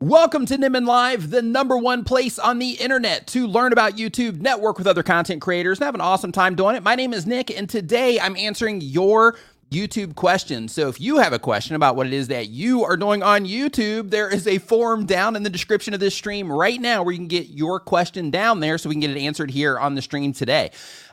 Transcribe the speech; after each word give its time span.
Welcome 0.00 0.46
to 0.46 0.56
Nimmin 0.56 0.86
Live, 0.86 1.30
the 1.30 1.42
number 1.42 1.76
one 1.76 2.04
place 2.04 2.38
on 2.38 2.60
the 2.60 2.74
internet 2.74 3.26
to 3.28 3.48
learn 3.48 3.72
about 3.72 3.96
YouTube, 3.96 4.40
network 4.40 4.78
with 4.78 4.86
other 4.86 5.02
content 5.02 5.42
creators, 5.42 5.80
and 5.80 5.86
have 5.86 5.96
an 5.96 6.00
awesome 6.00 6.30
time 6.30 6.54
doing 6.54 6.76
it. 6.76 6.84
My 6.84 6.94
name 6.94 7.12
is 7.12 7.26
Nick, 7.26 7.50
and 7.50 7.68
today 7.68 8.20
I'm 8.20 8.36
answering 8.36 8.80
your 8.80 9.36
YouTube 9.72 10.14
questions. 10.14 10.72
So 10.72 10.88
if 10.88 11.00
you 11.00 11.18
have 11.18 11.32
a 11.32 11.38
question 11.40 11.74
about 11.74 11.96
what 11.96 12.06
it 12.06 12.12
is 12.12 12.28
that 12.28 12.48
you 12.48 12.84
are 12.84 12.96
doing 12.96 13.24
on 13.24 13.44
YouTube, 13.44 14.10
there 14.10 14.30
is 14.30 14.46
a 14.46 14.58
form 14.58 15.04
down 15.04 15.34
in 15.34 15.42
the 15.42 15.50
description 15.50 15.92
of 15.92 16.00
this 16.00 16.14
stream 16.14 16.50
right 16.50 16.80
now 16.80 17.02
where 17.02 17.12
you 17.12 17.18
can 17.18 17.26
get 17.26 17.48
your 17.48 17.80
question 17.80 18.30
down 18.30 18.60
there 18.60 18.78
so 18.78 18.88
we 18.88 18.94
can 18.94 19.00
get 19.00 19.10
it 19.10 19.18
answered 19.18 19.50
here 19.50 19.80
on 19.80 19.96
the 19.96 20.00
stream 20.00 20.32
today. 20.32 20.70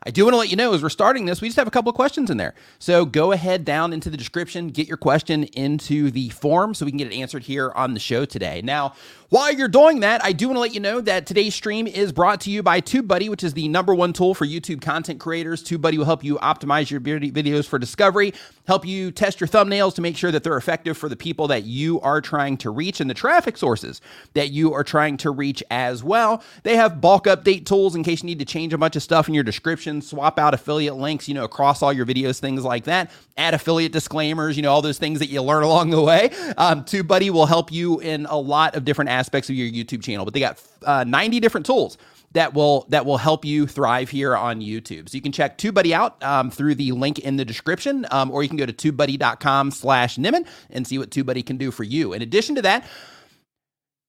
I 0.08 0.12
do 0.12 0.24
want 0.24 0.34
to 0.34 0.38
let 0.38 0.52
you 0.52 0.56
know 0.56 0.72
as 0.74 0.84
we're 0.84 0.90
starting 0.90 1.26
this, 1.26 1.42
we 1.42 1.48
just 1.48 1.58
have 1.58 1.68
a 1.68 1.72
couple 1.72 1.90
of 1.90 1.96
questions 1.96 2.30
in 2.30 2.38
there. 2.38 2.54
So 2.78 3.06
go 3.06 3.32
ahead 3.32 3.66
down 3.66 3.92
into 3.92 4.12
the 4.12 4.18
description, 4.18 4.68
get 4.68 4.88
your 4.88 4.98
question 4.98 5.46
into 5.46 6.12
the 6.12 6.30
form 6.30 6.76
so 6.76 6.86
we 6.86 6.92
can 6.92 7.00
get 7.00 7.12
it 7.12 7.16
answered 7.16 7.42
here 7.42 7.72
on 7.72 7.96
the 7.96 8.00
show 8.00 8.24
today. 8.24 8.62
Now, 8.64 8.94
while 9.30 9.52
you're 9.52 9.68
doing 9.68 10.02
that, 10.02 10.24
I 10.24 10.32
do 10.32 10.48
want 10.48 10.58
to 10.58 10.62
let 10.62 10.76
you 10.76 10.80
know 10.80 11.02
that 11.02 11.26
today's 11.26 11.56
stream 11.56 11.88
is 11.88 12.12
brought 12.12 12.42
to 12.42 12.52
you 12.52 12.62
by 12.62 12.82
TubeBuddy, 12.82 13.30
which 13.30 13.44
is 13.44 13.56
the 13.56 13.68
number 13.68 13.96
one 13.96 14.14
tool 14.14 14.36
for 14.36 14.46
YouTube 14.46 14.80
content 14.80 15.20
creators. 15.20 15.64
TubeBuddy 15.64 15.98
will 15.98 16.06
help 16.06 16.24
you 16.24 16.38
optimize 16.38 16.92
your 16.92 17.02
videos 17.02 17.66
for 17.66 17.80
discovery, 17.80 18.36
help 18.68 18.86
you 18.86 19.12
test 19.12 19.42
your 19.42 19.48
thumbnails 19.48 19.96
to 19.96 20.02
make 20.02 20.16
sure 20.16 20.32
that 20.32 20.44
they're 20.44 20.56
effective 20.56 20.96
for 20.96 21.10
the 21.10 21.16
people 21.16 21.48
that 21.48 21.64
you 21.64 22.00
are 22.02 22.22
trying 22.22 22.58
to 22.58 22.70
reach 22.70 23.02
and 23.02 23.10
the 23.10 23.16
traffic 23.16 23.58
sources 23.58 24.02
that 24.36 24.52
you 24.52 24.72
are 24.72 24.84
trying 24.84 25.18
to 25.18 25.32
reach 25.32 25.64
as 25.72 26.04
well. 26.04 26.44
They 26.62 26.76
have 26.76 27.02
bulk 27.02 27.26
update 27.26 27.66
tools 27.66 27.96
in 27.96 28.04
case 28.04 28.22
you 28.22 28.28
need 28.28 28.40
to 28.40 28.46
change 28.46 28.74
a 28.74 28.78
bunch 28.78 28.96
of 28.96 29.02
stuff 29.02 29.28
in 29.28 29.34
your 29.34 29.44
description 29.44 29.95
swap 30.02 30.40
out 30.40 30.54
affiliate 30.54 30.96
links, 30.96 31.28
you 31.28 31.34
know, 31.34 31.44
across 31.44 31.82
all 31.82 31.94
your 31.94 32.06
videos, 32.06 32.40
things 32.40 32.64
like 32.64 32.86
that. 32.86 33.12
Add 33.38 33.54
affiliate 33.54 33.92
disclaimers, 33.92 34.56
you 34.56 34.64
know, 34.64 34.72
all 34.72 34.82
those 34.82 34.98
things 34.98 35.20
that 35.20 35.28
you 35.28 35.42
learn 35.42 35.64
along 35.70 35.90
the 35.90 36.02
way. 36.02 36.32
Um, 36.58 36.84
TubeBuddy 36.84 37.30
will 37.30 37.46
help 37.46 37.72
you 37.72 38.00
in 38.00 38.26
a 38.28 38.38
lot 38.38 38.76
of 38.76 38.86
different 38.86 39.12
aspects 39.12 39.50
of 39.50 39.56
your 39.56 39.68
YouTube 39.68 40.04
channel, 40.04 40.26
but 40.26 40.34
they 40.34 40.40
got 40.40 40.62
uh, 40.84 41.04
90 41.04 41.40
different 41.40 41.66
tools 41.66 41.98
that 42.36 42.54
will 42.54 42.86
that 42.90 43.06
will 43.06 43.18
help 43.18 43.46
you 43.46 43.66
thrive 43.66 44.10
here 44.10 44.36
on 44.36 44.60
YouTube. 44.60 45.10
So 45.10 45.16
you 45.16 45.22
can 45.22 45.32
check 45.32 45.58
TubeBuddy 45.58 45.94
out 45.94 46.22
um, 46.22 46.52
through 46.52 46.76
the 46.76 46.92
link 46.92 47.18
in 47.20 47.38
the 47.38 47.46
description, 47.46 48.06
um, 48.12 48.30
or 48.30 48.44
you 48.44 48.50
can 48.50 48.58
go 48.58 48.66
to 48.66 48.74
tubebuddy.com 48.74 49.72
slash 49.72 50.18
Nimmin 50.18 50.46
and 50.70 50.86
see 50.86 50.98
what 50.98 51.10
TubeBuddy 51.10 51.46
can 51.46 51.58
do 51.58 51.72
for 51.72 51.84
you. 51.84 52.14
In 52.14 52.22
addition 52.22 52.56
to 52.56 52.62
that, 52.64 52.86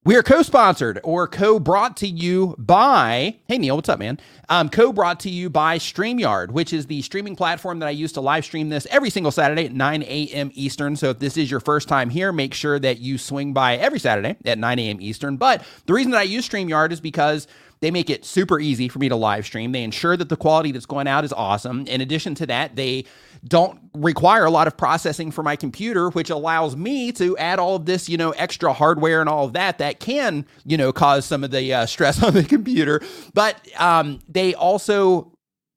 we 0.06 0.14
are 0.14 0.22
co-sponsored 0.22 1.00
or 1.02 1.26
co-brought 1.26 1.96
to 1.96 2.06
you 2.06 2.54
by, 2.58 3.36
hey 3.48 3.58
Neil, 3.58 3.74
what's 3.74 3.88
up, 3.88 3.98
man? 3.98 4.20
Um, 4.48 4.68
co-brought 4.68 5.18
to 5.20 5.30
you 5.30 5.50
by 5.50 5.78
StreamYard, 5.78 6.52
which 6.52 6.72
is 6.72 6.86
the 6.86 7.02
streaming 7.02 7.34
platform 7.34 7.80
that 7.80 7.88
I 7.88 7.90
use 7.90 8.12
to 8.12 8.20
live 8.20 8.44
stream 8.44 8.68
this 8.68 8.86
every 8.92 9.10
single 9.10 9.32
Saturday 9.32 9.64
at 9.64 9.72
9 9.72 10.02
a.m. 10.04 10.52
Eastern. 10.54 10.94
So 10.94 11.10
if 11.10 11.18
this 11.18 11.36
is 11.36 11.50
your 11.50 11.58
first 11.58 11.88
time 11.88 12.08
here, 12.08 12.30
make 12.30 12.54
sure 12.54 12.78
that 12.78 13.00
you 13.00 13.18
swing 13.18 13.52
by 13.52 13.78
every 13.78 13.98
Saturday 13.98 14.36
at 14.44 14.58
9 14.58 14.78
a.m. 14.78 15.00
Eastern. 15.00 15.38
But 15.38 15.66
the 15.86 15.92
reason 15.92 16.12
that 16.12 16.18
I 16.18 16.22
use 16.22 16.48
StreamYard 16.48 16.92
is 16.92 17.00
because 17.00 17.48
they 17.80 17.90
make 17.90 18.08
it 18.08 18.24
super 18.24 18.60
easy 18.60 18.88
for 18.88 19.00
me 19.00 19.08
to 19.08 19.16
live 19.16 19.44
stream. 19.44 19.72
They 19.72 19.82
ensure 19.82 20.16
that 20.16 20.28
the 20.28 20.36
quality 20.36 20.70
that's 20.70 20.86
going 20.86 21.08
out 21.08 21.24
is 21.24 21.32
awesome. 21.32 21.84
In 21.88 22.00
addition 22.00 22.36
to 22.36 22.46
that, 22.46 22.76
they 22.76 23.06
don't 23.48 23.80
require 23.94 24.44
a 24.44 24.50
lot 24.50 24.66
of 24.66 24.76
processing 24.76 25.30
for 25.30 25.42
my 25.42 25.56
computer, 25.56 26.10
which 26.10 26.30
allows 26.30 26.76
me 26.76 27.12
to 27.12 27.36
add 27.38 27.58
all 27.58 27.76
of 27.76 27.86
this, 27.86 28.08
you 28.08 28.16
know, 28.16 28.30
extra 28.32 28.72
hardware 28.72 29.20
and 29.20 29.28
all 29.28 29.44
of 29.44 29.52
that 29.52 29.78
that 29.78 30.00
can, 30.00 30.46
you 30.64 30.76
know, 30.76 30.92
cause 30.92 31.24
some 31.24 31.44
of 31.44 31.50
the 31.50 31.72
uh, 31.72 31.86
stress 31.86 32.22
on 32.22 32.34
the 32.34 32.44
computer. 32.44 33.00
But 33.34 33.60
um, 33.80 34.20
they 34.28 34.54
also 34.54 35.32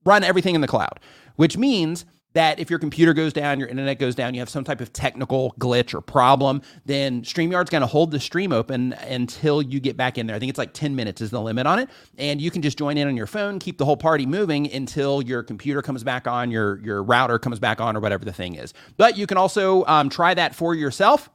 run 0.05 0.23
everything 0.23 0.55
in 0.55 0.61
the 0.61 0.67
cloud, 0.67 0.99
which 1.35 1.57
means 1.57 2.05
that 2.33 2.59
if 2.59 2.69
your 2.69 2.79
computer 2.79 3.13
goes 3.13 3.33
down, 3.33 3.59
your 3.59 3.67
internet 3.67 3.99
goes 3.99 4.15
down, 4.15 4.33
you 4.33 4.39
have 4.39 4.49
some 4.49 4.63
type 4.63 4.81
of 4.81 4.93
technical 4.93 5.55
glitch 5.59 5.93
or 5.93 6.01
problem, 6.01 6.61
then 6.85 7.23
StreamYard's 7.23 7.69
going 7.69 7.81
to 7.81 7.87
hold 7.87 8.11
the 8.11 8.19
stream 8.19 8.51
open 8.51 8.93
until 8.93 9.61
you 9.61 9.79
get 9.79 9.97
back 9.97 10.17
in 10.17 10.27
there. 10.27 10.35
I 10.35 10.39
think 10.39 10.49
it's 10.49 10.59
like 10.59 10.73
10 10.73 10.95
minutes 10.95 11.21
is 11.21 11.31
the 11.31 11.41
limit 11.41 11.65
on 11.65 11.79
it. 11.79 11.89
And 12.17 12.39
you 12.39 12.51
can 12.51 12.61
just 12.61 12.77
join 12.77 12.97
in 12.97 13.07
on 13.07 13.17
your 13.17 13.27
phone, 13.27 13.59
keep 13.59 13.77
the 13.77 13.85
whole 13.85 13.97
party 13.97 14.25
moving 14.25 14.71
until 14.71 15.21
your 15.21 15.43
computer 15.43 15.81
comes 15.81 16.03
back 16.03 16.27
on, 16.27 16.51
your, 16.51 16.79
your 16.79 17.01
router 17.01 17.39
comes 17.39 17.59
back 17.59 17.81
on, 17.81 17.97
or 17.97 17.99
whatever 17.99 18.25
the 18.25 18.33
thing 18.33 18.55
is. 18.55 18.73
But 18.97 19.17
you 19.17 19.25
can 19.25 19.37
also 19.37 19.85
um, 19.85 20.09
try 20.09 20.33
that 20.33 20.53
for 20.53 20.75
yourself 20.75 21.29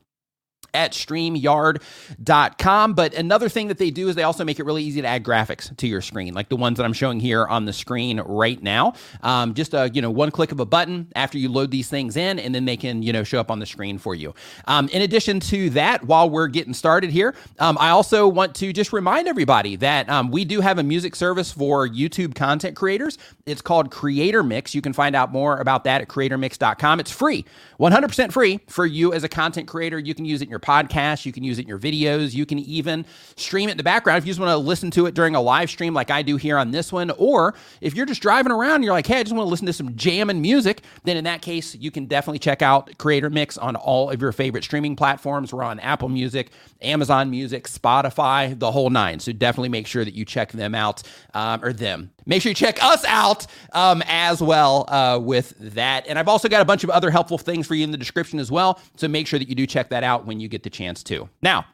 at 0.73 0.93
StreamYard.com. 0.93 2.95
But 2.95 3.15
another 3.15 3.49
thing 3.49 3.69
that 3.69 3.79
they 3.79 3.91
do 3.91 4.09
is 4.09 4.17
they 4.17 4.23
also 4.23 4.45
make 4.45 4.59
it 4.59 4.65
really 4.65 4.83
easy 4.83 5.03
to 5.03 5.07
add 5.07 5.25
graphics 5.25 5.77
to 5.77 5.87
your 5.87 6.01
screen, 6.01 6.35
like 6.35 6.49
the 6.49 6.57
ones 6.57 6.79
that 6.79 6.85
I'm 6.85 6.93
showing 6.93 7.21
here 7.21 7.47
on 7.47 7.65
the 7.65 7.73
screen 7.73 8.21
right 8.21 8.63
now. 8.63 8.95
Um, 9.23 9.55
just 9.55 9.75
a 9.75 9.91
you 9.93 10.03
know 10.03 10.11
one 10.11 10.31
click 10.31 10.53
of 10.53 10.61
a 10.61 10.67
button 10.67 11.11
after 11.15 11.39
you 11.39 11.51
load 11.51 11.71
these 11.71 11.89
things 11.89 12.17
in, 12.17 12.39
and 12.39 12.55
then 12.55 12.65
they 12.65 12.77
can 12.77 13.03
you 13.03 13.13
know 13.13 13.25
show 13.25 13.41
up 13.41 13.51
on 13.51 13.59
the 13.59 13.67
screen 13.67 13.99
for 13.99 14.15
you. 14.15 14.35
Um, 14.67 14.89
in 14.89 15.03
addition 15.03 15.41
to 15.41 15.71
that, 15.71 16.05
while 16.05 16.31
we're 16.31 16.49
getting 16.49 16.75
started 16.75 17.11
here, 17.11 17.35
um, 17.59 17.77
I 17.81 17.91
also 17.91 18.29
want 18.29 18.55
to 18.57 18.73
just 18.73 18.93
remind 18.93 19.29
everybody 19.29 19.77
that 19.77 20.09
um, 20.09 20.31
we 20.31 20.45
do 20.45 20.61
have 20.61 20.79
a 20.79 20.83
music 20.83 21.17
service 21.17 21.53
for 21.53 21.89
YouTube 21.89 22.35
content 22.35 22.77
creators. 22.77 23.19
It's 23.47 23.63
called 23.63 23.91
Creator 23.91 24.43
Mix. 24.43 24.75
You 24.75 24.81
can 24.81 24.93
find 24.93 25.15
out 25.15 25.33
more 25.33 25.59
about 25.59 25.85
that 25.85 26.01
at 26.01 26.09
CreatorMix.com. 26.09 27.01
It's 27.01 27.11
free, 27.11 27.45
100% 27.79 28.33
free 28.33 28.61
for 28.69 28.87
you 28.87 29.13
as 29.13 29.25
a 29.25 29.29
content 29.29 29.69
creator. 29.69 29.99
You 29.99 30.15
can 30.15 30.25
use 30.25 30.43
it 30.43 30.49
your 30.55 30.61
podcast. 30.61 31.27
You 31.27 31.33
can 31.33 31.45
use 31.45 31.59
it 31.59 31.63
in 31.63 31.69
your 31.69 31.79
videos. 31.79 32.33
You 32.33 32.47
can 32.47 32.59
even 32.61 33.05
stream 33.37 33.69
it 33.69 33.73
in 33.73 33.77
the 33.77 33.83
background 33.83 34.19
if 34.19 34.25
you 34.25 34.31
just 34.31 34.41
want 34.41 34.51
to 34.51 34.57
listen 34.57 34.91
to 34.93 35.07
it 35.07 35.15
during 35.15 35.35
a 35.35 35.41
live 35.41 35.69
stream 35.69 35.93
like 35.93 36.11
I 36.11 36.23
do 36.23 36.37
here 36.37 36.57
on 36.57 36.71
this 36.71 36.93
one. 36.93 37.11
Or 37.19 37.55
if 37.81 37.95
you're 37.95 38.07
just 38.07 38.23
driving 38.23 38.53
around 38.53 38.77
and 38.77 38.85
you're 38.85 38.93
like, 38.93 39.07
hey, 39.07 39.19
I 39.19 39.23
just 39.25 39.35
want 39.35 39.47
to 39.47 39.51
listen 39.51 39.67
to 39.67 39.73
some 39.73 39.97
jamming 39.97 40.41
music, 40.41 40.83
then 41.03 41.17
in 41.17 41.25
that 41.25 41.43
case, 41.43 41.75
you 41.75 41.91
can 41.91 42.07
definitely 42.07 42.39
check 42.39 42.63
out 42.63 42.97
Creator 42.99 43.31
Mix 43.31 43.59
on 43.59 43.77
all 43.77 44.11
of 44.11 44.23
your 44.23 44.33
favorite 44.33 44.65
streaming 44.65 44.97
platforms. 44.97 45.53
We're 45.53 45.65
on 45.65 45.81
Apple 45.81 46.09
Music, 46.09 46.51
Amazon 46.85 47.31
Music, 47.31 47.67
Spotify, 47.67 48.59
the 48.59 48.71
whole 48.71 48.91
nine. 48.91 49.21
So 49.21 49.33
definitely 49.33 49.71
make 49.71 49.87
sure 49.87 50.05
that 50.05 50.15
you 50.15 50.25
check 50.25 50.53
them 50.53 50.75
out 50.75 51.03
um, 51.35 51.65
or 51.65 51.73
them. 51.73 52.11
Make 52.27 52.43
sure 52.43 52.51
you 52.51 52.55
check 52.55 52.83
us 52.83 53.05
out 53.07 53.47
um, 53.73 54.03
as 54.07 54.43
well 54.43 54.85
uh, 54.89 55.19
with 55.19 55.55
that. 55.59 56.07
And 56.07 56.19
I've 56.19 56.29
also 56.29 56.49
got 56.49 56.63
a 56.63 56.65
bunch 56.65 56.85
of 56.85 56.91
other 56.91 57.11
helpful 57.11 57.39
things 57.39 57.67
for 57.67 57.75
you 57.75 57.85
in 57.85 57.91
the 57.91 57.99
description 57.99 58.39
as 58.39 58.51
well. 58.51 58.81
So 58.97 59.09
make 59.09 59.27
sure 59.27 59.39
that 59.39 59.49
you 59.49 59.55
do 59.55 59.67
check 59.67 59.89
that 59.91 60.05
out 60.05 60.27
when 60.27 60.41
you 60.41 60.49
get 60.49 60.63
the 60.63 60.71
chance 60.71 61.03
to. 61.05 61.29
Now, 61.43 61.67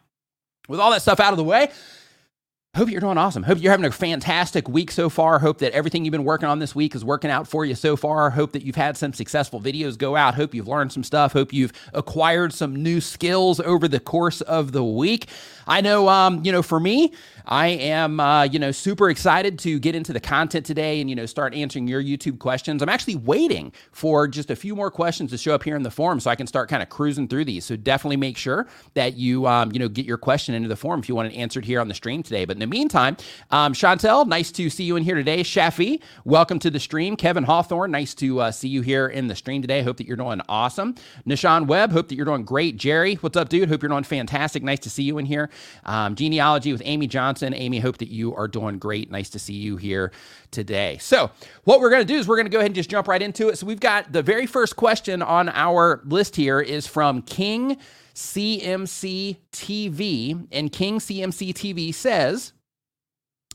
with 0.69 0.81
all 0.81 0.91
that 0.93 1.03
stuff 1.03 1.21
out 1.21 1.32
of 1.32 1.37
the 1.37 1.44
way, 1.44 1.71
Hope 2.76 2.88
you're 2.88 3.00
doing 3.00 3.19
awesome. 3.19 3.42
Hope 3.42 3.58
you're 3.60 3.72
having 3.72 3.84
a 3.84 3.91
fantastic 3.91 4.69
week 4.69 4.92
so 4.92 5.08
far. 5.08 5.41
Hope 5.41 5.58
that 5.58 5.72
everything 5.72 6.04
you've 6.04 6.12
been 6.12 6.22
working 6.22 6.48
on 6.48 6.60
this 6.60 6.72
week 6.72 6.94
is 6.94 7.04
working 7.04 7.28
out 7.28 7.48
for 7.48 7.64
you 7.64 7.75
so 7.75 7.97
far. 7.97 8.31
Hope 8.31 8.53
that 8.53 8.64
you've 8.64 8.76
had 8.76 8.97
some 8.97 9.12
successful 9.12 9.60
videos 9.60 9.98
go 9.98 10.14
out. 10.14 10.36
Hope 10.36 10.54
you've 10.54 10.69
learned 10.69 10.92
some 10.92 11.03
stuff. 11.03 11.32
Hope 11.32 11.53
you've 11.53 11.72
acquired 11.94 12.53
some 12.53 12.80
new 12.80 13.00
skills 13.00 13.59
over 13.59 13.88
the 13.88 13.98
course 13.98 14.41
of 14.42 14.70
the 14.70 14.84
week. 14.84 15.26
I 15.70 15.81
know, 15.81 16.08
um, 16.08 16.44
you 16.44 16.50
know, 16.50 16.62
for 16.62 16.81
me, 16.81 17.12
I 17.47 17.69
am, 17.69 18.19
uh, 18.19 18.42
you 18.42 18.58
know, 18.58 18.72
super 18.72 19.08
excited 19.08 19.56
to 19.60 19.78
get 19.78 19.94
into 19.94 20.12
the 20.12 20.19
content 20.19 20.66
today 20.66 21.00
and, 21.00 21.08
you 21.08 21.14
know, 21.14 21.26
start 21.26 21.54
answering 21.54 21.86
your 21.86 22.03
YouTube 22.03 22.41
questions. 22.41 22.82
I'm 22.82 22.88
actually 22.88 23.14
waiting 23.14 23.72
for 23.92 24.26
just 24.26 24.50
a 24.50 24.56
few 24.56 24.75
more 24.75 24.91
questions 24.91 25.30
to 25.30 25.38
show 25.38 25.54
up 25.54 25.62
here 25.62 25.76
in 25.76 25.84
the 25.84 25.91
forum 25.91 26.19
so 26.19 26.28
I 26.28 26.34
can 26.34 26.48
start 26.48 26.69
kind 26.69 26.82
of 26.82 26.88
cruising 26.88 27.28
through 27.28 27.44
these. 27.44 27.64
So 27.64 27.76
definitely 27.76 28.16
make 28.16 28.36
sure 28.36 28.66
that 28.94 29.16
you, 29.16 29.47
um, 29.47 29.70
you 29.72 29.78
know, 29.78 29.88
get 29.88 30.06
your 30.06 30.19
question 30.19 30.56
into 30.56 30.69
the 30.69 30.75
forum 30.75 31.00
if 31.00 31.09
you 31.09 31.14
want 31.14 31.32
it 31.32 31.36
answered 31.36 31.64
here 31.64 31.80
on 31.80 31.86
the 31.86 31.94
stream 31.94 32.25
today. 32.25 32.44
But 32.44 32.56
in 32.56 32.60
the 32.60 32.66
meantime, 32.66 33.16
um, 33.53 33.72
Chantel, 33.72 34.26
nice 34.26 34.50
to 34.53 34.70
see 34.70 34.84
you 34.84 34.97
in 34.97 35.04
here 35.04 35.14
today. 35.14 35.44
Shafi, 35.44 36.00
welcome 36.25 36.59
to 36.59 36.70
the 36.70 36.80
stream. 36.80 37.16
Kevin 37.16 37.44
Hawthorne, 37.44 37.92
nice 37.92 38.12
to 38.14 38.41
uh, 38.41 38.50
see 38.50 38.69
you 38.69 38.82
here 38.82 39.06
in 39.06 39.28
the 39.28 39.36
stream 39.36 39.62
today. 39.62 39.82
Hope 39.82 39.98
that 39.98 40.06
you're 40.09 40.16
doing 40.16 40.41
awesome. 40.48 40.97
Nishan 41.28 41.69
Webb, 41.69 41.92
hope 41.92 42.09
that 42.09 42.16
you're 42.16 42.26
doing 42.26 42.44
great. 42.44 42.76
Jerry, 42.76 43.14
what's 43.16 43.36
up, 43.36 43.48
dude? 43.48 43.69
Hope 43.69 43.82
you're 43.82 43.88
doing 43.88 44.03
fantastic. 44.03 44.64
Nice 44.64 44.80
to 44.80 44.91
see 44.91 45.04
you 45.04 45.19
in 45.19 45.26
here. 45.26 45.48
Um, 45.84 46.15
genealogy 46.15 46.72
with 46.72 46.82
Amy 46.84 47.06
Johnson. 47.06 47.54
Amy, 47.54 47.78
hope 47.78 47.98
that 47.98 48.09
you 48.09 48.34
are 48.34 48.48
doing 48.48 48.78
great. 48.78 49.10
Nice 49.10 49.31
to 49.31 49.38
see 49.38 49.54
you 49.54 49.76
here 49.76 50.12
today. 50.50 50.98
So, 50.98 51.31
what 51.65 51.81
we're 51.81 51.91
going 51.91 52.06
to 52.06 52.12
do 52.12 52.19
is 52.19 52.28
we're 52.28 52.37
going 52.37 52.47
to 52.47 52.50
go 52.50 52.59
ahead 52.59 52.69
and 52.69 52.75
just 52.75 52.91
jump 52.91 53.09
right 53.09 53.22
into 53.22 53.48
it. 53.48 53.59
So, 53.59 53.66
we've 53.66 53.81
got 53.81 54.12
the 54.12 54.22
very 54.22 54.47
first 54.47 54.76
question 54.76 55.22
on 55.22 55.48
our 55.48 56.03
list 56.04 56.37
here 56.37 56.60
is 56.60 56.87
from 56.87 57.22
King 57.22 57.76
CMC 58.15 59.37
TV. 59.53 60.47
And 60.53 60.71
King 60.72 60.98
CMC 60.98 61.53
TV 61.53 61.95
says 61.95 62.53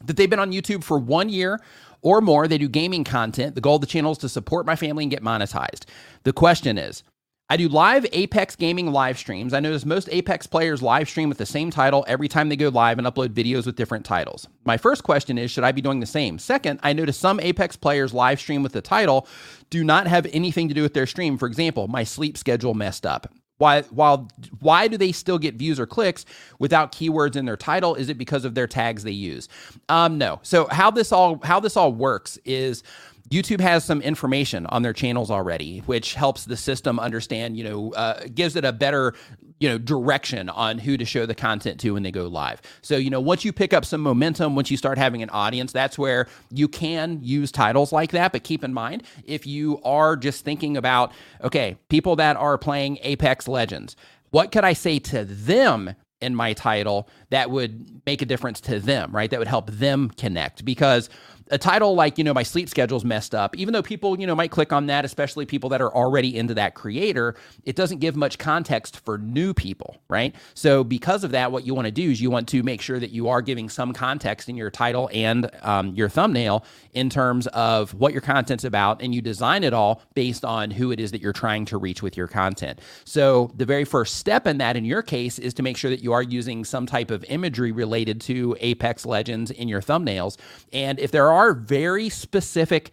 that 0.03 0.17
they've 0.17 0.29
been 0.29 0.39
on 0.39 0.51
YouTube 0.51 0.83
for 0.83 0.97
one 0.97 1.29
year 1.29 1.59
or 2.01 2.21
more. 2.21 2.47
They 2.47 2.57
do 2.57 2.69
gaming 2.69 3.03
content. 3.03 3.55
The 3.55 3.61
goal 3.61 3.75
of 3.75 3.81
the 3.81 3.87
channel 3.87 4.11
is 4.11 4.17
to 4.19 4.29
support 4.29 4.65
my 4.65 4.75
family 4.75 5.03
and 5.03 5.11
get 5.11 5.23
monetized. 5.23 5.85
The 6.23 6.33
question 6.33 6.77
is, 6.77 7.03
I 7.47 7.57
do 7.57 7.69
live 7.69 8.07
Apex 8.11 8.55
gaming 8.55 8.91
live 8.91 9.19
streams. 9.19 9.53
I 9.53 9.59
notice 9.59 9.85
most 9.85 10.09
Apex 10.11 10.47
players 10.47 10.81
live 10.81 11.07
stream 11.07 11.29
with 11.29 11.37
the 11.37 11.45
same 11.45 11.69
title 11.69 12.03
every 12.07 12.27
time 12.27 12.49
they 12.49 12.55
go 12.55 12.69
live 12.69 12.97
and 12.97 13.05
upload 13.05 13.29
videos 13.29 13.67
with 13.67 13.75
different 13.75 14.03
titles. 14.03 14.47
My 14.63 14.77
first 14.77 15.03
question 15.03 15.37
is 15.37 15.51
Should 15.51 15.63
I 15.63 15.71
be 15.71 15.81
doing 15.81 15.99
the 15.99 16.07
same? 16.07 16.39
Second, 16.39 16.79
I 16.81 16.93
notice 16.93 17.17
some 17.17 17.39
Apex 17.39 17.75
players 17.75 18.15
live 18.15 18.39
stream 18.39 18.63
with 18.63 18.71
the 18.71 18.81
title 18.81 19.27
do 19.69 19.83
not 19.83 20.07
have 20.07 20.25
anything 20.33 20.69
to 20.69 20.73
do 20.73 20.81
with 20.81 20.95
their 20.95 21.05
stream. 21.05 21.37
For 21.37 21.45
example, 21.45 21.87
my 21.87 22.03
sleep 22.03 22.35
schedule 22.35 22.73
messed 22.73 23.05
up. 23.05 23.31
Why, 23.57 23.83
while, 23.83 24.27
why 24.59 24.87
do 24.87 24.97
they 24.97 25.11
still 25.11 25.37
get 25.37 25.55
views 25.55 25.79
or 25.79 25.85
clicks 25.85 26.25
without 26.59 26.91
keywords 26.91 27.35
in 27.35 27.45
their 27.45 27.55
title? 27.55 27.93
Is 27.93 28.09
it 28.09 28.17
because 28.17 28.43
of 28.43 28.55
their 28.55 28.67
tags 28.67 29.03
they 29.03 29.11
use? 29.11 29.47
Um, 29.87 30.17
no. 30.17 30.39
So 30.41 30.67
how 30.71 30.89
this 30.89 31.11
all 31.11 31.39
how 31.43 31.59
this 31.59 31.77
all 31.77 31.93
works 31.93 32.37
is 32.43 32.81
YouTube 33.29 33.59
has 33.59 33.83
some 33.83 34.01
information 34.01 34.65
on 34.67 34.83
their 34.83 34.93
channels 34.93 35.31
already, 35.31 35.79
which 35.79 36.13
helps 36.13 36.45
the 36.45 36.55
system 36.55 36.99
understand, 36.99 37.57
you 37.57 37.63
know, 37.63 37.93
uh, 37.93 38.21
gives 38.33 38.55
it 38.55 38.63
a 38.63 38.71
better, 38.71 39.15
you 39.59 39.67
know, 39.67 39.79
direction 39.79 40.47
on 40.49 40.77
who 40.77 40.95
to 40.95 41.05
show 41.05 41.25
the 41.25 41.33
content 41.33 41.79
to 41.79 41.91
when 41.91 42.03
they 42.03 42.11
go 42.11 42.27
live. 42.27 42.61
So, 42.83 42.97
you 42.97 43.09
know, 43.09 43.19
once 43.19 43.43
you 43.43 43.51
pick 43.51 43.73
up 43.73 43.83
some 43.83 44.01
momentum, 44.01 44.55
once 44.55 44.69
you 44.69 44.77
start 44.77 44.99
having 44.99 45.23
an 45.23 45.31
audience, 45.31 45.71
that's 45.71 45.97
where 45.97 46.27
you 46.51 46.67
can 46.67 47.19
use 47.23 47.51
titles 47.51 47.91
like 47.91 48.11
that. 48.11 48.31
But 48.31 48.43
keep 48.43 48.63
in 48.63 48.73
mind, 48.73 49.03
if 49.23 49.47
you 49.47 49.81
are 49.83 50.15
just 50.15 50.45
thinking 50.45 50.77
about, 50.77 51.11
okay, 51.43 51.77
people 51.89 52.15
that 52.17 52.37
are 52.37 52.59
playing 52.59 52.99
Apex 53.01 53.47
Legends, 53.47 53.95
what 54.29 54.51
could 54.51 54.63
I 54.63 54.73
say 54.73 54.99
to 54.99 55.25
them 55.25 55.95
in 56.21 56.35
my 56.35 56.53
title 56.53 57.09
that 57.29 57.51
would 57.51 58.01
make 58.05 58.21
a 58.21 58.25
difference 58.25 58.61
to 58.61 58.79
them, 58.79 59.11
right? 59.11 59.29
That 59.29 59.39
would 59.39 59.47
help 59.47 59.69
them 59.69 60.09
connect 60.09 60.63
because 60.65 61.09
a 61.51 61.57
title 61.57 61.93
like, 61.93 62.17
you 62.17 62.23
know, 62.23 62.33
my 62.33 62.43
sleep 62.43 62.69
schedule's 62.69 63.05
messed 63.05 63.35
up, 63.35 63.55
even 63.55 63.71
though 63.71 63.83
people, 63.83 64.19
you 64.19 64.25
know, 64.25 64.35
might 64.35 64.49
click 64.49 64.73
on 64.73 64.87
that, 64.87 65.05
especially 65.05 65.45
people 65.45 65.69
that 65.69 65.81
are 65.81 65.93
already 65.93 66.35
into 66.35 66.55
that 66.55 66.73
creator, 66.73 67.35
it 67.65 67.75
doesn't 67.75 67.99
give 67.99 68.15
much 68.15 68.39
context 68.39 68.99
for 69.01 69.19
new 69.19 69.53
people, 69.53 69.97
right? 70.07 70.35
So 70.55 70.83
because 70.83 71.23
of 71.23 71.31
that, 71.31 71.51
what 71.51 71.65
you 71.65 71.75
want 71.75 71.85
to 71.85 71.91
do 71.91 72.09
is 72.09 72.19
you 72.19 72.31
want 72.31 72.47
to 72.49 72.63
make 72.63 72.81
sure 72.81 72.99
that 72.99 73.11
you 73.11 73.29
are 73.29 73.41
giving 73.43 73.69
some 73.69 73.93
context 73.93 74.49
in 74.49 74.55
your 74.55 74.71
title 74.71 75.09
and 75.13 75.51
um, 75.61 75.93
your 75.93 76.09
thumbnail 76.09 76.65
in 76.93 77.09
terms 77.09 77.45
of 77.47 77.93
what 77.93 78.11
your 78.11 78.21
content's 78.21 78.63
about, 78.63 79.01
and 79.01 79.13
you 79.13 79.21
design 79.21 79.63
it 79.63 79.73
all 79.73 80.01
based 80.15 80.43
on 80.45 80.71
who 80.71 80.91
it 80.91 80.99
is 80.99 81.11
that 81.11 81.21
you're 81.21 81.33
trying 81.33 81.65
to 81.65 81.77
reach 81.77 82.01
with 82.01 82.17
your 82.17 82.27
content. 82.27 82.79
So 83.03 83.51
the 83.55 83.65
very 83.65 83.85
first 83.85 84.15
step 84.15 84.47
in 84.47 84.57
that, 84.59 84.75
in 84.75 84.85
your 84.85 85.03
case, 85.03 85.37
is 85.37 85.53
to 85.55 85.63
make 85.63 85.77
sure 85.77 85.91
that 85.91 86.01
you 86.01 86.13
are 86.13 86.23
using 86.23 86.63
some 86.65 86.85
type 86.85 87.11
of 87.11 87.23
imagery 87.25 87.71
related 87.71 88.19
to 88.21 88.55
Apex 88.61 89.05
Legends 89.05 89.51
in 89.51 89.67
your 89.67 89.81
thumbnails. 89.81 90.37
And 90.73 90.99
if 90.99 91.11
there 91.11 91.31
are 91.31 91.34
are 91.35 91.53
very 91.53 92.09
specific 92.09 92.91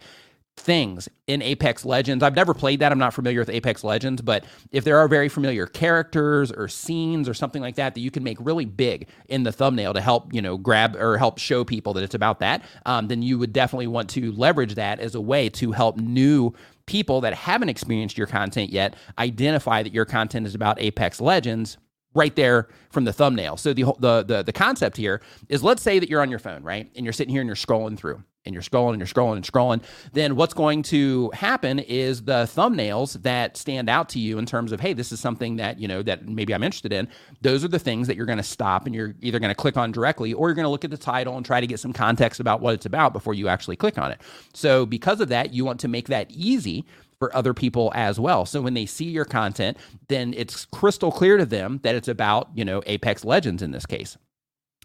things 0.55 1.09
in 1.27 1.41
Apex 1.41 1.83
Legends. 1.83 2.23
I've 2.23 2.35
never 2.35 2.53
played 2.53 2.79
that. 2.79 2.91
I'm 2.91 2.99
not 2.99 3.13
familiar 3.13 3.39
with 3.39 3.49
Apex 3.49 3.83
Legends, 3.83 4.21
but 4.21 4.45
if 4.71 4.83
there 4.83 4.97
are 4.97 5.07
very 5.07 5.27
familiar 5.27 5.65
characters 5.65 6.51
or 6.51 6.67
scenes 6.67 7.27
or 7.27 7.33
something 7.33 7.61
like 7.61 7.75
that 7.75 7.95
that 7.95 8.01
you 8.01 8.11
can 8.11 8.23
make 8.23 8.37
really 8.39 8.65
big 8.65 9.07
in 9.29 9.43
the 9.43 9.51
thumbnail 9.51 9.93
to 9.93 10.01
help, 10.01 10.33
you 10.33 10.41
know, 10.41 10.57
grab 10.57 10.95
or 10.95 11.17
help 11.17 11.39
show 11.39 11.63
people 11.63 11.93
that 11.93 12.03
it's 12.03 12.13
about 12.13 12.39
that, 12.39 12.63
um, 12.85 13.07
then 13.07 13.21
you 13.21 13.39
would 13.39 13.51
definitely 13.51 13.87
want 13.87 14.09
to 14.11 14.31
leverage 14.33 14.75
that 14.75 14.99
as 14.99 15.15
a 15.15 15.21
way 15.21 15.49
to 15.49 15.71
help 15.71 15.97
new 15.97 16.53
people 16.85 17.21
that 17.21 17.33
haven't 17.33 17.69
experienced 17.69 18.17
your 18.17 18.27
content 18.27 18.69
yet 18.69 18.95
identify 19.17 19.81
that 19.81 19.93
your 19.93 20.05
content 20.05 20.45
is 20.45 20.53
about 20.53 20.79
Apex 20.79 21.19
Legends 21.19 21.77
right 22.13 22.35
there 22.35 22.67
from 22.91 23.05
the 23.05 23.13
thumbnail. 23.13 23.57
So 23.57 23.73
the, 23.73 23.85
the 23.99 24.23
the 24.23 24.43
the 24.43 24.53
concept 24.53 24.97
here 24.97 25.21
is 25.49 25.63
let's 25.63 25.81
say 25.81 25.97
that 25.97 26.09
you're 26.09 26.21
on 26.21 26.29
your 26.29 26.39
phone, 26.39 26.61
right? 26.61 26.91
And 26.95 27.05
you're 27.05 27.13
sitting 27.13 27.31
here 27.31 27.41
and 27.41 27.47
you're 27.47 27.55
scrolling 27.55 27.97
through 27.97 28.23
and 28.45 28.53
you're 28.53 28.61
scrolling 28.61 28.91
and 28.91 28.99
you're 28.99 29.07
scrolling 29.07 29.37
and 29.37 29.45
scrolling, 29.45 29.81
then 30.11 30.35
what's 30.35 30.53
going 30.53 30.83
to 30.83 31.31
happen 31.33 31.79
is 31.79 32.23
the 32.23 32.43
thumbnails 32.43 33.21
that 33.23 33.57
stand 33.57 33.89
out 33.89 34.09
to 34.09 34.19
you 34.19 34.37
in 34.37 34.45
terms 34.45 34.71
of, 34.71 34.79
hey, 34.79 34.93
this 34.93 35.11
is 35.11 35.19
something 35.19 35.55
that, 35.57 35.79
you 35.79 35.87
know, 35.87 36.01
that 36.03 36.27
maybe 36.27 36.53
I'm 36.53 36.63
interested 36.63 36.91
in. 36.91 37.07
Those 37.41 37.63
are 37.63 37.69
the 37.69 37.79
things 37.79 38.07
that 38.07 38.17
you're 38.17 38.25
going 38.25 38.37
to 38.37 38.43
stop 38.43 38.85
and 38.85 38.93
you're 38.93 39.15
either 39.21 39.39
going 39.39 39.51
to 39.51 39.55
click 39.55 39.77
on 39.77 39.91
directly 39.91 40.33
or 40.33 40.49
you're 40.49 40.55
going 40.55 40.65
to 40.65 40.69
look 40.69 40.85
at 40.85 40.91
the 40.91 40.97
title 40.97 41.37
and 41.37 41.45
try 41.45 41.61
to 41.61 41.67
get 41.67 41.79
some 41.79 41.93
context 41.93 42.39
about 42.39 42.61
what 42.61 42.73
it's 42.73 42.85
about 42.85 43.13
before 43.13 43.33
you 43.33 43.47
actually 43.47 43.75
click 43.75 43.97
on 43.97 44.11
it. 44.11 44.21
So 44.53 44.85
because 44.85 45.21
of 45.21 45.29
that, 45.29 45.53
you 45.53 45.63
want 45.65 45.79
to 45.81 45.87
make 45.87 46.07
that 46.09 46.29
easy 46.31 46.85
for 47.19 47.33
other 47.35 47.53
people 47.53 47.91
as 47.95 48.19
well. 48.19 48.45
So 48.45 48.61
when 48.61 48.73
they 48.73 48.85
see 48.85 49.05
your 49.05 49.23
content, 49.23 49.77
then 50.09 50.33
it's 50.33 50.65
crystal 50.65 51.11
clear 51.11 51.37
to 51.37 51.45
them 51.45 51.79
that 51.83 51.95
it's 51.95 52.09
about, 52.09 52.49
you 52.53 52.65
know, 52.65 52.83
Apex 52.85 53.23
Legends 53.23 53.63
in 53.63 53.71
this 53.71 53.85
case. 53.85 54.17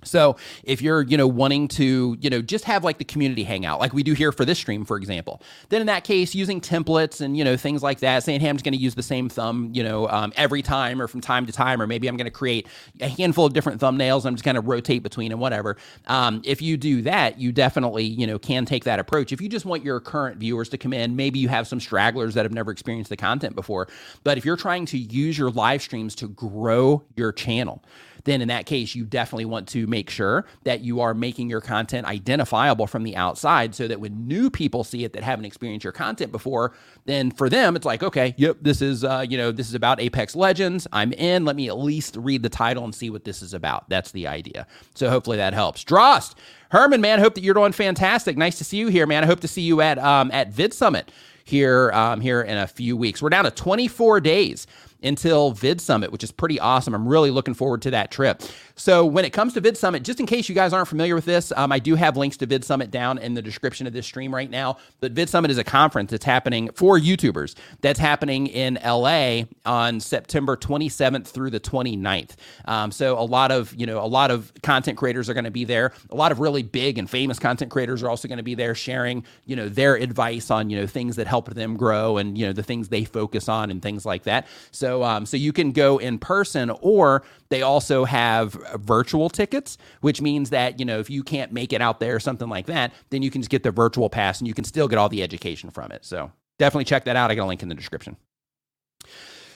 So 0.04 0.36
if 0.62 0.80
you're, 0.80 1.02
you 1.02 1.16
know, 1.16 1.26
wanting 1.26 1.68
to, 1.68 2.16
you 2.20 2.30
know, 2.30 2.40
just 2.40 2.64
have 2.64 2.84
like 2.84 2.98
the 2.98 3.04
community 3.04 3.42
hangout, 3.42 3.80
like 3.80 3.92
we 3.92 4.02
do 4.02 4.12
here 4.12 4.30
for 4.30 4.44
this 4.44 4.58
stream, 4.58 4.84
for 4.84 4.96
example, 4.96 5.42
then 5.70 5.80
in 5.80 5.88
that 5.88 6.04
case, 6.04 6.34
using 6.34 6.60
templates 6.60 7.20
and, 7.20 7.36
you 7.36 7.44
know, 7.44 7.56
things 7.56 7.82
like 7.82 7.98
that, 8.00 8.22
saying, 8.22 8.40
hey, 8.40 8.48
I'm 8.48 8.56
just 8.56 8.64
going 8.64 8.74
to 8.74 8.80
use 8.80 8.94
the 8.94 9.02
same 9.02 9.28
thumb, 9.28 9.70
you 9.74 9.82
know, 9.82 10.08
um, 10.08 10.32
every 10.36 10.62
time 10.62 11.02
or 11.02 11.08
from 11.08 11.20
time 11.20 11.46
to 11.46 11.52
time, 11.52 11.82
or 11.82 11.86
maybe 11.86 12.06
I'm 12.06 12.16
going 12.16 12.26
to 12.26 12.30
create 12.30 12.68
a 13.00 13.08
handful 13.08 13.44
of 13.44 13.52
different 13.52 13.80
thumbnails. 13.80 14.24
I'm 14.24 14.34
just 14.34 14.44
going 14.44 14.54
to 14.54 14.60
rotate 14.60 15.02
between 15.02 15.32
and 15.32 15.40
whatever. 15.40 15.76
Um, 16.06 16.42
if 16.44 16.62
you 16.62 16.76
do 16.76 17.02
that, 17.02 17.40
you 17.40 17.50
definitely, 17.50 18.04
you 18.04 18.26
know, 18.26 18.38
can 18.38 18.64
take 18.64 18.84
that 18.84 19.00
approach. 19.00 19.32
If 19.32 19.40
you 19.40 19.48
just 19.48 19.66
want 19.66 19.84
your 19.84 20.00
current 20.00 20.38
viewers 20.38 20.68
to 20.70 20.78
come 20.78 20.92
in, 20.92 21.16
maybe 21.16 21.38
you 21.38 21.48
have 21.48 21.66
some 21.66 21.80
stragglers 21.80 22.34
that 22.34 22.44
have 22.44 22.52
never 22.52 22.70
experienced 22.70 23.10
the 23.10 23.16
content 23.16 23.56
before. 23.56 23.88
But 24.22 24.38
if 24.38 24.44
you're 24.44 24.56
trying 24.56 24.86
to 24.86 24.98
use 24.98 25.36
your 25.36 25.50
live 25.50 25.82
streams 25.82 26.14
to 26.16 26.28
grow 26.28 27.02
your 27.16 27.32
channel, 27.32 27.82
then 28.24 28.42
in 28.42 28.48
that 28.48 28.66
case, 28.66 28.94
you 28.94 29.04
definitely 29.04 29.44
want 29.44 29.68
to 29.68 29.86
make 29.86 30.10
sure 30.10 30.46
that 30.64 30.80
you 30.80 31.00
are 31.00 31.14
making 31.14 31.48
your 31.50 31.60
content 31.60 32.06
identifiable 32.06 32.86
from 32.86 33.02
the 33.02 33.16
outside 33.16 33.74
so 33.74 33.88
that 33.88 34.00
when 34.00 34.26
new 34.26 34.50
people 34.50 34.84
see 34.84 35.04
it 35.04 35.12
that 35.12 35.22
haven't 35.22 35.44
experienced 35.44 35.84
your 35.84 35.92
content 35.92 36.32
before, 36.32 36.74
then 37.04 37.30
for 37.30 37.48
them, 37.48 37.76
it's 37.76 37.86
like, 37.86 38.02
okay, 38.02 38.34
yep, 38.36 38.58
this 38.60 38.82
is, 38.82 39.04
uh, 39.04 39.24
you 39.28 39.38
know, 39.38 39.52
this 39.52 39.68
is 39.68 39.74
about 39.74 40.00
Apex 40.00 40.36
Legends. 40.36 40.86
I'm 40.92 41.12
in. 41.12 41.44
Let 41.44 41.56
me 41.56 41.68
at 41.68 41.78
least 41.78 42.16
read 42.16 42.42
the 42.42 42.48
title 42.48 42.84
and 42.84 42.94
see 42.94 43.10
what 43.10 43.24
this 43.24 43.42
is 43.42 43.54
about. 43.54 43.88
That's 43.88 44.12
the 44.12 44.26
idea. 44.26 44.66
So 44.94 45.10
hopefully 45.10 45.36
that 45.38 45.54
helps. 45.54 45.84
Drost, 45.84 46.34
Herman, 46.70 47.00
man, 47.00 47.18
hope 47.18 47.34
that 47.34 47.42
you're 47.42 47.54
doing 47.54 47.72
fantastic. 47.72 48.36
Nice 48.36 48.58
to 48.58 48.64
see 48.64 48.76
you 48.76 48.88
here, 48.88 49.06
man. 49.06 49.24
I 49.24 49.26
hope 49.26 49.40
to 49.40 49.48
see 49.48 49.62
you 49.62 49.80
at 49.80 49.98
um, 49.98 50.30
at 50.32 50.52
Vid 50.52 50.74
Summit 50.74 51.10
here 51.44 51.90
um, 51.92 52.20
here 52.20 52.42
in 52.42 52.58
a 52.58 52.66
few 52.66 52.96
weeks. 52.96 53.22
We're 53.22 53.30
down 53.30 53.44
to 53.44 53.50
24 53.50 54.20
days 54.20 54.66
until 55.02 55.52
Vid 55.52 55.80
Summit, 55.80 56.12
which 56.12 56.24
is 56.24 56.32
pretty 56.32 56.58
awesome. 56.60 56.94
I'm 56.94 57.06
really 57.08 57.30
looking 57.30 57.54
forward 57.54 57.82
to 57.82 57.90
that 57.92 58.10
trip. 58.10 58.42
So, 58.78 59.04
when 59.04 59.24
it 59.24 59.30
comes 59.30 59.54
to 59.54 59.60
Vid 59.60 59.76
Summit, 59.76 60.04
just 60.04 60.20
in 60.20 60.26
case 60.26 60.48
you 60.48 60.54
guys 60.54 60.72
aren't 60.72 60.86
familiar 60.86 61.16
with 61.16 61.24
this, 61.24 61.52
um, 61.56 61.72
I 61.72 61.80
do 61.80 61.96
have 61.96 62.16
links 62.16 62.36
to 62.38 62.46
Vid 62.46 62.64
Summit 62.64 62.92
down 62.92 63.18
in 63.18 63.34
the 63.34 63.42
description 63.42 63.88
of 63.88 63.92
this 63.92 64.06
stream 64.06 64.32
right 64.32 64.48
now. 64.48 64.76
But 65.00 65.12
Vid 65.12 65.28
Summit 65.28 65.50
is 65.50 65.58
a 65.58 65.64
conference 65.64 66.12
that's 66.12 66.24
happening 66.24 66.70
for 66.74 66.96
YouTubers 66.96 67.56
that's 67.80 67.98
happening 67.98 68.46
in 68.46 68.78
LA 68.84 69.42
on 69.66 69.98
September 69.98 70.56
27th 70.56 71.26
through 71.26 71.50
the 71.50 71.58
29th. 71.58 72.36
Um, 72.66 72.92
so, 72.92 73.18
a 73.18 73.26
lot 73.26 73.50
of 73.50 73.74
you 73.74 73.84
know 73.84 73.98
a 73.98 74.06
lot 74.06 74.30
of 74.30 74.52
content 74.62 74.96
creators 74.96 75.28
are 75.28 75.34
going 75.34 75.44
to 75.44 75.50
be 75.50 75.64
there. 75.64 75.92
A 76.10 76.16
lot 76.16 76.30
of 76.30 76.38
really 76.38 76.62
big 76.62 76.98
and 76.98 77.10
famous 77.10 77.40
content 77.40 77.72
creators 77.72 78.04
are 78.04 78.08
also 78.08 78.28
going 78.28 78.38
to 78.38 78.44
be 78.44 78.54
there 78.54 78.76
sharing 78.76 79.24
you 79.44 79.56
know 79.56 79.68
their 79.68 79.96
advice 79.96 80.52
on 80.52 80.70
you 80.70 80.80
know 80.80 80.86
things 80.86 81.16
that 81.16 81.26
help 81.26 81.52
them 81.52 81.76
grow 81.76 82.16
and 82.16 82.38
you 82.38 82.46
know 82.46 82.52
the 82.52 82.62
things 82.62 82.90
they 82.90 83.02
focus 83.02 83.48
on 83.48 83.72
and 83.72 83.82
things 83.82 84.06
like 84.06 84.22
that. 84.22 84.46
So 84.70 85.02
um, 85.02 85.26
so 85.26 85.36
you 85.36 85.52
can 85.52 85.72
go 85.72 85.98
in 85.98 86.20
person, 86.20 86.70
or 86.80 87.24
they 87.48 87.62
also 87.62 88.04
have 88.04 88.56
virtual 88.76 89.28
tickets, 89.30 89.78
which 90.00 90.20
means 90.20 90.50
that 90.50 90.78
you 90.78 90.84
know 90.84 90.98
if 90.98 91.10
you 91.10 91.22
can't 91.22 91.52
make 91.52 91.72
it 91.72 91.80
out 91.80 92.00
there 92.00 92.16
or 92.16 92.20
something 92.20 92.48
like 92.48 92.66
that, 92.66 92.92
then 93.10 93.22
you 93.22 93.30
can 93.30 93.42
just 93.42 93.50
get 93.50 93.62
the 93.62 93.70
virtual 93.70 94.08
pass 94.10 94.40
and 94.40 94.48
you 94.48 94.54
can 94.54 94.64
still 94.64 94.88
get 94.88 94.98
all 94.98 95.08
the 95.08 95.22
education 95.22 95.70
from 95.70 95.92
it. 95.92 96.04
So 96.04 96.30
definitely 96.58 96.84
check 96.84 97.04
that 97.04 97.16
out. 97.16 97.30
I 97.30 97.34
got 97.34 97.44
a 97.44 97.46
link 97.46 97.62
in 97.62 97.68
the 97.68 97.74
description. 97.74 98.16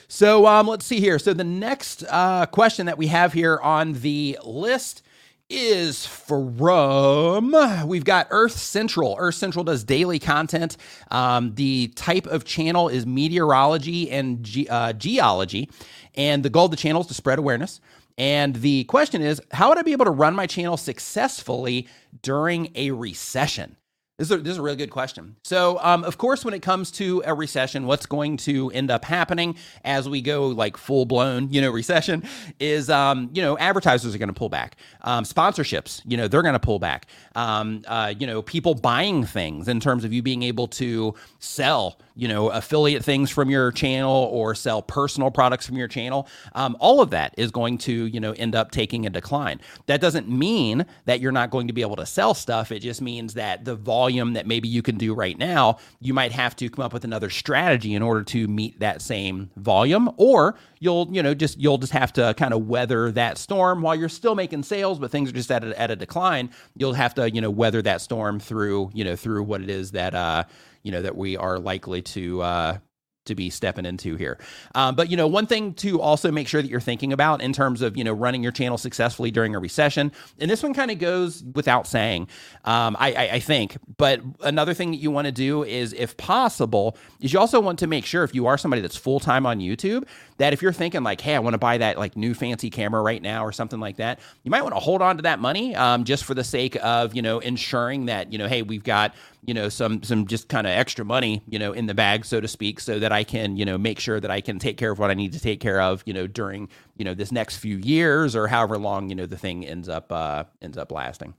So 0.07 0.45
um, 0.45 0.67
let's 0.67 0.85
see 0.85 0.99
here. 0.99 1.17
So 1.17 1.33
the 1.33 1.43
next 1.43 2.03
uh, 2.09 2.45
question 2.45 2.85
that 2.85 2.97
we 2.97 3.07
have 3.07 3.33
here 3.33 3.57
on 3.61 3.93
the 3.93 4.37
list 4.43 5.01
is 5.49 6.05
from 6.05 7.55
we've 7.87 8.05
got 8.05 8.27
Earth 8.29 8.53
Central. 8.57 9.15
Earth 9.19 9.35
Central 9.35 9.63
does 9.63 9.83
daily 9.83 10.19
content. 10.19 10.77
Um, 11.11 11.53
the 11.55 11.87
type 11.95 12.25
of 12.27 12.45
channel 12.45 12.89
is 12.89 13.05
meteorology 13.05 14.09
and 14.09 14.43
ge- 14.43 14.67
uh, 14.69 14.93
geology, 14.93 15.69
and 16.15 16.43
the 16.43 16.49
goal 16.49 16.65
of 16.65 16.71
the 16.71 16.77
channel 16.77 17.01
is 17.01 17.07
to 17.07 17.13
spread 17.13 17.39
awareness. 17.39 17.81
And 18.17 18.55
the 18.55 18.83
question 18.85 19.21
is, 19.21 19.41
how 19.51 19.69
would 19.69 19.77
I 19.77 19.81
be 19.81 19.91
able 19.91 20.05
to 20.05 20.11
run 20.11 20.35
my 20.35 20.47
channel 20.47 20.77
successfully 20.77 21.87
during 22.21 22.71
a 22.75 22.91
recession? 22.91 23.77
This 24.19 24.29
is, 24.29 24.31
a, 24.31 24.37
this 24.37 24.51
is 24.51 24.57
a 24.59 24.61
really 24.61 24.77
good 24.77 24.91
question. 24.91 25.37
So, 25.43 25.79
um, 25.81 26.03
of 26.03 26.19
course, 26.19 26.45
when 26.45 26.53
it 26.53 26.61
comes 26.61 26.91
to 26.91 27.23
a 27.25 27.33
recession, 27.33 27.87
what's 27.87 28.05
going 28.05 28.37
to 28.37 28.69
end 28.69 28.91
up 28.91 29.03
happening 29.03 29.57
as 29.83 30.07
we 30.07 30.21
go 30.21 30.47
like 30.49 30.77
full 30.77 31.05
blown, 31.05 31.51
you 31.51 31.59
know, 31.61 31.71
recession 31.71 32.23
is, 32.59 32.91
um, 32.91 33.31
you 33.33 33.41
know, 33.41 33.57
advertisers 33.57 34.13
are 34.13 34.19
going 34.19 34.27
to 34.27 34.33
pull 34.33 34.49
back. 34.49 34.77
Um, 35.01 35.23
sponsorships, 35.23 36.03
you 36.05 36.15
know, 36.15 36.27
they're 36.27 36.43
going 36.43 36.53
to 36.53 36.59
pull 36.59 36.77
back. 36.77 37.07
Um, 37.33 37.81
uh, 37.87 38.13
you 38.17 38.27
know, 38.27 38.43
people 38.43 38.75
buying 38.75 39.25
things 39.25 39.67
in 39.67 39.79
terms 39.79 40.05
of 40.05 40.13
you 40.13 40.21
being 40.21 40.43
able 40.43 40.67
to 40.67 41.15
sell, 41.39 41.99
you 42.15 42.27
know, 42.27 42.49
affiliate 42.49 43.03
things 43.03 43.29
from 43.29 43.49
your 43.49 43.71
channel 43.71 44.29
or 44.31 44.55
sell 44.55 44.81
personal 44.81 45.31
products 45.31 45.65
from 45.65 45.77
your 45.77 45.87
channel. 45.87 46.27
Um, 46.53 46.77
all 46.79 47.01
of 47.01 47.09
that 47.11 47.33
is 47.37 47.51
going 47.51 47.77
to, 47.79 48.05
you 48.07 48.19
know, 48.19 48.33
end 48.33 48.55
up 48.55 48.71
taking 48.71 49.05
a 49.05 49.09
decline. 49.09 49.59
That 49.87 50.01
doesn't 50.01 50.29
mean 50.29 50.85
that 51.05 51.19
you're 51.19 51.31
not 51.31 51.49
going 51.49 51.67
to 51.67 51.73
be 51.73 51.81
able 51.81 51.95
to 51.97 52.05
sell 52.05 52.33
stuff. 52.33 52.71
It 52.71 52.79
just 52.79 53.01
means 53.01 53.33
that 53.33 53.65
the 53.65 53.75
volume 53.75 54.33
that 54.33 54.47
maybe 54.47 54.67
you 54.67 54.81
can 54.81 54.97
do 54.97 55.13
right 55.13 55.37
now, 55.37 55.77
you 55.99 56.13
might 56.13 56.31
have 56.31 56.55
to 56.57 56.69
come 56.69 56.83
up 56.83 56.93
with 56.93 57.03
another 57.03 57.29
strategy 57.29 57.95
in 57.95 58.01
order 58.01 58.23
to 58.23 58.47
meet 58.47 58.79
that 58.79 59.01
same 59.01 59.49
volume, 59.57 60.09
or 60.17 60.55
you'll 60.79 61.07
you 61.11 61.23
know 61.23 61.33
just 61.33 61.59
you'll 61.59 61.77
just 61.77 61.93
have 61.93 62.13
to 62.13 62.33
kind 62.35 62.53
of 62.53 62.67
weather 62.67 63.11
that 63.11 63.37
storm 63.37 63.81
while 63.81 63.95
you're 63.95 64.09
still 64.09 64.35
making 64.35 64.63
sales, 64.63 64.99
but 64.99 65.11
things 65.11 65.29
are 65.29 65.33
just 65.33 65.51
at 65.51 65.63
a, 65.63 65.79
at 65.79 65.89
a 65.91 65.95
decline. 65.95 66.49
You'll 66.75 66.93
have 66.93 67.13
to 67.15 67.29
you 67.31 67.41
know 67.41 67.49
weather 67.49 67.81
that 67.81 68.01
storm 68.01 68.39
through 68.39 68.91
you 68.93 69.03
know 69.03 69.15
through 69.15 69.43
what 69.43 69.61
it 69.61 69.69
is 69.69 69.91
that 69.91 70.13
uh 70.13 70.43
you 70.83 70.91
know 70.91 71.01
that 71.01 71.15
we 71.15 71.37
are 71.37 71.59
likely 71.59 72.01
to 72.01 72.41
uh 72.41 72.77
to 73.25 73.35
be 73.35 73.49
stepping 73.49 73.85
into 73.85 74.15
here. 74.15 74.37
Um, 74.75 74.95
but 74.95 75.09
you 75.09 75.17
know, 75.17 75.27
one 75.27 75.47
thing 75.47 75.73
to 75.75 76.01
also 76.01 76.31
make 76.31 76.47
sure 76.47 76.61
that 76.61 76.67
you're 76.67 76.81
thinking 76.81 77.13
about 77.13 77.41
in 77.41 77.53
terms 77.53 77.81
of 77.81 77.95
you 77.95 78.03
know 78.03 78.11
running 78.11 78.43
your 78.43 78.51
channel 78.51 78.77
successfully 78.77 79.31
during 79.31 79.55
a 79.55 79.59
recession, 79.59 80.11
and 80.39 80.49
this 80.49 80.61
one 80.61 80.73
kind 80.73 80.91
of 80.91 80.99
goes 80.99 81.43
without 81.53 81.87
saying, 81.87 82.27
um, 82.65 82.95
I, 82.99 83.13
I, 83.13 83.29
I 83.33 83.39
think. 83.39 83.77
But 83.97 84.21
another 84.41 84.73
thing 84.73 84.91
that 84.91 84.97
you 84.97 85.11
want 85.11 85.25
to 85.25 85.31
do 85.31 85.63
is, 85.63 85.93
if 85.93 86.17
possible, 86.17 86.97
is 87.21 87.33
you 87.33 87.39
also 87.39 87.59
want 87.59 87.79
to 87.79 87.87
make 87.87 88.05
sure 88.05 88.23
if 88.23 88.35
you 88.35 88.47
are 88.47 88.57
somebody 88.57 88.81
that's 88.81 88.97
full 88.97 89.19
time 89.19 89.45
on 89.45 89.59
YouTube, 89.59 90.05
that 90.37 90.53
if 90.53 90.61
you're 90.61 90.73
thinking 90.73 91.03
like, 91.03 91.21
hey, 91.21 91.35
I 91.35 91.39
want 91.39 91.53
to 91.53 91.59
buy 91.59 91.77
that 91.77 91.97
like 91.97 92.17
new 92.17 92.33
fancy 92.33 92.69
camera 92.69 93.01
right 93.01 93.21
now 93.21 93.45
or 93.45 93.51
something 93.51 93.79
like 93.79 93.97
that, 93.97 94.19
you 94.43 94.51
might 94.51 94.63
want 94.63 94.75
to 94.75 94.79
hold 94.79 95.01
on 95.01 95.17
to 95.17 95.23
that 95.23 95.39
money 95.39 95.75
um, 95.75 96.03
just 96.03 96.25
for 96.25 96.33
the 96.33 96.43
sake 96.43 96.77
of 96.83 97.15
you 97.15 97.21
know 97.21 97.39
ensuring 97.39 98.07
that 98.07 98.33
you 98.33 98.37
know, 98.37 98.47
hey, 98.47 98.61
we've 98.61 98.83
got 98.83 99.15
you 99.45 99.53
know 99.53 99.69
some 99.69 100.03
some 100.03 100.27
just 100.27 100.49
kind 100.49 100.67
of 100.67 100.71
extra 100.71 101.05
money 101.05 101.43
you 101.47 101.59
know 101.59 101.73
in 101.73 101.85
the 101.85 101.93
bag 101.93 102.25
so 102.25 102.41
to 102.41 102.47
speak 102.47 102.79
so 102.79 102.99
that 102.99 103.11
i 103.11 103.23
can 103.23 103.57
you 103.57 103.65
know 103.65 103.77
make 103.77 103.99
sure 103.99 104.19
that 104.19 104.31
i 104.31 104.41
can 104.41 104.59
take 104.59 104.77
care 104.77 104.91
of 104.91 104.99
what 104.99 105.11
i 105.11 105.13
need 105.13 105.33
to 105.33 105.39
take 105.39 105.59
care 105.59 105.81
of 105.81 106.03
you 106.05 106.13
know 106.13 106.27
during 106.27 106.69
you 106.97 107.05
know 107.05 107.13
this 107.13 107.31
next 107.31 107.57
few 107.57 107.77
years 107.77 108.35
or 108.35 108.47
however 108.47 108.77
long 108.77 109.09
you 109.09 109.15
know 109.15 109.25
the 109.25 109.37
thing 109.37 109.65
ends 109.65 109.89
up 109.89 110.11
uh 110.11 110.43
ends 110.61 110.77
up 110.77 110.91
lasting 110.91 111.33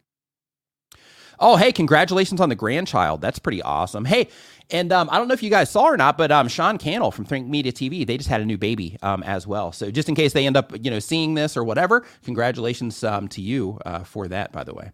Oh, 1.41 1.57
hey, 1.57 1.73
congratulations 1.73 2.41
on 2.41 2.49
the 2.49 2.55
grandchild. 2.55 3.21
That's 3.21 3.39
pretty 3.39 3.63
awesome. 3.63 4.05
Hey, 4.05 4.29
and 4.71 4.93
um, 4.93 5.09
I 5.11 5.19
don't 5.19 5.29
know 5.29 5.35
if 5.35 5.43
you 5.43 5.51
guys 5.51 5.71
saw 5.71 5.85
or 5.85 5.97
not, 5.97 6.17
but 6.17 6.31
um, 6.33 6.49
Sean 6.49 6.79
Cannell 6.79 7.11
from 7.11 7.25
Think 7.25 7.49
Media 7.49 7.73
TV, 7.73 8.07
they 8.07 8.17
just 8.17 8.29
had 8.29 8.41
a 8.41 8.47
new 8.47 8.59
baby 8.59 8.97
um, 9.03 9.23
as 9.25 9.47
well. 9.47 9.73
So 9.73 9.91
just 9.91 10.09
in 10.09 10.15
case 10.15 10.33
they 10.33 10.47
end 10.47 10.57
up, 10.57 10.73
you 10.85 10.91
know, 10.91 11.01
seeing 11.01 11.35
this 11.35 11.57
or 11.57 11.65
whatever, 11.65 12.07
congratulations 12.25 13.03
um, 13.05 13.29
to 13.29 13.43
you 13.43 13.79
uh, 13.85 14.05
for 14.05 14.29
that, 14.29 14.53
by 14.53 14.65
the 14.65 14.75
way. 14.75 14.93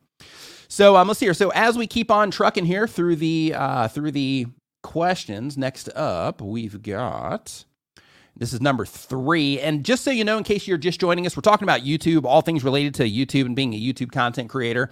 So 0.70 0.96
um, 0.96 1.08
let's 1.08 1.18
see 1.18 1.26
here. 1.26 1.34
So 1.34 1.50
as 1.50 1.76
we 1.76 1.88
keep 1.88 2.12
on 2.12 2.30
trucking 2.30 2.64
here 2.64 2.86
through 2.86 3.16
the 3.16 3.54
uh, 3.56 3.88
through 3.88 4.12
the 4.12 4.46
questions, 4.82 5.58
next 5.58 5.88
up 5.96 6.40
we've 6.40 6.80
got. 6.80 7.64
This 8.40 8.54
is 8.54 8.62
number 8.62 8.86
three. 8.86 9.60
And 9.60 9.84
just 9.84 10.02
so 10.02 10.10
you 10.10 10.24
know, 10.24 10.38
in 10.38 10.44
case 10.44 10.66
you're 10.66 10.78
just 10.78 10.98
joining 10.98 11.26
us, 11.26 11.36
we're 11.36 11.42
talking 11.42 11.66
about 11.66 11.82
YouTube, 11.82 12.24
all 12.24 12.40
things 12.40 12.64
related 12.64 12.94
to 12.94 13.02
YouTube 13.02 13.44
and 13.44 13.54
being 13.54 13.74
a 13.74 13.78
YouTube 13.78 14.12
content 14.12 14.48
creator. 14.48 14.88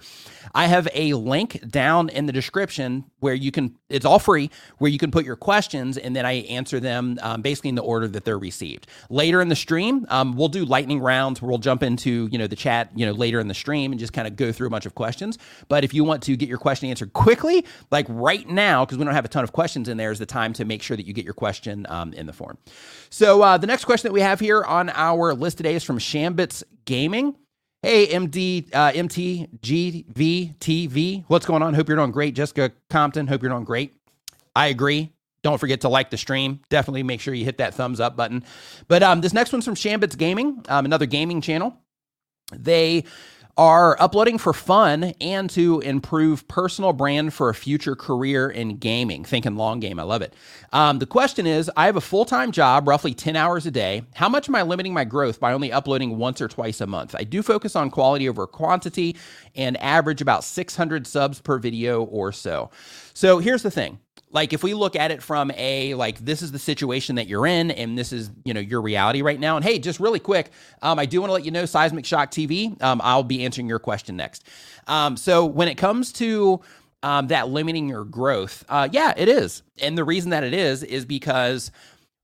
I 0.53 0.67
have 0.67 0.87
a 0.93 1.13
link 1.15 1.67
down 1.67 2.09
in 2.09 2.27
the 2.27 2.31
description 2.31 3.05
where 3.21 3.33
you 3.33 3.51
can, 3.51 3.75
it's 3.89 4.05
all 4.05 4.19
free, 4.19 4.51
where 4.77 4.91
you 4.91 4.99
can 4.99 5.09
put 5.09 5.25
your 5.25 5.35
questions 5.35 5.97
and 5.97 6.15
then 6.15 6.27
I 6.27 6.43
answer 6.43 6.79
them 6.79 7.17
um, 7.23 7.41
basically 7.41 7.69
in 7.69 7.75
the 7.75 7.81
order 7.81 8.07
that 8.07 8.23
they're 8.23 8.37
received. 8.37 8.85
Later 9.09 9.41
in 9.41 9.49
the 9.49 9.55
stream, 9.55 10.05
um, 10.09 10.35
we'll 10.35 10.47
do 10.47 10.63
lightning 10.63 10.99
rounds 10.99 11.41
where 11.41 11.49
we'll 11.49 11.57
jump 11.57 11.81
into, 11.81 12.29
you 12.31 12.37
know, 12.37 12.45
the 12.45 12.55
chat, 12.55 12.91
you 12.95 13.03
know, 13.03 13.13
later 13.13 13.39
in 13.39 13.47
the 13.47 13.55
stream 13.55 13.91
and 13.91 13.99
just 13.99 14.13
kind 14.13 14.27
of 14.27 14.35
go 14.35 14.51
through 14.51 14.67
a 14.67 14.69
bunch 14.71 14.85
of 14.85 14.93
questions. 14.93 15.39
But 15.69 15.83
if 15.83 15.91
you 15.91 16.03
want 16.03 16.21
to 16.23 16.37
get 16.37 16.47
your 16.47 16.59
question 16.59 16.87
answered 16.87 17.13
quickly, 17.13 17.65
like 17.89 18.05
right 18.09 18.47
now, 18.47 18.85
because 18.85 18.99
we 18.99 19.05
don't 19.05 19.15
have 19.15 19.25
a 19.25 19.29
ton 19.29 19.43
of 19.43 19.53
questions 19.53 19.89
in 19.89 19.97
there, 19.97 20.11
is 20.11 20.19
the 20.19 20.27
time 20.27 20.53
to 20.53 20.65
make 20.65 20.83
sure 20.83 20.95
that 20.95 21.07
you 21.07 21.13
get 21.13 21.25
your 21.25 21.33
question 21.33 21.87
um, 21.89 22.13
in 22.13 22.27
the 22.27 22.33
form. 22.33 22.59
So 23.09 23.38
uh, 23.41 23.57
the 23.57 23.67
next 23.67 23.85
question 23.85 24.07
that 24.07 24.13
we 24.13 24.21
have 24.21 24.39
here 24.39 24.63
on 24.63 24.89
our 24.89 25.33
list 25.33 25.57
today 25.57 25.75
is 25.75 25.83
from 25.83 25.99
Shambits 25.99 26.63
Gaming. 26.85 27.35
Hey, 27.81 28.07
MD, 28.07 28.73
uh, 28.73 28.91
MTGVTV, 28.91 31.23
what's 31.27 31.45
going 31.45 31.63
on? 31.63 31.73
Hope 31.73 31.87
you're 31.87 31.97
doing 31.97 32.11
great. 32.11 32.35
Jessica 32.35 32.73
Compton, 32.89 33.27
hope 33.27 33.41
you're 33.41 33.51
doing 33.51 33.63
great. 33.63 33.93
I 34.55 34.67
agree. 34.67 35.11
Don't 35.43 35.57
forget 35.57 35.81
to 35.81 35.89
like 35.89 36.09
the 36.09 36.17
stream. 36.17 36.59
Definitely 36.69 37.03
make 37.03 37.21
sure 37.21 37.33
you 37.33 37.45
hit 37.45 37.59
that 37.59 37.73
thumbs 37.73 38.01
up 38.01 38.17
button. 38.17 38.43
But 38.89 39.03
um, 39.03 39.21
this 39.21 39.31
next 39.31 39.53
one's 39.53 39.63
from 39.63 39.75
Shambits 39.75 40.17
Gaming, 40.17 40.65
um, 40.67 40.85
another 40.85 41.05
gaming 41.05 41.39
channel. 41.39 41.77
They 42.51 43.05
are 43.59 44.01
uploading 44.01 44.37
for 44.37 44.53
fun 44.53 45.03
and 45.19 45.49
to 45.49 45.81
improve 45.81 46.47
personal 46.47 46.93
brand 46.93 47.33
for 47.33 47.49
a 47.49 47.53
future 47.53 47.93
career 47.93 48.49
in 48.49 48.77
gaming. 48.77 49.25
Thinking 49.25 49.57
long 49.57 49.81
game. 49.81 49.99
I 49.99 50.03
love 50.03 50.21
it. 50.21 50.33
Um, 50.71 50.99
the 50.99 51.05
question 51.05 51.45
is 51.45 51.69
I 51.75 51.85
have 51.87 51.97
a 51.97 52.01
full 52.01 52.23
time 52.23 52.53
job, 52.53 52.87
roughly 52.87 53.13
10 53.13 53.35
hours 53.35 53.65
a 53.65 53.71
day. 53.71 54.03
How 54.15 54.29
much 54.29 54.47
am 54.47 54.55
I 54.55 54.61
limiting 54.61 54.93
my 54.93 55.03
growth 55.03 55.41
by 55.41 55.51
only 55.51 55.73
uploading 55.73 56.17
once 56.17 56.39
or 56.39 56.47
twice 56.47 56.79
a 56.79 56.87
month? 56.87 57.15
I 57.19 57.25
do 57.25 57.43
focus 57.43 57.75
on 57.75 57.89
quality 57.89 58.29
over 58.29 58.47
quantity 58.47 59.17
and 59.55 59.75
average 59.81 60.21
about 60.21 60.45
600 60.45 61.05
subs 61.05 61.41
per 61.41 61.59
video 61.59 62.03
or 62.03 62.31
so. 62.31 62.69
So 63.13 63.39
here's 63.39 63.63
the 63.63 63.71
thing 63.71 63.99
like 64.31 64.53
if 64.53 64.63
we 64.63 64.73
look 64.73 64.95
at 64.95 65.11
it 65.11 65.21
from 65.23 65.51
a 65.55 65.93
like 65.95 66.19
this 66.19 66.41
is 66.41 66.51
the 66.51 66.59
situation 66.59 67.15
that 67.15 67.27
you're 67.27 67.47
in 67.47 67.71
and 67.71 67.97
this 67.97 68.13
is 68.13 68.29
you 68.43 68.53
know 68.53 68.59
your 68.59 68.81
reality 68.81 69.21
right 69.21 69.39
now. 69.39 69.55
And 69.55 69.65
hey 69.65 69.79
just 69.79 69.99
really 69.99 70.19
quick 70.19 70.51
um, 70.81 70.99
i 70.99 71.05
do 71.05 71.19
want 71.21 71.29
to 71.29 71.33
let 71.33 71.45
you 71.45 71.51
know 71.51 71.65
seismic 71.65 72.05
shock 72.05 72.31
tv 72.31 72.81
um, 72.81 73.01
i'll 73.03 73.23
be 73.23 73.43
answering 73.45 73.67
your 73.67 73.79
question 73.79 74.15
next. 74.15 74.43
Um, 74.87 75.17
so 75.17 75.45
when 75.45 75.67
it 75.67 75.75
comes 75.75 76.11
to 76.13 76.61
um, 77.01 77.27
that 77.27 77.49
limiting 77.49 77.87
your 77.89 78.05
growth 78.05 78.63
uh, 78.69 78.87
yeah 78.91 79.13
it 79.17 79.29
is. 79.29 79.63
And 79.81 79.97
the 79.97 80.03
reason 80.03 80.31
that 80.31 80.43
it 80.43 80.53
is 80.53 80.83
is 80.83 81.05
because 81.05 81.71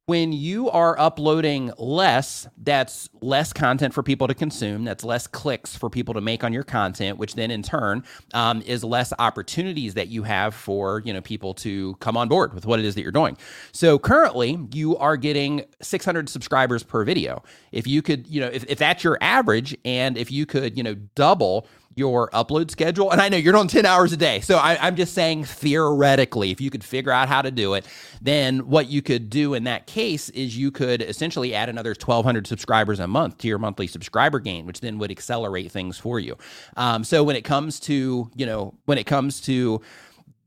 when 0.08 0.32
you 0.32 0.70
are 0.70 0.98
uploading 1.00 1.72
less, 1.80 2.48
that's 2.58 3.10
less 3.22 3.52
content 3.52 3.92
for 3.92 4.04
people 4.04 4.28
to 4.28 4.36
consume. 4.36 4.84
That's 4.84 5.04
less 5.04 5.26
clicks 5.26 5.76
for 5.76 5.90
people 5.90 6.14
to 6.14 6.22
make 6.22 6.44
on 6.44 6.54
your 6.54 6.64
content, 6.64 7.18
which 7.18 7.34
then 7.34 7.50
in 7.50 7.64
turn 7.64 8.04
um, 8.36 8.62
is 8.62 8.84
less 8.84 9.14
opportunities 9.18 9.96
that 9.96 10.10
you 10.10 10.22
have 10.22 10.54
for 10.54 11.02
you 11.06 11.12
know 11.12 11.22
people 11.22 11.56
to 11.56 11.96
come 11.96 12.18
on 12.18 12.28
board 12.28 12.54
with 12.54 12.68
what 12.68 12.80
it 12.80 12.86
is 12.86 12.94
that 12.96 13.02
you're 13.02 13.12
doing. 13.12 13.36
So 13.72 13.98
currently, 13.98 14.60
you 14.74 14.96
are 14.98 15.18
getting 15.18 15.66
600 15.82 16.30
subscribers 16.30 16.84
per 16.84 17.04
video. 17.04 17.44
If 17.72 17.88
you 17.88 18.04
could, 18.04 18.28
you 18.28 18.42
know, 18.42 18.48
if, 18.48 18.64
if 18.66 18.78
that's 18.78 19.04
your 19.04 19.18
average, 19.22 19.76
and 19.86 20.20
if 20.20 20.32
you 20.32 20.46
could, 20.46 20.78
you 20.78 20.84
know, 20.84 20.94
double 21.16 21.68
your 21.96 22.30
upload 22.32 22.70
schedule. 22.70 23.10
And 23.12 23.22
I 23.22 23.30
know 23.30 23.38
you're 23.38 23.56
on 23.56 23.68
10 23.68 23.86
hours 23.86 24.12
a 24.12 24.18
day. 24.18 24.42
So 24.42 24.58
I, 24.58 24.88
am 24.88 24.96
just 24.96 25.14
saying 25.14 25.46
theoretically, 25.46 26.52
if 26.52 26.60
you 26.60 26.70
could 26.70 26.84
figure 26.84 27.12
out 27.12 27.30
how 27.30 27.42
to 27.42 27.52
do 27.52 27.74
it, 27.74 27.86
then 28.22 28.68
what 28.68 28.90
you 28.90 29.02
could 29.02 29.30
do 29.30 29.54
in 29.54 29.64
that 29.64 29.88
case 29.88 30.30
is 30.30 30.58
you 30.58 30.72
could 30.72 31.02
essentially 31.02 31.56
add 31.56 31.70
another 31.70 31.92
1,200 31.92 32.48
subscribers 32.48 33.00
a 33.00 33.08
month 33.08 33.38
to 33.40 33.48
your 33.48 33.58
monthly 33.58 33.88
subscriber 33.88 34.40
gain, 34.40 34.66
which 34.66 34.82
then 34.82 34.98
would 35.00 35.10
accelerate 35.10 35.72
things 35.72 35.98
for 35.98 36.20
you. 36.20 36.38
Um, 36.76 37.04
so 37.06 37.24
when 37.24 37.38
it 37.38 37.44
comes 37.44 37.80
to, 37.82 38.30
you 38.36 38.46
know, 38.46 38.74
when 38.86 38.98
it 38.98 39.06
comes 39.06 39.42
to, 39.42 39.82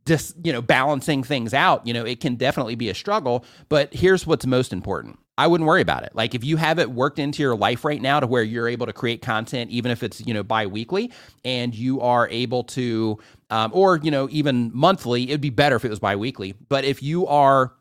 just 0.06 0.34
you 0.42 0.50
know 0.50 0.62
balancing 0.62 1.22
things 1.22 1.52
out 1.52 1.86
you 1.86 1.92
know 1.92 2.02
it 2.02 2.18
can 2.18 2.34
definitely 2.34 2.74
be 2.74 2.88
a 2.88 2.94
struggle 2.94 3.44
but 3.68 3.92
here's 3.92 4.26
what's 4.26 4.46
most 4.46 4.72
important 4.72 5.18
I 5.38 5.46
wouldn't 5.46 5.66
worry 5.68 5.80
about 5.80 6.02
it. 6.02 6.14
Like 6.14 6.34
if 6.34 6.42
you 6.44 6.56
have 6.56 6.80
it 6.80 6.90
worked 6.90 7.20
into 7.20 7.42
your 7.42 7.56
life 7.56 7.84
right 7.84 8.02
now 8.02 8.18
to 8.18 8.26
where 8.26 8.42
you're 8.42 8.68
able 8.68 8.86
to 8.86 8.92
create 8.92 9.22
content, 9.22 9.70
even 9.70 9.92
if 9.92 10.02
it's 10.02 10.20
you 10.26 10.34
know 10.34 10.42
biweekly, 10.42 11.12
and 11.44 11.72
you 11.72 12.00
are 12.00 12.28
able 12.28 12.64
to, 12.64 13.18
um, 13.48 13.70
or 13.72 13.98
you 13.98 14.10
know 14.10 14.28
even 14.32 14.72
monthly, 14.74 15.28
it'd 15.28 15.40
be 15.40 15.50
better 15.50 15.76
if 15.76 15.84
it 15.84 15.90
was 15.90 16.00
biweekly. 16.00 16.54
But 16.68 16.84
if 16.84 17.02
you 17.02 17.26
are 17.28 17.72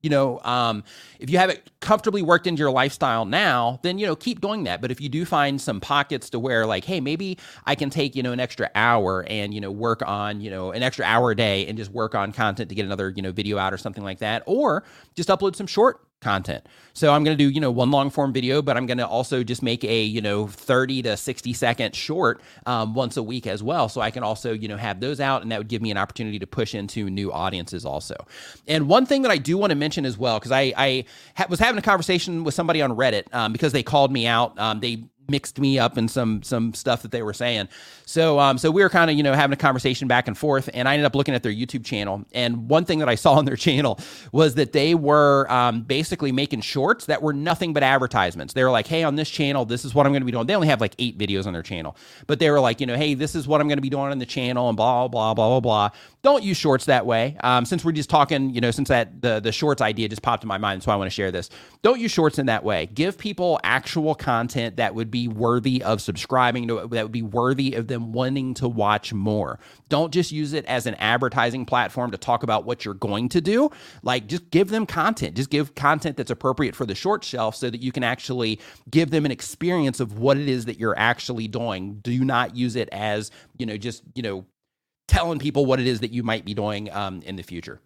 you 0.00 0.10
know, 0.10 0.40
um, 0.42 0.82
if 1.20 1.30
you 1.30 1.38
have 1.38 1.48
it 1.48 1.70
comfortably 1.80 2.22
worked 2.22 2.48
into 2.48 2.58
your 2.58 2.72
lifestyle 2.72 3.24
now, 3.24 3.78
then 3.82 3.98
you 3.98 4.06
know 4.06 4.16
keep 4.16 4.40
doing 4.40 4.64
that. 4.64 4.80
But 4.80 4.90
if 4.90 5.00
you 5.00 5.10
do 5.10 5.26
find 5.26 5.60
some 5.60 5.78
pockets 5.78 6.30
to 6.30 6.38
where 6.38 6.66
like, 6.66 6.84
hey, 6.86 7.00
maybe 7.00 7.38
I 7.66 7.74
can 7.74 7.90
take 7.90 8.16
you 8.16 8.22
know 8.22 8.32
an 8.32 8.40
extra 8.40 8.70
hour 8.74 9.24
and 9.28 9.52
you 9.52 9.60
know 9.60 9.70
work 9.70 10.02
on 10.06 10.40
you 10.40 10.50
know 10.50 10.72
an 10.72 10.82
extra 10.82 11.04
hour 11.04 11.32
a 11.32 11.36
day 11.36 11.66
and 11.66 11.76
just 11.76 11.92
work 11.92 12.14
on 12.14 12.32
content 12.32 12.70
to 12.70 12.74
get 12.74 12.86
another 12.86 13.12
you 13.14 13.22
know 13.22 13.30
video 13.30 13.58
out 13.58 13.74
or 13.74 13.78
something 13.78 14.02
like 14.02 14.20
that, 14.20 14.42
or 14.46 14.84
just 15.14 15.28
upload 15.28 15.54
some 15.54 15.66
short 15.66 16.00
content. 16.22 16.66
So 16.94 17.12
I'm 17.12 17.24
going 17.24 17.36
to 17.36 17.44
do, 17.44 17.50
you 17.50 17.60
know, 17.60 17.70
one 17.70 17.90
long 17.90 18.10
form 18.10 18.32
video, 18.32 18.62
but 18.62 18.76
I'm 18.76 18.86
going 18.86 18.98
to 18.98 19.06
also 19.06 19.42
just 19.42 19.62
make 19.62 19.84
a, 19.84 20.02
you 20.02 20.20
know, 20.20 20.46
30 20.46 21.02
to 21.02 21.16
60 21.16 21.52
second 21.52 21.94
short 21.94 22.40
um, 22.66 22.94
once 22.94 23.16
a 23.16 23.22
week 23.22 23.46
as 23.46 23.62
well. 23.62 23.88
So 23.88 24.00
I 24.00 24.10
can 24.10 24.22
also, 24.22 24.52
you 24.52 24.68
know, 24.68 24.76
have 24.76 25.00
those 25.00 25.20
out 25.20 25.42
and 25.42 25.52
that 25.52 25.58
would 25.58 25.68
give 25.68 25.82
me 25.82 25.90
an 25.90 25.96
opportunity 25.96 26.38
to 26.38 26.46
push 26.46 26.74
into 26.74 27.10
new 27.10 27.32
audiences 27.32 27.84
also. 27.84 28.14
And 28.66 28.88
one 28.88 29.06
thing 29.06 29.22
that 29.22 29.30
I 29.30 29.38
do 29.38 29.58
want 29.58 29.70
to 29.70 29.76
mention 29.76 30.04
as 30.04 30.16
well, 30.16 30.38
because 30.38 30.52
I, 30.52 30.72
I 30.76 31.04
ha- 31.36 31.46
was 31.48 31.58
having 31.58 31.78
a 31.78 31.82
conversation 31.82 32.44
with 32.44 32.54
somebody 32.54 32.80
on 32.80 32.92
Reddit 32.92 33.24
um, 33.34 33.52
because 33.52 33.72
they 33.72 33.82
called 33.82 34.12
me 34.12 34.26
out. 34.26 34.58
Um, 34.58 34.80
they 34.80 35.04
mixed 35.32 35.58
me 35.58 35.78
up 35.78 35.98
in 35.98 36.06
some 36.06 36.42
some 36.44 36.74
stuff 36.74 37.02
that 37.02 37.10
they 37.10 37.22
were 37.22 37.32
saying. 37.32 37.68
So 38.04 38.38
um, 38.38 38.58
so 38.58 38.70
we 38.70 38.82
were 38.82 38.90
kind 38.90 39.10
of 39.10 39.16
you 39.16 39.24
know 39.24 39.32
having 39.32 39.54
a 39.54 39.56
conversation 39.56 40.06
back 40.06 40.28
and 40.28 40.38
forth, 40.38 40.70
and 40.72 40.88
I 40.88 40.92
ended 40.92 41.06
up 41.06 41.16
looking 41.16 41.34
at 41.34 41.42
their 41.42 41.52
YouTube 41.52 41.84
channel. 41.84 42.24
And 42.32 42.68
one 42.68 42.84
thing 42.84 43.00
that 43.00 43.08
I 43.08 43.14
saw 43.24 43.32
on 43.32 43.46
their 43.46 43.56
channel 43.56 43.98
was 44.30 44.54
that 44.54 44.72
they 44.72 44.94
were 44.94 45.50
um, 45.50 45.82
basically 45.82 46.30
making 46.30 46.60
shorts 46.60 47.06
that 47.06 47.22
were 47.22 47.32
nothing 47.32 47.72
but 47.72 47.82
advertisements. 47.82 48.54
They 48.54 48.62
were 48.62 48.70
like, 48.70 48.86
hey, 48.86 49.02
on 49.02 49.16
this 49.16 49.30
channel, 49.30 49.64
this 49.64 49.84
is 49.84 49.94
what 49.94 50.06
I'm 50.06 50.12
going 50.12 50.20
to 50.22 50.26
be 50.26 50.32
doing. 50.32 50.46
They 50.46 50.54
only 50.54 50.68
have 50.68 50.80
like 50.80 50.94
eight 50.98 51.18
videos 51.18 51.46
on 51.46 51.54
their 51.54 51.62
channel, 51.62 51.96
but 52.26 52.38
they 52.38 52.50
were 52.50 52.60
like, 52.60 52.80
you 52.80 52.86
know, 52.86 52.96
hey, 52.96 53.14
this 53.14 53.34
is 53.34 53.48
what 53.48 53.60
I'm 53.60 53.68
going 53.68 53.78
to 53.78 53.82
be 53.82 53.90
doing 53.90 54.12
on 54.12 54.18
the 54.18 54.26
channel, 54.26 54.68
and 54.68 54.76
blah 54.76 55.08
blah 55.08 55.34
blah 55.34 55.48
blah 55.48 55.60
blah. 55.60 55.90
Don't 56.22 56.44
use 56.44 56.56
shorts 56.56 56.84
that 56.84 57.04
way. 57.04 57.36
Um, 57.42 57.64
since 57.64 57.84
we're 57.84 57.90
just 57.90 58.08
talking, 58.08 58.50
you 58.50 58.60
know, 58.60 58.70
since 58.70 58.88
that 58.90 59.22
the 59.22 59.40
the 59.40 59.50
shorts 59.50 59.82
idea 59.82 60.08
just 60.08 60.22
popped 60.22 60.44
in 60.44 60.48
my 60.48 60.58
mind, 60.58 60.84
so 60.84 60.92
I 60.92 60.96
want 60.96 61.06
to 61.06 61.14
share 61.14 61.32
this. 61.32 61.50
Don't 61.82 61.98
use 61.98 62.12
shorts 62.12 62.38
in 62.38 62.46
that 62.46 62.62
way. 62.62 62.86
Give 62.86 63.18
people 63.18 63.58
actual 63.64 64.14
content 64.14 64.76
that 64.76 64.94
would 64.94 65.10
be 65.10 65.26
worthy 65.26 65.82
of 65.82 66.00
subscribing 66.00 66.68
that 66.68 66.88
would 66.90 67.10
be 67.10 67.22
worthy 67.22 67.74
of 67.74 67.88
them 67.88 68.12
wanting 68.12 68.54
to 68.54 68.68
watch 68.68 69.12
more. 69.12 69.58
Don't 69.88 70.12
just 70.12 70.30
use 70.30 70.52
it 70.52 70.64
as 70.66 70.86
an 70.86 70.94
advertising 70.96 71.66
platform 71.66 72.12
to 72.12 72.18
talk 72.18 72.44
about 72.44 72.64
what 72.64 72.84
you're 72.84 72.94
going 72.94 73.28
to 73.30 73.40
do. 73.40 73.70
Like, 74.04 74.28
just 74.28 74.48
give 74.50 74.68
them 74.68 74.86
content. 74.86 75.34
Just 75.34 75.50
give 75.50 75.74
content 75.74 76.16
that's 76.16 76.30
appropriate 76.30 76.76
for 76.76 76.86
the 76.86 76.94
short 76.94 77.24
shelf 77.24 77.56
so 77.56 77.68
that 77.68 77.82
you 77.82 77.90
can 77.90 78.04
actually 78.04 78.60
give 78.88 79.10
them 79.10 79.26
an 79.26 79.32
experience 79.32 79.98
of 79.98 80.20
what 80.20 80.36
it 80.36 80.48
is 80.48 80.66
that 80.66 80.78
you're 80.78 80.96
actually 80.96 81.48
doing. 81.48 81.94
Do 81.96 82.24
not 82.24 82.54
use 82.54 82.76
it 82.76 82.88
as, 82.92 83.32
you 83.58 83.66
know, 83.66 83.76
just, 83.76 84.04
you 84.14 84.22
know, 84.22 84.46
telling 85.08 85.38
people 85.38 85.66
what 85.66 85.80
it 85.80 85.86
is 85.86 86.00
that 86.00 86.12
you 86.12 86.22
might 86.22 86.44
be 86.44 86.54
doing 86.54 86.90
um, 86.92 87.22
in 87.22 87.36
the 87.36 87.42
future. 87.42 87.80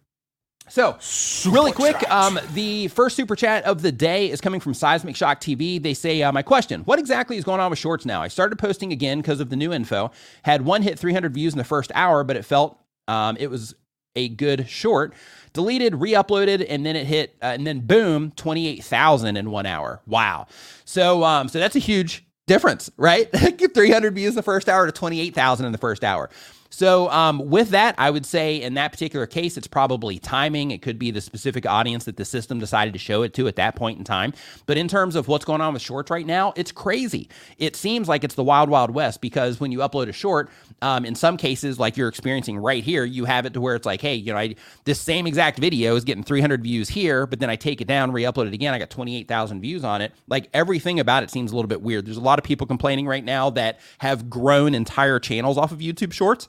So, 0.69 0.97
super 0.99 1.55
really 1.55 1.71
quick, 1.71 2.09
um, 2.11 2.39
the 2.53 2.89
first 2.89 3.15
super 3.15 3.37
chat 3.37 3.63
of 3.63 3.81
the 3.81 3.91
day 3.91 4.29
is 4.29 4.41
coming 4.41 4.59
from 4.59 4.73
Seismic 4.73 5.15
Shock 5.15 5.39
TV. 5.39 5.81
They 5.81 5.93
say, 5.93 6.21
uh, 6.21 6.31
My 6.33 6.41
question 6.41 6.81
What 6.81 6.99
exactly 6.99 7.37
is 7.37 7.45
going 7.45 7.61
on 7.61 7.69
with 7.69 7.79
shorts 7.79 8.05
now? 8.05 8.21
I 8.21 8.27
started 8.27 8.57
posting 8.57 8.91
again 8.91 9.19
because 9.19 9.39
of 9.39 9.49
the 9.49 9.55
new 9.55 9.71
info. 9.71 10.11
Had 10.43 10.63
one 10.63 10.81
hit 10.81 10.99
300 10.99 11.33
views 11.33 11.53
in 11.53 11.57
the 11.57 11.63
first 11.63 11.91
hour, 11.95 12.23
but 12.25 12.35
it 12.35 12.43
felt 12.43 12.79
um, 13.07 13.37
it 13.39 13.49
was 13.49 13.75
a 14.17 14.27
good 14.27 14.67
short. 14.67 15.13
Deleted, 15.53 15.95
re 15.95 16.11
uploaded, 16.11 16.65
and 16.67 16.85
then 16.85 16.97
it 16.97 17.07
hit, 17.07 17.35
uh, 17.41 17.45
and 17.45 17.65
then 17.65 17.79
boom, 17.79 18.31
28,000 18.31 19.37
in 19.37 19.49
one 19.49 19.65
hour. 19.65 20.01
Wow. 20.05 20.47
So, 20.83 21.23
um, 21.23 21.47
so 21.47 21.59
that's 21.59 21.77
a 21.77 21.79
huge 21.79 22.25
difference, 22.45 22.89
right? 22.97 23.29
300 23.73 24.15
views 24.15 24.29
in 24.29 24.35
the 24.35 24.43
first 24.43 24.67
hour 24.67 24.85
to 24.85 24.91
28,000 24.91 25.65
in 25.65 25.71
the 25.71 25.77
first 25.77 26.03
hour. 26.03 26.29
So, 26.69 27.09
um, 27.11 27.49
with 27.49 27.69
that, 27.69 27.95
I 27.97 28.09
would 28.11 28.25
say 28.25 28.61
in 28.61 28.73
that 28.75 28.91
particular 28.91 29.25
case, 29.25 29.57
it's 29.57 29.67
probably 29.67 30.19
timing. 30.19 30.71
It 30.71 30.81
could 30.81 30.99
be 30.99 31.11
the 31.11 31.21
specific 31.21 31.65
audience 31.65 32.05
that 32.05 32.17
the 32.17 32.25
system 32.25 32.59
decided 32.59 32.93
to 32.93 32.99
show 32.99 33.23
it 33.23 33.33
to 33.35 33.47
at 33.47 33.55
that 33.55 33.75
point 33.75 33.97
in 33.97 34.03
time. 34.03 34.33
But 34.65 34.77
in 34.77 34.87
terms 34.87 35.15
of 35.15 35.27
what's 35.27 35.45
going 35.45 35.61
on 35.61 35.73
with 35.73 35.81
shorts 35.81 36.11
right 36.11 36.25
now, 36.25 36.53
it's 36.55 36.71
crazy. 36.71 37.29
It 37.57 37.75
seems 37.75 38.07
like 38.07 38.23
it's 38.23 38.35
the 38.35 38.43
wild, 38.43 38.69
wild 38.69 38.91
west 38.91 39.21
because 39.21 39.59
when 39.59 39.71
you 39.71 39.79
upload 39.79 40.09
a 40.09 40.13
short, 40.13 40.49
um, 40.81 41.05
in 41.05 41.15
some 41.15 41.37
cases, 41.37 41.79
like 41.79 41.97
you're 41.97 42.07
experiencing 42.07 42.57
right 42.57 42.83
here, 42.83 43.03
you 43.03 43.25
have 43.25 43.45
it 43.45 43.53
to 43.53 43.61
where 43.61 43.75
it's 43.75 43.85
like, 43.85 44.01
hey, 44.01 44.15
you 44.15 44.31
know, 44.31 44.39
I, 44.39 44.55
this 44.85 44.99
same 44.99 45.27
exact 45.27 45.59
video 45.59 45.95
is 45.95 46.03
getting 46.03 46.23
300 46.23 46.63
views 46.63 46.89
here, 46.89 47.25
but 47.25 47.39
then 47.39 47.49
I 47.49 47.55
take 47.55 47.81
it 47.81 47.87
down, 47.87 48.11
re-upload 48.11 48.47
it 48.47 48.53
again, 48.53 48.73
I 48.73 48.79
got 48.79 48.89
28,000 48.89 49.61
views 49.61 49.83
on 49.83 50.01
it. 50.01 50.13
Like 50.27 50.49
everything 50.53 50.99
about 50.99 51.23
it 51.23 51.31
seems 51.31 51.51
a 51.51 51.55
little 51.55 51.69
bit 51.69 51.81
weird. 51.81 52.05
There's 52.05 52.17
a 52.17 52.21
lot 52.21 52.39
of 52.39 52.45
people 52.45 52.67
complaining 52.67 53.07
right 53.07 53.23
now 53.23 53.49
that 53.51 53.79
have 53.99 54.29
grown 54.29 54.75
entire 54.75 55.19
channels 55.19 55.57
off 55.57 55.71
of 55.71 55.79
YouTube 55.79 56.13
Shorts 56.13 56.47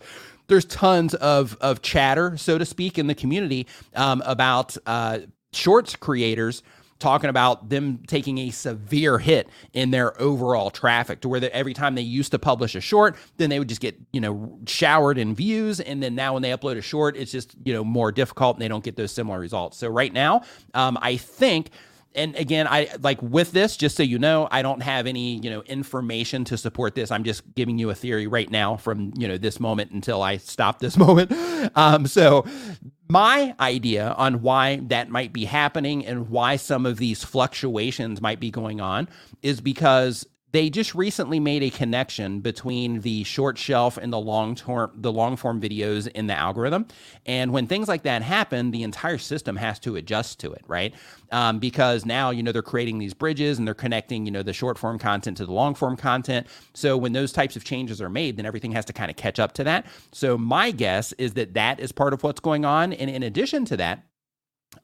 there's 0.48 0.64
tons 0.64 1.14
of 1.14 1.56
of 1.60 1.82
chatter, 1.82 2.36
so 2.36 2.58
to 2.58 2.64
speak, 2.64 2.98
in 2.98 3.06
the 3.06 3.14
community 3.14 3.66
um, 3.94 4.22
about 4.24 4.76
uh, 4.86 5.18
shorts 5.52 5.94
creators 5.94 6.62
talking 6.98 7.30
about 7.30 7.68
them 7.68 8.02
taking 8.06 8.38
a 8.38 8.50
severe 8.50 9.18
hit 9.18 9.48
in 9.72 9.90
their 9.90 10.20
overall 10.20 10.70
traffic 10.70 11.20
to 11.20 11.28
where 11.28 11.40
they, 11.40 11.50
every 11.50 11.74
time 11.74 11.94
they 11.94 12.02
used 12.02 12.32
to 12.32 12.38
publish 12.38 12.74
a 12.74 12.80
short, 12.80 13.16
then 13.36 13.50
they 13.50 13.58
would 13.58 13.68
just 13.68 13.80
get, 13.80 13.98
you 14.12 14.20
know, 14.20 14.58
showered 14.66 15.18
in 15.18 15.34
views. 15.34 15.80
And 15.80 16.02
then 16.02 16.14
now 16.14 16.34
when 16.34 16.42
they 16.42 16.50
upload 16.50 16.76
a 16.76 16.82
short, 16.82 17.16
it's 17.16 17.30
just, 17.30 17.54
you 17.64 17.72
know, 17.72 17.84
more 17.84 18.10
difficult 18.10 18.56
and 18.56 18.62
they 18.62 18.68
don't 18.68 18.84
get 18.84 18.96
those 18.96 19.12
similar 19.12 19.38
results. 19.38 19.76
So 19.78 19.88
right 19.88 20.12
now, 20.12 20.42
um, 20.74 20.98
I 21.00 21.16
think 21.16 21.70
and 22.14 22.34
again, 22.36 22.66
I 22.66 22.88
like 23.00 23.22
with 23.22 23.52
this, 23.52 23.76
just 23.76 23.96
so 23.96 24.02
you 24.02 24.18
know, 24.18 24.48
I 24.50 24.62
don't 24.62 24.82
have 24.82 25.06
any, 25.06 25.36
you 25.36 25.50
know, 25.50 25.62
information 25.62 26.44
to 26.46 26.56
support 26.56 26.94
this. 26.94 27.10
I'm 27.10 27.24
just 27.24 27.42
giving 27.54 27.78
you 27.78 27.90
a 27.90 27.94
theory 27.94 28.26
right 28.26 28.50
now 28.50 28.76
from, 28.76 29.12
you 29.16 29.28
know, 29.28 29.36
this 29.36 29.60
moment 29.60 29.90
until 29.92 30.22
I 30.22 30.38
stop 30.38 30.78
this 30.78 30.96
moment. 31.06 31.32
Um, 31.76 32.06
so 32.06 32.44
my 33.08 33.54
idea 33.60 34.14
on 34.16 34.42
why 34.42 34.76
that 34.84 35.10
might 35.10 35.32
be 35.32 35.44
happening 35.44 36.04
and 36.06 36.28
why 36.28 36.56
some 36.56 36.86
of 36.86 36.96
these 36.96 37.24
fluctuations 37.24 38.20
might 38.20 38.40
be 38.40 38.50
going 38.50 38.80
on 38.80 39.08
is 39.42 39.60
because 39.60 40.26
they 40.52 40.70
just 40.70 40.94
recently 40.94 41.40
made 41.40 41.62
a 41.62 41.70
connection 41.70 42.40
between 42.40 43.00
the 43.00 43.24
short 43.24 43.58
shelf 43.58 43.98
and 43.98 44.12
the 44.12 44.18
long 44.18 44.54
term 44.54 44.90
the 44.94 45.12
long 45.12 45.36
form 45.36 45.60
videos 45.60 46.08
in 46.08 46.26
the 46.26 46.34
algorithm. 46.34 46.86
And 47.26 47.52
when 47.52 47.66
things 47.66 47.88
like 47.88 48.02
that 48.04 48.22
happen 48.22 48.70
the 48.70 48.82
entire 48.82 49.18
system 49.18 49.56
has 49.56 49.78
to 49.80 49.96
adjust 49.96 50.40
to 50.40 50.52
it 50.52 50.62
right? 50.66 50.94
Um, 51.30 51.58
because 51.58 52.06
now 52.06 52.30
you 52.30 52.42
know 52.42 52.52
they're 52.52 52.62
creating 52.62 52.98
these 52.98 53.14
bridges 53.14 53.58
and 53.58 53.66
they're 53.66 53.74
connecting 53.74 54.24
you 54.24 54.32
know 54.32 54.42
the 54.42 54.52
short 54.52 54.78
form 54.78 54.98
content 54.98 55.36
to 55.38 55.46
the 55.46 55.52
long 55.52 55.74
form 55.74 55.96
content. 55.96 56.46
So 56.74 56.96
when 56.96 57.12
those 57.12 57.32
types 57.32 57.56
of 57.56 57.64
changes 57.64 58.00
are 58.00 58.10
made 58.10 58.36
then 58.36 58.46
everything 58.46 58.72
has 58.72 58.84
to 58.86 58.92
kind 58.92 59.10
of 59.10 59.16
catch 59.16 59.38
up 59.38 59.52
to 59.54 59.64
that. 59.64 59.86
So 60.12 60.38
my 60.38 60.70
guess 60.70 61.12
is 61.14 61.34
that 61.34 61.54
that 61.54 61.80
is 61.80 61.92
part 61.92 62.12
of 62.12 62.22
what's 62.22 62.40
going 62.40 62.64
on. 62.64 62.92
And 62.92 63.10
in 63.10 63.22
addition 63.22 63.64
to 63.66 63.76
that 63.78 64.04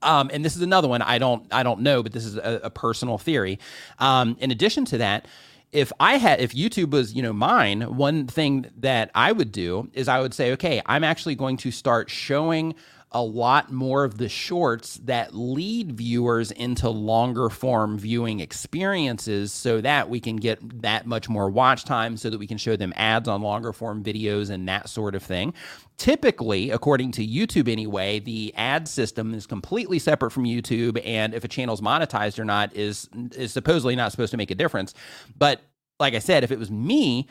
um, 0.03 0.31
and 0.33 0.45
this 0.45 0.57
is 0.57 0.63
another 0.63 0.89
one 0.89 1.03
I 1.03 1.19
don't 1.19 1.47
I 1.53 1.63
don't 1.63 1.81
know, 1.81 2.03
but 2.03 2.13
this 2.13 2.25
is 2.25 2.37
a, 2.37 2.61
a 2.65 2.71
personal 2.71 3.19
theory. 3.19 3.59
Um, 3.99 4.37
in 4.41 4.51
addition 4.51 4.85
to 4.87 4.99
that, 4.99 5.27
if 5.75 5.93
I 5.99 6.19
had 6.19 6.41
if 6.41 6.53
YouTube 6.53 6.91
was, 6.91 7.13
you 7.13 7.21
know, 7.21 7.33
mine, 7.33 7.83
one 7.97 8.29
thing 8.29 8.71
that 8.79 9.11
I 9.15 9.33
would 9.33 9.51
do 9.51 9.91
is 9.93 10.09
I 10.09 10.21
would 10.21 10.33
say, 10.33 10.53
okay, 10.53 10.81
I'm 10.87 11.03
actually 11.03 11.35
going 11.35 11.57
to 11.59 11.73
start 11.73 12.09
showing 12.09 12.75
a 13.15 13.23
lot 13.23 13.73
more 13.73 14.03
of 14.03 14.19
the 14.19 14.29
shorts 14.29 14.97
that 15.05 15.33
lead 15.35 15.93
viewers 15.93 16.51
into 16.51 16.89
longer 16.91 17.49
form 17.49 17.97
viewing 17.97 18.41
experiences 18.41 19.53
so 19.53 19.81
that 19.81 20.11
we 20.11 20.19
can 20.19 20.35
get 20.35 20.83
that 20.83 21.07
much 21.07 21.29
more 21.29 21.49
watch 21.49 21.85
time 21.85 22.17
so 22.17 22.29
that 22.29 22.39
we 22.39 22.47
can 22.47 22.59
show 22.59 22.75
them 22.75 22.93
ads 22.97 23.29
on 23.29 23.41
longer 23.41 23.73
form 23.73 24.03
videos 24.03 24.51
and 24.51 24.69
that 24.69 24.89
sort 24.89 25.15
of 25.15 25.23
thing. 25.23 25.55
Typically, 25.97 26.71
according 26.71 27.13
to 27.13 27.25
YouTube 27.25 27.69
anyway, 27.69 28.19
the 28.19 28.53
ad 28.57 28.89
system 28.89 29.33
is 29.33 29.47
completely 29.47 30.01
separate 30.01 30.33
from 30.33 30.45
YouTube 30.45 31.01
and 31.07 31.35
if 31.35 31.45
a 31.45 31.49
channel's 31.49 31.81
monetized 31.81 32.41
or 32.41 32.45
not 32.45 32.75
is 32.75 33.09
is 33.37 33.53
supposedly 33.53 33.95
not 33.95 34.11
supposed 34.11 34.33
to 34.33 34.37
make 34.37 34.51
a 34.51 34.57
difference. 34.57 34.93
But 35.39 35.61
like 36.01 36.15
I 36.15 36.19
said, 36.19 36.45
if 36.45 36.51
it 36.51 36.59
was 36.59 36.71
me, 36.71 37.27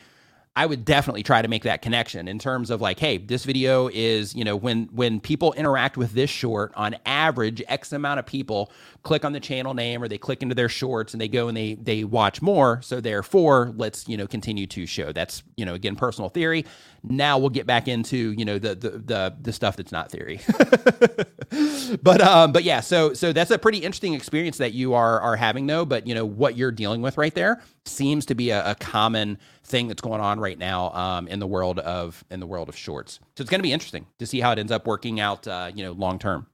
I 0.56 0.66
would 0.66 0.84
definitely 0.84 1.24
try 1.24 1.42
to 1.42 1.48
make 1.48 1.64
that 1.64 1.82
connection 1.82 2.28
in 2.28 2.38
terms 2.38 2.70
of 2.70 2.80
like, 2.80 3.00
hey, 3.00 3.18
this 3.18 3.44
video 3.44 3.88
is, 3.92 4.36
you 4.36 4.44
know, 4.44 4.54
when 4.54 4.84
when 4.92 5.18
people 5.18 5.52
interact 5.54 5.96
with 5.96 6.12
this 6.12 6.30
short, 6.30 6.72
on 6.76 6.94
average, 7.04 7.60
X 7.66 7.92
amount 7.92 8.20
of 8.20 8.26
people 8.26 8.70
click 9.02 9.24
on 9.24 9.32
the 9.32 9.40
channel 9.40 9.74
name 9.74 10.00
or 10.00 10.06
they 10.06 10.16
click 10.16 10.42
into 10.42 10.54
their 10.54 10.68
shorts 10.68 11.12
and 11.12 11.20
they 11.20 11.26
go 11.26 11.48
and 11.48 11.56
they 11.56 11.74
they 11.74 12.04
watch 12.04 12.40
more. 12.40 12.80
So 12.82 13.00
therefore, 13.00 13.72
let's, 13.76 14.06
you 14.08 14.16
know, 14.16 14.28
continue 14.28 14.68
to 14.68 14.86
show. 14.86 15.10
That's, 15.10 15.42
you 15.56 15.64
know, 15.64 15.74
again, 15.74 15.96
personal 15.96 16.28
theory. 16.28 16.64
Now 17.02 17.36
we'll 17.36 17.50
get 17.50 17.66
back 17.66 17.88
into, 17.88 18.32
you 18.38 18.44
know, 18.44 18.60
the 18.60 18.76
the 18.76 18.90
the, 18.90 19.36
the 19.40 19.52
stuff 19.52 19.76
that's 19.76 19.90
not 19.90 20.12
theory. 20.12 20.40
but 22.02 22.20
um, 22.20 22.52
but 22.52 22.62
yeah, 22.62 22.78
so 22.78 23.12
so 23.12 23.32
that's 23.32 23.50
a 23.50 23.58
pretty 23.58 23.78
interesting 23.78 24.14
experience 24.14 24.58
that 24.58 24.72
you 24.72 24.94
are 24.94 25.20
are 25.20 25.34
having 25.34 25.66
though. 25.66 25.84
But 25.84 26.06
you 26.06 26.14
know, 26.14 26.24
what 26.24 26.56
you're 26.56 26.70
dealing 26.70 27.02
with 27.02 27.18
right 27.18 27.34
there 27.34 27.60
seems 27.86 28.24
to 28.26 28.36
be 28.36 28.50
a, 28.50 28.70
a 28.70 28.74
common 28.76 29.36
thing 29.64 29.88
that's 29.88 30.02
going 30.02 30.20
on 30.20 30.38
right 30.38 30.58
now 30.58 30.90
um, 30.90 31.28
in 31.28 31.38
the 31.38 31.46
world 31.46 31.78
of 31.78 32.24
in 32.30 32.40
the 32.40 32.46
world 32.46 32.68
of 32.68 32.76
shorts. 32.76 33.14
So 33.36 33.42
it's 33.42 33.50
going 33.50 33.60
to 33.60 33.64
be 33.64 33.72
interesting 33.72 34.06
to 34.18 34.26
see 34.26 34.40
how 34.40 34.52
it 34.52 34.58
ends 34.58 34.72
up 34.72 34.86
working 34.86 35.20
out, 35.20 35.46
uh, 35.48 35.70
you 35.74 35.84
know, 35.84 35.92
long 35.92 36.18
term. 36.18 36.46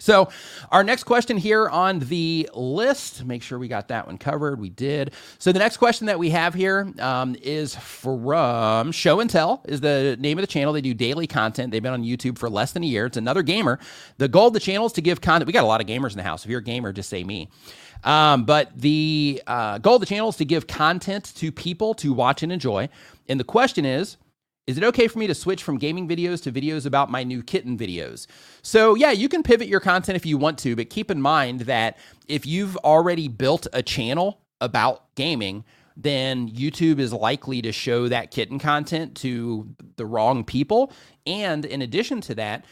So, 0.00 0.28
our 0.72 0.82
next 0.82 1.04
question 1.04 1.36
here 1.36 1.68
on 1.68 2.00
the 2.00 2.50
list, 2.52 3.24
make 3.24 3.44
sure 3.44 3.60
we 3.60 3.68
got 3.68 3.88
that 3.88 4.08
one 4.08 4.18
covered. 4.18 4.58
We 4.58 4.68
did. 4.68 5.12
So, 5.38 5.52
the 5.52 5.60
next 5.60 5.76
question 5.76 6.08
that 6.08 6.18
we 6.18 6.30
have 6.30 6.52
here 6.52 6.92
um, 6.98 7.36
is 7.40 7.76
from 7.76 8.90
Show 8.90 9.20
and 9.20 9.30
Tell, 9.30 9.62
is 9.66 9.80
the 9.80 10.16
name 10.18 10.36
of 10.36 10.42
the 10.42 10.48
channel. 10.48 10.72
They 10.72 10.80
do 10.80 10.94
daily 10.94 11.28
content. 11.28 11.70
They've 11.70 11.82
been 11.82 11.92
on 11.92 12.02
YouTube 12.02 12.38
for 12.38 12.50
less 12.50 12.72
than 12.72 12.82
a 12.82 12.86
year. 12.86 13.06
It's 13.06 13.16
another 13.16 13.44
gamer. 13.44 13.78
The 14.18 14.26
goal 14.26 14.48
of 14.48 14.52
the 14.52 14.60
channel 14.60 14.86
is 14.86 14.92
to 14.94 15.00
give 15.00 15.20
content. 15.20 15.46
We 15.46 15.52
got 15.52 15.62
a 15.62 15.68
lot 15.68 15.80
of 15.80 15.86
gamers 15.86 16.10
in 16.10 16.16
the 16.16 16.24
house. 16.24 16.44
If 16.44 16.50
you're 16.50 16.60
a 16.60 16.64
gamer, 16.64 16.92
just 16.92 17.08
say 17.08 17.22
me. 17.22 17.48
Um, 18.02 18.44
but 18.44 18.70
the 18.76 19.42
uh, 19.46 19.78
goal 19.78 19.96
of 19.96 20.00
the 20.00 20.06
channel 20.06 20.28
is 20.28 20.36
to 20.36 20.44
give 20.44 20.66
content 20.66 21.32
to 21.36 21.52
people 21.52 21.94
to 21.94 22.12
watch 22.12 22.42
and 22.42 22.52
enjoy. 22.52 22.88
And 23.28 23.38
the 23.38 23.44
question 23.44 23.84
is, 23.84 24.16
is 24.66 24.78
it 24.78 24.84
okay 24.84 25.08
for 25.08 25.18
me 25.18 25.26
to 25.26 25.34
switch 25.34 25.62
from 25.62 25.76
gaming 25.76 26.08
videos 26.08 26.42
to 26.42 26.52
videos 26.52 26.86
about 26.86 27.10
my 27.10 27.22
new 27.22 27.42
kitten 27.42 27.76
videos? 27.76 28.26
So, 28.62 28.94
yeah, 28.94 29.10
you 29.10 29.28
can 29.28 29.42
pivot 29.42 29.68
your 29.68 29.80
content 29.80 30.16
if 30.16 30.24
you 30.24 30.38
want 30.38 30.58
to, 30.60 30.74
but 30.74 30.88
keep 30.88 31.10
in 31.10 31.20
mind 31.20 31.62
that 31.62 31.98
if 32.28 32.46
you've 32.46 32.76
already 32.78 33.28
built 33.28 33.66
a 33.74 33.82
channel 33.82 34.40
about 34.62 35.14
gaming, 35.16 35.64
then 35.96 36.48
YouTube 36.48 36.98
is 36.98 37.12
likely 37.12 37.60
to 37.62 37.72
show 37.72 38.08
that 38.08 38.30
kitten 38.30 38.58
content 38.58 39.16
to 39.16 39.68
the 39.96 40.06
wrong 40.06 40.44
people. 40.44 40.92
And 41.26 41.64
in 41.64 41.82
addition 41.82 42.20
to 42.22 42.34
that, 42.36 42.64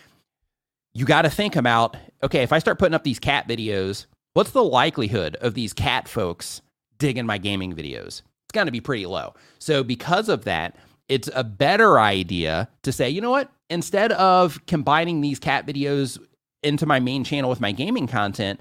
you 0.94 1.04
got 1.04 1.22
to 1.22 1.30
think 1.30 1.56
about 1.56 1.96
okay, 2.22 2.42
if 2.42 2.52
I 2.52 2.58
start 2.58 2.78
putting 2.78 2.94
up 2.94 3.04
these 3.04 3.18
cat 3.18 3.48
videos, 3.48 4.06
what's 4.34 4.50
the 4.50 4.64
likelihood 4.64 5.36
of 5.36 5.54
these 5.54 5.72
cat 5.72 6.08
folks 6.08 6.62
digging 6.98 7.26
my 7.26 7.38
gaming 7.38 7.74
videos? 7.74 8.22
It's 8.46 8.52
going 8.52 8.66
to 8.66 8.72
be 8.72 8.80
pretty 8.80 9.06
low. 9.06 9.34
So, 9.58 9.82
because 9.82 10.28
of 10.28 10.44
that, 10.44 10.76
it's 11.08 11.28
a 11.34 11.44
better 11.44 11.98
idea 11.98 12.68
to 12.82 12.92
say, 12.92 13.10
you 13.10 13.20
know 13.20 13.30
what? 13.30 13.50
Instead 13.68 14.12
of 14.12 14.64
combining 14.66 15.20
these 15.20 15.38
cat 15.38 15.66
videos 15.66 16.18
into 16.62 16.86
my 16.86 17.00
main 17.00 17.24
channel 17.24 17.50
with 17.50 17.60
my 17.60 17.72
gaming 17.72 18.06
content, 18.06 18.60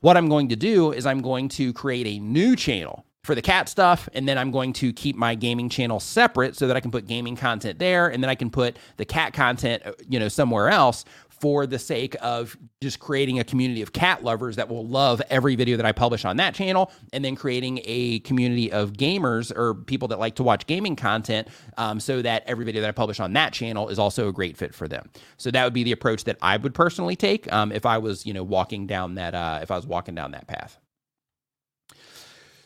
what 0.00 0.16
I'm 0.16 0.28
going 0.28 0.48
to 0.48 0.56
do 0.56 0.92
is 0.92 1.06
I'm 1.06 1.22
going 1.22 1.48
to 1.50 1.72
create 1.72 2.06
a 2.06 2.18
new 2.18 2.56
channel 2.56 3.04
for 3.24 3.36
the 3.36 3.42
cat 3.42 3.68
stuff 3.68 4.08
and 4.14 4.28
then 4.28 4.36
I'm 4.36 4.50
going 4.50 4.72
to 4.74 4.92
keep 4.92 5.14
my 5.14 5.36
gaming 5.36 5.68
channel 5.68 6.00
separate 6.00 6.56
so 6.56 6.66
that 6.66 6.76
I 6.76 6.80
can 6.80 6.90
put 6.90 7.06
gaming 7.06 7.36
content 7.36 7.78
there 7.78 8.08
and 8.08 8.20
then 8.20 8.28
I 8.28 8.34
can 8.34 8.50
put 8.50 8.76
the 8.96 9.04
cat 9.04 9.32
content 9.32 9.84
uh, 9.86 9.92
you 10.08 10.18
know 10.18 10.26
somewhere 10.26 10.70
else 10.70 11.04
for 11.42 11.66
the 11.66 11.78
sake 11.78 12.14
of 12.22 12.56
just 12.80 13.00
creating 13.00 13.40
a 13.40 13.44
community 13.44 13.82
of 13.82 13.92
cat 13.92 14.22
lovers 14.22 14.54
that 14.54 14.68
will 14.68 14.86
love 14.86 15.20
every 15.28 15.56
video 15.56 15.76
that 15.76 15.84
I 15.84 15.90
publish 15.90 16.24
on 16.24 16.36
that 16.36 16.54
channel, 16.54 16.92
and 17.12 17.24
then 17.24 17.34
creating 17.34 17.80
a 17.84 18.20
community 18.20 18.70
of 18.70 18.92
gamers 18.92 19.50
or 19.54 19.74
people 19.74 20.06
that 20.08 20.20
like 20.20 20.36
to 20.36 20.44
watch 20.44 20.68
gaming 20.68 20.94
content 20.94 21.48
um, 21.78 21.98
so 21.98 22.22
that 22.22 22.44
every 22.46 22.64
video 22.64 22.80
that 22.82 22.86
I 22.86 22.92
publish 22.92 23.18
on 23.18 23.32
that 23.32 23.52
channel 23.52 23.88
is 23.88 23.98
also 23.98 24.28
a 24.28 24.32
great 24.32 24.56
fit 24.56 24.72
for 24.72 24.86
them. 24.86 25.10
So 25.36 25.50
that 25.50 25.64
would 25.64 25.72
be 25.72 25.82
the 25.82 25.90
approach 25.90 26.22
that 26.24 26.38
I 26.40 26.56
would 26.58 26.74
personally 26.74 27.16
take 27.16 27.52
um, 27.52 27.72
if 27.72 27.84
I 27.86 27.98
was, 27.98 28.24
you 28.24 28.32
know, 28.32 28.44
walking 28.44 28.86
down 28.86 29.16
that, 29.16 29.34
uh, 29.34 29.58
if 29.62 29.72
I 29.72 29.74
was 29.74 29.84
walking 29.84 30.14
down 30.14 30.30
that 30.30 30.46
path. 30.46 30.78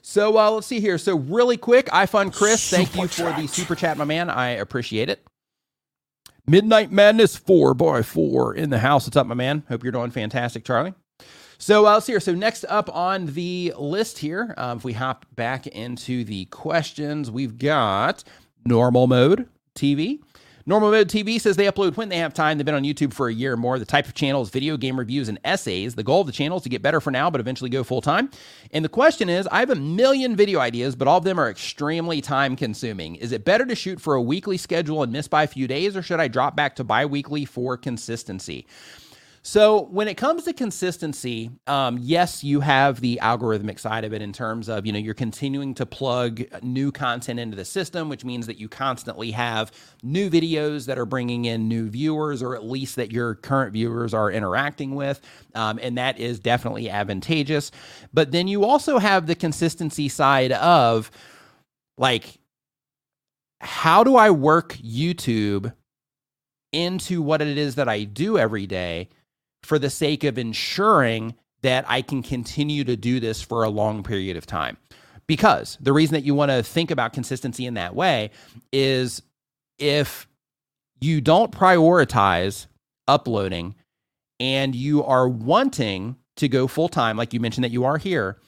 So 0.02 0.38
uh, 0.38 0.50
let's 0.50 0.66
see 0.66 0.80
here. 0.80 0.98
So 0.98 1.16
really 1.16 1.56
quick, 1.56 1.86
iFund 1.86 2.34
Chris, 2.34 2.68
thank 2.68 2.94
you 2.94 3.08
for 3.08 3.32
the 3.32 3.46
super 3.46 3.74
chat, 3.74 3.96
my 3.96 4.04
man. 4.04 4.28
I 4.28 4.50
appreciate 4.50 5.08
it. 5.08 5.26
Midnight 6.48 6.92
Madness 6.92 7.34
4 7.34 7.74
by 7.74 8.02
4 8.02 8.54
in 8.54 8.70
the 8.70 8.78
house. 8.78 9.04
What's 9.04 9.16
up, 9.16 9.26
my 9.26 9.34
man? 9.34 9.64
Hope 9.68 9.82
you're 9.82 9.90
doing 9.90 10.12
fantastic, 10.12 10.64
Charlie. 10.64 10.94
So 11.58 11.84
uh, 11.84 11.94
let's 11.94 12.06
see 12.06 12.12
here. 12.12 12.20
So 12.20 12.36
next 12.36 12.64
up 12.68 12.88
on 12.94 13.26
the 13.26 13.74
list 13.76 14.18
here, 14.18 14.54
uh, 14.56 14.74
if 14.78 14.84
we 14.84 14.92
hop 14.92 15.26
back 15.34 15.66
into 15.66 16.22
the 16.22 16.44
questions, 16.44 17.32
we've 17.32 17.58
got 17.58 18.22
normal 18.64 19.08
mode 19.08 19.48
TV. 19.74 20.20
Normal 20.68 20.90
Mode 20.90 21.08
TV 21.08 21.40
says 21.40 21.54
they 21.54 21.66
upload 21.66 21.96
when 21.96 22.08
they 22.08 22.16
have 22.16 22.34
time. 22.34 22.58
They've 22.58 22.64
been 22.64 22.74
on 22.74 22.82
YouTube 22.82 23.12
for 23.12 23.28
a 23.28 23.32
year 23.32 23.52
or 23.52 23.56
more. 23.56 23.78
The 23.78 23.84
type 23.84 24.08
of 24.08 24.14
channel 24.14 24.42
is 24.42 24.50
video 24.50 24.76
game 24.76 24.98
reviews 24.98 25.28
and 25.28 25.38
essays. 25.44 25.94
The 25.94 26.02
goal 26.02 26.22
of 26.22 26.26
the 26.26 26.32
channel 26.32 26.56
is 26.56 26.64
to 26.64 26.68
get 26.68 26.82
better 26.82 27.00
for 27.00 27.12
now, 27.12 27.30
but 27.30 27.40
eventually 27.40 27.70
go 27.70 27.84
full 27.84 28.00
time. 28.00 28.30
And 28.72 28.84
the 28.84 28.88
question 28.88 29.28
is 29.28 29.46
I 29.52 29.60
have 29.60 29.70
a 29.70 29.76
million 29.76 30.34
video 30.34 30.58
ideas, 30.58 30.96
but 30.96 31.06
all 31.06 31.18
of 31.18 31.24
them 31.24 31.38
are 31.38 31.48
extremely 31.48 32.20
time 32.20 32.56
consuming. 32.56 33.14
Is 33.14 33.30
it 33.30 33.44
better 33.44 33.64
to 33.64 33.76
shoot 33.76 34.00
for 34.00 34.14
a 34.14 34.22
weekly 34.22 34.56
schedule 34.56 35.04
and 35.04 35.12
miss 35.12 35.28
by 35.28 35.44
a 35.44 35.46
few 35.46 35.68
days, 35.68 35.96
or 35.96 36.02
should 36.02 36.18
I 36.18 36.26
drop 36.26 36.56
back 36.56 36.74
to 36.76 36.84
bi 36.84 37.06
weekly 37.06 37.44
for 37.44 37.76
consistency? 37.76 38.66
So 39.46 39.82
when 39.92 40.08
it 40.08 40.16
comes 40.16 40.42
to 40.46 40.52
consistency, 40.52 41.52
um, 41.68 41.98
yes, 42.00 42.42
you 42.42 42.58
have 42.62 43.00
the 43.00 43.20
algorithmic 43.22 43.78
side 43.78 44.04
of 44.04 44.12
it 44.12 44.20
in 44.20 44.32
terms 44.32 44.68
of 44.68 44.84
you 44.84 44.92
know 44.92 44.98
you're 44.98 45.14
continuing 45.14 45.72
to 45.74 45.86
plug 45.86 46.42
new 46.64 46.90
content 46.90 47.38
into 47.38 47.56
the 47.56 47.64
system, 47.64 48.08
which 48.08 48.24
means 48.24 48.48
that 48.48 48.58
you 48.58 48.68
constantly 48.68 49.30
have 49.30 49.70
new 50.02 50.28
videos 50.28 50.86
that 50.86 50.98
are 50.98 51.06
bringing 51.06 51.44
in 51.44 51.68
new 51.68 51.88
viewers, 51.88 52.42
or 52.42 52.56
at 52.56 52.64
least 52.64 52.96
that 52.96 53.12
your 53.12 53.36
current 53.36 53.72
viewers 53.72 54.12
are 54.12 54.32
interacting 54.32 54.96
with, 54.96 55.20
um, 55.54 55.78
and 55.80 55.96
that 55.96 56.18
is 56.18 56.40
definitely 56.40 56.90
advantageous. 56.90 57.70
But 58.12 58.32
then 58.32 58.48
you 58.48 58.64
also 58.64 58.98
have 58.98 59.28
the 59.28 59.36
consistency 59.36 60.08
side 60.08 60.50
of 60.50 61.08
like 61.96 62.40
how 63.60 64.02
do 64.02 64.16
I 64.16 64.30
work 64.30 64.72
YouTube 64.72 65.72
into 66.72 67.22
what 67.22 67.40
it 67.40 67.56
is 67.56 67.76
that 67.76 67.88
I 67.88 68.02
do 68.02 68.38
every 68.38 68.66
day 68.66 69.08
for 69.66 69.78
the 69.78 69.90
sake 69.90 70.24
of 70.24 70.38
ensuring 70.38 71.34
that 71.62 71.84
I 71.88 72.02
can 72.02 72.22
continue 72.22 72.84
to 72.84 72.96
do 72.96 73.20
this 73.20 73.42
for 73.42 73.64
a 73.64 73.68
long 73.68 74.02
period 74.02 74.36
of 74.36 74.46
time. 74.46 74.76
Because 75.26 75.76
the 75.80 75.92
reason 75.92 76.14
that 76.14 76.24
you 76.24 76.34
want 76.34 76.52
to 76.52 76.62
think 76.62 76.90
about 76.90 77.12
consistency 77.12 77.66
in 77.66 77.74
that 77.74 77.94
way 77.94 78.30
is 78.72 79.22
if 79.78 80.28
you 81.00 81.20
don't 81.20 81.50
prioritize 81.50 82.66
uploading 83.08 83.74
and 84.38 84.74
you 84.74 85.02
are 85.02 85.28
wanting 85.28 86.16
to 86.36 86.48
go 86.48 86.68
full 86.68 86.88
time, 86.88 87.16
like 87.16 87.32
you 87.32 87.40
mentioned 87.40 87.64
that 87.64 87.72
you 87.72 87.84
are 87.84 87.98
here, 87.98 88.38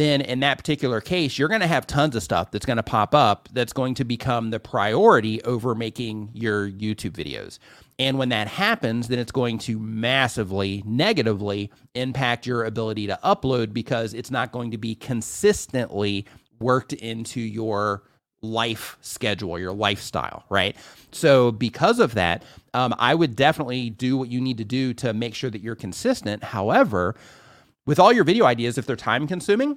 then 0.00 0.20
in 0.20 0.40
that 0.40 0.56
particular 0.56 1.00
case, 1.00 1.38
you're 1.38 1.48
going 1.48 1.60
to 1.60 1.66
have 1.66 1.86
tons 1.86 2.16
of 2.16 2.22
stuff 2.22 2.50
that's 2.50 2.64
going 2.64 2.78
to 2.78 2.82
pop 2.82 3.14
up 3.14 3.48
that's 3.52 3.72
going 3.72 3.94
to 3.94 4.04
become 4.04 4.50
the 4.50 4.60
priority 4.60 5.42
over 5.42 5.74
making 5.74 6.30
your 6.32 6.70
YouTube 6.70 7.12
videos. 7.12 7.58
And 7.98 8.18
when 8.18 8.30
that 8.30 8.48
happens, 8.48 9.08
then 9.08 9.18
it's 9.18 9.32
going 9.32 9.58
to 9.58 9.78
massively 9.78 10.82
negatively 10.86 11.70
impact 11.94 12.46
your 12.46 12.64
ability 12.64 13.08
to 13.08 13.18
upload 13.22 13.74
because 13.74 14.14
it's 14.14 14.30
not 14.30 14.52
going 14.52 14.70
to 14.70 14.78
be 14.78 14.94
consistently 14.94 16.24
worked 16.60 16.94
into 16.94 17.40
your 17.40 18.02
life 18.42 18.96
schedule, 19.02 19.58
your 19.58 19.72
lifestyle, 19.72 20.44
right? 20.48 20.76
So, 21.12 21.52
because 21.52 21.98
of 21.98 22.14
that, 22.14 22.42
um, 22.72 22.94
I 22.98 23.14
would 23.14 23.36
definitely 23.36 23.90
do 23.90 24.16
what 24.16 24.30
you 24.30 24.40
need 24.40 24.56
to 24.58 24.64
do 24.64 24.94
to 24.94 25.12
make 25.12 25.34
sure 25.34 25.50
that 25.50 25.60
you're 25.60 25.76
consistent. 25.76 26.42
However, 26.42 27.16
with 27.84 27.98
all 27.98 28.12
your 28.12 28.24
video 28.24 28.46
ideas, 28.46 28.78
if 28.78 28.86
they're 28.86 28.96
time 28.96 29.26
consuming, 29.26 29.76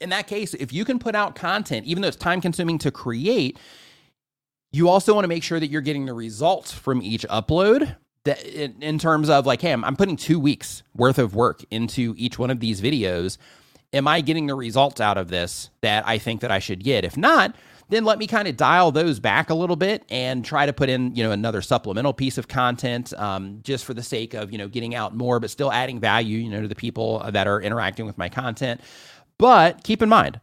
in 0.00 0.10
that 0.10 0.26
case, 0.26 0.54
if 0.54 0.72
you 0.72 0.84
can 0.84 0.98
put 0.98 1.14
out 1.14 1.34
content, 1.34 1.86
even 1.86 2.02
though 2.02 2.08
it's 2.08 2.16
time 2.16 2.40
consuming 2.40 2.78
to 2.78 2.90
create, 2.90 3.58
you 4.72 4.88
also 4.88 5.14
want 5.14 5.24
to 5.24 5.28
make 5.28 5.42
sure 5.42 5.60
that 5.60 5.68
you're 5.68 5.80
getting 5.80 6.06
the 6.06 6.14
results 6.14 6.72
from 6.72 7.02
each 7.02 7.26
upload 7.28 7.96
that 8.24 8.44
in, 8.44 8.82
in 8.82 8.98
terms 8.98 9.28
of 9.28 9.46
like, 9.46 9.60
hey, 9.60 9.72
I'm, 9.72 9.84
I'm 9.84 9.96
putting 9.96 10.16
two 10.16 10.38
weeks 10.38 10.82
worth 10.94 11.18
of 11.18 11.34
work 11.34 11.64
into 11.70 12.14
each 12.16 12.38
one 12.38 12.50
of 12.50 12.60
these 12.60 12.80
videos. 12.80 13.38
Am 13.92 14.06
I 14.06 14.20
getting 14.20 14.46
the 14.46 14.54
results 14.54 15.00
out 15.00 15.18
of 15.18 15.28
this 15.28 15.70
that 15.80 16.06
I 16.06 16.18
think 16.18 16.42
that 16.42 16.50
I 16.50 16.60
should 16.60 16.84
get? 16.84 17.04
If 17.04 17.16
not, 17.16 17.56
then 17.90 18.04
let 18.04 18.18
me 18.18 18.26
kind 18.28 18.46
of 18.46 18.56
dial 18.56 18.92
those 18.92 19.18
back 19.18 19.50
a 19.50 19.54
little 19.54 19.74
bit 19.74 20.04
and 20.10 20.44
try 20.44 20.64
to 20.64 20.72
put 20.72 20.88
in 20.88 21.14
you 21.14 21.24
know 21.24 21.32
another 21.32 21.60
supplemental 21.60 22.12
piece 22.12 22.38
of 22.38 22.48
content 22.48 23.12
um, 23.14 23.60
just 23.62 23.84
for 23.84 23.94
the 23.94 24.02
sake 24.02 24.32
of 24.32 24.52
you 24.52 24.58
know 24.58 24.68
getting 24.68 24.94
out 24.94 25.16
more 25.16 25.40
but 25.40 25.50
still 25.50 25.72
adding 25.72 26.00
value 26.00 26.38
you 26.38 26.48
know 26.48 26.62
to 26.62 26.68
the 26.68 26.74
people 26.74 27.18
that 27.32 27.46
are 27.46 27.60
interacting 27.60 28.06
with 28.06 28.16
my 28.16 28.28
content 28.28 28.80
but 29.40 29.82
keep 29.82 30.02
in 30.02 30.08
mind 30.08 30.40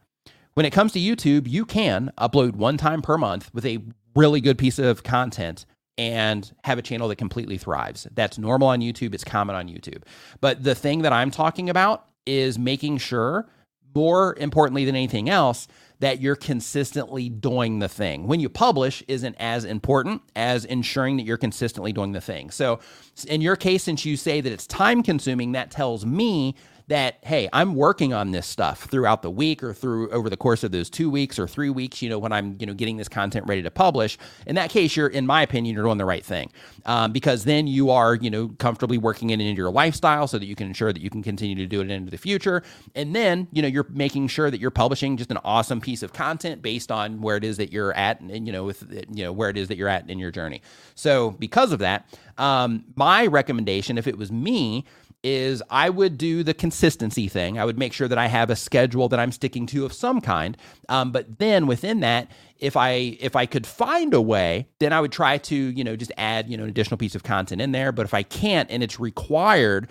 when 0.56 0.66
it 0.66 0.72
comes 0.72 0.92
to 0.92 1.00
youtube 1.00 1.48
you 1.48 1.66
can 1.66 2.12
upload 2.18 2.56
one 2.56 2.78
time 2.78 3.02
per 3.02 3.18
month 3.18 3.50
with 3.54 3.66
a 3.66 3.80
really 4.16 4.42
good 4.42 4.58
piece 4.58 4.80
of 4.80 5.04
content 5.04 5.66
and 5.98 6.52
have 6.64 6.78
a 6.78 6.82
channel 6.82 7.08
that 7.08 7.16
completely 7.16 7.58
thrives. 7.58 8.08
That's 8.14 8.38
normal 8.38 8.68
on 8.68 8.82
YouTube, 8.82 9.14
it's 9.14 9.24
common 9.24 9.56
on 9.56 9.68
YouTube. 9.68 10.04
But 10.42 10.64
the 10.64 10.76
thing 10.76 11.02
that 11.02 11.14
I'm 11.14 11.32
talking 11.32 11.70
about 11.70 12.08
is 12.26 12.60
making 12.60 13.00
sure, 13.00 13.48
more 13.96 14.36
importantly 14.38 14.86
than 14.86 14.96
anything 14.96 15.30
else, 15.30 15.68
that 16.00 16.22
you're 16.22 16.36
consistently 16.36 17.30
doing 17.30 17.80
the 17.80 17.90
thing. 17.90 18.28
When 18.28 18.40
you 18.40 18.50
publish 18.50 19.02
isn't 19.08 19.36
as 19.40 19.66
important 19.66 20.22
as 20.36 20.66
ensuring 20.66 21.18
that 21.18 21.24
you're 21.24 21.38
consistently 21.38 21.92
doing 21.92 22.12
the 22.12 22.22
thing. 22.22 22.52
So, 22.52 22.80
in 23.28 23.42
your 23.42 23.56
case, 23.56 23.84
since 23.84 24.06
you 24.06 24.16
say 24.16 24.40
that 24.40 24.52
it's 24.52 24.68
time 24.68 25.02
consuming, 25.02 25.54
that 25.54 25.72
tells 25.72 26.06
me 26.06 26.54
that 26.88 27.18
hey 27.24 27.50
i'm 27.54 27.76
working 27.76 28.14
on 28.14 28.32
this 28.32 28.48
stuff 28.48 28.84
throughout 28.86 29.22
the 29.22 29.32
week 29.32 29.64
or 29.64 29.74
through 29.74 30.10
over 30.12 30.30
the 30.30 30.38
course 30.38 30.64
of 30.64 30.72
those 30.72 30.90
two 30.90 31.10
weeks 31.10 31.38
or 31.38 31.48
three 31.48 31.70
weeks 31.70 32.02
you 32.02 32.10
know 32.10 32.20
when 32.20 32.32
i'm 32.32 32.56
you 32.60 32.66
know 32.66 32.74
getting 32.74 32.98
this 32.98 33.08
content 33.10 33.46
ready 33.48 33.62
to 33.62 33.72
publish. 33.72 34.18
In 34.46 34.56
that 34.56 34.70
case 34.70 34.96
you're 34.96 35.08
in 35.08 35.26
my 35.26 35.42
opinion 35.42 35.76
you're 35.76 35.84
doing 35.84 35.98
the 35.98 36.06
right 36.06 36.24
thing 36.24 36.52
um, 36.86 37.12
because 37.12 37.44
then 37.44 37.68
you 37.68 37.90
are 37.90 38.16
you 38.16 38.30
know 38.30 38.50
comfortably 38.60 38.98
working 38.98 39.30
it 39.32 39.40
into 39.40 39.62
your 39.62 39.72
lifestyle 39.72 40.28
so 40.28 40.38
that 40.38 40.46
you 40.46 40.56
can 40.56 40.68
ensure 40.68 40.94
that 40.94 41.02
you 41.02 41.10
can 41.10 41.24
continue 41.24 41.56
to 41.56 41.66
do 41.66 41.82
it 41.82 41.90
into 41.90 42.12
the 42.12 42.18
future. 42.18 42.64
And 42.96 43.16
then 43.16 43.48
you 43.52 43.62
know 43.62 43.68
you're 43.68 43.88
making 43.90 44.28
sure 44.28 44.50
that 44.50 44.60
you're 44.60 44.72
publishing 44.72 45.18
just 45.18 45.32
an 45.32 45.40
awesome 45.44 45.82
piece 45.82 46.04
of 46.04 46.14
content 46.14 46.62
based 46.62 46.92
on 46.92 47.22
where 47.22 47.38
it 47.38 47.44
is 47.44 47.58
that 47.58 47.72
you're 47.72 47.94
at 47.94 48.20
and 48.22 48.46
you 48.46 48.54
know 48.54 48.64
with 48.64 48.84
you 49.12 49.24
know 49.24 49.32
where 49.32 49.50
it 49.50 49.58
is 49.58 49.68
that 49.68 49.78
you're 49.78 49.90
at 49.90 50.10
in 50.10 50.20
your 50.20 50.32
journey. 50.32 50.62
So 50.96 51.32
because 51.32 51.72
of 51.72 51.80
that 51.80 52.08
um, 52.38 52.86
my 52.96 53.28
recommendation 53.28 53.98
if 53.98 54.08
it 54.08 54.18
was 54.18 54.32
me 54.32 54.86
is 55.24 55.64
I 55.70 55.90
would 55.90 56.18
do 56.18 56.44
the 56.44 56.54
consistency 56.54 57.28
thing. 57.28 57.60
I 57.60 57.66
would 57.66 57.78
make 57.78 57.94
sure 57.94 58.08
that 58.08 58.18
I 58.18 58.28
have 58.28 58.50
a 58.50 58.56
schedule 58.56 59.10
that 59.10 59.20
I'm 59.20 59.32
sticking 59.32 59.66
to 59.68 59.86
of 59.86 59.94
some 59.94 60.22
kind. 60.22 60.58
Um, 60.90 61.12
but 61.12 61.40
then 61.40 61.68
within 61.68 62.02
that, 62.02 62.30
if 62.60 62.78
I 62.78 63.18
if 63.20 63.36
I 63.36 63.46
could 63.46 63.68
find 63.68 64.14
a 64.14 64.22
way, 64.22 64.68
then 64.80 64.94
I 64.94 65.02
would 65.02 65.12
try 65.12 65.38
to 65.38 65.56
you 65.56 65.84
know 65.84 65.96
just 65.96 66.12
add 66.18 66.50
you 66.50 66.58
know 66.58 66.64
an 66.64 66.70
additional 66.70 66.98
piece 66.98 67.16
of 67.16 67.24
content 67.24 67.62
in 67.62 67.72
there. 67.72 67.92
But 67.92 68.06
if 68.06 68.14
I 68.14 68.24
can't 68.24 68.70
and 68.72 68.84
it's 68.84 69.00
required 69.00 69.90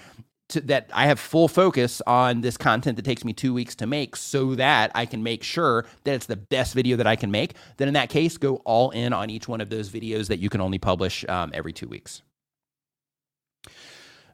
to, 0.48 0.60
that 0.62 0.90
I 0.92 1.06
have 1.06 1.18
full 1.18 1.48
focus 1.48 2.00
on 2.06 2.40
this 2.40 2.56
content 2.56 2.96
that 2.96 3.04
takes 3.04 3.24
me 3.24 3.32
two 3.32 3.52
weeks 3.52 3.74
to 3.76 3.86
make 3.86 4.16
so 4.16 4.54
that 4.54 4.90
I 4.94 5.06
can 5.06 5.22
make 5.22 5.42
sure 5.42 5.86
that 6.04 6.14
it's 6.14 6.26
the 6.26 6.36
best 6.36 6.74
video 6.74 6.96
that 6.96 7.06
I 7.06 7.16
can 7.16 7.30
make, 7.30 7.54
then 7.78 7.88
in 7.88 7.94
that 7.94 8.10
case, 8.10 8.38
go 8.38 8.56
all 8.64 8.90
in 8.90 9.12
on 9.12 9.30
each 9.30 9.48
one 9.48 9.60
of 9.60 9.70
those 9.70 9.90
videos 9.90 10.28
that 10.28 10.38
you 10.38 10.48
can 10.48 10.60
only 10.60 10.78
publish 10.78 11.24
um, 11.28 11.50
every 11.52 11.72
two 11.72 11.88
weeks. 11.88 12.22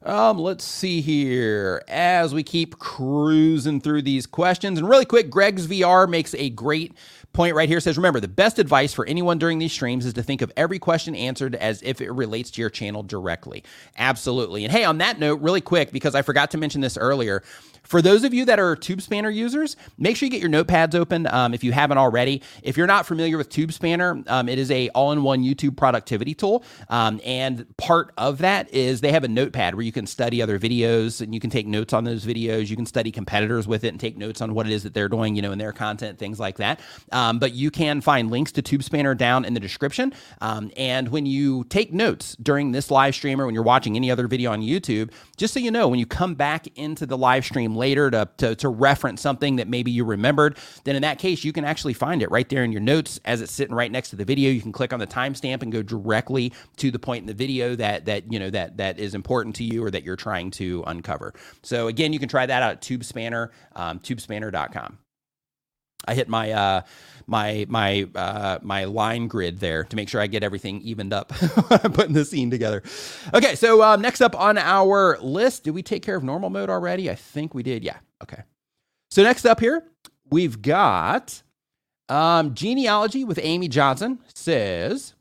Um, 0.04 0.38
let's 0.38 0.64
see 0.64 1.00
here 1.00 1.82
as 1.86 2.34
we 2.34 2.42
keep 2.42 2.78
cruising 2.78 3.80
through 3.80 4.02
these 4.02 4.26
questions. 4.26 4.78
And 4.78 4.88
really 4.88 5.04
quick, 5.04 5.30
Greg's 5.30 5.68
VR 5.68 6.08
makes 6.08 6.34
a 6.34 6.50
great 6.50 6.92
point 7.32 7.54
right 7.54 7.68
here 7.68 7.80
says 7.80 7.96
remember 7.96 8.20
the 8.20 8.28
best 8.28 8.58
advice 8.58 8.92
for 8.92 9.06
anyone 9.06 9.38
during 9.38 9.58
these 9.58 9.72
streams 9.72 10.06
is 10.06 10.12
to 10.12 10.22
think 10.22 10.42
of 10.42 10.52
every 10.56 10.78
question 10.78 11.14
answered 11.14 11.54
as 11.54 11.82
if 11.82 12.00
it 12.00 12.10
relates 12.10 12.50
to 12.50 12.60
your 12.60 12.70
channel 12.70 13.02
directly 13.02 13.64
absolutely 13.96 14.64
and 14.64 14.72
hey 14.72 14.84
on 14.84 14.98
that 14.98 15.18
note 15.18 15.40
really 15.40 15.60
quick 15.60 15.92
because 15.92 16.14
i 16.14 16.22
forgot 16.22 16.50
to 16.50 16.58
mention 16.58 16.80
this 16.80 16.96
earlier 16.96 17.42
for 17.82 18.00
those 18.00 18.24
of 18.24 18.32
you 18.32 18.44
that 18.46 18.58
are 18.58 18.76
TubeSpanner 18.76 19.34
users, 19.34 19.76
make 19.98 20.16
sure 20.16 20.26
you 20.26 20.30
get 20.30 20.40
your 20.40 20.50
notepads 20.50 20.94
open 20.94 21.26
um, 21.26 21.52
if 21.52 21.64
you 21.64 21.72
haven't 21.72 21.98
already. 21.98 22.42
If 22.62 22.76
you're 22.76 22.86
not 22.86 23.06
familiar 23.06 23.36
with 23.36 23.50
TubeSpanner, 23.50 24.28
um, 24.30 24.48
it 24.48 24.58
is 24.58 24.70
a 24.70 24.88
all-in-one 24.90 25.42
YouTube 25.42 25.76
productivity 25.76 26.34
tool, 26.34 26.64
um, 26.88 27.20
and 27.24 27.66
part 27.76 28.12
of 28.16 28.38
that 28.38 28.72
is 28.72 29.00
they 29.00 29.12
have 29.12 29.24
a 29.24 29.28
notepad 29.28 29.74
where 29.74 29.84
you 29.84 29.92
can 29.92 30.06
study 30.06 30.40
other 30.40 30.58
videos 30.58 31.20
and 31.20 31.34
you 31.34 31.40
can 31.40 31.50
take 31.50 31.66
notes 31.66 31.92
on 31.92 32.04
those 32.04 32.24
videos. 32.24 32.68
You 32.68 32.76
can 32.76 32.86
study 32.86 33.10
competitors 33.10 33.66
with 33.66 33.84
it 33.84 33.88
and 33.88 34.00
take 34.00 34.16
notes 34.16 34.40
on 34.40 34.54
what 34.54 34.66
it 34.66 34.72
is 34.72 34.84
that 34.84 34.94
they're 34.94 35.08
doing, 35.08 35.36
you 35.36 35.42
know, 35.42 35.52
in 35.52 35.58
their 35.58 35.72
content, 35.72 36.18
things 36.18 36.38
like 36.38 36.58
that. 36.58 36.80
Um, 37.22 37.38
but 37.38 37.54
you 37.54 37.70
can 37.70 38.00
find 38.00 38.32
links 38.32 38.50
to 38.52 38.62
TubeSpanner 38.62 39.16
down 39.16 39.44
in 39.44 39.54
the 39.54 39.60
description. 39.60 40.12
Um, 40.40 40.72
and 40.76 41.08
when 41.08 41.24
you 41.24 41.62
take 41.64 41.92
notes 41.92 42.36
during 42.42 42.72
this 42.72 42.90
live 42.90 43.14
stream 43.14 43.40
or 43.40 43.46
when 43.46 43.54
you're 43.54 43.62
watching 43.62 43.94
any 43.94 44.10
other 44.10 44.26
video 44.26 44.50
on 44.50 44.60
YouTube, 44.60 45.12
just 45.36 45.54
so 45.54 45.60
you 45.60 45.70
know, 45.70 45.86
when 45.86 46.00
you 46.00 46.06
come 46.06 46.34
back 46.34 46.66
into 46.76 47.06
the 47.06 47.16
live 47.16 47.44
stream 47.44 47.76
later 47.76 48.10
to, 48.10 48.28
to, 48.38 48.56
to 48.56 48.68
reference 48.68 49.20
something 49.20 49.54
that 49.56 49.68
maybe 49.68 49.92
you 49.92 50.04
remembered, 50.04 50.58
then 50.82 50.96
in 50.96 51.02
that 51.02 51.20
case, 51.20 51.44
you 51.44 51.52
can 51.52 51.64
actually 51.64 51.92
find 51.92 52.22
it 52.22 52.30
right 52.32 52.48
there 52.48 52.64
in 52.64 52.72
your 52.72 52.80
notes 52.80 53.20
as 53.24 53.40
it's 53.40 53.52
sitting 53.52 53.74
right 53.74 53.92
next 53.92 54.10
to 54.10 54.16
the 54.16 54.24
video. 54.24 54.50
You 54.50 54.60
can 54.60 54.72
click 54.72 54.92
on 54.92 54.98
the 54.98 55.06
timestamp 55.06 55.62
and 55.62 55.70
go 55.70 55.82
directly 55.82 56.52
to 56.78 56.90
the 56.90 56.98
point 56.98 57.22
in 57.22 57.26
the 57.26 57.34
video 57.34 57.76
that 57.76 58.06
that 58.06 58.32
you 58.32 58.38
know 58.38 58.50
that 58.50 58.78
that 58.78 58.98
is 58.98 59.14
important 59.14 59.54
to 59.56 59.64
you 59.64 59.84
or 59.84 59.90
that 59.92 60.02
you're 60.02 60.16
trying 60.16 60.50
to 60.52 60.82
uncover. 60.88 61.34
So 61.62 61.86
again, 61.86 62.12
you 62.12 62.18
can 62.18 62.28
try 62.28 62.46
that 62.46 62.62
out 62.62 62.72
at 62.72 62.80
TubeSpanner, 62.80 63.50
um, 63.76 64.00
tubespanner.com. 64.00 64.98
I 66.06 66.14
hit 66.14 66.28
my 66.28 66.50
uh, 66.52 66.82
my 67.26 67.66
my 67.68 68.08
uh, 68.14 68.58
my 68.62 68.84
line 68.84 69.28
grid 69.28 69.60
there 69.60 69.84
to 69.84 69.96
make 69.96 70.08
sure 70.08 70.20
I 70.20 70.26
get 70.26 70.42
everything 70.42 70.80
evened 70.82 71.12
up 71.12 71.28
putting 71.94 72.12
the 72.14 72.24
scene 72.24 72.50
together. 72.50 72.82
Okay, 73.34 73.54
so 73.54 73.82
um, 73.82 74.00
next 74.00 74.20
up 74.20 74.38
on 74.38 74.58
our 74.58 75.18
list, 75.20 75.64
did 75.64 75.72
we 75.72 75.82
take 75.82 76.02
care 76.02 76.16
of 76.16 76.24
normal 76.24 76.50
mode 76.50 76.70
already? 76.70 77.10
I 77.10 77.14
think 77.14 77.54
we 77.54 77.62
did. 77.62 77.84
Yeah. 77.84 77.98
Okay. 78.22 78.42
So 79.10 79.22
next 79.22 79.44
up 79.44 79.60
here, 79.60 79.84
we've 80.30 80.62
got 80.62 81.42
um, 82.08 82.54
genealogy 82.54 83.24
with 83.24 83.38
Amy 83.42 83.68
Johnson 83.68 84.18
says 84.34 85.14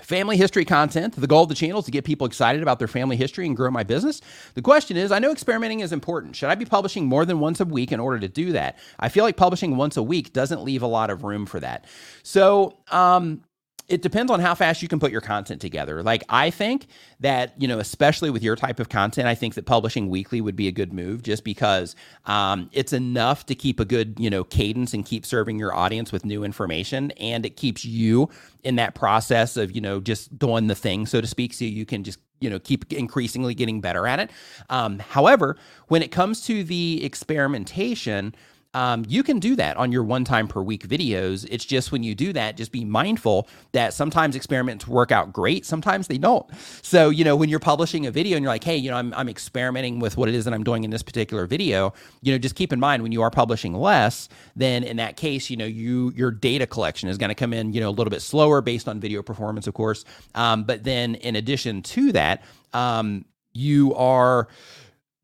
Family 0.00 0.36
history 0.36 0.64
content. 0.64 1.14
The 1.14 1.26
goal 1.28 1.44
of 1.44 1.48
the 1.48 1.54
channel 1.54 1.78
is 1.78 1.84
to 1.84 1.92
get 1.92 2.04
people 2.04 2.26
excited 2.26 2.62
about 2.62 2.80
their 2.80 2.88
family 2.88 3.16
history 3.16 3.46
and 3.46 3.56
grow 3.56 3.70
my 3.70 3.84
business. 3.84 4.20
The 4.54 4.62
question 4.62 4.96
is 4.96 5.12
I 5.12 5.20
know 5.20 5.30
experimenting 5.30 5.80
is 5.80 5.92
important. 5.92 6.34
Should 6.34 6.50
I 6.50 6.56
be 6.56 6.64
publishing 6.64 7.06
more 7.06 7.24
than 7.24 7.38
once 7.38 7.60
a 7.60 7.64
week 7.64 7.92
in 7.92 8.00
order 8.00 8.18
to 8.18 8.28
do 8.28 8.52
that? 8.52 8.76
I 8.98 9.08
feel 9.08 9.22
like 9.22 9.36
publishing 9.36 9.76
once 9.76 9.96
a 9.96 10.02
week 10.02 10.32
doesn't 10.32 10.64
leave 10.64 10.82
a 10.82 10.88
lot 10.88 11.10
of 11.10 11.22
room 11.22 11.46
for 11.46 11.60
that. 11.60 11.86
So, 12.24 12.76
um, 12.90 13.42
it 13.86 14.00
depends 14.00 14.32
on 14.32 14.40
how 14.40 14.54
fast 14.54 14.80
you 14.80 14.88
can 14.88 14.98
put 14.98 15.12
your 15.12 15.20
content 15.20 15.60
together. 15.60 16.02
Like 16.02 16.24
I 16.28 16.50
think 16.50 16.86
that 17.20 17.54
you 17.60 17.68
know, 17.68 17.78
especially 17.78 18.30
with 18.30 18.42
your 18.42 18.56
type 18.56 18.80
of 18.80 18.88
content, 18.88 19.28
I 19.28 19.34
think 19.34 19.54
that 19.54 19.66
publishing 19.66 20.08
weekly 20.08 20.40
would 20.40 20.56
be 20.56 20.68
a 20.68 20.72
good 20.72 20.92
move, 20.92 21.22
just 21.22 21.44
because 21.44 21.94
um, 22.24 22.70
it's 22.72 22.92
enough 22.92 23.44
to 23.46 23.54
keep 23.54 23.80
a 23.80 23.84
good 23.84 24.18
you 24.18 24.30
know 24.30 24.42
cadence 24.42 24.94
and 24.94 25.04
keep 25.04 25.26
serving 25.26 25.58
your 25.58 25.74
audience 25.74 26.12
with 26.12 26.24
new 26.24 26.44
information, 26.44 27.10
and 27.12 27.44
it 27.44 27.56
keeps 27.56 27.84
you 27.84 28.30
in 28.62 28.76
that 28.76 28.94
process 28.94 29.56
of 29.56 29.72
you 29.72 29.80
know 29.80 30.00
just 30.00 30.38
doing 30.38 30.66
the 30.66 30.74
thing, 30.74 31.04
so 31.04 31.20
to 31.20 31.26
speak, 31.26 31.52
so 31.52 31.64
you 31.66 31.84
can 31.84 32.04
just 32.04 32.18
you 32.40 32.48
know 32.48 32.58
keep 32.58 32.90
increasingly 32.90 33.54
getting 33.54 33.82
better 33.82 34.06
at 34.06 34.18
it. 34.18 34.30
Um, 34.70 34.98
however, 34.98 35.56
when 35.88 36.02
it 36.02 36.10
comes 36.10 36.40
to 36.46 36.64
the 36.64 37.04
experimentation 37.04 38.34
um, 38.74 39.04
you 39.08 39.22
can 39.22 39.38
do 39.38 39.56
that 39.56 39.76
on 39.76 39.92
your 39.92 40.02
one 40.02 40.24
time 40.24 40.48
per 40.48 40.60
week 40.60 40.86
videos. 40.86 41.46
It's 41.50 41.64
just 41.64 41.92
when 41.92 42.02
you 42.02 42.14
do 42.14 42.32
that, 42.32 42.56
just 42.56 42.72
be 42.72 42.84
mindful 42.84 43.48
that 43.72 43.94
sometimes 43.94 44.36
experiments 44.36 44.86
work 44.86 45.12
out 45.12 45.32
great, 45.32 45.64
sometimes 45.64 46.08
they 46.08 46.18
don't. 46.18 46.46
So, 46.82 47.10
you 47.10 47.24
know, 47.24 47.36
when 47.36 47.48
you're 47.48 47.60
publishing 47.60 48.06
a 48.06 48.10
video 48.10 48.36
and 48.36 48.42
you're 48.42 48.52
like, 48.52 48.64
hey, 48.64 48.76
you 48.76 48.90
know, 48.90 48.96
I'm, 48.96 49.14
I'm 49.14 49.28
experimenting 49.28 50.00
with 50.00 50.16
what 50.16 50.28
it 50.28 50.34
is 50.34 50.44
that 50.44 50.52
I'm 50.52 50.64
doing 50.64 50.84
in 50.84 50.90
this 50.90 51.02
particular 51.02 51.46
video, 51.46 51.94
you 52.20 52.32
know, 52.32 52.38
just 52.38 52.56
keep 52.56 52.72
in 52.72 52.80
mind 52.80 53.02
when 53.02 53.12
you 53.12 53.22
are 53.22 53.30
publishing 53.30 53.74
less, 53.74 54.28
then 54.56 54.82
in 54.82 54.96
that 54.96 55.16
case, 55.16 55.50
you 55.50 55.56
know, 55.56 55.64
you 55.64 56.12
your 56.16 56.30
data 56.30 56.66
collection 56.66 57.08
is 57.08 57.16
going 57.16 57.28
to 57.28 57.34
come 57.34 57.52
in, 57.52 57.72
you 57.72 57.80
know, 57.80 57.88
a 57.88 57.90
little 57.90 58.10
bit 58.10 58.22
slower 58.22 58.60
based 58.60 58.88
on 58.88 59.00
video 59.00 59.22
performance, 59.22 59.66
of 59.66 59.74
course. 59.74 60.04
Um, 60.34 60.64
but 60.64 60.84
then 60.84 61.14
in 61.16 61.36
addition 61.36 61.82
to 61.82 62.12
that, 62.12 62.44
um, 62.72 63.24
you 63.52 63.94
are 63.94 64.48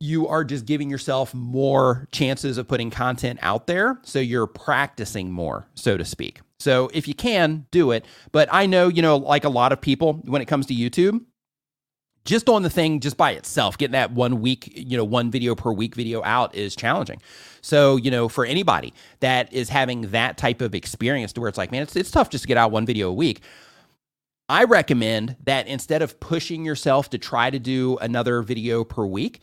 you 0.00 0.26
are 0.26 0.44
just 0.44 0.64
giving 0.64 0.90
yourself 0.90 1.34
more 1.34 2.08
chances 2.10 2.56
of 2.56 2.66
putting 2.66 2.90
content 2.90 3.38
out 3.42 3.66
there. 3.66 3.98
So 4.02 4.18
you're 4.18 4.46
practicing 4.46 5.30
more, 5.30 5.66
so 5.74 5.98
to 5.98 6.04
speak. 6.04 6.40
So 6.58 6.90
if 6.92 7.06
you 7.06 7.14
can, 7.14 7.66
do 7.70 7.90
it. 7.90 8.04
But 8.32 8.48
I 8.50 8.66
know, 8.66 8.88
you 8.88 9.02
know, 9.02 9.18
like 9.18 9.44
a 9.44 9.50
lot 9.50 9.72
of 9.72 9.80
people, 9.80 10.14
when 10.24 10.40
it 10.40 10.46
comes 10.46 10.66
to 10.66 10.74
YouTube, 10.74 11.24
just 12.24 12.48
on 12.48 12.62
the 12.62 12.70
thing 12.70 13.00
just 13.00 13.16
by 13.16 13.32
itself, 13.32 13.78
getting 13.78 13.92
that 13.92 14.12
one 14.12 14.40
week, 14.40 14.70
you 14.74 14.96
know, 14.96 15.04
one 15.04 15.30
video 15.30 15.54
per 15.54 15.72
week 15.72 15.94
video 15.94 16.22
out 16.22 16.54
is 16.54 16.76
challenging. 16.76 17.20
So, 17.62 17.96
you 17.96 18.10
know, 18.10 18.28
for 18.28 18.44
anybody 18.44 18.92
that 19.20 19.52
is 19.52 19.68
having 19.68 20.10
that 20.10 20.36
type 20.36 20.60
of 20.60 20.74
experience 20.74 21.32
to 21.34 21.40
where 21.40 21.48
it's 21.48 21.58
like, 21.58 21.72
man, 21.72 21.82
it's, 21.82 21.96
it's 21.96 22.10
tough 22.10 22.30
just 22.30 22.42
to 22.42 22.48
get 22.48 22.56
out 22.56 22.70
one 22.70 22.86
video 22.86 23.08
a 23.08 23.12
week. 23.12 23.40
I 24.50 24.64
recommend 24.64 25.36
that 25.44 25.66
instead 25.66 26.02
of 26.02 26.18
pushing 26.20 26.64
yourself 26.64 27.08
to 27.10 27.18
try 27.18 27.50
to 27.50 27.58
do 27.58 27.96
another 27.98 28.42
video 28.42 28.84
per 28.84 29.06
week, 29.06 29.40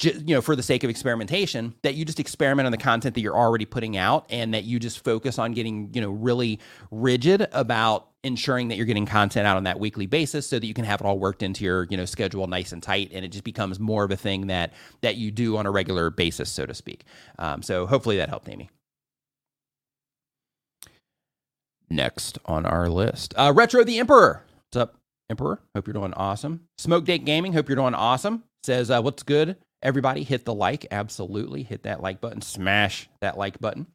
you 0.00 0.34
know, 0.34 0.42
for 0.42 0.56
the 0.56 0.62
sake 0.62 0.84
of 0.84 0.90
experimentation, 0.90 1.74
that 1.82 1.94
you 1.94 2.04
just 2.04 2.20
experiment 2.20 2.66
on 2.66 2.72
the 2.72 2.78
content 2.78 3.14
that 3.14 3.20
you're 3.20 3.36
already 3.36 3.64
putting 3.64 3.96
out 3.96 4.26
and 4.30 4.52
that 4.54 4.64
you 4.64 4.78
just 4.78 5.02
focus 5.02 5.38
on 5.38 5.52
getting, 5.52 5.90
you 5.94 6.00
know, 6.00 6.10
really 6.10 6.60
rigid 6.90 7.46
about 7.52 8.08
ensuring 8.22 8.68
that 8.68 8.76
you're 8.76 8.86
getting 8.86 9.06
content 9.06 9.46
out 9.46 9.56
on 9.56 9.64
that 9.64 9.78
weekly 9.78 10.06
basis 10.06 10.48
so 10.48 10.58
that 10.58 10.66
you 10.66 10.74
can 10.74 10.84
have 10.84 11.00
it 11.00 11.04
all 11.04 11.18
worked 11.18 11.42
into 11.42 11.64
your, 11.64 11.86
you 11.90 11.96
know, 11.96 12.04
schedule 12.04 12.46
nice 12.46 12.72
and 12.72 12.82
tight 12.82 13.10
and 13.14 13.24
it 13.24 13.28
just 13.28 13.44
becomes 13.44 13.78
more 13.78 14.04
of 14.04 14.10
a 14.10 14.16
thing 14.16 14.48
that 14.48 14.72
that 15.00 15.16
you 15.16 15.30
do 15.30 15.56
on 15.56 15.66
a 15.66 15.70
regular 15.70 16.10
basis, 16.10 16.50
so 16.50 16.66
to 16.66 16.74
speak. 16.74 17.04
Um, 17.38 17.62
so 17.62 17.86
hopefully 17.86 18.16
that 18.16 18.28
helped, 18.28 18.48
Amy. 18.48 18.68
Next 21.88 22.38
on 22.46 22.66
our 22.66 22.88
list, 22.88 23.32
uh, 23.36 23.52
Retro 23.54 23.84
the 23.84 24.00
Emperor. 24.00 24.42
What's 24.66 24.82
up, 24.82 24.96
Emperor? 25.30 25.60
Hope 25.74 25.86
you're 25.86 25.94
doing 25.94 26.12
awesome. 26.14 26.62
Smoke 26.78 27.04
Date 27.04 27.24
Gaming. 27.24 27.52
Hope 27.52 27.68
you're 27.68 27.76
doing 27.76 27.94
awesome. 27.94 28.42
Says, 28.64 28.90
uh, 28.90 29.00
what's 29.00 29.22
good? 29.22 29.56
Everybody 29.86 30.24
hit 30.24 30.44
the 30.44 30.52
like. 30.52 30.84
Absolutely. 30.90 31.62
Hit 31.62 31.84
that 31.84 32.02
like 32.02 32.20
button. 32.20 32.42
Smash 32.42 33.08
that 33.20 33.38
like 33.38 33.60
button. 33.60 33.86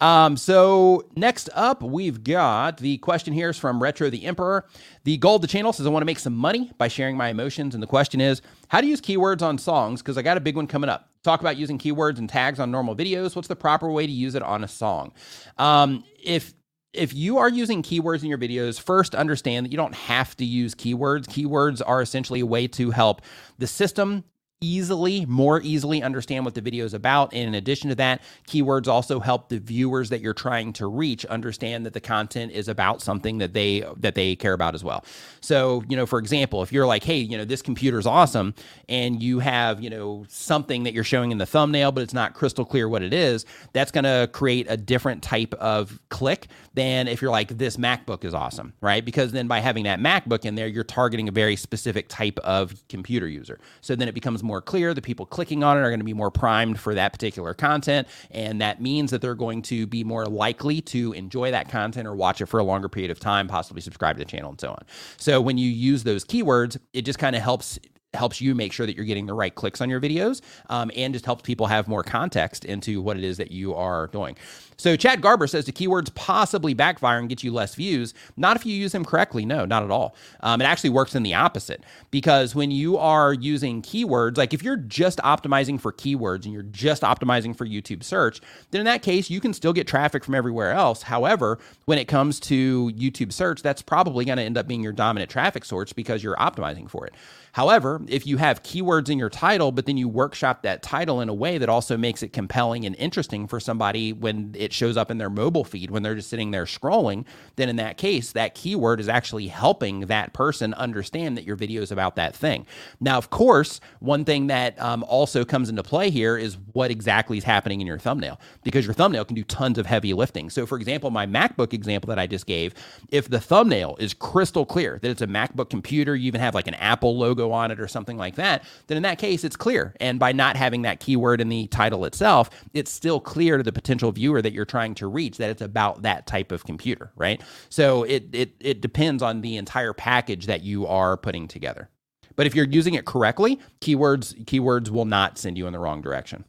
Um, 0.00 0.36
so 0.36 1.08
next 1.14 1.48
up, 1.54 1.80
we've 1.80 2.24
got 2.24 2.78
the 2.78 2.98
question 2.98 3.32
here 3.32 3.50
is 3.50 3.56
from 3.56 3.80
Retro 3.80 4.10
the 4.10 4.24
Emperor. 4.24 4.66
The 5.04 5.16
goal 5.18 5.36
of 5.36 5.42
the 5.42 5.46
channel 5.46 5.72
says 5.72 5.86
I 5.86 5.90
want 5.90 6.02
to 6.02 6.06
make 6.06 6.18
some 6.18 6.34
money 6.34 6.72
by 6.76 6.88
sharing 6.88 7.16
my 7.16 7.28
emotions. 7.28 7.74
And 7.74 7.80
the 7.80 7.86
question 7.86 8.20
is, 8.20 8.42
how 8.66 8.80
to 8.80 8.86
use 8.88 9.00
keywords 9.00 9.42
on 9.42 9.58
songs? 9.58 10.02
Because 10.02 10.18
I 10.18 10.22
got 10.22 10.36
a 10.36 10.40
big 10.40 10.56
one 10.56 10.66
coming 10.66 10.90
up. 10.90 11.08
Talk 11.22 11.40
about 11.40 11.56
using 11.56 11.78
keywords 11.78 12.18
and 12.18 12.28
tags 12.28 12.58
on 12.58 12.72
normal 12.72 12.96
videos. 12.96 13.36
What's 13.36 13.46
the 13.46 13.54
proper 13.54 13.92
way 13.92 14.04
to 14.04 14.12
use 14.12 14.34
it 14.34 14.42
on 14.42 14.64
a 14.64 14.68
song? 14.68 15.12
Um, 15.56 16.02
if 16.20 16.52
if 16.92 17.14
you 17.14 17.38
are 17.38 17.48
using 17.48 17.84
keywords 17.84 18.24
in 18.24 18.28
your 18.28 18.38
videos, 18.38 18.80
first 18.80 19.14
understand 19.14 19.64
that 19.64 19.70
you 19.70 19.78
don't 19.78 19.94
have 19.94 20.36
to 20.38 20.44
use 20.44 20.74
keywords. 20.74 21.26
Keywords 21.26 21.80
are 21.86 22.02
essentially 22.02 22.40
a 22.40 22.46
way 22.46 22.66
to 22.66 22.90
help 22.90 23.22
the 23.58 23.68
system 23.68 24.24
easily, 24.62 25.26
more 25.26 25.60
easily 25.60 26.02
understand 26.02 26.44
what 26.44 26.54
the 26.54 26.62
video 26.62 26.86
is 26.86 26.94
about. 26.94 27.34
And 27.34 27.48
in 27.48 27.54
addition 27.54 27.90
to 27.90 27.94
that, 27.96 28.22
keywords 28.48 28.88
also 28.88 29.20
help 29.20 29.50
the 29.50 29.58
viewers 29.58 30.08
that 30.08 30.22
you're 30.22 30.32
trying 30.32 30.72
to 30.74 30.86
reach 30.86 31.26
understand 31.26 31.84
that 31.84 31.92
the 31.92 32.00
content 32.00 32.52
is 32.52 32.68
about 32.68 33.02
something 33.02 33.38
that 33.38 33.52
they 33.52 33.84
that 33.98 34.14
they 34.14 34.36
care 34.36 34.52
about 34.52 34.74
as 34.74 34.84
well. 34.84 35.04
So, 35.40 35.82
you 35.88 35.96
know, 35.96 36.06
for 36.06 36.18
example, 36.18 36.62
if 36.62 36.72
you're 36.72 36.86
like, 36.86 37.04
hey, 37.04 37.18
you 37.18 37.36
know, 37.36 37.44
this 37.44 37.62
computer 37.62 37.98
is 37.98 38.06
awesome, 38.06 38.54
and 38.88 39.22
you 39.22 39.40
have, 39.40 39.82
you 39.82 39.90
know, 39.90 40.24
something 40.28 40.84
that 40.84 40.94
you're 40.94 41.04
showing 41.04 41.32
in 41.32 41.38
the 41.38 41.46
thumbnail, 41.46 41.92
but 41.92 42.02
it's 42.02 42.14
not 42.14 42.34
crystal 42.34 42.64
clear 42.64 42.88
what 42.88 43.02
it 43.02 43.12
is, 43.12 43.44
that's 43.72 43.90
going 43.90 44.04
to 44.04 44.28
create 44.32 44.66
a 44.68 44.76
different 44.76 45.22
type 45.22 45.52
of 45.54 45.98
click 46.08 46.46
than 46.74 47.08
if 47.08 47.20
you're 47.20 47.30
like, 47.30 47.58
this 47.58 47.76
MacBook 47.76 48.24
is 48.24 48.34
awesome, 48.34 48.72
right? 48.80 49.04
Because 49.04 49.32
then 49.32 49.48
by 49.48 49.58
having 49.58 49.84
that 49.84 49.98
MacBook 49.98 50.44
in 50.44 50.54
there, 50.54 50.68
you're 50.68 50.84
targeting 50.84 51.28
a 51.28 51.32
very 51.32 51.56
specific 51.56 52.08
type 52.08 52.38
of 52.40 52.74
computer 52.88 53.28
user. 53.28 53.58
So 53.80 53.96
then 53.96 54.08
it 54.08 54.14
becomes 54.14 54.42
more 54.42 54.51
more 54.52 54.60
clear. 54.60 54.92
The 54.92 55.00
people 55.00 55.24
clicking 55.24 55.64
on 55.64 55.78
it 55.78 55.80
are 55.80 55.88
going 55.88 56.00
to 56.00 56.04
be 56.04 56.12
more 56.12 56.30
primed 56.30 56.78
for 56.78 56.94
that 56.94 57.10
particular 57.14 57.54
content. 57.54 58.06
And 58.30 58.60
that 58.60 58.82
means 58.82 59.10
that 59.10 59.22
they're 59.22 59.34
going 59.34 59.62
to 59.62 59.86
be 59.86 60.04
more 60.04 60.26
likely 60.26 60.82
to 60.82 61.14
enjoy 61.14 61.50
that 61.52 61.70
content 61.70 62.06
or 62.06 62.14
watch 62.14 62.42
it 62.42 62.46
for 62.46 62.60
a 62.60 62.64
longer 62.64 62.90
period 62.90 63.10
of 63.10 63.18
time, 63.18 63.48
possibly 63.48 63.80
subscribe 63.80 64.16
to 64.16 64.18
the 64.18 64.30
channel 64.30 64.50
and 64.50 64.60
so 64.60 64.68
on. 64.72 64.84
So 65.16 65.40
when 65.40 65.56
you 65.56 65.70
use 65.70 66.02
those 66.02 66.22
keywords, 66.22 66.76
it 66.92 67.02
just 67.02 67.18
kind 67.18 67.34
of 67.34 67.40
helps 67.40 67.78
helps 68.14 68.40
you 68.40 68.54
make 68.54 68.72
sure 68.72 68.86
that 68.86 68.96
you're 68.96 69.04
getting 69.04 69.26
the 69.26 69.34
right 69.34 69.54
clicks 69.54 69.80
on 69.80 69.88
your 69.88 70.00
videos 70.00 70.40
um, 70.68 70.90
and 70.96 71.14
just 71.14 71.24
helps 71.24 71.42
people 71.42 71.66
have 71.66 71.88
more 71.88 72.02
context 72.02 72.64
into 72.64 73.00
what 73.00 73.16
it 73.16 73.24
is 73.24 73.36
that 73.38 73.50
you 73.50 73.74
are 73.74 74.08
doing. 74.08 74.36
So 74.76 74.96
Chad 74.96 75.20
Garber 75.20 75.46
says 75.46 75.64
the 75.64 75.72
keywords 75.72 76.12
possibly 76.14 76.74
backfire 76.74 77.18
and 77.18 77.28
get 77.28 77.44
you 77.44 77.52
less 77.52 77.76
views. 77.76 78.14
Not 78.36 78.56
if 78.56 78.66
you 78.66 78.74
use 78.74 78.90
them 78.90 79.04
correctly. 79.04 79.46
No, 79.46 79.64
not 79.64 79.84
at 79.84 79.92
all. 79.92 80.16
Um, 80.40 80.60
it 80.60 80.64
actually 80.64 80.90
works 80.90 81.14
in 81.14 81.22
the 81.22 81.34
opposite 81.34 81.84
because 82.10 82.54
when 82.54 82.72
you 82.72 82.98
are 82.98 83.32
using 83.32 83.80
keywords, 83.80 84.36
like 84.36 84.52
if 84.52 84.62
you're 84.62 84.76
just 84.76 85.18
optimizing 85.18 85.80
for 85.80 85.92
keywords 85.92 86.44
and 86.44 86.52
you're 86.52 86.64
just 86.64 87.02
optimizing 87.02 87.54
for 87.56 87.64
YouTube 87.64 88.02
search, 88.02 88.40
then 88.72 88.80
in 88.80 88.84
that 88.86 89.02
case, 89.02 89.30
you 89.30 89.40
can 89.40 89.52
still 89.52 89.72
get 89.72 89.86
traffic 89.86 90.24
from 90.24 90.34
everywhere 90.34 90.72
else. 90.72 91.02
However, 91.02 91.60
when 91.84 91.98
it 91.98 92.08
comes 92.08 92.40
to 92.40 92.90
YouTube 92.92 93.32
search, 93.32 93.62
that's 93.62 93.82
probably 93.82 94.24
going 94.24 94.38
to 94.38 94.44
end 94.44 94.58
up 94.58 94.66
being 94.66 94.82
your 94.82 94.92
dominant 94.92 95.30
traffic 95.30 95.64
source 95.64 95.92
because 95.92 96.24
you're 96.24 96.36
optimizing 96.36 96.90
for 96.90 97.06
it. 97.06 97.14
However, 97.52 98.00
if 98.08 98.26
you 98.26 98.38
have 98.38 98.62
keywords 98.62 99.10
in 99.10 99.18
your 99.18 99.28
title, 99.28 99.72
but 99.72 99.84
then 99.84 99.98
you 99.98 100.08
workshop 100.08 100.62
that 100.62 100.82
title 100.82 101.20
in 101.20 101.28
a 101.28 101.34
way 101.34 101.58
that 101.58 101.68
also 101.68 101.98
makes 101.98 102.22
it 102.22 102.32
compelling 102.32 102.86
and 102.86 102.96
interesting 102.96 103.46
for 103.46 103.60
somebody 103.60 104.12
when 104.12 104.54
it 104.58 104.72
shows 104.72 104.96
up 104.96 105.10
in 105.10 105.18
their 105.18 105.28
mobile 105.28 105.64
feed, 105.64 105.90
when 105.90 106.02
they're 106.02 106.14
just 106.14 106.30
sitting 106.30 106.50
there 106.50 106.64
scrolling, 106.64 107.26
then 107.56 107.68
in 107.68 107.76
that 107.76 107.98
case, 107.98 108.32
that 108.32 108.54
keyword 108.54 109.00
is 109.00 109.08
actually 109.08 109.48
helping 109.48 110.00
that 110.06 110.32
person 110.32 110.72
understand 110.74 111.36
that 111.36 111.44
your 111.44 111.56
video 111.56 111.82
is 111.82 111.92
about 111.92 112.16
that 112.16 112.34
thing. 112.34 112.66
Now, 113.00 113.18
of 113.18 113.28
course, 113.28 113.80
one 114.00 114.24
thing 114.24 114.46
that 114.46 114.80
um, 114.80 115.04
also 115.04 115.44
comes 115.44 115.68
into 115.68 115.82
play 115.82 116.08
here 116.08 116.38
is 116.38 116.56
what 116.72 116.90
exactly 116.90 117.36
is 117.36 117.44
happening 117.44 117.82
in 117.82 117.86
your 117.86 117.98
thumbnail, 117.98 118.40
because 118.64 118.86
your 118.86 118.94
thumbnail 118.94 119.26
can 119.26 119.36
do 119.36 119.44
tons 119.44 119.76
of 119.76 119.84
heavy 119.84 120.14
lifting. 120.14 120.48
So, 120.48 120.64
for 120.64 120.78
example, 120.78 121.10
my 121.10 121.26
MacBook 121.26 121.74
example 121.74 122.08
that 122.08 122.18
I 122.18 122.26
just 122.26 122.46
gave, 122.46 122.72
if 123.10 123.28
the 123.28 123.40
thumbnail 123.40 123.96
is 123.98 124.14
crystal 124.14 124.64
clear 124.64 124.98
that 125.02 125.10
it's 125.10 125.20
a 125.20 125.26
MacBook 125.26 125.68
computer, 125.68 126.16
you 126.16 126.28
even 126.28 126.40
have 126.40 126.54
like 126.54 126.66
an 126.66 126.74
Apple 126.74 127.18
logo 127.18 127.41
logo 127.42 127.54
on 127.54 127.70
it 127.70 127.80
or 127.80 127.88
something 127.88 128.16
like 128.16 128.36
that, 128.36 128.64
then 128.86 128.96
in 128.96 129.02
that 129.02 129.18
case, 129.18 129.44
it's 129.44 129.56
clear. 129.56 129.94
And 130.00 130.18
by 130.18 130.32
not 130.32 130.56
having 130.56 130.82
that 130.82 131.00
keyword 131.00 131.40
in 131.40 131.48
the 131.48 131.66
title 131.68 132.04
itself, 132.04 132.50
it's 132.74 132.90
still 132.90 133.20
clear 133.20 133.56
to 133.56 133.62
the 133.62 133.72
potential 133.72 134.12
viewer 134.12 134.42
that 134.42 134.52
you're 134.52 134.64
trying 134.64 134.94
to 134.96 135.06
reach 135.06 135.38
that 135.38 135.50
it's 135.50 135.62
about 135.62 136.02
that 136.02 136.26
type 136.26 136.52
of 136.52 136.64
computer, 136.64 137.12
right? 137.16 137.42
So 137.68 138.04
it 138.04 138.28
it 138.32 138.54
it 138.60 138.80
depends 138.80 139.22
on 139.22 139.40
the 139.40 139.56
entire 139.56 139.92
package 139.92 140.46
that 140.46 140.62
you 140.62 140.86
are 140.86 141.16
putting 141.16 141.48
together. 141.48 141.88
But 142.34 142.46
if 142.46 142.54
you're 142.54 142.66
using 142.66 142.94
it 142.94 143.04
correctly, 143.04 143.60
keywords 143.80 144.44
keywords 144.44 144.88
will 144.90 145.04
not 145.04 145.38
send 145.38 145.58
you 145.58 145.66
in 145.66 145.72
the 145.72 145.78
wrong 145.78 146.00
direction. 146.00 146.44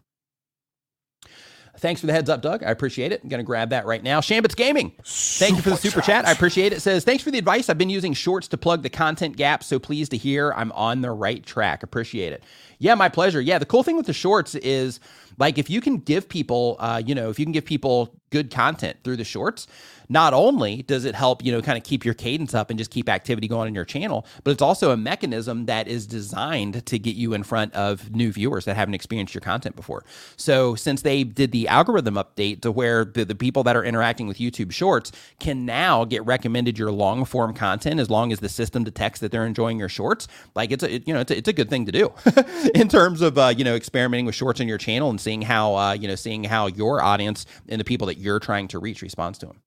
Thanks 1.80 2.00
for 2.00 2.08
the 2.08 2.14
heads 2.14 2.30
up, 2.30 2.42
Doug. 2.42 2.64
I 2.64 2.70
appreciate 2.70 3.12
it. 3.12 3.22
I'm 3.24 3.30
going 3.30 3.40
to 3.40 3.44
grab 3.46 3.72
that 3.72 3.86
right 3.86 4.04
now. 4.04 4.22
Shambits 4.22 4.56
Gaming, 4.56 4.94
thank 5.04 5.56
you 5.56 5.64
for 5.64 5.72
the 5.72 5.78
super 5.78 6.02
chat. 6.02 6.26
I 6.26 6.32
appreciate 6.32 6.72
it. 6.72 6.82
Says, 6.82 7.04
thanks 7.04 7.24
for 7.24 7.32
the 7.32 7.40
advice. 7.40 7.68
I've 7.68 7.80
been 7.80 7.90
using 7.90 8.14
shorts 8.14 8.48
to 8.50 8.58
plug 8.58 8.84
the 8.84 8.90
content 8.90 9.38
gap. 9.38 9.64
So 9.64 9.80
pleased 9.80 10.12
to 10.12 10.18
hear 10.18 10.54
I'm 10.54 10.72
on 10.74 11.02
the 11.02 11.10
right 11.12 11.44
track. 11.44 11.82
Appreciate 11.82 12.32
it. 12.32 12.44
Yeah, 12.78 12.94
my 12.96 13.10
pleasure. 13.10 13.42
Yeah, 13.42 13.58
the 13.58 13.66
cool 13.66 13.82
thing 13.82 13.98
with 13.98 14.06
the 14.06 14.14
shorts 14.14 14.56
is 14.56 15.00
like 15.38 15.58
if 15.58 15.70
you 15.70 15.82
can 15.82 15.98
give 15.98 16.30
people, 16.30 16.78
uh, 16.80 17.02
you 17.06 17.16
know, 17.16 17.30
if 17.30 17.40
you 17.40 17.46
can 17.46 17.52
give 17.52 17.66
people 17.66 18.16
good 18.30 18.50
content 18.50 18.98
through 19.04 19.16
the 19.16 19.24
shorts, 19.24 19.68
not 20.10 20.34
only 20.34 20.82
does 20.84 21.06
it 21.06 21.16
help, 21.16 21.44
you 21.44 21.52
know, 21.52 21.62
kind 21.62 21.78
of 21.78 21.84
keep 21.84 22.04
your 22.04 22.14
cadence 22.14 22.54
up 22.54 22.70
and 22.70 22.78
just 22.78 22.92
keep 22.92 23.10
activity 23.10 23.48
going 23.48 23.68
in 23.68 23.76
your 23.76 23.86
channel, 23.86 24.26
but 24.44 24.52
it's 24.52 24.62
also 24.62 24.92
a 24.92 24.98
mechanism 24.98 25.66
that 25.66 25.88
is 25.88 26.06
designed 26.08 26.86
to 26.86 27.00
get 27.00 27.16
you 27.16 27.34
in 27.34 27.44
front 27.44 27.74
of 27.74 28.12
new 28.12 28.32
viewers 28.32 28.66
that 28.66 28.76
haven't 28.76 28.94
experienced 28.94 29.34
your 29.34 29.42
content 29.42 29.76
before. 29.76 30.04
So 30.36 30.76
since 30.76 31.02
they 31.02 31.24
did 31.24 31.52
the 31.52 31.68
algorithm 31.68 32.16
update 32.16 32.62
to 32.62 32.72
where 32.72 33.06
the, 33.06 33.26
the 33.26 33.36
people 33.36 33.64
that 33.64 33.76
are 33.76 33.84
interacting 33.84 34.28
with 34.28 34.38
YouTube 34.38 34.72
Shorts 34.72 35.12
can 35.40 35.66
now 35.66 36.06
get 36.06 36.26
recommended 36.26 36.78
your 36.78 36.92
long 36.92 37.26
form 37.26 37.54
content 37.54 38.00
as 38.00 38.10
long 38.10 38.32
as 38.32 38.40
the 38.40 38.50
system 38.50 38.84
detects 38.84 39.20
that 39.20 39.32
they're 39.32 39.46
enjoying 39.46 39.80
your 39.80 39.90
shorts, 39.90 40.28
like 40.56 40.72
it's 40.72 40.84
a, 40.84 40.96
it, 40.96 41.08
you 41.08 41.14
know, 41.14 41.22
it's 41.22 41.32
a, 41.32 41.38
it's 41.38 41.48
a 41.48 41.54
good 41.54 41.70
thing 41.70 41.86
to 41.86 41.92
do 41.92 42.12
in 42.76 42.88
terms 42.88 43.22
of, 43.22 43.38
uh, 43.38 43.54
you 43.56 43.64
know, 43.64 43.76
experimenting 43.76 44.26
with 44.26 44.36
shorts 44.36 44.60
in 44.60 44.68
your 44.68 44.78
channel 44.78 45.10
and 45.10 45.20
seeing 45.24 45.42
how, 45.42 45.76
uh, 45.76 45.94
you 45.94 46.08
know, 46.08 46.16
seeing 46.16 46.44
how 46.44 46.68
your 46.68 47.02
audience 47.02 47.46
and 47.70 47.80
the 47.80 47.86
people 47.86 48.08
that 48.08 48.18
you're 48.18 48.40
trying 48.40 48.68
to 48.70 48.80
reach 48.80 49.02
responds 49.02 49.40
to 49.40 49.48
them. 49.48 49.62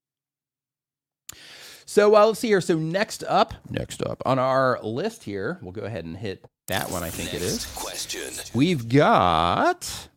So 1.86 2.16
uh, 2.16 2.26
let's 2.26 2.40
see 2.40 2.48
here. 2.48 2.60
So 2.60 2.76
next 2.76 3.24
up, 3.28 3.54
next 3.70 4.02
up 4.02 4.22
on 4.26 4.38
our 4.38 4.78
list 4.82 5.24
here, 5.24 5.58
we'll 5.62 5.72
go 5.72 5.82
ahead 5.82 6.04
and 6.04 6.16
hit 6.16 6.44
that 6.68 6.90
one. 6.90 7.02
I 7.02 7.10
think 7.10 7.32
next 7.32 7.42
it 7.42 7.46
is. 7.46 7.66
Question. 7.74 8.32
We've 8.54 8.88
got 8.88 10.08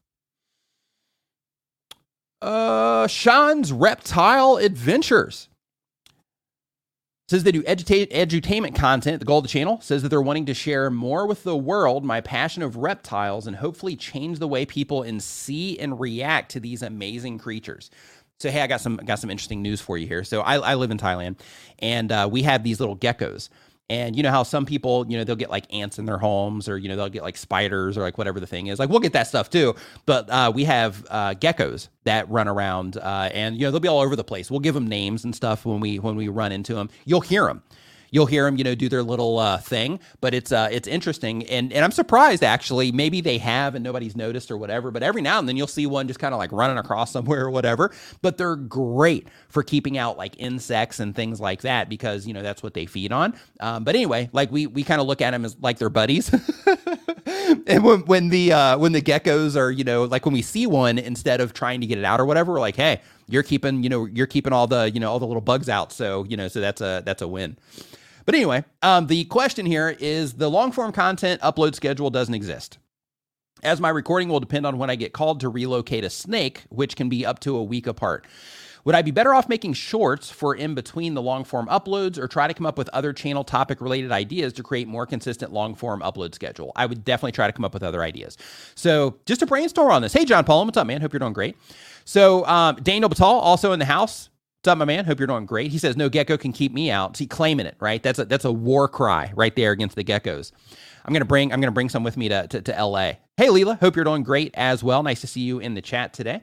uh 2.41 3.07
Sean's 3.07 3.71
Reptile 3.71 4.57
Adventures. 4.57 5.47
Says 7.29 7.43
they 7.43 7.51
do 7.51 7.61
eduta- 7.61 8.11
edutainment 8.11 8.73
content. 8.73 9.19
The 9.19 9.25
goal 9.25 9.37
of 9.37 9.43
the 9.43 9.49
channel 9.49 9.79
says 9.81 10.01
that 10.01 10.09
they're 10.09 10.19
wanting 10.19 10.47
to 10.47 10.55
share 10.55 10.89
more 10.89 11.27
with 11.27 11.43
the 11.43 11.55
world 11.55 12.03
my 12.03 12.21
passion 12.21 12.63
of 12.63 12.75
reptiles 12.75 13.45
and 13.45 13.55
hopefully 13.55 13.95
change 13.95 14.39
the 14.39 14.47
way 14.47 14.65
people 14.65 15.03
in 15.03 15.19
see 15.19 15.77
and 15.77 15.99
react 15.99 16.49
to 16.53 16.59
these 16.59 16.81
amazing 16.81 17.37
creatures. 17.37 17.91
So 18.39 18.49
hey, 18.49 18.61
I 18.63 18.67
got 18.67 18.81
some 18.81 18.97
got 18.97 19.19
some 19.19 19.29
interesting 19.29 19.61
news 19.61 19.79
for 19.79 19.95
you 19.95 20.07
here. 20.07 20.23
So 20.23 20.41
I, 20.41 20.55
I 20.55 20.73
live 20.73 20.89
in 20.89 20.97
Thailand, 20.97 21.39
and 21.77 22.11
uh, 22.11 22.27
we 22.31 22.41
have 22.41 22.63
these 22.63 22.79
little 22.79 22.97
geckos. 22.97 23.49
And 23.89 24.15
you 24.15 24.21
know 24.21 24.31
how 24.31 24.43
some 24.43 24.65
people, 24.65 25.05
you 25.09 25.17
know, 25.17 25.23
they'll 25.23 25.35
get 25.35 25.49
like 25.49 25.65
ants 25.73 25.97
in 25.97 26.05
their 26.05 26.17
homes, 26.17 26.69
or 26.69 26.77
you 26.77 26.87
know, 26.87 26.95
they'll 26.95 27.09
get 27.09 27.23
like 27.23 27.37
spiders, 27.37 27.97
or 27.97 28.01
like 28.01 28.17
whatever 28.17 28.39
the 28.39 28.47
thing 28.47 28.67
is. 28.67 28.79
Like 28.79 28.89
we'll 28.89 28.99
get 28.99 29.13
that 29.13 29.27
stuff 29.27 29.49
too, 29.49 29.75
but 30.05 30.29
uh, 30.29 30.51
we 30.53 30.63
have 30.65 31.05
uh, 31.09 31.33
geckos 31.33 31.87
that 32.03 32.29
run 32.29 32.47
around, 32.47 32.97
uh, 32.97 33.29
and 33.33 33.55
you 33.57 33.65
know, 33.65 33.71
they'll 33.71 33.79
be 33.79 33.87
all 33.87 34.01
over 34.01 34.15
the 34.15 34.23
place. 34.23 34.51
We'll 34.51 34.59
give 34.59 34.75
them 34.75 34.87
names 34.87 35.23
and 35.23 35.35
stuff 35.35 35.65
when 35.65 35.79
we 35.79 35.99
when 35.99 36.15
we 36.15 36.27
run 36.27 36.51
into 36.51 36.75
them. 36.75 36.89
You'll 37.05 37.21
hear 37.21 37.45
them 37.45 37.63
you'll 38.11 38.25
hear 38.25 38.45
them, 38.45 38.57
you 38.57 38.63
know, 38.63 38.75
do 38.75 38.89
their 38.89 39.03
little 39.03 39.39
uh, 39.39 39.57
thing. 39.57 39.99
But 40.21 40.33
it's 40.33 40.51
uh, 40.51 40.69
it's 40.71 40.87
interesting, 40.87 41.45
and 41.47 41.71
and 41.73 41.83
I'm 41.83 41.91
surprised 41.91 42.43
actually. 42.43 42.91
Maybe 42.91 43.21
they 43.21 43.37
have 43.37 43.75
and 43.75 43.83
nobody's 43.83 44.15
noticed 44.15 44.51
or 44.51 44.57
whatever. 44.57 44.91
But 44.91 45.03
every 45.03 45.21
now 45.21 45.39
and 45.39 45.47
then 45.47 45.57
you'll 45.57 45.67
see 45.67 45.85
one 45.85 46.07
just 46.07 46.19
kind 46.19 46.33
of 46.33 46.37
like 46.37 46.51
running 46.51 46.77
across 46.77 47.11
somewhere 47.19 47.45
or 47.45 47.49
whatever. 47.51 47.91
But 48.21 48.37
they're 48.37 48.55
great 48.55 49.27
for 49.49 49.63
keeping 49.63 49.97
out 49.97 50.17
like 50.17 50.39
insects 50.39 50.99
and 50.99 51.15
things 51.15 51.39
like 51.39 51.61
that 51.61 51.89
because 51.89 52.27
you 52.27 52.33
know 52.33 52.41
that's 52.41 52.63
what 52.63 52.73
they 52.73 52.85
feed 52.85 53.11
on. 53.11 53.33
Um, 53.59 53.83
but 53.83 53.95
anyway, 53.95 54.29
like 54.33 54.51
we 54.51 54.67
we 54.67 54.83
kind 54.83 55.01
of 55.01 55.07
look 55.07 55.21
at 55.21 55.31
them 55.31 55.45
as 55.45 55.57
like 55.61 55.77
they're 55.77 55.89
buddies. 55.89 56.31
and 57.67 57.83
when, 57.83 57.99
when 58.01 58.29
the 58.29 58.53
uh, 58.53 58.77
when 58.77 58.91
the 58.91 59.01
geckos 59.01 59.55
are 59.55 59.71
you 59.71 59.83
know 59.83 60.03
like 60.03 60.25
when 60.25 60.33
we 60.33 60.41
see 60.41 60.67
one 60.67 60.97
instead 60.97 61.41
of 61.41 61.53
trying 61.53 61.81
to 61.81 61.87
get 61.87 61.97
it 61.97 62.05
out 62.05 62.19
or 62.19 62.25
whatever, 62.25 62.53
we're 62.53 62.59
like, 62.59 62.75
hey, 62.75 63.01
you're 63.27 63.43
keeping 63.43 63.83
you 63.83 63.89
know 63.89 64.05
you're 64.05 64.27
keeping 64.27 64.53
all 64.53 64.67
the 64.67 64.91
you 64.91 64.99
know 64.99 65.11
all 65.11 65.19
the 65.19 65.27
little 65.27 65.41
bugs 65.41 65.69
out, 65.69 65.91
so 65.91 66.23
you 66.25 66.37
know 66.37 66.47
so 66.47 66.59
that's 66.59 66.81
a 66.81 67.01
that's 67.05 67.21
a 67.21 67.27
win. 67.27 67.57
But 68.29 68.35
anyway, 68.35 68.63
um, 68.83 69.07
the 69.07 69.25
question 69.25 69.65
here 69.65 69.97
is 69.99 70.33
the 70.33 70.51
long 70.51 70.71
form 70.71 70.91
content 70.91 71.41
upload 71.41 71.73
schedule 71.73 72.11
doesn't 72.11 72.35
exist. 72.35 72.77
As 73.63 73.81
my 73.81 73.89
recording 73.89 74.29
will 74.29 74.39
depend 74.39 74.67
on 74.67 74.77
when 74.77 74.91
I 74.91 74.95
get 74.95 75.13
called 75.13 75.39
to 75.39 75.49
relocate 75.49 76.03
a 76.03 76.11
snake, 76.11 76.61
which 76.69 76.95
can 76.95 77.09
be 77.09 77.25
up 77.25 77.39
to 77.39 77.57
a 77.57 77.63
week 77.63 77.87
apart. 77.87 78.27
Would 78.85 78.93
I 78.93 79.01
be 79.01 79.09
better 79.09 79.33
off 79.33 79.49
making 79.49 79.73
shorts 79.73 80.29
for 80.29 80.53
in 80.53 80.75
between 80.75 81.15
the 81.15 81.23
long 81.23 81.43
form 81.43 81.65
uploads 81.69 82.19
or 82.19 82.27
try 82.27 82.47
to 82.47 82.53
come 82.53 82.67
up 82.67 82.77
with 82.77 82.87
other 82.89 83.13
channel 83.13 83.43
topic 83.43 83.81
related 83.81 84.11
ideas 84.11 84.53
to 84.53 84.61
create 84.61 84.87
more 84.87 85.07
consistent 85.07 85.51
long 85.51 85.73
form 85.73 86.01
upload 86.01 86.35
schedule? 86.35 86.71
I 86.75 86.85
would 86.85 87.03
definitely 87.03 87.31
try 87.31 87.47
to 87.47 87.53
come 87.53 87.65
up 87.65 87.73
with 87.73 87.81
other 87.81 88.03
ideas. 88.03 88.37
So 88.75 89.17
just 89.25 89.39
to 89.39 89.47
brainstorm 89.47 89.89
on 89.89 90.03
this. 90.03 90.13
Hey, 90.13 90.23
John 90.23 90.43
Paul, 90.43 90.65
what's 90.65 90.77
up, 90.77 90.85
man? 90.85 91.01
Hope 91.01 91.13
you're 91.13 91.19
doing 91.19 91.33
great. 91.33 91.57
So 92.05 92.45
um, 92.45 92.75
Daniel 92.75 93.09
Batal 93.09 93.23
also 93.23 93.71
in 93.71 93.79
the 93.79 93.85
house. 93.85 94.29
What's 94.61 94.73
up, 94.73 94.77
my 94.77 94.83
man? 94.83 95.05
Hope 95.05 95.21
you're 95.21 95.27
doing 95.27 95.45
great. 95.45 95.71
He 95.71 95.77
says 95.77 95.95
no 95.95 96.09
gecko 96.09 96.35
can 96.35 96.51
keep 96.51 96.73
me 96.73 96.91
out. 96.91 97.15
See, 97.15 97.25
claiming 97.25 97.65
it, 97.65 97.77
right? 97.79 98.03
That's 98.03 98.19
a 98.19 98.25
that's 98.25 98.43
a 98.43 98.51
war 98.51 98.89
cry 98.89 99.31
right 99.33 99.55
there 99.55 99.71
against 99.71 99.95
the 99.95 100.03
geckos. 100.03 100.51
I'm 101.05 101.13
gonna 101.13 101.23
bring 101.23 101.53
I'm 101.53 101.61
gonna 101.61 101.71
bring 101.71 101.87
some 101.87 102.03
with 102.03 102.17
me 102.17 102.27
to 102.27 102.45
to, 102.45 102.61
to 102.63 102.83
LA. 102.85 103.13
Hey, 103.37 103.47
Leela, 103.47 103.79
hope 103.79 103.95
you're 103.95 104.03
doing 104.03 104.21
great 104.21 104.51
as 104.55 104.83
well. 104.83 105.01
Nice 105.01 105.21
to 105.21 105.27
see 105.27 105.39
you 105.39 105.59
in 105.59 105.75
the 105.75 105.81
chat 105.81 106.11
today. 106.13 106.41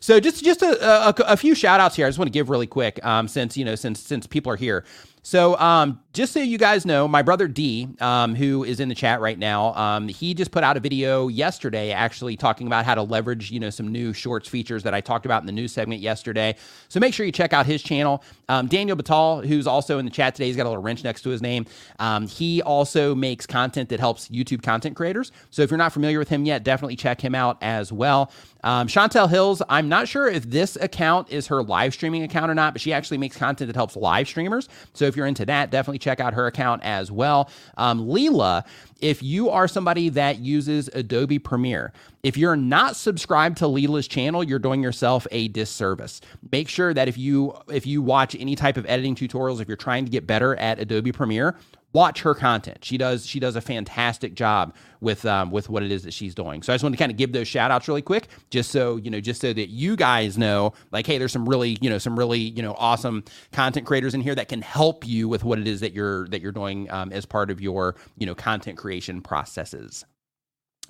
So 0.00 0.18
just 0.18 0.42
just 0.44 0.62
a, 0.62 1.06
a, 1.08 1.14
a 1.20 1.36
few 1.36 1.54
shout 1.54 1.78
outs 1.78 1.94
here. 1.94 2.04
I 2.04 2.08
just 2.08 2.18
want 2.18 2.26
to 2.26 2.32
give 2.32 2.50
really 2.50 2.66
quick, 2.66 2.98
um, 3.06 3.28
since 3.28 3.56
you 3.56 3.64
know 3.64 3.76
since 3.76 4.00
since 4.00 4.26
people 4.26 4.50
are 4.52 4.56
here. 4.56 4.84
So, 5.22 5.56
um, 5.60 6.00
just 6.12 6.34
so 6.34 6.40
you 6.40 6.58
guys 6.58 6.84
know, 6.84 7.08
my 7.08 7.22
brother 7.22 7.48
D, 7.48 7.88
um, 8.00 8.34
who 8.34 8.64
is 8.64 8.80
in 8.80 8.90
the 8.90 8.94
chat 8.94 9.20
right 9.20 9.38
now, 9.38 9.72
um, 9.74 10.08
he 10.08 10.34
just 10.34 10.50
put 10.50 10.62
out 10.62 10.76
a 10.76 10.80
video 10.80 11.28
yesterday, 11.28 11.90
actually 11.90 12.36
talking 12.36 12.66
about 12.66 12.84
how 12.84 12.94
to 12.94 13.02
leverage, 13.02 13.50
you 13.50 13.58
know, 13.58 13.70
some 13.70 13.88
new 13.88 14.12
shorts 14.12 14.46
features 14.46 14.82
that 14.82 14.92
I 14.92 15.00
talked 15.00 15.24
about 15.24 15.42
in 15.42 15.46
the 15.46 15.52
news 15.52 15.72
segment 15.72 16.02
yesterday. 16.02 16.54
So 16.88 17.00
make 17.00 17.14
sure 17.14 17.24
you 17.24 17.32
check 17.32 17.54
out 17.54 17.64
his 17.64 17.82
channel. 17.82 18.22
Um, 18.50 18.66
Daniel 18.66 18.96
Batal, 18.96 19.46
who's 19.46 19.66
also 19.66 19.98
in 19.98 20.04
the 20.04 20.10
chat 20.10 20.34
today, 20.34 20.48
he's 20.48 20.56
got 20.56 20.66
a 20.66 20.68
little 20.68 20.82
wrench 20.82 21.02
next 21.02 21.22
to 21.22 21.30
his 21.30 21.40
name. 21.40 21.64
Um, 21.98 22.26
he 22.26 22.60
also 22.60 23.14
makes 23.14 23.46
content 23.46 23.88
that 23.88 24.00
helps 24.00 24.28
YouTube 24.28 24.62
content 24.62 24.94
creators. 24.96 25.32
So 25.48 25.62
if 25.62 25.70
you're 25.70 25.78
not 25.78 25.94
familiar 25.94 26.18
with 26.18 26.28
him 26.28 26.44
yet, 26.44 26.62
definitely 26.62 26.96
check 26.96 27.22
him 27.22 27.34
out 27.34 27.56
as 27.62 27.90
well. 27.90 28.30
Um, 28.64 28.86
Chantel 28.86 29.28
Hills, 29.28 29.62
I'm 29.68 29.88
not 29.88 30.06
sure 30.06 30.28
if 30.28 30.44
this 30.44 30.76
account 30.76 31.30
is 31.30 31.46
her 31.48 31.62
live 31.62 31.94
streaming 31.94 32.22
account 32.22 32.50
or 32.50 32.54
not, 32.54 32.74
but 32.74 32.80
she 32.80 32.92
actually 32.92 33.18
makes 33.18 33.36
content 33.36 33.68
that 33.68 33.76
helps 33.76 33.96
live 33.96 34.28
streamers. 34.28 34.68
So 34.92 35.06
if 35.06 35.16
you're 35.16 35.26
into 35.26 35.46
that, 35.46 35.70
definitely 35.70 35.98
check 36.02 36.20
out 36.20 36.34
her 36.34 36.46
account 36.46 36.82
as 36.82 37.10
well. 37.10 37.50
Um, 37.76 38.06
Leela, 38.06 38.64
if 39.00 39.22
you 39.22 39.48
are 39.50 39.66
somebody 39.66 40.08
that 40.10 40.38
uses 40.38 40.88
Adobe 40.88 41.38
Premiere, 41.38 41.92
if 42.22 42.36
you're 42.36 42.56
not 42.56 42.96
subscribed 42.96 43.56
to 43.58 43.64
Leela's 43.64 44.06
channel, 44.06 44.44
you're 44.44 44.58
doing 44.58 44.82
yourself 44.82 45.26
a 45.30 45.48
disservice. 45.48 46.20
Make 46.50 46.68
sure 46.68 46.94
that 46.94 47.08
if 47.08 47.18
you 47.18 47.54
if 47.68 47.86
you 47.86 48.02
watch 48.02 48.36
any 48.38 48.54
type 48.54 48.76
of 48.76 48.86
editing 48.86 49.14
tutorials, 49.14 49.60
if 49.60 49.68
you're 49.68 49.76
trying 49.76 50.04
to 50.04 50.10
get 50.10 50.26
better 50.26 50.54
at 50.56 50.78
Adobe 50.78 51.12
Premiere, 51.12 51.56
watch 51.92 52.22
her 52.22 52.34
content. 52.34 52.84
She 52.84 52.96
does 52.96 53.26
she 53.26 53.40
does 53.40 53.56
a 53.56 53.60
fantastic 53.60 54.34
job 54.34 54.74
with 55.00 55.24
um, 55.26 55.50
with 55.50 55.68
what 55.68 55.82
it 55.82 55.92
is 55.92 56.02
that 56.04 56.12
she's 56.12 56.34
doing. 56.34 56.62
So 56.62 56.72
I 56.72 56.76
just 56.76 56.82
want 56.82 56.94
to 56.94 56.98
kind 56.98 57.10
of 57.10 57.16
give 57.18 57.32
those 57.32 57.48
shout 57.48 57.70
outs 57.70 57.88
really 57.88 58.02
quick, 58.02 58.28
just 58.50 58.70
so 58.70 58.96
you 58.96 59.10
know, 59.10 59.20
just 59.20 59.40
so 59.40 59.52
that 59.52 59.68
you 59.68 59.96
guys 59.96 60.38
know, 60.38 60.72
like, 60.90 61.06
hey, 61.06 61.18
there's 61.18 61.32
some 61.32 61.48
really 61.48 61.78
you 61.80 61.90
know 61.90 61.98
some 61.98 62.18
really 62.18 62.40
you 62.40 62.62
know 62.62 62.74
awesome 62.78 63.24
content 63.52 63.86
creators 63.86 64.14
in 64.14 64.20
here 64.20 64.34
that 64.34 64.48
can 64.48 64.62
help 64.62 65.06
you 65.06 65.28
with 65.28 65.44
what 65.44 65.58
it 65.58 65.66
is 65.66 65.80
that 65.80 65.92
you're 65.92 66.28
that 66.28 66.40
you're 66.40 66.52
doing 66.52 66.90
um, 66.90 67.12
as 67.12 67.26
part 67.26 67.50
of 67.50 67.60
your 67.60 67.96
you 68.16 68.26
know 68.26 68.34
content 68.34 68.78
creation 68.78 69.20
processes. 69.20 70.04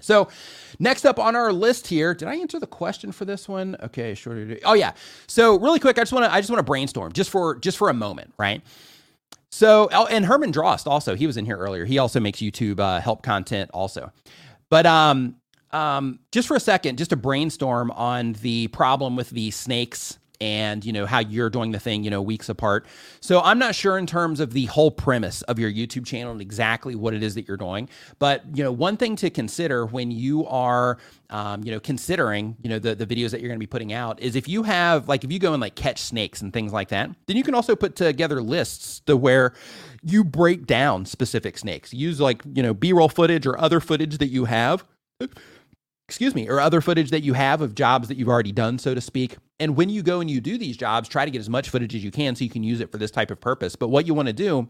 So, 0.00 0.28
next 0.78 1.04
up 1.04 1.18
on 1.18 1.36
our 1.36 1.52
list 1.52 1.86
here, 1.86 2.14
did 2.14 2.26
I 2.26 2.36
answer 2.36 2.58
the 2.58 2.66
question 2.66 3.12
for 3.12 3.24
this 3.24 3.48
one? 3.48 3.76
Okay, 3.82 4.14
sure. 4.14 4.56
Oh 4.64 4.74
yeah. 4.74 4.92
So, 5.28 5.58
really 5.58 5.78
quick, 5.78 5.98
I 5.98 6.02
just 6.02 6.12
want 6.12 6.24
to 6.24 6.32
I 6.32 6.40
just 6.40 6.50
want 6.50 6.58
to 6.58 6.64
brainstorm 6.64 7.12
just 7.12 7.30
for 7.30 7.56
just 7.56 7.78
for 7.78 7.88
a 7.88 7.94
moment, 7.94 8.32
right? 8.38 8.62
So, 9.52 9.90
oh, 9.92 10.06
and 10.06 10.24
Herman 10.24 10.50
Drost 10.50 10.86
also, 10.86 11.14
he 11.14 11.26
was 11.26 11.36
in 11.36 11.44
here 11.44 11.58
earlier. 11.58 11.84
He 11.84 11.98
also 11.98 12.18
makes 12.18 12.38
YouTube 12.38 12.80
uh, 12.80 13.00
help 13.00 13.22
content 13.22 13.70
also. 13.74 14.10
But 14.70 14.86
um, 14.86 15.36
um, 15.72 16.20
just 16.32 16.48
for 16.48 16.56
a 16.56 16.60
second, 16.60 16.96
just 16.96 17.10
to 17.10 17.16
brainstorm 17.16 17.90
on 17.90 18.32
the 18.40 18.68
problem 18.68 19.14
with 19.14 19.28
the 19.28 19.50
snakes 19.50 20.18
and 20.42 20.85
you 20.85 20.92
know 20.92 21.07
how 21.07 21.20
you're 21.20 21.48
doing 21.48 21.70
the 21.70 21.78
thing 21.78 22.02
you 22.02 22.11
know 22.11 22.20
weeks 22.20 22.48
apart. 22.48 22.85
So 23.20 23.40
i'm 23.40 23.61
not 23.61 23.76
sure 23.76 23.96
in 23.96 24.07
terms 24.07 24.40
of 24.40 24.52
the 24.52 24.66
whole 24.66 24.90
premise 24.90 25.42
of 25.42 25.59
your 25.59 25.70
youtube 25.70 26.05
channel 26.05 26.33
and 26.33 26.40
exactly 26.40 26.96
what 26.96 27.14
it 27.14 27.22
is 27.22 27.37
that 27.37 27.46
you're 27.46 27.57
doing. 27.57 27.88
But 28.18 28.42
you 28.52 28.64
know 28.64 28.72
one 28.72 28.96
thing 28.96 29.14
to 29.16 29.31
consider 29.31 29.87
when 29.87 30.11
you 30.11 30.44
are 30.46 30.98
um, 31.31 31.62
you 31.62 31.70
know 31.70 31.78
considering 31.78 32.57
you 32.61 32.68
know 32.68 32.81
the, 32.81 32.96
the 32.96 33.07
videos 33.07 33.31
that 33.31 33.40
you're 33.40 33.48
going 33.48 33.61
to 33.61 33.66
be 33.66 33.68
putting 33.68 33.92
out 33.92 34.20
is 34.20 34.35
if 34.35 34.48
you 34.48 34.64
have 34.64 35.09
like 35.09 35.22
if 35.22 35.31
you 35.31 35.38
go 35.38 35.52
and 35.52 35.61
like 35.61 35.76
catch 35.76 36.00
snakes 36.00 36.42
and 36.42 36.52
things 36.52 36.72
like 36.72 36.88
that 36.88 37.09
then 37.26 37.37
you 37.37 37.44
can 37.44 37.55
also 37.55 37.76
put 37.76 37.94
together 37.94 38.42
lists 38.42 39.00
to 39.07 39.16
where 39.16 39.55
you 40.02 40.24
break 40.24 40.66
down 40.66 41.07
specific 41.07 41.57
snakes. 41.57 41.94
Use 41.94 42.20
like 42.20 42.42
you 42.52 42.64
know 42.64 42.74
b-roll 42.74 43.09
footage 43.09 43.46
or 43.46 43.57
other 43.61 43.78
footage 43.78 44.18
that 44.18 44.28
you 44.28 44.46
have 44.46 44.85
excuse 46.12 46.34
me, 46.34 46.46
or 46.46 46.60
other 46.60 46.82
footage 46.82 47.08
that 47.08 47.22
you 47.22 47.32
have 47.32 47.62
of 47.62 47.74
jobs 47.74 48.06
that 48.06 48.18
you've 48.18 48.28
already 48.28 48.52
done, 48.52 48.78
so 48.78 48.94
to 48.94 49.00
speak. 49.00 49.38
And 49.58 49.74
when 49.76 49.88
you 49.88 50.02
go 50.02 50.20
and 50.20 50.30
you 50.30 50.42
do 50.42 50.58
these 50.58 50.76
jobs, 50.76 51.08
try 51.08 51.24
to 51.24 51.30
get 51.30 51.38
as 51.38 51.48
much 51.48 51.70
footage 51.70 51.94
as 51.94 52.04
you 52.04 52.10
can 52.10 52.36
so 52.36 52.44
you 52.44 52.50
can 52.50 52.62
use 52.62 52.80
it 52.80 52.92
for 52.92 52.98
this 52.98 53.10
type 53.10 53.30
of 53.30 53.40
purpose. 53.40 53.76
But 53.76 53.88
what 53.88 54.06
you 54.06 54.12
want 54.12 54.26
to 54.26 54.34
do 54.34 54.68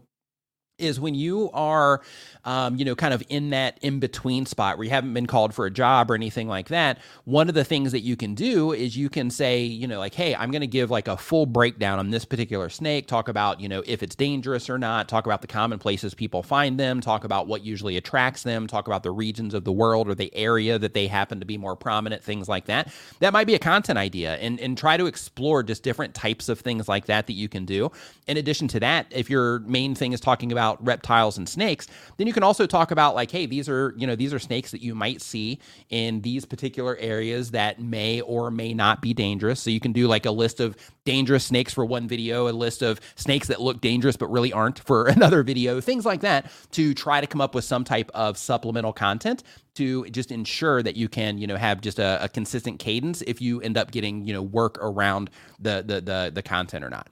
is 0.77 0.99
when 0.99 1.15
you 1.15 1.49
are 1.53 2.01
um, 2.45 2.75
you 2.75 2.85
know 2.85 2.95
kind 2.95 3.13
of 3.13 3.23
in 3.29 3.51
that 3.51 3.77
in 3.81 3.99
between 3.99 4.45
spot 4.45 4.77
where 4.77 4.85
you 4.85 4.89
haven't 4.89 5.13
been 5.13 5.27
called 5.27 5.53
for 5.53 5.65
a 5.65 5.71
job 5.71 6.09
or 6.11 6.15
anything 6.15 6.47
like 6.47 6.67
that 6.67 6.99
one 7.25 7.47
of 7.47 7.55
the 7.55 7.63
things 7.63 7.91
that 7.91 8.01
you 8.01 8.15
can 8.15 8.35
do 8.35 8.73
is 8.73 8.97
you 8.97 9.09
can 9.09 9.29
say 9.29 9.63
you 9.63 9.87
know 9.87 9.99
like 9.99 10.13
hey 10.13 10.35
i'm 10.35 10.51
going 10.51 10.61
to 10.61 10.67
give 10.67 10.89
like 10.89 11.07
a 11.07 11.15
full 11.15 11.45
breakdown 11.45 11.99
on 11.99 12.09
this 12.09 12.25
particular 12.25 12.69
snake 12.69 13.07
talk 13.07 13.27
about 13.27 13.59
you 13.59 13.69
know 13.69 13.83
if 13.85 14.03
it's 14.03 14.15
dangerous 14.15 14.69
or 14.69 14.77
not 14.77 15.07
talk 15.07 15.25
about 15.25 15.41
the 15.41 15.47
common 15.47 15.79
places 15.79 16.13
people 16.13 16.43
find 16.43 16.79
them 16.79 16.99
talk 17.01 17.23
about 17.23 17.47
what 17.47 17.63
usually 17.63 17.97
attracts 17.97 18.43
them 18.43 18.67
talk 18.67 18.87
about 18.87 19.03
the 19.03 19.11
regions 19.11 19.53
of 19.53 19.63
the 19.63 19.71
world 19.71 20.07
or 20.09 20.15
the 20.15 20.33
area 20.35 20.79
that 20.79 20.93
they 20.93 21.07
happen 21.07 21.39
to 21.39 21.45
be 21.45 21.57
more 21.57 21.75
prominent 21.75 22.23
things 22.23 22.47
like 22.49 22.65
that. 22.65 22.91
That 23.19 23.33
might 23.33 23.47
be 23.47 23.55
a 23.55 23.59
content 23.59 23.97
idea 23.97 24.35
and 24.35 24.59
and 24.59 24.77
try 24.77 24.97
to 24.97 25.05
explore 25.05 25.63
just 25.63 25.83
different 25.83 26.13
types 26.13 26.49
of 26.49 26.59
things 26.59 26.87
like 26.87 27.05
that 27.05 27.27
that 27.27 27.33
you 27.33 27.49
can 27.49 27.65
do. 27.65 27.91
In 28.27 28.37
addition 28.37 28.67
to 28.69 28.79
that 28.79 29.07
if 29.11 29.29
your 29.29 29.59
main 29.59 29.95
thing 29.95 30.13
is 30.13 30.19
talking 30.19 30.51
about 30.51 30.62
about 30.63 30.85
reptiles 30.85 31.37
and 31.37 31.47
snakes, 31.47 31.87
then 32.17 32.25
you 32.25 32.31
can 32.31 32.43
also 32.43 32.65
talk 32.65 32.91
about 32.91 33.15
like, 33.15 33.29
hey, 33.29 33.45
these 33.45 33.67
are, 33.67 33.93
you 33.97 34.07
know, 34.07 34.15
these 34.15 34.33
are 34.33 34.39
snakes 34.39 34.71
that 34.71 34.81
you 34.81 34.95
might 34.95 35.21
see 35.21 35.59
in 35.89 36.21
these 36.21 36.45
particular 36.45 36.95
areas 36.97 37.51
that 37.51 37.81
may 37.81 38.21
or 38.21 38.49
may 38.49 38.73
not 38.73 39.01
be 39.01 39.13
dangerous. 39.13 39.59
So 39.59 39.69
you 39.69 39.81
can 39.81 39.91
do 39.91 40.07
like 40.07 40.25
a 40.25 40.31
list 40.31 40.61
of 40.61 40.77
dangerous 41.03 41.43
snakes 41.43 41.73
for 41.73 41.83
one 41.83 42.07
video, 42.07 42.47
a 42.47 42.53
list 42.53 42.81
of 42.81 43.01
snakes 43.15 43.47
that 43.49 43.59
look 43.59 43.81
dangerous 43.81 44.15
but 44.15 44.27
really 44.27 44.53
aren't 44.53 44.79
for 44.79 45.07
another 45.17 45.43
video, 45.43 45.81
things 45.81 46.05
like 46.05 46.21
that 46.21 46.49
to 46.71 46.93
try 46.93 47.19
to 47.19 47.27
come 47.27 47.41
up 47.41 47.53
with 47.53 47.65
some 47.65 47.83
type 47.83 48.09
of 48.13 48.37
supplemental 48.37 48.93
content 48.93 49.43
to 49.75 50.05
just 50.11 50.31
ensure 50.31 50.81
that 50.81 50.95
you 50.95 51.09
can, 51.09 51.37
you 51.37 51.47
know, 51.47 51.57
have 51.57 51.81
just 51.81 51.99
a, 51.99 52.23
a 52.23 52.29
consistent 52.29 52.79
cadence 52.79 53.21
if 53.23 53.41
you 53.41 53.59
end 53.59 53.75
up 53.75 53.91
getting, 53.91 54.25
you 54.25 54.33
know, 54.33 54.41
work 54.41 54.77
around 54.79 55.29
the 55.59 55.83
the 55.85 55.99
the, 55.99 56.31
the 56.33 56.41
content 56.41 56.85
or 56.85 56.89
not. 56.89 57.09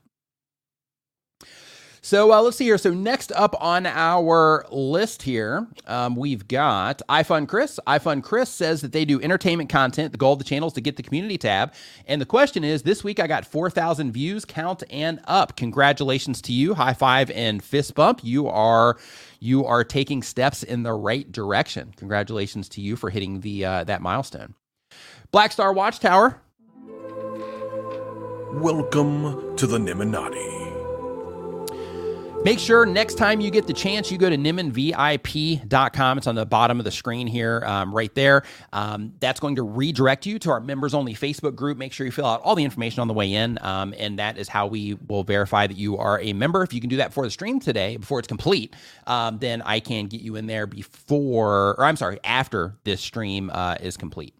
So 2.04 2.34
uh, 2.34 2.42
let's 2.42 2.58
see 2.58 2.64
here. 2.64 2.80
So 2.80 2.96
next 2.96 3.32
up 3.34 3.56
on 3.62 3.86
our 3.86 4.66
list 4.72 5.22
here, 5.22 5.68
um, 5.86 6.16
we've 6.16 6.48
got 6.48 7.00
iFund 7.08 7.48
Chris. 7.48 7.80
iFund 7.86 8.24
Chris 8.24 8.50
says 8.50 8.82
that 8.82 8.92
they 8.92 9.06
do 9.06 9.22
entertainment 9.22 9.70
content. 9.70 10.12
The 10.12 10.18
goal 10.18 10.34
of 10.34 10.40
the 10.40 10.46
channel 10.46 10.68
is 10.68 10.74
to 10.74 10.82
get 10.82 10.98
the 10.98 11.04
community 11.04 11.38
tab. 11.38 11.74
And 12.08 12.20
the 12.20 12.26
question 12.26 12.64
is, 12.64 12.82
this 12.82 13.04
week 13.04 13.20
I 13.20 13.28
got 13.28 13.46
4,000 13.46 14.12
views, 14.12 14.46
count 14.46 14.82
and 14.90 15.22
up. 15.26 15.56
Congratulations 15.56 16.42
to 16.44 16.54
you. 16.54 16.74
High 16.74 16.96
five 16.96 17.30
and 17.32 17.64
fist 17.64 17.94
bump. 17.94 18.22
You 18.24 18.48
are 18.48 18.98
you 19.40 19.66
are 19.66 19.84
taking 19.84 20.24
steps 20.24 20.64
in 20.64 20.82
the 20.82 20.94
right 20.94 21.32
direction. 21.32 21.94
Congratulations 21.98 22.68
to 22.70 22.82
you 22.82 22.96
for 22.96 23.12
hitting 23.12 23.42
the 23.42 23.64
uh, 23.64 23.84
that 23.84 24.02
milestone. 24.02 24.56
Black 25.32 25.52
Star 25.52 25.72
Watchtower. 25.72 26.42
Welcome 28.54 29.56
to 29.56 29.68
the 29.68 29.78
Nimminati. 29.78 30.61
Make 32.44 32.58
sure 32.58 32.88
next 32.88 33.20
time 33.20 33.40
you 33.40 33.52
get 33.52 33.68
the 33.68 33.74
chance, 33.74 34.12
you 34.12 34.18
go 34.18 34.28
to 34.28 34.36
nimminvip.com. 34.36 36.18
It's 36.18 36.26
on 36.26 36.34
the 36.34 36.46
bottom 36.46 36.80
of 36.80 36.86
the 36.86 36.92
screen 36.92 37.28
here, 37.28 37.62
um, 37.68 37.94
right 37.94 38.14
there. 38.16 38.42
Um, 38.74 39.14
that's 39.20 39.40
going 39.40 39.58
to 39.58 39.64
redirect 39.64 40.26
you 40.26 40.40
to 40.40 40.50
our 40.50 40.60
members 40.60 40.96
only 40.96 41.14
Facebook 41.14 41.54
group. 41.54 41.78
Make 41.78 41.94
sure 41.94 42.04
you 42.04 42.12
fill 42.12 42.26
out 42.26 42.42
all 42.42 42.56
the 42.56 42.64
information 42.64 43.02
on 43.02 43.08
the 43.08 43.14
way 43.14 43.32
in. 43.32 43.60
Um, 43.62 43.94
and 43.96 44.18
that 44.18 44.40
is 44.40 44.48
how 44.48 44.66
we 44.66 44.96
will 45.08 45.24
verify 45.24 45.68
that 45.68 45.78
you 45.78 45.98
are 45.98 46.20
a 46.20 46.34
member. 46.34 46.64
If 46.64 46.74
you 46.74 46.82
can 46.82 46.90
do 46.90 46.98
that 46.98 47.14
for 47.14 47.24
the 47.24 47.30
stream 47.30 47.60
today, 47.60 47.98
before 47.98 48.18
it's 48.18 48.28
complete, 48.28 48.76
um, 49.06 49.38
then 49.38 49.62
I 49.62 49.80
can 49.80 50.08
get 50.08 50.22
you 50.22 50.36
in 50.36 50.48
there 50.48 50.66
before, 50.66 51.76
or 51.78 51.86
I'm 51.86 51.96
sorry, 51.96 52.20
after 52.24 52.76
this 52.86 53.02
stream 53.02 53.52
uh, 53.54 53.76
is 53.80 53.98
complete. 53.98 54.34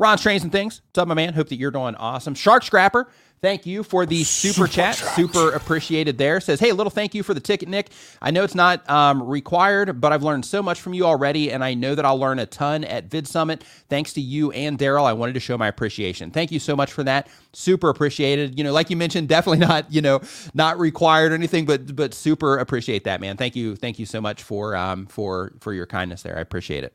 Ron 0.00 0.16
Trains 0.16 0.42
and 0.42 0.50
Things. 0.50 0.80
What's 0.86 0.98
up, 0.98 1.08
my 1.08 1.14
man? 1.14 1.34
Hope 1.34 1.50
that 1.50 1.56
you're 1.56 1.70
doing 1.70 1.94
awesome. 1.96 2.34
Shark 2.34 2.62
Scrapper. 2.64 3.06
Thank 3.42 3.66
you 3.66 3.82
for 3.82 4.06
the 4.06 4.24
super, 4.24 4.54
super 4.54 4.68
chat. 4.68 4.94
Super 4.96 5.50
appreciated 5.50 6.16
there. 6.16 6.40
Says, 6.40 6.58
hey, 6.58 6.72
little 6.72 6.90
thank 6.90 7.14
you 7.14 7.22
for 7.22 7.34
the 7.34 7.40
ticket, 7.40 7.68
Nick. 7.68 7.90
I 8.22 8.30
know 8.30 8.42
it's 8.42 8.54
not 8.54 8.88
um, 8.88 9.22
required, 9.22 10.00
but 10.00 10.10
I've 10.12 10.22
learned 10.22 10.46
so 10.46 10.62
much 10.62 10.80
from 10.80 10.94
you 10.94 11.04
already, 11.04 11.52
and 11.52 11.62
I 11.62 11.74
know 11.74 11.94
that 11.94 12.06
I'll 12.06 12.18
learn 12.18 12.38
a 12.38 12.46
ton 12.46 12.84
at 12.84 13.06
Vid 13.10 13.28
Summit. 13.28 13.62
Thanks 13.90 14.14
to 14.14 14.22
you 14.22 14.52
and 14.52 14.78
Derral. 14.78 15.04
I 15.04 15.12
wanted 15.12 15.34
to 15.34 15.40
show 15.40 15.58
my 15.58 15.68
appreciation. 15.68 16.30
Thank 16.30 16.50
you 16.50 16.58
so 16.60 16.74
much 16.74 16.92
for 16.92 17.04
that. 17.04 17.28
Super 17.52 17.90
appreciated. 17.90 18.56
You 18.56 18.64
know, 18.64 18.72
like 18.72 18.88
you 18.88 18.96
mentioned, 18.96 19.28
definitely 19.28 19.58
not, 19.66 19.92
you 19.92 20.00
know, 20.00 20.20
not 20.54 20.78
required 20.78 21.32
or 21.32 21.34
anything, 21.34 21.66
but 21.66 21.94
but 21.94 22.14
super 22.14 22.56
appreciate 22.58 23.04
that, 23.04 23.20
man. 23.20 23.36
Thank 23.36 23.54
you. 23.54 23.76
Thank 23.76 23.98
you 23.98 24.06
so 24.06 24.20
much 24.22 24.42
for 24.42 24.76
um 24.76 25.06
for 25.06 25.52
for 25.60 25.74
your 25.74 25.86
kindness 25.86 26.22
there. 26.22 26.38
I 26.38 26.40
appreciate 26.40 26.84
it. 26.84 26.94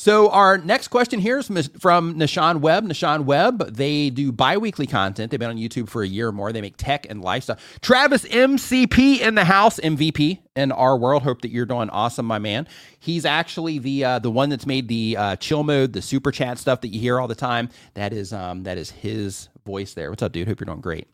So 0.00 0.30
our 0.30 0.56
next 0.56 0.88
question 0.88 1.20
here 1.20 1.36
is 1.36 1.48
from 1.78 2.14
Nishan 2.14 2.60
Webb. 2.60 2.86
Nishan 2.86 3.26
Webb, 3.26 3.74
they 3.74 4.08
do 4.08 4.32
bi-weekly 4.32 4.86
content. 4.86 5.30
They've 5.30 5.38
been 5.38 5.50
on 5.50 5.58
YouTube 5.58 5.90
for 5.90 6.02
a 6.02 6.08
year 6.08 6.28
or 6.28 6.32
more. 6.32 6.54
They 6.54 6.62
make 6.62 6.78
tech 6.78 7.06
and 7.10 7.20
lifestyle. 7.20 7.58
Travis 7.82 8.24
MCP 8.24 9.20
in 9.20 9.34
the 9.34 9.44
house, 9.44 9.78
MVP 9.78 10.38
in 10.56 10.72
our 10.72 10.96
world. 10.96 11.22
Hope 11.22 11.42
that 11.42 11.50
you're 11.50 11.66
doing 11.66 11.90
awesome, 11.90 12.24
my 12.24 12.38
man. 12.38 12.66
He's 12.98 13.26
actually 13.26 13.78
the 13.78 14.02
uh, 14.06 14.18
the 14.20 14.30
one 14.30 14.48
that's 14.48 14.64
made 14.64 14.88
the 14.88 15.18
uh, 15.18 15.36
chill 15.36 15.64
mode, 15.64 15.92
the 15.92 16.00
super 16.00 16.32
chat 16.32 16.56
stuff 16.56 16.80
that 16.80 16.88
you 16.88 16.98
hear 16.98 17.20
all 17.20 17.28
the 17.28 17.34
time. 17.34 17.68
That 17.92 18.14
is 18.14 18.32
um 18.32 18.62
that 18.62 18.78
is 18.78 18.90
his 18.90 19.50
voice 19.66 19.92
there. 19.92 20.08
What's 20.08 20.22
up, 20.22 20.32
dude? 20.32 20.48
Hope 20.48 20.60
you're 20.60 20.64
doing 20.64 20.80
great. 20.80 21.08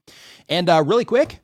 And 0.48 0.70
uh, 0.70 0.84
really 0.86 1.04
quick, 1.04 1.40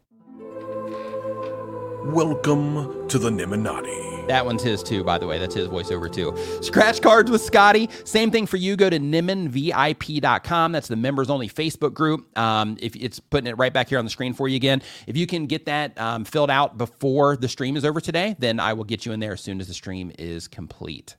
welcome 2.06 3.08
to 3.08 3.18
the 3.18 3.30
Nimminati. 3.30 4.26
That 4.28 4.44
one's 4.44 4.62
his 4.62 4.82
too, 4.82 5.04
by 5.04 5.18
the 5.18 5.26
way. 5.26 5.38
That's 5.38 5.54
his 5.54 5.68
voiceover 5.68 6.12
too. 6.12 6.36
Scratch 6.62 7.00
cards 7.00 7.30
with 7.30 7.40
Scotty. 7.40 7.88
Same 8.04 8.30
thing 8.30 8.46
for 8.46 8.56
you. 8.56 8.76
Go 8.76 8.88
to 8.88 8.98
nimminvip.com. 8.98 10.72
That's 10.72 10.88
the 10.88 10.96
members 10.96 11.30
only 11.30 11.48
Facebook 11.48 11.94
group. 11.94 12.36
Um, 12.38 12.76
if 12.80 12.94
it's 12.96 13.20
putting 13.20 13.48
it 13.48 13.58
right 13.58 13.72
back 13.72 13.88
here 13.88 13.98
on 13.98 14.04
the 14.04 14.10
screen 14.10 14.32
for 14.32 14.48
you 14.48 14.56
again. 14.56 14.82
If 15.06 15.16
you 15.16 15.26
can 15.26 15.46
get 15.46 15.66
that 15.66 15.98
um, 16.00 16.24
filled 16.24 16.50
out 16.50 16.78
before 16.78 17.36
the 17.36 17.48
stream 17.48 17.76
is 17.76 17.84
over 17.84 18.00
today, 18.00 18.36
then 18.38 18.60
I 18.60 18.72
will 18.72 18.84
get 18.84 19.04
you 19.06 19.12
in 19.12 19.20
there 19.20 19.32
as 19.32 19.40
soon 19.40 19.60
as 19.60 19.68
the 19.68 19.74
stream 19.74 20.12
is 20.18 20.48
complete. 20.48 21.16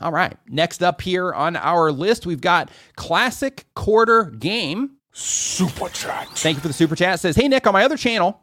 All 0.00 0.12
right. 0.12 0.36
Next 0.48 0.82
up 0.82 1.00
here 1.00 1.32
on 1.32 1.56
our 1.56 1.92
list, 1.92 2.26
we've 2.26 2.40
got 2.40 2.70
classic 2.96 3.66
quarter 3.74 4.24
game. 4.24 4.96
Super 5.12 5.88
chat. 5.90 6.28
Thank 6.30 6.56
you 6.56 6.60
for 6.60 6.68
the 6.68 6.74
super 6.74 6.96
chat. 6.96 7.16
It 7.16 7.18
says, 7.18 7.36
Hey 7.36 7.46
Nick, 7.46 7.66
on 7.66 7.72
my 7.72 7.84
other 7.84 7.96
channel, 7.96 8.40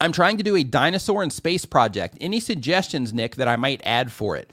I'm 0.00 0.12
trying 0.12 0.36
to 0.36 0.42
do 0.42 0.56
a 0.56 0.62
dinosaur 0.62 1.22
in 1.22 1.30
space 1.30 1.64
project. 1.64 2.16
Any 2.20 2.40
suggestions, 2.40 3.12
Nick, 3.12 3.36
that 3.36 3.48
I 3.48 3.56
might 3.56 3.80
add 3.84 4.12
for 4.12 4.36
it? 4.36 4.50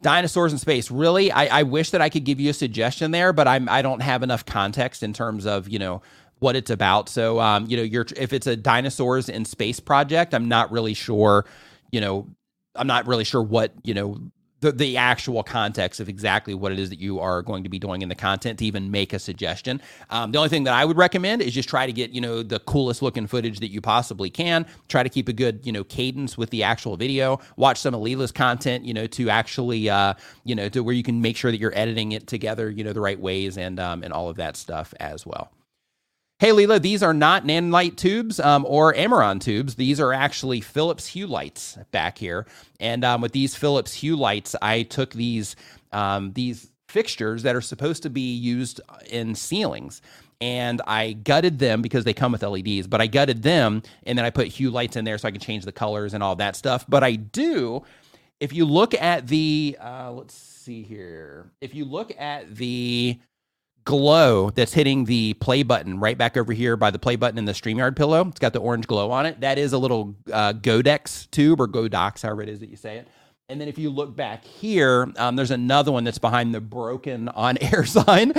Dinosaurs 0.00 0.52
in 0.52 0.58
space. 0.58 0.90
Really, 0.90 1.30
I, 1.30 1.60
I 1.60 1.62
wish 1.62 1.90
that 1.90 2.00
I 2.00 2.08
could 2.08 2.24
give 2.24 2.40
you 2.40 2.50
a 2.50 2.54
suggestion 2.54 3.10
there, 3.10 3.32
but 3.32 3.46
I'm 3.46 3.68
I 3.68 3.82
don't 3.82 4.00
have 4.00 4.22
enough 4.22 4.44
context 4.44 5.02
in 5.02 5.12
terms 5.12 5.46
of 5.46 5.68
you 5.68 5.78
know 5.78 6.02
what 6.40 6.56
it's 6.56 6.70
about. 6.70 7.08
So 7.08 7.38
um, 7.38 7.66
you 7.68 7.76
know, 7.76 7.82
you're 7.84 8.06
if 8.16 8.32
it's 8.32 8.48
a 8.48 8.56
dinosaurs 8.56 9.28
in 9.28 9.44
space 9.44 9.78
project, 9.78 10.34
I'm 10.34 10.48
not 10.48 10.72
really 10.72 10.94
sure. 10.94 11.44
You 11.92 12.00
know, 12.00 12.26
I'm 12.74 12.88
not 12.88 13.06
really 13.06 13.24
sure 13.24 13.42
what 13.42 13.72
you 13.84 13.94
know 13.94 14.18
the, 14.62 14.72
the 14.72 14.96
actual 14.96 15.42
context 15.42 16.00
of 16.00 16.08
exactly 16.08 16.54
what 16.54 16.72
it 16.72 16.78
is 16.78 16.88
that 16.90 17.00
you 17.00 17.18
are 17.18 17.42
going 17.42 17.64
to 17.64 17.68
be 17.68 17.80
doing 17.80 18.00
in 18.00 18.08
the 18.08 18.14
content 18.14 18.60
to 18.60 18.64
even 18.64 18.90
make 18.90 19.12
a 19.12 19.18
suggestion. 19.18 19.82
Um, 20.08 20.30
the 20.30 20.38
only 20.38 20.48
thing 20.48 20.64
that 20.64 20.74
I 20.74 20.84
would 20.84 20.96
recommend 20.96 21.42
is 21.42 21.52
just 21.52 21.68
try 21.68 21.84
to 21.84 21.92
get, 21.92 22.12
you 22.12 22.20
know, 22.20 22.42
the 22.42 22.60
coolest 22.60 23.02
looking 23.02 23.26
footage 23.26 23.58
that 23.58 23.70
you 23.70 23.80
possibly 23.80 24.30
can. 24.30 24.64
Try 24.88 25.02
to 25.02 25.08
keep 25.08 25.28
a 25.28 25.32
good, 25.32 25.66
you 25.66 25.72
know, 25.72 25.82
cadence 25.82 26.38
with 26.38 26.50
the 26.50 26.62
actual 26.62 26.96
video. 26.96 27.40
Watch 27.56 27.80
some 27.80 27.92
of 27.92 28.00
Leela's 28.00 28.32
content, 28.32 28.84
you 28.84 28.94
know, 28.94 29.08
to 29.08 29.28
actually, 29.28 29.90
uh, 29.90 30.14
you 30.44 30.54
know, 30.54 30.68
to 30.68 30.82
where 30.82 30.94
you 30.94 31.02
can 31.02 31.20
make 31.20 31.36
sure 31.36 31.50
that 31.50 31.58
you're 31.58 31.76
editing 31.76 32.12
it 32.12 32.28
together, 32.28 32.70
you 32.70 32.84
know, 32.84 32.92
the 32.92 33.00
right 33.00 33.18
ways 33.18 33.58
and, 33.58 33.80
um, 33.80 34.04
and 34.04 34.12
all 34.12 34.28
of 34.28 34.36
that 34.36 34.56
stuff 34.56 34.94
as 35.00 35.26
well. 35.26 35.50
Hey, 36.42 36.50
Leela, 36.50 36.82
these 36.82 37.04
are 37.04 37.14
not 37.14 37.44
nanlite 37.44 37.94
tubes 37.94 38.40
um, 38.40 38.66
or 38.68 38.92
Amaran 38.94 39.40
tubes. 39.40 39.76
These 39.76 40.00
are 40.00 40.12
actually 40.12 40.60
Philips 40.60 41.06
Hue 41.06 41.28
lights 41.28 41.78
back 41.92 42.18
here. 42.18 42.48
And 42.80 43.04
um, 43.04 43.20
with 43.20 43.30
these 43.30 43.54
Philips 43.54 43.94
Hue 43.94 44.16
lights, 44.16 44.56
I 44.60 44.82
took 44.82 45.12
these 45.12 45.54
um, 45.92 46.32
these 46.32 46.68
fixtures 46.88 47.44
that 47.44 47.54
are 47.54 47.60
supposed 47.60 48.02
to 48.02 48.10
be 48.10 48.34
used 48.34 48.80
in 49.08 49.36
ceilings 49.36 50.02
and 50.40 50.82
I 50.84 51.12
gutted 51.12 51.60
them 51.60 51.80
because 51.80 52.02
they 52.02 52.12
come 52.12 52.32
with 52.32 52.42
LEDs, 52.42 52.88
but 52.88 53.00
I 53.00 53.06
gutted 53.06 53.44
them 53.44 53.84
and 54.02 54.18
then 54.18 54.24
I 54.24 54.30
put 54.30 54.48
hue 54.48 54.70
lights 54.70 54.96
in 54.96 55.04
there 55.04 55.18
so 55.18 55.28
I 55.28 55.30
can 55.30 55.40
change 55.40 55.64
the 55.64 55.70
colors 55.70 56.12
and 56.12 56.24
all 56.24 56.34
that 56.34 56.56
stuff. 56.56 56.84
But 56.88 57.04
I 57.04 57.14
do, 57.14 57.84
if 58.40 58.52
you 58.52 58.64
look 58.64 58.94
at 58.94 59.28
the, 59.28 59.76
uh, 59.80 60.10
let's 60.10 60.34
see 60.34 60.82
here, 60.82 61.52
if 61.60 61.72
you 61.72 61.84
look 61.84 62.12
at 62.18 62.56
the 62.56 63.20
glow 63.84 64.50
that's 64.50 64.72
hitting 64.72 65.04
the 65.04 65.34
play 65.34 65.62
button 65.62 65.98
right 65.98 66.16
back 66.16 66.36
over 66.36 66.52
here 66.52 66.76
by 66.76 66.90
the 66.90 66.98
play 66.98 67.16
button 67.16 67.38
in 67.38 67.44
the 67.44 67.52
StreamYard 67.52 67.96
pillow. 67.96 68.26
It's 68.28 68.38
got 68.38 68.52
the 68.52 68.60
orange 68.60 68.86
glow 68.86 69.10
on 69.10 69.26
it. 69.26 69.40
That 69.40 69.58
is 69.58 69.72
a 69.72 69.78
little 69.78 70.14
uh, 70.32 70.52
Godex 70.52 71.30
tube 71.30 71.60
or 71.60 71.68
Godox, 71.68 72.22
however 72.22 72.42
it 72.42 72.48
is 72.48 72.60
that 72.60 72.68
you 72.68 72.76
say 72.76 72.98
it. 72.98 73.08
And 73.48 73.60
then 73.60 73.68
if 73.68 73.76
you 73.76 73.90
look 73.90 74.16
back 74.16 74.44
here, 74.44 75.12
um, 75.18 75.36
there's 75.36 75.50
another 75.50 75.92
one 75.92 76.04
that's 76.04 76.16
behind 76.16 76.54
the 76.54 76.60
broken 76.60 77.28
on 77.28 77.58
air 77.60 77.84
sign. 77.84 78.32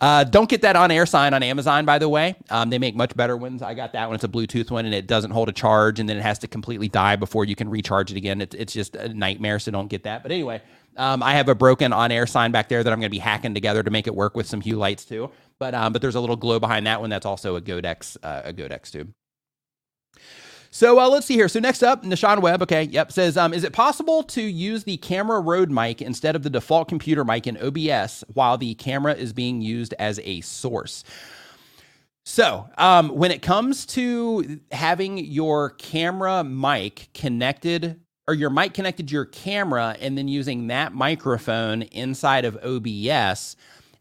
Uh, 0.00 0.22
don't 0.22 0.48
get 0.48 0.62
that 0.62 0.76
on 0.76 0.92
air 0.92 1.06
sign 1.06 1.34
on 1.34 1.42
Amazon, 1.42 1.84
by 1.84 1.98
the 1.98 2.08
way. 2.08 2.36
Um, 2.50 2.70
they 2.70 2.78
make 2.78 2.94
much 2.94 3.16
better 3.16 3.36
ones. 3.36 3.62
I 3.62 3.74
got 3.74 3.94
that 3.94 4.06
one. 4.06 4.14
It's 4.14 4.22
a 4.22 4.28
Bluetooth 4.28 4.70
one 4.70 4.84
and 4.84 4.94
it 4.94 5.08
doesn't 5.08 5.32
hold 5.32 5.48
a 5.48 5.52
charge 5.52 5.98
and 5.98 6.08
then 6.08 6.16
it 6.18 6.22
has 6.22 6.38
to 6.40 6.46
completely 6.46 6.88
die 6.88 7.16
before 7.16 7.44
you 7.44 7.56
can 7.56 7.68
recharge 7.68 8.12
it 8.12 8.16
again. 8.16 8.40
It's, 8.40 8.54
it's 8.54 8.72
just 8.72 8.94
a 8.94 9.08
nightmare. 9.08 9.58
So 9.58 9.72
don't 9.72 9.88
get 9.88 10.04
that. 10.04 10.22
But 10.22 10.30
anyway, 10.30 10.62
um, 10.96 11.22
I 11.22 11.34
have 11.34 11.48
a 11.48 11.54
broken 11.54 11.92
on-air 11.92 12.26
sign 12.26 12.52
back 12.52 12.68
there 12.68 12.82
that 12.82 12.92
I'm 12.92 13.00
going 13.00 13.10
to 13.10 13.14
be 13.14 13.18
hacking 13.18 13.54
together 13.54 13.82
to 13.82 13.90
make 13.90 14.06
it 14.06 14.14
work 14.14 14.36
with 14.36 14.46
some 14.46 14.60
hue 14.60 14.76
lights 14.76 15.04
too. 15.04 15.30
But 15.58 15.74
um, 15.74 15.92
but 15.92 16.02
there's 16.02 16.14
a 16.14 16.20
little 16.20 16.36
glow 16.36 16.58
behind 16.58 16.86
that 16.86 17.00
one 17.00 17.10
that's 17.10 17.26
also 17.26 17.56
a 17.56 17.60
Godex 17.60 18.16
uh, 18.22 18.42
a 18.44 18.52
Godex 18.52 18.90
tube. 18.90 19.12
So 20.72 21.00
uh, 21.00 21.08
let's 21.08 21.26
see 21.26 21.34
here. 21.34 21.48
So 21.48 21.58
next 21.58 21.82
up, 21.82 22.04
Nishan 22.04 22.40
Webb. 22.40 22.62
Okay, 22.62 22.84
yep. 22.84 23.10
Says, 23.10 23.36
um, 23.36 23.52
is 23.52 23.64
it 23.64 23.72
possible 23.72 24.22
to 24.24 24.40
use 24.40 24.84
the 24.84 24.98
camera 24.98 25.40
Rode 25.40 25.70
mic 25.70 26.00
instead 26.00 26.36
of 26.36 26.44
the 26.44 26.50
default 26.50 26.88
computer 26.88 27.24
mic 27.24 27.46
in 27.48 27.56
OBS 27.56 28.22
while 28.32 28.56
the 28.56 28.74
camera 28.76 29.14
is 29.14 29.32
being 29.32 29.60
used 29.60 29.94
as 29.98 30.20
a 30.22 30.40
source? 30.42 31.02
So, 32.24 32.68
um, 32.78 33.08
when 33.08 33.32
it 33.32 33.42
comes 33.42 33.84
to 33.86 34.60
having 34.70 35.18
your 35.18 35.70
camera 35.70 36.44
mic 36.44 37.08
connected 37.14 38.00
or 38.30 38.34
your 38.34 38.48
mic 38.48 38.72
connected 38.72 39.08
to 39.08 39.12
your 39.12 39.24
camera 39.24 39.96
and 39.98 40.16
then 40.16 40.28
using 40.28 40.68
that 40.68 40.94
microphone 40.94 41.82
inside 41.82 42.44
of 42.44 42.56
OBS, 42.62 43.56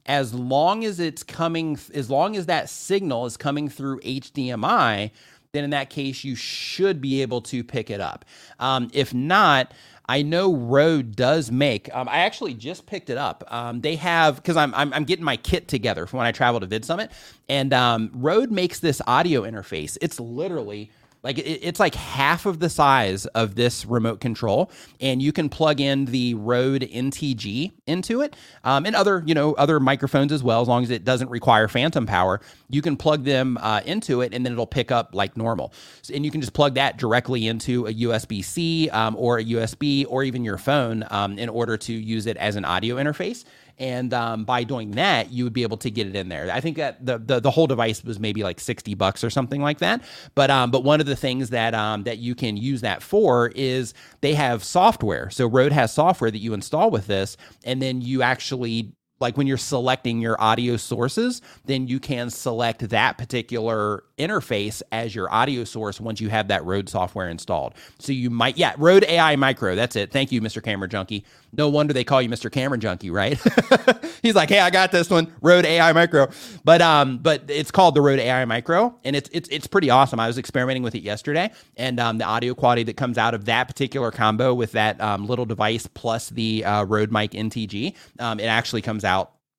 as 0.06 0.36
long 0.36 0.86
as 0.86 1.00
it's 1.00 1.24
coming, 1.24 1.80
as 1.96 2.12
long 2.12 2.36
as 2.36 2.46
that 2.46 2.70
signal 2.70 3.26
is 3.26 3.36
coming 3.38 3.68
through 3.68 4.00
HDMI, 4.02 5.10
then 5.52 5.64
in 5.64 5.72
that 5.72 5.90
case, 5.90 6.24
you 6.24 6.36
should 6.36 7.02
be 7.02 7.24
able 7.24 7.42
to 7.42 7.64
pick 7.64 7.90
it 7.90 8.00
up. 8.00 8.24
Um, 8.60 8.92
if 8.94 9.16
not, 9.16 9.74
I 10.08 10.22
know 10.22 10.56
Rode 10.56 11.16
does 11.16 11.50
make. 11.50 11.90
Um, 11.96 12.08
I 12.08 12.20
actually 12.20 12.54
just 12.54 12.86
picked 12.86 13.10
it 13.10 13.18
up. 13.18 13.44
Um, 13.48 13.82
they 13.82 13.96
have 13.96 14.36
because 14.36 14.58
I'm, 14.58 14.76
I'm, 14.76 14.94
I'm 14.94 15.06
getting 15.06 15.26
my 15.26 15.38
kit 15.38 15.68
together 15.68 16.06
for 16.06 16.18
when 16.18 16.28
I 16.28 16.32
travel 16.32 16.60
to 16.60 16.68
Vid 16.68 16.86
Summit, 16.86 17.10
and 17.48 17.74
um, 17.74 18.12
Rode 18.14 18.52
makes 18.52 18.80
this 18.80 19.02
audio 19.08 19.42
interface. 19.42 19.98
It's 20.02 20.20
literally 20.20 20.92
like 21.24 21.38
it, 21.38 21.60
it's 21.62 21.80
like 21.80 21.96
half 21.96 22.46
of 22.46 22.60
the 22.60 22.70
size 22.70 23.26
of 23.28 23.56
this 23.56 23.86
remote 23.86 24.20
control, 24.20 24.72
and 25.02 25.22
you 25.22 25.32
can 25.32 25.50
plug 25.50 25.82
in 25.82 26.06
the 26.06 26.34
Rode 26.36 26.82
NTG 26.82 27.72
into 27.88 28.22
it, 28.22 28.36
um, 28.64 28.86
and 28.86 28.96
other 28.96 29.24
you 29.26 29.34
know 29.34 29.54
other 29.54 29.80
microphones 29.80 30.32
as 30.32 30.44
well. 30.44 30.62
As 30.62 30.68
long 30.68 30.84
as 30.84 30.90
it 30.90 31.04
doesn't 31.04 31.30
require 31.30 31.68
phantom 31.68 32.06
power, 32.06 32.40
you 32.70 32.82
can 32.82 32.96
plug 32.96 33.24
them 33.24 33.58
uh, 33.62 33.82
into 33.86 34.22
it, 34.22 34.34
and 34.34 34.46
then 34.46 34.54
it'll 34.54 34.68
pick 34.68 34.92
up 34.92 35.10
like 35.14 35.36
normal. 35.36 35.74
So, 36.02 36.14
and 36.14 36.24
you 36.24 36.32
can 36.32 36.42
just 36.42 36.54
plug 36.54 36.76
that 36.76 36.98
directly 36.98 37.48
into 37.48 37.88
a 37.88 37.94
USB 37.94 38.44
C 38.44 38.90
um, 38.90 39.16
or 39.18 39.40
a 39.40 39.44
USB 39.44 40.06
or 40.08 40.24
even 40.24 40.44
your 40.44 40.58
phone 40.58 41.06
um, 41.12 41.38
in 41.38 41.50
order 41.50 41.78
to 41.78 41.94
use 41.94 42.26
it 42.28 42.38
as 42.38 42.56
an 42.56 42.66
audio 42.66 42.96
interface 42.96 43.44
and 43.80 44.14
um, 44.14 44.44
by 44.44 44.64
doing 44.64 44.92
that 44.92 45.32
you 45.32 45.44
would 45.44 45.54
be 45.54 45.64
able 45.64 45.78
to 45.78 45.90
get 45.90 46.08
it 46.08 46.16
in 46.16 46.30
there. 46.30 46.52
I 46.52 46.60
think 46.60 46.78
that 46.78 47.06
the, 47.06 47.18
the, 47.18 47.40
the 47.40 47.52
whole 47.52 47.68
device 47.68 48.04
was 48.04 48.20
maybe 48.20 48.44
like 48.44 48.60
60 48.60 48.94
bucks 48.96 49.24
or 49.24 49.30
something 49.30 49.62
like 49.62 49.80
that. 49.80 50.04
But 50.36 50.52
um, 50.52 50.72
but 50.72 50.84
one 50.84 51.00
of 51.00 51.06
the 51.06 51.16
things 51.16 51.50
that 51.50 51.74
um, 51.74 52.04
that 52.04 52.18
you 52.18 52.36
can 52.36 52.58
use 52.58 52.82
that 52.82 53.02
for 53.02 53.48
is 53.56 53.94
they 54.22 54.34
have 54.34 54.64
software. 54.64 55.30
So 55.30 55.48
Rode 55.48 55.72
has 55.72 55.94
software 55.94 56.32
that 56.32 56.40
you 56.40 56.54
install 56.54 56.92
with 56.92 57.08
this 57.08 57.38
and 57.64 57.82
then 57.82 58.02
you 58.02 58.22
actually 58.22 58.94
like 59.20 59.38
when 59.38 59.48
you're 59.48 59.58
selecting 59.58 60.20
your 60.22 60.40
audio 60.42 60.78
sources, 60.78 61.42
then 61.66 61.88
you 61.88 62.00
can 62.00 62.30
select 62.30 62.90
that 62.90 63.18
particular 63.18 64.04
interface 64.18 64.82
as 64.92 65.16
your 65.16 65.32
audio 65.34 65.64
source 65.64 66.00
once 66.02 66.22
you 66.22 66.30
have 66.30 66.48
that 66.50 66.64
Rode 66.66 66.90
software 66.90 67.30
installed. 67.30 67.74
So 68.00 68.12
you 68.12 68.30
might, 68.30 68.58
yeah, 68.58 68.74
Rode 68.78 69.04
AI 69.06 69.36
Micro. 69.36 69.76
That's 69.76 69.96
it. 69.96 70.12
Thank 70.12 70.32
you, 70.32 70.42
Mr. 70.42 70.64
Camera 70.64 70.88
Junkie. 70.88 71.26
No 71.54 71.70
wonder 71.70 71.94
they 71.94 72.04
call 72.04 72.22
you 72.22 72.30
Mr. 72.30 72.52
Camera 72.52 72.78
Junkie, 72.78 73.10
right? 73.10 73.40
He's 74.22 74.36
like, 74.36 74.50
hey, 74.50 74.60
I 74.60 74.70
got 74.70 74.92
this 74.92 75.10
one, 75.10 75.34
Rode 75.42 75.66
AI 75.66 75.92
Micro. 75.94 76.30
But 76.64 76.82
um, 76.82 77.18
but 77.18 77.44
it's 77.48 77.72
called 77.72 77.96
the 77.96 78.02
Rode 78.02 78.20
AI 78.20 78.46
Micro, 78.46 78.96
and 79.04 79.16
it's 79.16 79.30
it's 79.34 79.50
it's 79.50 79.68
pretty 79.68 79.90
awesome. 79.90 80.20
I 80.20 80.28
was 80.28 80.38
experimenting 80.38 80.84
with 80.84 80.96
it 80.96 81.02
yesterday, 81.02 81.52
and 81.78 82.00
um, 82.00 82.18
the 82.20 82.26
audio 82.26 82.54
quality 82.54 82.84
that 82.84 82.98
comes 82.98 83.18
out 83.18 83.34
of 83.34 83.46
that 83.46 83.68
particular 83.68 84.12
combo 84.12 84.54
with 84.54 84.74
that 84.74 85.00
um, 85.02 85.26
little 85.26 85.46
device 85.46 85.88
plus 85.88 86.30
the 86.30 86.64
uh, 86.66 86.84
Rode 86.86 87.12
Mic 87.12 87.32
NTG, 87.32 87.96
um, 88.20 88.40
it 88.40 88.46
actually 88.46 88.82
comes 88.82 89.04
out. 89.04 89.09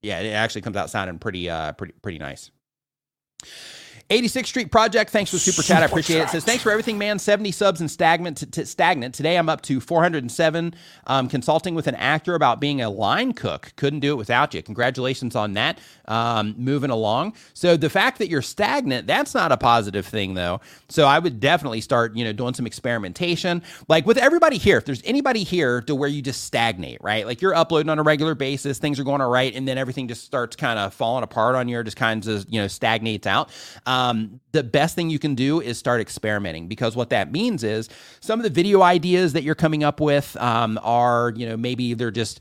Yeah, 0.03 0.21
it 0.21 0.31
actually 0.31 0.63
comes 0.63 0.77
out 0.77 0.91
sounding 0.91 1.19
pretty 1.19 1.51
uh 1.51 1.73
pretty 1.73 1.95
pretty 2.03 2.19
nice. 2.19 2.51
86th 4.11 4.47
Street 4.47 4.73
Project, 4.73 5.11
thanks 5.11 5.31
for 5.31 5.39
super 5.39 5.63
chat. 5.63 5.85
I 5.85 5.87
appreciate 5.87 6.19
it. 6.19 6.23
it. 6.25 6.29
Says 6.31 6.45
thanks 6.45 6.65
for 6.65 6.73
everything, 6.73 6.99
man. 6.99 7.21
70 7.21 7.53
subs 7.53 7.81
and 7.81 7.89
stagnant. 7.89 8.39
T- 8.39 8.47
t- 8.47 8.65
stagnant. 8.65 9.15
Today 9.15 9.37
I'm 9.39 9.49
up 9.49 9.61
to 9.63 9.81
407. 9.81 10.75
Um, 11.07 11.29
consulting 11.29 11.77
with 11.77 11.87
an 11.87 11.95
actor 11.95 12.35
about 12.35 12.59
being 12.59 12.81
a 12.83 12.91
line 12.91 13.33
cook. 13.33 13.73
Couldn't 13.77 14.01
do 14.01 14.11
it 14.13 14.17
without 14.17 14.53
you. 14.53 14.65
Congratulations 14.65 15.37
on 15.37 15.53
that. 15.53 15.79
Um, 16.09 16.57
moving 16.59 16.91
along. 16.91 17.35
So 17.55 17.77
the 17.77 17.89
fact 17.89 18.19
that 18.19 18.29
you're 18.29 18.43
stagnant, 18.43 19.07
that's 19.07 19.33
not 19.33 19.53
a 19.53 19.57
positive 19.57 20.05
thing 20.05 20.35
though. 20.35 20.61
So 20.89 21.07
I 21.07 21.21
would 21.21 21.39
definitely 21.39 21.81
start, 21.81 22.17
you 22.17 22.25
know, 22.25 22.33
doing 22.33 22.55
some 22.55 22.67
experimentation. 22.67 23.63
Like 23.87 24.07
with 24.07 24.19
everybody 24.19 24.59
here, 24.59 24.79
if 24.79 24.87
there's 24.87 25.03
anybody 25.05 25.45
here 25.45 25.83
to 25.83 25.95
where 25.95 26.09
you 26.09 26.21
just 26.21 26.43
stagnate, 26.43 26.99
right? 27.01 27.27
Like 27.27 27.41
you're 27.41 27.55
uploading 27.55 27.91
on 27.91 28.01
a 28.01 28.03
regular 28.03 28.35
basis, 28.35 28.79
things 28.79 28.99
are 28.99 29.05
going 29.05 29.21
all 29.21 29.31
right, 29.31 29.55
and 29.55 29.69
then 29.69 29.79
everything 29.79 30.09
just 30.09 30.25
starts 30.25 30.57
kind 30.57 30.81
of 30.81 30.93
falling 30.93 31.23
apart 31.23 31.55
on 31.55 31.69
you, 31.69 31.79
or 31.79 31.85
just 31.85 31.97
kind 31.97 32.27
of 32.27 32.45
you 32.49 32.61
know 32.61 32.67
stagnates 32.67 33.29
out. 33.29 33.51
Um, 33.87 34.00
um, 34.01 34.41
the 34.53 34.63
best 34.63 34.95
thing 34.95 35.11
you 35.11 35.19
can 35.19 35.35
do 35.35 35.61
is 35.61 35.79
start 35.79 36.01
experimenting 36.01 36.69
because 36.69 36.97
what 36.97 37.11
that 37.11 37.31
means 37.33 37.63
is 37.63 37.89
some 38.21 38.39
of 38.39 38.45
the 38.45 38.51
video 38.51 38.83
ideas 38.83 39.33
that 39.35 39.43
you're 39.43 39.55
coming 39.55 39.85
up 39.85 40.01
with 40.01 40.37
um, 40.37 40.79
are, 40.83 41.33
you 41.37 41.47
know, 41.47 41.57
maybe 41.57 41.95
they're 41.95 42.11
just 42.11 42.41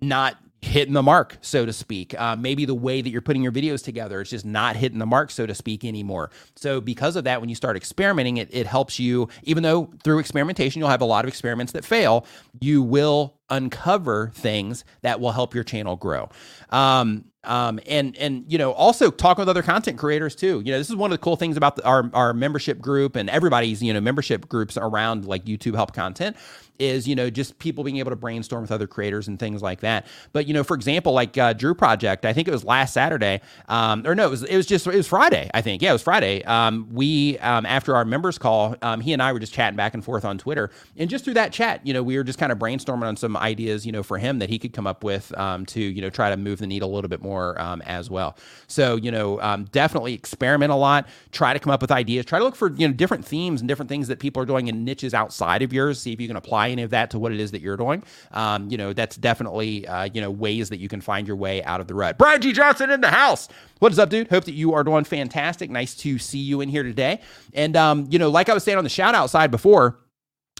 not 0.00 0.36
hitting 0.62 0.94
the 0.94 1.02
mark, 1.02 1.36
so 1.42 1.66
to 1.66 1.72
speak. 1.72 2.18
Uh, 2.18 2.34
maybe 2.34 2.64
the 2.64 2.74
way 2.74 3.00
that 3.02 3.10
you're 3.10 3.20
putting 3.20 3.42
your 3.42 3.52
videos 3.52 3.84
together 3.84 4.20
is 4.20 4.30
just 4.30 4.44
not 4.44 4.74
hitting 4.74 4.98
the 4.98 5.06
mark, 5.06 5.30
so 5.30 5.46
to 5.46 5.54
speak, 5.54 5.84
anymore. 5.84 6.30
So, 6.56 6.80
because 6.80 7.14
of 7.14 7.24
that, 7.24 7.40
when 7.40 7.48
you 7.48 7.54
start 7.54 7.76
experimenting, 7.76 8.38
it, 8.38 8.48
it 8.52 8.66
helps 8.66 8.98
you, 8.98 9.28
even 9.44 9.62
though 9.62 9.90
through 10.02 10.18
experimentation, 10.18 10.80
you'll 10.80 10.88
have 10.88 11.02
a 11.02 11.06
lot 11.06 11.24
of 11.24 11.28
experiments 11.28 11.72
that 11.72 11.84
fail, 11.84 12.26
you 12.60 12.82
will 12.82 13.38
uncover 13.48 14.32
things 14.34 14.84
that 15.02 15.20
will 15.20 15.32
help 15.32 15.54
your 15.54 15.64
channel 15.64 15.94
grow. 15.94 16.28
Um, 16.70 17.26
um, 17.46 17.80
and 17.86 18.16
and 18.16 18.44
you 18.48 18.58
know 18.58 18.72
also 18.72 19.10
talking 19.10 19.42
with 19.42 19.48
other 19.48 19.62
content 19.62 19.98
creators 19.98 20.34
too. 20.34 20.62
You 20.64 20.72
know 20.72 20.78
this 20.78 20.90
is 20.90 20.96
one 20.96 21.10
of 21.10 21.18
the 21.18 21.22
cool 21.22 21.36
things 21.36 21.56
about 21.56 21.76
the, 21.76 21.86
our 21.86 22.10
our 22.12 22.32
membership 22.34 22.80
group 22.80 23.16
and 23.16 23.30
everybody's 23.30 23.82
you 23.82 23.92
know 23.92 24.00
membership 24.00 24.48
groups 24.48 24.76
around 24.76 25.24
like 25.24 25.44
YouTube 25.44 25.74
help 25.74 25.94
content 25.94 26.36
is 26.78 27.06
you 27.08 27.14
know 27.14 27.30
just 27.30 27.58
people 27.58 27.84
being 27.84 27.98
able 27.98 28.10
to 28.10 28.16
brainstorm 28.16 28.62
with 28.62 28.72
other 28.72 28.86
creators 28.86 29.28
and 29.28 29.38
things 29.38 29.62
like 29.62 29.80
that. 29.80 30.06
But 30.32 30.46
you 30.46 30.54
know, 30.54 30.64
for 30.64 30.74
example, 30.74 31.12
like 31.12 31.36
uh, 31.38 31.52
Drew 31.52 31.74
Project, 31.74 32.24
I 32.24 32.32
think 32.32 32.48
it 32.48 32.50
was 32.50 32.64
last 32.64 32.94
Saturday, 32.94 33.40
um, 33.68 34.06
or 34.06 34.14
no, 34.14 34.26
it 34.26 34.30
was 34.30 34.42
it 34.44 34.56
was 34.56 34.66
just 34.66 34.86
it 34.86 34.94
was 34.94 35.06
Friday, 35.06 35.50
I 35.54 35.62
think. 35.62 35.82
Yeah, 35.82 35.90
it 35.90 35.94
was 35.94 36.02
Friday. 36.02 36.42
Um, 36.44 36.88
we 36.92 37.38
um, 37.38 37.66
after 37.66 37.96
our 37.96 38.04
members 38.04 38.38
call, 38.38 38.76
um, 38.82 39.00
he 39.00 39.12
and 39.12 39.22
I 39.22 39.32
were 39.32 39.38
just 39.40 39.52
chatting 39.52 39.76
back 39.76 39.94
and 39.94 40.04
forth 40.04 40.24
on 40.24 40.38
Twitter, 40.38 40.70
and 40.96 41.08
just 41.10 41.24
through 41.24 41.34
that 41.34 41.52
chat, 41.52 41.86
you 41.86 41.92
know, 41.92 42.02
we 42.02 42.16
were 42.16 42.24
just 42.24 42.38
kind 42.38 42.52
of 42.52 42.58
brainstorming 42.58 43.04
on 43.04 43.16
some 43.16 43.36
ideas, 43.36 43.86
you 43.86 43.92
know, 43.92 44.02
for 44.02 44.18
him 44.18 44.38
that 44.38 44.48
he 44.48 44.58
could 44.58 44.72
come 44.72 44.86
up 44.86 45.04
with 45.04 45.36
um, 45.38 45.66
to 45.66 45.80
you 45.80 46.02
know 46.02 46.10
try 46.10 46.30
to 46.30 46.36
move 46.36 46.58
the 46.58 46.66
needle 46.66 46.92
a 46.92 46.94
little 46.94 47.08
bit 47.08 47.22
more 47.22 47.60
um, 47.60 47.82
as 47.82 48.10
well. 48.10 48.36
So 48.66 48.96
you 48.96 49.10
know, 49.10 49.38
definitely 49.72 50.14
experiment 50.14 50.72
a 50.72 50.76
lot, 50.76 51.08
try 51.32 51.52
to 51.52 51.58
come 51.58 51.70
up 51.70 51.80
with 51.80 51.90
ideas, 51.90 52.24
try 52.24 52.38
to 52.38 52.44
look 52.44 52.56
for 52.56 52.72
you 52.72 52.88
know 52.88 52.94
different 52.94 53.24
themes 53.24 53.60
and 53.60 53.68
different 53.68 53.88
things 53.88 54.08
that 54.08 54.18
people 54.18 54.42
are 54.42 54.46
doing 54.46 54.68
in 54.68 54.84
niches 54.84 55.14
outside 55.14 55.62
of 55.62 55.72
yours, 55.72 56.00
see 56.00 56.12
if 56.12 56.20
you 56.20 56.28
can 56.28 56.36
apply 56.36 56.65
any 56.70 56.82
of 56.82 56.90
that 56.90 57.10
to 57.10 57.18
what 57.18 57.32
it 57.32 57.40
is 57.40 57.50
that 57.52 57.60
you're 57.60 57.76
doing, 57.76 58.02
um, 58.32 58.70
you 58.70 58.76
know, 58.76 58.92
that's 58.92 59.16
definitely, 59.16 59.86
uh, 59.86 60.08
you 60.12 60.20
know, 60.20 60.30
ways 60.30 60.68
that 60.70 60.78
you 60.78 60.88
can 60.88 61.00
find 61.00 61.26
your 61.26 61.36
way 61.36 61.62
out 61.64 61.80
of 61.80 61.86
the 61.86 61.94
rut. 61.94 62.18
Brian 62.18 62.40
G. 62.40 62.52
Johnson 62.52 62.90
in 62.90 63.00
the 63.00 63.10
house. 63.10 63.48
What 63.78 63.92
is 63.92 63.98
up, 63.98 64.10
dude? 64.10 64.28
Hope 64.28 64.44
that 64.44 64.54
you 64.54 64.74
are 64.74 64.84
doing 64.84 65.04
fantastic. 65.04 65.70
Nice 65.70 65.94
to 65.96 66.18
see 66.18 66.38
you 66.38 66.60
in 66.60 66.68
here 66.68 66.82
today. 66.82 67.20
And, 67.52 67.76
um, 67.76 68.06
you 68.10 68.18
know, 68.18 68.30
like 68.30 68.48
I 68.48 68.54
was 68.54 68.64
saying 68.64 68.78
on 68.78 68.84
the 68.84 68.90
shout 68.90 69.14
out 69.14 69.30
side 69.30 69.50
before, 69.50 69.98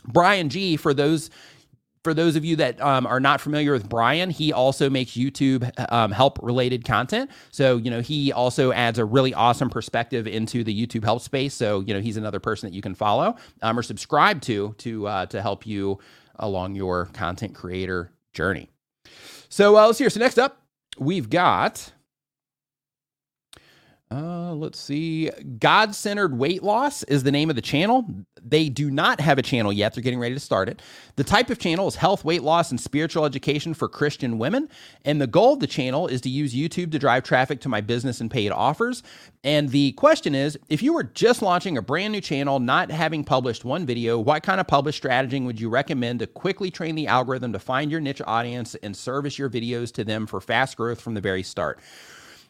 Brian 0.05 0.49
G, 0.49 0.77
for 0.77 0.93
those 0.93 1.29
for 2.07 2.13
those 2.13 2.37
of 2.37 2.45
you 2.45 2.55
that 2.55 2.79
um, 2.79 3.05
are 3.05 3.19
not 3.19 3.41
familiar 3.41 3.73
with 3.73 3.89
Brian, 3.89 4.29
he 4.29 4.53
also 4.53 4.89
makes 4.89 5.11
YouTube 5.11 5.69
um, 5.91 6.09
help 6.09 6.39
related 6.41 6.85
content. 6.85 7.29
So, 7.51 7.75
you 7.75 7.91
know, 7.91 7.99
he 7.99 8.31
also 8.31 8.71
adds 8.71 8.97
a 8.97 9.03
really 9.03 9.33
awesome 9.33 9.69
perspective 9.69 10.25
into 10.25 10.63
the 10.63 10.73
YouTube 10.73 11.03
help 11.03 11.21
space. 11.21 11.53
So, 11.53 11.81
you 11.81 11.93
know, 11.93 11.99
he's 11.99 12.15
another 12.15 12.39
person 12.39 12.69
that 12.69 12.73
you 12.73 12.81
can 12.81 12.95
follow 12.95 13.35
um, 13.61 13.77
or 13.77 13.83
subscribe 13.83 14.39
to 14.43 14.73
to 14.77 15.05
uh, 15.05 15.25
to 15.25 15.41
help 15.41 15.67
you 15.67 15.99
along 16.37 16.75
your 16.75 17.07
content 17.07 17.53
creator 17.53 18.13
journey. 18.31 18.69
So, 19.49 19.75
uh, 19.75 19.87
let's 19.87 19.99
hear. 19.99 20.09
So, 20.09 20.21
next 20.21 20.39
up, 20.39 20.61
we've 20.97 21.29
got 21.29 21.91
uh, 24.09 24.53
let's 24.53 24.79
see. 24.79 25.29
God 25.59 25.93
centered 25.93 26.37
weight 26.37 26.63
loss 26.63 27.03
is 27.03 27.23
the 27.23 27.31
name 27.31 27.49
of 27.49 27.57
the 27.57 27.61
channel. 27.61 28.05
They 28.41 28.69
do 28.69 28.89
not 28.89 29.19
have 29.19 29.37
a 29.37 29.41
channel 29.41 29.73
yet. 29.73 29.93
They're 29.93 30.03
getting 30.03 30.19
ready 30.19 30.33
to 30.33 30.39
start 30.39 30.69
it. 30.69 30.81
The 31.17 31.25
type 31.25 31.49
of 31.49 31.59
channel 31.59 31.89
is 31.89 31.95
health, 31.95 32.23
weight 32.23 32.41
loss, 32.41 32.71
and 32.71 32.79
spiritual 32.79 33.25
education 33.25 33.73
for 33.73 33.89
Christian 33.89 34.37
women. 34.37 34.69
And 35.03 35.19
the 35.19 35.27
goal 35.27 35.53
of 35.53 35.59
the 35.59 35.67
channel 35.67 36.07
is 36.07 36.21
to 36.21 36.29
use 36.29 36.55
YouTube 36.55 36.91
to 36.93 36.99
drive 36.99 37.23
traffic 37.23 37.59
to 37.61 37.69
my 37.69 37.81
business 37.81 38.21
and 38.21 38.31
paid 38.31 38.53
offers. 38.53 39.03
And 39.43 39.69
the 39.69 39.91
question 39.93 40.33
is 40.33 40.57
if 40.69 40.81
you 40.81 40.93
were 40.93 41.03
just 41.03 41.41
launching 41.41 41.77
a 41.77 41.81
brand 41.81 42.13
new 42.13 42.21
channel, 42.21 42.61
not 42.61 42.89
having 42.89 43.25
published 43.25 43.65
one 43.65 43.85
video, 43.85 44.17
what 44.17 44.41
kind 44.41 44.61
of 44.61 44.67
publish 44.67 44.95
strategy 44.95 45.41
would 45.41 45.59
you 45.59 45.67
recommend 45.67 46.19
to 46.19 46.27
quickly 46.27 46.71
train 46.71 46.95
the 46.95 47.07
algorithm 47.07 47.51
to 47.51 47.59
find 47.59 47.91
your 47.91 47.99
niche 47.99 48.21
audience 48.25 48.73
and 48.75 48.95
service 48.95 49.37
your 49.37 49.49
videos 49.49 49.91
to 49.91 50.05
them 50.05 50.27
for 50.27 50.39
fast 50.39 50.77
growth 50.77 51.01
from 51.01 51.13
the 51.13 51.21
very 51.21 51.43
start? 51.43 51.79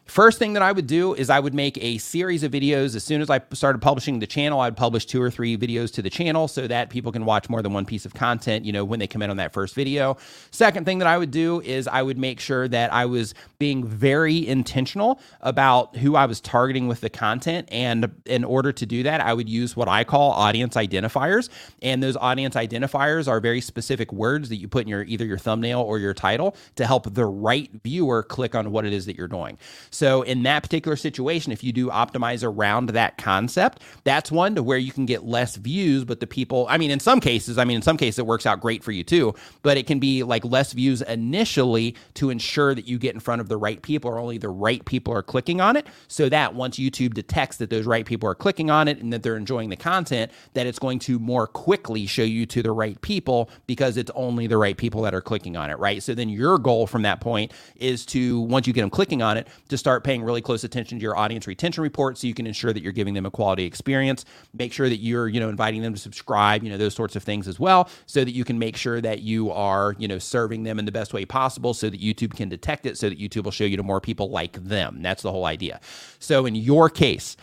First 0.08 0.38
thing 0.38 0.54
that 0.54 0.62
I 0.62 0.72
would 0.72 0.86
do 0.86 1.12
is 1.12 1.28
I 1.28 1.38
would 1.38 1.52
make 1.52 1.76
a 1.84 1.98
series 1.98 2.42
of 2.42 2.50
videos. 2.50 2.96
As 2.96 3.04
soon 3.04 3.20
as 3.20 3.28
I 3.28 3.42
started 3.52 3.82
publishing 3.82 4.20
the 4.20 4.26
channel, 4.26 4.58
I'd 4.60 4.74
publish 4.74 5.04
two 5.04 5.20
or 5.20 5.30
three 5.30 5.54
videos 5.58 5.92
to 5.92 6.02
the 6.02 6.08
channel 6.08 6.48
so 6.48 6.66
that 6.66 6.88
people 6.88 7.12
can 7.12 7.26
watch 7.26 7.50
more 7.50 7.60
than 7.60 7.74
one 7.74 7.84
piece 7.84 8.06
of 8.06 8.14
content, 8.14 8.64
you 8.64 8.72
know, 8.72 8.86
when 8.86 9.00
they 9.00 9.06
come 9.06 9.20
in 9.20 9.28
on 9.28 9.36
that 9.36 9.52
first 9.52 9.74
video. 9.74 10.16
Second 10.50 10.86
thing 10.86 10.98
that 11.00 11.06
I 11.06 11.18
would 11.18 11.30
do 11.30 11.60
is 11.60 11.86
I 11.86 12.00
would 12.00 12.16
make 12.16 12.40
sure 12.40 12.66
that 12.68 12.90
I 12.90 13.04
was 13.04 13.34
being 13.58 13.86
very 13.86 14.48
intentional 14.48 15.20
about 15.42 15.94
who 15.98 16.16
I 16.16 16.24
was 16.24 16.40
targeting 16.40 16.88
with 16.88 17.02
the 17.02 17.10
content. 17.10 17.68
And 17.70 18.10
in 18.24 18.44
order 18.44 18.72
to 18.72 18.86
do 18.86 19.02
that, 19.02 19.20
I 19.20 19.34
would 19.34 19.48
use 19.48 19.76
what 19.76 19.88
I 19.88 20.04
call 20.04 20.30
audience 20.30 20.74
identifiers. 20.74 21.50
And 21.82 22.02
those 22.02 22.16
audience 22.16 22.54
identifiers 22.54 23.28
are 23.28 23.40
very 23.40 23.60
specific 23.60 24.10
words 24.10 24.48
that 24.48 24.56
you 24.56 24.68
put 24.68 24.84
in 24.84 24.88
your 24.88 25.02
either 25.02 25.26
your 25.26 25.38
thumbnail 25.38 25.82
or 25.82 25.98
your 25.98 26.14
title 26.14 26.56
to 26.76 26.86
help 26.86 27.12
the 27.12 27.26
right 27.26 27.70
viewer 27.84 28.22
click 28.22 28.54
on 28.54 28.70
what 28.70 28.86
it 28.86 28.94
is 28.94 29.04
that 29.04 29.16
you're 29.16 29.28
doing. 29.28 29.58
So 29.98 30.22
in 30.22 30.44
that 30.44 30.62
particular 30.62 30.94
situation, 30.94 31.50
if 31.50 31.64
you 31.64 31.72
do 31.72 31.88
optimize 31.88 32.44
around 32.44 32.90
that 32.90 33.18
concept, 33.18 33.82
that's 34.04 34.30
one 34.30 34.54
to 34.54 34.62
where 34.62 34.78
you 34.78 34.92
can 34.92 35.06
get 35.06 35.24
less 35.24 35.56
views, 35.56 36.04
but 36.04 36.20
the 36.20 36.26
people, 36.28 36.68
I 36.70 36.78
mean, 36.78 36.92
in 36.92 37.00
some 37.00 37.18
cases, 37.18 37.58
I 37.58 37.64
mean, 37.64 37.74
in 37.74 37.82
some 37.82 37.96
cases 37.96 38.20
it 38.20 38.26
works 38.26 38.46
out 38.46 38.60
great 38.60 38.84
for 38.84 38.92
you 38.92 39.02
too, 39.02 39.34
but 39.62 39.76
it 39.76 39.88
can 39.88 39.98
be 39.98 40.22
like 40.22 40.44
less 40.44 40.72
views 40.72 41.02
initially 41.02 41.96
to 42.14 42.30
ensure 42.30 42.76
that 42.76 42.86
you 42.86 42.96
get 42.96 43.14
in 43.14 43.18
front 43.18 43.40
of 43.40 43.48
the 43.48 43.56
right 43.56 43.82
people 43.82 44.08
or 44.08 44.20
only 44.20 44.38
the 44.38 44.48
right 44.48 44.84
people 44.84 45.12
are 45.12 45.22
clicking 45.22 45.60
on 45.60 45.74
it. 45.74 45.84
So 46.06 46.28
that 46.28 46.54
once 46.54 46.78
YouTube 46.78 47.14
detects 47.14 47.56
that 47.56 47.68
those 47.68 47.84
right 47.84 48.06
people 48.06 48.28
are 48.28 48.36
clicking 48.36 48.70
on 48.70 48.86
it 48.86 49.02
and 49.02 49.12
that 49.12 49.24
they're 49.24 49.36
enjoying 49.36 49.68
the 49.68 49.76
content, 49.76 50.30
that 50.54 50.68
it's 50.68 50.78
going 50.78 51.00
to 51.00 51.18
more 51.18 51.48
quickly 51.48 52.06
show 52.06 52.22
you 52.22 52.46
to 52.46 52.62
the 52.62 52.70
right 52.70 53.00
people 53.00 53.50
because 53.66 53.96
it's 53.96 54.12
only 54.14 54.46
the 54.46 54.58
right 54.58 54.76
people 54.76 55.02
that 55.02 55.12
are 55.12 55.20
clicking 55.20 55.56
on 55.56 55.70
it, 55.70 55.78
right? 55.80 56.04
So 56.04 56.14
then 56.14 56.28
your 56.28 56.56
goal 56.56 56.86
from 56.86 57.02
that 57.02 57.20
point 57.20 57.50
is 57.74 58.06
to, 58.06 58.42
once 58.42 58.68
you 58.68 58.72
get 58.72 58.82
them 58.82 58.90
clicking 58.90 59.22
on 59.22 59.36
it, 59.36 59.48
start 59.87 59.87
paying 60.04 60.22
really 60.22 60.40
close 60.40 60.64
attention 60.64 60.98
to 60.98 61.02
your 61.02 61.16
audience 61.16 61.46
retention 61.46 61.82
report 61.82 62.18
so 62.18 62.26
you 62.26 62.34
can 62.34 62.46
ensure 62.46 62.72
that 62.72 62.82
you're 62.82 62.92
giving 62.92 63.14
them 63.14 63.26
a 63.26 63.30
quality 63.30 63.64
experience. 63.64 64.24
Make 64.52 64.72
sure 64.72 64.88
that 64.88 64.98
you're, 64.98 65.28
you 65.28 65.40
know, 65.40 65.48
inviting 65.48 65.82
them 65.82 65.94
to 65.94 66.00
subscribe, 66.00 66.62
you 66.62 66.70
know, 66.70 66.76
those 66.76 66.94
sorts 66.94 67.16
of 67.16 67.22
things 67.22 67.48
as 67.48 67.58
well, 67.58 67.88
so 68.06 68.24
that 68.24 68.32
you 68.32 68.44
can 68.44 68.58
make 68.58 68.76
sure 68.76 69.00
that 69.00 69.20
you 69.20 69.50
are, 69.50 69.94
you 69.98 70.08
know, 70.08 70.18
serving 70.18 70.62
them 70.62 70.78
in 70.78 70.84
the 70.84 70.92
best 70.92 71.12
way 71.12 71.24
possible 71.24 71.74
so 71.74 71.90
that 71.90 72.00
YouTube 72.00 72.36
can 72.36 72.48
detect 72.48 72.86
it 72.86 72.98
so 72.98 73.08
that 73.08 73.18
YouTube 73.18 73.44
will 73.44 73.50
show 73.50 73.64
you 73.64 73.76
to 73.76 73.82
more 73.82 74.00
people 74.00 74.30
like 74.30 74.62
them. 74.64 75.02
That's 75.02 75.22
the 75.22 75.32
whole 75.32 75.46
idea. 75.46 75.80
So 76.18 76.46
in 76.46 76.54
your 76.54 76.90
case, 76.90 77.36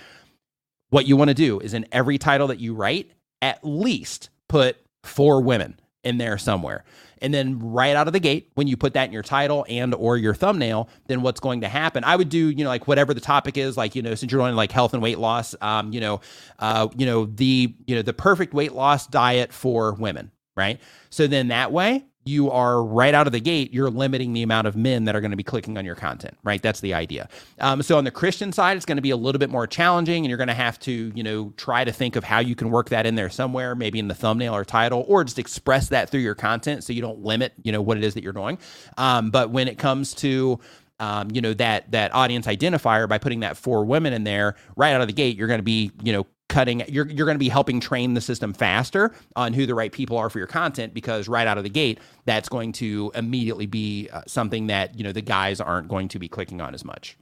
what 0.89 1.07
you 1.07 1.17
want 1.17 1.29
to 1.29 1.35
do 1.35 1.59
is 1.59 1.73
in 1.73 1.85
every 1.91 2.17
title 2.17 2.47
that 2.47 2.59
you 2.59 2.73
write, 2.73 3.11
at 3.41 3.59
least 3.63 4.29
put 4.47 4.77
four 5.03 5.41
women 5.41 5.79
in 6.03 6.17
there 6.17 6.37
somewhere 6.37 6.83
and 7.21 7.33
then 7.33 7.59
right 7.59 7.95
out 7.95 8.07
of 8.07 8.13
the 8.13 8.19
gate 8.19 8.51
when 8.55 8.67
you 8.67 8.77
put 8.77 8.93
that 8.93 9.05
in 9.07 9.13
your 9.13 9.23
title 9.23 9.65
and 9.69 9.93
or 9.95 10.17
your 10.17 10.33
thumbnail 10.33 10.89
then 11.07 11.21
what's 11.21 11.39
going 11.39 11.61
to 11.61 11.67
happen? 11.67 12.03
I 12.03 12.15
would 12.15 12.29
do 12.29 12.49
you 12.49 12.63
know 12.63 12.69
like 12.69 12.87
whatever 12.87 13.13
the 13.13 13.21
topic 13.21 13.57
is 13.57 13.77
like 13.77 13.95
you 13.95 14.01
know 14.01 14.15
since 14.15 14.31
you're 14.31 14.41
doing 14.41 14.55
like 14.55 14.71
health 14.71 14.93
and 14.93 15.01
weight 15.01 15.19
loss 15.19 15.55
um 15.61 15.93
you 15.93 16.01
know 16.01 16.21
uh 16.59 16.87
you 16.97 17.05
know 17.05 17.25
the 17.25 17.75
you 17.87 17.95
know 17.95 18.01
the 18.01 18.13
perfect 18.13 18.53
weight 18.53 18.73
loss 18.73 19.07
diet 19.07 19.53
for 19.53 19.93
women 19.93 20.31
right? 20.55 20.79
So 21.09 21.27
then 21.27 21.49
that 21.49 21.71
way 21.71 22.05
you 22.25 22.49
are 22.49 22.83
right 22.83 23.13
out 23.13 23.27
of 23.27 23.33
the 23.33 23.39
gate, 23.39 23.71
you're 23.71 23.91
limiting 23.91 24.33
the 24.33 24.41
amount 24.41 24.65
of 24.65 24.75
men 24.75 25.05
that 25.05 25.15
are 25.15 25.21
going 25.21 25.31
to 25.31 25.37
be 25.37 25.43
clicking 25.43 25.77
on 25.77 25.85
your 25.85 25.93
content, 25.93 26.35
right? 26.43 26.59
That's 26.59 26.79
the 26.79 26.93
idea. 26.93 27.29
Um, 27.59 27.83
so 27.83 27.99
on 27.99 28.03
the 28.03 28.11
Christian 28.11 28.51
side, 28.51 28.77
it's 28.77 28.85
going 28.85 28.97
to 28.97 29.01
be 29.01 29.11
a 29.11 29.15
little 29.15 29.37
bit 29.37 29.51
more 29.51 29.67
challenging, 29.67 30.25
and 30.25 30.29
you're 30.29 30.37
going 30.37 30.47
to 30.47 30.55
have 30.55 30.79
to, 30.79 31.11
you 31.13 31.21
know, 31.23 31.53
try 31.55 31.83
to 31.83 31.91
think 31.91 32.15
of 32.15 32.23
how 32.23 32.39
you 32.39 32.55
can 32.55 32.71
work 32.71 32.89
that 32.89 33.05
in 33.05 33.13
there 33.13 33.29
somewhere, 33.29 33.75
maybe 33.75 33.99
in 33.99 34.07
the 34.07 34.15
thumbnail 34.15 34.55
or 34.55 34.65
title, 34.65 35.05
or 35.07 35.23
just 35.23 35.37
express 35.37 35.89
that 35.89 36.09
through 36.09 36.21
your 36.21 36.35
content 36.35 36.83
so 36.83 36.93
you 36.93 37.01
don't 37.01 37.23
limit, 37.23 37.53
you 37.61 37.71
know, 37.71 37.81
what 37.81 37.95
it 37.95 38.03
is 38.03 38.15
that 38.15 38.23
you're 38.23 38.33
doing. 38.33 38.57
Um, 38.97 39.29
but 39.29 39.51
when 39.51 39.67
it 39.67 39.77
comes 39.77 40.15
to 40.15 40.59
um, 40.99 41.29
you 41.33 41.41
know 41.41 41.53
that 41.55 41.91
that 41.91 42.15
audience 42.15 42.47
identifier 42.47 43.07
by 43.07 43.17
putting 43.17 43.41
that 43.41 43.57
four 43.57 43.83
women 43.83 44.13
in 44.13 44.23
there 44.23 44.55
right 44.77 44.93
out 44.93 45.01
of 45.01 45.07
the 45.07 45.13
gate 45.13 45.35
you're 45.35 45.49
going 45.49 45.59
to 45.59 45.63
be 45.63 45.91
you 46.03 46.13
know 46.13 46.25
cutting 46.47 46.83
you're 46.87 47.07
you're 47.07 47.25
going 47.25 47.35
to 47.35 47.39
be 47.39 47.49
helping 47.49 47.79
train 47.79 48.13
the 48.13 48.21
system 48.21 48.53
faster 48.53 49.13
on 49.35 49.53
who 49.53 49.65
the 49.65 49.73
right 49.73 49.91
people 49.91 50.17
are 50.17 50.29
for 50.29 50.37
your 50.37 50.47
content 50.47 50.93
because 50.93 51.27
right 51.27 51.47
out 51.47 51.57
of 51.57 51.63
the 51.63 51.69
gate 51.69 51.99
that's 52.25 52.49
going 52.49 52.71
to 52.71 53.11
immediately 53.15 53.65
be 53.65 54.09
uh, 54.13 54.21
something 54.27 54.67
that 54.67 54.97
you 54.97 55.03
know 55.03 55.11
the 55.11 55.21
guys 55.21 55.59
aren't 55.59 55.87
going 55.87 56.07
to 56.07 56.19
be 56.19 56.27
clicking 56.27 56.61
on 56.61 56.73
as 56.73 56.85
much. 56.85 57.17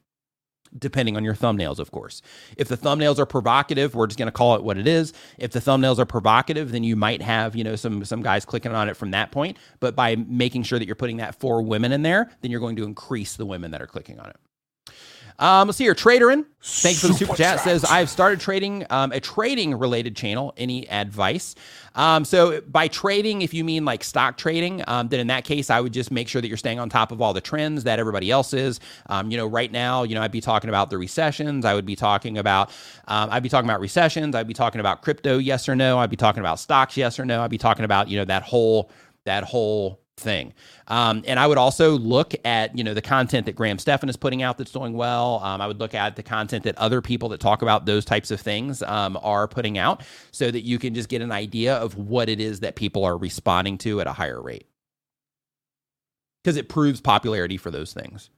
Depending 0.78 1.16
on 1.16 1.24
your 1.24 1.36
thumbnails 1.36 1.80
of 1.80 1.92
course. 1.92 2.22
If 2.58 2.68
the 2.68 2.76
thumbnails 2.76 3.18
are 3.18 3.26
provocative 3.26 3.96
we're 3.96 4.08
just 4.08 4.18
going 4.18 4.28
to 4.28 4.32
call 4.32 4.56
it 4.56 4.64
what 4.64 4.78
it 4.78 4.88
is. 4.88 5.14
If 5.38 5.52
the 5.52 5.60
thumbnails 5.60 6.00
are 6.00 6.06
provocative 6.06 6.72
then 6.72 6.84
you 6.84 6.96
might 6.96 7.22
have 7.22 7.56
you 7.56 7.64
know 7.64 7.76
some 7.78 8.04
some 8.04 8.24
guys 8.24 8.44
clicking 8.44 8.74
on 8.74 8.90
it 8.90 8.98
from 8.98 9.12
that 9.12 9.32
point. 9.32 9.58
But 9.80 9.96
by 9.96 10.18
making 10.18 10.64
sure 10.64 10.80
that 10.80 10.86
you're 10.86 10.96
putting 10.96 11.18
that 11.18 11.40
for 11.40 11.62
women 11.62 11.94
in 11.94 12.02
there 12.02 12.30
then 12.42 12.52
you're 12.52 12.60
going 12.60 12.76
to 12.76 12.84
increase 12.84 13.38
the 13.38 13.46
women 13.46 13.72
that 13.72 13.82
are 13.82 13.88
clicking 13.88 14.20
on 14.20 14.32
it 14.32 14.36
um, 15.40 15.68
let's 15.68 15.78
see 15.78 15.86
here. 15.86 15.96
Traderin, 15.96 16.46
thanks 16.62 17.02
for 17.02 17.08
the 17.08 17.14
super 17.14 17.36
chat. 17.36 17.60
Says 17.60 17.84
I've 17.84 18.10
started 18.10 18.40
trading 18.40 18.86
um, 18.90 19.12
a 19.12 19.20
trading 19.20 19.78
related 19.78 20.16
channel. 20.16 20.54
Any 20.58 20.90
advice? 20.90 21.56
Um, 21.96 22.26
so 22.26 22.62
by 22.62 22.88
trading, 22.88 23.42
if 23.42 23.54
you 23.54 23.64
mean 23.64 23.86
like 23.86 24.04
stock 24.04 24.38
trading, 24.38 24.84
um, 24.88 25.10
then 25.10 25.20
in 25.20 25.28
that 25.28 25.44
case, 25.44 25.70
I 25.70 25.80
would 25.80 25.94
just 25.94 26.12
make 26.12 26.28
sure 26.28 26.42
that 26.42 26.48
you're 26.48 26.58
staying 26.58 26.80
on 26.80 26.90
top 26.90 27.12
of 27.12 27.22
all 27.22 27.34
the 27.34 27.42
trends 27.42 27.84
that 27.84 28.00
everybody 28.00 28.32
else 28.32 28.54
is. 28.54 28.80
Um, 29.08 29.30
you 29.32 29.38
know, 29.38 29.48
right 29.48 29.72
now, 29.72 30.04
you 30.04 30.16
know, 30.16 30.22
I'd 30.22 30.32
be 30.32 30.42
talking 30.42 30.70
about 30.70 30.90
the 30.90 30.98
recessions. 30.98 31.66
I 31.66 31.74
would 31.74 31.86
be 31.86 31.96
talking 31.96 32.38
about, 32.38 32.70
um, 33.08 33.30
I'd 33.32 33.44
be 33.44 33.50
talking 33.50 33.70
about 33.70 33.80
recessions. 33.80 34.36
I'd 34.36 34.48
be 34.48 34.54
talking 34.54 34.80
about 34.80 35.02
crypto, 35.02 35.38
yes 35.38 35.70
or 35.70 35.76
no. 35.76 36.00
I'd 36.00 36.10
be 36.10 36.16
talking 36.16 36.42
about 36.42 36.60
stocks, 36.60 36.98
yes 36.98 37.20
or 37.20 37.26
no. 37.26 37.42
I'd 37.44 37.52
be 37.52 37.58
talking 37.58 37.86
about 37.86 38.08
you 38.10 38.18
know 38.18 38.26
that 38.26 38.44
whole 38.44 38.90
that 39.26 39.44
whole 39.44 40.03
thing. 40.24 40.54
Um, 40.88 41.24
and 41.28 41.40
I 41.40 41.48
would 41.48 41.58
also 41.58 41.98
look 41.98 42.34
at 42.46 42.78
you 42.78 42.84
know 42.84 42.94
the 42.94 43.02
content 43.02 43.46
that 43.46 43.56
Graham 43.56 43.78
Stephan 43.78 44.10
is 44.10 44.18
putting 44.18 44.42
out 44.42 44.58
that's 44.58 44.72
doing 44.72 44.94
well. 44.94 45.40
Um, 45.44 45.62
I 45.62 45.68
would 45.68 45.80
look 45.80 45.94
at 45.94 46.16
the 46.16 46.24
content 46.24 46.64
that 46.64 46.78
other 46.78 47.02
people 47.02 47.30
that 47.30 47.40
talk 47.40 47.62
about 47.62 47.86
those 47.86 48.06
types 48.06 48.32
of 48.32 48.42
things 48.42 48.82
um, 48.84 49.18
are 49.22 49.48
putting 49.48 49.78
out, 49.78 50.04
so 50.32 50.50
that 50.50 50.62
you 50.62 50.80
can 50.80 50.94
just 50.94 51.10
get 51.10 51.22
an 51.22 51.32
idea 51.32 51.76
of 51.76 51.98
what 51.98 52.30
it 52.30 52.40
is 52.40 52.62
that 52.62 52.76
people 52.76 53.04
are 53.06 53.18
responding 53.18 53.78
to 53.80 54.02
at 54.02 54.08
a 54.08 54.14
higher 54.14 54.42
rate. 54.42 54.66
Because 56.44 56.58
it 56.58 56.68
proves 56.70 57.00
popularity 57.00 57.58
for 57.58 57.72
those 57.72 57.94
things. 57.94 58.30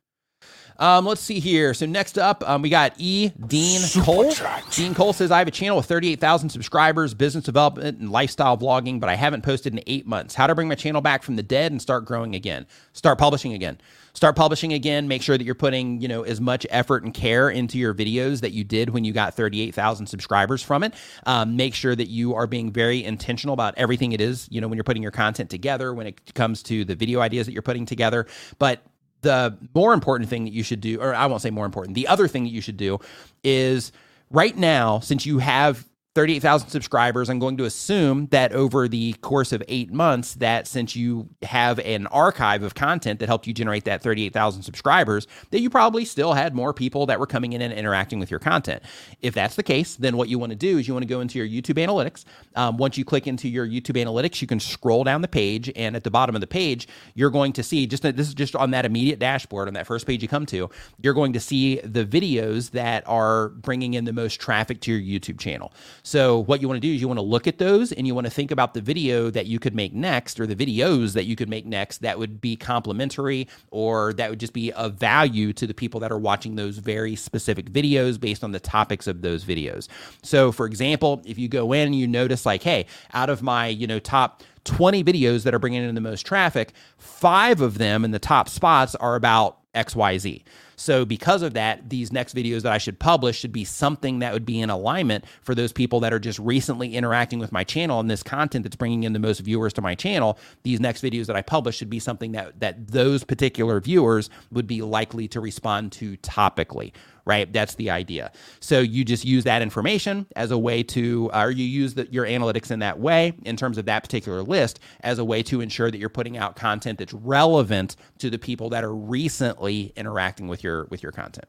Um, 0.78 1.05
let's 1.05 1.21
see 1.21 1.39
here. 1.39 1.73
So 1.73 1.86
next 1.86 2.17
up, 2.17 2.47
um, 2.47 2.61
we 2.61 2.69
got 2.69 2.93
E. 2.97 3.32
Dean 3.47 3.80
Super 3.80 4.05
Cole. 4.05 4.32
chat. 4.32 4.63
Dean 4.71 4.93
Cole 4.93 5.13
says, 5.13 5.32
I 5.32 5.39
have 5.39 5.47
a 5.47 5.51
channel 5.51 5.78
with 5.78 5.86
38,000 5.86 6.49
subscribers, 6.49 7.13
business 7.13 7.43
development, 7.43 7.99
and 7.99 8.11
lifestyle 8.11 8.57
vlogging, 8.57 8.99
but 8.99 9.09
I 9.09 9.15
haven't 9.15 9.43
posted 9.43 9.73
in 9.73 9.82
eight 9.88 10.05
months. 10.05 10.36
How 10.36 10.47
to 10.47 10.55
bring 10.55 10.67
my 10.67 10.76
channel 10.76 11.01
back 11.01 11.23
from 11.23 11.36
the 11.36 11.43
dead 11.43 11.71
and 11.71 11.82
start 11.82 12.05
growing 12.05 12.36
again? 12.36 12.67
Start 12.93 13.17
publishing 13.17 13.53
again. 13.53 13.78
Start 14.13 14.38
publishing 14.38 14.71
again. 14.71 15.09
Make 15.09 15.21
sure 15.21 15.38
that 15.38 15.43
you're 15.43 15.55
putting, 15.55 15.99
you 15.99 16.07
know, 16.07 16.23
as 16.23 16.39
much 16.39 16.65
effort 16.69 17.03
and 17.03 17.13
care 17.13 17.49
into 17.49 17.78
your 17.78 17.93
videos 17.93 18.41
that 18.41 18.51
you 18.51 18.63
did 18.63 18.89
when 18.89 19.03
you 19.03 19.11
got 19.11 19.34
38,000 19.34 20.07
subscribers 20.07 20.63
from 20.63 20.84
it. 20.84 20.93
Um, 21.26 21.57
make 21.57 21.73
sure 21.73 21.95
that 21.95 22.07
you 22.07 22.34
are 22.34 22.47
being 22.47 22.71
very 22.71 23.03
intentional 23.03 23.53
about 23.53 23.73
everything 23.78 24.13
it 24.13 24.21
is, 24.21 24.47
you 24.49 24.61
know, 24.61 24.69
when 24.69 24.78
you're 24.78 24.86
putting 24.86 25.03
your 25.03 25.11
content 25.11 25.49
together, 25.49 25.93
when 25.93 26.07
it 26.07 26.34
comes 26.34 26.63
to 26.63 26.86
the 26.86 26.95
video 26.95 27.19
ideas 27.19 27.45
that 27.45 27.51
you're 27.51 27.61
putting 27.61 27.86
together. 27.86 28.26
But 28.57 28.82
the 29.26 29.57
more 29.73 29.93
important 29.93 30.30
thing 30.30 30.45
that 30.45 30.53
you 30.53 30.63
should 30.63 30.82
do, 30.82 31.01
or 31.01 31.13
I 31.13 31.26
won't 31.26 31.41
say 31.41 31.49
more 31.49 31.65
important, 31.65 31.95
the 31.95 32.07
other 32.07 32.28
thing 32.28 32.43
that 32.43 32.51
you 32.51 32.61
should 32.61 32.78
do 32.78 32.99
is 33.43 33.91
right 34.30 34.55
now, 34.55 34.99
since 34.99 35.26
you 35.26 35.39
have 35.39 35.86
38,000 36.16 36.70
subscribers, 36.70 37.30
I'm 37.30 37.39
going 37.39 37.57
to 37.57 37.66
assume 37.66 38.28
that 38.28 38.53
over 38.53 38.88
the 38.88 39.13
course 39.16 39.51
of 39.51 39.61
eight 39.68 39.91
months, 39.91 40.36
that 40.36 40.66
since 40.66 40.95
you 40.95 41.28
have 41.43 41.78
an 41.80 42.07
archive 42.07 42.63
of 42.63 42.74
content 42.74 43.20
that 43.20 43.28
helped 43.28 43.47
you 43.47 43.53
generate 43.53 43.84
that 43.84 44.01
38,000 44.01 44.63
subscribers, 44.63 45.28
that 45.51 45.59
you 45.59 45.70
probably 45.70 46.05
still 46.05 46.32
had 46.32 46.55
more 46.55 46.74
people 46.74 47.05
that 47.07 47.20
were 47.20 47.28
coming 47.28 47.51
in 47.51 47.61
and 47.61 47.74
interacting 47.74 48.18
with 48.18 48.32
your 48.32 48.39
content. 48.39 48.82
If 49.22 49.34
that's 49.34 49.57
the 49.57 49.63
case, 49.63 49.97
then 49.97 50.16
what 50.16 50.30
you 50.30 50.39
want 50.39 50.51
to 50.51 50.55
do 50.55 50.78
is 50.78 50.88
you 50.88 50.93
want 50.93 51.03
to 51.03 51.07
go 51.07 51.20
into 51.20 51.38
your 51.38 51.49
YouTube 51.49 51.86
analytics. 51.86 52.24
Um, 52.55 52.78
once 52.78 52.97
you 52.97 53.03
click 53.03 53.28
into 53.28 53.49
your 53.49 53.68
YouTube 53.68 54.01
analytics, 54.01 54.41
you 54.41 54.47
can 54.47 54.61
scroll 54.61 55.03
down 55.03 55.22
the 55.22 55.28
page, 55.28 55.70
and 55.76 55.97
at 55.97 56.05
the 56.05 56.11
bottom 56.11 56.34
of 56.34 56.39
the 56.39 56.47
page, 56.47 56.88
you're 57.16 57.30
going 57.30 57.51
to 57.51 57.61
see 57.61 57.88
just 57.88 58.03
this 58.03 58.30
is 58.30 58.34
just 58.34 58.55
on 58.55 58.72
that 58.72 58.86
immediate 58.86 59.20
dashboard 59.20 59.68
on 59.68 59.74
that 59.74 59.86
first 59.86 60.07
page 60.07 60.22
you 60.22 60.30
come 60.30 60.45
to. 60.45 60.70
You're 61.01 61.13
going 61.13 61.34
to 61.34 61.41
see 61.41 61.82
the 61.82 62.05
videos 62.05 62.72
that 62.72 63.03
are 63.05 63.49
bringing 63.49 63.95
in 63.95 64.05
the 64.05 64.13
most 64.13 64.39
traffic 64.39 64.80
to 64.82 64.93
your 64.93 65.20
YouTube 65.20 65.39
channel. 65.39 65.74
So 66.06 66.38
what 66.43 66.62
you 66.62 66.68
want 66.68 66.80
to 66.80 66.88
do 66.88 66.93
is 66.93 67.01
you 67.01 67.08
want 67.08 67.18
to 67.18 67.26
look 67.26 67.47
at 67.47 67.58
those 67.58 67.91
and 67.91 68.06
you 68.06 68.14
want 68.14 68.26
to 68.26 68.32
think 68.32 68.51
about 68.51 68.76
the 68.76 68.80
video 68.80 69.32
that 69.32 69.47
you 69.47 69.58
could 69.58 69.74
make 69.74 69.91
next 69.91 70.39
or 70.39 70.45
the 70.45 70.56
videos 70.56 71.14
that 71.14 71.26
you 71.26 71.36
could 71.36 71.49
make 71.49 71.66
next 71.66 72.03
that 72.03 72.20
would 72.20 72.39
be 72.39 72.56
complementary 72.56 73.47
or 73.72 74.14
that 74.14 74.30
would 74.30 74.39
just 74.39 74.53
be 74.53 74.72
of 74.74 74.93
value 74.93 75.51
to 75.53 75.66
the 75.66 75.74
people 75.74 75.99
that 75.99 76.12
are 76.12 76.20
watching 76.20 76.58
those 76.58 76.78
very 76.78 77.16
specific 77.16 77.72
videos 77.72 78.20
based 78.20 78.43
on 78.43 78.51
the 78.51 78.60
topics 78.60 79.08
of 79.08 79.24
those 79.24 79.43
videos. 79.43 79.88
So 80.22 80.51
for 80.51 80.68
example, 80.68 81.24
if 81.26 81.39
you 81.39 81.47
go 81.47 81.74
in 81.74 81.88
and 81.88 81.95
you 81.95 82.08
notice 82.08 82.45
like, 82.45 82.62
hey, 82.62 82.86
out 83.16 83.32
of 83.32 83.41
my, 83.41 83.66
you 83.66 83.88
know, 83.88 83.97
top 83.97 84.43
20 84.66 85.03
videos 85.03 85.41
that 85.41 85.56
are 85.56 85.60
bringing 85.60 85.84
in 85.84 85.95
the 85.95 86.01
most 86.01 86.22
traffic, 86.24 86.74
five 86.99 87.62
of 87.62 87.80
them 87.80 88.06
in 88.06 88.12
the 88.12 88.20
top 88.20 88.47
spots 88.47 88.93
are 88.93 89.16
about 89.16 89.58
XYZ. 89.74 90.43
So 90.76 91.05
because 91.05 91.41
of 91.41 91.53
that, 91.53 91.89
these 91.89 92.11
next 92.11 92.36
videos 92.36 92.61
that 92.63 92.71
I 92.71 92.78
should 92.78 92.99
publish 92.99 93.39
should 93.39 93.51
be 93.51 93.63
something 93.63 94.19
that 94.19 94.34
would 94.34 94.45
be 94.45 94.59
in 94.59 94.69
alignment 94.69 95.26
for 95.41 95.55
those 95.55 95.71
people 95.71 95.99
that 96.01 96.13
are 96.13 96.19
just 96.19 96.39
recently 96.39 96.95
interacting 96.95 97.39
with 97.39 97.51
my 97.51 97.63
channel 97.63 97.99
and 97.99 98.09
this 98.09 98.23
content 98.23 98.63
that's 98.63 98.76
bringing 98.76 99.03
in 99.03 99.13
the 99.13 99.19
most 99.19 99.39
viewers 99.39 99.73
to 99.73 99.82
my 99.82 99.95
channel. 99.95 100.38
These 100.63 100.80
next 100.80 101.03
videos 101.03 101.28
that 101.28 101.36
I 101.36 101.41
publish 101.41 101.78
should 101.78 101.89
be 101.89 101.99
something 101.99 102.34
that 102.34 102.59
that 102.59 102.88
those 102.88 103.23
particular 103.23 103.80
viewers 103.80 104.30
would 104.51 104.67
be 104.67 104.82
likely 104.82 105.28
to 105.30 105.39
respond 105.39 105.91
to 105.93 106.17
topically 106.17 106.91
right? 107.26 107.51
That's 107.51 107.76
the 107.76 107.89
idea. 107.89 108.32
So 108.59 108.80
you 108.80 109.03
just 109.03 109.26
use 109.26 109.43
that 109.45 109.61
information 109.61 110.28
as 110.36 110.51
a 110.51 110.57
way 110.57 110.84
to, 110.84 111.30
or 111.34 111.51
you 111.51 111.65
use 111.65 111.95
the, 111.95 112.07
your 112.11 112.26
analytics 112.26 112.71
in 112.71 112.80
that 112.80 112.99
way 112.99 113.34
in 113.43 113.57
terms 113.57 113.78
of 113.78 113.86
that 113.86 114.03
particular 114.03 114.43
list 114.43 114.80
as 115.01 115.19
a 115.19 115.26
way 115.26 115.41
to 115.43 115.61
ensure 115.61 115.89
that 115.89 115.97
you're 115.97 116.09
putting 116.09 116.38
out 116.38 116.55
content 116.55 116.99
that's 116.99 117.13
relevant 117.13 117.95
to 118.19 118.30
the 118.30 118.38
people 118.38 118.69
that 118.69 118.84
are 118.84 118.95
recently 118.95 119.91
interacting 119.95 120.47
with 120.47 120.63
your 120.63 120.86
with 120.86 121.01
your 121.01 121.11
content. 121.11 121.47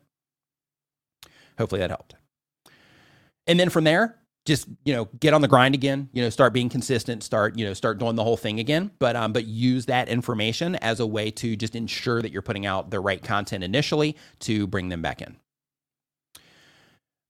Hopefully 1.59 1.81
that 1.81 1.91
helped. 1.91 2.15
And 3.47 3.61
then 3.61 3.71
from 3.71 3.85
there, 3.85 4.19
just 4.47 4.69
you 4.85 4.95
know 4.95 5.07
get 5.19 5.35
on 5.35 5.43
the 5.43 5.49
grind 5.49 5.75
again 5.75 6.09
you 6.13 6.23
know 6.23 6.31
start 6.31 6.53
being 6.53 6.69
consistent 6.69 7.23
start 7.23 7.59
you 7.59 7.67
know 7.67 7.75
start 7.75 7.99
doing 7.99 8.15
the 8.15 8.23
whole 8.23 8.37
thing 8.37 8.61
again 8.61 8.91
but 8.99 9.17
um 9.17 9.33
but 9.33 9.45
use 9.45 9.87
that 9.87 10.09
information 10.09 10.77
as 10.77 11.01
a 11.01 11.07
way 11.07 11.31
to 11.31 11.57
just 11.57 11.75
ensure 11.75 12.23
that 12.23 12.31
you're 12.31 12.43
putting 12.43 12.65
out 12.65 12.91
the 12.91 13.01
right 13.01 13.23
content 13.23 13.65
initially 13.65 14.17
to 14.39 14.67
bring 14.69 14.89
them 14.89 15.03
back 15.03 15.21
in 15.21 15.37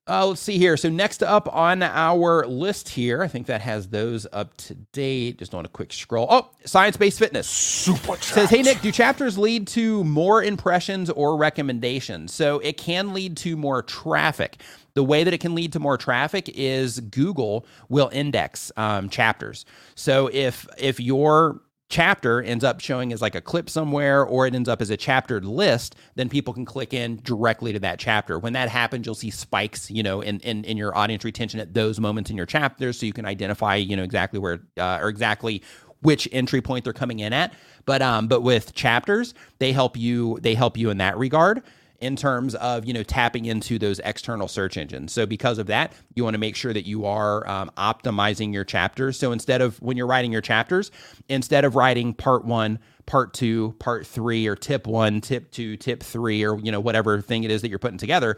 uh, 0.09 0.27
let's 0.27 0.41
see 0.41 0.59
here. 0.59 0.77
So 0.77 0.89
next 0.89 1.23
up 1.23 1.53
on 1.53 1.83
our 1.83 2.47
list 2.47 2.89
here, 2.91 3.23
I 3.23 3.29
think 3.29 3.47
that 3.47 3.61
has 3.61 3.89
those 3.89 4.27
up 4.33 4.57
to 4.59 4.75
date. 4.75 5.39
Just 5.39 5.55
on 5.55 5.65
a 5.65 5.69
quick 5.69 5.93
scroll. 5.93 6.27
Oh, 6.31 6.51
science-based 6.65 7.19
fitness. 7.19 7.49
Super 7.49 8.17
chat. 8.17 8.23
Says, 8.23 8.51
hey 8.51 8.63
Nick, 8.63 8.81
do 8.81 8.93
chapters 8.93 9.37
lead 9.37 9.67
to 9.69 10.05
more 10.05 10.43
impressions 10.43 11.11
or 11.11 11.37
recommendations? 11.37 12.33
So 12.33 12.59
it 12.61 12.77
can 12.77 13.13
lead 13.13 13.37
to 13.39 13.57
more 13.57 13.83
traffic. 13.83 14.61
The 14.95 15.05
way 15.05 15.25
that 15.25 15.35
it 15.35 15.39
can 15.39 15.55
lead 15.55 15.73
to 15.75 15.81
more 15.81 15.99
traffic 15.99 16.49
is 16.55 17.01
Google 17.01 17.67
will 17.89 18.09
index 18.13 18.73
um, 18.77 19.11
chapters. 19.11 19.67
So 19.95 20.31
if 20.33 20.67
if 20.79 21.01
your 21.01 21.61
chapter 21.89 22.43
ends 22.43 22.65
up 22.65 22.81
showing 22.81 23.13
as 23.13 23.23
like 23.23 23.35
a 23.35 23.41
clip 23.41 23.71
somewhere 23.71 24.25
or 24.25 24.47
it 24.47 24.55
ends 24.55 24.69
up 24.69 24.83
as 24.83 24.91
a 24.91 24.97
chaptered 24.97 25.45
list 25.45 25.95
then 26.17 26.29
people 26.29 26.53
can 26.53 26.65
click 26.65 26.93
in 26.93 27.21
directly 27.23 27.73
to 27.73 27.79
that 27.79 27.99
chapter. 27.99 28.39
When 28.39 28.55
that 28.55 28.69
happens 28.69 29.07
you'll 29.07 29.15
see 29.15 29.31
spikes 29.31 29.91
you 29.91 30.03
know 30.03 30.21
in, 30.21 30.41
in, 30.41 30.65
in 30.65 30.77
your 30.77 30.97
audience 30.97 31.25
retention 31.25 31.61
at 31.61 31.75
those 31.75 32.01
moments 32.01 32.31
in 32.31 32.37
your 32.37 32.47
chapters 32.47 32.99
so 32.99 33.07
you 33.07 33.13
can 33.13 33.25
identify 33.25 33.77
you 33.77 33.97
know 33.97 34.03
exactly 34.03 34.39
where 34.39 34.61
uh, 34.79 34.99
or 35.01 35.09
exactly 35.09 35.63
which 36.03 36.29
entry 36.33 36.61
point 36.61 36.85
they're 36.85 36.93
coming 36.93 37.21
in 37.21 37.33
at. 37.33 37.55
But 37.85 38.03
um 38.03 38.27
but 38.27 38.43
with 38.43 38.75
chapters 38.75 39.35
they 39.59 39.73
help 39.73 39.97
you 39.97 40.39
they 40.43 40.55
help 40.55 40.77
you 40.77 40.91
in 40.91 40.99
that 40.99 41.17
regard 41.17 41.63
in 42.01 42.17
terms 42.17 42.55
of 42.57 42.85
you 42.85 42.93
know 42.93 43.03
tapping 43.03 43.45
into 43.45 43.79
those 43.79 43.99
external 44.01 44.49
search 44.49 44.77
engines. 44.77 45.13
So 45.13 45.27
because 45.27 45.59
of 45.59 45.67
that, 45.69 45.93
you 46.15 46.25
want 46.25 46.35
to 46.35 46.39
make 46.39 46.57
sure 46.57 46.73
that 46.73 46.87
you 46.87 47.07
are 47.07 47.49
um, 47.49 47.71
optimizing 47.77 48.53
your 48.53 48.65
chapters. 48.65 49.19
So 49.19 49.33
instead 49.33 49.61
of 49.61 49.81
when 49.83 49.97
you're 49.97 50.07
writing 50.07 50.33
your 50.33 50.41
chapters, 50.43 50.91
instead 51.29 51.65
of 51.65 51.77
writing 51.77 52.15
part 52.15 52.45
one, 52.45 52.79
part 53.07 53.33
two, 53.35 53.75
part 53.79 54.07
three, 54.07 54.47
or 54.47 54.57
tip 54.57 54.87
one, 54.87 55.21
tip 55.21 55.51
two, 55.51 55.77
tip 55.77 56.03
three, 56.03 56.45
or 56.45 56.59
you 56.59 56.73
know 56.73 56.81
whatever 56.81 57.21
thing 57.21 57.45
it 57.45 57.51
is 57.51 57.63
that 57.63 57.69
you're 57.69 57.79
putting 57.79 57.99
together, 57.99 58.37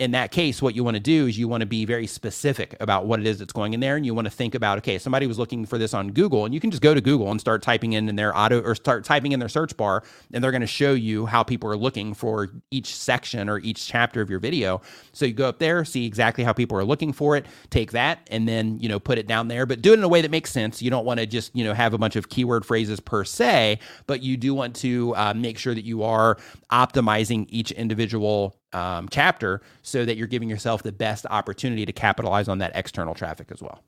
in 0.00 0.10
that 0.10 0.32
case, 0.32 0.60
what 0.60 0.74
you 0.74 0.82
want 0.82 0.96
to 0.96 1.00
do 1.00 1.28
is 1.28 1.38
you 1.38 1.46
want 1.46 1.60
to 1.60 1.66
be 1.66 1.84
very 1.84 2.08
specific 2.08 2.76
about 2.80 3.06
what 3.06 3.20
it 3.20 3.26
is 3.28 3.38
that's 3.38 3.52
going 3.52 3.74
in 3.74 3.80
there. 3.80 3.94
And 3.94 4.04
you 4.04 4.12
want 4.12 4.24
to 4.24 4.30
think 4.30 4.56
about, 4.56 4.78
okay, 4.78 4.98
somebody 4.98 5.28
was 5.28 5.38
looking 5.38 5.64
for 5.66 5.78
this 5.78 5.94
on 5.94 6.10
Google, 6.10 6.44
and 6.44 6.52
you 6.52 6.58
can 6.58 6.72
just 6.72 6.82
go 6.82 6.94
to 6.94 7.00
Google 7.00 7.30
and 7.30 7.40
start 7.40 7.62
typing 7.62 7.92
in, 7.92 8.08
in 8.08 8.16
their 8.16 8.36
auto 8.36 8.60
or 8.60 8.74
start 8.74 9.04
typing 9.04 9.30
in 9.30 9.38
their 9.38 9.48
search 9.48 9.76
bar, 9.76 10.02
and 10.32 10.42
they're 10.42 10.50
going 10.50 10.62
to 10.62 10.66
show 10.66 10.94
you 10.94 11.26
how 11.26 11.44
people 11.44 11.70
are 11.70 11.76
looking 11.76 12.12
for 12.12 12.48
each 12.72 12.92
section 12.96 13.48
or 13.48 13.60
each 13.60 13.86
chapter 13.86 14.20
of 14.20 14.28
your 14.28 14.40
video. 14.40 14.82
So 15.12 15.26
you 15.26 15.32
go 15.32 15.48
up 15.48 15.60
there, 15.60 15.84
see 15.84 16.06
exactly 16.06 16.42
how 16.42 16.52
people 16.52 16.76
are 16.76 16.84
looking 16.84 17.12
for 17.12 17.36
it, 17.36 17.46
take 17.70 17.92
that, 17.92 18.26
and 18.32 18.48
then, 18.48 18.80
you 18.80 18.88
know, 18.88 18.98
put 18.98 19.18
it 19.18 19.28
down 19.28 19.46
there, 19.46 19.64
but 19.64 19.80
do 19.80 19.92
it 19.92 19.98
in 19.98 20.02
a 20.02 20.08
way 20.08 20.22
that 20.22 20.30
makes 20.32 20.50
sense. 20.50 20.82
You 20.82 20.90
don't 20.90 21.04
want 21.04 21.20
to 21.20 21.26
just, 21.26 21.54
you 21.54 21.62
know, 21.62 21.72
have 21.72 21.94
a 21.94 21.98
bunch 21.98 22.16
of 22.16 22.28
keyword 22.28 22.66
phrases 22.66 22.98
per 22.98 23.22
se, 23.22 23.78
but 24.08 24.24
you 24.24 24.36
do 24.36 24.54
want 24.54 24.74
to 24.76 25.14
uh, 25.14 25.34
make 25.34 25.56
sure 25.56 25.72
that 25.72 25.84
you 25.84 26.02
are 26.02 26.36
optimizing 26.72 27.46
each 27.48 27.70
individual 27.70 28.56
um, 28.74 29.08
chapter 29.10 29.62
so 29.82 30.04
that 30.04 30.16
you're 30.16 30.26
giving 30.26 30.48
yourself 30.48 30.82
the 30.82 30.92
best 30.92 31.26
opportunity 31.30 31.86
to 31.86 31.92
capitalize 31.92 32.48
on 32.48 32.58
that 32.58 32.72
external 32.74 33.14
traffic 33.14 33.48
as 33.50 33.62
well. 33.62 33.82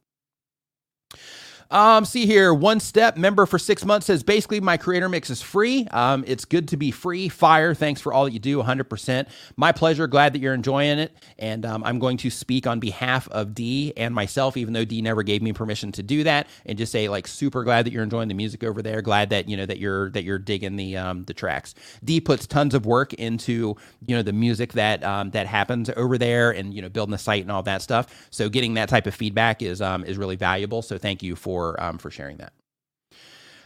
Um, 1.70 2.04
see 2.04 2.26
here, 2.26 2.54
one 2.54 2.80
step 2.80 3.16
member 3.16 3.46
for 3.46 3.58
six 3.58 3.84
months 3.84 4.06
says 4.06 4.22
basically 4.22 4.60
my 4.60 4.76
creator 4.76 5.08
mix 5.08 5.30
is 5.30 5.42
free. 5.42 5.86
Um, 5.90 6.24
it's 6.26 6.44
good 6.44 6.68
to 6.68 6.76
be 6.76 6.90
free. 6.90 7.28
Fire, 7.28 7.74
thanks 7.74 8.00
for 8.00 8.12
all 8.12 8.24
that 8.24 8.32
you 8.32 8.38
do, 8.38 8.62
100%. 8.62 9.28
My 9.56 9.72
pleasure. 9.72 10.06
Glad 10.06 10.32
that 10.34 10.40
you're 10.40 10.54
enjoying 10.54 10.98
it. 10.98 11.12
And 11.38 11.66
um, 11.66 11.82
I'm 11.84 11.98
going 11.98 12.16
to 12.18 12.30
speak 12.30 12.66
on 12.66 12.80
behalf 12.80 13.28
of 13.28 13.54
D 13.54 13.92
and 13.96 14.14
myself, 14.14 14.56
even 14.56 14.72
though 14.74 14.84
D 14.84 15.02
never 15.02 15.22
gave 15.22 15.42
me 15.42 15.52
permission 15.52 15.92
to 15.92 16.02
do 16.02 16.24
that, 16.24 16.48
and 16.64 16.78
just 16.78 16.92
say 16.92 17.08
like 17.08 17.26
super 17.26 17.64
glad 17.64 17.86
that 17.86 17.92
you're 17.92 18.02
enjoying 18.02 18.28
the 18.28 18.34
music 18.34 18.64
over 18.64 18.82
there. 18.82 19.02
Glad 19.02 19.30
that 19.30 19.48
you 19.48 19.56
know 19.56 19.66
that 19.66 19.78
you're 19.78 20.10
that 20.10 20.24
you're 20.24 20.38
digging 20.38 20.76
the 20.76 20.96
um, 20.96 21.24
the 21.24 21.34
tracks. 21.34 21.74
D 22.04 22.20
puts 22.20 22.46
tons 22.46 22.74
of 22.74 22.86
work 22.86 23.12
into 23.14 23.76
you 24.06 24.16
know 24.16 24.22
the 24.22 24.32
music 24.32 24.72
that 24.74 25.02
um, 25.04 25.30
that 25.30 25.46
happens 25.46 25.90
over 25.96 26.18
there, 26.18 26.52
and 26.52 26.72
you 26.72 26.82
know 26.82 26.88
building 26.88 27.12
the 27.12 27.18
site 27.18 27.42
and 27.42 27.50
all 27.50 27.62
that 27.64 27.82
stuff. 27.82 28.28
So 28.30 28.48
getting 28.48 28.74
that 28.74 28.88
type 28.88 29.06
of 29.06 29.14
feedback 29.14 29.62
is 29.62 29.82
um, 29.82 30.04
is 30.04 30.16
really 30.18 30.36
valuable. 30.36 30.82
So 30.82 30.98
thank 30.98 31.22
you 31.22 31.36
for 31.36 31.55
for 31.56 31.82
um, 31.82 31.96
for 31.96 32.10
sharing 32.10 32.36
that. 32.36 32.52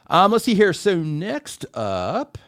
Um, 0.06 0.30
let's 0.30 0.44
see 0.44 0.54
here. 0.54 0.72
So 0.72 0.96
next 0.96 1.66
up 1.74 2.38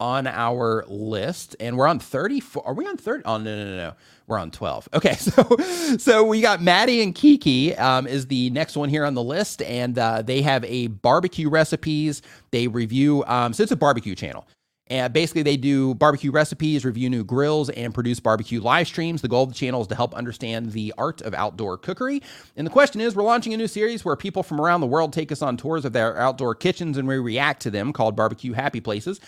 on 0.00 0.26
our 0.26 0.84
list, 0.88 1.54
and 1.60 1.78
we're 1.78 1.86
on 1.86 2.00
34. 2.00 2.66
Are 2.66 2.74
we 2.74 2.86
on 2.86 2.96
30? 2.96 3.22
Oh, 3.24 3.38
no, 3.38 3.44
no, 3.56 3.64
no, 3.64 3.76
no. 3.76 3.94
We're 4.26 4.38
on 4.38 4.50
12. 4.50 4.88
Okay, 4.94 5.14
so 5.14 5.56
so 5.98 6.24
we 6.24 6.40
got 6.40 6.60
Maddie 6.60 7.02
and 7.02 7.14
Kiki 7.14 7.76
um, 7.76 8.06
is 8.08 8.26
the 8.26 8.50
next 8.50 8.76
one 8.76 8.88
here 8.88 9.04
on 9.04 9.14
the 9.14 9.22
list, 9.22 9.62
and 9.62 9.96
uh, 9.96 10.22
they 10.22 10.42
have 10.42 10.64
a 10.64 10.88
barbecue 10.88 11.48
recipes. 11.48 12.22
They 12.50 12.66
review, 12.66 13.24
um, 13.26 13.52
so 13.52 13.62
it's 13.62 13.72
a 13.72 13.76
barbecue 13.76 14.16
channel. 14.16 14.46
And 14.88 15.14
basically, 15.14 15.42
they 15.42 15.56
do 15.56 15.94
barbecue 15.94 16.30
recipes, 16.30 16.84
review 16.84 17.08
new 17.08 17.24
grills, 17.24 17.70
and 17.70 17.94
produce 17.94 18.20
barbecue 18.20 18.60
live 18.60 18.86
streams. 18.86 19.22
The 19.22 19.28
goal 19.28 19.44
of 19.44 19.48
the 19.48 19.54
channel 19.54 19.80
is 19.80 19.86
to 19.86 19.94
help 19.94 20.14
understand 20.14 20.72
the 20.72 20.92
art 20.98 21.22
of 21.22 21.32
outdoor 21.32 21.78
cookery. 21.78 22.22
And 22.56 22.66
the 22.66 22.70
question 22.70 23.00
is 23.00 23.16
we're 23.16 23.22
launching 23.22 23.54
a 23.54 23.56
new 23.56 23.66
series 23.66 24.04
where 24.04 24.14
people 24.14 24.42
from 24.42 24.60
around 24.60 24.82
the 24.82 24.86
world 24.86 25.14
take 25.14 25.32
us 25.32 25.40
on 25.40 25.56
tours 25.56 25.86
of 25.86 25.94
their 25.94 26.18
outdoor 26.18 26.54
kitchens 26.54 26.98
and 26.98 27.08
we 27.08 27.16
react 27.16 27.62
to 27.62 27.70
them 27.70 27.94
called 27.94 28.14
Barbecue 28.14 28.52
Happy 28.52 28.80
Places. 28.80 29.20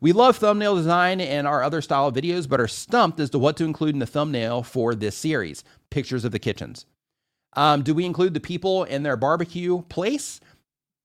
We 0.00 0.12
love 0.12 0.36
thumbnail 0.36 0.76
design 0.76 1.20
and 1.20 1.46
our 1.46 1.62
other 1.62 1.82
style 1.82 2.06
of 2.06 2.14
videos, 2.14 2.48
but 2.48 2.60
are 2.60 2.68
stumped 2.68 3.18
as 3.20 3.30
to 3.30 3.38
what 3.38 3.56
to 3.56 3.64
include 3.64 3.94
in 3.94 3.98
the 3.98 4.06
thumbnail 4.06 4.62
for 4.62 4.94
this 4.94 5.16
series 5.16 5.64
pictures 5.90 6.24
of 6.24 6.30
the 6.30 6.38
kitchens. 6.38 6.86
Um, 7.54 7.82
do 7.82 7.94
we 7.94 8.06
include 8.06 8.32
the 8.32 8.40
people 8.40 8.84
in 8.84 9.02
their 9.02 9.16
barbecue 9.16 9.82
place? 9.82 10.40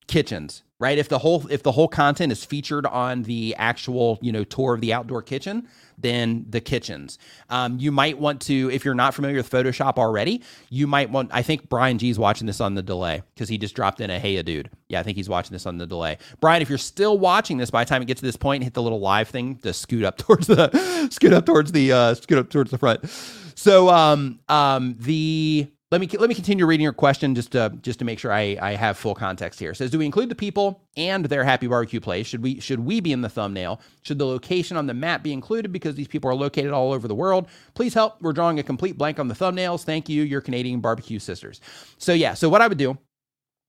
Kitchens 0.06 0.62
right? 0.78 0.98
If 0.98 1.08
the 1.08 1.18
whole 1.18 1.46
if 1.50 1.62
the 1.62 1.72
whole 1.72 1.88
content 1.88 2.32
is 2.32 2.44
featured 2.44 2.86
on 2.86 3.22
the 3.22 3.54
actual 3.56 4.18
you 4.20 4.32
know 4.32 4.44
tour 4.44 4.74
of 4.74 4.80
the 4.80 4.92
outdoor 4.92 5.22
kitchen 5.22 5.68
then 5.98 6.44
the 6.50 6.60
kitchens. 6.60 7.18
Um, 7.48 7.78
you 7.78 7.90
might 7.90 8.18
want 8.18 8.42
to 8.42 8.70
if 8.70 8.84
you're 8.84 8.94
not 8.94 9.14
familiar 9.14 9.36
with 9.38 9.48
photoshop 9.50 9.96
already 9.96 10.42
you 10.68 10.86
might 10.86 11.08
want 11.10 11.30
i 11.32 11.40
think 11.40 11.70
brian 11.70 11.96
g's 11.96 12.18
watching 12.18 12.46
this 12.46 12.60
on 12.60 12.74
the 12.74 12.82
delay 12.82 13.22
because 13.34 13.48
he 13.48 13.56
just 13.56 13.74
dropped 13.74 14.00
in 14.02 14.10
a 14.10 14.18
hey 14.18 14.36
a 14.36 14.42
dude. 14.42 14.70
Yeah 14.88 15.00
i 15.00 15.02
think 15.02 15.16
he's 15.16 15.28
watching 15.28 15.52
this 15.52 15.66
on 15.66 15.78
the 15.78 15.86
delay. 15.86 16.18
Brian 16.40 16.62
if 16.62 16.68
you're 16.68 16.78
still 16.78 17.18
watching 17.18 17.56
this 17.56 17.70
by 17.70 17.84
the 17.84 17.88
time 17.88 18.02
it 18.02 18.06
gets 18.06 18.20
to 18.20 18.26
this 18.26 18.36
point 18.36 18.64
hit 18.64 18.74
the 18.74 18.82
little 18.82 19.00
live 19.00 19.28
thing 19.28 19.56
to 19.56 19.72
scoot 19.72 20.04
up 20.04 20.18
towards 20.18 20.46
the 20.46 21.08
scoot 21.10 21.32
up 21.32 21.46
towards 21.46 21.72
the 21.72 21.92
uh 21.92 22.14
scoot 22.14 22.38
up 22.38 22.50
towards 22.50 22.70
the 22.70 22.78
front. 22.78 23.08
So 23.54 23.88
um 23.88 24.40
um 24.48 24.96
the 24.98 25.68
let 25.92 26.00
me 26.00 26.08
let 26.18 26.28
me 26.28 26.34
continue 26.34 26.66
reading 26.66 26.82
your 26.82 26.92
question 26.92 27.36
just 27.36 27.52
to 27.52 27.72
just 27.80 28.00
to 28.00 28.04
make 28.04 28.18
sure 28.18 28.32
I, 28.32 28.58
I 28.60 28.72
have 28.72 28.96
full 28.98 29.14
context 29.14 29.60
here. 29.60 29.70
It 29.70 29.76
says, 29.76 29.92
do 29.92 29.98
we 29.98 30.06
include 30.06 30.28
the 30.28 30.34
people 30.34 30.82
and 30.96 31.24
their 31.26 31.44
happy 31.44 31.68
barbecue 31.68 32.00
place? 32.00 32.26
Should 32.26 32.42
we 32.42 32.58
should 32.58 32.80
we 32.80 33.00
be 33.00 33.12
in 33.12 33.20
the 33.20 33.28
thumbnail? 33.28 33.80
Should 34.02 34.18
the 34.18 34.26
location 34.26 34.76
on 34.76 34.88
the 34.88 34.94
map 34.94 35.22
be 35.22 35.32
included 35.32 35.70
because 35.70 35.94
these 35.94 36.08
people 36.08 36.28
are 36.28 36.34
located 36.34 36.72
all 36.72 36.92
over 36.92 37.06
the 37.06 37.14
world? 37.14 37.46
Please 37.74 37.94
help. 37.94 38.20
We're 38.20 38.32
drawing 38.32 38.58
a 38.58 38.64
complete 38.64 38.98
blank 38.98 39.20
on 39.20 39.28
the 39.28 39.34
thumbnails. 39.34 39.84
Thank 39.84 40.08
you, 40.08 40.24
your 40.24 40.40
Canadian 40.40 40.80
barbecue 40.80 41.20
sisters. 41.20 41.60
So 41.98 42.12
yeah, 42.12 42.34
so 42.34 42.48
what 42.48 42.62
I 42.62 42.66
would 42.66 42.78
do 42.78 42.98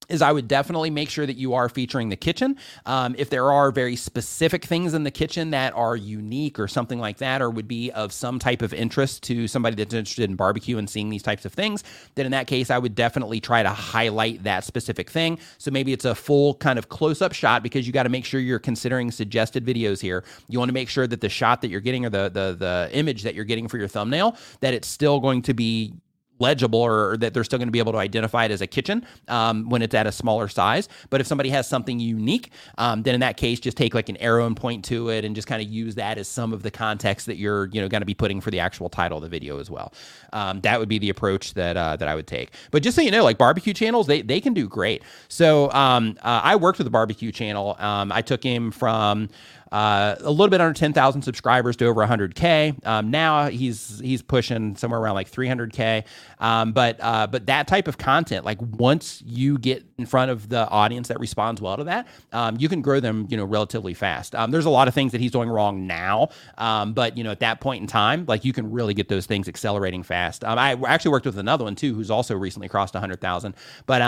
is 0.08 0.22
I 0.22 0.32
would 0.32 0.48
definitely 0.48 0.90
make 0.90 1.10
sure 1.10 1.26
that 1.26 1.36
you 1.36 1.54
are 1.54 1.68
featuring 1.68 2.08
the 2.08 2.16
kitchen. 2.16 2.56
Um, 2.86 3.14
if 3.18 3.30
there 3.30 3.50
are 3.50 3.70
very 3.70 3.96
specific 3.96 4.64
things 4.64 4.94
in 4.94 5.04
the 5.04 5.10
kitchen 5.10 5.50
that 5.50 5.74
are 5.74 5.96
unique 5.96 6.58
or 6.58 6.68
something 6.68 6.98
like 6.98 7.18
that, 7.18 7.42
or 7.42 7.50
would 7.50 7.68
be 7.68 7.90
of 7.92 8.12
some 8.12 8.38
type 8.38 8.62
of 8.62 8.72
interest 8.72 9.22
to 9.24 9.46
somebody 9.48 9.76
that's 9.76 9.94
interested 9.94 10.28
in 10.28 10.36
barbecue 10.36 10.78
and 10.78 10.88
seeing 10.88 11.10
these 11.10 11.22
types 11.22 11.44
of 11.44 11.52
things, 11.52 11.84
then 12.14 12.26
in 12.26 12.32
that 12.32 12.46
case, 12.46 12.70
I 12.70 12.78
would 12.78 12.94
definitely 12.94 13.40
try 13.40 13.62
to 13.62 13.70
highlight 13.70 14.44
that 14.44 14.64
specific 14.64 15.10
thing. 15.10 15.38
So 15.58 15.70
maybe 15.70 15.92
it's 15.92 16.04
a 16.04 16.14
full 16.14 16.54
kind 16.54 16.78
of 16.78 16.88
close 16.88 17.22
up 17.22 17.32
shot 17.32 17.62
because 17.62 17.86
you 17.86 17.92
got 17.92 18.04
to 18.04 18.08
make 18.08 18.24
sure 18.24 18.40
you're 18.40 18.58
considering 18.58 19.10
suggested 19.10 19.64
videos 19.64 20.00
here. 20.00 20.24
You 20.48 20.58
want 20.58 20.68
to 20.70 20.74
make 20.74 20.88
sure 20.88 21.06
that 21.06 21.20
the 21.20 21.28
shot 21.28 21.60
that 21.62 21.68
you're 21.68 21.80
getting 21.80 22.06
or 22.06 22.10
the, 22.10 22.28
the, 22.28 22.56
the 22.58 22.88
image 22.92 23.22
that 23.22 23.34
you're 23.34 23.44
getting 23.44 23.68
for 23.68 23.78
your 23.78 23.88
thumbnail, 23.88 24.36
that 24.60 24.74
it's 24.74 24.88
still 24.88 25.20
going 25.20 25.42
to 25.42 25.54
be 25.54 25.94
legible 26.38 26.80
or 26.80 27.16
that 27.18 27.34
they're 27.34 27.44
still 27.44 27.58
going 27.58 27.68
to 27.68 27.72
be 27.72 27.78
able 27.78 27.92
to 27.92 27.98
identify 27.98 28.44
it 28.44 28.50
as 28.50 28.60
a 28.60 28.66
kitchen 28.66 29.04
um, 29.28 29.68
when 29.68 29.82
it's 29.82 29.94
at 29.94 30.06
a 30.06 30.12
smaller 30.12 30.48
size. 30.48 30.88
But 31.10 31.20
if 31.20 31.26
somebody 31.26 31.50
has 31.50 31.66
something 31.66 31.98
unique, 32.00 32.50
um, 32.78 33.02
then 33.02 33.14
in 33.14 33.20
that 33.20 33.36
case, 33.36 33.60
just 33.60 33.76
take 33.76 33.94
like 33.94 34.08
an 34.08 34.16
arrow 34.18 34.46
and 34.46 34.56
point 34.56 34.84
to 34.86 35.10
it 35.10 35.24
and 35.24 35.34
just 35.34 35.48
kind 35.48 35.62
of 35.62 35.68
use 35.68 35.94
that 35.96 36.18
as 36.18 36.28
some 36.28 36.52
of 36.52 36.62
the 36.62 36.70
context 36.70 37.26
that 37.26 37.36
you're 37.36 37.66
you 37.66 37.80
know 37.80 37.88
going 37.88 38.02
to 38.02 38.06
be 38.06 38.14
putting 38.14 38.40
for 38.40 38.50
the 38.50 38.60
actual 38.60 38.88
title 38.88 39.18
of 39.18 39.22
the 39.22 39.28
video 39.28 39.58
as 39.58 39.70
well. 39.70 39.92
Um, 40.32 40.60
that 40.60 40.78
would 40.78 40.88
be 40.88 40.98
the 40.98 41.10
approach 41.10 41.54
that 41.54 41.76
uh, 41.76 41.96
that 41.96 42.08
I 42.08 42.14
would 42.14 42.26
take. 42.26 42.50
But 42.70 42.82
just 42.82 42.96
so 42.96 43.02
you 43.02 43.10
know, 43.10 43.24
like 43.24 43.38
barbecue 43.38 43.72
channels, 43.72 44.06
they 44.06 44.22
they 44.22 44.40
can 44.40 44.54
do 44.54 44.68
great. 44.68 45.02
So 45.28 45.70
um, 45.72 46.16
uh, 46.22 46.40
I 46.44 46.56
worked 46.56 46.78
with 46.78 46.86
a 46.86 46.90
barbecue 46.90 47.32
channel. 47.32 47.76
Um, 47.78 48.12
I 48.12 48.22
took 48.22 48.42
him 48.42 48.70
from 48.70 49.28
uh, 49.72 50.16
a 50.20 50.30
little 50.30 50.48
bit 50.48 50.60
under 50.60 50.72
10,000 50.72 51.22
subscribers 51.22 51.76
to 51.76 51.86
over 51.86 52.04
100k. 52.06 52.86
Um, 52.86 53.10
now 53.10 53.48
he's 53.48 54.00
he's 54.00 54.22
pushing 54.22 54.76
somewhere 54.76 55.00
around 55.00 55.14
like 55.14 55.30
300k. 55.30 56.04
Um, 56.38 56.72
but 56.72 56.96
uh, 57.00 57.26
but 57.26 57.46
that 57.46 57.66
type 57.68 57.88
of 57.88 57.98
content, 57.98 58.44
like 58.44 58.58
once 58.60 59.22
you 59.26 59.58
get 59.58 59.84
in 59.98 60.06
front 60.06 60.30
of 60.30 60.48
the 60.48 60.68
audience 60.68 61.08
that 61.08 61.18
responds 61.20 61.60
well 61.60 61.76
to 61.76 61.84
that, 61.84 62.06
um, 62.32 62.56
you 62.58 62.68
can 62.68 62.80
grow 62.80 63.00
them, 63.00 63.26
you 63.28 63.36
know, 63.36 63.44
relatively 63.44 63.94
fast. 63.94 64.34
Um, 64.34 64.50
there's 64.50 64.64
a 64.64 64.70
lot 64.70 64.88
of 64.88 64.94
things 64.94 65.12
that 65.12 65.20
he's 65.20 65.32
doing 65.32 65.48
wrong 65.48 65.86
now, 65.86 66.28
um, 66.56 66.92
but 66.92 67.16
you 67.16 67.24
know, 67.24 67.30
at 67.30 67.40
that 67.40 67.60
point 67.60 67.80
in 67.80 67.86
time, 67.86 68.24
like 68.26 68.44
you 68.44 68.52
can 68.52 68.70
really 68.70 68.94
get 68.94 69.08
those 69.08 69.26
things 69.26 69.48
accelerating 69.48 70.02
fast. 70.02 70.44
Um, 70.44 70.58
I 70.58 70.72
actually 70.86 71.10
worked 71.10 71.26
with 71.26 71.38
another 71.38 71.64
one 71.64 71.74
too, 71.74 71.94
who's 71.94 72.10
also 72.10 72.36
recently 72.36 72.68
crossed 72.68 72.94
100,000. 72.94 73.54
But 73.86 74.02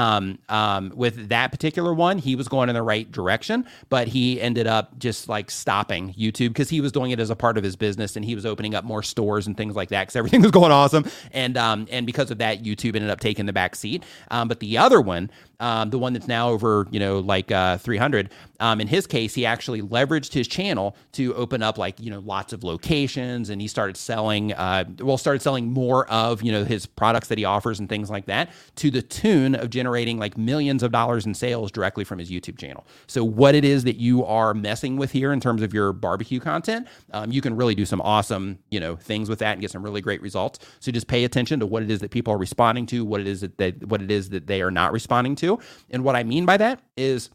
with 0.94 1.28
that 1.28 1.50
particular 1.50 1.94
one, 1.94 2.18
he 2.18 2.36
was 2.36 2.48
going 2.48 2.68
in 2.68 2.74
the 2.74 2.82
right 2.82 3.10
direction, 3.10 3.66
but 3.88 4.08
he 4.08 4.40
ended 4.40 4.66
up 4.66 4.98
just 4.98 5.28
like 5.28 5.49
stopping 5.50 6.14
YouTube 6.14 6.48
because 6.48 6.70
he 6.70 6.80
was 6.80 6.92
doing 6.92 7.10
it 7.10 7.20
as 7.20 7.30
a 7.30 7.36
part 7.36 7.58
of 7.58 7.64
his 7.64 7.76
business 7.76 8.16
and 8.16 8.24
he 8.24 8.34
was 8.34 8.46
opening 8.46 8.74
up 8.74 8.84
more 8.84 9.02
stores 9.02 9.46
and 9.46 9.56
things 9.56 9.76
like 9.76 9.90
that 9.90 10.02
because 10.02 10.16
everything 10.16 10.42
was 10.42 10.50
going 10.50 10.72
awesome. 10.72 11.04
And 11.32 11.56
um, 11.56 11.86
and 11.90 12.06
because 12.06 12.30
of 12.30 12.38
that, 12.38 12.62
YouTube 12.62 12.96
ended 12.96 13.10
up 13.10 13.20
taking 13.20 13.46
the 13.46 13.52
back 13.52 13.74
seat. 13.74 14.04
Um, 14.30 14.48
but 14.48 14.60
the 14.60 14.78
other 14.78 15.00
one, 15.00 15.30
um, 15.60 15.90
the 15.90 15.98
one 15.98 16.12
that's 16.14 16.26
now 16.26 16.48
over, 16.48 16.86
you 16.90 16.98
know, 16.98 17.20
like 17.20 17.52
uh, 17.52 17.78
300. 17.78 18.30
Um, 18.60 18.80
in 18.80 18.88
his 18.88 19.06
case, 19.06 19.34
he 19.34 19.46
actually 19.46 19.80
leveraged 19.80 20.32
his 20.32 20.46
channel 20.46 20.96
to 21.12 21.34
open 21.34 21.62
up 21.62 21.78
like 21.78 21.98
you 21.98 22.10
know 22.10 22.20
lots 22.20 22.52
of 22.52 22.62
locations, 22.62 23.48
and 23.48 23.60
he 23.60 23.68
started 23.68 23.96
selling, 23.96 24.52
uh, 24.52 24.84
well, 25.00 25.16
started 25.16 25.40
selling 25.40 25.72
more 25.72 26.06
of 26.10 26.42
you 26.42 26.52
know 26.52 26.64
his 26.64 26.84
products 26.84 27.28
that 27.28 27.38
he 27.38 27.44
offers 27.44 27.80
and 27.80 27.88
things 27.88 28.10
like 28.10 28.26
that, 28.26 28.50
to 28.76 28.90
the 28.90 29.00
tune 29.00 29.54
of 29.54 29.70
generating 29.70 30.18
like 30.18 30.36
millions 30.36 30.82
of 30.82 30.92
dollars 30.92 31.24
in 31.24 31.32
sales 31.32 31.70
directly 31.70 32.04
from 32.04 32.18
his 32.18 32.30
YouTube 32.30 32.58
channel. 32.58 32.86
So 33.06 33.24
what 33.24 33.54
it 33.54 33.64
is 33.64 33.84
that 33.84 33.96
you 33.96 34.24
are 34.26 34.52
messing 34.52 34.96
with 34.96 35.10
here 35.10 35.32
in 35.32 35.40
terms 35.40 35.62
of 35.62 35.72
your 35.72 35.94
barbecue 35.94 36.40
content, 36.40 36.86
um, 37.12 37.32
you 37.32 37.40
can 37.40 37.56
really 37.56 37.74
do 37.74 37.86
some 37.86 38.02
awesome 38.02 38.58
you 38.70 38.78
know 38.78 38.94
things 38.94 39.30
with 39.30 39.38
that 39.38 39.52
and 39.52 39.62
get 39.62 39.70
some 39.70 39.82
really 39.82 40.02
great 40.02 40.20
results. 40.20 40.58
So 40.80 40.92
just 40.92 41.06
pay 41.06 41.24
attention 41.24 41.60
to 41.60 41.66
what 41.66 41.82
it 41.82 41.90
is 41.90 42.00
that 42.00 42.10
people 42.10 42.34
are 42.34 42.38
responding 42.38 42.84
to, 42.86 43.06
what 43.06 43.22
it 43.22 43.26
is 43.26 43.40
that 43.40 43.56
they, 43.56 43.70
what 43.70 44.02
it 44.02 44.10
is 44.10 44.28
that 44.30 44.46
they 44.46 44.60
are 44.60 44.70
not 44.70 44.92
responding 44.92 45.34
to. 45.36 45.49
And 45.90 46.04
what 46.04 46.16
I 46.16 46.22
mean 46.22 46.46
by 46.46 46.56
that 46.58 46.80
is 46.96 47.30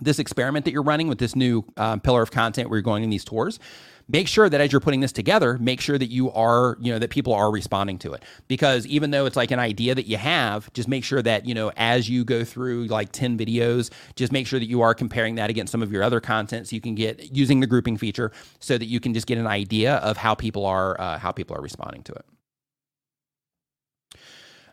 this 0.00 0.18
experiment 0.18 0.64
that 0.64 0.72
you're 0.72 0.82
running 0.82 1.08
with 1.08 1.18
this 1.18 1.36
new 1.36 1.64
um, 1.76 2.00
pillar 2.00 2.22
of 2.22 2.30
content 2.30 2.70
where 2.70 2.78
you're 2.78 2.82
going 2.82 3.04
in 3.04 3.10
these 3.10 3.24
tours 3.24 3.58
make 4.08 4.28
sure 4.28 4.48
that 4.48 4.60
as 4.60 4.72
you're 4.72 4.80
putting 4.80 5.00
this 5.00 5.12
together 5.12 5.58
make 5.58 5.80
sure 5.80 5.98
that 5.98 6.10
you 6.10 6.30
are 6.32 6.76
you 6.80 6.92
know 6.92 6.98
that 6.98 7.10
people 7.10 7.32
are 7.32 7.50
responding 7.50 7.98
to 7.98 8.12
it. 8.12 8.24
Because 8.48 8.86
even 8.86 9.10
though 9.10 9.26
it's 9.26 9.36
like 9.36 9.50
an 9.50 9.58
idea 9.58 9.94
that 9.94 10.06
you 10.06 10.16
have 10.16 10.72
just 10.72 10.88
make 10.88 11.04
sure 11.04 11.22
that 11.22 11.46
you 11.46 11.54
know 11.54 11.72
as 11.76 12.08
you 12.08 12.24
go 12.24 12.44
through 12.44 12.86
like 12.86 13.12
10 13.12 13.38
videos 13.38 13.90
just 14.16 14.32
make 14.32 14.46
sure 14.46 14.58
that 14.58 14.68
you 14.68 14.80
are 14.82 14.94
comparing 14.94 15.36
that 15.36 15.50
against 15.50 15.70
some 15.70 15.82
of 15.82 15.92
your 15.92 16.02
other 16.02 16.20
content 16.20 16.68
so 16.68 16.74
you 16.74 16.80
can 16.80 16.94
get 16.94 17.34
using 17.34 17.60
the 17.60 17.66
grouping 17.66 17.96
feature 17.96 18.32
so 18.60 18.76
that 18.78 18.86
you 18.86 19.00
can 19.00 19.14
just 19.14 19.26
get 19.26 19.38
an 19.38 19.46
idea 19.46 19.96
of 19.96 20.16
how 20.16 20.34
people 20.34 20.66
are 20.66 21.00
uh, 21.00 21.18
how 21.18 21.32
people 21.32 21.56
are 21.56 21.62
responding 21.62 22.02
to 22.02 22.12
it 22.12 22.24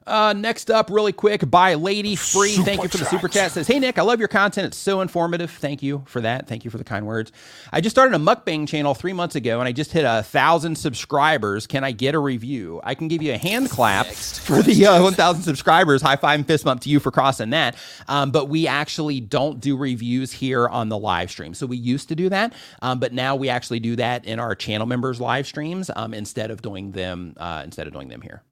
uh, 0.10 0.34
next 0.34 0.72
up, 0.72 0.90
really 0.90 1.14
quick, 1.14 1.50
by 1.50 1.76
Lady 1.76 2.16
Free. 2.16 2.52
Super 2.52 2.66
Thank 2.66 2.84
you 2.84 2.90
for 2.90 2.98
the 2.98 3.06
super 3.06 3.28
chat. 3.28 3.52
Says, 3.52 3.68
Hey, 3.68 3.80
Nick, 3.80 3.98
I 3.98 4.02
love 4.02 4.20
your 4.20 4.28
content. 4.28 4.68
It's 4.68 4.78
so 4.78 5.02
informative. 5.02 5.52
Thank 5.52 5.84
you 5.84 6.04
for 6.08 6.22
that. 6.22 6.48
Thank 6.48 6.66
you 6.66 6.72
for 6.72 6.78
the 6.78 6.84
kind 6.84 7.06
words. 7.06 7.32
I 7.72 7.82
just 7.82 7.96
started 7.96 8.16
a 8.16 8.20
mukbang 8.20 8.68
channel 8.68 8.94
three 8.94 9.14
months 9.14 9.36
ago 9.36 9.60
and 9.60 9.68
I 9.68 9.72
just 9.72 9.92
hit 9.92 10.04
a 10.06 10.24
thousand 10.24 10.78
subscribers. 10.78 11.68
Can 11.68 11.84
I 11.84 11.92
get 11.92 12.16
a 12.16 12.20
review? 12.20 12.82
I 12.84 12.96
can 12.96 13.08
give 13.08 13.22
you 13.22 13.34
a 13.34 13.38
hand 13.38 13.70
clap 13.70 14.08
Next. 14.08 14.40
for 14.40 14.62
the 14.62 14.86
uh, 14.88 15.02
1,000 15.04 15.44
subscribers. 15.44 16.02
High 16.02 16.16
five 16.16 16.40
and 16.40 16.48
fist 16.48 16.66
bump 16.66 16.82
to 16.82 16.90
you 16.90 17.00
for 17.00 17.12
crossing 17.12 17.52
that. 17.52 17.76
Um, 18.08 18.32
but 18.32 18.50
we 18.50 18.68
actually 18.68 19.20
don't 19.20 19.60
do 19.60 19.78
reviews 19.78 20.32
here 20.32 20.68
on 20.68 20.90
the 20.90 20.98
live 20.98 21.32
stream. 21.32 21.54
So 21.54 21.66
we 21.68 21.78
used 21.78 22.10
to 22.10 22.16
do 22.16 22.30
that, 22.30 22.54
um, 22.82 23.00
but 23.00 23.14
now 23.14 23.36
we 23.36 23.50
actually 23.50 23.80
do 23.80 23.96
that 23.98 24.26
in 24.26 24.40
our 24.40 24.56
channel 24.56 24.88
members' 24.88 25.22
live 25.22 25.48
streams 25.48 25.90
um, 25.96 26.14
instead 26.14 26.52
of 26.52 26.62
doing 26.62 26.92
them 26.92 27.36
uh, 27.38 27.62
instead 27.64 27.88
of 27.88 27.94
doing 27.94 28.10
them 28.10 28.22
here 28.22 28.44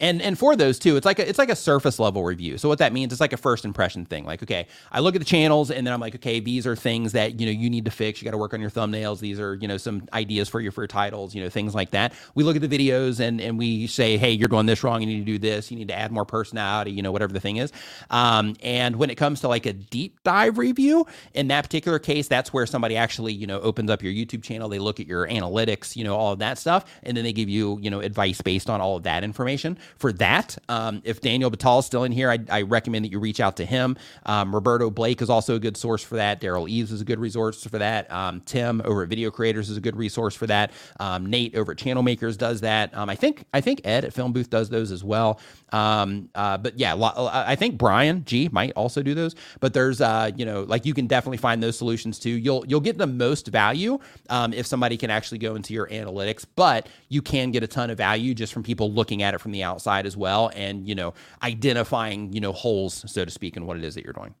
and 0.00 0.22
and 0.22 0.38
for 0.38 0.56
those 0.56 0.78
too, 0.78 0.96
it's 0.96 1.04
like 1.04 1.18
a, 1.18 1.28
it's 1.28 1.38
like 1.38 1.50
a 1.50 1.56
surface 1.56 1.98
level 1.98 2.24
review. 2.24 2.56
So 2.56 2.68
what 2.68 2.78
that 2.78 2.92
means 2.92 3.12
it's 3.12 3.20
like 3.20 3.34
a 3.34 3.36
first 3.36 3.64
impression 3.64 4.06
thing. 4.06 4.24
Like 4.24 4.42
okay, 4.42 4.66
I 4.90 5.00
look 5.00 5.14
at 5.14 5.20
the 5.20 5.26
channels 5.26 5.70
and 5.70 5.86
then 5.86 5.92
I'm 5.92 6.00
like, 6.00 6.14
okay, 6.16 6.40
these 6.40 6.66
are 6.66 6.74
things 6.74 7.12
that 7.12 7.38
you 7.38 7.46
know 7.46 7.52
you 7.52 7.68
need 7.68 7.84
to 7.84 7.90
fix. 7.90 8.20
You 8.20 8.24
got 8.24 8.30
to 8.32 8.38
work 8.38 8.54
on 8.54 8.60
your 8.60 8.70
thumbnails. 8.70 9.20
These 9.20 9.38
are 9.38 9.54
you 9.54 9.68
know 9.68 9.76
some 9.76 10.08
ideas 10.12 10.48
for 10.48 10.60
your 10.60 10.72
for 10.72 10.86
titles. 10.86 11.34
You 11.34 11.42
know 11.42 11.50
things 11.50 11.74
like 11.74 11.90
that. 11.90 12.14
We 12.34 12.44
look 12.44 12.56
at 12.56 12.62
the 12.62 12.68
videos 12.68 13.20
and 13.20 13.40
and 13.40 13.58
we 13.58 13.86
say, 13.86 14.16
hey, 14.16 14.30
you're 14.32 14.48
doing 14.48 14.66
this 14.66 14.82
wrong. 14.82 15.02
You 15.02 15.06
need 15.06 15.26
to 15.26 15.32
do 15.32 15.38
this. 15.38 15.70
You 15.70 15.76
need 15.76 15.88
to 15.88 15.98
add 15.98 16.10
more 16.12 16.24
personality. 16.24 16.92
You 16.92 17.02
know 17.02 17.12
whatever 17.12 17.32
the 17.32 17.40
thing 17.40 17.58
is. 17.58 17.70
Um, 18.08 18.56
and 18.62 18.96
when 18.96 19.10
it 19.10 19.16
comes 19.16 19.40
to 19.42 19.48
like 19.48 19.66
a 19.66 19.74
deep 19.74 20.22
dive 20.22 20.56
review, 20.56 21.06
in 21.34 21.48
that 21.48 21.62
particular 21.62 21.98
case, 21.98 22.26
that's 22.26 22.52
where 22.54 22.64
somebody 22.64 22.96
actually 22.96 23.34
you 23.34 23.46
know 23.46 23.60
opens 23.60 23.90
up 23.90 24.02
your 24.02 24.12
YouTube 24.12 24.42
channel. 24.42 24.70
They 24.70 24.78
look 24.78 24.98
at 24.98 25.06
your 25.06 25.26
analytics. 25.28 25.94
You 25.94 26.04
know 26.04 26.16
all 26.16 26.32
of 26.32 26.38
that 26.38 26.56
stuff, 26.56 26.86
and 27.02 27.14
then 27.14 27.24
they 27.24 27.34
give 27.34 27.50
you 27.50 27.78
you 27.82 27.90
know 27.90 28.00
advice 28.00 28.40
based 28.40 28.70
on 28.70 28.80
all 28.80 28.96
of 28.96 29.02
that 29.02 29.24
information 29.24 29.76
for 29.96 30.12
that. 30.14 30.56
Um, 30.68 31.02
if 31.04 31.20
Daniel 31.20 31.50
Batal 31.50 31.80
is 31.80 31.86
still 31.86 32.04
in 32.04 32.12
here, 32.12 32.30
I, 32.30 32.38
I, 32.50 32.62
recommend 32.62 33.04
that 33.04 33.10
you 33.10 33.18
reach 33.18 33.40
out 33.40 33.56
to 33.56 33.64
him. 33.64 33.96
Um, 34.26 34.54
Roberto 34.54 34.90
Blake 34.90 35.22
is 35.22 35.30
also 35.30 35.56
a 35.56 35.58
good 35.58 35.76
source 35.76 36.02
for 36.02 36.16
that. 36.16 36.40
Derral 36.40 36.68
Eves 36.68 36.92
is 36.92 37.00
a 37.00 37.04
good 37.04 37.18
resource 37.18 37.66
for 37.66 37.78
that. 37.78 38.10
Um, 38.10 38.40
Tim 38.42 38.80
over 38.84 39.02
at 39.02 39.08
Video 39.08 39.30
Creators 39.30 39.70
is 39.70 39.76
a 39.76 39.80
good 39.80 39.96
resource 39.96 40.34
for 40.34 40.46
that. 40.46 40.72
Um, 40.98 41.26
Nate 41.26 41.56
over 41.56 41.72
at 41.72 41.78
Channel 41.78 42.02
Makers 42.02 42.36
does 42.36 42.60
that. 42.60 42.94
Um, 42.94 43.08
I 43.08 43.14
think 43.14 43.44
I 43.52 43.60
think 43.60 43.80
Ed 43.84 44.04
at 44.04 44.12
Film 44.12 44.32
Booth 44.32 44.50
does 44.50 44.68
those 44.68 44.92
as 44.92 45.02
well. 45.02 45.40
Um, 45.72 46.28
uh, 46.34 46.58
but 46.58 46.78
yeah, 46.78 46.94
I 46.96 47.56
think 47.56 47.78
Brian 47.78 48.24
G 48.24 48.48
might 48.52 48.72
also 48.72 49.02
do 49.02 49.14
those. 49.14 49.34
But 49.60 49.74
there's 49.74 50.00
uh, 50.00 50.30
you 50.36 50.44
know 50.44 50.62
like 50.62 50.86
you 50.86 50.94
can 50.94 51.06
definitely 51.06 51.38
find 51.38 51.62
those 51.62 51.76
solutions 51.76 52.18
too. 52.18 52.30
You'll 52.30 52.64
you'll 52.66 52.80
get 52.80 52.98
the 52.98 53.06
most 53.06 53.48
value 53.48 53.98
if 54.30 54.66
somebody 54.66 54.96
can 54.96 55.10
actually 55.10 55.38
go 55.38 55.54
into 55.54 55.74
your 55.74 55.86
analytics, 55.88 56.44
but 56.56 56.88
you 57.08 57.22
can 57.22 57.50
get 57.50 57.62
a 57.62 57.66
ton 57.66 57.90
of 57.90 57.98
value 57.98 58.34
just 58.34 58.52
from 58.52 58.62
people 58.62 58.92
looking 58.92 59.22
at 59.22 59.34
it 59.34 59.40
from 59.40 59.52
the 59.52 59.62
outside 59.62 59.69
side 59.78 60.06
as 60.06 60.16
well 60.16 60.50
and 60.54 60.88
you 60.88 60.94
know 60.94 61.14
identifying 61.42 62.32
you 62.32 62.40
know 62.40 62.52
holes 62.52 63.04
so 63.10 63.24
to 63.24 63.30
speak 63.30 63.56
in 63.56 63.66
what 63.66 63.76
it 63.76 63.84
is 63.84 63.94
that 63.94 64.04
you're 64.04 64.12
doing 64.12 64.34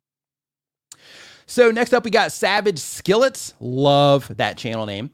so 1.46 1.70
next 1.70 1.92
up 1.92 2.04
we 2.04 2.10
got 2.10 2.32
savage 2.32 2.78
skillets 2.78 3.54
love 3.60 4.30
that 4.36 4.56
channel 4.56 4.86
name 4.86 5.10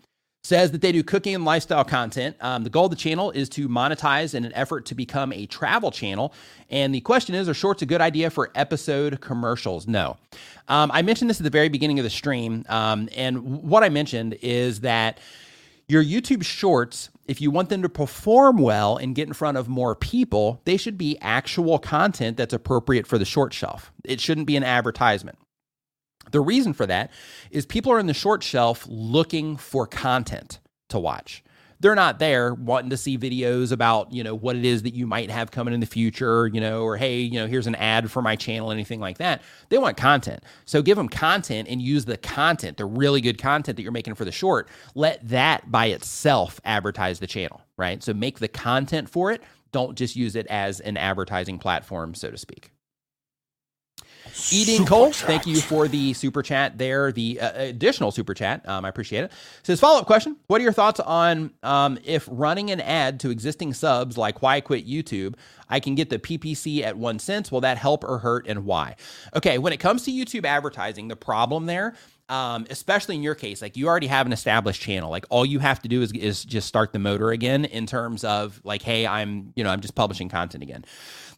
says 0.46 0.70
that 0.70 0.80
they 0.80 0.92
do 0.92 1.02
cooking 1.02 1.34
and 1.34 1.44
lifestyle 1.44 1.84
content. 1.84 2.36
Um, 2.40 2.62
the 2.62 2.70
goal 2.70 2.84
of 2.84 2.90
the 2.90 2.96
channel 2.96 3.32
is 3.32 3.48
to 3.50 3.68
monetize 3.68 4.34
in 4.34 4.44
an 4.44 4.52
effort 4.54 4.86
to 4.86 4.94
become 4.94 5.32
a 5.32 5.46
travel 5.46 5.90
channel. 5.90 6.32
And 6.70 6.94
the 6.94 7.00
question 7.00 7.34
is, 7.34 7.48
are 7.48 7.54
shorts 7.54 7.82
a 7.82 7.86
good 7.86 8.00
idea 8.00 8.30
for 8.30 8.52
episode 8.54 9.20
commercials? 9.20 9.88
No. 9.88 10.16
Um, 10.68 10.90
I 10.94 11.02
mentioned 11.02 11.28
this 11.28 11.40
at 11.40 11.44
the 11.44 11.50
very 11.50 11.68
beginning 11.68 11.98
of 11.98 12.04
the 12.04 12.10
stream. 12.10 12.64
Um, 12.68 13.08
and 13.16 13.62
what 13.62 13.82
I 13.82 13.88
mentioned 13.88 14.38
is 14.40 14.80
that 14.80 15.18
your 15.88 16.02
YouTube 16.02 16.44
shorts, 16.44 17.10
if 17.26 17.40
you 17.40 17.50
want 17.50 17.68
them 17.68 17.82
to 17.82 17.88
perform 17.88 18.58
well 18.58 18.96
and 18.96 19.14
get 19.14 19.28
in 19.28 19.34
front 19.34 19.56
of 19.56 19.68
more 19.68 19.94
people, 19.94 20.60
they 20.64 20.76
should 20.76 20.96
be 20.96 21.18
actual 21.20 21.78
content 21.78 22.36
that's 22.36 22.54
appropriate 22.54 23.06
for 23.06 23.18
the 23.18 23.24
short 23.24 23.52
shelf. 23.52 23.92
It 24.04 24.20
shouldn't 24.20 24.46
be 24.46 24.56
an 24.56 24.64
advertisement. 24.64 25.38
The 26.30 26.40
reason 26.40 26.72
for 26.72 26.86
that 26.86 27.10
is 27.50 27.66
people 27.66 27.92
are 27.92 27.98
in 27.98 28.06
the 28.06 28.14
short 28.14 28.42
shelf 28.42 28.86
looking 28.88 29.56
for 29.56 29.86
content 29.86 30.60
to 30.88 30.98
watch 30.98 31.42
they're 31.80 31.94
not 31.94 32.18
there 32.18 32.54
wanting 32.54 32.90
to 32.90 32.96
see 32.96 33.18
videos 33.18 33.72
about 33.72 34.12
you 34.12 34.22
know 34.22 34.34
what 34.34 34.56
it 34.56 34.64
is 34.64 34.82
that 34.82 34.94
you 34.94 35.06
might 35.06 35.30
have 35.30 35.50
coming 35.50 35.74
in 35.74 35.80
the 35.80 35.86
future 35.86 36.46
you 36.48 36.60
know 36.60 36.82
or 36.82 36.96
hey 36.96 37.20
you 37.20 37.38
know 37.38 37.46
here's 37.46 37.66
an 37.66 37.74
ad 37.76 38.10
for 38.10 38.22
my 38.22 38.36
channel 38.36 38.70
anything 38.70 39.00
like 39.00 39.18
that. 39.18 39.42
They 39.68 39.78
want 39.78 39.96
content. 39.96 40.42
So 40.64 40.82
give 40.82 40.96
them 40.96 41.08
content 41.08 41.68
and 41.68 41.80
use 41.80 42.04
the 42.04 42.16
content 42.16 42.76
the 42.76 42.86
really 42.86 43.20
good 43.20 43.38
content 43.38 43.76
that 43.76 43.82
you're 43.82 43.92
making 43.92 44.14
for 44.14 44.24
the 44.24 44.32
short. 44.32 44.68
Let 44.94 45.26
that 45.28 45.70
by 45.70 45.86
itself 45.86 46.60
advertise 46.64 47.18
the 47.18 47.26
channel 47.26 47.62
right? 47.76 48.02
So 48.02 48.14
make 48.14 48.38
the 48.38 48.48
content 48.48 49.08
for 49.08 49.30
it. 49.30 49.42
Don't 49.72 49.98
just 49.98 50.16
use 50.16 50.36
it 50.36 50.46
as 50.46 50.80
an 50.80 50.96
advertising 50.96 51.58
platform 51.58 52.14
so 52.14 52.30
to 52.30 52.38
speak 52.38 52.70
Eating 54.52 54.84
Cole, 54.86 55.12
thank 55.12 55.46
you 55.46 55.60
for 55.60 55.88
the 55.88 56.12
super 56.12 56.42
chat 56.42 56.78
there, 56.78 57.10
the 57.10 57.40
uh, 57.40 57.52
additional 57.54 58.10
super 58.10 58.34
chat. 58.34 58.66
Um, 58.68 58.84
I 58.84 58.88
appreciate 58.88 59.24
it. 59.24 59.32
Says 59.62 59.80
follow 59.80 60.00
up 60.00 60.06
question: 60.06 60.36
What 60.46 60.60
are 60.60 60.64
your 60.64 60.72
thoughts 60.72 61.00
on 61.00 61.52
um, 61.62 61.98
if 62.04 62.28
running 62.30 62.70
an 62.70 62.80
ad 62.80 63.20
to 63.20 63.30
existing 63.30 63.74
subs 63.74 64.16
like 64.16 64.42
Why 64.42 64.60
Quit 64.60 64.86
YouTube? 64.86 65.34
I 65.68 65.80
can 65.80 65.94
get 65.94 66.10
the 66.10 66.18
PPC 66.18 66.82
at 66.82 66.96
one 66.96 67.18
cent. 67.18 67.50
Will 67.50 67.62
that 67.62 67.78
help 67.78 68.04
or 68.04 68.18
hurt, 68.18 68.46
and 68.46 68.64
why? 68.64 68.96
Okay, 69.34 69.58
when 69.58 69.72
it 69.72 69.78
comes 69.78 70.04
to 70.04 70.12
YouTube 70.12 70.44
advertising, 70.44 71.08
the 71.08 71.16
problem 71.16 71.66
there 71.66 71.94
um, 72.28 72.66
especially 72.70 73.14
in 73.14 73.22
your 73.22 73.34
case, 73.34 73.62
like 73.62 73.76
you 73.76 73.86
already 73.88 74.08
have 74.08 74.26
an 74.26 74.32
established 74.32 74.80
channel. 74.80 75.10
Like 75.10 75.26
all 75.30 75.46
you 75.46 75.58
have 75.60 75.80
to 75.82 75.88
do 75.88 76.02
is 76.02 76.12
is 76.12 76.44
just 76.44 76.66
start 76.66 76.92
the 76.92 76.98
motor 76.98 77.30
again 77.30 77.64
in 77.64 77.86
terms 77.86 78.24
of 78.24 78.60
like, 78.64 78.82
hey, 78.82 79.06
I'm 79.06 79.52
you 79.54 79.64
know 79.64 79.70
I'm 79.70 79.80
just 79.80 79.94
publishing 79.94 80.28
content 80.28 80.62
again. 80.62 80.84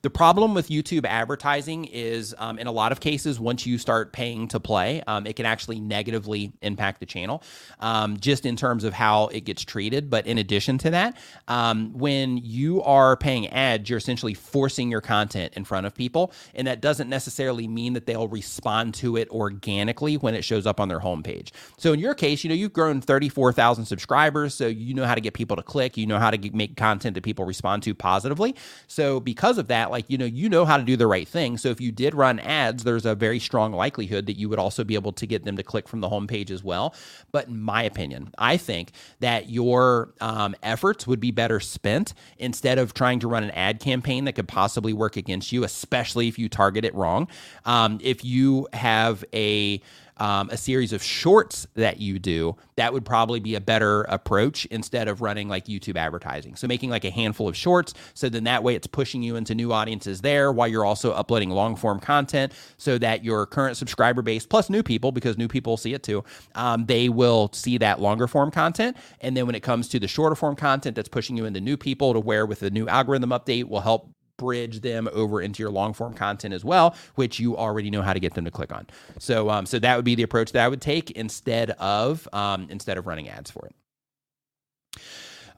The 0.03 0.11
problem 0.11 0.55
with 0.55 0.69
YouTube 0.69 1.05
advertising 1.05 1.85
is, 1.87 2.33
um, 2.39 2.61
in 2.61 2.69
a 2.69 2.73
lot 2.73 2.93
of 2.93 3.01
cases, 3.01 3.41
once 3.41 3.67
you 3.67 3.79
start 3.79 4.13
paying 4.13 4.47
to 4.49 4.61
play, 4.61 5.03
um, 5.09 5.27
it 5.27 5.35
can 5.35 5.45
actually 5.45 5.81
negatively 5.81 6.53
impact 6.63 7.01
the 7.01 7.07
channel, 7.07 7.43
um, 7.81 8.17
just 8.21 8.47
in 8.47 8.55
terms 8.55 8.85
of 8.85 8.93
how 8.93 9.27
it 9.27 9.41
gets 9.41 9.65
treated. 9.65 10.09
But 10.09 10.29
in 10.29 10.39
addition 10.39 10.79
to 10.79 10.91
that, 10.91 11.17
um, 11.49 11.93
when 11.95 12.37
you 12.37 12.81
are 12.85 13.17
paying 13.17 13.49
ads, 13.49 13.91
you're 13.91 13.97
essentially 13.99 14.35
forcing 14.35 14.89
your 14.89 15.01
content 15.01 15.55
in 15.57 15.65
front 15.65 15.85
of 15.85 15.97
people, 15.97 16.33
and 16.55 16.69
that 16.69 16.81
doesn't 16.81 17.09
necessarily 17.09 17.67
mean 17.67 17.95
that 17.95 18.07
they'll 18.07 18.29
respond 18.29 18.95
to 18.95 19.17
it 19.17 19.29
organically 19.31 20.17
when 20.17 20.37
it 20.37 20.45
shows 20.45 20.65
up 20.65 20.78
on 20.81 20.89
their 20.89 21.01
homepage. 21.01 21.51
So 21.77 21.93
in 21.93 22.01
your 22.01 22.15
case, 22.15 22.45
you 22.45 22.49
know 22.49 22.55
you've 22.55 22.73
grown 22.73 23.01
34,000 23.01 23.85
subscribers, 23.85 24.55
so 24.55 24.67
you 24.67 24.95
know 24.95 25.05
how 25.05 25.15
to 25.15 25.21
get 25.21 25.35
people 25.35 25.57
to 25.57 25.63
click, 25.63 25.97
you 25.97 26.07
know 26.07 26.19
how 26.19 26.31
to 26.31 26.51
make 26.53 26.77
content 26.77 27.15
that 27.15 27.23
people 27.23 27.45
respond 27.45 27.83
to 27.85 27.95
positively. 27.95 28.55
So 28.87 29.21
because 29.21 29.59
of 29.59 29.69
that, 29.69 29.91
like, 29.91 30.05
you 30.09 30.19
know, 30.19 30.25
you 30.25 30.49
know 30.49 30.65
how 30.65 30.77
to 30.77 30.83
do 30.83 30.97
the 30.97 31.07
right 31.07 31.27
thing. 31.27 31.59
So 31.59 31.69
if 31.69 31.81
you 31.81 31.93
did 31.93 32.15
run 32.15 32.39
ads, 32.41 32.85
there's 32.85 33.07
a 33.07 33.15
very 33.15 33.39
strong 33.39 33.73
likelihood 33.73 34.27
that 34.27 34.39
you 34.39 34.49
would 34.49 34.59
also 34.59 34.85
be 34.85 34.95
able 34.95 35.13
to 35.13 35.27
get 35.27 35.45
them 35.45 35.57
to 35.57 35.63
click 35.63 35.89
from 35.89 36.01
the 36.01 36.09
homepage 36.09 36.51
as 36.51 36.63
well. 36.65 36.95
But 37.33 37.49
in 37.49 37.61
my 37.61 37.83
opinion, 37.83 38.33
I 38.39 38.57
think 38.57 38.93
that 39.21 39.51
your 39.51 40.15
um, 40.21 40.55
efforts 40.63 41.07
would 41.07 41.21
be 41.21 41.31
better 41.31 41.61
spent 41.61 42.15
instead 42.39 42.79
of 42.79 42.95
trying 42.95 43.21
to 43.21 43.29
run 43.29 43.45
an 43.45 43.51
ad 43.53 43.81
campaign 43.81 44.25
that 44.25 44.35
could 44.35 44.49
possibly 44.49 44.93
work 44.93 45.17
against 45.17 45.53
you, 45.53 45.65
especially 45.65 46.29
if 46.29 46.39
you 46.39 46.49
target 46.49 46.85
it 46.85 46.95
wrong. 46.95 47.29
Um, 47.65 47.99
if 48.03 48.25
you 48.25 48.69
have 48.73 49.25
a 49.33 49.81
um, 50.19 50.51
a 50.51 50.57
series 50.57 50.93
of 50.93 51.03
shorts 51.03 51.67
that 51.75 52.01
you 52.01 52.19
do, 52.19 52.57
that 52.77 52.93
would 52.93 53.05
probably 53.05 53.41
be 53.41 53.55
a 53.55 53.61
better 53.61 54.03
approach 54.03 54.67
instead 54.67 55.09
of 55.09 55.21
running 55.21 55.49
like 55.49 55.67
YouTube 55.67 55.97
advertising. 55.97 56.57
So 56.57 56.67
making 56.67 56.91
like 56.91 57.05
a 57.05 57.11
handful 57.11 57.49
of 57.49 57.57
shorts. 57.57 57.95
So 58.15 58.29
then 58.29 58.45
that 58.45 58.63
way 58.63 58.75
it's 58.75 58.87
pushing 58.87 59.23
you 59.23 59.37
into 59.37 59.55
new 59.55 59.73
audiences 59.73 60.21
there 60.21 60.53
while 60.53 60.69
you're 60.69 60.85
also 60.85 61.13
uploading 61.13 61.51
long 61.51 61.77
form 61.77 62.01
content 62.01 62.53
so 62.77 62.99
that 62.99 63.25
your 63.25 63.47
current 63.47 63.77
subscriber 63.77 64.23
base 64.23 64.47
plus 64.47 64.71
new 64.71 64.83
people, 64.83 65.13
because 65.13 65.39
new 65.39 65.49
people 65.49 65.77
see 65.77 65.95
it 65.95 66.03
too, 66.03 66.25
um, 66.55 66.87
they 66.87 67.09
will 67.09 67.51
see 67.53 67.79
that 67.79 68.01
longer 68.01 68.27
form 68.27 68.51
content. 68.51 68.97
And 69.21 69.37
then 69.37 69.47
when 69.47 69.55
it 69.55 69.63
comes 69.63 69.89
to 69.89 69.99
the 69.99 70.09
shorter 70.09 70.35
form 70.35 70.57
content 70.57 70.97
that's 70.97 71.09
pushing 71.09 71.37
you 71.37 71.45
into 71.45 71.61
new 71.61 71.77
people 71.77 72.13
to 72.13 72.21
where 72.21 72.47
with 72.47 72.61
the 72.61 72.71
new 72.71 72.89
algorithm 72.89 73.31
update 73.31 73.65
will 73.65 73.81
help 73.81 74.11
bridge 74.39 74.81
them 74.81 75.09
over 75.13 75.43
into 75.43 75.63
your 75.63 75.71
long 75.71 75.93
form 75.93 76.15
content 76.15 76.55
as 76.55 76.65
well, 76.65 76.97
which 77.17 77.39
you 77.39 77.57
already 77.57 77.91
know 77.91 78.01
how 78.01 78.15
to 78.15 78.21
get 78.21 78.33
them 78.33 78.47
to 78.47 78.51
click 78.51 78.73
on. 78.73 78.87
So, 79.19 79.51
um, 79.51 79.67
so 79.67 79.79
that 79.79 79.97
would 79.97 80.07
be 80.07 80.15
the 80.15 80.23
approach 80.23 80.53
that 80.53 80.65
I 80.65 80.69
would 80.69 80.81
take 80.81 81.11
instead 81.11 81.73
of 81.73 82.27
um, 82.33 82.69
instead 82.71 82.97
of 82.97 83.07
running 83.07 83.29
ads 83.29 83.51
for 83.51 83.67
it. 83.67 83.75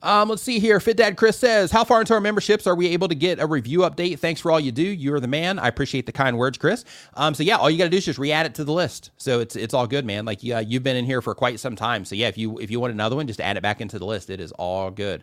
Um, 0.02 0.30
let's 0.30 0.42
see 0.42 0.58
here. 0.58 0.80
Fit 0.80 0.96
Dad 0.96 1.16
Chris 1.16 1.38
says, 1.38 1.70
How 1.70 1.84
far 1.84 2.00
into 2.00 2.14
our 2.14 2.20
memberships 2.20 2.66
are 2.66 2.74
we 2.74 2.88
able 2.88 3.08
to 3.08 3.14
get 3.14 3.38
a 3.38 3.46
review 3.46 3.80
update? 3.80 4.18
Thanks 4.18 4.40
for 4.40 4.50
all 4.50 4.58
you 4.58 4.72
do. 4.72 4.82
You're 4.82 5.20
the 5.20 5.28
man. 5.28 5.58
I 5.58 5.68
appreciate 5.68 6.06
the 6.06 6.12
kind 6.12 6.38
words, 6.38 6.56
Chris. 6.56 6.84
Um, 7.14 7.34
so 7.34 7.42
yeah, 7.42 7.56
all 7.56 7.68
you 7.68 7.76
got 7.76 7.84
to 7.84 7.90
do 7.90 7.98
is 7.98 8.06
just 8.06 8.18
re-add 8.18 8.46
it 8.46 8.54
to 8.54 8.64
the 8.64 8.72
list. 8.72 9.10
So 9.18 9.40
it's 9.40 9.56
it's 9.56 9.74
all 9.74 9.86
good, 9.86 10.06
man. 10.06 10.24
Like 10.24 10.42
yeah, 10.42 10.60
you've 10.60 10.82
been 10.82 10.96
in 10.96 11.04
here 11.04 11.20
for 11.20 11.34
quite 11.34 11.60
some 11.60 11.76
time. 11.76 12.04
So 12.04 12.14
yeah, 12.14 12.28
if 12.28 12.38
you 12.38 12.58
if 12.58 12.70
you 12.70 12.80
want 12.80 12.92
another 12.92 13.16
one, 13.16 13.26
just 13.26 13.40
add 13.40 13.56
it 13.56 13.62
back 13.62 13.80
into 13.80 13.98
the 13.98 14.06
list. 14.06 14.30
It 14.30 14.40
is 14.40 14.52
all 14.52 14.90
good. 14.90 15.22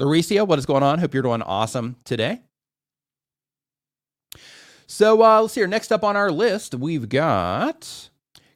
Lauricia, 0.00 0.46
what 0.46 0.58
is 0.58 0.66
going 0.66 0.82
on? 0.82 0.98
Hope 0.98 1.14
you're 1.14 1.22
doing 1.22 1.42
awesome 1.42 1.96
today. 2.04 2.40
So 4.86 5.22
uh, 5.22 5.42
let's 5.42 5.54
see 5.54 5.60
here. 5.60 5.68
Next 5.68 5.90
up 5.90 6.04
on 6.04 6.16
our 6.16 6.30
list, 6.30 6.74
we've 6.74 7.08
got 7.08 8.10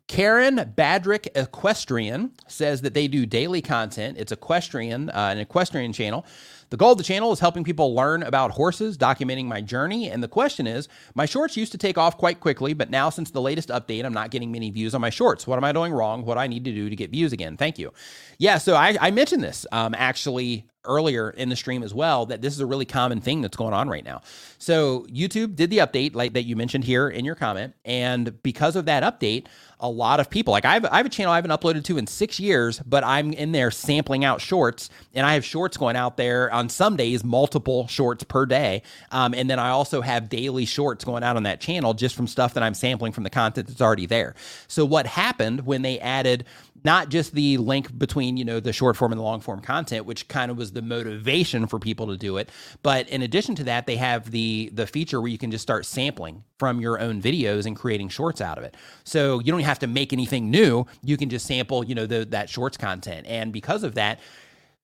Karen 0.07 0.57
Badrick 0.77 1.27
Equestrian 1.35 2.33
says 2.47 2.83
that 2.83 2.95
they 2.95 3.09
do 3.09 3.27
daily 3.27 3.61
content. 3.61 4.17
It's 4.17 4.31
equestrian, 4.31 5.11
uh, 5.11 5.31
an 5.33 5.39
equestrian 5.39 5.93
channel. 5.93 6.25
The 6.71 6.77
goal 6.77 6.93
of 6.93 6.99
the 6.99 7.05
channel 7.05 7.33
is 7.33 7.41
helping 7.41 7.65
people 7.65 7.97
learn 7.97 8.23
about 8.23 8.53
horses, 8.53 8.97
documenting 8.97 9.47
my 9.47 9.61
journey. 9.61 10.09
And 10.09 10.23
the 10.23 10.29
question 10.29 10.69
is 10.69 10.89
my 11.17 11.27
shorts 11.27 11.57
used 11.57 11.73
to 11.73 11.79
take 11.79 11.99
off 11.99 12.17
quite 12.17 12.39
quickly, 12.39 12.75
but 12.75 12.91
now 12.91 13.11
since 13.11 13.33
the 13.33 13.41
latest 13.41 13.71
update, 13.71 14.05
I'm 14.05 14.13
not 14.13 14.31
getting 14.31 14.53
many 14.53 14.71
views 14.71 14.95
on 14.95 15.01
my 15.01 15.11
shorts. 15.11 15.49
What 15.49 15.57
am 15.57 15.65
I 15.65 15.73
doing 15.73 15.93
wrong? 15.93 16.25
What 16.25 16.35
do 16.35 16.41
I 16.41 16.47
need 16.47 16.65
to 16.65 16.73
do 16.73 16.89
to 16.89 16.95
get 16.95 17.11
views 17.11 17.33
again? 17.33 17.57
Thank 17.57 17.77
you. 17.77 17.93
Yeah, 18.39 18.59
so 18.59 18.77
I, 18.77 18.97
I 19.01 19.11
mentioned 19.11 19.43
this 19.43 19.67
um, 19.73 19.97
actually 19.99 20.65
earlier 20.85 21.31
in 21.31 21.49
the 21.49 21.57
stream 21.57 21.83
as 21.83 21.93
well 21.93 22.27
that 22.27 22.43
this 22.43 22.55
is 22.55 22.61
a 22.61 22.67
really 22.67 22.85
common 22.85 23.21
thing 23.21 23.41
that's 23.41 23.57
going 23.57 23.75
on 23.75 23.89
right 23.89 24.05
now. 24.05 24.23
So 24.59 25.07
YouTube 25.11 25.57
did 25.57 25.71
the 25.71 25.79
update 25.79 26.15
like 26.15 26.33
that 26.35 26.45
you 26.45 26.57
mentioned 26.57 26.85
here 26.85 27.09
in 27.09 27.25
your 27.25 27.35
comment 27.35 27.75
and 27.85 28.43
because 28.43 28.77
of 28.77 28.87
that 28.87 29.03
update 29.03 29.47
a 29.81 29.89
lot 29.89 30.21
of 30.21 30.31
people. 30.31 30.53
Like 30.53 30.65
I 30.65 30.75
have, 30.75 30.85
I 30.85 30.99
have 30.99 31.07
a 31.07 31.11
channel 31.11 31.33
I 31.33 31.37
haven't 31.37 31.51
uploaded 31.51 31.85
to 31.85 31.99
in 31.99 32.07
six 32.07 32.39
years, 32.39 32.79
but 32.81 33.03
I'm 33.03 33.33
in 33.33 33.53
there 33.53 33.71
sampling 33.71 34.25
out 34.25 34.41
shorts, 34.41 34.91
and 35.15 35.27
I 35.27 35.35
have 35.35 35.45
shorts 35.45 35.77
going 35.77 35.97
out 35.97 36.17
there 36.17 36.53
on 36.53 36.69
some 36.69 36.97
days, 36.97 37.25
multiple 37.25 37.89
shorts 37.89 38.23
per 38.25 38.47
day. 38.47 38.83
Um, 39.11 39.35
and 39.35 39.49
then 39.49 39.59
I 39.59 39.71
also 39.71 40.03
have 40.03 40.29
daily 40.29 40.67
shorts 40.67 41.05
going 41.05 41.23
out 41.23 41.37
on 41.37 41.45
that 41.45 41.61
channel 41.61 41.95
just 41.95 42.15
from 42.15 42.27
stuff 42.27 42.55
that 42.55 42.63
I'm 42.63 42.75
sampling 42.75 43.13
from 43.13 43.25
the 43.25 43.31
content 43.31 43.69
that's 43.69 43.81
already 43.81 44.07
there. 44.07 44.35
So 44.69 44.85
what 44.85 45.07
happened 45.07 45.67
when 45.67 45.83
they 45.83 45.99
added 45.99 46.45
not 46.85 47.09
just 47.09 47.35
the 47.35 47.57
link 47.59 47.97
between 47.99 48.37
you 48.37 48.45
know 48.45 48.61
the 48.61 48.73
short 48.73 48.97
form 48.97 49.13
and 49.13 49.19
the 49.19 49.25
long 49.25 49.41
form 49.41 49.61
content 49.61 50.07
which 50.07 50.29
kind 50.29 50.51
of 50.51 50.57
was 50.57 50.73
the 50.73 50.83
motivation 50.83 51.67
for 51.67 51.79
people 51.79 52.07
to 52.07 52.17
do 52.17 52.37
it 52.37 52.49
but 52.83 53.09
in 53.09 53.23
addition 53.23 53.55
to 53.55 53.65
that 53.65 53.87
they 53.87 53.97
have 53.97 54.31
the 54.31 54.71
the 54.73 54.87
feature 54.87 55.21
where 55.21 55.31
you 55.31 55.39
can 55.39 55.51
just 55.51 55.63
start 55.63 55.87
sampling 55.87 56.45
from 56.59 56.81
your 56.81 57.01
own 57.01 57.23
videos 57.23 57.67
and 57.67 57.77
creating 57.77 58.09
shorts 58.09 58.41
out 58.41 58.59
of 58.59 58.65
it. 58.65 58.77
So 59.05 59.39
you 59.39 59.51
don't 59.51 59.61
have 59.63 59.79
to 59.81 59.87
make 59.87 60.13
anything 60.13 60.51
new. 60.51 60.85
You 61.03 61.17
can 61.17 61.31
just 61.31 61.47
sample 61.47 61.85
you 61.85 61.95
know 61.95 62.07
the, 62.07 62.25
that 62.27 62.51
shorts 62.51 62.77
content. 62.77 63.27
And 63.27 63.53
because 63.53 63.83
of 63.83 63.95
that 63.95 64.21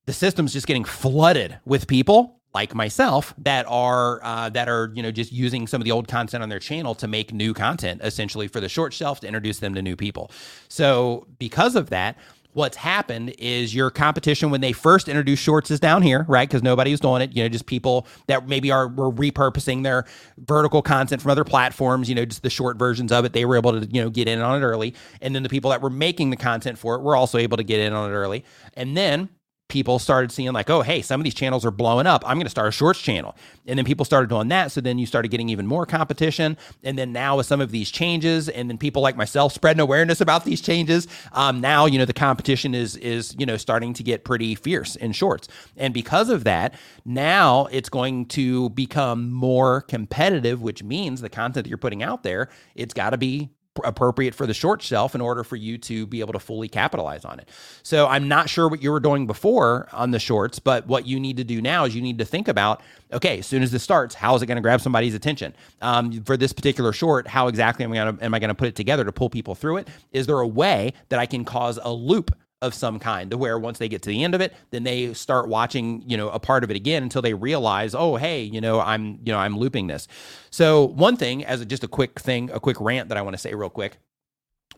the 0.07 0.13
system's 0.13 0.53
just 0.53 0.67
getting 0.67 0.85
flooded 0.85 1.59
with 1.65 1.87
people 1.87 2.36
like 2.57 2.75
myself 2.75 3.35
that 3.37 3.67
are 3.69 4.25
uh, 4.25 4.49
that 4.49 4.67
are 4.67 4.91
you 4.95 5.03
know 5.03 5.11
just 5.11 5.31
using 5.31 5.67
some 5.67 5.79
of 5.79 5.85
the 5.85 5.91
old 5.91 6.09
content 6.09 6.43
on 6.43 6.49
their 6.49 6.59
channel 6.59 6.95
to 6.95 7.07
make 7.07 7.31
new 7.31 7.53
content 7.53 8.01
essentially 8.03 8.49
for 8.49 8.61
the 8.61 8.69
short 8.69 8.95
shelf 8.95 9.21
to 9.21 9.27
introduce 9.27 9.59
them 9.59 9.75
to 9.75 9.83
new 9.83 9.95
people. 9.95 10.31
So 10.69 11.27
because 11.39 11.77
of 11.77 11.91
that 11.91 12.17
what's 12.55 12.79
happened 12.79 13.35
is 13.39 13.75
your 13.75 13.91
competition 13.91 14.49
when 14.49 14.63
they 14.63 14.73
first 14.73 15.07
introduced 15.07 15.43
shorts 15.43 15.71
is 15.71 15.79
down 15.79 16.01
here 16.01 16.25
right? 16.29 16.49
Because 16.49 16.63
nobody's 16.63 16.99
doing 16.99 17.21
it. 17.21 17.37
You 17.37 17.43
know 17.43 17.51
just 17.51 17.67
people 17.67 18.07
that 18.27 18.49
maybe 18.49 18.71
are 18.71 18.89
were 18.89 19.13
repurposing 19.13 19.83
their 19.83 20.07
vertical 20.39 20.81
content 20.81 21.21
from 21.21 21.33
other 21.33 21.45
platforms 21.45 22.09
you 22.09 22.15
know 22.15 22.25
just 22.25 22.43
the 22.43 22.49
short 22.49 22.79
versions 22.79 23.13
of 23.13 23.27
it. 23.27 23.35
They 23.35 23.45
were 23.45 23.59
able 23.59 23.79
to 23.79 23.87
you 23.93 24.01
know 24.03 24.09
get 24.09 24.29
in 24.29 24.41
on 24.41 24.63
it 24.63 24.65
early. 24.65 24.95
And 25.21 25.35
then 25.35 25.43
the 25.43 25.51
people 25.51 25.71
that 25.73 25.83
were 25.83 25.91
making 25.91 26.31
the 26.31 26.39
content 26.39 26.79
for 26.79 26.95
it 26.95 27.03
were 27.03 27.17
also 27.17 27.37
able 27.37 27.59
to 27.59 27.65
get 27.65 27.81
in 27.81 27.93
on 27.93 28.11
it 28.11 28.15
early. 28.15 28.47
And 28.73 28.97
then 28.97 29.29
people 29.69 29.99
started 29.99 30.31
seeing 30.31 30.53
like, 30.53 30.71
oh, 30.71 30.83
hey, 30.83 31.03
some 31.03 31.21
of 31.21 31.25
these 31.25 31.35
channels 31.35 31.65
are 31.65 31.71
blowing 31.71 32.07
up. 32.07 32.23
I'm 32.27 32.37
going 32.37 32.47
to 32.47 32.51
start 32.51 32.69
a 32.69 32.73
shorts 32.73 33.01
channel. 33.01 33.35
And 33.67 33.79
then 33.79 33.85
people 33.85 34.05
started 34.05 34.31
doing 34.31 34.49
that. 34.49 34.71
So 34.71 34.81
then 34.81 34.99
you 34.99 35.07
started 35.07 35.31
getting 35.31 35.49
even 35.49 35.67
more 35.67 35.87
competition. 35.87 36.57
And 36.85 36.97
then 36.97 37.13
now 37.13 37.37
with 37.37 37.47
some 37.47 37.61
of 37.61 37.71
these 37.71 37.91
changes, 37.91 38.49
and 38.49 38.71
then 38.71 38.79
people 38.79 39.03
like 39.03 39.17
myself 39.17 39.53
spreading 39.53 39.81
awareness 39.81 40.21
about 40.21 40.45
these 40.45 40.61
changes, 40.61 41.09
um, 41.33 41.61
now 41.61 41.87
you 41.87 41.99
know 41.99 42.05
the 42.05 42.13
competition 42.13 42.75
is 42.75 42.97
is 42.97 43.35
you 43.39 43.47
know 43.47 43.57
starting 43.57 43.93
to 43.95 44.03
get 44.03 44.25
pretty 44.25 44.55
fierce 44.55 44.97
in 44.97 45.13
shorts. 45.13 45.49
And 45.77 45.93
because 45.93 46.29
of 46.29 46.45
that, 46.45 46.75
now 47.05 47.67
it's 47.73 47.89
going 47.89 48.27
to 48.27 48.71
become 48.71 49.31
more 49.33 49.83
competitive, 49.83 50.63
which 50.63 50.83
means 50.83 51.21
the 51.21 51.29
content 51.29 51.65
that 51.65 51.69
you're 51.69 51.79
putting 51.79 52.03
out 52.03 52.23
there, 52.23 52.49
it's 52.75 52.95
got 52.95 53.11
to 53.11 53.19
be 53.19 53.51
appropriate 53.85 54.35
for 54.35 54.47
the 54.47 54.55
short 54.55 54.83
shelf 54.83 55.15
in 55.15 55.21
order 55.21 55.45
for 55.45 55.57
you 55.57 55.79
to 55.79 56.07
be 56.07 56.21
able 56.21 56.33
to 56.33 56.39
fully 56.39 56.69
capitalize 56.69 57.25
on 57.25 57.39
it. 57.39 57.49
So 57.83 58.07
I'm 58.07 58.29
not 58.29 58.49
sure 58.49 58.69
what 58.69 58.83
you 58.83 58.91
were 58.91 59.01
doing 59.01 59.27
before 59.27 59.89
on 59.93 60.11
the 60.11 60.19
shorts, 60.19 60.59
but 60.59 60.87
what 60.87 61.07
you 61.07 61.21
need 61.21 61.37
to 61.37 61.45
do 61.45 61.61
now 61.61 61.85
is 61.85 61.95
you 61.95 62.03
need 62.03 62.19
to 62.19 62.25
think 62.25 62.49
about 62.49 62.83
okay, 63.13 63.39
as 63.39 63.47
soon 63.47 63.63
as 63.63 63.71
this 63.71 63.85
starts, 63.85 64.17
how 64.17 64.35
is 64.35 64.43
it 64.43 64.47
going 64.47 64.57
to 64.57 64.63
grab 64.63 64.81
somebody's 64.81 65.15
attention? 65.15 65.55
Um, 65.81 66.25
for 66.25 66.37
this 66.37 66.53
particular 66.53 66.93
short, 66.93 67.29
how 67.29 67.47
exactly 67.47 67.85
am 67.85 67.93
I 67.93 67.97
going 67.97 68.17
to 68.17 68.25
am 68.25 68.35
I 68.35 68.39
going 68.39 68.49
to 68.49 68.55
put 68.55 68.69
it 68.69 68.75
together 68.75 69.05
to 69.05 69.13
pull 69.13 69.31
people 69.31 69.55
through 69.55 69.79
it? 69.79 69.89
Is 70.13 70.27
there 70.27 70.41
a 70.41 70.47
way 70.47 70.93
that 71.09 71.19
I 71.19 71.27
can 71.27 71.45
cause 71.45 71.79
a 71.83 71.93
loop 71.93 72.35
of 72.63 72.73
some 72.73 72.99
kind 72.99 73.31
to 73.31 73.37
where 73.37 73.59
once 73.59 73.79
they 73.79 73.89
get 73.89 74.01
to 74.03 74.09
the 74.09 74.25
end 74.25 74.35
of 74.35 74.41
it 74.41 74.55
then 74.71 74.83
they 74.83 75.13
start 75.13 75.47
watching 75.47 76.03
you 76.07 76.17
know 76.17 76.31
a 76.31 76.39
part 76.39 76.65
of 76.65 76.71
it 76.71 76.77
again 76.77 77.03
until 77.03 77.21
they 77.21 77.35
realize 77.35 77.95
oh 77.95 78.17
hey 78.17 78.43
you 78.43 78.63
know 78.63 78.81
i'm 78.81 79.19
you 79.25 79.33
know 79.33 79.39
i'm 79.39 79.59
looping 79.59 79.87
this. 79.87 80.09
So 80.51 80.87
one 80.87 81.17
thing 81.19 81.45
as 81.45 81.61
a, 81.61 81.67
just 81.67 81.85
a 81.85 81.89
quick 81.89 82.19
thing 82.19 82.51
a 82.51 82.59
quick 82.59 82.81
rant 82.81 83.11
that 83.11 83.19
i 83.19 83.23
want 83.23 83.35
to 83.35 83.39
say 83.39 83.55
real 83.55 83.71
quick. 83.71 83.99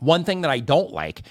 One 0.01 0.25
thing 0.25 0.41
that 0.41 0.51
i 0.51 0.59
don't 0.59 0.91
like 0.91 1.23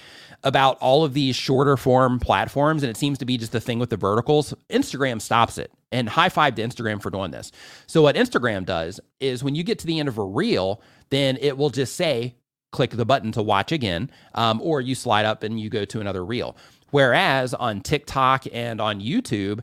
about 0.42 0.78
all 0.78 1.04
of 1.04 1.12
these 1.12 1.36
shorter 1.36 1.76
form 1.76 2.18
platforms 2.18 2.82
and 2.82 2.88
it 2.88 2.96
seems 2.96 3.18
to 3.18 3.26
be 3.26 3.36
just 3.36 3.52
the 3.52 3.60
thing 3.60 3.78
with 3.78 3.90
the 3.90 3.96
verticals 3.96 4.54
instagram 4.70 5.20
stops 5.20 5.58
it 5.58 5.70
and 5.92 6.08
high 6.08 6.28
five 6.30 6.54
to 6.54 6.62
instagram 6.62 7.02
for 7.02 7.10
doing 7.10 7.30
this. 7.30 7.52
So 7.86 8.00
what 8.00 8.16
instagram 8.16 8.64
does 8.64 9.00
is 9.20 9.44
when 9.44 9.54
you 9.54 9.64
get 9.64 9.80
to 9.80 9.86
the 9.86 10.00
end 10.00 10.08
of 10.08 10.16
a 10.16 10.24
reel 10.24 10.80
then 11.10 11.36
it 11.42 11.58
will 11.58 11.70
just 11.70 11.94
say 11.94 12.36
click 12.72 12.90
the 12.90 13.04
button 13.04 13.32
to 13.32 13.42
watch 13.42 13.72
again, 13.72 14.10
um, 14.34 14.60
or 14.62 14.80
you 14.80 14.94
slide 14.94 15.24
up 15.24 15.42
and 15.42 15.58
you 15.58 15.70
go 15.70 15.84
to 15.84 16.00
another 16.00 16.24
reel. 16.24 16.56
Whereas 16.90 17.54
on 17.54 17.80
TikTok 17.80 18.44
and 18.52 18.80
on 18.80 19.00
YouTube, 19.00 19.60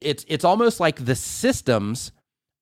it's 0.00 0.24
it's 0.28 0.44
almost 0.44 0.80
like 0.80 1.04
the 1.04 1.14
systems 1.14 2.12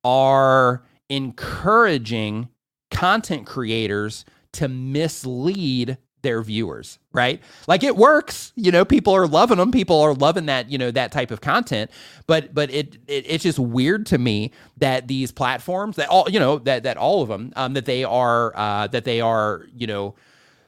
are 0.05 0.83
encouraging 1.09 2.49
content 2.91 3.47
creators 3.47 4.24
to 4.53 4.68
mislead 4.68 5.99
their 6.23 6.43
viewers, 6.43 6.99
right? 7.12 7.43
Like 7.66 7.83
it 7.83 7.97
works, 7.97 8.53
you 8.57 8.73
know, 8.73 8.85
people 8.85 9.14
are 9.14 9.27
loving 9.27 9.59
them, 9.59 9.71
people 9.73 10.01
are 10.01 10.14
loving 10.14 10.47
that, 10.47 10.71
you 10.71 10.79
know, 10.79 10.91
that 10.91 11.12
type 11.12 11.31
of 11.31 11.41
content, 11.41 11.91
but 12.27 12.55
but 12.55 12.71
it, 12.71 12.97
it 13.07 13.25
it's 13.29 13.45
just 13.45 13.59
weird 13.59 14.07
to 14.07 14.18
me 14.18 14.53
that 14.79 15.09
these 15.09 15.33
platforms 15.33 15.97
that 15.97 16.09
all, 16.09 16.29
you 16.31 16.41
know, 16.41 16.59
that 16.61 16.85
that 16.85 16.97
all 16.97 17.23
of 17.23 17.29
them 17.29 17.53
um 17.57 17.75
that 17.75 17.87
they 17.87 18.05
are 18.05 18.53
uh 18.57 18.87
that 18.89 19.05
they 19.05 19.21
are, 19.21 19.66
you 19.75 19.87
know, 19.87 20.14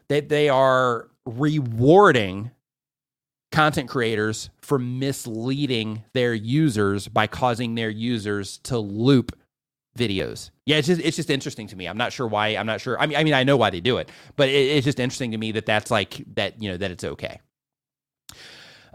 that 0.08 0.28
they 0.28 0.48
are 0.48 1.08
rewarding 1.26 2.50
content 3.52 3.88
creators 3.88 4.50
for 4.62 4.78
misleading 4.78 6.02
their 6.14 6.34
users 6.34 7.08
by 7.08 7.26
causing 7.26 7.74
their 7.74 7.90
users 7.90 8.58
to 8.58 8.78
loop 8.78 9.36
videos. 9.96 10.50
Yeah, 10.66 10.76
it's 10.76 10.88
just 10.88 11.00
it's 11.00 11.16
just 11.16 11.30
interesting 11.30 11.66
to 11.68 11.76
me. 11.76 11.86
I'm 11.86 11.96
not 11.96 12.12
sure 12.12 12.26
why. 12.26 12.48
I'm 12.48 12.66
not 12.66 12.80
sure. 12.80 12.98
I 13.00 13.06
mean, 13.06 13.16
I 13.16 13.24
mean, 13.24 13.34
I 13.34 13.44
know 13.44 13.56
why 13.56 13.70
they 13.70 13.80
do 13.80 13.98
it, 13.98 14.08
but 14.36 14.48
it, 14.48 14.52
it's 14.52 14.84
just 14.84 15.00
interesting 15.00 15.32
to 15.32 15.38
me 15.38 15.52
that 15.52 15.66
that's 15.66 15.90
like 15.90 16.22
that. 16.34 16.62
You 16.62 16.70
know 16.70 16.76
that 16.76 16.90
it's 16.90 17.04
okay. 17.04 17.40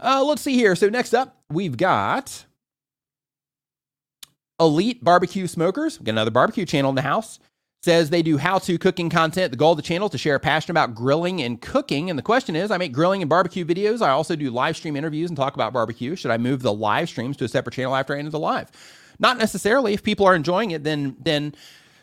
Uh, 0.00 0.24
let's 0.24 0.42
see 0.42 0.54
here. 0.54 0.76
So 0.76 0.88
next 0.88 1.14
up, 1.14 1.36
we've 1.50 1.76
got 1.76 2.44
Elite 4.60 5.02
Barbecue 5.02 5.46
Smokers. 5.46 5.98
We've 5.98 6.06
got 6.06 6.12
another 6.12 6.30
barbecue 6.30 6.64
channel 6.64 6.90
in 6.90 6.96
the 6.96 7.02
house. 7.02 7.38
Says 7.84 8.10
they 8.10 8.22
do 8.22 8.38
how 8.38 8.58
to 8.58 8.76
cooking 8.76 9.08
content. 9.08 9.52
The 9.52 9.56
goal 9.56 9.70
of 9.70 9.76
the 9.76 9.82
channel 9.82 10.08
is 10.08 10.12
to 10.12 10.18
share 10.18 10.34
a 10.34 10.40
passion 10.40 10.72
about 10.72 10.96
grilling 10.96 11.40
and 11.42 11.60
cooking. 11.60 12.10
And 12.10 12.18
the 12.18 12.24
question 12.24 12.56
is 12.56 12.72
I 12.72 12.76
make 12.76 12.92
grilling 12.92 13.22
and 13.22 13.28
barbecue 13.28 13.64
videos. 13.64 14.02
I 14.02 14.10
also 14.10 14.34
do 14.34 14.50
live 14.50 14.76
stream 14.76 14.96
interviews 14.96 15.30
and 15.30 15.36
talk 15.36 15.54
about 15.54 15.72
barbecue. 15.72 16.16
Should 16.16 16.32
I 16.32 16.38
move 16.38 16.62
the 16.62 16.72
live 16.72 17.08
streams 17.08 17.36
to 17.36 17.44
a 17.44 17.48
separate 17.48 17.74
channel 17.74 17.94
after 17.94 18.16
I 18.16 18.18
end 18.18 18.32
the 18.32 18.38
live? 18.38 18.72
Not 19.18 19.38
necessarily. 19.38 19.94
If 19.94 20.02
people 20.02 20.26
are 20.26 20.34
enjoying 20.34 20.70
it, 20.70 20.84
then 20.84 21.16
then 21.20 21.54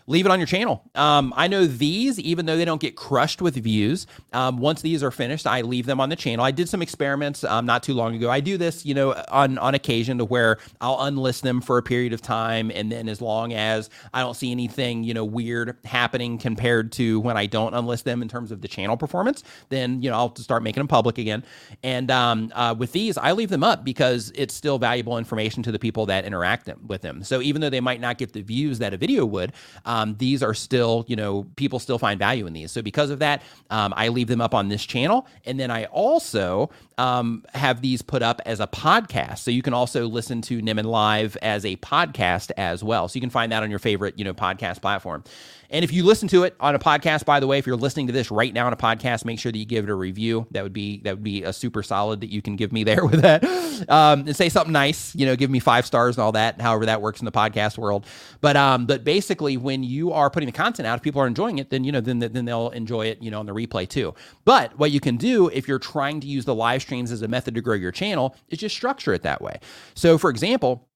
leave 0.07 0.25
it 0.25 0.31
on 0.31 0.39
your 0.39 0.45
channel. 0.45 0.83
Um, 0.93 1.33
I 1.35 1.47
know 1.47 1.65
these, 1.65 2.19
even 2.19 2.45
though 2.45 2.57
they 2.57 2.65
don't 2.65 2.81
get 2.81 2.95
crushed 2.95 3.41
with 3.41 3.55
views, 3.55 4.05
um, 4.33 4.57
once 4.57 4.81
these 4.81 5.01
are 5.01 5.11
finished, 5.11 5.47
I 5.47 5.61
leave 5.61 5.85
them 5.85 5.99
on 5.99 6.09
the 6.09 6.15
channel. 6.15 6.45
I 6.45 6.51
did 6.51 6.69
some 6.69 6.81
experiments 6.81 7.43
um, 7.43 7.65
not 7.65 7.83
too 7.83 7.93
long 7.93 8.15
ago. 8.15 8.29
I 8.29 8.39
do 8.39 8.57
this, 8.57 8.85
you 8.85 8.93
know, 8.93 9.13
on 9.29 9.57
on 9.57 9.73
occasion 9.73 10.17
to 10.19 10.25
where 10.25 10.57
I'll 10.79 10.97
unlist 10.97 11.41
them 11.41 11.61
for 11.61 11.77
a 11.77 11.83
period 11.83 12.13
of 12.13 12.21
time, 12.21 12.71
and 12.73 12.91
then 12.91 13.09
as 13.09 13.21
long 13.21 13.53
as 13.53 13.89
I 14.13 14.21
don't 14.21 14.35
see 14.35 14.51
anything, 14.51 15.03
you 15.03 15.13
know, 15.13 15.25
weird 15.25 15.77
happening 15.85 16.37
compared 16.37 16.91
to 16.93 17.19
when 17.19 17.37
I 17.37 17.45
don't 17.45 17.73
unlist 17.73 18.03
them 18.03 18.21
in 18.21 18.27
terms 18.27 18.51
of 18.51 18.61
the 18.61 18.67
channel 18.67 18.97
performance, 18.97 19.43
then 19.69 20.01
you 20.01 20.09
know 20.09 20.17
I'll 20.17 20.35
start 20.35 20.61
making 20.63 20.81
them 20.81 20.87
public 20.87 21.17
again. 21.17 21.43
And 21.83 22.11
um, 22.11 22.51
uh, 22.53 22.75
with 22.77 22.91
these, 22.91 23.17
I 23.17 23.31
leave 23.31 23.49
them 23.49 23.63
up 23.63 23.83
because 23.83 24.31
it's 24.35 24.53
still 24.53 24.77
valuable 24.77 25.17
information 25.17 25.63
to 25.63 25.71
the 25.71 25.79
people 25.79 26.05
that 26.07 26.25
interact 26.25 26.65
them, 26.65 26.79
with 26.87 27.01
them. 27.01 27.23
So 27.23 27.41
even 27.41 27.61
though 27.61 27.69
they 27.69 27.79
might 27.79 28.01
not 28.01 28.17
get 28.17 28.33
the 28.33 28.41
views 28.41 28.79
that 28.79 28.93
a 28.93 28.97
video 28.97 29.25
would, 29.25 29.53
um, 29.95 30.13
these 30.17 30.43
are 30.43 30.53
still, 30.53 31.05
you 31.07 31.15
know, 31.15 31.43
people 31.55 31.79
still 31.79 31.97
find 31.97 32.19
value 32.19 32.45
in 32.47 32.51
these. 32.51 32.69
So 32.69 32.81
because 32.81 33.09
of 33.11 33.19
that, 33.19 33.41
um, 33.69 33.93
I 33.95 34.09
leave 34.09 34.27
them 34.27 34.41
up 34.41 34.53
on 34.53 34.67
this 34.67 34.85
channel. 34.85 35.25
And 35.45 35.57
then 35.57 35.71
I 35.71 35.85
also 35.85 36.69
um, 36.97 37.45
have 37.53 37.79
these 37.79 38.01
put 38.01 38.21
up 38.21 38.41
as 38.45 38.59
a 38.59 38.67
podcast. 38.67 39.37
So 39.37 39.51
you 39.51 39.61
can 39.61 39.73
also 39.73 40.07
listen 40.07 40.41
to 40.43 40.61
Nimmin 40.61 40.83
Live 40.83 41.37
as 41.41 41.63
a 41.63 41.77
podcast 41.77 42.51
as 42.57 42.83
well. 42.83 43.07
So 43.07 43.15
you 43.15 43.21
can 43.21 43.29
find 43.29 43.53
that 43.53 43.63
on 43.63 43.69
your 43.69 43.79
favorite, 43.79 44.19
you 44.19 44.25
know, 44.25 44.33
podcast 44.33 44.81
platform. 44.81 45.23
And 45.69 45.83
if 45.83 45.91
you 45.93 46.03
listen 46.03 46.27
to 46.29 46.43
it 46.43 46.55
on 46.59 46.75
a 46.75 46.79
podcast, 46.79 47.25
by 47.25 47.39
the 47.39 47.47
way, 47.47 47.57
if 47.57 47.67
you're 47.67 47.75
listening 47.75 48.07
to 48.07 48.13
this 48.13 48.31
right 48.31 48.53
now 48.53 48.67
on 48.67 48.73
a 48.73 48.77
podcast, 48.77 49.25
make 49.25 49.39
sure 49.39 49.51
that 49.51 49.57
you 49.57 49.65
give 49.65 49.83
it 49.83 49.89
a 49.89 49.95
review. 49.95 50.47
That 50.51 50.63
would 50.63 50.73
be 50.73 51.01
that 51.01 51.15
would 51.15 51.23
be 51.23 51.43
a 51.43 51.53
super 51.53 51.83
solid 51.83 52.21
that 52.21 52.31
you 52.31 52.41
can 52.41 52.55
give 52.55 52.71
me 52.71 52.83
there 52.83 53.05
with 53.05 53.21
that. 53.21 53.43
Um, 53.89 54.21
and 54.21 54.35
say 54.35 54.49
something 54.49 54.71
nice, 54.71 55.15
you 55.15 55.25
know, 55.25 55.35
give 55.35 55.49
me 55.49 55.59
five 55.59 55.85
stars 55.85 56.17
and 56.17 56.23
all 56.23 56.31
that. 56.33 56.61
However 56.61 56.85
that 56.85 57.01
works 57.01 57.19
in 57.19 57.25
the 57.25 57.31
podcast 57.31 57.77
world. 57.77 58.05
But 58.41 58.55
um, 58.57 58.85
but 58.85 59.03
basically, 59.03 59.57
when 59.57 59.83
you 59.83 60.11
are 60.11 60.29
putting 60.29 60.47
the 60.47 60.53
content 60.53 60.87
out, 60.87 60.97
if 60.97 61.03
people 61.03 61.21
are 61.21 61.27
enjoying 61.27 61.59
it, 61.59 61.69
then 61.69 61.83
you 61.83 61.91
know 61.91 62.01
then 62.01 62.19
then 62.19 62.45
they'll 62.45 62.69
enjoy 62.69 63.07
it, 63.07 63.21
you 63.21 63.31
know, 63.31 63.39
on 63.39 63.45
the 63.45 63.53
replay 63.53 63.87
too. 63.87 64.13
But 64.45 64.77
what 64.77 64.91
you 64.91 64.99
can 64.99 65.17
do 65.17 65.49
if 65.49 65.67
you're 65.67 65.79
trying 65.79 66.19
to 66.21 66.27
use 66.27 66.45
the 66.45 66.55
live 66.55 66.81
streams 66.81 67.11
as 67.11 67.21
a 67.21 67.27
method 67.27 67.55
to 67.55 67.61
grow 67.61 67.75
your 67.75 67.91
channel 67.91 68.35
is 68.49 68.59
just 68.59 68.75
structure 68.75 69.13
it 69.13 69.23
that 69.23 69.41
way. 69.41 69.59
So, 69.95 70.17
for 70.17 70.29
example 70.29 70.87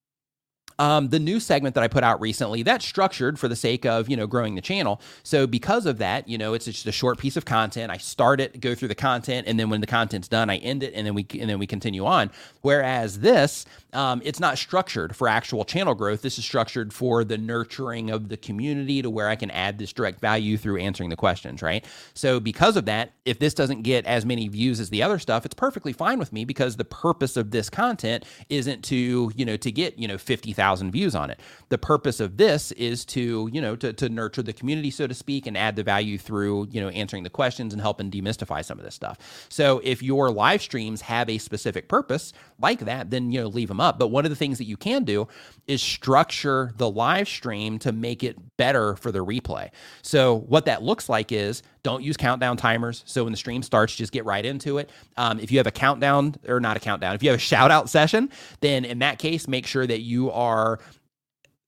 um, 0.80 1.10
the 1.10 1.20
new 1.20 1.40
segment 1.40 1.76
that 1.76 1.84
I 1.84 1.88
put 1.88 2.04
out 2.04 2.20
recently, 2.20 2.64
that's 2.64 2.86
structured 2.86 3.38
for 3.38 3.48
the 3.48 3.56
sake 3.56 3.86
of, 3.86 4.10
you 4.10 4.18
know, 4.18 4.26
growing 4.26 4.56
the 4.56 4.62
channel. 4.62 5.02
So 5.24 5.46
because 5.46 5.86
of 5.86 5.98
that, 6.00 6.28
you 6.28 6.38
know, 6.38 6.54
it's 6.54 6.66
just 6.66 6.88
a 6.88 6.92
short 6.92 7.20
piece 7.20 7.38
of 7.38 7.46
content. 7.46 7.92
I 7.92 7.98
start 7.98 8.40
it, 8.40 8.60
go 8.62 8.74
through 8.74 8.88
the 8.88 8.96
content, 8.96 9.46
and 9.48 9.60
then 9.60 9.70
when 9.70 9.82
the 9.82 9.88
content's 9.88 10.28
done, 10.28 10.50
I 10.50 10.58
end 10.58 10.82
it, 10.82 10.94
and 10.96 11.06
then 11.06 11.14
we 11.14 11.28
and 11.40 11.50
then 11.50 11.60
we 11.60 11.68
continue 11.68 12.06
on. 12.06 12.32
Whereas 12.62 13.20
this, 13.20 13.66
um, 13.94 14.22
it's 14.24 14.40
not 14.40 14.58
structured 14.58 15.16
for 15.16 15.28
actual 15.28 15.66
channel 15.66 15.96
growth. 15.96 16.22
This 16.22 16.38
is 16.38 16.46
structured 16.46 16.94
for 16.94 17.24
the 17.24 17.38
nurturing 17.38 18.10
of 18.10 18.30
the 18.30 18.38
community 18.38 19.02
to 19.02 19.10
where 19.10 19.28
I 19.30 19.36
can 19.36 19.52
add 19.52 19.78
this 19.78 19.94
direct 19.94 20.20
value 20.20 20.58
through 20.58 20.80
answering 20.80 21.10
the 21.10 21.16
questions, 21.16 21.62
right? 21.62 21.86
So 22.14 22.40
because 22.40 22.78
of 22.78 22.86
that, 22.86 23.14
if 23.26 23.40
this 23.40 23.54
doesn't 23.54 23.84
get 23.84 24.06
as 24.06 24.26
many 24.26 24.48
views 24.48 24.80
as 24.80 24.90
the 24.90 25.04
other 25.04 25.20
stuff, 25.20 25.46
it's 25.46 25.56
perfectly 25.56 25.94
fine 25.94 26.20
with 26.20 26.34
me 26.34 26.46
because 26.46 26.78
the 26.78 26.86
purpose 26.86 27.38
of 27.38 27.52
this 27.52 27.70
content 27.70 28.26
isn't 28.50 28.84
to, 28.86 29.32
you 29.36 29.46
know, 29.46 29.58
to 29.58 29.72
get, 29.72 29.98
you 29.98 30.08
know, 30.08 30.18
50,000 30.18 30.80
thousand 30.80 30.92
views 30.92 31.16
on 31.16 31.30
it. 31.30 31.40
The 31.70 31.78
purpose 31.78 32.20
of 32.20 32.38
this 32.38 32.72
is 32.74 33.06
to, 33.06 33.50
you 33.52 33.62
know, 33.62 33.76
to, 33.76 33.92
to 33.94 34.10
nurture 34.10 34.44
the 34.44 34.54
community, 34.54 34.92
so 34.92 35.08
to 35.08 35.14
speak, 35.14 35.48
and 35.48 35.58
add 35.58 35.76
the 35.76 35.84
value 35.84 36.18
through, 36.18 36.68
you 36.72 36.82
know, 36.82 36.90
answering 36.90 37.24
the 37.24 37.30
questions 37.30 37.74
and 37.74 37.82
helping 37.82 38.12
demystify 38.12 38.64
some 38.64 38.78
of 38.80 38.86
this 38.86 38.96
stuff. 38.96 39.48
So 39.50 39.82
if 39.84 40.02
your 40.02 40.32
live 40.32 40.62
streams 40.62 41.02
have 41.02 41.30
a 41.30 41.38
specific 41.38 41.88
purpose 41.88 42.34
like 42.60 42.80
that, 42.82 43.10
then, 43.10 43.32
you 43.32 43.42
know, 43.42 43.48
leave 43.48 43.68
them 43.68 43.79
up. 43.80 44.00
But 44.00 44.08
one 44.08 44.26
of 44.26 44.30
the 44.30 44.36
things 44.36 44.58
that 44.58 44.66
you 44.66 44.78
can 44.78 45.04
do 45.04 45.28
is 45.68 45.82
structure 45.82 46.72
the 46.78 46.90
live 46.90 47.28
stream 47.28 47.80
to 47.80 47.92
make 47.92 48.24
it 48.24 48.38
better 48.58 48.96
for 48.96 49.12
the 49.12 49.24
replay. 49.24 49.70
So 50.02 50.40
what 50.48 50.66
that 50.66 50.84
looks 50.84 51.10
like 51.10 51.32
is 51.32 51.64
don't 51.84 52.04
use 52.04 52.18
countdown 52.18 52.58
timers. 52.58 53.04
So 53.06 53.24
when 53.24 53.32
the 53.32 53.38
stream 53.38 53.64
starts, 53.64 53.96
just 53.96 54.12
get 54.12 54.26
right 54.26 54.46
into 54.46 54.78
it. 54.78 54.90
Um, 55.18 55.40
if 55.40 55.52
you 55.52 55.60
have 55.60 55.68
a 55.68 55.72
countdown 55.72 56.36
or 56.48 56.60
not 56.60 56.78
a 56.78 56.80
countdown, 56.80 57.16
if 57.16 57.24
you 57.24 57.30
have 57.30 57.38
a 57.38 57.42
shout 57.42 57.72
out 57.72 57.90
session, 57.90 58.30
then 58.62 58.86
in 58.86 59.00
that 59.00 59.20
case, 59.20 59.48
make 59.48 59.66
sure 59.66 59.88
that 59.88 60.02
you 60.02 60.32
are 60.32 60.80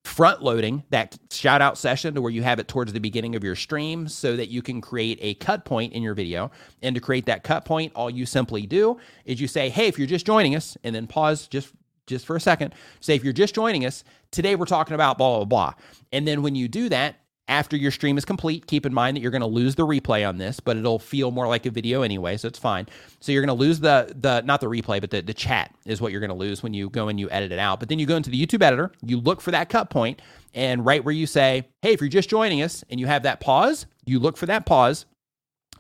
front 0.04 0.42
loading 0.42 0.84
that 0.90 1.18
shout 1.30 1.62
out 1.62 1.78
session 1.78 2.16
to 2.16 2.22
where 2.22 2.32
you 2.32 2.42
have 2.42 2.60
it 2.60 2.68
towards 2.68 2.92
the 2.92 3.00
beginning 3.00 3.36
of 3.36 3.44
your 3.44 3.56
stream 3.56 4.08
so 4.08 4.36
that 4.36 4.50
you 4.50 4.62
can 4.62 4.82
create 4.82 5.20
a 5.22 5.36
cut 5.36 5.64
point 5.64 5.94
in 5.94 6.02
your 6.02 6.14
video. 6.14 6.50
And 6.82 6.96
to 6.96 7.02
create 7.02 7.26
that 7.28 7.44
cut 7.44 7.66
point, 7.66 7.92
all 7.96 8.10
you 8.10 8.26
simply 8.26 8.66
do 8.66 8.98
is 9.26 9.40
you 9.40 9.48
say, 9.48 9.70
Hey, 9.70 9.88
if 9.88 9.98
you're 9.98 10.08
just 10.08 10.26
joining 10.26 10.56
us, 10.56 10.76
and 10.84 10.96
then 10.96 11.08
pause 11.08 11.48
just 11.48 11.74
just 12.08 12.26
for 12.26 12.36
a 12.36 12.42
second. 12.42 12.74
Say, 13.00 13.16
if 13.16 13.24
you're 13.24 13.34
just 13.34 13.56
joining 13.56 13.86
us, 13.86 14.04
today 14.32 14.56
we're 14.56 14.66
talking 14.66 14.96
about 14.96 15.18
blah, 15.18 15.38
blah, 15.38 15.46
blah. 15.46 15.74
And 16.12 16.28
then 16.28 16.42
when 16.42 16.56
you 16.56 16.68
do 16.68 16.90
that, 16.90 17.18
after 17.48 17.76
your 17.76 17.92
stream 17.92 18.18
is 18.18 18.24
complete, 18.24 18.66
keep 18.66 18.86
in 18.86 18.94
mind 18.94 19.18
that 19.18 19.22
you're 19.22 19.32
going 19.32 19.42
to 19.42 19.48
lose 19.48 19.76
the 19.76 19.86
replay 19.86 20.28
on 20.28 20.38
this, 20.38 20.62
but 20.62 20.78
it'll 20.78 21.00
feel 21.00 21.32
more 21.32 21.48
like 21.48 21.66
a 21.66 21.70
video 21.70 22.02
anyway, 22.02 22.38
so 22.38 22.48
it's 22.48 22.58
fine. 22.58 22.88
So 23.20 23.34
you're 23.34 23.46
going 23.46 23.56
to 23.56 23.62
lose 23.62 23.82
the 23.82 24.16
the 24.22 24.42
not 24.42 24.62
the 24.62 24.68
replay, 24.68 25.02
but 25.02 25.10
the 25.10 25.22
the 25.22 25.34
chat 25.34 25.76
is 25.86 26.00
what 26.00 26.14
you're 26.14 26.22
going 26.22 26.30
to 26.30 26.36
lose 26.36 26.64
when 26.64 26.74
you 26.74 26.90
go 26.90 27.10
and 27.10 27.20
you 27.20 27.30
edit 27.30 27.52
it 27.52 27.60
out. 27.60 27.80
But 27.82 27.90
then 27.90 28.00
you 28.00 28.06
go 28.06 28.16
into 28.16 28.30
the 28.30 28.42
YouTube 28.42 28.64
editor, 28.64 28.92
you 29.02 29.20
look 29.20 29.42
for 29.42 29.52
that 29.52 29.68
cut 29.68 29.90
point, 29.90 30.22
and 30.54 30.86
right 30.86 31.04
where 31.04 31.14
you 31.14 31.28
say, 31.28 31.68
"Hey, 31.82 31.92
if 31.92 32.00
you're 32.00 32.10
just 32.10 32.30
joining 32.30 32.62
us," 32.62 32.86
and 32.90 33.02
you 33.02 33.08
have 33.08 33.24
that 33.24 33.42
pause, 33.42 33.86
you 34.06 34.20
look 34.20 34.38
for 34.38 34.46
that 34.46 34.66
pause. 34.66 35.06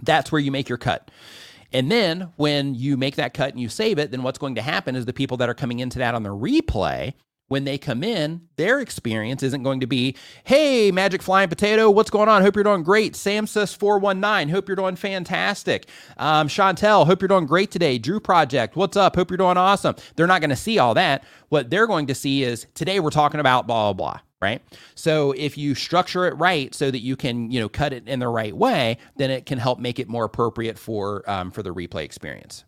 That's 0.01 0.31
where 0.31 0.41
you 0.41 0.51
make 0.51 0.67
your 0.67 0.77
cut. 0.77 1.09
And 1.73 1.91
then 1.91 2.33
when 2.35 2.75
you 2.75 2.97
make 2.97 3.15
that 3.15 3.33
cut 3.33 3.51
and 3.51 3.59
you 3.59 3.69
save 3.69 3.97
it, 3.97 4.11
then 4.11 4.23
what's 4.23 4.39
going 4.39 4.55
to 4.55 4.61
happen 4.61 4.95
is 4.95 5.05
the 5.05 5.13
people 5.13 5.37
that 5.37 5.49
are 5.49 5.53
coming 5.53 5.79
into 5.79 5.99
that 5.99 6.15
on 6.15 6.23
the 6.23 6.29
replay 6.29 7.13
when 7.51 7.65
they 7.65 7.77
come 7.77 8.01
in, 8.01 8.39
their 8.55 8.79
experience 8.79 9.43
isn't 9.43 9.61
going 9.61 9.81
to 9.81 9.85
be, 9.85 10.15
hey, 10.45 10.89
Magic 10.89 11.21
Flying 11.21 11.49
Potato, 11.49 11.91
what's 11.91 12.09
going 12.09 12.29
on? 12.29 12.41
Hope 12.41 12.55
you're 12.55 12.63
doing 12.63 12.81
great. 12.81 13.13
Samus419, 13.13 14.49
hope 14.49 14.69
you're 14.69 14.77
doing 14.77 14.95
fantastic. 14.95 15.89
Um, 16.15 16.47
Chantel, 16.47 17.05
hope 17.05 17.21
you're 17.21 17.27
doing 17.27 17.45
great 17.45 17.69
today. 17.69 17.97
Drew 17.97 18.21
Project, 18.21 18.77
what's 18.77 18.95
up? 18.95 19.17
Hope 19.17 19.29
you're 19.29 19.37
doing 19.37 19.57
awesome. 19.57 19.95
They're 20.15 20.27
not 20.27 20.39
going 20.39 20.51
to 20.51 20.55
see 20.55 20.79
all 20.79 20.93
that. 20.93 21.25
What 21.49 21.69
they're 21.69 21.87
going 21.87 22.07
to 22.07 22.15
see 22.15 22.43
is 22.43 22.67
today 22.73 23.01
we're 23.01 23.09
talking 23.09 23.41
about 23.41 23.67
blah, 23.67 23.91
blah, 23.91 24.13
blah 24.13 24.21
right 24.41 24.63
so 24.95 25.33
if 25.33 25.55
you 25.55 25.75
structure 25.75 26.25
it 26.25 26.31
right 26.37 26.73
so 26.73 26.89
that 26.89 27.01
you 27.01 27.15
can 27.15 27.51
you 27.51 27.59
know 27.59 27.69
cut 27.69 27.93
it 27.93 28.07
in 28.07 28.17
the 28.17 28.27
right 28.27 28.57
way 28.57 28.97
then 29.15 29.29
it 29.29 29.45
can 29.45 29.59
help 29.59 29.77
make 29.77 29.99
it 29.99 30.09
more 30.09 30.23
appropriate 30.23 30.79
for 30.79 31.29
um, 31.29 31.51
for 31.51 31.61
the 31.61 31.71
replay 31.71 32.03
experience 32.03 32.63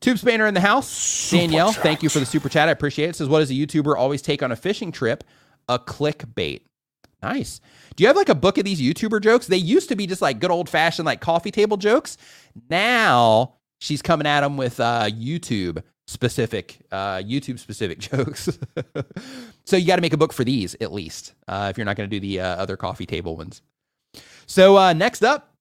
Tube 0.00 0.18
Spanner 0.18 0.46
in 0.46 0.54
the 0.54 0.60
house. 0.60 0.88
Super 0.88 1.42
Danielle, 1.42 1.72
chat. 1.72 1.82
thank 1.82 2.02
you 2.02 2.08
for 2.08 2.20
the 2.20 2.26
super 2.26 2.48
chat. 2.48 2.68
I 2.68 2.72
appreciate 2.72 3.10
it. 3.10 3.16
Says, 3.16 3.28
what 3.28 3.40
does 3.40 3.50
a 3.50 3.54
YouTuber 3.54 3.96
always 3.96 4.22
take 4.22 4.42
on 4.42 4.52
a 4.52 4.56
fishing 4.56 4.92
trip? 4.92 5.24
A 5.68 5.78
clickbait. 5.78 6.62
Nice. 7.22 7.60
Do 7.96 8.02
you 8.02 8.08
have 8.08 8.16
like 8.16 8.28
a 8.28 8.34
book 8.34 8.58
of 8.58 8.64
these 8.64 8.80
YouTuber 8.80 9.20
jokes? 9.22 9.48
They 9.48 9.56
used 9.56 9.88
to 9.88 9.96
be 9.96 10.06
just 10.06 10.22
like 10.22 10.38
good 10.38 10.50
old 10.52 10.68
fashioned 10.68 11.06
like 11.06 11.20
coffee 11.20 11.50
table 11.50 11.76
jokes. 11.76 12.16
Now 12.70 13.54
she's 13.80 14.02
coming 14.02 14.26
at 14.26 14.42
them 14.42 14.56
with 14.56 14.78
uh, 14.78 15.08
YouTube 15.10 15.82
specific, 16.06 16.78
uh, 16.92 17.16
YouTube 17.16 17.58
specific 17.58 17.98
jokes. 17.98 18.56
so 19.64 19.76
you 19.76 19.86
got 19.86 19.96
to 19.96 20.02
make 20.02 20.12
a 20.12 20.16
book 20.16 20.32
for 20.32 20.44
these 20.44 20.76
at 20.80 20.92
least 20.92 21.34
uh, 21.48 21.66
if 21.70 21.76
you're 21.76 21.84
not 21.84 21.96
going 21.96 22.08
to 22.08 22.16
do 22.16 22.20
the 22.20 22.40
uh, 22.40 22.46
other 22.56 22.76
coffee 22.76 23.06
table 23.06 23.36
ones. 23.36 23.62
So 24.46 24.78
uh, 24.78 24.92
next 24.92 25.22
up, 25.24 25.52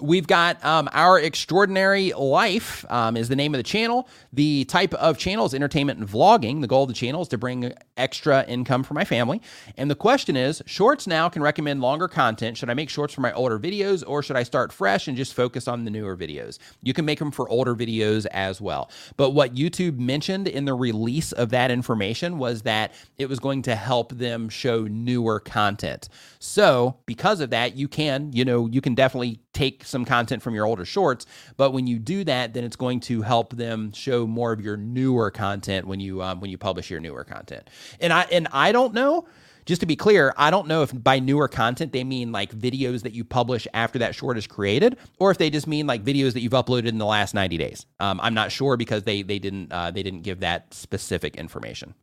We've 0.00 0.26
got 0.26 0.64
um, 0.64 0.88
Our 0.92 1.20
Extraordinary 1.20 2.12
Life 2.14 2.84
um, 2.90 3.16
is 3.16 3.28
the 3.28 3.36
name 3.36 3.54
of 3.54 3.58
the 3.58 3.62
channel. 3.62 4.08
The 4.32 4.64
type 4.64 4.94
of 4.94 5.18
channel 5.18 5.44
is 5.44 5.52
entertainment 5.52 6.00
and 6.00 6.08
vlogging. 6.08 6.62
The 6.62 6.66
goal 6.66 6.84
of 6.84 6.88
the 6.88 6.94
channel 6.94 7.20
is 7.20 7.28
to 7.28 7.38
bring 7.38 7.72
extra 7.98 8.44
income 8.46 8.84
for 8.84 8.94
my 8.94 9.04
family. 9.04 9.42
And 9.76 9.90
the 9.90 9.94
question 9.94 10.34
is, 10.34 10.62
Shorts 10.64 11.06
now 11.06 11.28
can 11.28 11.42
recommend 11.42 11.82
longer 11.82 12.08
content. 12.08 12.56
Should 12.56 12.70
I 12.70 12.74
make 12.74 12.88
shorts 12.88 13.12
for 13.12 13.20
my 13.20 13.32
older 13.34 13.58
videos 13.58 14.02
or 14.06 14.22
should 14.22 14.34
I 14.34 14.44
start 14.44 14.72
fresh 14.72 15.08
and 15.08 15.16
just 15.16 15.34
focus 15.34 15.68
on 15.68 15.84
the 15.84 15.90
newer 15.90 16.16
videos? 16.16 16.58
You 16.82 16.94
can 16.94 17.04
make 17.04 17.18
them 17.18 17.30
for 17.30 17.48
older 17.50 17.74
videos 17.74 18.26
as 18.32 18.62
well. 18.62 18.90
But 19.18 19.30
what 19.30 19.54
YouTube 19.54 19.98
mentioned 19.98 20.48
in 20.48 20.64
the 20.64 20.74
release 20.74 21.32
of 21.32 21.50
that 21.50 21.70
information 21.70 22.38
was 22.38 22.62
that 22.62 22.92
it 23.18 23.28
was 23.28 23.38
going 23.38 23.60
to 23.62 23.76
help 23.76 24.12
them 24.12 24.48
show 24.48 24.84
newer 24.84 25.38
content. 25.38 26.08
So, 26.38 26.96
because 27.06 27.40
of 27.40 27.50
that, 27.50 27.76
you 27.76 27.88
can, 27.88 28.32
you 28.32 28.44
know, 28.44 28.66
you 28.66 28.80
can 28.80 28.94
definitely 28.94 29.38
take 29.52 29.81
some 29.84 30.04
content 30.04 30.42
from 30.42 30.54
your 30.54 30.66
older 30.66 30.84
shorts, 30.84 31.26
but 31.56 31.72
when 31.72 31.86
you 31.86 31.98
do 31.98 32.24
that, 32.24 32.54
then 32.54 32.64
it's 32.64 32.76
going 32.76 33.00
to 33.00 33.22
help 33.22 33.54
them 33.54 33.92
show 33.92 34.26
more 34.26 34.52
of 34.52 34.60
your 34.60 34.76
newer 34.76 35.30
content 35.30 35.86
when 35.86 36.00
you 36.00 36.22
um, 36.22 36.40
when 36.40 36.50
you 36.50 36.58
publish 36.58 36.90
your 36.90 37.00
newer 37.00 37.24
content. 37.24 37.68
And 38.00 38.12
I 38.12 38.22
and 38.32 38.48
I 38.52 38.72
don't 38.72 38.94
know. 38.94 39.26
Just 39.64 39.80
to 39.80 39.86
be 39.86 39.94
clear, 39.94 40.34
I 40.36 40.50
don't 40.50 40.66
know 40.66 40.82
if 40.82 40.90
by 40.92 41.20
newer 41.20 41.46
content 41.46 41.92
they 41.92 42.02
mean 42.02 42.32
like 42.32 42.52
videos 42.52 43.02
that 43.02 43.12
you 43.12 43.22
publish 43.22 43.68
after 43.72 44.00
that 44.00 44.12
short 44.12 44.36
is 44.36 44.48
created, 44.48 44.98
or 45.20 45.30
if 45.30 45.38
they 45.38 45.50
just 45.50 45.68
mean 45.68 45.86
like 45.86 46.02
videos 46.02 46.32
that 46.32 46.40
you've 46.40 46.52
uploaded 46.52 46.86
in 46.86 46.98
the 46.98 47.06
last 47.06 47.32
90 47.32 47.58
days. 47.58 47.86
Um, 48.00 48.18
I'm 48.20 48.34
not 48.34 48.50
sure 48.50 48.76
because 48.76 49.04
they 49.04 49.22
they 49.22 49.38
didn't 49.38 49.72
uh, 49.72 49.92
they 49.92 50.02
didn't 50.02 50.22
give 50.22 50.40
that 50.40 50.74
specific 50.74 51.36
information. 51.36 51.94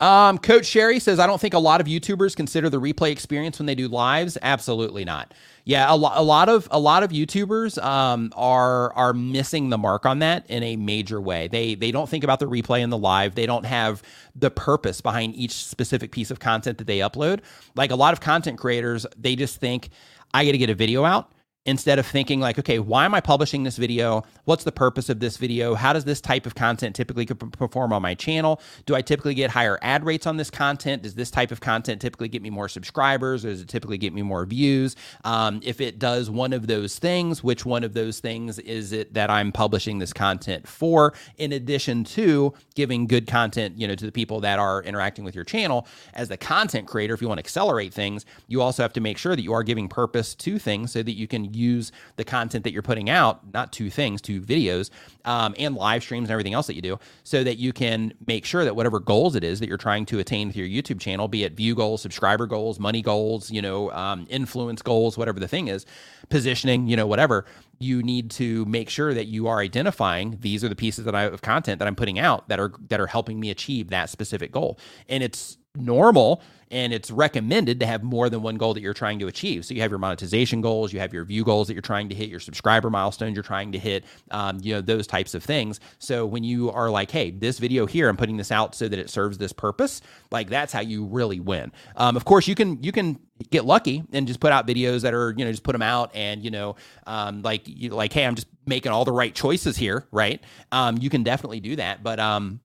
Um, 0.00 0.38
Coach 0.38 0.64
Sherry 0.64 1.00
says, 1.00 1.18
I 1.18 1.26
don't 1.26 1.40
think 1.40 1.54
a 1.54 1.58
lot 1.58 1.80
of 1.80 1.86
YouTubers 1.86 2.36
consider 2.36 2.70
the 2.70 2.80
replay 2.80 3.10
experience 3.10 3.58
when 3.58 3.66
they 3.66 3.74
do 3.74 3.88
lives. 3.88 4.38
Absolutely 4.42 5.04
not. 5.04 5.34
Yeah, 5.64 5.92
a, 5.92 5.96
lo- 5.96 6.12
a 6.14 6.22
lot 6.22 6.48
of 6.48 6.68
a 6.70 6.78
lot 6.78 7.02
of 7.02 7.10
YouTubers 7.10 7.82
um, 7.82 8.32
are 8.36 8.92
are 8.94 9.12
missing 9.12 9.68
the 9.68 9.76
mark 9.76 10.06
on 10.06 10.20
that 10.20 10.48
in 10.48 10.62
a 10.62 10.76
major 10.76 11.20
way. 11.20 11.48
They 11.48 11.74
they 11.74 11.90
don't 11.90 12.08
think 12.08 12.24
about 12.24 12.38
the 12.40 12.46
replay 12.46 12.82
and 12.82 12.90
the 12.92 12.96
live. 12.96 13.34
They 13.34 13.44
don't 13.44 13.66
have 13.66 14.02
the 14.34 14.50
purpose 14.50 15.00
behind 15.00 15.34
each 15.34 15.52
specific 15.52 16.10
piece 16.10 16.30
of 16.30 16.38
content 16.38 16.78
that 16.78 16.86
they 16.86 17.00
upload. 17.00 17.40
Like 17.74 17.90
a 17.90 17.96
lot 17.96 18.14
of 18.14 18.20
content 18.20 18.58
creators, 18.58 19.04
they 19.16 19.36
just 19.36 19.58
think 19.58 19.90
I 20.32 20.46
got 20.46 20.52
to 20.52 20.58
get 20.58 20.70
a 20.70 20.74
video 20.74 21.04
out 21.04 21.30
instead 21.68 21.98
of 21.98 22.06
thinking 22.06 22.40
like 22.40 22.58
okay 22.58 22.78
why 22.78 23.04
am 23.04 23.14
i 23.14 23.20
publishing 23.20 23.62
this 23.62 23.76
video? 23.76 24.24
What's 24.46 24.64
the 24.64 24.72
purpose 24.72 25.10
of 25.10 25.20
this 25.20 25.36
video? 25.36 25.74
How 25.74 25.92
does 25.92 26.04
this 26.04 26.20
type 26.20 26.46
of 26.46 26.54
content 26.54 26.96
typically 26.96 27.26
perform 27.26 27.92
on 27.92 28.00
my 28.00 28.14
channel? 28.14 28.62
Do 28.86 28.94
i 28.94 29.02
typically 29.02 29.34
get 29.34 29.50
higher 29.50 29.78
ad 29.82 30.04
rates 30.04 30.26
on 30.26 30.38
this 30.38 30.50
content? 30.50 31.02
Does 31.02 31.14
this 31.14 31.30
type 31.30 31.52
of 31.52 31.60
content 31.60 32.00
typically 32.00 32.28
get 32.28 32.40
me 32.40 32.48
more 32.48 32.68
subscribers 32.68 33.44
or 33.44 33.50
does 33.50 33.60
it 33.60 33.68
typically 33.68 33.98
get 33.98 34.14
me 34.14 34.22
more 34.22 34.46
views? 34.46 34.96
Um, 35.24 35.60
if 35.62 35.82
it 35.82 35.98
does 35.98 36.30
one 36.30 36.54
of 36.54 36.66
those 36.66 36.98
things 36.98 37.44
which 37.44 37.66
one 37.66 37.84
of 37.84 37.92
those 37.92 38.18
things 38.20 38.58
is 38.60 38.92
it 38.92 39.12
that 39.12 39.28
i'm 39.28 39.52
publishing 39.52 39.98
this 39.98 40.14
content 40.14 40.66
for? 40.66 41.12
In 41.36 41.52
addition 41.52 42.04
to 42.04 42.54
giving 42.74 43.06
good 43.06 43.26
content 43.26 43.78
you 43.78 43.86
know 43.86 43.94
to 43.94 44.06
the 44.06 44.12
people 44.12 44.40
that 44.40 44.58
are 44.58 44.82
interacting 44.84 45.24
with 45.24 45.34
your 45.34 45.44
channel 45.44 45.86
as 46.14 46.28
the 46.28 46.38
content 46.38 46.88
creator 46.88 47.12
if 47.12 47.20
you 47.20 47.28
want 47.28 47.38
to 47.38 47.44
accelerate 47.44 47.92
things 47.92 48.24
you 48.46 48.62
also 48.62 48.82
have 48.82 48.92
to 48.94 49.00
make 49.00 49.18
sure 49.18 49.36
that 49.36 49.42
you 49.42 49.52
are 49.52 49.62
giving 49.62 49.86
purpose 49.86 50.34
to 50.34 50.58
things 50.58 50.92
so 50.92 51.02
that 51.02 51.12
you 51.12 51.26
can 51.26 51.57
use 51.58 51.92
the 52.16 52.24
content 52.24 52.64
that 52.64 52.72
you're 52.72 52.82
putting 52.82 53.10
out, 53.10 53.40
not 53.52 53.72
two 53.72 53.90
things, 53.90 54.22
two 54.22 54.40
videos, 54.40 54.90
um, 55.24 55.54
and 55.58 55.74
live 55.74 56.02
streams 56.02 56.28
and 56.28 56.32
everything 56.32 56.54
else 56.54 56.66
that 56.66 56.74
you 56.74 56.82
do, 56.82 56.98
so 57.24 57.44
that 57.44 57.58
you 57.58 57.72
can 57.72 58.12
make 58.26 58.44
sure 58.44 58.64
that 58.64 58.76
whatever 58.76 59.00
goals 59.00 59.34
it 59.34 59.44
is 59.44 59.60
that 59.60 59.68
you're 59.68 59.76
trying 59.76 60.06
to 60.06 60.18
attain 60.18 60.48
with 60.48 60.56
your 60.56 60.66
YouTube 60.66 61.00
channel, 61.00 61.28
be 61.28 61.44
it 61.44 61.52
view 61.52 61.74
goals, 61.74 62.00
subscriber 62.00 62.46
goals, 62.46 62.78
money 62.78 63.02
goals, 63.02 63.50
you 63.50 63.60
know, 63.60 63.90
um, 63.92 64.26
influence 64.30 64.80
goals, 64.80 65.18
whatever 65.18 65.40
the 65.40 65.48
thing 65.48 65.68
is, 65.68 65.84
positioning, 66.28 66.88
you 66.88 66.96
know, 66.96 67.06
whatever, 67.06 67.44
you 67.78 68.02
need 68.02 68.30
to 68.32 68.64
make 68.66 68.90
sure 68.90 69.14
that 69.14 69.26
you 69.26 69.46
are 69.46 69.58
identifying 69.58 70.38
these 70.40 70.64
are 70.64 70.68
the 70.68 70.76
pieces 70.76 71.04
that 71.04 71.14
I 71.14 71.24
of 71.24 71.42
content 71.42 71.78
that 71.78 71.88
I'm 71.88 71.96
putting 71.96 72.18
out 72.18 72.48
that 72.48 72.58
are 72.58 72.72
that 72.88 73.00
are 73.00 73.06
helping 73.06 73.38
me 73.38 73.50
achieve 73.50 73.90
that 73.90 74.10
specific 74.10 74.52
goal. 74.52 74.78
And 75.08 75.22
it's 75.22 75.58
normal 75.76 76.42
and 76.70 76.92
it's 76.92 77.10
recommended 77.10 77.80
to 77.80 77.86
have 77.86 78.02
more 78.02 78.28
than 78.28 78.42
one 78.42 78.56
goal 78.56 78.74
that 78.74 78.82
you're 78.82 78.92
trying 78.92 79.18
to 79.20 79.26
achieve. 79.26 79.64
So 79.64 79.74
you 79.74 79.80
have 79.80 79.90
your 79.90 79.98
monetization 79.98 80.60
goals, 80.60 80.92
you 80.92 81.00
have 81.00 81.14
your 81.14 81.24
view 81.24 81.44
goals 81.44 81.68
that 81.68 81.74
you're 81.74 81.82
trying 81.82 82.08
to 82.10 82.14
hit, 82.14 82.28
your 82.28 82.40
subscriber 82.40 82.90
milestones 82.90 83.34
you're 83.36 83.42
trying 83.42 83.72
to 83.72 83.78
hit, 83.78 84.04
um, 84.30 84.58
you 84.60 84.74
know 84.74 84.80
those 84.80 85.06
types 85.06 85.34
of 85.34 85.42
things. 85.42 85.80
So 85.98 86.26
when 86.26 86.44
you 86.44 86.70
are 86.70 86.90
like, 86.90 87.10
hey, 87.10 87.30
this 87.30 87.58
video 87.58 87.86
here, 87.86 88.08
I'm 88.08 88.16
putting 88.16 88.36
this 88.36 88.52
out 88.52 88.74
so 88.74 88.88
that 88.88 88.98
it 88.98 89.08
serves 89.08 89.38
this 89.38 89.52
purpose, 89.52 90.02
like 90.30 90.50
that's 90.50 90.72
how 90.72 90.80
you 90.80 91.04
really 91.06 91.40
win. 91.40 91.72
Um, 91.96 92.16
of 92.16 92.24
course, 92.24 92.46
you 92.46 92.54
can 92.54 92.82
you 92.82 92.92
can 92.92 93.18
get 93.50 93.64
lucky 93.64 94.02
and 94.12 94.26
just 94.26 94.40
put 94.40 94.52
out 94.52 94.66
videos 94.66 95.02
that 95.02 95.14
are 95.14 95.34
you 95.36 95.44
know 95.44 95.50
just 95.50 95.62
put 95.62 95.72
them 95.72 95.82
out 95.82 96.10
and 96.14 96.44
you 96.44 96.50
know 96.50 96.76
um, 97.06 97.42
like 97.42 97.62
you 97.66 97.90
like 97.90 98.12
hey, 98.12 98.24
I'm 98.24 98.34
just 98.34 98.48
making 98.66 98.92
all 98.92 99.04
the 99.04 99.12
right 99.12 99.34
choices 99.34 99.76
here, 99.76 100.06
right? 100.10 100.42
Um, 100.72 100.98
you 100.98 101.10
can 101.10 101.22
definitely 101.22 101.60
do 101.60 101.76
that, 101.76 102.02
but 102.02 102.20
um, 102.20 102.60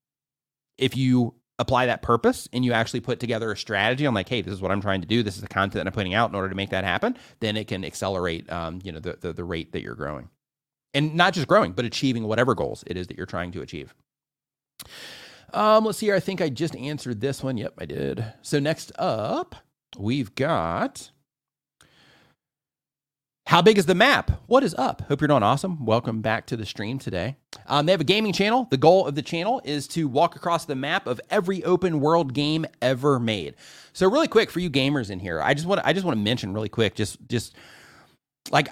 if 0.77 0.97
you 0.97 1.35
apply 1.59 1.85
that 1.85 2.01
purpose 2.01 2.49
and 2.51 2.65
you 2.65 2.73
actually 2.73 2.99
put 2.99 3.19
together 3.19 3.51
a 3.51 3.57
strategy 3.57 4.07
on 4.07 4.13
like 4.13 4.27
hey 4.27 4.41
this 4.41 4.53
is 4.53 4.59
what 4.59 4.71
i'm 4.71 4.81
trying 4.81 5.01
to 5.01 5.07
do 5.07 5.21
this 5.21 5.35
is 5.35 5.41
the 5.41 5.47
content 5.47 5.87
i'm 5.87 5.93
putting 5.93 6.13
out 6.13 6.29
in 6.29 6.35
order 6.35 6.49
to 6.49 6.55
make 6.55 6.71
that 6.71 6.83
happen 6.83 7.15
then 7.41 7.55
it 7.55 7.67
can 7.67 7.85
accelerate 7.85 8.51
um, 8.51 8.79
you 8.83 8.91
know 8.91 8.99
the, 8.99 9.17
the, 9.21 9.33
the 9.33 9.43
rate 9.43 9.71
that 9.71 9.81
you're 9.81 9.95
growing. 9.95 10.29
And 10.95 11.15
not 11.15 11.33
just 11.33 11.47
growing 11.47 11.71
but 11.73 11.85
achieving 11.85 12.23
whatever 12.23 12.55
goals 12.55 12.83
it 12.87 12.97
is 12.97 13.07
that 13.07 13.17
you're 13.17 13.25
trying 13.25 13.51
to 13.53 13.61
achieve. 13.61 13.93
Um, 15.53 15.85
let's 15.85 15.99
see 15.99 16.07
here. 16.07 16.15
I 16.15 16.19
think 16.19 16.41
i 16.41 16.49
just 16.49 16.75
answered 16.75 17.21
this 17.21 17.43
one. 17.43 17.57
Yep 17.57 17.73
i 17.77 17.85
did. 17.85 18.25
So 18.41 18.59
next 18.59 18.91
up 18.97 19.55
we've 19.97 20.33
got 20.35 21.11
how 23.47 23.61
big 23.61 23.77
is 23.77 23.85
the 23.85 23.93
map? 23.93 24.31
What 24.47 24.63
is 24.63 24.73
up? 24.75 25.01
Hope 25.01 25.21
you're 25.21 25.27
doing 25.27 25.43
awesome. 25.43 25.85
Welcome 25.85 26.21
back 26.21 26.45
to 26.47 26.57
the 26.57 26.65
stream 26.65 26.97
today. 26.97 27.35
Um, 27.67 27.85
they 27.85 27.91
have 27.91 28.01
a 28.01 28.05
gaming 28.05 28.33
channel. 28.33 28.67
The 28.71 28.77
goal 28.77 29.05
of 29.05 29.15
the 29.15 29.21
channel 29.21 29.61
is 29.65 29.87
to 29.89 30.07
walk 30.07 30.35
across 30.35 30.65
the 30.65 30.75
map 30.75 31.07
of 31.07 31.19
every 31.29 31.63
open 31.63 31.99
world 31.99 32.33
game 32.33 32.65
ever 32.81 33.19
made. 33.19 33.55
So, 33.91 34.09
really 34.09 34.29
quick 34.29 34.49
for 34.49 34.59
you 34.59 34.69
gamers 34.69 35.11
in 35.11 35.19
here, 35.19 35.41
I 35.41 35.53
just 35.53 35.67
want 35.67 35.81
I 35.83 35.93
just 35.93 36.05
want 36.05 36.17
to 36.17 36.23
mention 36.23 36.53
really 36.53 36.69
quick, 36.69 36.95
just 36.95 37.17
just 37.27 37.53
like 38.49 38.69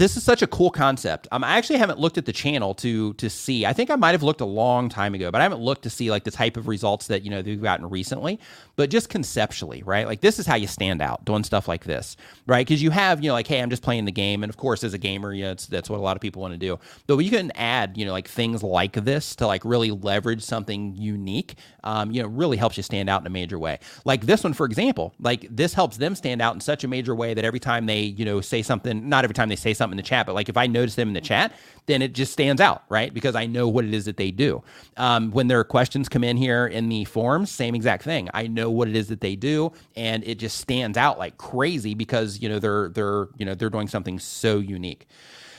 this 0.00 0.16
is 0.16 0.22
such 0.22 0.40
a 0.40 0.46
cool 0.46 0.70
concept. 0.70 1.28
Um, 1.30 1.44
I 1.44 1.58
actually 1.58 1.78
haven't 1.78 1.98
looked 1.98 2.16
at 2.16 2.24
the 2.24 2.32
channel 2.32 2.72
to 2.76 3.12
to 3.14 3.28
see. 3.28 3.66
I 3.66 3.74
think 3.74 3.90
I 3.90 3.96
might 3.96 4.12
have 4.12 4.22
looked 4.22 4.40
a 4.40 4.46
long 4.46 4.88
time 4.88 5.14
ago, 5.14 5.30
but 5.30 5.42
I 5.42 5.44
haven't 5.44 5.60
looked 5.60 5.82
to 5.82 5.90
see 5.90 6.10
like 6.10 6.24
the 6.24 6.30
type 6.30 6.56
of 6.56 6.68
results 6.68 7.08
that 7.08 7.22
you 7.22 7.30
know 7.30 7.42
they've 7.42 7.60
gotten 7.60 7.90
recently. 7.90 8.40
But 8.76 8.88
just 8.88 9.10
conceptually, 9.10 9.82
right? 9.82 10.06
Like 10.06 10.22
this 10.22 10.38
is 10.38 10.46
how 10.46 10.54
you 10.54 10.66
stand 10.66 11.02
out 11.02 11.26
doing 11.26 11.44
stuff 11.44 11.68
like 11.68 11.84
this, 11.84 12.16
right? 12.46 12.66
Because 12.66 12.82
you 12.82 12.90
have 12.92 13.22
you 13.22 13.28
know 13.28 13.34
like, 13.34 13.46
hey, 13.46 13.60
I'm 13.60 13.68
just 13.68 13.82
playing 13.82 14.06
the 14.06 14.12
game, 14.12 14.42
and 14.42 14.48
of 14.48 14.56
course, 14.56 14.82
as 14.84 14.94
a 14.94 14.98
gamer, 14.98 15.34
yeah, 15.34 15.52
that's 15.68 15.90
what 15.90 15.98
a 15.98 16.02
lot 16.02 16.16
of 16.16 16.22
people 16.22 16.40
want 16.40 16.54
to 16.54 16.58
do. 16.58 16.78
But 17.06 17.18
you 17.18 17.30
can 17.30 17.52
add 17.54 17.98
you 17.98 18.06
know 18.06 18.12
like 18.12 18.26
things 18.26 18.62
like 18.62 19.04
this 19.04 19.36
to 19.36 19.46
like 19.46 19.66
really 19.66 19.90
leverage 19.90 20.42
something 20.42 20.96
unique. 20.96 21.56
Um, 21.84 22.10
you 22.10 22.22
know, 22.22 22.28
really 22.28 22.56
helps 22.56 22.78
you 22.78 22.82
stand 22.82 23.10
out 23.10 23.20
in 23.20 23.26
a 23.26 23.30
major 23.30 23.58
way. 23.58 23.78
Like 24.06 24.22
this 24.22 24.44
one, 24.44 24.54
for 24.54 24.64
example, 24.64 25.14
like 25.20 25.46
this 25.50 25.74
helps 25.74 25.98
them 25.98 26.14
stand 26.14 26.40
out 26.40 26.54
in 26.54 26.60
such 26.60 26.84
a 26.84 26.88
major 26.88 27.14
way 27.14 27.34
that 27.34 27.44
every 27.44 27.60
time 27.60 27.84
they 27.84 28.00
you 28.00 28.24
know 28.24 28.40
say 28.40 28.62
something, 28.62 29.06
not 29.06 29.24
every 29.24 29.34
time 29.34 29.50
they 29.50 29.56
say 29.56 29.74
something 29.74 29.89
something 29.90 29.98
in 29.98 30.02
the 30.02 30.08
chat, 30.08 30.26
but 30.26 30.34
like 30.34 30.48
if 30.48 30.56
I 30.56 30.66
notice 30.66 30.94
them 30.94 31.08
in 31.08 31.14
the 31.14 31.20
chat, 31.20 31.52
then 31.86 32.02
it 32.02 32.14
just 32.14 32.32
stands 32.32 32.60
out, 32.60 32.84
right? 32.88 33.12
Because 33.12 33.34
I 33.34 33.46
know 33.46 33.68
what 33.68 33.84
it 33.84 33.92
is 33.92 34.04
that 34.04 34.16
they 34.16 34.30
do. 34.30 34.62
Um, 34.96 35.30
when 35.32 35.48
their 35.48 35.64
questions 35.64 36.08
come 36.08 36.24
in 36.24 36.36
here 36.36 36.66
in 36.66 36.88
the 36.88 37.04
forums, 37.04 37.50
same 37.50 37.74
exact 37.74 38.02
thing. 38.04 38.28
I 38.32 38.46
know 38.46 38.70
what 38.70 38.88
it 38.88 38.96
is 38.96 39.08
that 39.08 39.20
they 39.20 39.36
do, 39.36 39.72
and 39.96 40.24
it 40.24 40.38
just 40.38 40.58
stands 40.58 40.96
out 40.96 41.18
like 41.18 41.36
crazy 41.36 41.94
because 41.94 42.40
you 42.40 42.48
know 42.48 42.58
they're 42.58 42.88
they're 42.90 43.28
you 43.36 43.44
know 43.44 43.54
they're 43.54 43.70
doing 43.70 43.88
something 43.88 44.18
so 44.18 44.58
unique. 44.58 45.06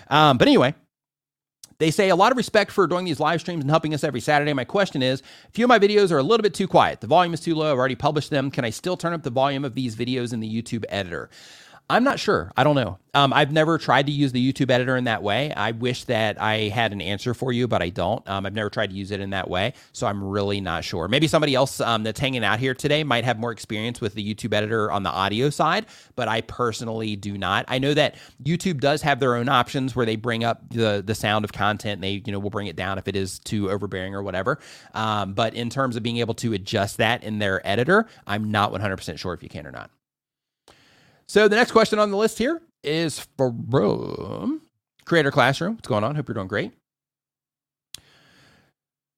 Um, 0.09 0.37
but 0.37 0.47
anyway, 0.47 0.73
they 1.81 1.89
say 1.89 2.09
a 2.09 2.15
lot 2.15 2.31
of 2.31 2.37
respect 2.37 2.71
for 2.71 2.85
doing 2.85 3.05
these 3.05 3.19
live 3.19 3.41
streams 3.41 3.61
and 3.61 3.69
helping 3.69 3.93
us 3.93 4.03
every 4.03 4.19
Saturday. 4.19 4.53
My 4.53 4.65
question 4.65 5.01
is, 5.01 5.21
a 5.47 5.51
few 5.51 5.65
of 5.65 5.69
my 5.69 5.79
videos 5.79 6.11
are 6.11 6.19
a 6.19 6.23
little 6.23 6.43
bit 6.43 6.53
too 6.53 6.67
quiet. 6.67 7.01
The 7.01 7.07
volume 7.07 7.33
is 7.33 7.39
too 7.39 7.55
low. 7.55 7.71
I've 7.71 7.79
already 7.79 7.95
published 7.95 8.29
them. 8.29 8.51
Can 8.51 8.63
I 8.63 8.69
still 8.69 8.95
turn 8.95 9.13
up 9.13 9.23
the 9.23 9.31
volume 9.31 9.65
of 9.65 9.73
these 9.73 9.95
videos 9.95 10.31
in 10.31 10.41
the 10.41 10.61
YouTube 10.61 10.85
editor? 10.89 11.31
I'm 11.91 12.05
not 12.05 12.19
sure. 12.19 12.51
I 12.55 12.63
don't 12.63 12.75
know. 12.75 12.97
Um, 13.13 13.33
I've 13.33 13.51
never 13.51 13.77
tried 13.77 14.05
to 14.05 14.13
use 14.13 14.31
the 14.31 14.53
YouTube 14.53 14.71
editor 14.71 14.95
in 14.95 15.03
that 15.03 15.21
way. 15.21 15.53
I 15.53 15.71
wish 15.71 16.05
that 16.05 16.41
I 16.41 16.69
had 16.69 16.93
an 16.93 17.01
answer 17.01 17.33
for 17.33 17.51
you, 17.51 17.67
but 17.67 17.81
I 17.81 17.89
don't. 17.89 18.25
Um, 18.29 18.45
I've 18.45 18.53
never 18.53 18.69
tried 18.69 18.91
to 18.91 18.95
use 18.95 19.11
it 19.11 19.19
in 19.19 19.31
that 19.31 19.49
way, 19.49 19.73
so 19.91 20.07
I'm 20.07 20.23
really 20.23 20.61
not 20.61 20.85
sure. 20.85 21.09
Maybe 21.09 21.27
somebody 21.27 21.53
else 21.53 21.81
um, 21.81 22.03
that's 22.03 22.21
hanging 22.21 22.45
out 22.45 22.59
here 22.59 22.73
today 22.73 23.03
might 23.03 23.25
have 23.25 23.37
more 23.37 23.51
experience 23.51 23.99
with 23.99 24.13
the 24.13 24.33
YouTube 24.33 24.53
editor 24.53 24.89
on 24.89 25.03
the 25.03 25.09
audio 25.09 25.49
side, 25.49 25.85
but 26.15 26.29
I 26.29 26.39
personally 26.39 27.17
do 27.17 27.37
not. 27.37 27.65
I 27.67 27.79
know 27.79 27.93
that 27.93 28.15
YouTube 28.41 28.79
does 28.79 29.01
have 29.01 29.19
their 29.19 29.35
own 29.35 29.49
options 29.49 29.93
where 29.93 30.05
they 30.05 30.15
bring 30.15 30.45
up 30.45 30.69
the 30.69 31.03
the 31.05 31.15
sound 31.15 31.43
of 31.43 31.51
content. 31.51 31.95
And 31.95 32.03
they 32.03 32.23
you 32.25 32.31
know 32.31 32.39
will 32.39 32.49
bring 32.49 32.67
it 32.67 32.77
down 32.77 32.97
if 32.97 33.09
it 33.09 33.17
is 33.17 33.39
too 33.39 33.69
overbearing 33.69 34.15
or 34.15 34.23
whatever. 34.23 34.59
Um, 34.93 35.33
but 35.33 35.53
in 35.53 35.69
terms 35.69 35.97
of 35.97 36.03
being 36.03 36.17
able 36.17 36.35
to 36.35 36.53
adjust 36.53 36.97
that 36.97 37.23
in 37.23 37.39
their 37.39 37.65
editor, 37.67 38.07
I'm 38.25 38.49
not 38.49 38.71
100% 38.71 39.19
sure 39.19 39.33
if 39.33 39.43
you 39.43 39.49
can 39.49 39.67
or 39.67 39.71
not. 39.71 39.91
So 41.31 41.47
the 41.47 41.55
next 41.55 41.71
question 41.71 41.97
on 41.97 42.11
the 42.11 42.17
list 42.17 42.37
here 42.37 42.61
is 42.83 43.25
from 43.37 44.61
Creator 45.05 45.31
Classroom. 45.31 45.75
What's 45.75 45.87
going 45.87 46.03
on? 46.03 46.15
Hope 46.15 46.27
you're 46.27 46.33
doing 46.33 46.49
great. 46.49 46.73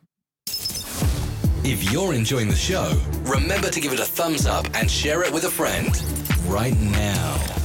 If 1.62 1.93
you're 1.93 2.15
enjoying 2.15 2.49
the 2.49 2.57
show, 2.57 2.99
remember 3.23 3.69
to 3.70 3.81
give 3.81 3.93
it 3.93 4.01
a 4.01 4.05
thumbs 4.05 4.47
up 4.47 4.66
and 4.74 4.91
share 4.91 5.23
it 5.23 5.32
with 5.32 5.45
a 5.45 5.51
friend 5.51 5.89
right 6.47 6.74
now. 6.77 7.60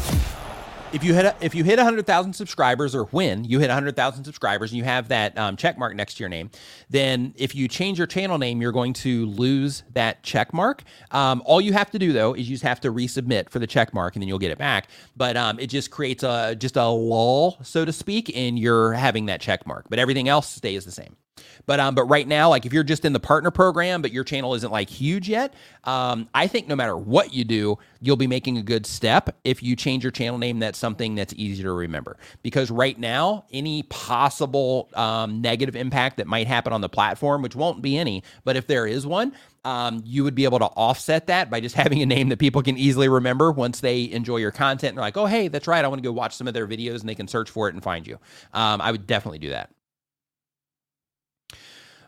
If 0.95 1.03
you 1.03 1.13
hit 1.13 1.35
if 1.41 1.53
you 1.53 1.65
hit 1.65 1.77
100,000 1.77 2.31
subscribers 2.31 2.95
or 2.95 3.03
when 3.05 3.43
you 3.43 3.59
hit 3.59 3.67
100,000 3.67 4.23
subscribers 4.23 4.71
and 4.71 4.77
you 4.77 4.85
have 4.85 5.09
that 5.09 5.37
um, 5.37 5.57
check 5.57 5.77
mark 5.77 5.93
next 5.93 6.15
to 6.15 6.23
your 6.23 6.29
name, 6.29 6.49
then 6.89 7.33
if 7.35 7.53
you 7.53 7.67
change 7.67 7.97
your 7.97 8.07
channel 8.07 8.37
name, 8.37 8.61
you're 8.61 8.71
going 8.71 8.93
to 8.93 9.25
lose 9.25 9.83
that 9.93 10.23
check 10.23 10.53
mark. 10.53 10.83
Um, 11.11 11.43
all 11.45 11.59
you 11.59 11.73
have 11.73 11.91
to 11.91 11.99
do 11.99 12.13
though 12.13 12.33
is 12.33 12.49
you 12.49 12.55
just 12.55 12.63
have 12.63 12.79
to 12.81 12.93
resubmit 12.93 13.49
for 13.49 13.59
the 13.59 13.67
check 13.67 13.93
mark 13.93 14.15
and 14.15 14.23
then 14.23 14.29
you'll 14.29 14.39
get 14.39 14.51
it 14.51 14.57
back. 14.57 14.87
But 15.17 15.35
um, 15.35 15.59
it 15.59 15.67
just 15.67 15.91
creates 15.91 16.23
a 16.23 16.55
just 16.55 16.77
a 16.77 16.85
lull, 16.85 17.57
so 17.61 17.83
to 17.83 17.91
speak, 17.91 18.29
in 18.29 18.55
your 18.55 18.93
having 18.93 19.25
that 19.25 19.41
check 19.41 19.67
mark. 19.67 19.87
But 19.89 19.99
everything 19.99 20.29
else 20.29 20.47
stays 20.47 20.85
the 20.85 20.91
same. 20.91 21.17
But 21.65 21.79
um, 21.79 21.95
but 21.95 22.05
right 22.05 22.27
now, 22.27 22.49
like 22.49 22.65
if 22.65 22.73
you're 22.73 22.83
just 22.83 23.05
in 23.05 23.13
the 23.13 23.19
partner 23.19 23.51
program, 23.51 24.01
but 24.01 24.11
your 24.11 24.23
channel 24.23 24.53
isn't 24.55 24.71
like 24.71 24.89
huge 24.89 25.29
yet, 25.29 25.53
um, 25.83 26.29
I 26.33 26.47
think 26.47 26.67
no 26.67 26.75
matter 26.75 26.95
what 26.97 27.33
you 27.33 27.43
do, 27.43 27.77
you'll 28.01 28.17
be 28.17 28.27
making 28.27 28.57
a 28.57 28.61
good 28.61 28.85
step 28.85 29.35
if 29.43 29.63
you 29.63 29.75
change 29.75 30.03
your 30.03 30.11
channel 30.11 30.37
name. 30.37 30.59
That's 30.59 30.77
something 30.77 31.15
that's 31.15 31.33
easy 31.35 31.63
to 31.63 31.71
remember 31.71 32.17
because 32.43 32.71
right 32.71 32.97
now, 32.97 33.45
any 33.51 33.83
possible 33.83 34.89
um, 34.93 35.41
negative 35.41 35.75
impact 35.75 36.17
that 36.17 36.27
might 36.27 36.47
happen 36.47 36.73
on 36.73 36.81
the 36.81 36.89
platform, 36.89 37.41
which 37.41 37.55
won't 37.55 37.81
be 37.81 37.97
any, 37.97 38.23
but 38.43 38.55
if 38.55 38.67
there 38.67 38.85
is 38.87 39.05
one, 39.05 39.33
um, 39.65 40.03
you 40.05 40.23
would 40.23 40.35
be 40.35 40.45
able 40.45 40.59
to 40.59 40.65
offset 40.65 41.27
that 41.27 41.49
by 41.49 41.59
just 41.59 41.75
having 41.85 42.01
a 42.01 42.05
name 42.05 42.29
that 42.29 42.39
people 42.39 42.61
can 42.61 42.77
easily 42.77 43.09
remember 43.09 43.51
once 43.51 43.81
they 43.81 44.09
enjoy 44.11 44.37
your 44.37 44.51
content 44.51 44.91
and 44.91 44.97
they're 44.97 45.05
like, 45.05 45.17
oh, 45.17 45.25
hey, 45.25 45.47
that's 45.49 45.67
right. 45.67 45.83
I 45.83 45.87
want 45.87 46.01
to 46.01 46.07
go 46.07 46.13
watch 46.13 46.35
some 46.35 46.47
of 46.47 46.53
their 46.53 46.67
videos 46.67 47.01
and 47.01 47.09
they 47.09 47.15
can 47.15 47.27
search 47.27 47.49
for 47.49 47.67
it 47.67 47.73
and 47.73 47.83
find 47.83 48.07
you. 48.07 48.19
Um, 48.53 48.79
I 48.81 48.91
would 48.91 49.07
definitely 49.07 49.39
do 49.39 49.49
that. 49.49 49.71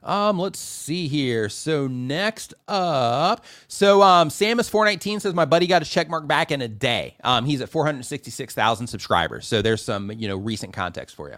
Um, 0.08 0.40
let's 0.40 0.58
see 0.58 1.08
here. 1.08 1.50
So 1.50 1.88
next 1.88 2.54
up, 2.68 3.46
so 3.68 4.02
um, 4.02 4.30
Samus 4.30 4.70
four 4.70 4.86
nineteen 4.86 5.20
says 5.20 5.34
my 5.34 5.46
buddy 5.46 5.68
got 5.68 5.82
his 5.82 5.90
check 5.90 6.10
mark 6.10 6.26
back 6.28 6.52
in 6.52 6.62
a 6.62 6.68
day. 6.68 7.18
Um, 7.24 7.46
he's 7.46 7.62
at 7.62 7.70
four 7.70 7.86
hundred 7.86 8.04
sixty 8.06 8.32
six 8.32 8.56
thousand 8.56 8.88
subscribers. 8.88 9.46
So 9.46 9.62
there's 9.62 9.84
some 9.84 10.12
you 10.12 10.28
know 10.28 10.38
recent 10.38 10.74
context 10.74 11.16
for 11.16 11.30
you. 11.30 11.36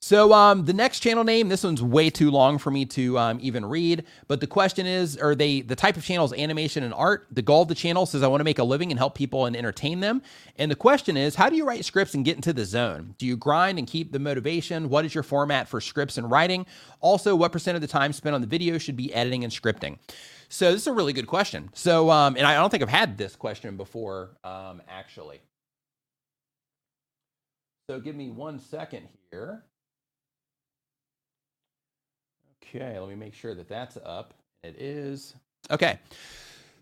So 0.00 0.32
um, 0.32 0.64
the 0.64 0.72
next 0.72 1.00
channel 1.00 1.24
name, 1.24 1.48
this 1.48 1.64
one's 1.64 1.82
way 1.82 2.08
too 2.08 2.30
long 2.30 2.58
for 2.58 2.70
me 2.70 2.86
to 2.86 3.18
um, 3.18 3.38
even 3.42 3.64
read. 3.66 4.04
But 4.28 4.40
the 4.40 4.46
question 4.46 4.86
is, 4.86 5.16
are 5.16 5.34
they 5.34 5.60
the 5.60 5.74
type 5.74 5.96
of 5.96 6.04
channels 6.04 6.32
animation 6.32 6.84
and 6.84 6.94
art? 6.94 7.26
The 7.32 7.42
goal 7.42 7.62
of 7.62 7.68
the 7.68 7.74
channel 7.74 8.06
says 8.06 8.22
I 8.22 8.28
want 8.28 8.40
to 8.40 8.44
make 8.44 8.60
a 8.60 8.64
living 8.64 8.92
and 8.92 8.98
help 8.98 9.16
people 9.16 9.46
and 9.46 9.56
entertain 9.56 9.98
them. 9.98 10.22
And 10.56 10.70
the 10.70 10.76
question 10.76 11.16
is, 11.16 11.34
how 11.34 11.50
do 11.50 11.56
you 11.56 11.66
write 11.66 11.84
scripts 11.84 12.14
and 12.14 12.24
get 12.24 12.36
into 12.36 12.52
the 12.52 12.64
zone? 12.64 13.16
Do 13.18 13.26
you 13.26 13.36
grind 13.36 13.76
and 13.76 13.88
keep 13.88 14.12
the 14.12 14.20
motivation? 14.20 14.88
What 14.88 15.04
is 15.04 15.14
your 15.14 15.24
format 15.24 15.68
for 15.68 15.80
scripts 15.80 16.16
and 16.16 16.30
writing? 16.30 16.64
Also, 17.00 17.34
what 17.34 17.50
percent 17.50 17.74
of 17.74 17.80
the 17.80 17.88
time 17.88 18.12
spent 18.12 18.36
on 18.36 18.40
the 18.40 18.46
video 18.46 18.78
should 18.78 18.96
be 18.96 19.12
editing 19.12 19.42
and 19.42 19.52
scripting? 19.52 19.98
So 20.48 20.70
this 20.70 20.82
is 20.82 20.86
a 20.86 20.92
really 20.92 21.12
good 21.12 21.26
question. 21.26 21.70
So, 21.74 22.08
um, 22.08 22.36
and 22.36 22.46
I 22.46 22.54
don't 22.54 22.70
think 22.70 22.84
I've 22.84 22.88
had 22.88 23.18
this 23.18 23.34
question 23.34 23.76
before, 23.76 24.30
um, 24.44 24.80
actually. 24.88 25.40
So 27.90 27.98
give 27.98 28.14
me 28.14 28.30
one 28.30 28.60
second 28.60 29.08
here. 29.30 29.64
Okay, 32.74 32.98
let 32.98 33.08
me 33.08 33.14
make 33.14 33.34
sure 33.34 33.54
that 33.54 33.68
that's 33.68 33.96
up. 34.04 34.34
It 34.62 34.80
is. 34.80 35.34
Okay. 35.70 35.98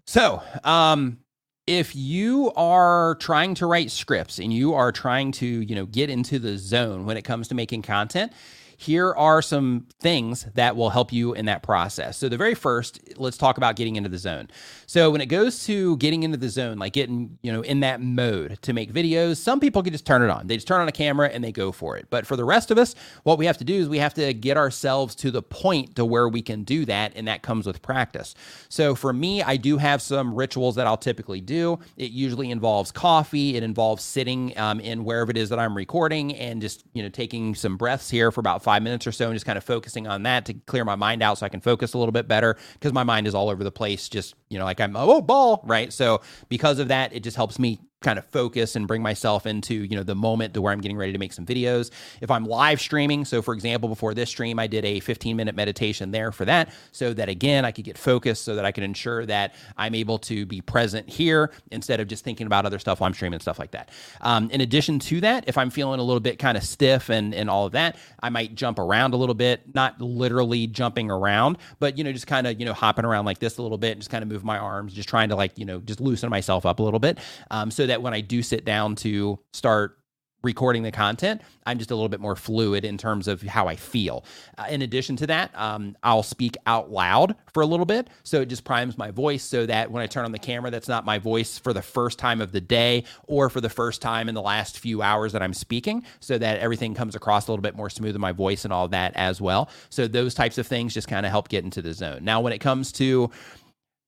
So, 0.06 0.42
um, 0.64 1.18
if 1.66 1.96
you 1.96 2.52
are 2.54 3.16
trying 3.16 3.54
to 3.56 3.66
write 3.66 3.90
scripts 3.90 4.38
and 4.38 4.52
you 4.52 4.74
are 4.74 4.92
trying 4.92 5.32
to, 5.32 5.46
you 5.46 5.74
know, 5.74 5.86
get 5.86 6.10
into 6.10 6.38
the 6.38 6.56
zone 6.56 7.06
when 7.06 7.16
it 7.16 7.22
comes 7.22 7.48
to 7.48 7.54
making 7.54 7.82
content, 7.82 8.32
here 8.76 9.14
are 9.14 9.40
some 9.42 9.86
things 10.00 10.46
that 10.54 10.76
will 10.76 10.90
help 10.90 11.12
you 11.12 11.34
in 11.34 11.46
that 11.46 11.62
process. 11.62 12.18
So, 12.18 12.28
the 12.28 12.36
very 12.36 12.54
first, 12.54 13.00
let's 13.16 13.36
talk 13.36 13.56
about 13.56 13.76
getting 13.76 13.96
into 13.96 14.08
the 14.08 14.18
zone. 14.18 14.48
So, 14.86 15.10
when 15.10 15.20
it 15.20 15.26
goes 15.26 15.64
to 15.64 15.96
getting 15.96 16.22
into 16.22 16.36
the 16.36 16.48
zone, 16.48 16.78
like 16.78 16.92
getting, 16.92 17.38
you 17.42 17.52
know, 17.52 17.62
in 17.62 17.80
that 17.80 18.00
mode 18.00 18.58
to 18.62 18.72
make 18.72 18.92
videos, 18.92 19.38
some 19.38 19.60
people 19.60 19.82
can 19.82 19.92
just 19.92 20.06
turn 20.06 20.22
it 20.22 20.30
on. 20.30 20.46
They 20.46 20.56
just 20.56 20.68
turn 20.68 20.80
on 20.80 20.88
a 20.88 20.92
camera 20.92 21.28
and 21.28 21.42
they 21.42 21.52
go 21.52 21.72
for 21.72 21.96
it. 21.96 22.06
But 22.10 22.26
for 22.26 22.36
the 22.36 22.44
rest 22.44 22.70
of 22.70 22.78
us, 22.78 22.94
what 23.22 23.38
we 23.38 23.46
have 23.46 23.58
to 23.58 23.64
do 23.64 23.74
is 23.74 23.88
we 23.88 23.98
have 23.98 24.14
to 24.14 24.34
get 24.34 24.56
ourselves 24.56 25.14
to 25.16 25.30
the 25.30 25.42
point 25.42 25.96
to 25.96 26.04
where 26.04 26.28
we 26.28 26.42
can 26.42 26.62
do 26.64 26.84
that. 26.84 27.12
And 27.16 27.26
that 27.28 27.42
comes 27.42 27.66
with 27.66 27.80
practice. 27.82 28.34
So, 28.68 28.94
for 28.94 29.12
me, 29.12 29.42
I 29.42 29.56
do 29.56 29.78
have 29.78 30.02
some 30.02 30.34
rituals 30.34 30.74
that 30.74 30.86
I'll 30.86 30.96
typically 30.96 31.40
do. 31.40 31.78
It 31.96 32.10
usually 32.10 32.50
involves 32.50 32.92
coffee, 32.92 33.56
it 33.56 33.62
involves 33.62 34.02
sitting 34.02 34.56
um, 34.58 34.80
in 34.80 35.04
wherever 35.04 35.30
it 35.30 35.36
is 35.36 35.48
that 35.48 35.58
I'm 35.58 35.76
recording 35.76 36.34
and 36.36 36.60
just, 36.60 36.84
you 36.92 37.02
know, 37.02 37.08
taking 37.08 37.54
some 37.54 37.76
breaths 37.76 38.10
here 38.10 38.30
for 38.30 38.40
about 38.40 38.62
five 38.66 38.82
minutes 38.82 39.06
or 39.06 39.12
so 39.12 39.26
and 39.26 39.34
just 39.34 39.46
kind 39.46 39.56
of 39.56 39.62
focusing 39.62 40.08
on 40.08 40.24
that 40.24 40.44
to 40.44 40.52
clear 40.52 40.84
my 40.84 40.96
mind 40.96 41.22
out 41.22 41.38
so 41.38 41.46
I 41.46 41.48
can 41.48 41.60
focus 41.60 41.94
a 41.94 41.98
little 41.98 42.10
bit 42.10 42.26
better 42.26 42.56
because 42.72 42.92
my 42.92 43.04
mind 43.04 43.28
is 43.28 43.34
all 43.34 43.48
over 43.48 43.62
the 43.62 43.70
place, 43.70 44.08
just, 44.08 44.34
you 44.48 44.58
know, 44.58 44.64
like 44.64 44.80
I'm, 44.80 44.96
oh, 44.96 45.20
ball, 45.20 45.62
right? 45.64 45.92
So 45.92 46.20
because 46.48 46.80
of 46.80 46.88
that, 46.88 47.14
it 47.14 47.22
just 47.22 47.36
helps 47.36 47.60
me 47.60 47.78
kind 48.06 48.20
of 48.20 48.24
focus 48.26 48.76
and 48.76 48.86
bring 48.86 49.02
myself 49.02 49.46
into 49.46 49.74
you 49.74 49.96
know 49.96 50.04
the 50.04 50.14
moment 50.14 50.54
to 50.54 50.62
where 50.62 50.72
I'm 50.72 50.80
getting 50.80 50.96
ready 50.96 51.12
to 51.12 51.18
make 51.18 51.32
some 51.32 51.44
videos. 51.44 51.90
If 52.20 52.30
I'm 52.30 52.44
live 52.44 52.80
streaming, 52.80 53.24
so 53.24 53.42
for 53.42 53.52
example, 53.52 53.88
before 53.88 54.14
this 54.14 54.30
stream, 54.30 54.60
I 54.60 54.68
did 54.68 54.84
a 54.84 55.00
15 55.00 55.36
minute 55.36 55.56
meditation 55.56 56.12
there 56.12 56.30
for 56.30 56.44
that, 56.44 56.72
so 56.92 57.12
that 57.14 57.28
again 57.28 57.64
I 57.64 57.72
could 57.72 57.84
get 57.84 57.98
focused, 57.98 58.44
so 58.44 58.54
that 58.54 58.64
I 58.64 58.70
can 58.70 58.84
ensure 58.84 59.26
that 59.26 59.56
I'm 59.76 59.96
able 59.96 60.18
to 60.18 60.46
be 60.46 60.60
present 60.60 61.08
here 61.08 61.50
instead 61.72 61.98
of 61.98 62.06
just 62.06 62.22
thinking 62.22 62.46
about 62.46 62.64
other 62.64 62.78
stuff 62.78 63.00
while 63.00 63.08
I'm 63.08 63.14
streaming 63.14 63.34
and 63.34 63.42
stuff 63.42 63.58
like 63.58 63.72
that. 63.72 63.90
Um, 64.20 64.50
in 64.50 64.60
addition 64.60 65.00
to 65.00 65.20
that, 65.22 65.48
if 65.48 65.58
I'm 65.58 65.70
feeling 65.70 65.98
a 65.98 66.04
little 66.04 66.20
bit 66.20 66.38
kind 66.38 66.56
of 66.56 66.62
stiff 66.62 67.10
and 67.10 67.34
and 67.34 67.50
all 67.50 67.66
of 67.66 67.72
that, 67.72 67.96
I 68.22 68.28
might 68.28 68.54
jump 68.54 68.78
around 68.78 69.14
a 69.14 69.16
little 69.16 69.34
bit, 69.34 69.74
not 69.74 70.00
literally 70.00 70.68
jumping 70.68 71.10
around, 71.10 71.58
but 71.80 71.98
you 71.98 72.04
know 72.04 72.12
just 72.12 72.28
kind 72.28 72.46
of 72.46 72.60
you 72.60 72.66
know 72.66 72.72
hopping 72.72 73.04
around 73.04 73.24
like 73.24 73.40
this 73.40 73.58
a 73.58 73.62
little 73.62 73.78
bit, 73.78 73.92
and 73.92 74.00
just 74.00 74.10
kind 74.10 74.22
of 74.22 74.28
move 74.28 74.44
my 74.44 74.58
arms, 74.58 74.94
just 74.94 75.08
trying 75.08 75.28
to 75.30 75.34
like 75.34 75.58
you 75.58 75.64
know 75.64 75.80
just 75.80 76.00
loosen 76.00 76.30
myself 76.30 76.64
up 76.64 76.78
a 76.78 76.82
little 76.84 77.00
bit, 77.00 77.18
um, 77.50 77.68
so 77.72 77.84
that 77.84 77.95
when 78.02 78.14
I 78.14 78.20
do 78.20 78.42
sit 78.42 78.64
down 78.64 78.96
to 78.96 79.38
start 79.52 79.98
recording 80.42 80.84
the 80.84 80.92
content, 80.92 81.42
I'm 81.64 81.76
just 81.76 81.90
a 81.90 81.94
little 81.94 82.10
bit 82.10 82.20
more 82.20 82.36
fluid 82.36 82.84
in 82.84 82.98
terms 82.98 83.26
of 83.26 83.42
how 83.42 83.66
I 83.66 83.74
feel. 83.74 84.24
Uh, 84.56 84.66
in 84.68 84.82
addition 84.82 85.16
to 85.16 85.26
that, 85.26 85.50
um, 85.58 85.96
I'll 86.04 86.22
speak 86.22 86.56
out 86.66 86.88
loud 86.88 87.34
for 87.52 87.62
a 87.64 87.66
little 87.66 87.86
bit. 87.86 88.08
So 88.22 88.42
it 88.42 88.46
just 88.46 88.62
primes 88.62 88.96
my 88.96 89.10
voice 89.10 89.42
so 89.42 89.66
that 89.66 89.90
when 89.90 90.04
I 90.04 90.06
turn 90.06 90.24
on 90.24 90.30
the 90.30 90.38
camera, 90.38 90.70
that's 90.70 90.86
not 90.86 91.04
my 91.04 91.18
voice 91.18 91.58
for 91.58 91.72
the 91.72 91.82
first 91.82 92.20
time 92.20 92.40
of 92.40 92.52
the 92.52 92.60
day 92.60 93.04
or 93.26 93.50
for 93.50 93.60
the 93.60 93.70
first 93.70 94.00
time 94.00 94.28
in 94.28 94.36
the 94.36 94.42
last 94.42 94.78
few 94.78 95.02
hours 95.02 95.32
that 95.32 95.42
I'm 95.42 95.54
speaking, 95.54 96.04
so 96.20 96.38
that 96.38 96.60
everything 96.60 96.94
comes 96.94 97.16
across 97.16 97.48
a 97.48 97.50
little 97.50 97.62
bit 97.62 97.74
more 97.74 97.90
smooth 97.90 98.14
in 98.14 98.20
my 98.20 98.32
voice 98.32 98.64
and 98.64 98.72
all 98.72 98.86
that 98.88 99.16
as 99.16 99.40
well. 99.40 99.68
So 99.90 100.06
those 100.06 100.32
types 100.34 100.58
of 100.58 100.66
things 100.68 100.94
just 100.94 101.08
kind 101.08 101.26
of 101.26 101.32
help 101.32 101.48
get 101.48 101.64
into 101.64 101.82
the 101.82 101.92
zone. 101.92 102.22
Now, 102.22 102.40
when 102.40 102.52
it 102.52 102.60
comes 102.60 102.92
to 102.92 103.30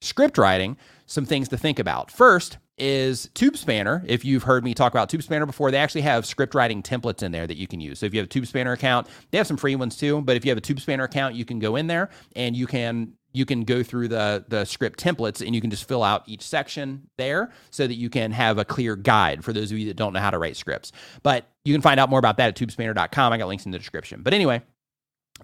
script 0.03 0.39
writing, 0.39 0.77
some 1.09 1.25
things 1.25 1.49
to 1.49 1.57
think 1.57 1.81
about. 1.81 2.13
First, 2.13 2.59
is 2.79 3.29
TubeSpanner. 3.35 4.05
If 4.07 4.25
you've 4.25 4.45
heard 4.45 4.65
me 4.65 4.73
talk 4.73 4.93
about 4.93 5.11
TubeSpanner 5.11 5.47
before, 5.47 5.71
they 5.71 5.79
actually 5.79 6.03
have 6.03 6.25
script 6.25 6.55
writing 6.55 6.83
templates 6.83 7.23
in 7.23 7.33
there 7.33 7.47
that 7.47 7.57
you 7.57 7.67
can 7.67 7.81
use. 7.81 7.99
So 7.99 8.07
if 8.07 8.15
you 8.15 8.21
have 8.21 8.27
a 8.27 8.31
TubeSpanner 8.31 8.73
account, 8.73 9.09
they 9.31 9.39
have 9.39 9.47
some 9.47 9.57
free 9.57 9.75
ones 9.75 9.97
too. 9.97 10.23
But 10.23 10.37
if 10.37 10.45
you 10.45 10.51
have 10.51 10.59
a 10.59 10.63
TubeSpanner 10.63 11.05
account, 11.05 11.35
you 11.35 11.45
can 11.45 11.59
go 11.59 11.77
in 11.77 11.89
there 11.89 12.11
and 12.37 12.57
you 12.57 12.67
can 12.67 13.15
you 13.33 13.45
can 13.45 13.65
go 13.65 13.83
through 13.83 14.09
the 14.09 14.45
the 14.49 14.65
script 14.65 14.99
templates 14.99 15.45
and 15.45 15.55
you 15.55 15.61
can 15.61 15.71
just 15.71 15.87
fill 15.87 16.03
out 16.03 16.23
each 16.27 16.43
section 16.43 17.09
there 17.19 17.53
so 17.71 17.87
that 17.87 17.95
you 17.95 18.09
can 18.09 18.33
have 18.33 18.59
a 18.59 18.65
clear 18.65 18.97
guide 18.97 19.45
for 19.45 19.53
those 19.53 19.71
of 19.71 19.79
you 19.79 19.87
that 19.87 19.97
don't 19.97 20.13
know 20.13 20.21
how 20.21 20.31
to 20.31 20.39
write 20.39 20.57
scripts. 20.57 20.93
But 21.23 21.47
you 21.65 21.75
can 21.75 21.83
find 21.83 22.01
out 22.01 22.09
more 22.09 22.19
about 22.19 22.39
that 22.39 22.49
at 22.49 22.57
tubespanner.com. 22.57 23.33
I 23.33 23.39
got 23.39 23.49
links 23.49 23.67
in 23.67 23.73
the 23.73 23.79
description. 23.79 24.23
But 24.23 24.35
anyway, 24.35 24.63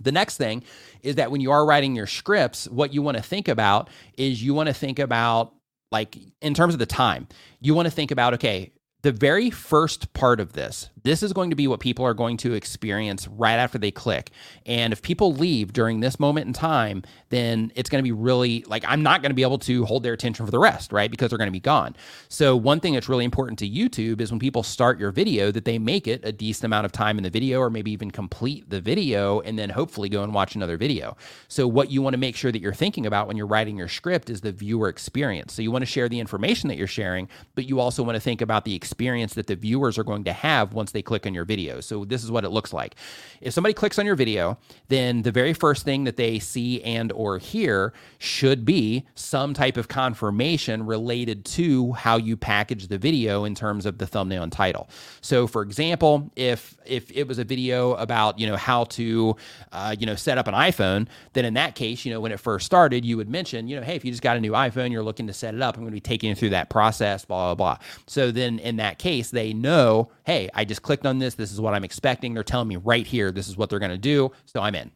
the 0.01 0.13
next 0.13 0.37
thing 0.37 0.65
is 1.03 1.17
that 1.17 1.31
when 1.31 1.41
you 1.41 1.51
are 1.51 1.65
writing 1.65 1.95
your 1.95 2.07
scripts, 2.07 2.69
what 2.69 2.93
you 2.93 3.03
want 3.03 3.17
to 3.17 3.23
think 3.23 3.49
about 3.49 3.91
is 4.17 4.43
you 4.43 4.55
want 4.55 4.69
to 4.69 4.75
think 4.75 4.99
about 4.99 5.55
like 5.91 6.17
in 6.41 6.55
terms 6.55 6.75
of 6.75 6.81
the 6.81 6.87
time, 6.87 7.29
you 7.61 7.75
want 7.75 7.87
to 7.87 7.91
think 7.91 8.11
about 8.11 8.35
okay, 8.35 8.73
the 9.05 9.13
very 9.13 9.51
first 9.51 10.15
part 10.15 10.41
of 10.41 10.55
this, 10.55 10.89
this 11.03 11.23
is 11.23 11.35
going 11.35 11.51
to 11.51 11.57
be 11.57 11.69
what 11.69 11.79
people 11.79 12.07
are 12.07 12.15
going 12.15 12.39
to 12.39 12.55
experience 12.55 13.29
right 13.29 13.57
after 13.57 13.77
they 13.77 13.91
click. 13.91 14.31
And 14.65 14.95
if 14.95 15.03
people 15.03 15.35
leave 15.35 15.75
during 15.75 16.01
this 16.01 16.19
moment 16.19 16.47
in 16.47 16.55
time, 16.55 17.03
then 17.29 17.71
it's 17.75 17.91
going 17.91 18.03
to 18.03 18.03
be 18.03 18.13
really 18.13 18.65
like 18.67 18.83
I'm 18.89 19.03
not 19.03 19.21
going 19.21 19.29
to 19.29 19.35
be 19.35 19.43
able 19.43 19.59
to 19.59 19.85
hold 19.85 20.05
their 20.05 20.15
attention 20.15 20.47
for 20.47 20.51
the 20.51 20.59
rest, 20.59 20.91
right? 20.91 21.11
Because 21.11 21.29
they're 21.29 21.37
going 21.37 21.49
to 21.49 21.53
be 21.53 21.61
gone. 21.61 21.95
So, 22.31 22.57
one 22.57 22.81
thing 22.81 22.95
that's 22.95 23.07
really 23.07 23.27
important 23.27 23.59
to 23.59 23.69
YouTube 23.69 24.23
is 24.23 24.31
when 24.31 24.39
people 24.39 24.63
start 24.63 24.99
your 24.99 25.11
video 25.11 25.51
that 25.51 25.67
they 25.67 25.79
make 25.79 26.09
it 26.09 26.23
a 26.25 26.33
decent 26.33 26.65
amount 26.65 26.87
of 26.87 26.93
time 26.93 27.19
in 27.19 27.25
the 27.25 27.31
video 27.31 27.61
or 27.61 27.69
maybe 27.69 27.91
even 27.91 28.11
complete 28.11 28.71
the 28.71 28.81
video 28.81 29.41
and 29.41 29.59
then 29.59 29.69
hopefully 29.69 30.09
go 30.09 30.23
and 30.23 30.33
watch 30.33 30.55
another 30.55 30.79
video. 30.79 31.15
So, 31.49 31.69
what 31.69 31.91
you 31.91 32.01
want 32.01 32.15
to 32.15 32.19
make 32.19 32.37
sure 32.37 32.51
that 32.51 32.63
you're 32.63 32.73
thinking 32.73 33.05
about 33.05 33.29
when 33.29 33.37
you're 33.37 33.47
writing 33.47 33.77
your 33.77 33.89
script 33.89 34.31
is 34.31 34.41
the 34.41 34.53
viewer 34.53 34.89
experience. 34.89 35.53
So, 35.53 35.61
you 35.61 35.71
want 35.71 35.83
to 35.83 35.87
share 35.87 36.09
the 36.09 36.21
information 36.21 36.69
that 36.69 36.79
you're 36.79 36.87
sharing, 36.87 37.29
but 37.55 37.67
you 37.67 37.79
also 37.79 38.03
want 38.03 38.17
to 38.17 38.21
think 38.21 38.41
about 38.41 38.65
the 38.65 38.75
experience 38.75 38.94
experience 38.95 39.35
that 39.35 39.49
the 39.49 39.57
viewers 39.57 39.99
are 39.99 40.05
going 40.05 40.23
to 40.23 40.33
have 40.33 40.73
once 40.73 40.93
they 40.93 41.03
click 41.03 41.27
on 41.27 41.35
your 41.35 41.45
video. 41.45 41.81
So 41.81 42.05
this 42.05 42.23
is 42.23 42.31
what 42.31 42.45
it 42.45 42.51
looks 42.51 42.73
like. 42.73 42.95
If 43.41 43.53
somebody 43.53 43.75
clicks 43.75 43.99
on 43.99 44.07
your 44.07 44.15
video, 44.15 44.57
then 44.87 45.23
the 45.23 45.33
very 45.33 45.53
first 45.53 45.85
thing 45.85 46.05
that 46.05 46.17
they 46.17 46.39
see 46.39 46.81
and 46.85 47.11
or 47.11 47.39
hear 47.39 47.93
should 48.19 48.65
be 48.65 49.05
some 49.17 49.53
type 49.53 49.77
of 49.77 49.89
confirmation 49.89 50.87
related 50.87 51.45
to 51.45 51.93
how 51.95 52.19
you 52.19 52.37
package 52.37 52.87
the 52.87 52.99
video 52.99 53.45
in 53.45 53.57
terms 53.57 53.85
of 53.85 53.99
the 53.99 54.07
thumbnail 54.07 54.45
and 54.45 54.53
title. 54.53 54.89
So 55.21 55.49
for 55.49 55.63
example, 55.63 56.31
if 56.37 56.77
if 56.87 57.11
it 57.11 57.27
was 57.27 57.39
a 57.39 57.45
video 57.45 57.95
about, 57.95 58.39
you 58.39 58.47
know, 58.47 58.57
how 58.57 58.85
to 58.85 59.37
uh, 59.73 59.97
you 59.99 60.07
know, 60.07 60.15
set 60.15 60.39
up 60.39 60.47
an 60.47 60.55
iPhone, 60.55 61.09
then 61.33 61.45
in 61.45 61.55
that 61.55 61.75
case, 61.75 62.05
you 62.05 62.13
know, 62.13 62.21
when 62.21 62.31
it 62.31 62.39
first 62.39 62.65
started, 62.65 63.05
you 63.05 63.17
would 63.17 63.29
mention, 63.29 63.67
you 63.67 63.75
know, 63.75 63.83
hey, 63.83 63.97
if 63.97 64.05
you 64.05 64.13
just 64.13 64.23
got 64.23 64.37
a 64.37 64.41
new 64.41 64.53
iPhone, 64.53 64.93
you're 64.93 65.03
looking 65.03 65.27
to 65.27 65.33
set 65.33 65.53
it 65.53 65.63
up, 65.63 65.75
I'm 65.77 65.83
going 65.83 65.91
to 65.91 65.97
be 65.97 66.01
taking 66.01 66.29
you 66.29 66.37
through 66.37 66.51
that 66.51 66.71
process, 66.71 67.25
blah 67.25 67.55
blah 67.55 67.55
blah. 67.55 67.77
So 68.07 68.31
then 68.31 68.59
in 68.61 68.77
that 68.77 68.84
case, 68.93 69.31
they 69.31 69.53
know, 69.53 70.11
hey, 70.25 70.49
I 70.55 70.65
just 70.65 70.83
clicked 70.83 71.07
on 71.07 71.19
this. 71.19 71.35
This 71.35 71.53
is 71.53 71.61
what 71.61 71.75
I'm 71.75 71.85
expecting. 71.85 72.35
They're 72.35 72.43
telling 72.43 72.69
me 72.69 72.77
right 72.77 73.07
here, 73.07 73.31
this 73.31 73.49
is 73.49 73.57
what 73.57 73.71
they're 73.71 73.79
going 73.79 73.91
to 73.91 73.99
do. 73.99 74.31
So 74.45 74.61
I'm 74.61 74.75
in. 74.75 74.91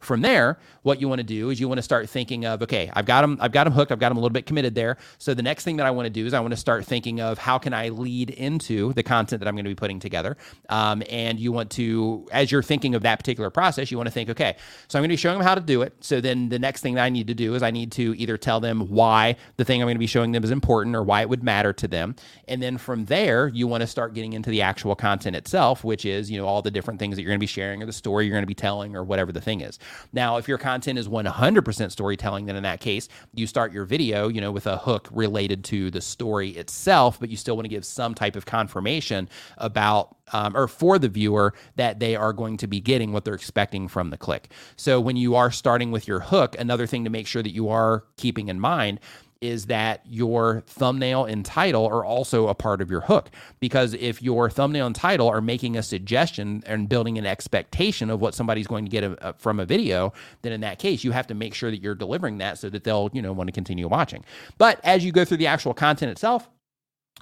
From 0.00 0.20
there, 0.20 0.58
what 0.82 1.00
you 1.00 1.08
want 1.08 1.18
to 1.18 1.24
do 1.24 1.50
is 1.50 1.58
you 1.58 1.68
want 1.68 1.78
to 1.78 1.82
start 1.82 2.08
thinking 2.08 2.44
of, 2.44 2.62
okay, 2.62 2.90
I've 2.94 3.04
got 3.04 3.22
them, 3.22 3.36
I've 3.40 3.52
got 3.52 3.64
them 3.64 3.72
hooked, 3.72 3.90
I've 3.90 3.98
got 3.98 4.10
them 4.10 4.18
a 4.18 4.20
little 4.20 4.32
bit 4.32 4.46
committed 4.46 4.74
there. 4.74 4.96
So 5.18 5.34
the 5.34 5.42
next 5.42 5.64
thing 5.64 5.76
that 5.78 5.86
I 5.86 5.90
want 5.90 6.06
to 6.06 6.10
do 6.10 6.24
is 6.24 6.34
I 6.34 6.40
want 6.40 6.52
to 6.52 6.56
start 6.56 6.84
thinking 6.84 7.20
of 7.20 7.36
how 7.36 7.58
can 7.58 7.74
I 7.74 7.88
lead 7.88 8.30
into 8.30 8.92
the 8.92 9.02
content 9.02 9.40
that 9.40 9.48
I'm 9.48 9.54
going 9.54 9.64
to 9.64 9.70
be 9.70 9.74
putting 9.74 9.98
together. 9.98 10.36
Um, 10.68 11.02
and 11.10 11.40
you 11.40 11.50
want 11.50 11.70
to, 11.72 12.26
as 12.30 12.52
you're 12.52 12.62
thinking 12.62 12.94
of 12.94 13.02
that 13.02 13.18
particular 13.18 13.50
process, 13.50 13.90
you 13.90 13.96
want 13.96 14.06
to 14.06 14.12
think, 14.12 14.30
okay, 14.30 14.56
so 14.86 14.98
I'm 14.98 15.02
going 15.02 15.10
to 15.10 15.12
be 15.14 15.16
showing 15.16 15.38
them 15.38 15.46
how 15.46 15.56
to 15.56 15.60
do 15.60 15.82
it. 15.82 15.94
So 16.00 16.20
then 16.20 16.48
the 16.48 16.58
next 16.58 16.80
thing 16.80 16.94
that 16.94 17.04
I 17.04 17.08
need 17.08 17.26
to 17.26 17.34
do 17.34 17.54
is 17.54 17.62
I 17.62 17.70
need 17.70 17.92
to 17.92 18.14
either 18.16 18.36
tell 18.36 18.60
them 18.60 18.88
why 18.88 19.36
the 19.56 19.64
thing 19.64 19.82
I'm 19.82 19.86
going 19.86 19.96
to 19.96 20.00
be 20.00 20.06
showing 20.06 20.32
them 20.32 20.44
is 20.44 20.50
important 20.50 20.94
or 20.94 21.02
why 21.02 21.22
it 21.22 21.28
would 21.28 21.42
matter 21.42 21.72
to 21.72 21.88
them. 21.88 22.14
And 22.46 22.62
then 22.62 22.78
from 22.78 23.06
there, 23.06 23.48
you 23.48 23.66
want 23.66 23.80
to 23.80 23.86
start 23.86 24.14
getting 24.14 24.32
into 24.32 24.50
the 24.50 24.62
actual 24.62 24.94
content 24.94 25.34
itself, 25.34 25.82
which 25.82 26.04
is, 26.04 26.30
you 26.30 26.38
know, 26.38 26.46
all 26.46 26.62
the 26.62 26.70
different 26.70 27.00
things 27.00 27.16
that 27.16 27.22
you're 27.22 27.30
going 27.30 27.40
to 27.40 27.42
be 27.42 27.46
sharing 27.46 27.82
or 27.82 27.86
the 27.86 27.92
story 27.92 28.26
you're 28.26 28.34
going 28.34 28.42
to 28.42 28.46
be 28.46 28.54
telling 28.54 28.94
or 28.94 29.02
whatever 29.02 29.32
the 29.32 29.40
thing 29.40 29.60
is. 29.60 29.78
Now, 30.12 30.36
if 30.36 30.48
your 30.48 30.58
content 30.58 30.98
is 30.98 31.08
100% 31.08 31.90
storytelling, 31.90 32.46
then 32.46 32.56
in 32.56 32.62
that 32.62 32.80
case, 32.80 33.08
you 33.34 33.46
start 33.46 33.72
your 33.72 33.84
video, 33.84 34.28
you 34.28 34.40
know, 34.40 34.52
with 34.52 34.66
a 34.66 34.78
hook 34.78 35.08
related 35.10 35.64
to 35.64 35.90
the 35.90 36.00
story 36.00 36.50
itself, 36.50 37.20
but 37.20 37.28
you 37.28 37.36
still 37.36 37.56
want 37.56 37.64
to 37.64 37.70
give 37.70 37.84
some 37.84 38.14
type 38.14 38.36
of 38.36 38.46
confirmation 38.46 39.28
about 39.56 40.16
um, 40.32 40.56
or 40.56 40.68
for 40.68 40.98
the 40.98 41.08
viewer 41.08 41.54
that 41.76 42.00
they 42.00 42.14
are 42.16 42.32
going 42.32 42.56
to 42.58 42.66
be 42.66 42.80
getting 42.80 43.12
what 43.12 43.24
they're 43.24 43.34
expecting 43.34 43.88
from 43.88 44.10
the 44.10 44.18
click. 44.18 44.50
So 44.76 45.00
when 45.00 45.16
you 45.16 45.34
are 45.34 45.50
starting 45.50 45.90
with 45.90 46.06
your 46.06 46.20
hook, 46.20 46.56
another 46.58 46.86
thing 46.86 47.04
to 47.04 47.10
make 47.10 47.26
sure 47.26 47.42
that 47.42 47.52
you 47.52 47.68
are 47.68 48.04
keeping 48.16 48.48
in 48.48 48.60
mind 48.60 49.00
is 49.40 49.66
that 49.66 50.00
your 50.04 50.62
thumbnail 50.66 51.24
and 51.24 51.44
title 51.44 51.86
are 51.86 52.04
also 52.04 52.48
a 52.48 52.54
part 52.54 52.80
of 52.80 52.90
your 52.90 53.02
hook. 53.02 53.30
Because 53.60 53.94
if 53.94 54.20
your 54.20 54.50
thumbnail 54.50 54.86
and 54.86 54.96
title 54.96 55.28
are 55.28 55.40
making 55.40 55.76
a 55.76 55.82
suggestion 55.82 56.62
and 56.66 56.88
building 56.88 57.18
an 57.18 57.26
expectation 57.26 58.10
of 58.10 58.20
what 58.20 58.34
somebody's 58.34 58.66
going 58.66 58.84
to 58.84 58.90
get 58.90 59.04
a, 59.04 59.28
a, 59.28 59.32
from 59.34 59.60
a 59.60 59.64
video, 59.64 60.12
then 60.42 60.52
in 60.52 60.60
that 60.62 60.78
case, 60.78 61.04
you 61.04 61.12
have 61.12 61.26
to 61.28 61.34
make 61.34 61.54
sure 61.54 61.70
that 61.70 61.80
you're 61.80 61.94
delivering 61.94 62.38
that 62.38 62.58
so 62.58 62.68
that 62.68 62.82
they'll, 62.82 63.10
you 63.12 63.22
know, 63.22 63.32
want 63.32 63.46
to 63.46 63.52
continue 63.52 63.86
watching. 63.86 64.24
But 64.58 64.80
as 64.82 65.04
you 65.04 65.12
go 65.12 65.24
through 65.24 65.36
the 65.36 65.46
actual 65.46 65.72
content 65.72 66.10
itself, 66.10 66.48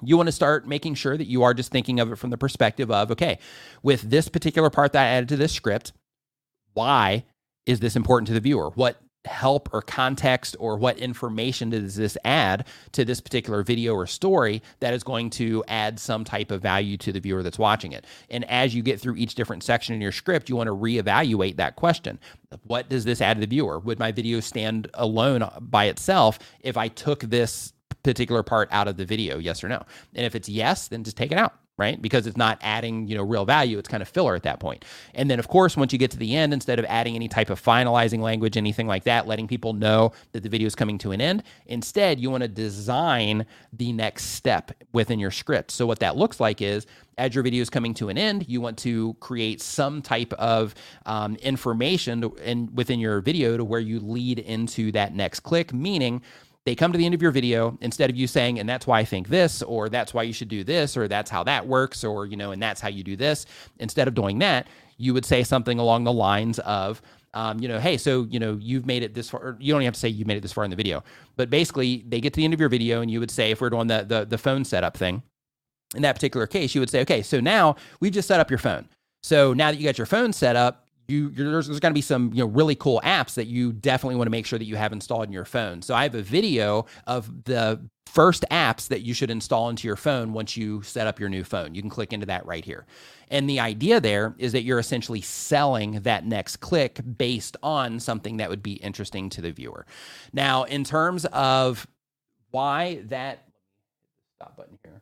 you 0.01 0.17
want 0.17 0.27
to 0.27 0.33
start 0.33 0.67
making 0.67 0.95
sure 0.95 1.17
that 1.17 1.27
you 1.27 1.43
are 1.43 1.53
just 1.53 1.71
thinking 1.71 1.99
of 1.99 2.11
it 2.11 2.17
from 2.17 2.29
the 2.29 2.37
perspective 2.37 2.91
of, 2.91 3.11
okay, 3.11 3.39
with 3.83 4.01
this 4.01 4.27
particular 4.27 4.69
part 4.69 4.93
that 4.93 5.03
I 5.03 5.09
added 5.09 5.29
to 5.29 5.37
this 5.37 5.51
script, 5.51 5.93
why 6.73 7.25
is 7.65 7.79
this 7.79 7.95
important 7.95 8.27
to 8.27 8.33
the 8.33 8.39
viewer? 8.39 8.69
What 8.71 8.97
help 9.25 9.69
or 9.73 9.81
context 9.81 10.55
or 10.59 10.77
what 10.77 10.97
information 10.97 11.69
does 11.69 11.95
this 11.95 12.17
add 12.25 12.65
to 12.93 13.05
this 13.05 13.21
particular 13.21 13.63
video 13.63 13.93
or 13.93 14.07
story 14.07 14.61
that 14.79 14.93
is 14.93 15.03
going 15.03 15.29
to 15.29 15.63
add 15.67 15.99
some 15.99 16.23
type 16.23 16.51
of 16.51 16.61
value 16.61 16.97
to 16.97 17.11
the 17.11 17.19
viewer 17.19 17.43
that's 17.43 17.59
watching 17.59 17.91
it. 17.91 18.05
And 18.29 18.49
as 18.49 18.73
you 18.73 18.81
get 18.81 18.99
through 18.99 19.17
each 19.17 19.35
different 19.35 19.63
section 19.63 19.93
in 19.93 20.01
your 20.01 20.11
script, 20.11 20.49
you 20.49 20.55
want 20.55 20.67
to 20.67 20.75
reevaluate 20.75 21.57
that 21.57 21.75
question. 21.75 22.19
What 22.63 22.89
does 22.89 23.05
this 23.05 23.21
add 23.21 23.35
to 23.35 23.41
the 23.41 23.47
viewer? 23.47 23.79
Would 23.79 23.99
my 23.99 24.11
video 24.11 24.39
stand 24.39 24.89
alone 24.93 25.47
by 25.59 25.85
itself 25.85 26.39
if 26.61 26.77
I 26.77 26.87
took 26.87 27.21
this 27.21 27.73
particular 28.03 28.43
part 28.43 28.69
out 28.71 28.87
of 28.87 28.97
the 28.97 29.05
video? 29.05 29.37
Yes 29.37 29.63
or 29.63 29.69
no? 29.69 29.83
And 30.15 30.25
if 30.25 30.35
it's 30.35 30.49
yes, 30.49 30.87
then 30.87 31.03
just 31.03 31.17
take 31.17 31.31
it 31.31 31.37
out 31.37 31.53
right? 31.77 32.01
Because 32.01 32.25
it's 32.25 32.37
not 32.37 32.57
adding, 32.61 33.07
you 33.07 33.15
know, 33.15 33.23
real 33.23 33.45
value. 33.45 33.77
It's 33.77 33.87
kind 33.87 34.01
of 34.01 34.09
filler 34.09 34.35
at 34.35 34.43
that 34.43 34.59
point. 34.59 34.83
And 35.13 35.29
then, 35.29 35.37
of 35.39 35.47
course, 35.47 35.77
once 35.77 35.93
you 35.93 35.99
get 35.99 36.11
to 36.11 36.17
the 36.17 36.35
end, 36.35 36.53
instead 36.53 36.79
of 36.79 36.85
adding 36.85 37.15
any 37.15 37.27
type 37.27 37.49
of 37.49 37.61
finalizing 37.61 38.19
language, 38.19 38.57
anything 38.57 38.87
like 38.87 39.03
that, 39.03 39.27
letting 39.27 39.47
people 39.47 39.73
know 39.73 40.11
that 40.31 40.41
the 40.41 40.49
video 40.49 40.65
is 40.65 40.75
coming 40.75 40.97
to 40.99 41.11
an 41.11 41.21
end, 41.21 41.43
instead, 41.67 42.19
you 42.19 42.31
want 42.31 42.41
to 42.41 42.47
design 42.47 43.45
the 43.73 43.93
next 43.93 44.25
step 44.31 44.71
within 44.91 45.19
your 45.19 45.31
script. 45.31 45.71
So 45.71 45.85
what 45.85 45.99
that 45.99 46.17
looks 46.17 46.39
like 46.39 46.61
is 46.61 46.87
as 47.17 47.33
your 47.33 47.43
video 47.43 47.61
is 47.61 47.69
coming 47.69 47.93
to 47.95 48.09
an 48.09 48.17
end, 48.17 48.47
you 48.47 48.61
want 48.61 48.77
to 48.79 49.15
create 49.19 49.61
some 49.61 50.01
type 50.01 50.33
of 50.33 50.75
um, 51.05 51.35
information 51.37 52.21
to, 52.21 52.35
in, 52.35 52.73
within 52.75 52.99
your 52.99 53.21
video 53.21 53.57
to 53.57 53.65
where 53.65 53.79
you 53.79 53.99
lead 53.99 54.39
into 54.39 54.91
that 54.91 55.15
next 55.15 55.39
click, 55.41 55.73
meaning 55.73 56.21
they 56.67 56.75
come 56.75 56.91
to 56.91 56.97
the 56.97 57.05
end 57.05 57.15
of 57.15 57.21
your 57.21 57.31
video 57.31 57.77
instead 57.79 58.09
of 58.09 58.17
you 58.17 58.27
saying 58.27 58.59
and 58.59 58.67
that's 58.67 58.85
why 58.85 58.99
i 58.99 59.05
think 59.05 59.29
this 59.29 59.61
or 59.63 59.87
that's 59.87 60.13
why 60.13 60.21
you 60.21 60.33
should 60.33 60.49
do 60.49 60.65
this 60.65 60.97
or 60.97 61.07
that's 61.07 61.31
how 61.31 61.41
that 61.41 61.65
works 61.65 62.03
or 62.03 62.25
you 62.25 62.35
know 62.35 62.51
and 62.51 62.61
that's 62.61 62.81
how 62.81 62.89
you 62.89 63.03
do 63.03 63.15
this 63.15 63.45
instead 63.79 64.07
of 64.07 64.13
doing 64.13 64.39
that 64.39 64.67
you 64.97 65.13
would 65.13 65.23
say 65.23 65.43
something 65.43 65.79
along 65.79 66.03
the 66.03 66.11
lines 66.11 66.59
of 66.59 67.01
um, 67.33 67.59
you 67.59 67.67
know, 67.67 67.79
hey, 67.79 67.97
so 67.97 68.25
you 68.31 68.39
know, 68.39 68.57
you've 68.59 68.87
made 68.87 69.03
it 69.03 69.13
this 69.13 69.29
far. 69.29 69.57
You 69.59 69.71
don't 69.71 69.81
even 69.81 69.85
have 69.85 69.93
to 69.93 69.99
say 69.99 70.07
you've 70.07 70.27
made 70.27 70.37
it 70.37 70.41
this 70.41 70.53
far 70.53 70.63
in 70.63 70.71
the 70.71 70.75
video, 70.75 71.03
but 71.35 71.51
basically, 71.51 72.03
they 72.07 72.19
get 72.19 72.33
to 72.33 72.37
the 72.37 72.45
end 72.45 72.53
of 72.55 72.59
your 72.59 72.69
video, 72.69 73.01
and 73.01 73.11
you 73.11 73.19
would 73.19 73.29
say, 73.29 73.51
if 73.51 73.61
we're 73.61 73.69
doing 73.69 73.85
the 73.85 74.03
the, 74.07 74.25
the 74.25 74.39
phone 74.39 74.65
setup 74.65 74.97
thing, 74.97 75.21
in 75.93 76.01
that 76.01 76.15
particular 76.15 76.47
case, 76.47 76.73
you 76.73 76.81
would 76.81 76.89
say, 76.89 77.01
okay, 77.01 77.21
so 77.21 77.39
now 77.39 77.75
we've 77.99 78.13
just 78.13 78.27
set 78.27 78.39
up 78.39 78.49
your 78.49 78.57
phone. 78.57 78.89
So 79.21 79.53
now 79.53 79.71
that 79.71 79.77
you 79.77 79.83
got 79.83 79.99
your 79.99 80.07
phone 80.07 80.33
set 80.33 80.55
up, 80.55 80.86
you 81.07 81.29
there's, 81.29 81.67
there's 81.67 81.79
going 81.79 81.91
to 81.91 81.97
be 81.97 82.01
some 82.01 82.31
you 82.33 82.43
know 82.43 82.49
really 82.49 82.75
cool 82.75 83.01
apps 83.03 83.35
that 83.35 83.47
you 83.47 83.73
definitely 83.73 84.15
want 84.15 84.27
to 84.27 84.31
make 84.31 84.45
sure 84.45 84.59
that 84.59 84.65
you 84.65 84.75
have 84.75 84.93
installed 84.93 85.25
in 85.25 85.31
your 85.31 85.45
phone. 85.45 85.81
So 85.81 85.95
I 85.95 86.03
have 86.03 86.15
a 86.15 86.21
video 86.21 86.85
of 87.05 87.45
the 87.45 87.79
first 88.05 88.45
apps 88.49 88.87
that 88.87 89.01
you 89.01 89.13
should 89.13 89.29
install 89.29 89.69
into 89.69 89.87
your 89.87 89.95
phone 89.95 90.33
once 90.33 90.57
you 90.57 90.81
set 90.81 91.07
up 91.07 91.19
your 91.19 91.29
new 91.29 91.43
phone. 91.43 91.75
You 91.75 91.81
can 91.81 91.89
click 91.89 92.13
into 92.13 92.25
that 92.27 92.45
right 92.45 92.63
here. 92.63 92.85
And 93.29 93.49
the 93.49 93.59
idea 93.59 93.99
there 93.99 94.33
is 94.37 94.53
that 94.53 94.63
you're 94.63 94.79
essentially 94.79 95.21
selling 95.21 95.99
that 96.01 96.25
next 96.25 96.57
click 96.57 96.99
based 97.17 97.57
on 97.61 97.99
something 97.99 98.37
that 98.37 98.49
would 98.49 98.63
be 98.63 98.73
interesting 98.73 99.29
to 99.31 99.41
the 99.41 99.51
viewer. 99.51 99.85
Now, 100.31 100.63
in 100.63 100.85
terms 100.85 101.25
of 101.25 101.85
why 102.51 103.01
that 103.05 103.47
stop 104.37 104.55
button 104.55 104.77
here. 104.83 105.01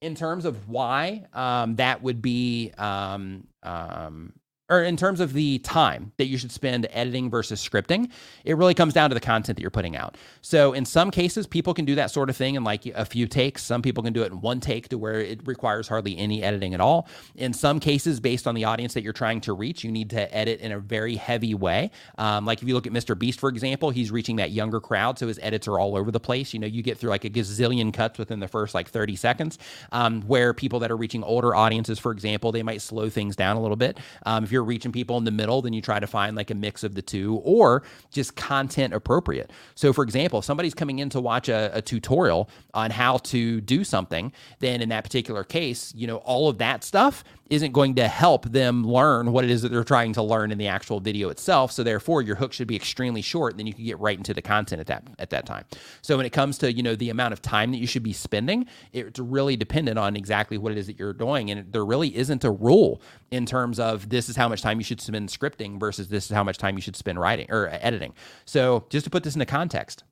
In 0.00 0.14
terms 0.14 0.44
of 0.44 0.68
why 0.68 1.26
um, 1.32 1.76
that 1.76 2.02
would 2.02 2.22
be 2.22 2.72
um, 2.78 3.46
um, 3.62 4.32
or 4.70 4.82
in 4.82 4.96
terms 4.96 5.20
of 5.20 5.32
the 5.32 5.58
time 5.58 6.12
that 6.16 6.26
you 6.26 6.38
should 6.38 6.52
spend 6.52 6.86
editing 6.92 7.28
versus 7.28 7.62
scripting, 7.62 8.10
it 8.44 8.56
really 8.56 8.72
comes 8.72 8.94
down 8.94 9.10
to 9.10 9.14
the 9.14 9.20
content 9.20 9.56
that 9.56 9.62
you're 9.62 9.70
putting 9.70 9.96
out. 9.96 10.16
So 10.40 10.72
in 10.72 10.84
some 10.84 11.10
cases, 11.10 11.46
people 11.46 11.74
can 11.74 11.84
do 11.84 11.96
that 11.96 12.12
sort 12.12 12.30
of 12.30 12.36
thing 12.36 12.54
in 12.54 12.62
like 12.62 12.86
a 12.86 13.04
few 13.04 13.26
takes. 13.26 13.64
Some 13.64 13.82
people 13.82 14.04
can 14.04 14.12
do 14.12 14.22
it 14.22 14.30
in 14.30 14.40
one 14.40 14.60
take 14.60 14.88
to 14.90 14.98
where 14.98 15.20
it 15.20 15.46
requires 15.46 15.88
hardly 15.88 16.16
any 16.16 16.42
editing 16.42 16.72
at 16.72 16.80
all. 16.80 17.08
In 17.34 17.52
some 17.52 17.80
cases, 17.80 18.20
based 18.20 18.46
on 18.46 18.54
the 18.54 18.64
audience 18.64 18.94
that 18.94 19.02
you're 19.02 19.12
trying 19.12 19.40
to 19.42 19.52
reach, 19.52 19.82
you 19.82 19.90
need 19.90 20.10
to 20.10 20.34
edit 20.34 20.60
in 20.60 20.70
a 20.70 20.78
very 20.78 21.16
heavy 21.16 21.54
way. 21.54 21.90
Um, 22.16 22.46
like 22.46 22.62
if 22.62 22.68
you 22.68 22.74
look 22.74 22.86
at 22.86 22.92
Mr. 22.92 23.18
Beast, 23.18 23.40
for 23.40 23.48
example, 23.48 23.90
he's 23.90 24.12
reaching 24.12 24.36
that 24.36 24.52
younger 24.52 24.80
crowd, 24.80 25.18
so 25.18 25.26
his 25.26 25.40
edits 25.42 25.66
are 25.66 25.80
all 25.80 25.96
over 25.96 26.12
the 26.12 26.20
place. 26.20 26.54
You 26.54 26.60
know, 26.60 26.68
you 26.68 26.82
get 26.82 26.96
through 26.96 27.10
like 27.10 27.24
a 27.24 27.30
gazillion 27.30 27.92
cuts 27.92 28.18
within 28.18 28.38
the 28.38 28.48
first 28.48 28.72
like 28.72 28.88
30 28.88 29.16
seconds. 29.16 29.58
Um, 29.90 30.22
where 30.22 30.54
people 30.54 30.78
that 30.78 30.92
are 30.92 30.96
reaching 30.96 31.24
older 31.24 31.56
audiences, 31.56 31.98
for 31.98 32.12
example, 32.12 32.52
they 32.52 32.62
might 32.62 32.80
slow 32.80 33.08
things 33.08 33.34
down 33.34 33.56
a 33.56 33.60
little 33.60 33.76
bit. 33.76 33.98
Um, 34.24 34.44
if 34.44 34.52
you're 34.52 34.59
you're 34.60 34.66
reaching 34.66 34.92
people 34.92 35.16
in 35.16 35.24
the 35.24 35.30
middle, 35.30 35.62
then 35.62 35.72
you 35.72 35.80
try 35.80 35.98
to 35.98 36.06
find 36.06 36.36
like 36.36 36.50
a 36.50 36.54
mix 36.54 36.84
of 36.84 36.94
the 36.94 37.00
two 37.00 37.40
or 37.44 37.82
just 38.10 38.36
content 38.36 38.92
appropriate. 38.92 39.50
So, 39.74 39.92
for 39.94 40.04
example, 40.04 40.40
if 40.40 40.44
somebody's 40.44 40.74
coming 40.74 40.98
in 40.98 41.08
to 41.10 41.20
watch 41.20 41.48
a, 41.48 41.70
a 41.72 41.80
tutorial 41.80 42.50
on 42.74 42.90
how 42.90 43.16
to 43.18 43.62
do 43.62 43.84
something, 43.84 44.32
then 44.58 44.82
in 44.82 44.90
that 44.90 45.02
particular 45.02 45.44
case, 45.44 45.94
you 45.96 46.06
know, 46.06 46.18
all 46.18 46.50
of 46.50 46.58
that 46.58 46.84
stuff 46.84 47.24
isn't 47.48 47.72
going 47.72 47.96
to 47.96 48.06
help 48.06 48.44
them 48.44 48.86
learn 48.86 49.32
what 49.32 49.44
it 49.44 49.50
is 49.50 49.62
that 49.62 49.70
they're 49.70 49.82
trying 49.82 50.12
to 50.12 50.22
learn 50.22 50.52
in 50.52 50.58
the 50.58 50.68
actual 50.68 51.00
video 51.00 51.30
itself. 51.30 51.72
So 51.72 51.82
therefore, 51.82 52.22
your 52.22 52.36
hook 52.36 52.52
should 52.52 52.68
be 52.68 52.76
extremely 52.76 53.22
short, 53.22 53.54
and 53.54 53.58
then 53.58 53.66
you 53.66 53.74
can 53.74 53.84
get 53.84 53.98
right 53.98 54.16
into 54.16 54.32
the 54.32 54.42
content 54.42 54.80
at 54.80 54.86
that 54.86 55.08
at 55.18 55.30
that 55.30 55.46
time. 55.46 55.64
So 56.02 56.16
when 56.16 56.26
it 56.26 56.30
comes 56.30 56.58
to 56.58 56.72
you 56.72 56.82
know 56.82 56.94
the 56.94 57.10
amount 57.10 57.32
of 57.32 57.42
time 57.42 57.72
that 57.72 57.78
you 57.78 57.86
should 57.86 58.04
be 58.04 58.12
spending, 58.12 58.66
it's 58.92 59.18
really 59.18 59.56
dependent 59.56 59.98
on 59.98 60.16
exactly 60.16 60.58
what 60.58 60.70
it 60.70 60.78
is 60.78 60.86
that 60.86 60.98
you're 60.98 61.12
doing, 61.12 61.50
and 61.50 61.72
there 61.72 61.84
really 61.84 62.14
isn't 62.14 62.44
a 62.44 62.50
rule 62.50 63.00
in 63.30 63.46
terms 63.46 63.78
of 63.78 64.08
this 64.08 64.28
is 64.28 64.36
how 64.36 64.48
much 64.48 64.62
time 64.62 64.78
you 64.78 64.84
should 64.84 65.00
spend 65.00 65.28
scripting 65.28 65.78
versus 65.78 66.08
this 66.08 66.24
is 66.26 66.30
how 66.30 66.42
much 66.42 66.58
time 66.58 66.76
you 66.76 66.82
should 66.82 66.96
spend 66.96 67.18
writing 67.18 67.46
or 67.50 67.68
editing. 67.70 68.12
So 68.44 68.86
just 68.90 69.04
to 69.04 69.10
put 69.10 69.22
this 69.22 69.34
into 69.34 69.46
context. 69.46 70.04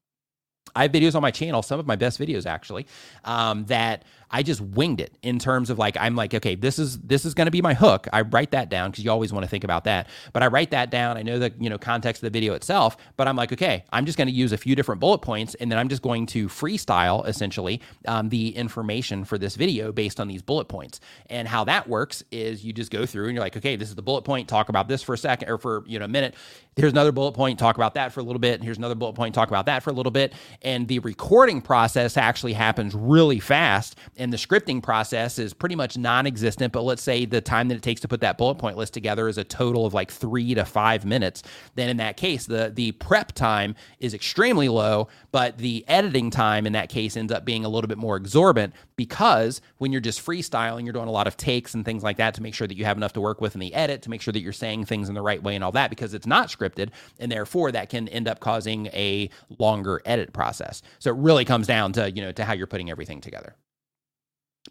I 0.76 0.82
have 0.82 0.92
videos 0.92 1.14
on 1.14 1.22
my 1.22 1.30
channel, 1.30 1.62
some 1.62 1.80
of 1.80 1.86
my 1.86 1.96
best 1.96 2.20
videos 2.20 2.46
actually, 2.46 2.86
um, 3.24 3.64
that 3.66 4.04
I 4.30 4.42
just 4.42 4.60
winged 4.60 5.00
it 5.00 5.16
in 5.22 5.38
terms 5.38 5.70
of 5.70 5.78
like 5.78 5.96
I'm 5.98 6.16
like, 6.16 6.34
okay, 6.34 6.54
this 6.54 6.78
is 6.78 6.98
this 7.00 7.24
is 7.24 7.34
going 7.34 7.46
to 7.46 7.50
be 7.50 7.62
my 7.62 7.74
hook. 7.74 8.08
I 8.12 8.22
write 8.22 8.50
that 8.52 8.68
down 8.68 8.90
because 8.90 9.04
you 9.04 9.10
always 9.10 9.32
want 9.32 9.44
to 9.44 9.48
think 9.48 9.64
about 9.64 9.84
that. 9.84 10.08
But 10.32 10.42
I 10.42 10.46
write 10.48 10.70
that 10.70 10.90
down. 10.90 11.16
I 11.16 11.22
know 11.22 11.38
the 11.38 11.52
you 11.58 11.70
know 11.70 11.78
context 11.78 12.22
of 12.22 12.26
the 12.26 12.36
video 12.36 12.54
itself, 12.54 12.96
but 13.16 13.28
I'm 13.28 13.36
like, 13.36 13.52
okay, 13.52 13.84
I'm 13.92 14.06
just 14.06 14.18
going 14.18 14.28
to 14.28 14.34
use 14.34 14.52
a 14.52 14.58
few 14.58 14.74
different 14.74 15.00
bullet 15.00 15.18
points, 15.18 15.54
and 15.56 15.70
then 15.70 15.78
I'm 15.78 15.88
just 15.88 16.02
going 16.02 16.26
to 16.26 16.48
freestyle 16.48 17.26
essentially 17.26 17.80
um, 18.06 18.28
the 18.28 18.54
information 18.56 19.24
for 19.24 19.38
this 19.38 19.56
video 19.56 19.92
based 19.92 20.20
on 20.20 20.28
these 20.28 20.42
bullet 20.42 20.68
points. 20.68 21.00
And 21.26 21.48
how 21.48 21.64
that 21.64 21.88
works 21.88 22.22
is 22.30 22.64
you 22.64 22.72
just 22.72 22.90
go 22.90 23.06
through 23.06 23.26
and 23.26 23.34
you're 23.34 23.44
like, 23.44 23.56
okay, 23.56 23.76
this 23.76 23.88
is 23.88 23.94
the 23.94 24.02
bullet 24.02 24.22
point. 24.22 24.48
Talk 24.48 24.68
about 24.68 24.88
this 24.88 25.02
for 25.02 25.14
a 25.14 25.18
second 25.18 25.48
or 25.48 25.58
for 25.58 25.84
you 25.86 25.98
know 25.98 26.04
a 26.04 26.08
minute. 26.08 26.34
Here's 26.76 26.92
another 26.92 27.12
bullet 27.12 27.32
point. 27.32 27.58
Talk 27.58 27.76
about 27.76 27.94
that 27.94 28.12
for 28.12 28.20
a 28.20 28.22
little 28.22 28.38
bit. 28.38 28.54
And 28.54 28.64
Here's 28.64 28.78
another 28.78 28.94
bullet 28.94 29.14
point. 29.14 29.34
Talk 29.34 29.48
about 29.48 29.66
that 29.66 29.82
for 29.82 29.90
a 29.90 29.94
little 29.94 30.12
bit. 30.12 30.34
And 30.62 30.86
the 30.86 30.98
recording 31.00 31.62
process 31.62 32.16
actually 32.16 32.52
happens 32.52 32.94
really 32.94 33.40
fast 33.40 33.96
and 34.18 34.32
the 34.32 34.36
scripting 34.36 34.82
process 34.82 35.38
is 35.38 35.54
pretty 35.54 35.74
much 35.74 35.96
non-existent 35.96 36.72
but 36.72 36.82
let's 36.82 37.02
say 37.02 37.24
the 37.24 37.40
time 37.40 37.68
that 37.68 37.76
it 37.76 37.82
takes 37.82 38.00
to 38.00 38.08
put 38.08 38.20
that 38.20 38.36
bullet 38.36 38.56
point 38.56 38.76
list 38.76 38.92
together 38.92 39.28
is 39.28 39.38
a 39.38 39.44
total 39.44 39.86
of 39.86 39.94
like 39.94 40.10
three 40.10 40.54
to 40.54 40.64
five 40.64 41.04
minutes 41.04 41.42
then 41.74 41.88
in 41.88 41.96
that 41.96 42.16
case 42.16 42.46
the 42.46 42.72
the 42.74 42.92
prep 42.92 43.32
time 43.32 43.74
is 44.00 44.14
extremely 44.14 44.68
low 44.68 45.08
but 45.32 45.58
the 45.58 45.84
editing 45.88 46.30
time 46.30 46.66
in 46.66 46.72
that 46.72 46.88
case 46.88 47.16
ends 47.16 47.32
up 47.32 47.44
being 47.44 47.64
a 47.64 47.68
little 47.68 47.88
bit 47.88 47.98
more 47.98 48.16
exorbitant 48.16 48.74
because 48.96 49.60
when 49.78 49.92
you're 49.92 50.00
just 50.00 50.24
freestyling 50.24 50.84
you're 50.84 50.92
doing 50.92 51.08
a 51.08 51.12
lot 51.12 51.26
of 51.26 51.36
takes 51.36 51.74
and 51.74 51.84
things 51.84 52.02
like 52.02 52.16
that 52.16 52.34
to 52.34 52.42
make 52.42 52.54
sure 52.54 52.66
that 52.66 52.76
you 52.76 52.84
have 52.84 52.96
enough 52.96 53.12
to 53.12 53.20
work 53.20 53.40
with 53.40 53.54
in 53.54 53.60
the 53.60 53.72
edit 53.74 54.02
to 54.02 54.10
make 54.10 54.20
sure 54.20 54.32
that 54.32 54.40
you're 54.40 54.52
saying 54.52 54.84
things 54.84 55.08
in 55.08 55.14
the 55.14 55.22
right 55.22 55.42
way 55.42 55.54
and 55.54 55.64
all 55.64 55.72
that 55.72 55.90
because 55.90 56.14
it's 56.14 56.26
not 56.26 56.48
scripted 56.48 56.90
and 57.18 57.30
therefore 57.30 57.72
that 57.72 57.88
can 57.88 58.08
end 58.08 58.28
up 58.28 58.40
causing 58.40 58.86
a 58.88 59.30
longer 59.58 60.02
edit 60.04 60.32
process. 60.32 60.82
So 60.98 61.10
it 61.10 61.16
really 61.16 61.44
comes 61.44 61.66
down 61.66 61.92
to 61.94 62.10
you 62.10 62.22
know 62.22 62.32
to 62.32 62.44
how 62.44 62.52
you're 62.52 62.66
putting 62.66 62.90
everything 62.90 63.20
together 63.20 63.54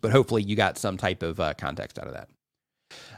but 0.01 0.11
hopefully 0.11 0.43
you 0.43 0.55
got 0.55 0.77
some 0.77 0.97
type 0.97 1.23
of 1.23 1.39
uh, 1.39 1.53
context 1.55 1.99
out 1.99 2.07
of 2.07 2.13
that. 2.13 2.29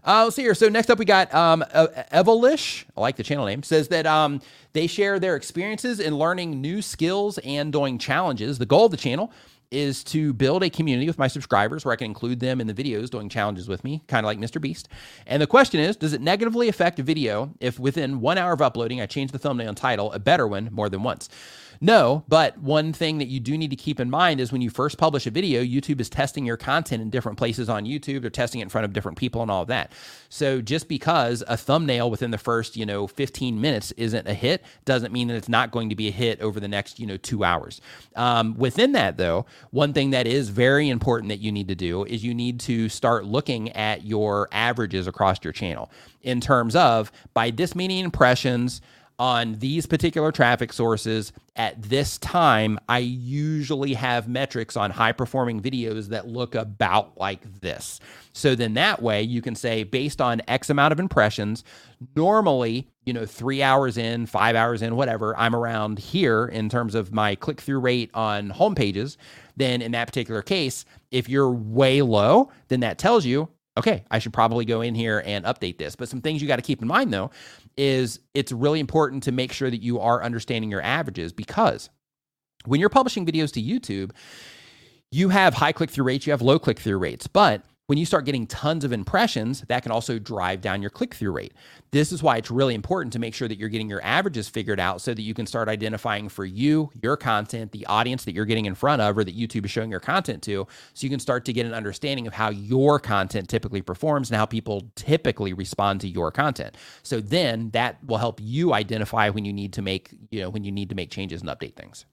Uh, 0.03 0.23
let's 0.23 0.35
see 0.35 0.41
here. 0.41 0.55
So 0.55 0.69
next 0.69 0.89
up, 0.89 0.97
we 0.97 1.05
got 1.05 1.33
um, 1.33 1.63
Evelish. 1.73 2.85
I 2.97 3.01
like 3.01 3.17
the 3.17 3.23
channel 3.23 3.45
name. 3.45 3.63
Says 3.63 3.89
that 3.89 4.07
um, 4.07 4.41
they 4.73 4.87
share 4.87 5.19
their 5.19 5.35
experiences 5.35 5.99
in 5.99 6.17
learning 6.17 6.61
new 6.61 6.81
skills 6.81 7.37
and 7.39 7.71
doing 7.71 7.97
challenges. 7.97 8.57
The 8.57 8.65
goal 8.65 8.85
of 8.85 8.91
the 8.91 8.97
channel 8.97 9.31
is 9.71 10.03
to 10.03 10.33
build 10.33 10.63
a 10.63 10.69
community 10.69 11.05
with 11.05 11.19
my 11.19 11.27
subscribers 11.27 11.85
where 11.85 11.93
I 11.93 11.95
can 11.95 12.05
include 12.05 12.39
them 12.39 12.59
in 12.59 12.65
the 12.65 12.73
videos 12.73 13.09
doing 13.09 13.29
challenges 13.29 13.67
with 13.67 13.83
me, 13.83 14.01
kind 14.07 14.25
of 14.25 14.27
like 14.27 14.39
Mr. 14.39 14.59
Beast. 14.59 14.89
And 15.27 15.41
the 15.41 15.47
question 15.47 15.79
is, 15.79 15.95
does 15.95 16.13
it 16.13 16.21
negatively 16.21 16.69
affect 16.69 16.97
a 16.99 17.03
video 17.03 17.53
if 17.59 17.79
within 17.79 18.19
one 18.19 18.39
hour 18.39 18.53
of 18.53 18.61
uploading 18.61 18.99
I 18.99 19.05
change 19.05 19.31
the 19.31 19.37
thumbnail 19.37 19.69
and 19.69 19.77
title, 19.77 20.11
a 20.11 20.19
better 20.19 20.47
one, 20.47 20.69
more 20.71 20.89
than 20.89 21.03
once? 21.03 21.29
No, 21.81 22.25
but 22.27 22.57
one 22.57 22.91
thing 22.91 23.19
that 23.19 23.27
you 23.27 23.39
do 23.39 23.57
need 23.57 23.69
to 23.69 23.75
keep 23.77 23.99
in 23.99 24.09
mind 24.09 24.41
is 24.41 24.51
when 24.51 24.61
you 24.61 24.69
first 24.69 24.97
publish 24.97 25.25
a 25.25 25.31
video, 25.31 25.63
YouTube 25.63 26.01
is 26.01 26.09
testing 26.09 26.45
your 26.45 26.57
content 26.57 27.01
in 27.01 27.09
different 27.09 27.37
places 27.37 27.69
on 27.69 27.85
YouTube. 27.85 28.21
They're 28.21 28.29
testing 28.29 28.59
it 28.59 28.63
in 28.63 28.69
front 28.69 28.83
of 28.83 28.91
different 28.91 29.17
people 29.17 29.41
and 29.41 29.49
all 29.49 29.61
of 29.61 29.69
that. 29.69 29.93
So 30.27 30.61
just 30.61 30.89
because 30.89 31.41
a 31.47 31.55
thumbnail 31.55 32.11
within 32.11 32.31
the 32.31 32.37
first, 32.37 32.75
you 32.75 32.85
know, 32.85 33.07
15 33.07 33.61
minutes 33.61 33.93
isn't 33.93 34.27
a 34.27 34.33
hit 34.33 34.63
doesn't 34.83 35.13
mean 35.13 35.29
that 35.29 35.35
it's 35.35 35.49
not 35.49 35.71
going 35.71 35.89
to 35.89 35.95
be 35.95 36.09
a 36.09 36.11
hit 36.11 36.41
over 36.41 36.59
the 36.59 36.67
next, 36.67 36.99
you 36.99 37.05
know, 37.05 37.17
two 37.17 37.45
hours. 37.45 37.79
Um, 38.15 38.55
within 38.57 38.91
that, 38.93 39.15
though, 39.15 39.45
one 39.71 39.93
thing 39.93 40.09
that 40.09 40.27
is 40.27 40.49
very 40.49 40.89
important 40.89 41.29
that 41.29 41.39
you 41.39 41.51
need 41.51 41.69
to 41.69 41.75
do 41.75 42.03
is 42.03 42.25
you 42.25 42.33
need 42.33 42.59
to 42.61 42.89
start 42.89 43.23
looking 43.23 43.69
at 43.71 44.03
your 44.05 44.49
averages 44.51 45.07
across 45.07 45.43
your 45.43 45.53
channel 45.53 45.89
in 46.21 46.41
terms 46.41 46.75
of 46.75 47.11
by 47.33 47.51
this 47.51 47.75
many 47.75 47.99
impressions, 48.01 48.81
on 49.19 49.55
these 49.55 49.85
particular 49.85 50.31
traffic 50.31 50.71
sources 50.71 51.33
at 51.57 51.81
this 51.81 52.17
time, 52.19 52.79
I 52.87 52.99
usually 52.99 53.93
have 53.93 54.29
metrics 54.29 54.77
on 54.77 54.91
high 54.91 55.11
performing 55.11 55.61
videos 55.61 56.07
that 56.07 56.29
look 56.29 56.55
about 56.55 57.17
like 57.17 57.41
this. 57.59 57.99
So 58.31 58.55
then 58.55 58.75
that 58.75 59.01
way 59.01 59.21
you 59.21 59.41
can 59.41 59.55
say, 59.55 59.83
based 59.83 60.21
on 60.21 60.41
X 60.47 60.69
amount 60.69 60.93
of 60.93 60.99
impressions, 61.01 61.65
normally, 62.15 62.87
you 63.05 63.11
know, 63.11 63.25
three 63.25 63.61
hours 63.61 63.97
in, 63.97 64.25
five 64.25 64.55
hours 64.55 64.81
in, 64.81 64.95
whatever, 64.95 65.37
I'm 65.37 65.53
around 65.53 65.99
here 65.99 66.45
in 66.45 66.69
terms 66.69 66.95
of 66.95 67.11
my 67.11 67.35
click 67.35 67.59
through 67.59 67.81
rate 67.81 68.09
on 68.13 68.49
home 68.51 68.73
pages. 68.73 69.17
Then 69.57 69.81
in 69.81 69.91
that 69.91 70.07
particular 70.07 70.41
case, 70.41 70.85
if 71.11 71.27
you're 71.27 71.51
way 71.51 72.01
low, 72.01 72.51
then 72.69 72.79
that 72.79 72.97
tells 72.97 73.25
you, 73.25 73.49
okay, 73.77 74.05
I 74.09 74.19
should 74.19 74.33
probably 74.33 74.65
go 74.65 74.81
in 74.81 74.95
here 74.95 75.23
and 75.25 75.43
update 75.45 75.77
this. 75.77 75.95
But 75.95 76.07
some 76.07 76.21
things 76.21 76.41
you 76.41 76.47
got 76.47 76.57
to 76.57 76.61
keep 76.61 76.81
in 76.81 76.87
mind 76.87 77.11
though 77.13 77.31
is 77.79 78.19
it's 78.33 78.51
really 78.51 78.81
important 78.81 79.23
to 79.23 79.31
make 79.31 79.53
sure 79.53 79.69
that 79.69 79.81
you 79.81 80.01
are 80.01 80.21
understanding 80.21 80.69
your 80.69 80.81
averages 80.81 81.31
because 81.31 81.89
when 82.65 82.81
you're 82.81 82.89
publishing 82.89 83.25
videos 83.25 83.53
to 83.53 83.61
YouTube, 83.61 84.11
you 85.11 85.29
have 85.29 85.53
high 85.53 85.71
click 85.71 85.89
through 85.89 86.03
rates, 86.03 86.27
you 86.27 86.31
have 86.31 86.41
low 86.41 86.59
click 86.59 86.77
through 86.77 86.97
rates, 86.97 87.25
but 87.25 87.63
when 87.89 87.97
you 87.97 88.05
start 88.05 88.23
getting 88.23 88.45
tons 88.45 88.83
of 88.83 88.93
impressions, 88.93 89.61
that 89.67 89.81
can 89.81 89.91
also 89.91 90.19
drive 90.19 90.61
down 90.61 90.79
your 90.79 90.91
click 90.91 91.15
through 91.15 91.31
rate. 91.31 91.55
This 91.89 92.11
is 92.11 92.21
why 92.21 92.37
it's 92.37 92.51
really 92.51 92.75
important 92.75 93.11
to 93.13 93.19
make 93.19 93.33
sure 93.33 93.47
that 93.47 93.57
you're 93.57 93.67
getting 93.67 93.89
your 93.89 94.03
averages 94.03 94.47
figured 94.47 94.79
out 94.79 95.01
so 95.01 95.11
that 95.11 95.23
you 95.23 95.33
can 95.33 95.47
start 95.47 95.67
identifying 95.67 96.29
for 96.29 96.45
you, 96.45 96.91
your 97.01 97.17
content, 97.17 97.71
the 97.71 97.87
audience 97.87 98.25
that 98.25 98.35
you're 98.35 98.45
getting 98.45 98.67
in 98.67 98.75
front 98.75 99.01
of 99.01 99.17
or 99.17 99.23
that 99.23 99.35
YouTube 99.35 99.65
is 99.65 99.71
showing 99.71 99.89
your 99.89 99.99
content 99.99 100.43
to. 100.43 100.67
So 100.93 101.03
you 101.03 101.09
can 101.09 101.19
start 101.19 101.45
to 101.45 101.51
get 101.51 101.65
an 101.65 101.73
understanding 101.73 102.27
of 102.27 102.33
how 102.33 102.51
your 102.51 102.99
content 102.99 103.49
typically 103.49 103.81
performs 103.81 104.29
and 104.29 104.37
how 104.37 104.45
people 104.45 104.91
typically 104.93 105.53
respond 105.53 105.99
to 106.01 106.07
your 106.07 106.29
content. 106.29 106.77
So 107.01 107.19
then 107.19 107.71
that 107.71 107.97
will 108.03 108.19
help 108.19 108.39
you 108.39 108.71
identify 108.75 109.31
when 109.31 109.45
you 109.45 109.53
need 109.53 109.73
to 109.73 109.81
make, 109.81 110.11
you 110.29 110.41
know, 110.41 110.51
when 110.51 110.63
you 110.63 110.71
need 110.71 110.89
to 110.89 110.95
make 110.95 111.09
changes 111.09 111.41
and 111.41 111.49
update 111.49 111.75
things. 111.75 112.05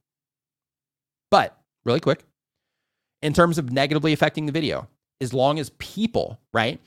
But 1.31 1.55
really 1.85 2.01
quick, 2.01 2.25
in 3.21 3.35
terms 3.35 3.59
of 3.59 3.71
negatively 3.71 4.15
affecting 4.15 4.47
the 4.47 4.53
video, 4.53 4.89
as 5.21 5.33
long 5.33 5.59
as 5.59 5.71
people, 5.79 6.41
right? 6.53 6.81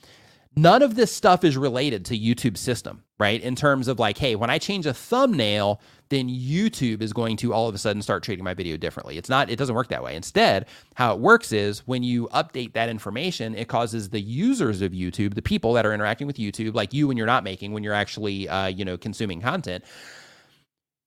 None 0.56 0.82
of 0.82 0.96
this 0.96 1.12
stuff 1.12 1.44
is 1.44 1.56
related 1.56 2.04
to 2.06 2.18
YouTube's 2.18 2.60
system, 2.60 3.04
right? 3.18 3.40
In 3.40 3.54
terms 3.54 3.86
of 3.86 4.00
like, 4.00 4.18
hey, 4.18 4.34
when 4.34 4.50
I 4.50 4.58
change 4.58 4.84
a 4.84 4.92
thumbnail, 4.92 5.80
then 6.08 6.28
YouTube 6.28 7.02
is 7.02 7.12
going 7.12 7.36
to 7.36 7.54
all 7.54 7.68
of 7.68 7.74
a 7.74 7.78
sudden 7.78 8.02
start 8.02 8.24
treating 8.24 8.44
my 8.44 8.52
video 8.52 8.76
differently. 8.76 9.16
It's 9.16 9.28
not, 9.28 9.48
it 9.48 9.56
doesn't 9.56 9.76
work 9.76 9.88
that 9.88 10.02
way. 10.02 10.16
Instead, 10.16 10.66
how 10.94 11.14
it 11.14 11.20
works 11.20 11.52
is 11.52 11.86
when 11.86 12.02
you 12.02 12.26
update 12.34 12.72
that 12.72 12.88
information, 12.88 13.54
it 13.54 13.68
causes 13.68 14.10
the 14.10 14.20
users 14.20 14.82
of 14.82 14.90
YouTube, 14.90 15.34
the 15.34 15.42
people 15.42 15.72
that 15.74 15.86
are 15.86 15.94
interacting 15.94 16.26
with 16.26 16.36
YouTube, 16.36 16.74
like 16.74 16.92
you 16.92 17.06
when 17.06 17.16
you're 17.16 17.26
not 17.26 17.44
making, 17.44 17.70
when 17.72 17.84
you're 17.84 17.94
actually, 17.94 18.48
uh, 18.48 18.66
you 18.66 18.84
know, 18.84 18.98
consuming 18.98 19.40
content, 19.40 19.84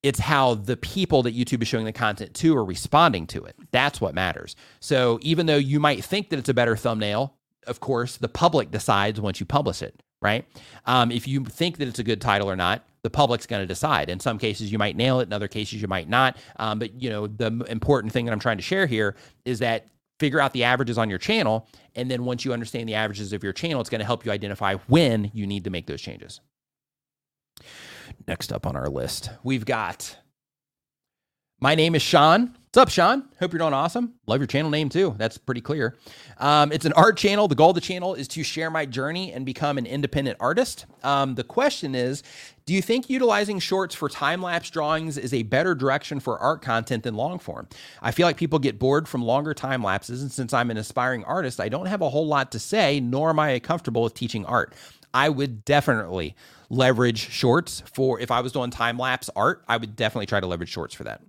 it's 0.03 0.19
how 0.19 0.53
the 0.53 0.75
people 0.77 1.23
that 1.23 1.35
YouTube 1.35 1.61
is 1.61 1.67
showing 1.67 1.85
the 1.85 1.93
content 1.93 2.33
to 2.35 2.55
are 2.55 2.65
responding 2.65 3.25
to 3.27 3.45
it. 3.45 3.55
That's 3.71 4.01
what 4.01 4.13
matters. 4.13 4.55
So 4.81 5.17
even 5.21 5.45
though 5.45 5.55
you 5.57 5.79
might 5.79 6.03
think 6.03 6.29
that 6.29 6.37
it's 6.37 6.49
a 6.49 6.53
better 6.53 6.75
thumbnail, 6.75 7.35
of 7.65 7.79
course, 7.79 8.17
the 8.17 8.27
public 8.27 8.69
decides 8.69 9.21
once 9.21 9.39
you 9.39 9.45
publish 9.45 9.81
it, 9.81 10.03
right? 10.21 10.45
Um, 10.85 11.09
if 11.09 11.27
you 11.27 11.45
think 11.45 11.77
that 11.77 11.87
it's 11.87 11.99
a 11.99 12.03
good 12.03 12.19
title 12.19 12.49
or 12.51 12.57
not, 12.57 12.83
the 13.03 13.09
public's 13.09 13.45
going 13.45 13.61
to 13.61 13.65
decide. 13.67 14.09
In 14.09 14.19
some 14.19 14.37
cases, 14.37 14.71
you 14.71 14.77
might 14.77 14.97
nail 14.97 15.21
it. 15.21 15.23
In 15.23 15.33
other 15.33 15.47
cases, 15.47 15.81
you 15.81 15.87
might 15.87 16.09
not. 16.09 16.37
Um, 16.57 16.79
but 16.79 17.01
you 17.01 17.09
know, 17.09 17.27
the 17.27 17.65
important 17.69 18.11
thing 18.11 18.25
that 18.25 18.31
I'm 18.33 18.39
trying 18.39 18.57
to 18.57 18.63
share 18.63 18.85
here 18.85 19.15
is 19.45 19.59
that 19.59 19.87
figure 20.19 20.39
out 20.39 20.53
the 20.53 20.65
averages 20.65 20.97
on 20.97 21.09
your 21.09 21.19
channel, 21.19 21.67
and 21.95 22.09
then 22.11 22.25
once 22.25 22.45
you 22.45 22.53
understand 22.53 22.87
the 22.87 22.95
averages 22.95 23.33
of 23.33 23.43
your 23.43 23.53
channel, 23.53 23.81
it's 23.81 23.89
going 23.89 23.99
to 23.99 24.05
help 24.05 24.25
you 24.25 24.31
identify 24.31 24.75
when 24.87 25.31
you 25.33 25.47
need 25.47 25.63
to 25.63 25.69
make 25.69 25.87
those 25.87 26.01
changes. 26.01 26.39
Next 28.27 28.53
up 28.53 28.65
on 28.65 28.75
our 28.75 28.87
list, 28.87 29.29
we've 29.43 29.65
got 29.65 30.17
my 31.63 31.75
name 31.75 31.95
is 31.95 32.01
Sean. 32.01 32.57
What's 32.73 32.77
up, 32.77 32.89
Sean? 32.89 33.21
Hope 33.39 33.53
you're 33.53 33.59
doing 33.59 33.73
awesome. 33.73 34.15
Love 34.27 34.41
your 34.41 34.47
channel 34.47 34.69
name 34.69 34.89
too. 34.89 35.15
That's 35.17 35.37
pretty 35.37 35.61
clear. 35.61 35.95
Um, 36.39 36.73
it's 36.73 36.83
an 36.83 36.91
art 36.91 37.15
channel. 37.15 37.47
The 37.47 37.55
goal 37.55 37.69
of 37.69 37.75
the 37.75 37.79
channel 37.81 38.15
is 38.15 38.27
to 38.29 38.43
share 38.43 38.69
my 38.69 38.85
journey 38.85 39.31
and 39.31 39.45
become 39.45 39.77
an 39.77 39.85
independent 39.85 40.35
artist. 40.41 40.85
Um, 41.03 41.35
the 41.35 41.43
question 41.45 41.95
is 41.95 42.21
Do 42.65 42.73
you 42.73 42.81
think 42.81 43.09
utilizing 43.09 43.59
shorts 43.59 43.95
for 43.95 44.09
time 44.09 44.41
lapse 44.41 44.71
drawings 44.71 45.17
is 45.17 45.33
a 45.33 45.43
better 45.43 45.73
direction 45.73 46.19
for 46.19 46.37
art 46.37 46.61
content 46.61 47.03
than 47.03 47.15
long 47.15 47.39
form? 47.39 47.69
I 48.01 48.11
feel 48.11 48.27
like 48.27 48.35
people 48.35 48.59
get 48.59 48.77
bored 48.77 49.07
from 49.07 49.23
longer 49.23 49.53
time 49.53 49.83
lapses. 49.83 50.21
And 50.21 50.33
since 50.33 50.53
I'm 50.53 50.69
an 50.69 50.75
aspiring 50.75 51.23
artist, 51.23 51.61
I 51.61 51.69
don't 51.69 51.85
have 51.85 52.01
a 52.01 52.09
whole 52.09 52.27
lot 52.27 52.51
to 52.51 52.59
say, 52.59 52.99
nor 52.99 53.29
am 53.29 53.39
I 53.39 53.59
comfortable 53.59 54.03
with 54.03 54.15
teaching 54.15 54.45
art. 54.45 54.73
I 55.13 55.29
would 55.29 55.63
definitely 55.65 56.35
leverage 56.69 57.29
shorts 57.29 57.83
for 57.93 58.19
if 58.19 58.31
I 58.31 58.41
was 58.41 58.51
doing 58.51 58.71
time 58.71 58.97
lapse 58.97 59.29
art, 59.35 59.63
I 59.67 59.77
would 59.77 59.95
definitely 59.95 60.25
try 60.25 60.39
to 60.39 60.47
leverage 60.47 60.69
shorts 60.69 60.95
for 60.95 61.03
that. 61.03 61.21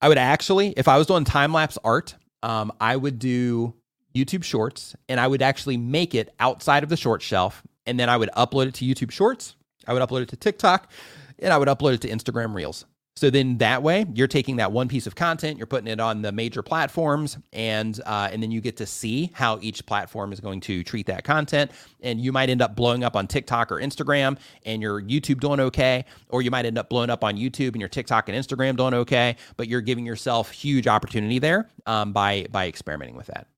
I 0.00 0.08
would 0.08 0.18
actually, 0.18 0.70
if 0.76 0.88
I 0.88 0.96
was 0.96 1.06
doing 1.06 1.24
time 1.24 1.52
lapse 1.52 1.78
art, 1.84 2.14
um, 2.42 2.72
I 2.80 2.96
would 2.96 3.18
do 3.18 3.74
YouTube 4.14 4.44
Shorts 4.44 4.96
and 5.08 5.20
I 5.20 5.26
would 5.26 5.42
actually 5.42 5.76
make 5.76 6.14
it 6.14 6.34
outside 6.40 6.82
of 6.82 6.88
the 6.88 6.96
short 6.96 7.22
shelf. 7.22 7.62
And 7.86 7.98
then 7.98 8.08
I 8.08 8.16
would 8.16 8.30
upload 8.36 8.66
it 8.66 8.74
to 8.74 8.84
YouTube 8.84 9.10
Shorts. 9.10 9.56
I 9.86 9.92
would 9.92 10.02
upload 10.02 10.22
it 10.22 10.28
to 10.30 10.36
TikTok 10.36 10.90
and 11.38 11.52
I 11.52 11.58
would 11.58 11.68
upload 11.68 11.94
it 11.94 12.00
to 12.02 12.08
Instagram 12.08 12.54
Reels. 12.54 12.86
So 13.20 13.28
then 13.28 13.58
that 13.58 13.82
way 13.82 14.06
you're 14.14 14.26
taking 14.26 14.56
that 14.56 14.72
one 14.72 14.88
piece 14.88 15.06
of 15.06 15.14
content, 15.14 15.58
you're 15.58 15.66
putting 15.66 15.88
it 15.88 16.00
on 16.00 16.22
the 16.22 16.32
major 16.32 16.62
platforms, 16.62 17.36
and 17.52 18.00
uh, 18.06 18.30
and 18.32 18.42
then 18.42 18.50
you 18.50 18.62
get 18.62 18.78
to 18.78 18.86
see 18.86 19.30
how 19.34 19.58
each 19.60 19.84
platform 19.84 20.32
is 20.32 20.40
going 20.40 20.60
to 20.60 20.82
treat 20.82 21.04
that 21.08 21.22
content. 21.22 21.70
And 22.00 22.18
you 22.18 22.32
might 22.32 22.48
end 22.48 22.62
up 22.62 22.74
blowing 22.74 23.04
up 23.04 23.16
on 23.16 23.26
TikTok 23.26 23.72
or 23.72 23.76
Instagram, 23.76 24.38
and 24.64 24.80
your 24.80 25.02
YouTube 25.02 25.38
doing 25.40 25.60
okay, 25.60 26.06
or 26.30 26.40
you 26.40 26.50
might 26.50 26.64
end 26.64 26.78
up 26.78 26.88
blowing 26.88 27.10
up 27.10 27.22
on 27.22 27.36
YouTube 27.36 27.72
and 27.72 27.80
your 27.80 27.90
TikTok 27.90 28.30
and 28.30 28.38
Instagram 28.38 28.78
doing 28.78 28.94
okay. 28.94 29.36
But 29.58 29.68
you're 29.68 29.82
giving 29.82 30.06
yourself 30.06 30.50
huge 30.50 30.86
opportunity 30.86 31.38
there 31.38 31.68
um, 31.84 32.14
by 32.14 32.46
by 32.50 32.68
experimenting 32.68 33.16
with 33.16 33.26
that. 33.26 33.48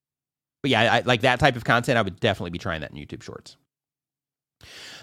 But 0.63 0.73
yeah, 0.73 0.93
I, 0.93 1.01
like 1.03 1.21
that 1.21 1.39
type 1.39 1.55
of 1.55 1.63
content, 1.63 1.99
I 1.99 2.03
would 2.03 2.19
definitely 2.19 2.51
be 2.51 2.59
trying 2.59 2.81
that 2.81 2.91
in 2.91 2.97
YouTube 2.97 3.23
Shorts. 3.23 3.57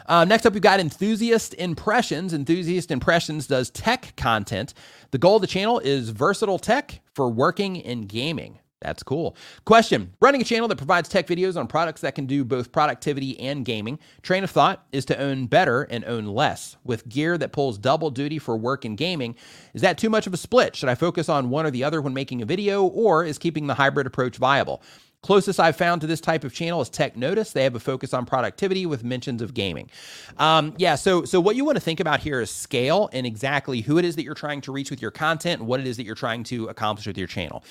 Uh, 0.09 0.25
next 0.25 0.43
up, 0.47 0.53
we've 0.53 0.63
got 0.63 0.79
Enthusiast 0.79 1.53
Impressions. 1.53 2.33
Enthusiast 2.33 2.89
Impressions 2.89 3.45
does 3.45 3.69
tech 3.69 4.15
content. 4.17 4.73
The 5.11 5.19
goal 5.19 5.35
of 5.35 5.41
the 5.41 5.47
channel 5.47 5.77
is 5.77 6.09
versatile 6.09 6.57
tech 6.57 7.01
for 7.13 7.29
working 7.29 7.75
in 7.75 8.01
gaming. 8.01 8.57
That's 8.81 9.03
cool. 9.03 9.35
Question 9.65 10.13
Running 10.19 10.41
a 10.41 10.45
channel 10.45 10.67
that 10.69 10.77
provides 10.77 11.09
tech 11.09 11.27
videos 11.27 11.57
on 11.57 11.67
products 11.67 12.01
that 12.01 12.15
can 12.15 12.25
do 12.25 12.43
both 12.43 12.71
productivity 12.71 13.39
and 13.39 13.63
gaming. 13.63 13.99
Train 14.23 14.43
of 14.43 14.49
thought 14.49 14.83
is 14.91 15.05
to 15.05 15.19
own 15.19 15.45
better 15.45 15.83
and 15.83 16.03
own 16.05 16.25
less. 16.25 16.75
With 16.83 17.07
gear 17.07 17.37
that 17.37 17.51
pulls 17.51 17.77
double 17.77 18.09
duty 18.09 18.39
for 18.39 18.57
work 18.57 18.85
and 18.85 18.97
gaming, 18.97 19.35
is 19.75 19.83
that 19.83 19.99
too 19.99 20.09
much 20.09 20.25
of 20.25 20.33
a 20.33 20.37
split? 20.37 20.75
Should 20.75 20.89
I 20.89 20.95
focus 20.95 21.29
on 21.29 21.51
one 21.51 21.67
or 21.67 21.71
the 21.71 21.83
other 21.83 22.01
when 22.01 22.15
making 22.15 22.41
a 22.41 22.45
video, 22.45 22.83
or 22.83 23.23
is 23.23 23.37
keeping 23.37 23.67
the 23.67 23.75
hybrid 23.75 24.07
approach 24.07 24.37
viable? 24.37 24.81
Closest 25.21 25.59
I've 25.59 25.75
found 25.75 25.99
to 25.99 26.07
this 26.07 26.21
type 26.21 26.45
of 26.45 26.53
channel 26.53 26.79
is 26.79 26.89
Tech 26.89 27.17
Notice. 27.17 27.51
They 27.51 27.63
have 27.63 27.75
a 27.75 27.79
focus 27.79 28.13
on 28.13 28.25
productivity 28.25 28.85
with 28.85 29.03
mentions 29.03 29.41
of 29.41 29.53
gaming. 29.53 29.89
Um, 30.37 30.73
yeah, 30.77 30.95
so 30.95 31.25
so 31.25 31.41
what 31.41 31.57
you 31.57 31.65
want 31.65 31.75
to 31.75 31.81
think 31.81 31.99
about 31.99 32.21
here 32.21 32.39
is 32.39 32.49
scale 32.49 33.09
and 33.11 33.27
exactly 33.27 33.81
who 33.81 33.97
it 33.97 34.05
is 34.05 34.15
that 34.15 34.23
you're 34.23 34.33
trying 34.33 34.61
to 34.61 34.71
reach 34.71 34.89
with 34.89 35.01
your 35.01 35.11
content 35.11 35.59
and 35.59 35.67
what 35.67 35.81
it 35.81 35.87
is 35.87 35.97
that 35.97 36.05
you're 36.05 36.15
trying 36.15 36.45
to 36.45 36.67
accomplish 36.67 37.05
with 37.05 37.17
your 37.17 37.27
channel. 37.27 37.65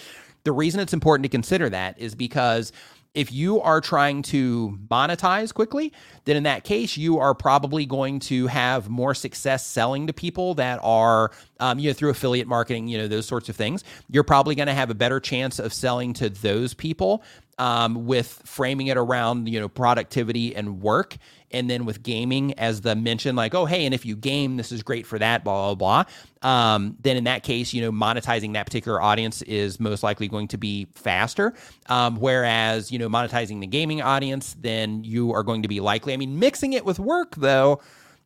The 0.44 0.52
reason 0.52 0.78
it's 0.78 0.92
important 0.92 1.24
to 1.24 1.30
consider 1.30 1.70
that 1.70 1.98
is 1.98 2.14
because 2.14 2.70
if 3.18 3.32
you 3.32 3.60
are 3.60 3.80
trying 3.80 4.22
to 4.22 4.78
monetize 4.88 5.52
quickly, 5.52 5.92
then 6.24 6.36
in 6.36 6.44
that 6.44 6.62
case, 6.62 6.96
you 6.96 7.18
are 7.18 7.34
probably 7.34 7.84
going 7.84 8.20
to 8.20 8.46
have 8.46 8.88
more 8.88 9.12
success 9.12 9.66
selling 9.66 10.06
to 10.06 10.12
people 10.12 10.54
that 10.54 10.78
are, 10.84 11.32
um, 11.58 11.80
you 11.80 11.90
know, 11.90 11.94
through 11.94 12.10
affiliate 12.10 12.46
marketing, 12.46 12.86
you 12.86 12.96
know, 12.96 13.08
those 13.08 13.26
sorts 13.26 13.48
of 13.48 13.56
things. 13.56 13.82
You're 14.08 14.22
probably 14.22 14.54
going 14.54 14.68
to 14.68 14.74
have 14.74 14.90
a 14.90 14.94
better 14.94 15.18
chance 15.18 15.58
of 15.58 15.74
selling 15.74 16.12
to 16.14 16.28
those 16.28 16.74
people 16.74 17.24
um, 17.58 18.06
with 18.06 18.40
framing 18.44 18.86
it 18.86 18.96
around, 18.96 19.48
you 19.48 19.58
know, 19.58 19.68
productivity 19.68 20.54
and 20.54 20.80
work 20.80 21.16
and 21.50 21.68
then 21.68 21.84
with 21.84 22.02
gaming 22.02 22.52
as 22.58 22.80
the 22.82 22.94
mention 22.94 23.36
like 23.36 23.54
oh 23.54 23.64
hey 23.64 23.84
and 23.84 23.94
if 23.94 24.04
you 24.04 24.16
game 24.16 24.56
this 24.56 24.72
is 24.72 24.82
great 24.82 25.06
for 25.06 25.18
that 25.18 25.44
blah 25.44 25.74
blah 25.74 26.04
blah. 26.04 26.48
Um, 26.48 26.96
then 27.00 27.16
in 27.16 27.24
that 27.24 27.42
case 27.42 27.72
you 27.72 27.80
know 27.80 27.92
monetizing 27.92 28.52
that 28.54 28.66
particular 28.66 29.02
audience 29.02 29.42
is 29.42 29.80
most 29.80 30.02
likely 30.02 30.28
going 30.28 30.48
to 30.48 30.58
be 30.58 30.86
faster. 30.94 31.54
Um, 31.86 32.16
whereas 32.16 32.92
you 32.92 32.98
know 32.98 33.08
monetizing 33.08 33.60
the 33.60 33.66
gaming 33.66 34.02
audience 34.02 34.56
then 34.60 35.04
you 35.04 35.32
are 35.32 35.42
going 35.42 35.62
to 35.62 35.68
be 35.68 35.80
likely 35.80 36.12
i 36.12 36.16
mean 36.16 36.38
mixing 36.38 36.72
it 36.72 36.84
with 36.84 36.98
work 36.98 37.34
though 37.36 37.80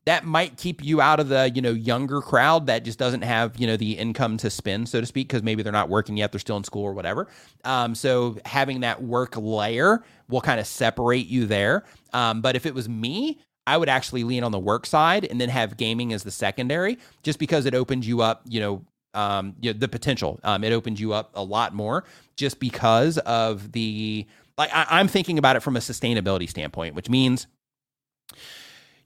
that 0.04 0.24
might 0.24 0.56
keep 0.56 0.82
you 0.82 1.00
out 1.00 1.20
of 1.20 1.28
the 1.28 1.50
you 1.54 1.62
know 1.62 1.72
younger 1.72 2.20
crowd 2.20 2.66
that 2.66 2.84
just 2.84 2.98
doesn't 2.98 3.22
have 3.22 3.58
you 3.58 3.66
know 3.66 3.76
the 3.76 3.92
income 3.92 4.36
to 4.36 4.50
spend 4.50 4.88
so 4.88 5.00
to 5.00 5.06
speak 5.06 5.28
because 5.28 5.42
maybe 5.42 5.62
they're 5.62 5.72
not 5.72 5.88
working 5.88 6.16
yet 6.16 6.32
they're 6.32 6.40
still 6.40 6.56
in 6.56 6.64
school 6.64 6.84
or 6.84 6.92
whatever. 6.92 7.28
Um, 7.64 7.94
so 7.94 8.36
having 8.44 8.80
that 8.80 9.02
work 9.02 9.36
layer 9.36 10.02
will 10.28 10.40
kind 10.40 10.58
of 10.58 10.66
separate 10.66 11.26
you 11.26 11.46
there 11.46 11.84
um, 12.12 12.40
but 12.40 12.56
if 12.56 12.66
it 12.66 12.74
was 12.74 12.88
me 12.88 13.38
I 13.66 13.76
would 13.76 13.88
actually 13.88 14.24
lean 14.24 14.42
on 14.42 14.52
the 14.52 14.58
work 14.58 14.86
side 14.86 15.24
and 15.24 15.40
then 15.40 15.48
have 15.48 15.76
gaming 15.76 16.12
as 16.12 16.24
the 16.24 16.30
secondary, 16.30 16.98
just 17.22 17.38
because 17.38 17.66
it 17.66 17.74
opens 17.74 18.08
you 18.08 18.20
up, 18.20 18.42
you 18.48 18.60
know, 18.60 18.84
um, 19.14 19.54
you 19.60 19.72
know, 19.72 19.78
the 19.78 19.88
potential. 19.88 20.40
Um, 20.42 20.64
it 20.64 20.72
opens 20.72 21.00
you 21.00 21.12
up 21.12 21.30
a 21.34 21.42
lot 21.42 21.74
more 21.74 22.04
just 22.36 22.58
because 22.58 23.18
of 23.18 23.72
the 23.72 24.26
like. 24.56 24.70
I, 24.72 24.86
I'm 24.90 25.06
thinking 25.06 25.38
about 25.38 25.56
it 25.56 25.60
from 25.60 25.76
a 25.76 25.80
sustainability 25.80 26.48
standpoint, 26.48 26.94
which 26.94 27.08
means 27.08 27.46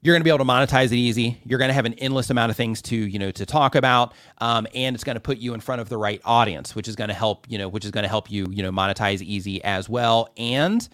you're 0.01 0.13
going 0.13 0.21
to 0.21 0.23
be 0.23 0.29
able 0.29 0.45
to 0.45 0.51
monetize 0.51 0.87
it 0.87 0.93
easy. 0.93 1.39
You're 1.45 1.59
going 1.59 1.69
to 1.69 1.73
have 1.73 1.85
an 1.85 1.95
endless 1.95 2.29
amount 2.29 2.51
of 2.51 2.55
things 2.55 2.81
to 2.83 2.95
you 2.95 3.19
know 3.19 3.31
to 3.31 3.45
talk 3.45 3.75
about, 3.75 4.13
um, 4.37 4.65
and 4.73 4.95
it's 4.95 5.03
going 5.03 5.17
to 5.17 5.21
put 5.21 5.39
you 5.39 5.53
in 5.53 5.59
front 5.59 5.81
of 5.81 5.89
the 5.89 5.97
right 5.97 6.21
audience, 6.23 6.73
which 6.73 6.87
is 6.87 6.95
going 6.95 7.09
to 7.09 7.13
help 7.13 7.45
you 7.49 7.57
know 7.57 7.67
which 7.67 7.83
is 7.83 7.91
going 7.91 8.03
to 8.03 8.09
help 8.09 8.31
you 8.31 8.47
you 8.49 8.63
know 8.63 8.71
monetize 8.71 9.21
easy 9.21 9.61
as 9.63 9.89
well. 9.89 10.29
And 10.37 10.87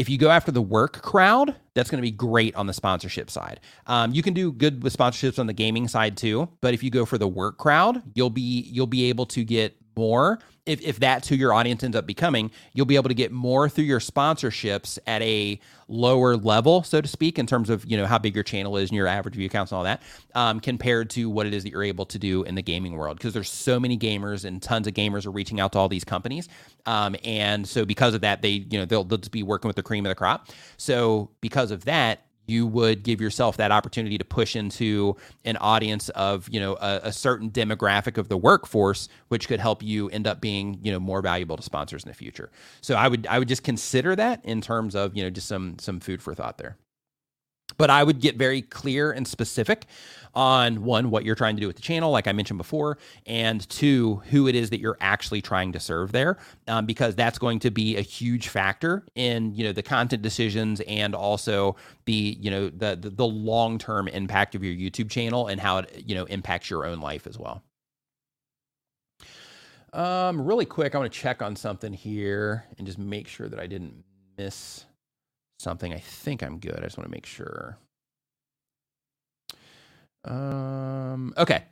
if 0.00 0.08
you 0.08 0.16
go 0.16 0.30
after 0.30 0.50
the 0.50 0.62
work 0.62 1.02
crowd, 1.02 1.54
that's 1.74 1.90
going 1.90 1.98
to 1.98 2.02
be 2.02 2.10
great 2.10 2.54
on 2.54 2.66
the 2.66 2.72
sponsorship 2.72 3.28
side. 3.28 3.60
Um, 3.86 4.14
you 4.14 4.22
can 4.22 4.32
do 4.32 4.50
good 4.50 4.82
with 4.82 4.96
sponsorships 4.96 5.38
on 5.38 5.46
the 5.46 5.52
gaming 5.52 5.88
side 5.88 6.16
too, 6.16 6.48
but 6.62 6.72
if 6.72 6.82
you 6.82 6.90
go 6.90 7.04
for 7.04 7.18
the 7.18 7.28
work 7.28 7.58
crowd, 7.58 8.02
you'll 8.14 8.30
be 8.30 8.62
you'll 8.72 8.86
be 8.86 9.10
able 9.10 9.26
to 9.26 9.44
get 9.44 9.76
more 9.98 10.38
if, 10.66 10.80
if 10.82 10.98
that's 10.98 11.28
who 11.28 11.34
your 11.34 11.52
audience 11.52 11.82
ends 11.82 11.96
up 11.96 12.06
becoming 12.06 12.50
you'll 12.72 12.86
be 12.86 12.96
able 12.96 13.08
to 13.08 13.14
get 13.14 13.32
more 13.32 13.68
through 13.68 13.84
your 13.84 14.00
sponsorships 14.00 14.98
at 15.06 15.22
a 15.22 15.58
lower 15.88 16.36
level 16.36 16.82
so 16.82 17.00
to 17.00 17.08
speak 17.08 17.38
in 17.38 17.46
terms 17.46 17.68
of 17.68 17.84
you 17.84 17.96
know 17.96 18.06
how 18.06 18.18
big 18.18 18.34
your 18.34 18.44
channel 18.44 18.76
is 18.76 18.90
and 18.90 18.96
your 18.96 19.06
average 19.06 19.34
view 19.34 19.48
counts 19.48 19.72
and 19.72 19.76
all 19.76 19.84
that 19.84 20.00
um, 20.34 20.60
compared 20.60 21.10
to 21.10 21.28
what 21.28 21.46
it 21.46 21.54
is 21.54 21.64
that 21.64 21.70
you're 21.70 21.82
able 21.82 22.06
to 22.06 22.18
do 22.18 22.44
in 22.44 22.54
the 22.54 22.62
gaming 22.62 22.96
world. 22.96 23.16
Because 23.16 23.34
there's 23.34 23.50
so 23.50 23.80
many 23.80 23.98
gamers 23.98 24.44
and 24.44 24.62
tons 24.62 24.86
of 24.86 24.94
gamers 24.94 25.26
are 25.26 25.30
reaching 25.30 25.58
out 25.58 25.72
to 25.72 25.78
all 25.78 25.88
these 25.88 26.04
companies 26.04 26.48
um, 26.86 27.16
and 27.24 27.66
so 27.66 27.84
because 27.84 28.14
of 28.14 28.20
that 28.20 28.42
they 28.42 28.64
you 28.70 28.78
know 28.78 28.84
they'll, 28.84 29.04
they'll 29.04 29.18
just 29.18 29.32
be 29.32 29.42
working 29.42 29.68
with 29.68 29.76
the 29.76 29.82
cream 29.82 30.06
of 30.06 30.10
the 30.10 30.14
crop. 30.14 30.48
So 30.76 31.30
because 31.40 31.70
of 31.70 31.84
that 31.86 32.20
you 32.50 32.66
would 32.66 33.02
give 33.02 33.20
yourself 33.20 33.56
that 33.56 33.70
opportunity 33.70 34.18
to 34.18 34.24
push 34.24 34.56
into 34.56 35.16
an 35.44 35.56
audience 35.58 36.08
of 36.10 36.48
you 36.50 36.60
know 36.60 36.74
a, 36.80 37.00
a, 37.04 37.12
certain 37.12 37.50
demographic 37.50 38.18
of 38.18 38.28
the 38.28 38.36
workforce 38.36 39.08
which 39.28 39.48
could 39.48 39.60
help 39.60 39.82
you 39.82 40.08
end 40.10 40.26
up 40.26 40.40
being 40.40 40.78
you 40.82 40.90
know 40.90 41.00
more 41.00 41.22
valuable 41.22 41.56
to 41.56 41.62
sponsors 41.62 42.04
in 42.04 42.08
the 42.08 42.14
future. 42.14 42.50
So 42.80 42.96
i 42.96 43.08
would 43.08 43.26
i 43.28 43.38
would 43.38 43.48
just 43.48 43.62
consider 43.62 44.16
that 44.16 44.44
in 44.44 44.60
terms 44.60 44.94
of 44.94 45.16
you 45.16 45.22
know 45.22 45.30
just 45.30 45.46
some 45.46 45.78
some 45.78 46.00
food 46.00 46.20
for 46.22 46.34
thought 46.34 46.58
there. 46.58 46.76
But 47.78 47.88
I 47.88 48.02
would 48.02 48.20
get 48.20 48.36
very 48.36 48.62
clear 48.62 49.12
and 49.12 49.26
specific 49.26 49.86
on 50.34 50.84
one, 50.84 51.10
what 51.10 51.24
you're 51.24 51.34
trying 51.34 51.56
to 51.56 51.60
do 51.60 51.66
with 51.66 51.76
the 51.76 51.82
channel, 51.82 52.10
like 52.10 52.26
I 52.26 52.32
mentioned 52.32 52.58
before, 52.58 52.98
and 53.26 53.68
two, 53.68 54.22
who 54.30 54.46
it 54.48 54.54
is 54.54 54.70
that 54.70 54.80
you're 54.80 54.98
actually 55.00 55.42
trying 55.42 55.72
to 55.72 55.80
serve 55.80 56.12
there, 56.12 56.38
um, 56.68 56.86
because 56.86 57.14
that's 57.14 57.38
going 57.38 57.58
to 57.60 57.70
be 57.70 57.96
a 57.96 58.00
huge 58.00 58.48
factor 58.48 59.04
in 59.14 59.54
you 59.54 59.64
know 59.64 59.72
the 59.72 59.82
content 59.82 60.22
decisions 60.22 60.80
and 60.82 61.14
also 61.14 61.76
the 62.04 62.36
you 62.40 62.50
know 62.50 62.68
the 62.68 62.96
the, 63.00 63.10
the 63.10 63.26
long 63.26 63.78
term 63.78 64.08
impact 64.08 64.54
of 64.54 64.62
your 64.62 64.74
YouTube 64.74 65.10
channel 65.10 65.48
and 65.48 65.60
how 65.60 65.78
it 65.78 66.04
you 66.06 66.14
know 66.14 66.24
impacts 66.24 66.70
your 66.70 66.86
own 66.86 67.00
life 67.00 67.26
as 67.26 67.38
well. 67.38 67.62
Um, 69.92 70.40
really 70.40 70.66
quick, 70.66 70.94
I 70.94 70.98
want 70.98 71.12
to 71.12 71.18
check 71.18 71.42
on 71.42 71.56
something 71.56 71.92
here 71.92 72.64
and 72.78 72.86
just 72.86 72.98
make 72.98 73.26
sure 73.26 73.48
that 73.48 73.58
I 73.58 73.66
didn't 73.66 74.04
miss 74.38 74.84
something. 75.58 75.92
I 75.92 75.98
think 75.98 76.42
I'm 76.42 76.58
good. 76.58 76.78
I 76.78 76.82
just 76.82 76.96
want 76.96 77.08
to 77.08 77.14
make 77.14 77.26
sure. 77.26 77.76
Um, 80.24 81.34
okay. 81.36 81.64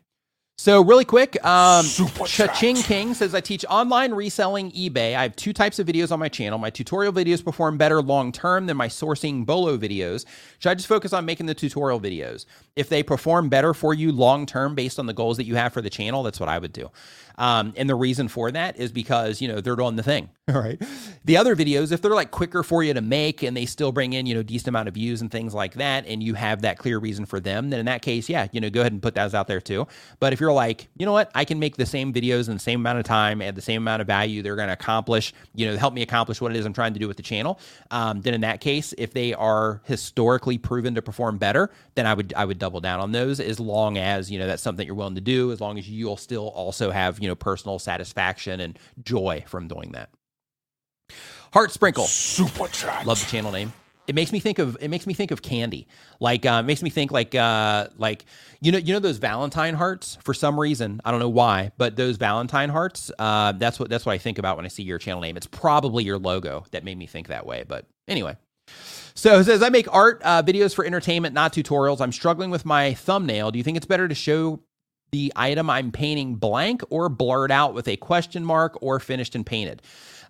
So 0.61 0.83
really 0.83 1.05
quick, 1.05 1.43
um, 1.45 1.87
Cha-Ching 2.27 2.75
King 2.75 3.15
says 3.15 3.33
I 3.33 3.41
teach 3.41 3.65
online 3.71 4.11
reselling 4.13 4.73
eBay. 4.73 5.15
I 5.15 5.23
have 5.23 5.37
two 5.37 5.53
types 5.53 5.79
of 5.79 5.87
videos 5.87 6.11
on 6.11 6.19
my 6.19 6.29
channel. 6.29 6.59
My 6.59 6.69
tutorial 6.69 7.13
videos 7.13 7.45
perform 7.45 7.79
better 7.79 8.03
long 8.03 8.33
term 8.33 8.67
than 8.67 8.77
my 8.77 8.89
sourcing 8.89 9.47
bolo 9.47 9.79
videos. 9.79 10.25
Should 10.59 10.71
I 10.71 10.75
just 10.75 10.89
focus 10.89 11.13
on 11.13 11.25
making 11.25 11.47
the 11.47 11.55
tutorial 11.55 12.01
videos? 12.01 12.45
If 12.75 12.89
they 12.89 13.05
perform 13.05 13.49
better 13.49 13.73
for 13.73 13.95
you 13.95 14.11
long 14.11 14.47
term 14.47 14.75
based 14.75 14.99
on 14.99 15.07
the 15.07 15.15
goals 15.15 15.37
that 15.37 15.45
you 15.45 15.55
have 15.55 15.73
for 15.73 15.81
the 15.81 15.91
channel, 15.91 16.25
that's 16.25 16.41
what 16.41 16.49
I 16.49 16.59
would 16.59 16.73
do. 16.73 16.91
Um, 17.39 17.73
and 17.77 17.89
the 17.89 17.95
reason 17.95 18.29
for 18.29 18.51
that 18.51 18.77
is 18.77 18.93
because, 18.93 19.41
you 19.41 19.49
know, 19.49 19.61
they're 19.61 19.77
doing 19.77 19.97
the 19.97 20.03
thing. 20.03 20.29
All 20.49 20.61
right. 20.61 20.81
The 21.25 21.37
other 21.37 21.55
videos, 21.55 21.93
if 21.93 22.03
they're 22.03 22.15
like 22.15 22.31
quicker 22.31 22.63
for 22.63 22.83
you 22.83 22.93
to 22.95 23.01
make 23.01 23.43
and 23.43 23.57
they 23.57 23.65
still 23.65 23.93
bring 23.93 24.13
in, 24.13 24.27
you 24.27 24.35
know, 24.35 24.43
decent 24.43 24.69
amount 24.69 24.89
of 24.89 24.95
views 24.95 25.21
and 25.21 25.31
things 25.31 25.55
like 25.55 25.75
that, 25.75 26.07
and 26.07 26.23
you 26.23 26.35
have 26.35 26.63
that 26.63 26.79
clear 26.79 26.99
reason 26.99 27.27
for 27.27 27.39
them, 27.39 27.71
then 27.71 27.81
in 27.81 27.87
that 27.87 28.03
case, 28.03 28.29
yeah, 28.29 28.49
you 28.53 28.61
know, 28.61 28.71
go 28.71 28.81
ahead 28.81 28.93
and 28.93 29.03
put 29.03 29.15
those 29.15 29.35
out 29.35 29.47
there 29.47 29.61
too. 29.61 29.87
But 30.21 30.33
if 30.33 30.41
you're 30.41 30.53
like, 30.53 30.89
you 30.97 31.07
know 31.07 31.13
what, 31.13 31.31
I 31.35 31.45
can 31.45 31.59
make 31.59 31.77
the 31.77 31.87
same 31.87 32.13
videos 32.13 32.49
in 32.49 32.55
the 32.55 32.61
same 32.61 32.81
amount 32.81 32.99
of 32.99 33.05
time 33.05 33.41
at 33.41 33.55
the 33.55 33.61
same 33.61 33.83
amount 33.83 34.01
of 34.01 34.07
value, 34.07 34.43
they're 34.43 34.57
going 34.57 34.69
to 34.69 34.75
accomplish, 34.75 35.33
you 35.55 35.67
know, 35.67 35.77
help 35.77 35.95
me 35.95 36.03
accomplish 36.03 36.41
what 36.41 36.51
it 36.51 36.57
is 36.57 36.67
I'm 36.67 36.73
trying 36.73 36.95
to 36.95 37.01
do 37.01 37.07
with 37.07 37.19
the 37.19 37.23
channel. 37.23 37.61
Um, 37.91 38.21
then 38.23 38.35
in 38.35 38.41
that 38.41 38.61
case, 38.61 38.95
if 38.99 39.13
they 39.13 39.35
are 39.35 39.83
historically 39.85 40.59
proven 40.59 40.95
to 40.95 41.03
perform 41.03 41.39
better, 41.39 41.71
then 41.95 42.07
I 42.07 42.15
would 42.15 42.33
I 42.35 42.45
would 42.45 42.59
double 42.59 42.81
down 42.81 43.01
on 43.01 43.13
those 43.13 43.39
as 43.39 43.61
long 43.61 43.99
as 43.99 44.31
you 44.31 44.39
know 44.39 44.47
that's 44.47 44.63
something 44.63 44.87
you're 44.87 44.97
willing 44.97 45.15
to 45.15 45.21
do, 45.21 45.53
as 45.53 45.61
long 45.61 45.79
as 45.79 45.89
you'll 45.89 46.17
still 46.17 46.49
also 46.49 46.91
have 46.91 47.21
you 47.21 47.28
know 47.29 47.35
personal 47.35 47.79
satisfaction 47.79 48.61
and 48.61 48.79
joy 49.03 49.45
from 49.47 49.69
doing 49.69 49.93
that. 49.93 50.11
Heart 51.53 51.73
Sprinkle. 51.73 52.05
Super 52.05 52.69
chat. 52.69 53.07
Love 53.07 53.21
the 53.21 53.27
channel 53.27 53.53
name. 53.53 53.73
It 54.07 54.15
makes 54.15 54.33
me 54.33 54.41
think 54.41 54.59
of 54.59 54.77
it 54.81 54.89
makes 54.89 55.07
me 55.07 55.13
think 55.13 55.31
of 55.31 55.43
candy. 55.43 55.87
Like 56.19 56.47
uh, 56.47 56.61
it 56.63 56.67
makes 56.67 56.83
me 56.83 56.89
think 56.89 57.11
like 57.11 57.35
uh, 57.35 57.89
like 57.99 58.25
you 58.61 58.73
know 58.73 58.79
you 58.79 58.95
know 58.95 59.01
those 59.01 59.19
Valentine 59.19 59.75
hearts 59.75 60.17
for 60.23 60.33
some 60.33 60.59
reason 60.59 61.01
I 61.05 61.11
don't 61.11 61.21
know 61.21 61.29
why, 61.29 61.73
but 61.77 61.97
those 61.97 62.17
Valentine 62.17 62.71
hearts. 62.71 63.11
Uh, 63.19 63.53
that's 63.53 63.79
what 63.79 63.91
that's 63.91 64.07
what 64.07 64.13
I 64.13 64.19
think 64.19 64.39
about 64.39 64.57
when 64.57 64.65
I 64.65 64.69
see 64.69 64.83
your 64.83 64.99
channel 64.99 65.21
name. 65.21 65.37
It's 65.37 65.47
probably 65.47 66.05
your 66.05 66.19
logo 66.19 66.65
that 66.71 66.85
made 66.85 66.97
me 66.97 67.07
think 67.07 67.29
that 67.29 67.45
way. 67.45 67.65
But 67.69 67.85
anyway, 68.09 68.37
so 69.15 69.41
it 69.41 69.45
says 69.45 69.63
I 69.63 69.69
make 69.69 69.93
art 69.93 70.23
uh, 70.25 70.43
videos 70.43 70.75
for 70.75 70.87
entertainment, 70.87 71.35
not 71.35 71.53
tutorials. 71.53 72.01
I'm 72.01 72.13
struggling 72.13 72.49
with 72.51 72.65
my 72.65 72.95
thumbnail. 72.95 73.51
Do 73.51 73.59
you 73.59 73.65
think 73.65 73.77
it's 73.77 73.87
better 73.87 74.09
to 74.09 74.15
show 74.15 74.61
the 75.11 75.33
item 75.37 75.71
I'm 75.71 75.91
painting 75.91 76.37
blank 76.37 76.83
or 76.91 77.09
blurred 77.09 77.51
out 77.51 77.75
with 77.75 77.89
a 77.89 77.97
question 77.97 78.45
mark 78.45 78.79
or 78.83 79.01
finished 79.01 79.35
and 79.35 79.45
painted? 79.45 79.83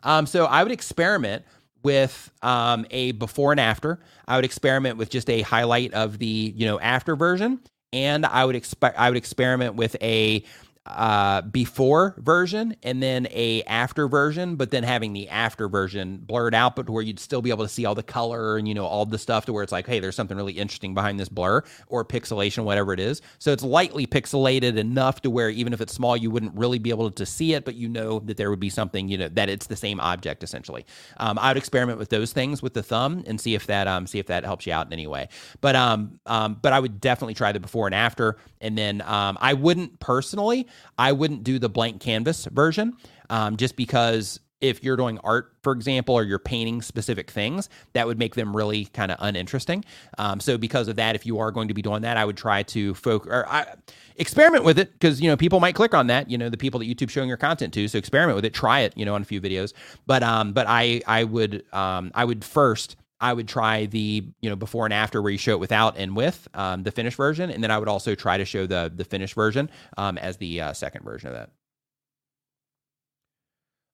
Um, 0.03 0.27
so 0.27 0.45
I 0.45 0.63
would 0.63 0.73
experiment 0.73 1.45
with 1.83 2.31
um, 2.43 2.87
a 2.91 3.13
before 3.13 3.53
and 3.53 3.61
after. 3.61 4.01
I 4.27 4.37
would 4.37 4.45
experiment 4.45 4.97
with 4.99 5.11
just 5.11 5.31
a 5.31 5.43
highlight 5.43 5.95
of 5.95 6.19
the 6.19 6.53
you 6.57 6.67
know 6.67 6.79
after 6.81 7.17
version, 7.17 7.61
and 7.93 8.27
I 8.27 8.45
would 8.45 8.57
expect 8.57 8.99
I 8.99 9.09
would 9.09 9.17
experiment 9.17 9.75
with 9.75 9.97
a 10.01 10.45
uh, 10.89 11.43
before 11.43 12.15
version 12.19 12.77
and 12.83 13.03
then 13.03 13.27
a 13.31 13.63
after 13.65 14.09
version, 14.09 14.57
but 14.57 14.71
then 14.71 14.83
having 14.83 15.13
the 15.13 15.29
after 15.29 15.69
version 15.69 16.19
blurred 16.19 16.55
out, 16.55 16.77
but 16.77 16.89
where 16.89 17.03
you'd 17.03 17.21
still 17.21 17.43
be 17.43 17.51
able 17.51 17.65
to 17.65 17.69
see 17.69 17.85
all 17.85 17.95
the 17.95 18.03
color 18.03 18.57
and 18.57 18.67
you 18.67 18.75
know 18.75 18.87
all 18.87 19.07
the 19.07 19.19
stuff 19.19 19.47
to 19.47 19.53
where 19.53 19.63
it's 19.63 19.73
like, 19.73 19.87
hey, 19.87 20.01
there's 20.01 20.17
something 20.17 20.37
really 20.37 20.55
interesting 20.55 20.95
behind 20.95 21.21
this 21.21 21.29
blur 21.29 21.63
or 21.89 22.05
pixelation, 22.05 22.65
whatever 22.65 22.93
it 22.93 23.01
is. 23.01 23.23
So 23.39 23.53
it's 23.53 23.63
lightly 23.63 24.07
pixelated 24.07 24.77
enough 24.77 25.23
to 25.23 25.31
where 25.31 25.51
even 25.51 25.73
if 25.73 25.81
it's 25.81 25.93
small, 25.93 26.17
you 26.17 26.31
wouldn't 26.31 26.55
really 26.55 26.79
be 26.79 26.91
able 26.91 27.11
to 27.11 27.27
see 27.27 27.55
it, 27.55 27.65
but 27.65 27.75
you 27.75 27.89
know 27.89 28.21
that 28.21 28.37
there 28.37 28.51
would 28.51 28.61
be 28.61 28.71
something, 28.71 29.09
you 29.09 29.19
know, 29.19 29.29
that 29.29 29.49
it's 29.49 29.67
the 29.67 29.77
same 29.77 30.01
object 30.01 30.43
essentially. 30.43 30.87
Um, 31.19 31.39
I 31.39 31.49
would 31.49 31.57
experiment 31.57 31.99
with 31.99 32.09
those 32.11 32.33
things 32.33 32.63
with 32.63 32.75
the 32.75 32.83
thumb 32.83 33.25
and 33.27 33.41
see 33.41 33.55
if 33.55 33.67
that 33.67 33.87
um 33.87 34.07
see 34.07 34.19
if 34.19 34.27
that 34.27 34.45
helps 34.45 34.67
you 34.67 34.73
out 34.73 34.87
in 34.87 34.93
any 34.93 35.07
way. 35.07 35.29
But 35.61 35.77
um 35.77 36.21
um 36.27 36.59
but 36.61 36.73
I 36.73 36.81
would 36.81 37.01
definitely 37.01 37.35
try 37.35 37.53
the 37.53 37.61
before 37.61 37.87
and 37.87 37.95
after, 37.95 38.37
and 38.61 38.77
then 38.77 39.03
um 39.03 39.39
I 39.41 39.55
wouldn't 39.55 40.01
personally. 40.01 40.67
I 40.99 41.13
wouldn't 41.13 41.45
do 41.45 41.59
the 41.59 41.69
blank 41.69 42.01
canvas 42.01 42.47
version 42.47 42.97
um, 43.31 43.57
just 43.57 43.77
because 43.77 44.41
if 44.61 44.83
you're 44.83 44.97
doing 44.97 45.19
art, 45.23 45.53
for 45.63 45.73
example, 45.73 46.15
or 46.15 46.25
you're 46.25 46.39
painting 46.39 46.83
specific 46.83 47.31
things, 47.31 47.69
that 47.93 48.07
would 48.07 48.19
make 48.19 48.35
them 48.35 48.57
really 48.57 48.87
kind 48.87 49.13
of 49.13 49.19
uninteresting. 49.21 49.85
Um, 50.19 50.41
so 50.41 50.59
because 50.59 50.89
of 50.89 50.97
that, 50.97 51.15
if 51.15 51.25
you 51.25 51.39
are 51.39 51.51
going 51.51 51.69
to 51.69 51.75
be 51.75 51.83
doing 51.83 52.03
that, 52.03 52.17
I 52.17 52.25
would 52.25 52.37
try 52.37 52.65
to 52.65 52.95
focus 52.95 53.31
or 53.31 53.49
I, 53.49 53.67
experiment 54.17 54.65
with 54.65 54.79
it 54.79 54.93
because 54.93 55.21
you 55.21 55.29
know 55.29 55.37
people 55.37 55.61
might 55.61 55.75
click 55.75 55.95
on 55.95 56.09
that. 56.09 56.31
You 56.31 56.39
know 56.39 56.49
the 56.49 56.57
people 56.57 56.81
that 56.81 56.87
YouTube's 56.87 57.13
showing 57.13 57.29
your 57.29 57.37
content 57.37 57.73
to. 57.75 57.87
So 57.89 57.99
experiment 57.99 58.37
with 58.37 58.45
it, 58.45 58.55
try 58.55 58.81
it. 58.81 58.95
You 58.97 59.05
know 59.05 59.15
on 59.15 59.23
a 59.23 59.25
few 59.27 59.41
videos. 59.41 59.73
But 60.07 60.23
um, 60.23 60.53
but 60.53 60.67
I 60.69 61.03
I 61.07 61.25
would 61.25 61.65
um, 61.73 62.11
I 62.15 62.25
would 62.25 62.45
first 62.45 62.97
I 63.21 63.33
would 63.33 63.49
try 63.49 63.87
the 63.87 64.25
you 64.41 64.51
know 64.51 64.57
before 64.57 64.87
and 64.87 64.95
after 64.95 65.21
where 65.21 65.33
you 65.33 65.39
show 65.39 65.53
it 65.53 65.61
without 65.61 65.97
and 65.97 66.15
with 66.17 66.47
um, 66.55 66.83
the 66.83 66.91
finished 66.91 67.17
version, 67.17 67.51
and 67.51 67.63
then 67.63 67.71
I 67.71 67.79
would 67.79 67.89
also 67.89 68.15
try 68.15 68.39
to 68.39 68.45
show 68.45 68.67
the 68.67 68.93
the 68.95 69.05
finished 69.05 69.35
version 69.35 69.71
um, 69.97 70.19
as 70.19 70.37
the 70.37 70.61
uh, 70.61 70.73
second 70.73 71.05
version 71.05 71.29
of 71.29 71.35
that. 71.35 71.51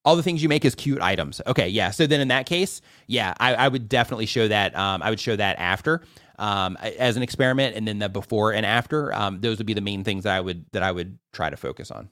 All 0.04 0.16
the 0.16 0.22
things 0.22 0.42
you 0.42 0.50
make 0.50 0.66
as 0.66 0.74
cute 0.74 1.00
items. 1.00 1.40
Okay, 1.46 1.68
yeah. 1.68 1.90
So 1.90 2.06
then 2.06 2.20
in 2.20 2.28
that 2.28 2.44
case, 2.44 2.82
yeah, 3.06 3.32
I, 3.40 3.54
I 3.54 3.68
would 3.68 3.88
definitely 3.88 4.26
show 4.26 4.48
that. 4.48 4.76
Um, 4.76 5.02
I 5.02 5.08
would 5.08 5.20
show 5.20 5.34
that 5.36 5.58
after 5.58 6.02
um, 6.38 6.76
as 6.76 7.16
an 7.16 7.22
experiment, 7.22 7.76
and 7.76 7.88
then 7.88 7.98
the 7.98 8.08
before 8.10 8.52
and 8.52 8.66
after. 8.66 9.14
Um, 9.14 9.40
those 9.40 9.58
would 9.58 9.66
be 9.66 9.74
the 9.74 9.80
main 9.80 10.04
things 10.04 10.24
that 10.24 10.36
I 10.36 10.40
would 10.40 10.66
that 10.72 10.82
I 10.82 10.92
would 10.92 11.18
try 11.32 11.48
to 11.48 11.56
focus 11.56 11.90
on. 11.90 12.10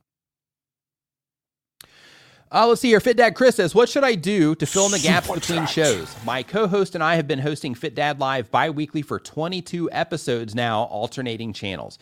Uh, 2.52 2.66
let's 2.66 2.82
see 2.82 2.88
here. 2.88 3.00
Fit 3.00 3.16
Dad 3.16 3.34
Chris 3.34 3.56
says, 3.56 3.74
What 3.74 3.88
should 3.88 4.04
I 4.04 4.14
do 4.14 4.54
to 4.56 4.66
fill 4.66 4.84
in 4.84 4.92
the 4.92 4.98
gaps 4.98 5.26
Super 5.26 5.40
between 5.40 5.66
shows? 5.66 6.14
My 6.22 6.42
co 6.42 6.66
host 6.66 6.94
and 6.94 7.02
I 7.02 7.14
have 7.14 7.26
been 7.26 7.38
hosting 7.38 7.74
Fit 7.74 7.94
Dad 7.94 8.20
Live 8.20 8.50
bi 8.50 8.68
weekly 8.68 9.00
for 9.00 9.18
22 9.18 9.90
episodes 9.90 10.54
now, 10.54 10.82
alternating 10.82 11.54
channels. 11.54 11.98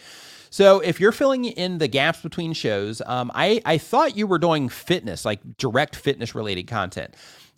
So 0.50 0.80
if 0.80 0.98
you're 0.98 1.12
filling 1.12 1.44
in 1.44 1.78
the 1.78 1.86
gaps 1.86 2.20
between 2.20 2.52
shows, 2.52 3.00
um, 3.06 3.30
I, 3.32 3.62
I 3.64 3.78
thought 3.78 4.16
you 4.16 4.26
were 4.26 4.38
doing 4.38 4.68
fitness, 4.68 5.24
like 5.24 5.38
direct 5.56 5.94
fitness 5.94 6.34
related 6.34 6.66
content. 6.66 7.14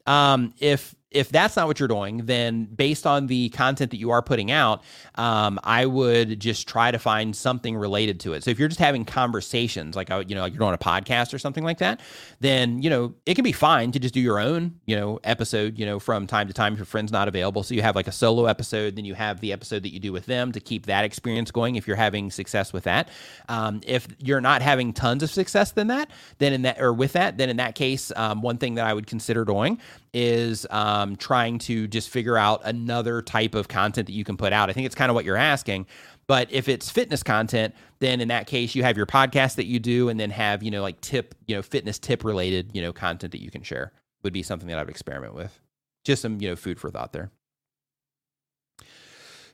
Um, 0.06 0.52
if 0.60 0.94
if 1.14 1.28
that's 1.28 1.56
not 1.56 1.66
what 1.66 1.78
you're 1.78 1.88
doing, 1.88 2.26
then 2.26 2.64
based 2.64 3.06
on 3.06 3.26
the 3.26 3.48
content 3.50 3.90
that 3.90 3.98
you 3.98 4.10
are 4.10 4.22
putting 4.22 4.50
out, 4.50 4.82
um, 5.16 5.60
I 5.62 5.86
would 5.86 6.40
just 6.40 6.66
try 6.66 6.90
to 6.90 6.98
find 6.98 7.34
something 7.36 7.76
related 7.76 8.20
to 8.20 8.32
it. 8.32 8.44
So 8.44 8.50
if 8.50 8.58
you're 8.58 8.68
just 8.68 8.80
having 8.80 9.04
conversations, 9.04 9.96
like 9.96 10.10
uh, 10.10 10.24
you 10.26 10.34
know, 10.34 10.42
like 10.42 10.52
you're 10.52 10.60
doing 10.60 10.74
a 10.74 10.78
podcast 10.78 11.34
or 11.34 11.38
something 11.38 11.64
like 11.64 11.78
that, 11.78 12.00
then 12.40 12.82
you 12.82 12.90
know 12.90 13.14
it 13.26 13.34
can 13.34 13.44
be 13.44 13.52
fine 13.52 13.92
to 13.92 13.98
just 13.98 14.14
do 14.14 14.20
your 14.20 14.38
own 14.38 14.80
you 14.86 14.96
know 14.96 15.20
episode, 15.24 15.78
you 15.78 15.86
know, 15.86 15.98
from 15.98 16.26
time 16.26 16.48
to 16.48 16.54
time 16.54 16.72
if 16.72 16.78
your 16.78 16.86
friend's 16.86 17.12
not 17.12 17.28
available. 17.28 17.62
So 17.62 17.74
you 17.74 17.82
have 17.82 17.96
like 17.96 18.06
a 18.06 18.12
solo 18.12 18.46
episode, 18.46 18.96
then 18.96 19.04
you 19.04 19.14
have 19.14 19.40
the 19.40 19.52
episode 19.52 19.82
that 19.82 19.92
you 19.92 20.00
do 20.00 20.12
with 20.12 20.26
them 20.26 20.52
to 20.52 20.60
keep 20.60 20.86
that 20.86 21.04
experience 21.04 21.50
going. 21.50 21.76
If 21.76 21.86
you're 21.86 21.96
having 21.96 22.30
success 22.30 22.72
with 22.72 22.84
that, 22.84 23.08
um, 23.48 23.80
if 23.86 24.08
you're 24.18 24.40
not 24.40 24.62
having 24.62 24.92
tons 24.92 25.22
of 25.22 25.30
success 25.30 25.72
than 25.72 25.88
that, 25.88 26.10
then 26.38 26.52
in 26.52 26.62
that 26.62 26.80
or 26.80 26.92
with 26.92 27.12
that, 27.12 27.38
then 27.38 27.50
in 27.50 27.56
that 27.58 27.74
case, 27.74 28.12
um, 28.16 28.42
one 28.42 28.58
thing 28.58 28.74
that 28.74 28.86
I 28.86 28.94
would 28.94 29.06
consider 29.06 29.44
doing 29.44 29.78
is 30.14 30.66
um, 30.70 31.16
trying 31.16 31.58
to 31.58 31.88
just 31.88 32.10
figure 32.10 32.36
out 32.36 32.60
another 32.64 33.22
type 33.22 33.54
of 33.54 33.68
content 33.68 34.06
that 34.06 34.12
you 34.12 34.24
can 34.24 34.36
put 34.36 34.52
out. 34.52 34.68
I 34.68 34.72
think 34.72 34.86
it's 34.86 34.94
kind 34.94 35.10
of 35.10 35.14
what 35.14 35.24
you're 35.24 35.36
asking. 35.36 35.86
But 36.26 36.52
if 36.52 36.68
it's 36.68 36.90
fitness 36.90 37.22
content, 37.22 37.74
then 37.98 38.20
in 38.20 38.28
that 38.28 38.46
case, 38.46 38.74
you 38.74 38.82
have 38.82 38.96
your 38.96 39.06
podcast 39.06 39.56
that 39.56 39.66
you 39.66 39.80
do, 39.80 40.08
and 40.08 40.20
then 40.20 40.30
have 40.30 40.62
you 40.62 40.70
know 40.70 40.82
like 40.82 41.00
tip, 41.00 41.34
you 41.46 41.54
know, 41.54 41.62
fitness 41.62 41.98
tip 41.98 42.24
related, 42.24 42.70
you 42.74 42.82
know, 42.82 42.92
content 42.92 43.32
that 43.32 43.42
you 43.42 43.50
can 43.50 43.62
share 43.62 43.92
would 44.22 44.32
be 44.32 44.42
something 44.42 44.68
that 44.68 44.78
I 44.78 44.82
would 44.82 44.90
experiment 44.90 45.34
with. 45.34 45.58
Just 46.04 46.22
some 46.22 46.40
you 46.40 46.48
know 46.48 46.56
food 46.56 46.78
for 46.78 46.90
thought 46.90 47.12
there. 47.12 47.30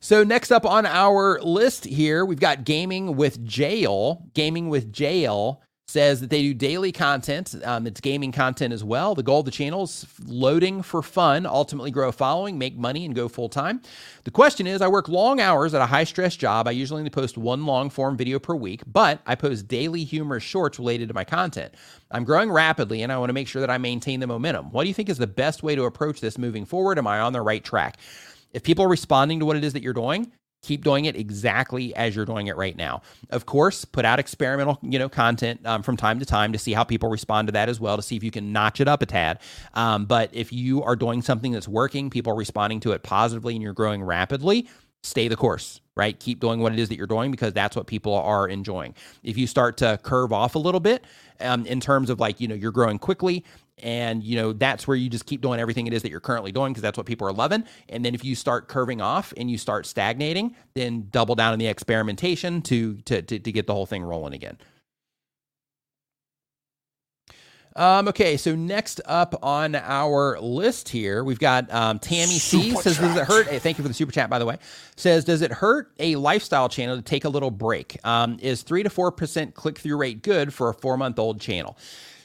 So 0.01 0.23
next 0.23 0.53
up 0.53 0.65
on 0.65 0.87
our 0.87 1.41
list 1.41 1.85
here, 1.85 2.25
we've 2.25 2.39
got 2.39 2.65
gaming 2.65 3.17
with 3.17 3.45
Jail. 3.45 4.29
Gaming 4.35 4.69
with 4.69 4.93
Jail 4.93 5.61
says 5.89 6.21
that 6.21 6.29
they 6.29 6.43
do 6.43 6.53
daily 6.53 6.93
content. 6.93 7.55
Um, 7.65 7.87
it's 7.87 8.01
gaming 8.01 8.31
content 8.31 8.75
as 8.75 8.85
well. 8.85 9.15
The 9.15 9.23
goal 9.23 9.41
of 9.41 9.47
the 9.47 9.51
channel 9.51 9.85
is 9.85 10.07
loading 10.27 10.83
for 10.83 11.03
fun, 11.03 11.47
ultimately 11.47 11.91
grow 11.91 12.09
a 12.09 12.13
following, 12.13 12.59
make 12.59 12.77
money, 12.77 13.07
and 13.07 13.15
go 13.15 13.27
full 13.27 13.49
time. 13.49 13.81
The 14.25 14.31
question 14.31 14.67
is 14.67 14.83
I 14.83 14.89
work 14.89 15.09
long 15.09 15.41
hours 15.41 15.73
at 15.73 15.81
a 15.81 15.87
high 15.87 16.05
stress 16.05 16.37
job. 16.37 16.69
I 16.69 16.73
usually 16.73 17.01
only 17.01 17.11
post 17.11 17.39
one 17.39 17.65
long 17.65 17.89
form 17.89 18.19
video 18.19 18.39
per 18.39 18.55
week, 18.55 18.83
but 18.87 19.21
I 19.27 19.35
post 19.35 19.67
daily 19.67 20.05
humorous 20.05 20.43
shorts 20.43 20.79
related 20.79 21.09
to 21.09 21.15
my 21.15 21.25
content. 21.25 21.75
I'm 22.11 22.25
growing 22.25 22.53
rapidly 22.53 23.03
and 23.03 23.11
I 23.11 23.17
want 23.17 23.31
to 23.31 23.35
make 23.35 23.49
sure 23.49 23.61
that 23.61 23.71
I 23.71 23.79
maintain 23.79 24.21
the 24.21 24.27
momentum. 24.27 24.71
What 24.71 24.83
do 24.83 24.89
you 24.89 24.95
think 24.95 25.09
is 25.09 25.19
the 25.19 25.27
best 25.27 25.63
way 25.63 25.75
to 25.75 25.85
approach 25.85 26.21
this 26.21 26.37
moving 26.37 26.67
forward? 26.67 26.99
Am 26.99 27.07
I 27.07 27.21
on 27.21 27.33
the 27.33 27.41
right 27.41 27.65
track? 27.65 27.97
If 28.53 28.63
people 28.63 28.85
are 28.85 28.89
responding 28.89 29.41
to 29.41 29.47
what 29.47 29.57
it 29.57 29.65
is 29.65 29.73
that 29.75 29.83
you're 29.83 29.93
doing, 29.95 30.33
keep 30.63 30.85
doing 30.85 31.05
it 31.05 31.17
exactly 31.17 31.95
as 31.95 32.17
you're 32.17 32.25
doing 32.25 32.49
it 32.49 32.57
right 32.57 32.77
now. 32.77 33.03
Of 33.31 33.47
course, 33.47 33.85
put 33.85 34.05
out 34.05 34.19
experimental, 34.19 34.79
you 34.83 34.99
know, 34.99 35.09
content 35.09 35.61
um, 35.65 35.83
from 35.83 35.97
time 35.97 36.19
to 36.19 36.27
time 36.27 36.53
to 36.53 36.59
see 36.59 36.73
how 36.73 36.85
people 36.85 37.09
respond 37.09 37.49
to 37.49 37.53
that 37.53 37.69
as 37.69 37.81
well, 37.81 37.97
to 37.97 38.03
see 38.03 38.17
if 38.17 38.25
you 38.25 38.31
can 38.31 38.53
notch 38.53 38.81
it 38.81 38.89
up 38.89 39.03
a 39.03 39.07
tad. 39.07 39.39
Um, 39.75 40.07
but 40.07 40.31
if 40.33 40.53
you 40.53 40.83
are 40.83 40.97
doing 40.97 41.23
something 41.23 41.53
that's 41.53 41.69
working, 41.69 42.11
people 42.11 42.33
are 42.33 42.37
responding 42.37 42.81
to 42.81 42.93
it 42.93 43.03
positively, 43.03 43.55
and 43.55 43.63
you're 43.63 43.73
growing 43.73 44.03
rapidly, 44.03 44.69
stay 45.03 45.29
the 45.29 45.37
course. 45.37 45.81
Right, 45.97 46.19
keep 46.21 46.39
doing 46.39 46.61
what 46.61 46.73
it 46.73 46.79
is 46.79 46.91
that 46.91 46.97
you're 46.97 47.09
doing 47.09 47.33
because 47.33 47.53
that's 47.53 47.75
what 47.75 47.89
people 47.89 48.15
are 48.15 48.47
enjoying. 48.47 48.95
If 49.25 49.37
you 49.37 49.49
start 49.49 49.79
to 49.79 49.99
curve 50.01 50.33
off 50.33 50.55
a 50.55 50.59
little 50.61 50.79
bit, 50.79 51.05
um, 51.41 51.67
in 51.67 51.81
terms 51.81 52.09
of 52.09 52.21
like 52.21 52.41
you 52.41 52.47
know 52.47 52.55
you're 52.55 52.71
growing 52.71 53.01
quickly 53.01 53.45
and 53.83 54.23
you 54.23 54.37
know 54.37 54.53
that's 54.53 54.87
where 54.87 54.97
you 54.97 55.09
just 55.09 55.27
keep 55.27 55.41
doing 55.41 55.61
everything 55.61 55.87
it 55.87 55.93
is 55.93 56.03
that 56.03 56.11
you're 56.11 56.21
currently 56.21 56.53
doing 56.53 56.73
because 56.73 56.83
that's 56.83 56.97
what 56.97 57.07
people 57.07 57.27
are 57.27 57.33
loving 57.33 57.65
and 57.89 58.05
then 58.05 58.15
if 58.15 58.25
you 58.25 58.35
start 58.35 58.69
curving 58.69 59.01
off 59.01 59.33
and 59.37 59.51
you 59.51 59.59
start 59.59 59.87
stagnating 59.87 60.55
then 60.75 61.07
double 61.11 61.35
down 61.35 61.53
on 61.53 61.59
the 61.59 61.67
experimentation 61.67 62.63
to 62.63 62.97
to 63.03 63.23
to, 63.23 63.39
to 63.39 63.53
get 63.53 63.67
the 63.67 63.75
whole 63.75 63.87
thing 63.87 64.03
rolling 64.03 64.35
again 64.35 64.57
um, 67.79 68.09
okay, 68.09 68.37
so 68.37 68.57
next 68.57 69.01
up 69.05 69.39
on 69.41 69.77
our 69.77 70.41
list 70.41 70.89
here, 70.89 71.23
we've 71.23 71.39
got 71.39 71.73
um, 71.73 72.01
Tammy 72.01 72.39
C 72.39 72.71
Super 72.71 72.83
says, 72.83 72.99
"Does 72.99 73.17
it 73.17 73.25
hurt?" 73.25 73.47
Hey, 73.47 73.61
thank 73.61 73.79
you 73.79 73.83
for 73.83 73.89
the 73.89 73.95
super 73.95 74.11
chat, 74.11 74.29
by 74.29 74.41
the 74.41 74.47
way. 74.47 74.59
Says, 74.97 75.25
"Does 75.25 75.43
it 75.43 75.53
hurt 75.53 75.93
a 76.01 76.17
lifestyle 76.17 76.69
channel 76.69 76.97
to 76.97 77.03
take 77.03 77.25
a 77.25 77.29
little 77.29 77.53
break? 77.53 77.97
Um, 78.05 78.37
is 78.41 78.63
three 78.63 78.83
to 78.83 78.91
four 78.91 79.13
percent 79.13 79.55
click 79.55 79.79
through 79.79 79.97
rate 79.97 80.23
good 80.23 80.53
for 80.53 80.71
a 80.71 80.75
four 80.75 80.97
month 80.97 81.21
old 81.21 81.41
channel?" 81.41 81.79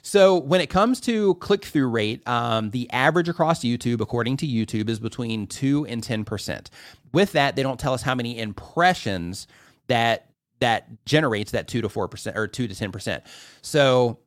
So 0.03 0.37
when 0.37 0.61
it 0.61 0.69
comes 0.69 0.99
to 1.01 1.35
click 1.35 1.63
through 1.65 1.87
rate, 1.87 2.27
um, 2.27 2.69
the 2.71 2.91
average 2.91 3.29
across 3.29 3.61
YouTube, 3.61 4.01
according 4.01 4.37
to 4.37 4.47
YouTube, 4.47 4.89
is 4.89 4.99
between 4.99 5.47
two 5.47 5.85
and 5.85 6.03
ten 6.03 6.25
percent. 6.25 6.69
With 7.13 7.31
that, 7.31 7.55
they 7.55 7.63
don't 7.63 7.79
tell 7.79 7.93
us 7.93 8.01
how 8.01 8.13
many 8.13 8.37
impressions 8.37 9.47
that 9.87 10.29
that 10.59 11.05
generates 11.05 11.51
that 11.51 11.67
two 11.67 11.81
to 11.81 11.89
four 11.89 12.07
percent 12.07 12.37
or 12.37 12.47
two 12.47 12.67
to 12.67 12.75
ten 12.75 12.91
percent. 12.91 13.23
So 13.61 14.19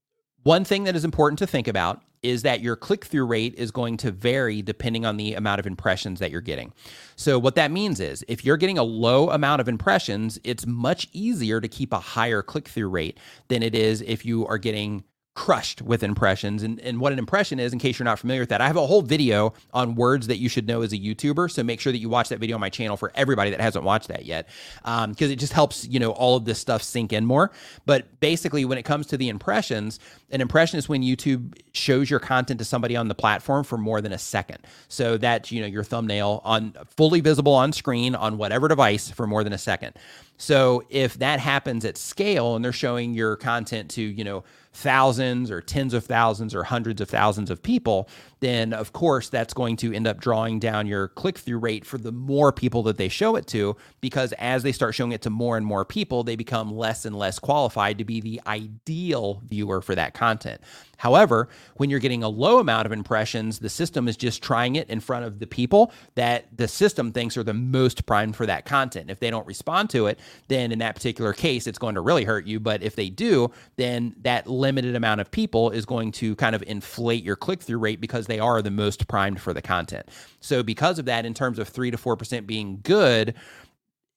one 0.42 0.64
thing 0.64 0.84
that 0.84 0.96
is 0.96 1.04
important 1.04 1.38
to 1.40 1.46
think 1.46 1.68
about 1.68 2.02
is 2.22 2.42
that 2.42 2.60
your 2.60 2.76
click 2.76 3.04
through 3.04 3.26
rate 3.26 3.54
is 3.56 3.70
going 3.70 3.96
to 3.98 4.10
vary 4.10 4.62
depending 4.62 5.04
on 5.04 5.16
the 5.16 5.34
amount 5.34 5.60
of 5.60 5.66
impressions 5.66 6.20
that 6.20 6.30
you're 6.30 6.40
getting. 6.40 6.72
So, 7.16 7.38
what 7.38 7.54
that 7.56 7.70
means 7.70 8.00
is 8.00 8.24
if 8.28 8.44
you're 8.44 8.56
getting 8.56 8.78
a 8.78 8.82
low 8.82 9.30
amount 9.30 9.60
of 9.60 9.68
impressions, 9.68 10.38
it's 10.42 10.66
much 10.66 11.08
easier 11.12 11.60
to 11.60 11.68
keep 11.68 11.92
a 11.92 11.98
higher 11.98 12.42
click 12.42 12.68
through 12.68 12.88
rate 12.88 13.18
than 13.48 13.62
it 13.62 13.74
is 13.74 14.00
if 14.02 14.24
you 14.24 14.46
are 14.46 14.58
getting 14.58 15.04
crushed 15.36 15.82
with 15.82 16.02
impressions. 16.02 16.62
And, 16.62 16.80
and 16.80 16.98
what 16.98 17.12
an 17.12 17.18
impression 17.18 17.60
is, 17.60 17.74
in 17.74 17.78
case 17.78 17.98
you're 17.98 18.04
not 18.04 18.18
familiar 18.18 18.40
with 18.40 18.48
that, 18.48 18.62
I 18.62 18.66
have 18.66 18.76
a 18.76 18.86
whole 18.86 19.02
video 19.02 19.52
on 19.74 19.94
words 19.94 20.26
that 20.28 20.38
you 20.38 20.48
should 20.48 20.66
know 20.66 20.80
as 20.80 20.94
a 20.94 20.98
YouTuber. 20.98 21.50
So 21.50 21.62
make 21.62 21.78
sure 21.78 21.92
that 21.92 21.98
you 21.98 22.08
watch 22.08 22.30
that 22.30 22.40
video 22.40 22.56
on 22.56 22.60
my 22.60 22.70
channel 22.70 22.96
for 22.96 23.12
everybody 23.14 23.50
that 23.50 23.60
hasn't 23.60 23.84
watched 23.84 24.08
that 24.08 24.24
yet, 24.24 24.48
because 24.78 25.04
um, 25.04 25.14
it 25.18 25.36
just 25.38 25.52
helps 25.52 25.86
you 25.86 26.00
know 26.00 26.10
all 26.12 26.36
of 26.36 26.46
this 26.46 26.58
stuff 26.58 26.82
sink 26.82 27.12
in 27.12 27.26
more. 27.26 27.52
But 27.84 28.18
basically, 28.18 28.64
when 28.64 28.78
it 28.78 28.84
comes 28.84 29.06
to 29.08 29.18
the 29.18 29.28
impressions, 29.28 30.00
an 30.30 30.40
impression 30.40 30.78
is 30.78 30.88
when 30.88 31.02
YouTube 31.02 31.60
shows 31.72 32.10
your 32.10 32.18
content 32.18 32.58
to 32.58 32.64
somebody 32.64 32.96
on 32.96 33.08
the 33.08 33.14
platform 33.14 33.62
for 33.62 33.76
more 33.76 34.00
than 34.00 34.12
a 34.12 34.18
second. 34.18 34.58
So 34.88 35.18
that 35.18 35.52
you 35.52 35.60
know 35.60 35.66
your 35.66 35.84
thumbnail 35.84 36.40
on 36.44 36.74
fully 36.96 37.20
visible 37.20 37.52
on 37.52 37.74
screen 37.74 38.14
on 38.14 38.38
whatever 38.38 38.68
device 38.68 39.10
for 39.10 39.26
more 39.26 39.44
than 39.44 39.52
a 39.52 39.58
second. 39.58 39.96
So 40.38 40.82
if 40.90 41.18
that 41.18 41.40
happens 41.40 41.84
at 41.84 41.96
scale 41.96 42.56
and 42.56 42.64
they're 42.64 42.72
showing 42.72 43.14
your 43.14 43.36
content 43.36 43.90
to, 43.92 44.02
you 44.02 44.24
know, 44.24 44.44
thousands 44.76 45.50
or 45.50 45.60
tens 45.62 45.94
of 45.94 46.04
thousands 46.04 46.54
or 46.54 46.62
hundreds 46.62 47.00
of 47.00 47.08
thousands 47.08 47.50
of 47.50 47.62
people, 47.62 48.08
then 48.40 48.72
of 48.72 48.92
course 48.92 49.28
that's 49.28 49.54
going 49.54 49.76
to 49.76 49.92
end 49.92 50.06
up 50.06 50.20
drawing 50.20 50.58
down 50.58 50.86
your 50.86 51.08
click 51.08 51.38
through 51.38 51.58
rate 51.58 51.84
for 51.84 51.98
the 51.98 52.12
more 52.12 52.52
people 52.52 52.82
that 52.84 52.96
they 52.96 53.08
show 53.08 53.36
it 53.36 53.46
to. 53.48 53.76
Because 54.00 54.32
as 54.34 54.62
they 54.62 54.72
start 54.72 54.94
showing 54.94 55.12
it 55.12 55.22
to 55.22 55.30
more 55.30 55.56
and 55.56 55.66
more 55.66 55.84
people, 55.84 56.22
they 56.22 56.36
become 56.36 56.74
less 56.74 57.04
and 57.04 57.18
less 57.18 57.38
qualified 57.38 57.98
to 57.98 58.04
be 58.04 58.20
the 58.20 58.40
ideal 58.46 59.42
viewer 59.46 59.80
for 59.80 59.94
that 59.94 60.14
content. 60.14 60.60
However, 60.98 61.48
when 61.76 61.90
you're 61.90 62.00
getting 62.00 62.22
a 62.22 62.28
low 62.28 62.58
amount 62.58 62.86
of 62.86 62.92
impressions, 62.92 63.58
the 63.58 63.68
system 63.68 64.08
is 64.08 64.16
just 64.16 64.42
trying 64.42 64.76
it 64.76 64.88
in 64.88 65.00
front 65.00 65.24
of 65.24 65.38
the 65.38 65.46
people 65.46 65.92
that 66.14 66.46
the 66.56 66.68
system 66.68 67.12
thinks 67.12 67.36
are 67.36 67.42
the 67.42 67.54
most 67.54 68.06
primed 68.06 68.34
for 68.34 68.46
that 68.46 68.64
content. 68.64 69.10
If 69.10 69.20
they 69.20 69.30
don't 69.30 69.46
respond 69.46 69.90
to 69.90 70.06
it, 70.06 70.18
then 70.48 70.72
in 70.72 70.78
that 70.78 70.94
particular 70.94 71.32
case, 71.32 71.66
it's 71.66 71.78
going 71.78 71.96
to 71.96 72.00
really 72.00 72.24
hurt 72.24 72.46
you. 72.46 72.60
But 72.60 72.82
if 72.82 72.96
they 72.96 73.10
do, 73.10 73.50
then 73.76 74.14
that 74.22 74.46
limited 74.46 74.94
amount 74.94 75.20
of 75.20 75.30
people 75.30 75.70
is 75.70 75.84
going 75.84 76.12
to 76.12 76.34
kind 76.36 76.54
of 76.54 76.62
inflate 76.66 77.24
your 77.24 77.36
click 77.36 77.62
through 77.62 77.78
rate 77.78 78.00
because 78.00 78.25
because 78.26 78.36
they 78.36 78.40
are 78.40 78.62
the 78.62 78.70
most 78.70 79.08
primed 79.08 79.40
for 79.40 79.52
the 79.52 79.62
content. 79.62 80.08
So 80.40 80.62
because 80.62 80.98
of 80.98 81.06
that, 81.06 81.24
in 81.24 81.34
terms 81.34 81.58
of 81.58 81.68
three 81.68 81.90
to 81.90 81.96
four 81.96 82.16
percent 82.16 82.46
being 82.46 82.80
good, 82.82 83.34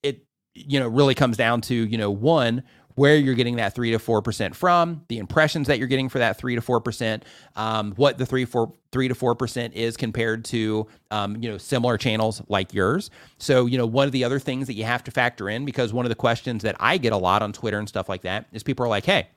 it 0.02 0.24
you 0.54 0.80
know 0.80 0.88
really 0.88 1.14
comes 1.14 1.36
down 1.36 1.60
to 1.62 1.74
you 1.74 1.98
know 1.98 2.10
one 2.10 2.62
where 2.96 3.16
you're 3.16 3.34
getting 3.34 3.56
that 3.56 3.74
three 3.74 3.92
to 3.92 3.98
four 3.98 4.20
percent 4.20 4.54
from, 4.54 5.02
the 5.08 5.18
impressions 5.18 5.68
that 5.68 5.78
you're 5.78 5.88
getting 5.88 6.08
for 6.08 6.18
that 6.18 6.36
three 6.36 6.54
to 6.54 6.60
four 6.60 6.80
percent, 6.80 7.24
um, 7.56 7.92
what 7.92 8.18
the 8.18 8.26
three 8.26 8.44
four 8.44 8.72
three 8.92 9.08
to 9.08 9.14
four 9.14 9.34
percent 9.34 9.74
is 9.74 9.96
compared 9.96 10.44
to 10.44 10.86
um, 11.10 11.36
you 11.40 11.48
know 11.48 11.56
similar 11.56 11.96
channels 11.96 12.42
like 12.48 12.74
yours. 12.74 13.10
So 13.38 13.66
you 13.66 13.78
know 13.78 13.86
one 13.86 14.06
of 14.06 14.12
the 14.12 14.24
other 14.24 14.38
things 14.38 14.66
that 14.66 14.74
you 14.74 14.84
have 14.84 15.04
to 15.04 15.10
factor 15.10 15.48
in 15.48 15.64
because 15.64 15.92
one 15.92 16.04
of 16.04 16.10
the 16.10 16.16
questions 16.16 16.62
that 16.62 16.76
I 16.80 16.98
get 16.98 17.12
a 17.12 17.16
lot 17.16 17.42
on 17.42 17.52
Twitter 17.52 17.78
and 17.78 17.88
stuff 17.88 18.08
like 18.08 18.22
that 18.22 18.46
is 18.52 18.62
people 18.62 18.84
are 18.84 18.88
like, 18.88 19.06
hey 19.06 19.28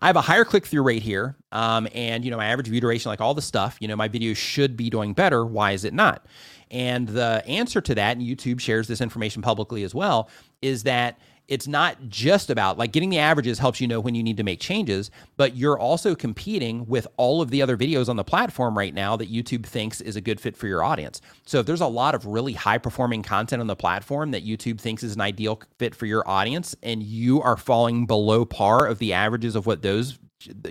I 0.00 0.06
have 0.06 0.16
a 0.16 0.20
higher 0.20 0.44
click 0.44 0.66
through 0.66 0.82
rate 0.82 1.02
here, 1.02 1.36
um, 1.50 1.88
and 1.92 2.24
you 2.24 2.30
know 2.30 2.36
my 2.36 2.46
average 2.46 2.68
view 2.68 2.80
duration, 2.80 3.08
like 3.10 3.20
all 3.20 3.34
the 3.34 3.42
stuff. 3.42 3.76
You 3.80 3.88
know 3.88 3.96
my 3.96 4.08
videos 4.08 4.36
should 4.36 4.76
be 4.76 4.90
doing 4.90 5.12
better. 5.12 5.44
Why 5.44 5.72
is 5.72 5.84
it 5.84 5.92
not? 5.92 6.24
And 6.70 7.08
the 7.08 7.42
answer 7.46 7.80
to 7.80 7.94
that, 7.94 8.16
and 8.16 8.24
YouTube 8.26 8.60
shares 8.60 8.86
this 8.86 9.00
information 9.00 9.42
publicly 9.42 9.82
as 9.82 9.94
well, 9.94 10.30
is 10.62 10.84
that 10.84 11.18
it's 11.48 11.66
not 11.66 11.96
just 12.08 12.50
about 12.50 12.76
like 12.76 12.92
getting 12.92 13.08
the 13.08 13.18
averages 13.18 13.58
helps 13.58 13.80
you 13.80 13.88
know 13.88 14.00
when 14.00 14.14
you 14.14 14.22
need 14.22 14.36
to 14.36 14.42
make 14.42 14.60
changes, 14.60 15.10
but 15.38 15.56
you're 15.56 15.78
also 15.78 16.14
competing 16.14 16.86
with 16.86 17.06
all 17.16 17.40
of 17.40 17.50
the 17.50 17.62
other 17.62 17.76
videos 17.76 18.08
on 18.08 18.16
the 18.16 18.24
platform 18.24 18.76
right 18.76 18.92
now 18.92 19.16
that 19.16 19.32
YouTube 19.32 19.64
thinks 19.64 20.02
is 20.02 20.14
a 20.14 20.20
good 20.20 20.40
fit 20.40 20.56
for 20.56 20.66
your 20.66 20.84
audience. 20.84 21.22
So 21.46 21.60
if 21.60 21.66
there's 21.66 21.80
a 21.80 21.86
lot 21.86 22.14
of 22.14 22.26
really 22.26 22.52
high 22.52 22.78
performing 22.78 23.22
content 23.22 23.60
on 23.60 23.66
the 23.66 23.76
platform 23.76 24.30
that 24.32 24.46
YouTube 24.46 24.78
thinks 24.78 25.02
is 25.02 25.14
an 25.14 25.22
ideal 25.22 25.60
fit 25.78 25.94
for 25.94 26.04
your 26.04 26.28
audience 26.28 26.76
and 26.82 27.02
you 27.02 27.40
are 27.40 27.56
falling 27.56 28.06
below 28.06 28.44
par 28.44 28.86
of 28.86 28.98
the 28.98 29.14
averages 29.14 29.56
of 29.56 29.66
what 29.66 29.80
those 29.80 30.18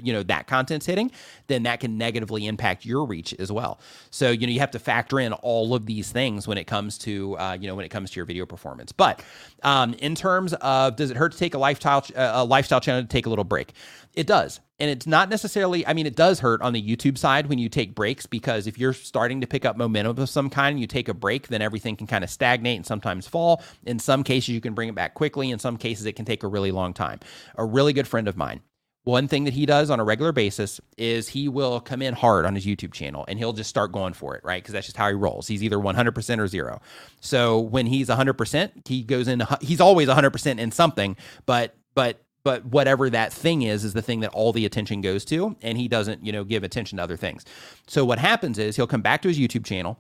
you 0.02 0.14
know 0.14 0.24
that 0.24 0.48
content's 0.48 0.86
hitting 0.86 1.12
then 1.48 1.64
that 1.64 1.80
can 1.80 1.98
negatively 1.98 2.46
impact 2.46 2.86
your 2.86 3.06
reach 3.06 3.34
as 3.40 3.52
well. 3.52 3.80
So 4.12 4.32
you 4.32 4.48
know 4.48 4.54
you 4.54 4.60
have 4.60 4.72
to 4.72 4.80
factor 4.80 5.20
in 5.20 5.34
all 5.34 5.74
of 5.74 5.86
these 5.86 6.12
things 6.12 6.48
when 6.48 6.58
it 6.58 6.66
comes 6.66 6.98
to 7.00 7.38
uh, 7.38 7.58
you 7.60 7.68
know 7.68 7.76
when 7.76 7.86
it 7.86 7.90
comes 7.90 8.12
to 8.12 8.16
your 8.16 8.26
video 8.26 8.46
performance. 8.46 8.92
But 8.92 9.22
um, 9.64 9.94
in 9.96 10.16
terms 10.16 10.54
of 10.54 10.96
does 10.96 11.12
it 11.12 11.18
hurt 11.18 11.34
to 11.34 11.38
take 11.38 11.54
a 11.54 11.58
lifestyle 11.58 12.06
uh, 12.16 12.32
a 12.36 12.46
lifestyle 12.46 12.80
channel 12.80 13.02
to 13.02 13.08
take 13.08 13.26
a 13.26 13.30
little 13.30 13.44
break? 13.44 13.74
It 14.14 14.28
does. 14.28 14.60
And 14.80 14.92
it's 14.92 15.08
not 15.08 15.30
necessarily 15.30 15.88
i 15.88 15.94
mean 15.94 16.06
it 16.06 16.16
does 16.16 16.40
hurt 16.40 16.62
on 16.62 16.72
the 16.72 16.82
youtube 16.82 17.18
side 17.18 17.48
when 17.48 17.58
you 17.58 17.68
take 17.68 17.96
breaks 17.96 18.28
because 18.28 18.68
if 18.68 18.78
you're 18.78 18.94
starting 18.94 19.42
to 19.42 19.48
pick 19.48 19.66
up 19.66 19.76
momentum 19.76 20.20
of 20.20 20.30
some 20.30 20.52
kind 20.52 20.74
and 20.74 20.80
you 20.80 20.86
take 20.86 21.10
a 21.10 21.16
break 21.16 21.48
then 21.48 21.64
everything 21.64 21.96
can 21.96 22.06
kind 22.06 22.24
of 22.24 22.30
stagnate 22.30 22.78
and 22.78 22.86
sometimes 22.86 23.28
fall. 23.28 23.64
In 23.86 23.98
some 23.98 24.24
cases 24.24 24.50
you 24.50 24.62
can 24.62 24.76
bring 24.76 24.90
it 24.90 24.96
back 24.96 25.16
quickly. 25.16 25.50
In 25.50 25.58
some 25.58 25.78
cases 25.78 26.06
it 26.06 26.14
can 26.14 26.26
take 26.26 26.44
a 26.44 26.48
really 26.48 26.72
long 26.72 26.94
time. 26.94 27.20
A 27.56 27.66
really 27.66 27.92
good 27.92 28.08
friend 28.08 28.28
of 28.28 28.38
mine 28.38 28.62
one 29.08 29.30
thing 29.30 29.46
that 29.46 29.54
he 29.54 29.66
does 29.66 29.90
on 29.90 30.02
a 30.02 30.04
regular 30.04 30.34
basis 30.34 30.82
is 30.98 31.30
he 31.30 31.48
will 31.48 31.80
come 31.80 32.02
in 32.02 32.14
hard 32.14 32.46
on 32.46 32.54
his 32.54 32.66
YouTube 32.66 32.92
channel 32.92 33.24
and 33.30 33.40
he'll 33.40 33.54
just 33.54 33.70
start 33.70 33.94
going 33.94 34.12
for 34.12 34.36
it, 34.36 34.44
right? 34.44 34.62
Because 34.62 34.74
that's 34.74 34.86
just 34.86 34.98
how 34.98 35.08
he 35.08 35.14
rolls. 35.14 35.48
He's 35.48 35.64
either 35.64 35.78
100% 35.78 36.40
or 36.40 36.48
zero. 36.48 36.82
So 37.22 37.58
when 37.58 37.86
he's 37.86 38.10
100%, 38.10 38.86
he 38.86 39.04
goes 39.04 39.30
in, 39.30 39.44
he's 39.62 39.80
always 39.80 40.10
100% 40.10 40.60
in 40.60 40.72
something, 40.72 41.16
but, 41.46 41.78
but, 41.96 42.22
but 42.44 42.66
whatever 42.66 43.10
that 43.10 43.32
thing 43.32 43.62
is 43.62 43.86
is 43.86 43.94
the 43.94 44.02
thing 44.02 44.20
that 44.20 44.32
all 44.32 44.52
the 44.52 44.66
attention 44.66 45.00
goes 45.00 45.24
to 45.26 45.56
and 45.62 45.78
he 45.78 45.88
doesn't 45.88 46.26
you 46.26 46.32
know 46.32 46.46
give 46.46 46.64
attention 46.64 46.98
to 46.98 47.04
other 47.04 47.18
things 47.18 47.44
so 47.88 48.06
what 48.06 48.20
happens 48.20 48.58
is 48.58 48.78
he'll 48.78 48.88
come 48.88 49.02
back 49.02 49.22
to 49.22 49.28
his 49.28 49.38
youtube 49.38 49.66
channel 49.66 50.00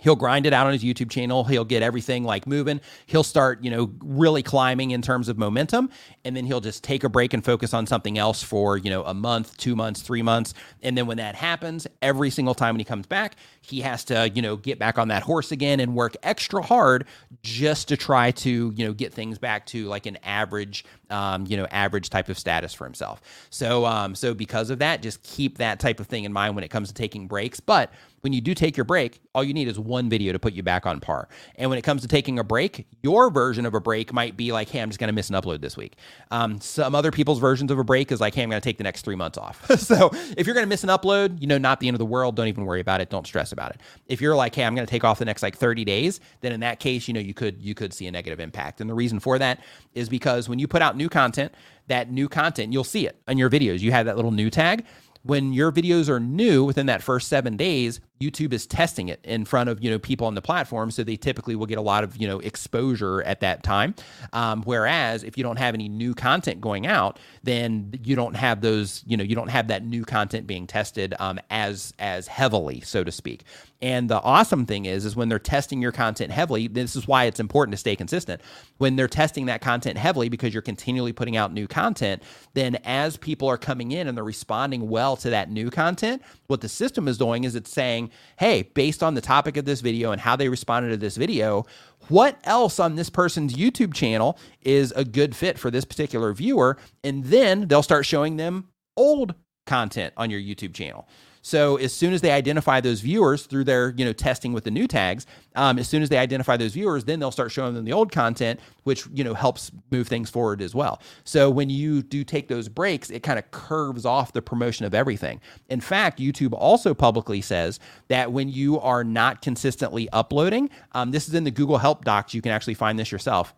He'll 0.00 0.16
grind 0.16 0.46
it 0.46 0.54
out 0.54 0.66
on 0.66 0.72
his 0.72 0.82
YouTube 0.82 1.10
channel. 1.10 1.44
He'll 1.44 1.66
get 1.66 1.82
everything 1.82 2.24
like 2.24 2.46
moving. 2.46 2.80
He'll 3.06 3.22
start, 3.22 3.62
you 3.62 3.70
know, 3.70 3.92
really 4.00 4.42
climbing 4.42 4.90
in 4.90 5.02
terms 5.02 5.28
of 5.28 5.36
momentum. 5.36 5.90
And 6.24 6.34
then 6.34 6.46
he'll 6.46 6.62
just 6.62 6.82
take 6.82 7.04
a 7.04 7.10
break 7.10 7.34
and 7.34 7.44
focus 7.44 7.74
on 7.74 7.86
something 7.86 8.16
else 8.16 8.42
for, 8.42 8.78
you 8.78 8.88
know, 8.88 9.04
a 9.04 9.12
month, 9.12 9.56
two 9.58 9.76
months, 9.76 10.00
three 10.00 10.22
months. 10.22 10.54
And 10.82 10.96
then 10.96 11.06
when 11.06 11.18
that 11.18 11.34
happens, 11.34 11.86
every 12.00 12.30
single 12.30 12.54
time 12.54 12.74
when 12.74 12.80
he 12.80 12.84
comes 12.84 13.06
back, 13.06 13.36
he 13.60 13.82
has 13.82 14.02
to, 14.04 14.30
you 14.30 14.40
know, 14.40 14.56
get 14.56 14.78
back 14.78 14.98
on 14.98 15.08
that 15.08 15.22
horse 15.22 15.52
again 15.52 15.78
and 15.78 15.94
work 15.94 16.16
extra 16.22 16.62
hard 16.62 17.06
just 17.42 17.86
to 17.88 17.96
try 17.96 18.30
to, 18.30 18.72
you 18.74 18.86
know, 18.86 18.94
get 18.94 19.12
things 19.12 19.38
back 19.38 19.66
to 19.66 19.86
like 19.86 20.06
an 20.06 20.16
average, 20.24 20.86
um, 21.10 21.44
you 21.46 21.56
know, 21.56 21.66
average 21.70 22.08
type 22.08 22.30
of 22.30 22.38
status 22.38 22.72
for 22.72 22.84
himself. 22.84 23.20
So, 23.50 23.84
um, 23.84 24.14
so 24.14 24.32
because 24.32 24.70
of 24.70 24.78
that, 24.78 25.02
just 25.02 25.22
keep 25.22 25.58
that 25.58 25.80
type 25.80 26.00
of 26.00 26.06
thing 26.06 26.24
in 26.24 26.32
mind 26.32 26.54
when 26.54 26.64
it 26.64 26.68
comes 26.68 26.88
to 26.88 26.94
taking 26.94 27.28
breaks. 27.28 27.60
But 27.60 27.92
when 28.22 28.32
you 28.32 28.40
do 28.40 28.54
take 28.54 28.76
your 28.76 28.84
break, 28.84 29.20
all 29.34 29.42
you 29.42 29.52
need 29.52 29.66
is 29.66 29.78
one 29.78 30.08
video 30.08 30.32
to 30.32 30.38
put 30.38 30.52
you 30.52 30.62
back 30.62 30.86
on 30.86 31.00
par. 31.00 31.28
And 31.56 31.68
when 31.68 31.78
it 31.78 31.82
comes 31.82 32.02
to 32.02 32.08
taking 32.08 32.38
a 32.38 32.44
break, 32.44 32.86
your 33.02 33.30
version 33.30 33.66
of 33.66 33.74
a 33.74 33.80
break 33.80 34.12
might 34.12 34.36
be 34.36 34.52
like, 34.52 34.68
hey, 34.68 34.80
I'm 34.80 34.90
just 34.90 35.00
going 35.00 35.08
to 35.08 35.12
miss 35.12 35.28
an 35.28 35.34
upload 35.34 35.60
this 35.60 35.76
week. 35.76 35.96
Um, 36.30 36.60
some 36.60 36.94
other 36.94 37.10
people's 37.10 37.40
versions 37.40 37.72
of 37.72 37.80
a 37.80 37.84
break 37.84 38.12
is 38.12 38.20
like, 38.20 38.34
hey, 38.34 38.44
I'm 38.44 38.48
going 38.48 38.60
to 38.60 38.64
take 38.64 38.78
the 38.78 38.84
next 38.84 39.02
three 39.04 39.16
months 39.16 39.38
off. 39.38 39.68
so 39.78 40.10
if 40.36 40.46
you're 40.46 40.54
going 40.54 40.64
to 40.64 40.68
miss 40.68 40.84
an 40.84 40.88
upload, 40.88 41.40
you 41.40 41.48
know, 41.48 41.58
not 41.58 41.80
the 41.80 41.88
end 41.88 41.96
of 41.96 41.98
the 41.98 42.06
world. 42.06 42.36
Don't 42.36 42.46
even 42.46 42.64
worry 42.64 42.80
about 42.80 43.00
it. 43.00 43.10
Don't 43.10 43.26
stress 43.26 43.50
about 43.50 43.72
it. 43.72 43.80
If 44.06 44.20
you're 44.20 44.36
like, 44.36 44.54
hey, 44.54 44.64
I'm 44.64 44.76
going 44.76 44.86
to 44.86 44.90
take 44.90 45.02
off 45.02 45.18
the 45.18 45.24
next 45.24 45.42
like 45.42 45.56
30 45.56 45.84
days, 45.84 46.20
then 46.42 46.52
in 46.52 46.60
that 46.60 46.78
case, 46.78 47.08
you 47.08 47.14
know, 47.14 47.20
you 47.20 47.34
could 47.34 47.60
you 47.60 47.74
could 47.74 47.92
see 47.92 48.06
a 48.06 48.12
negative 48.12 48.38
impact. 48.38 48.80
And 48.80 48.88
the 48.88 48.94
reason 48.94 49.18
for 49.18 49.36
that 49.38 49.64
is 49.94 50.08
because 50.08 50.48
when 50.48 50.60
you 50.60 50.68
put 50.68 50.80
out 50.80 50.96
new 50.96 51.08
content, 51.08 51.52
that 51.88 52.10
new 52.10 52.28
content, 52.28 52.72
you'll 52.72 52.84
see 52.84 53.06
it 53.08 53.16
in 53.26 53.36
your 53.36 53.50
videos. 53.50 53.80
You 53.80 53.90
have 53.90 54.06
that 54.06 54.14
little 54.14 54.30
new 54.30 54.48
tag 54.48 54.84
when 55.24 55.52
your 55.52 55.70
videos 55.70 56.08
are 56.08 56.20
new 56.20 56.64
within 56.64 56.86
that 56.86 57.02
first 57.02 57.28
seven 57.28 57.56
days, 57.56 58.00
YouTube 58.20 58.52
is 58.52 58.66
testing 58.66 59.08
it 59.08 59.20
in 59.24 59.44
front 59.44 59.68
of 59.68 59.82
you 59.82 59.90
know 59.90 59.98
people 59.98 60.26
on 60.26 60.34
the 60.34 60.42
platform, 60.42 60.90
so 60.90 61.02
they 61.02 61.16
typically 61.16 61.56
will 61.56 61.66
get 61.66 61.78
a 61.78 61.82
lot 61.82 62.04
of 62.04 62.16
you 62.16 62.26
know 62.26 62.38
exposure 62.40 63.22
at 63.22 63.40
that 63.40 63.62
time. 63.62 63.94
Um, 64.32 64.62
whereas 64.62 65.24
if 65.24 65.36
you 65.36 65.42
don't 65.42 65.58
have 65.58 65.74
any 65.74 65.88
new 65.88 66.14
content 66.14 66.60
going 66.60 66.86
out, 66.86 67.18
then 67.42 67.98
you 68.04 68.16
don't 68.16 68.34
have 68.34 68.60
those 68.60 69.02
you 69.06 69.16
know 69.16 69.24
you 69.24 69.34
don't 69.34 69.50
have 69.50 69.68
that 69.68 69.84
new 69.84 70.04
content 70.04 70.46
being 70.46 70.66
tested 70.66 71.14
um, 71.18 71.40
as 71.50 71.92
as 71.98 72.26
heavily, 72.26 72.80
so 72.80 73.04
to 73.04 73.12
speak. 73.12 73.42
And 73.82 74.08
the 74.08 74.22
awesome 74.22 74.64
thing 74.64 74.86
is, 74.86 75.04
is 75.04 75.16
when 75.16 75.28
they're 75.28 75.40
testing 75.40 75.82
your 75.82 75.90
content 75.90 76.30
heavily, 76.30 76.68
this 76.68 76.94
is 76.94 77.08
why 77.08 77.24
it's 77.24 77.40
important 77.40 77.72
to 77.72 77.76
stay 77.76 77.96
consistent. 77.96 78.40
When 78.78 78.94
they're 78.94 79.08
testing 79.08 79.46
that 79.46 79.60
content 79.60 79.98
heavily 79.98 80.28
because 80.28 80.54
you're 80.54 80.62
continually 80.62 81.12
putting 81.12 81.36
out 81.36 81.52
new 81.52 81.66
content, 81.66 82.22
then 82.54 82.76
as 82.84 83.16
people 83.16 83.48
are 83.48 83.58
coming 83.58 83.90
in 83.90 84.06
and 84.06 84.16
they're 84.16 84.22
responding 84.22 84.88
well 84.88 85.16
to 85.16 85.30
that 85.30 85.50
new 85.50 85.68
content, 85.68 86.22
what 86.46 86.60
the 86.60 86.68
system 86.68 87.08
is 87.08 87.18
doing 87.18 87.42
is 87.42 87.56
it's 87.56 87.72
saying, 87.72 88.10
hey, 88.38 88.62
based 88.62 89.02
on 89.02 89.14
the 89.14 89.20
topic 89.20 89.56
of 89.56 89.64
this 89.64 89.80
video 89.80 90.12
and 90.12 90.20
how 90.20 90.36
they 90.36 90.48
responded 90.48 90.90
to 90.90 90.96
this 90.96 91.16
video, 91.16 91.66
what 92.06 92.38
else 92.44 92.78
on 92.78 92.94
this 92.94 93.10
person's 93.10 93.54
YouTube 93.54 93.94
channel 93.94 94.38
is 94.60 94.92
a 94.92 95.04
good 95.04 95.34
fit 95.34 95.58
for 95.58 95.72
this 95.72 95.84
particular 95.84 96.32
viewer? 96.32 96.78
And 97.02 97.24
then 97.24 97.66
they'll 97.66 97.82
start 97.82 98.06
showing 98.06 98.36
them 98.36 98.68
old 98.96 99.34
content 99.66 100.14
on 100.16 100.30
your 100.30 100.40
YouTube 100.40 100.72
channel. 100.72 101.08
So 101.42 101.76
as 101.76 101.92
soon 101.92 102.12
as 102.12 102.20
they 102.20 102.30
identify 102.30 102.80
those 102.80 103.00
viewers 103.00 103.46
through 103.46 103.64
their 103.64 103.92
you 103.96 104.04
know 104.04 104.12
testing 104.12 104.52
with 104.52 104.64
the 104.64 104.70
new 104.70 104.86
tags, 104.86 105.26
um, 105.56 105.78
as 105.78 105.88
soon 105.88 106.02
as 106.02 106.08
they 106.08 106.18
identify 106.18 106.56
those 106.56 106.72
viewers, 106.72 107.04
then 107.04 107.18
they'll 107.18 107.32
start 107.32 107.50
showing 107.50 107.74
them 107.74 107.84
the 107.84 107.92
old 107.92 108.12
content, 108.12 108.60
which 108.84 109.06
you 109.12 109.24
know 109.24 109.34
helps 109.34 109.72
move 109.90 110.08
things 110.08 110.30
forward 110.30 110.62
as 110.62 110.74
well. 110.74 111.02
So 111.24 111.50
when 111.50 111.68
you 111.68 112.02
do 112.02 112.24
take 112.24 112.48
those 112.48 112.68
breaks, 112.68 113.10
it 113.10 113.24
kind 113.24 113.38
of 113.38 113.50
curves 113.50 114.06
off 114.06 114.32
the 114.32 114.40
promotion 114.40 114.86
of 114.86 114.94
everything. 114.94 115.40
In 115.68 115.80
fact, 115.80 116.20
YouTube 116.20 116.52
also 116.52 116.94
publicly 116.94 117.40
says 117.40 117.80
that 118.08 118.32
when 118.32 118.48
you 118.48 118.78
are 118.80 119.02
not 119.02 119.42
consistently 119.42 120.08
uploading, 120.10 120.70
um, 120.92 121.10
this 121.10 121.28
is 121.28 121.34
in 121.34 121.44
the 121.44 121.50
Google 121.50 121.78
Help 121.78 122.04
docs. 122.04 122.34
You 122.34 122.42
can 122.42 122.52
actually 122.52 122.74
find 122.74 122.98
this 122.98 123.12
yourself 123.12 123.54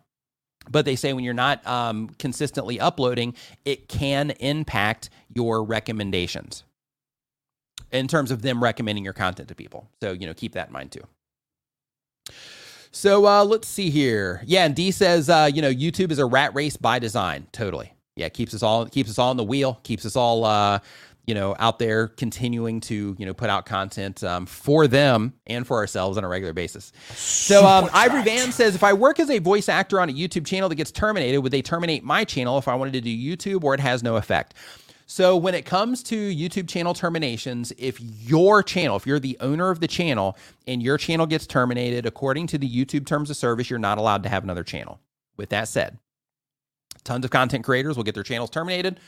but 0.71 0.83
they 0.83 0.95
say 0.95 1.13
when 1.13 1.23
you're 1.23 1.31
not 1.31 1.65
um, 1.67 2.09
consistently 2.17 2.79
uploading, 2.79 3.35
it 3.65 3.87
can 3.87 4.31
impact 4.31 5.11
your 5.31 5.63
recommendations 5.63 6.63
in 7.95 8.07
terms 8.07 8.31
of 8.31 8.41
them 8.41 8.61
recommending 8.61 9.03
your 9.03 9.13
content 9.13 9.49
to 9.49 9.55
people. 9.55 9.89
So, 10.01 10.11
you 10.11 10.27
know, 10.27 10.33
keep 10.33 10.53
that 10.53 10.67
in 10.67 10.73
mind 10.73 10.91
too. 10.91 11.01
So 12.91 13.27
uh, 13.27 13.43
let's 13.43 13.67
see 13.67 13.89
here. 13.89 14.41
Yeah, 14.45 14.65
and 14.65 14.75
D 14.75 14.91
says, 14.91 15.29
uh, 15.29 15.49
you 15.53 15.61
know, 15.61 15.71
YouTube 15.71 16.11
is 16.11 16.19
a 16.19 16.25
rat 16.25 16.55
race 16.55 16.77
by 16.77 16.99
design. 16.99 17.47
Totally. 17.51 17.91
Yeah, 18.15 18.29
keeps 18.29 18.53
us 18.53 18.63
all 18.63 18.85
keeps 18.85 19.09
us 19.09 19.19
all 19.19 19.31
on 19.31 19.37
the 19.37 19.43
wheel, 19.43 19.79
keeps 19.83 20.05
us 20.05 20.15
all 20.15 20.45
uh, 20.45 20.79
you 21.25 21.33
know, 21.33 21.55
out 21.59 21.79
there 21.79 22.07
continuing 22.07 22.79
to, 22.79 23.15
you 23.17 23.25
know, 23.25 23.33
put 23.33 23.49
out 23.49 23.65
content 23.65 24.23
um, 24.23 24.45
for 24.45 24.87
them 24.87 25.33
and 25.47 25.65
for 25.65 25.77
ourselves 25.77 26.17
on 26.17 26.23
a 26.23 26.27
regular 26.27 26.53
basis. 26.53 26.93
So, 27.13 27.65
um, 27.65 27.89
Ivory 27.93 28.23
Van 28.23 28.51
says, 28.51 28.75
if 28.75 28.83
I 28.83 28.93
work 28.93 29.19
as 29.19 29.29
a 29.29 29.39
voice 29.39 29.67
actor 29.67 29.99
on 29.99 30.09
a 30.09 30.13
YouTube 30.13 30.45
channel 30.45 30.69
that 30.69 30.75
gets 30.75 30.91
terminated, 30.91 31.39
would 31.39 31.51
they 31.51 31.63
terminate 31.63 32.03
my 32.03 32.23
channel 32.23 32.57
if 32.57 32.67
I 32.67 32.75
wanted 32.75 32.93
to 32.93 33.01
do 33.01 33.09
YouTube 33.09 33.63
or 33.63 33.73
it 33.73 33.79
has 33.79 34.03
no 34.03 34.17
effect? 34.17 34.53
So, 35.07 35.37
when 35.37 35.53
it 35.53 35.65
comes 35.65 36.01
to 36.03 36.15
YouTube 36.15 36.67
channel 36.67 36.93
terminations, 36.93 37.71
if 37.77 37.99
your 38.01 38.63
channel, 38.63 38.95
if 38.95 39.05
you're 39.05 39.19
the 39.19 39.37
owner 39.39 39.69
of 39.69 39.79
the 39.79 39.87
channel 39.87 40.37
and 40.67 40.81
your 40.81 40.97
channel 40.97 41.25
gets 41.25 41.45
terminated, 41.45 42.05
according 42.05 42.47
to 42.47 42.57
the 42.57 42.69
YouTube 42.69 43.05
terms 43.05 43.29
of 43.29 43.37
service, 43.37 43.69
you're 43.69 43.77
not 43.77 43.97
allowed 43.97 44.23
to 44.23 44.29
have 44.29 44.43
another 44.43 44.63
channel. 44.63 44.99
With 45.37 45.49
that 45.49 45.67
said, 45.67 45.99
tons 47.03 47.23
of 47.23 47.31
content 47.31 47.63
creators 47.63 47.97
will 47.97 48.03
get 48.03 48.15
their 48.15 48.23
channels 48.23 48.49
terminated 48.49 48.99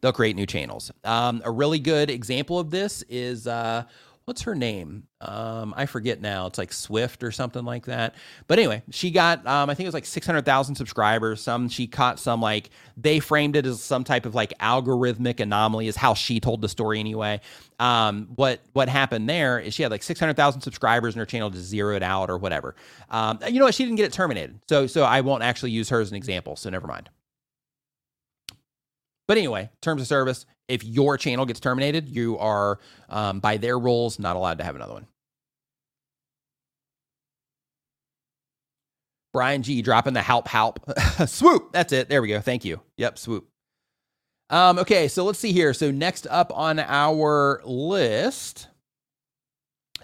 they'll 0.00 0.12
create 0.12 0.36
new 0.36 0.46
channels. 0.46 0.90
Um, 1.04 1.42
a 1.44 1.50
really 1.50 1.78
good 1.78 2.10
example 2.10 2.58
of 2.58 2.70
this 2.70 3.02
is 3.08 3.46
uh, 3.46 3.84
what's 4.26 4.42
her 4.42 4.56
name? 4.56 5.04
Um, 5.20 5.72
I 5.76 5.86
forget 5.86 6.20
now. 6.20 6.46
It's 6.46 6.58
like 6.58 6.72
Swift 6.72 7.22
or 7.22 7.30
something 7.30 7.64
like 7.64 7.86
that. 7.86 8.16
But 8.48 8.58
anyway, 8.58 8.82
she 8.90 9.12
got 9.12 9.46
um, 9.46 9.70
I 9.70 9.74
think 9.74 9.84
it 9.84 9.88
was 9.88 9.94
like 9.94 10.04
six 10.04 10.26
hundred 10.26 10.44
thousand 10.44 10.74
subscribers. 10.74 11.40
Some 11.40 11.68
she 11.68 11.86
caught 11.86 12.18
some 12.18 12.40
like 12.40 12.70
they 12.96 13.20
framed 13.20 13.54
it 13.56 13.64
as 13.66 13.80
some 13.80 14.02
type 14.04 14.26
of 14.26 14.34
like 14.34 14.52
algorithmic 14.58 15.38
anomaly 15.38 15.86
is 15.86 15.96
how 15.96 16.14
she 16.14 16.40
told 16.40 16.60
the 16.60 16.68
story 16.68 16.98
anyway. 16.98 17.40
Um, 17.78 18.28
what 18.34 18.60
what 18.72 18.88
happened 18.88 19.28
there 19.28 19.60
is 19.60 19.74
she 19.74 19.82
had 19.82 19.92
like 19.92 20.02
six 20.02 20.18
hundred 20.18 20.36
thousand 20.36 20.60
subscribers 20.60 21.14
and 21.14 21.20
her 21.20 21.26
channel 21.26 21.48
just 21.48 21.66
zeroed 21.66 22.02
out 22.02 22.28
or 22.28 22.36
whatever. 22.36 22.74
Um, 23.10 23.38
you 23.46 23.60
know 23.60 23.66
what? 23.66 23.74
She 23.74 23.84
didn't 23.84 23.96
get 23.96 24.06
it 24.06 24.12
terminated. 24.12 24.58
So 24.68 24.88
so 24.88 25.04
I 25.04 25.20
won't 25.20 25.44
actually 25.44 25.70
use 25.70 25.88
her 25.90 26.00
as 26.00 26.10
an 26.10 26.16
example. 26.16 26.56
So 26.56 26.68
never 26.68 26.88
mind. 26.88 27.10
But 29.28 29.38
anyway, 29.38 29.70
terms 29.80 30.02
of 30.02 30.08
service, 30.08 30.46
if 30.68 30.84
your 30.84 31.16
channel 31.18 31.46
gets 31.46 31.60
terminated, 31.60 32.08
you 32.08 32.38
are, 32.38 32.78
um, 33.08 33.40
by 33.40 33.56
their 33.56 33.78
rules, 33.78 34.18
not 34.18 34.36
allowed 34.36 34.58
to 34.58 34.64
have 34.64 34.74
another 34.74 34.94
one. 34.94 35.06
Brian 39.32 39.62
G 39.62 39.82
dropping 39.82 40.14
the 40.14 40.22
help 40.22 40.48
help 40.48 40.80
swoop. 41.26 41.70
That's 41.72 41.92
it. 41.92 42.08
There 42.08 42.22
we 42.22 42.28
go. 42.28 42.40
Thank 42.40 42.64
you. 42.64 42.80
Yep, 42.96 43.18
swoop. 43.18 43.46
Um, 44.48 44.78
okay, 44.78 45.08
so 45.08 45.24
let's 45.24 45.38
see 45.38 45.52
here. 45.52 45.74
So 45.74 45.90
next 45.90 46.26
up 46.28 46.50
on 46.56 46.78
our 46.78 47.60
list. 47.64 48.68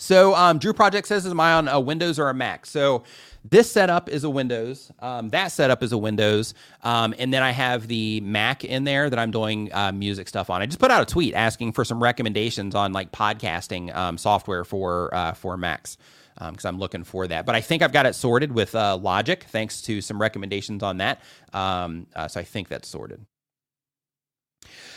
So 0.02 0.34
um, 0.34 0.58
Drew 0.58 0.72
Project 0.72 1.06
says, 1.06 1.24
"Is 1.24 1.32
I 1.32 1.52
on 1.52 1.68
a 1.68 1.78
Windows 1.78 2.18
or 2.18 2.28
a 2.28 2.34
Mac?" 2.34 2.66
So 2.66 3.04
this 3.48 3.70
setup 3.70 4.08
is 4.08 4.24
a 4.24 4.30
Windows. 4.30 4.90
Um, 4.98 5.28
that 5.28 5.52
setup 5.52 5.80
is 5.80 5.92
a 5.92 5.98
Windows. 5.98 6.54
Um, 6.82 7.14
and 7.18 7.32
then 7.32 7.44
I 7.44 7.52
have 7.52 7.86
the 7.86 8.20
Mac 8.20 8.64
in 8.64 8.82
there 8.82 9.08
that 9.08 9.18
I'm 9.18 9.30
doing 9.30 9.72
uh, 9.72 9.92
music 9.92 10.28
stuff 10.28 10.50
on. 10.50 10.60
I 10.60 10.66
just 10.66 10.80
put 10.80 10.90
out 10.90 11.02
a 11.02 11.06
tweet 11.06 11.34
asking 11.34 11.70
for 11.70 11.84
some 11.84 12.02
recommendations 12.02 12.74
on 12.74 12.92
like 12.92 13.12
podcasting 13.12 13.94
um, 13.94 14.18
software 14.18 14.64
for 14.64 15.14
uh, 15.14 15.34
for 15.34 15.56
Macs 15.56 15.96
because 16.34 16.64
um, 16.64 16.74
I'm 16.74 16.80
looking 16.80 17.04
for 17.04 17.28
that. 17.28 17.46
But 17.46 17.54
I 17.54 17.60
think 17.60 17.82
I've 17.82 17.92
got 17.92 18.04
it 18.04 18.16
sorted 18.16 18.50
with 18.50 18.74
uh, 18.74 18.96
Logic, 18.96 19.44
thanks 19.50 19.82
to 19.82 20.00
some 20.00 20.20
recommendations 20.20 20.82
on 20.82 20.96
that. 20.96 21.20
Um, 21.52 22.08
uh, 22.16 22.26
so 22.26 22.40
I 22.40 22.44
think 22.44 22.66
that's 22.66 22.88
sorted. 22.88 23.24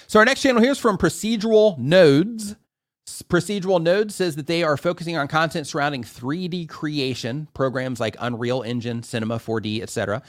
So 0.07 0.17
our 0.17 0.25
next 0.25 0.41
channel 0.41 0.63
here 0.63 0.71
is 0.71 0.79
from 0.79 0.97
Procedural 0.97 1.77
Nodes. 1.77 2.55
Procedural 3.05 3.81
Node 3.81 4.11
says 4.11 4.35
that 4.35 4.47
they 4.47 4.63
are 4.63 4.77
focusing 4.77 5.15
on 5.15 5.27
content 5.27 5.67
surrounding 5.67 6.03
3D 6.03 6.67
creation, 6.67 7.47
programs 7.53 7.99
like 7.99 8.15
Unreal 8.19 8.63
Engine, 8.63 9.03
Cinema 9.03 9.37
4D, 9.37 9.81
etc. 9.81 10.23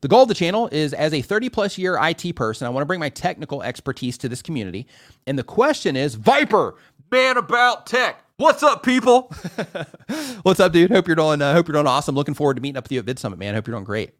The 0.00 0.08
goal 0.08 0.22
of 0.22 0.28
the 0.28 0.34
channel 0.34 0.68
is 0.70 0.94
as 0.94 1.12
a 1.12 1.22
30 1.22 1.48
plus 1.48 1.76
year 1.76 1.98
IT 2.00 2.36
person, 2.36 2.66
I 2.66 2.70
want 2.70 2.82
to 2.82 2.86
bring 2.86 3.00
my 3.00 3.08
technical 3.08 3.62
expertise 3.62 4.16
to 4.18 4.28
this 4.28 4.42
community. 4.42 4.86
And 5.26 5.38
the 5.38 5.42
question 5.42 5.96
is 5.96 6.14
Viper, 6.14 6.76
man 7.10 7.36
about 7.36 7.86
tech. 7.86 8.22
What's 8.36 8.62
up, 8.62 8.84
people? 8.84 9.22
What's 10.42 10.60
up, 10.60 10.72
dude? 10.72 10.90
Hope 10.90 11.08
you're 11.08 11.16
doing. 11.16 11.42
Uh, 11.42 11.52
hope 11.52 11.66
you're 11.66 11.74
doing 11.74 11.86
awesome. 11.86 12.14
Looking 12.14 12.34
forward 12.34 12.54
to 12.54 12.62
meeting 12.62 12.78
up 12.78 12.84
with 12.84 12.92
you 12.92 13.00
at 13.00 13.04
VidSummit, 13.04 13.38
man. 13.38 13.54
Hope 13.54 13.66
you're 13.66 13.74
doing 13.74 13.84
great. 13.84 14.12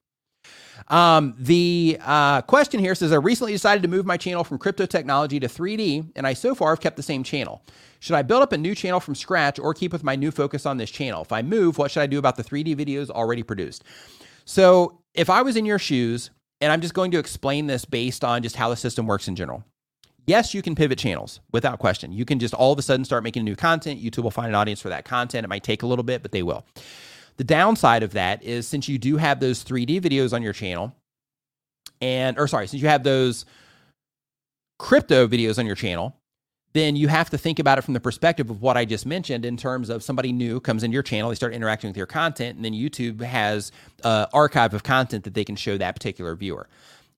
Um, 0.88 1.34
the 1.38 1.98
uh, 2.02 2.42
question 2.42 2.80
here 2.80 2.94
says 2.94 3.12
I 3.12 3.16
recently 3.16 3.52
decided 3.52 3.82
to 3.82 3.88
move 3.88 4.04
my 4.04 4.16
channel 4.16 4.44
from 4.44 4.58
crypto 4.58 4.84
technology 4.84 5.38
to 5.40 5.46
3D, 5.46 6.12
and 6.16 6.26
I 6.26 6.34
so 6.34 6.54
far 6.54 6.70
have 6.70 6.80
kept 6.80 6.96
the 6.96 7.02
same 7.02 7.22
channel. 7.22 7.62
Should 8.00 8.16
I 8.16 8.22
build 8.22 8.42
up 8.42 8.52
a 8.52 8.58
new 8.58 8.74
channel 8.74 8.98
from 8.98 9.14
scratch 9.14 9.58
or 9.58 9.74
keep 9.74 9.92
with 9.92 10.02
my 10.02 10.16
new 10.16 10.30
focus 10.30 10.66
on 10.66 10.78
this 10.78 10.90
channel? 10.90 11.22
If 11.22 11.32
I 11.32 11.42
move, 11.42 11.78
what 11.78 11.90
should 11.90 12.02
I 12.02 12.06
do 12.06 12.18
about 12.18 12.36
the 12.36 12.44
3D 12.44 12.74
videos 12.74 13.10
already 13.10 13.42
produced? 13.42 13.84
So, 14.46 14.98
if 15.14 15.28
I 15.28 15.42
was 15.42 15.56
in 15.56 15.66
your 15.66 15.78
shoes, 15.78 16.30
and 16.60 16.72
I'm 16.72 16.80
just 16.80 16.94
going 16.94 17.10
to 17.12 17.18
explain 17.18 17.66
this 17.66 17.84
based 17.84 18.24
on 18.24 18.42
just 18.42 18.56
how 18.56 18.68
the 18.68 18.76
system 18.76 19.06
works 19.06 19.28
in 19.28 19.36
general. 19.36 19.64
Yes, 20.26 20.54
you 20.54 20.62
can 20.62 20.74
pivot 20.74 20.98
channels 20.98 21.40
without 21.52 21.78
question. 21.78 22.12
You 22.12 22.24
can 22.24 22.38
just 22.38 22.54
all 22.54 22.72
of 22.72 22.78
a 22.78 22.82
sudden 22.82 23.04
start 23.04 23.24
making 23.24 23.44
new 23.44 23.56
content. 23.56 24.00
YouTube 24.00 24.22
will 24.22 24.30
find 24.30 24.48
an 24.48 24.54
audience 24.54 24.80
for 24.80 24.88
that 24.90 25.04
content. 25.04 25.44
It 25.44 25.48
might 25.48 25.64
take 25.64 25.82
a 25.82 25.86
little 25.86 26.02
bit, 26.02 26.22
but 26.22 26.32
they 26.32 26.42
will. 26.42 26.66
The 27.36 27.44
downside 27.44 28.02
of 28.02 28.12
that 28.12 28.42
is 28.42 28.68
since 28.68 28.88
you 28.88 28.98
do 28.98 29.16
have 29.16 29.40
those 29.40 29.64
3D 29.64 30.00
videos 30.00 30.32
on 30.32 30.42
your 30.42 30.52
channel, 30.52 30.94
and 32.00 32.38
or 32.38 32.46
sorry, 32.46 32.68
since 32.68 32.82
you 32.82 32.88
have 32.88 33.02
those 33.02 33.44
crypto 34.78 35.26
videos 35.26 35.58
on 35.58 35.66
your 35.66 35.74
channel, 35.74 36.16
then 36.72 36.94
you 36.94 37.08
have 37.08 37.30
to 37.30 37.38
think 37.38 37.58
about 37.58 37.78
it 37.78 37.82
from 37.82 37.94
the 37.94 38.00
perspective 38.00 38.48
of 38.48 38.62
what 38.62 38.76
I 38.76 38.84
just 38.84 39.04
mentioned 39.04 39.44
in 39.44 39.56
terms 39.56 39.88
of 39.88 40.02
somebody 40.02 40.32
new 40.32 40.60
comes 40.60 40.84
into 40.84 40.94
your 40.94 41.02
channel, 41.02 41.28
they 41.30 41.34
start 41.34 41.52
interacting 41.52 41.90
with 41.90 41.96
your 41.96 42.06
content, 42.06 42.56
and 42.56 42.64
then 42.64 42.72
YouTube 42.72 43.20
has 43.22 43.72
an 44.04 44.26
archive 44.32 44.72
of 44.72 44.82
content 44.82 45.24
that 45.24 45.34
they 45.34 45.44
can 45.44 45.56
show 45.56 45.76
that 45.78 45.94
particular 45.94 46.34
viewer. 46.36 46.68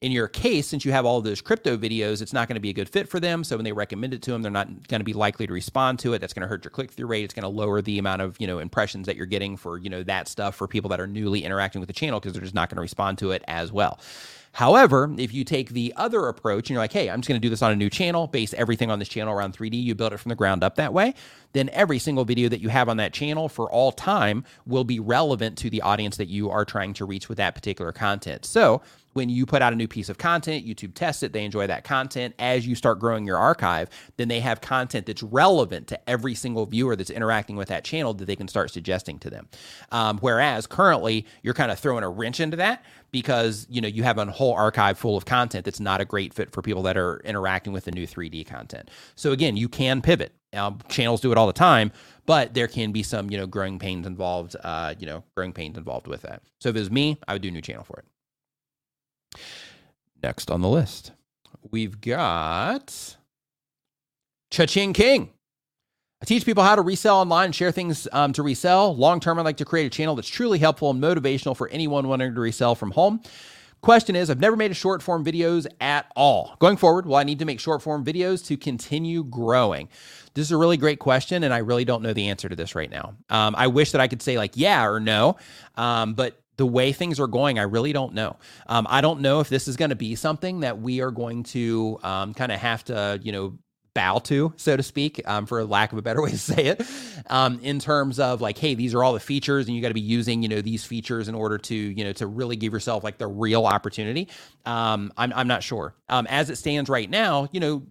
In 0.00 0.10
your 0.10 0.26
case, 0.26 0.66
since 0.66 0.84
you 0.84 0.90
have 0.90 1.06
all 1.06 1.20
those 1.20 1.40
crypto 1.40 1.76
videos, 1.76 2.22
it's 2.22 2.32
not 2.32 2.48
going 2.48 2.56
to 2.56 2.60
be 2.60 2.70
a 2.70 2.72
good 2.72 2.88
fit 2.88 3.08
for 3.08 3.20
them. 3.20 3.44
So 3.44 3.56
when 3.56 3.62
they 3.62 3.70
recommend 3.70 4.12
it 4.14 4.22
to 4.22 4.32
them, 4.32 4.42
they're 4.42 4.50
not 4.50 4.88
going 4.88 4.98
to 4.98 5.04
be 5.04 5.12
likely 5.12 5.46
to 5.46 5.52
respond 5.52 6.00
to 6.00 6.12
it. 6.14 6.18
That's 6.18 6.32
going 6.32 6.42
to 6.42 6.48
hurt 6.48 6.64
your 6.64 6.72
click 6.72 6.90
through 6.90 7.06
rate. 7.06 7.22
It's 7.22 7.34
going 7.34 7.44
to 7.44 7.48
lower 7.48 7.80
the 7.80 8.00
amount 8.00 8.20
of 8.20 8.36
you 8.40 8.48
know 8.48 8.58
impressions 8.58 9.06
that 9.06 9.14
you're 9.14 9.26
getting 9.26 9.56
for 9.56 9.78
you 9.78 9.90
know 9.90 10.02
that 10.02 10.26
stuff 10.26 10.56
for 10.56 10.66
people 10.66 10.90
that 10.90 10.98
are 10.98 11.06
newly 11.06 11.44
interacting 11.44 11.80
with 11.80 11.86
the 11.86 11.92
channel 11.92 12.18
because 12.18 12.32
they're 12.32 12.42
just 12.42 12.54
not 12.54 12.68
going 12.68 12.76
to 12.76 12.82
respond 12.82 13.18
to 13.18 13.30
it 13.30 13.44
as 13.46 13.70
well. 13.70 14.00
However, 14.52 15.10
if 15.16 15.32
you 15.32 15.44
take 15.44 15.70
the 15.70 15.94
other 15.96 16.28
approach 16.28 16.68
and 16.68 16.74
you're 16.74 16.78
like, 16.78 16.92
hey, 16.92 17.08
I'm 17.08 17.20
just 17.20 17.28
going 17.28 17.40
to 17.40 17.44
do 17.44 17.48
this 17.48 17.62
on 17.62 17.72
a 17.72 17.76
new 17.76 17.88
channel, 17.88 18.26
base 18.26 18.52
everything 18.54 18.90
on 18.90 18.98
this 18.98 19.08
channel 19.08 19.32
around 19.32 19.56
3D, 19.56 19.82
you 19.82 19.94
build 19.94 20.12
it 20.12 20.18
from 20.18 20.28
the 20.28 20.34
ground 20.34 20.62
up 20.62 20.76
that 20.76 20.92
way, 20.92 21.14
then 21.52 21.70
every 21.70 21.98
single 21.98 22.24
video 22.24 22.50
that 22.50 22.60
you 22.60 22.68
have 22.68 22.88
on 22.88 22.98
that 22.98 23.14
channel 23.14 23.48
for 23.48 23.70
all 23.70 23.92
time 23.92 24.44
will 24.66 24.84
be 24.84 25.00
relevant 25.00 25.56
to 25.58 25.70
the 25.70 25.80
audience 25.80 26.18
that 26.18 26.28
you 26.28 26.50
are 26.50 26.66
trying 26.66 26.92
to 26.94 27.06
reach 27.06 27.30
with 27.30 27.38
that 27.38 27.54
particular 27.54 27.92
content. 27.92 28.44
So, 28.44 28.82
when 29.12 29.28
you 29.28 29.46
put 29.46 29.62
out 29.62 29.72
a 29.72 29.76
new 29.76 29.88
piece 29.88 30.08
of 30.08 30.18
content, 30.18 30.66
YouTube 30.66 30.94
tests 30.94 31.22
it, 31.22 31.32
they 31.32 31.44
enjoy 31.44 31.66
that 31.66 31.84
content. 31.84 32.34
As 32.38 32.66
you 32.66 32.74
start 32.74 32.98
growing 32.98 33.26
your 33.26 33.38
archive, 33.38 33.88
then 34.16 34.28
they 34.28 34.40
have 34.40 34.60
content 34.60 35.06
that's 35.06 35.22
relevant 35.22 35.86
to 35.88 36.10
every 36.10 36.34
single 36.34 36.66
viewer 36.66 36.96
that's 36.96 37.10
interacting 37.10 37.56
with 37.56 37.68
that 37.68 37.84
channel 37.84 38.14
that 38.14 38.24
they 38.24 38.36
can 38.36 38.48
start 38.48 38.70
suggesting 38.70 39.18
to 39.20 39.30
them. 39.30 39.48
Um, 39.90 40.18
whereas 40.18 40.66
currently, 40.66 41.26
you're 41.42 41.54
kind 41.54 41.70
of 41.70 41.78
throwing 41.78 42.04
a 42.04 42.10
wrench 42.10 42.40
into 42.40 42.56
that 42.56 42.84
because 43.10 43.66
you 43.70 43.80
know 43.80 43.88
you 43.88 44.02
have 44.02 44.18
a 44.18 44.26
whole 44.26 44.54
archive 44.54 44.98
full 44.98 45.16
of 45.16 45.24
content 45.24 45.64
that's 45.64 45.80
not 45.80 46.00
a 46.00 46.04
great 46.04 46.34
fit 46.34 46.50
for 46.50 46.62
people 46.62 46.82
that 46.82 46.96
are 46.96 47.20
interacting 47.24 47.72
with 47.72 47.84
the 47.84 47.92
new 47.92 48.06
3D 48.06 48.46
content. 48.46 48.90
So 49.14 49.32
again, 49.32 49.56
you 49.56 49.68
can 49.68 50.02
pivot. 50.02 50.32
Um, 50.54 50.80
channels 50.88 51.20
do 51.22 51.32
it 51.32 51.38
all 51.38 51.46
the 51.46 51.52
time, 51.52 51.92
but 52.26 52.52
there 52.52 52.68
can 52.68 52.92
be 52.92 53.02
some 53.02 53.30
you 53.30 53.38
know 53.38 53.46
growing 53.46 53.78
pains 53.78 54.06
involved. 54.06 54.56
Uh, 54.62 54.94
you 54.98 55.06
know, 55.06 55.22
growing 55.36 55.52
pains 55.52 55.78
involved 55.78 56.06
with 56.06 56.22
that. 56.22 56.42
So 56.60 56.70
if 56.70 56.76
it 56.76 56.80
was 56.80 56.90
me, 56.90 57.18
I 57.28 57.34
would 57.34 57.42
do 57.42 57.48
a 57.48 57.52
new 57.52 57.62
channel 57.62 57.84
for 57.84 57.98
it. 57.98 58.04
Next 60.22 60.50
on 60.50 60.60
the 60.60 60.68
list, 60.68 61.12
we've 61.70 62.00
got 62.00 63.16
Cha-Ching 64.50 64.92
King. 64.92 65.30
I 66.22 66.24
teach 66.24 66.44
people 66.46 66.62
how 66.62 66.76
to 66.76 66.82
resell 66.82 67.16
online 67.16 67.46
and 67.46 67.54
share 67.54 67.72
things 67.72 68.06
um, 68.12 68.32
to 68.34 68.44
resell. 68.44 68.94
Long 68.94 69.18
term, 69.18 69.40
I'd 69.40 69.44
like 69.44 69.56
to 69.56 69.64
create 69.64 69.86
a 69.86 69.90
channel 69.90 70.14
that's 70.14 70.28
truly 70.28 70.60
helpful 70.60 70.90
and 70.90 71.02
motivational 71.02 71.56
for 71.56 71.68
anyone 71.70 72.06
wanting 72.06 72.32
to 72.32 72.40
resell 72.40 72.76
from 72.76 72.92
home. 72.92 73.20
Question 73.80 74.14
is 74.14 74.30
I've 74.30 74.38
never 74.38 74.54
made 74.54 74.70
a 74.70 74.74
short 74.74 75.02
form 75.02 75.24
videos 75.24 75.66
at 75.80 76.06
all. 76.14 76.54
Going 76.60 76.76
forward, 76.76 77.04
will 77.04 77.16
I 77.16 77.24
need 77.24 77.40
to 77.40 77.44
make 77.44 77.58
short 77.58 77.82
form 77.82 78.04
videos 78.04 78.46
to 78.46 78.56
continue 78.56 79.24
growing? 79.24 79.88
This 80.34 80.46
is 80.46 80.52
a 80.52 80.56
really 80.56 80.76
great 80.76 81.00
question, 81.00 81.42
and 81.42 81.52
I 81.52 81.58
really 81.58 81.84
don't 81.84 82.02
know 82.02 82.12
the 82.12 82.28
answer 82.28 82.48
to 82.48 82.54
this 82.54 82.76
right 82.76 82.90
now. 82.90 83.16
Um, 83.28 83.56
I 83.58 83.66
wish 83.66 83.90
that 83.90 84.00
I 84.00 84.06
could 84.06 84.22
say 84.22 84.38
like 84.38 84.52
yeah 84.54 84.86
or 84.86 85.00
no, 85.00 85.36
um, 85.74 86.14
but 86.14 86.40
the 86.56 86.66
way 86.66 86.92
things 86.92 87.18
are 87.18 87.26
going, 87.26 87.58
I 87.58 87.62
really 87.62 87.92
don't 87.92 88.14
know. 88.14 88.36
Um, 88.66 88.86
I 88.90 89.00
don't 89.00 89.20
know 89.20 89.40
if 89.40 89.48
this 89.48 89.68
is 89.68 89.76
going 89.76 89.90
to 89.90 89.96
be 89.96 90.14
something 90.14 90.60
that 90.60 90.80
we 90.80 91.00
are 91.00 91.10
going 91.10 91.44
to 91.44 91.98
um, 92.02 92.34
kind 92.34 92.52
of 92.52 92.60
have 92.60 92.84
to, 92.84 93.20
you 93.22 93.32
know, 93.32 93.58
bow 93.94 94.18
to, 94.18 94.52
so 94.56 94.76
to 94.76 94.82
speak, 94.82 95.20
um, 95.28 95.46
for 95.46 95.64
lack 95.64 95.92
of 95.92 95.98
a 95.98 96.02
better 96.02 96.22
way 96.24 96.30
to 96.30 96.38
say 96.38 96.66
it, 96.66 96.82
um, 97.28 97.58
in 97.62 97.78
terms 97.78 98.18
of 98.18 98.40
like, 98.40 98.58
hey, 98.58 98.74
these 98.74 98.94
are 98.94 99.02
all 99.02 99.12
the 99.12 99.20
features, 99.20 99.66
and 99.66 99.76
you 99.76 99.82
got 99.82 99.88
to 99.88 99.94
be 99.94 100.00
using, 100.00 100.42
you 100.42 100.48
know, 100.48 100.60
these 100.60 100.84
features 100.84 101.28
in 101.28 101.34
order 101.34 101.58
to, 101.58 101.74
you 101.74 102.04
know, 102.04 102.12
to 102.12 102.26
really 102.26 102.56
give 102.56 102.72
yourself 102.72 103.04
like 103.04 103.18
the 103.18 103.26
real 103.26 103.66
opportunity. 103.66 104.28
Um, 104.64 105.12
I'm, 105.16 105.32
I'm 105.34 105.48
not 105.48 105.62
sure. 105.62 105.94
Um, 106.08 106.26
as 106.28 106.50
it 106.50 106.56
stands 106.56 106.88
right 106.88 107.08
now, 107.08 107.48
you 107.52 107.60
know, 107.60 107.82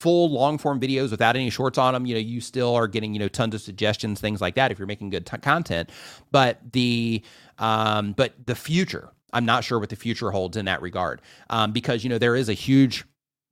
full 0.00 0.30
long 0.30 0.58
form 0.58 0.78
videos 0.78 1.10
without 1.10 1.36
any 1.36 1.48
shorts 1.48 1.78
on 1.78 1.94
them 1.94 2.04
you 2.04 2.14
know 2.14 2.20
you 2.20 2.38
still 2.38 2.74
are 2.74 2.86
getting 2.86 3.14
you 3.14 3.18
know 3.18 3.28
tons 3.28 3.54
of 3.54 3.62
suggestions 3.62 4.20
things 4.20 4.42
like 4.42 4.54
that 4.54 4.70
if 4.70 4.78
you're 4.78 4.86
making 4.86 5.08
good 5.08 5.24
t- 5.24 5.38
content 5.38 5.88
but 6.30 6.58
the 6.72 7.22
um 7.58 8.12
but 8.12 8.34
the 8.46 8.54
future 8.54 9.10
i'm 9.32 9.44
not 9.44 9.64
sure 9.64 9.78
what 9.78 9.88
the 9.88 9.96
future 9.96 10.30
holds 10.30 10.56
in 10.56 10.64
that 10.66 10.82
regard. 10.82 11.20
Um 11.50 11.72
because 11.72 12.04
you 12.04 12.10
know 12.10 12.18
there 12.18 12.36
is 12.36 12.48
a 12.48 12.54
huge 12.54 13.04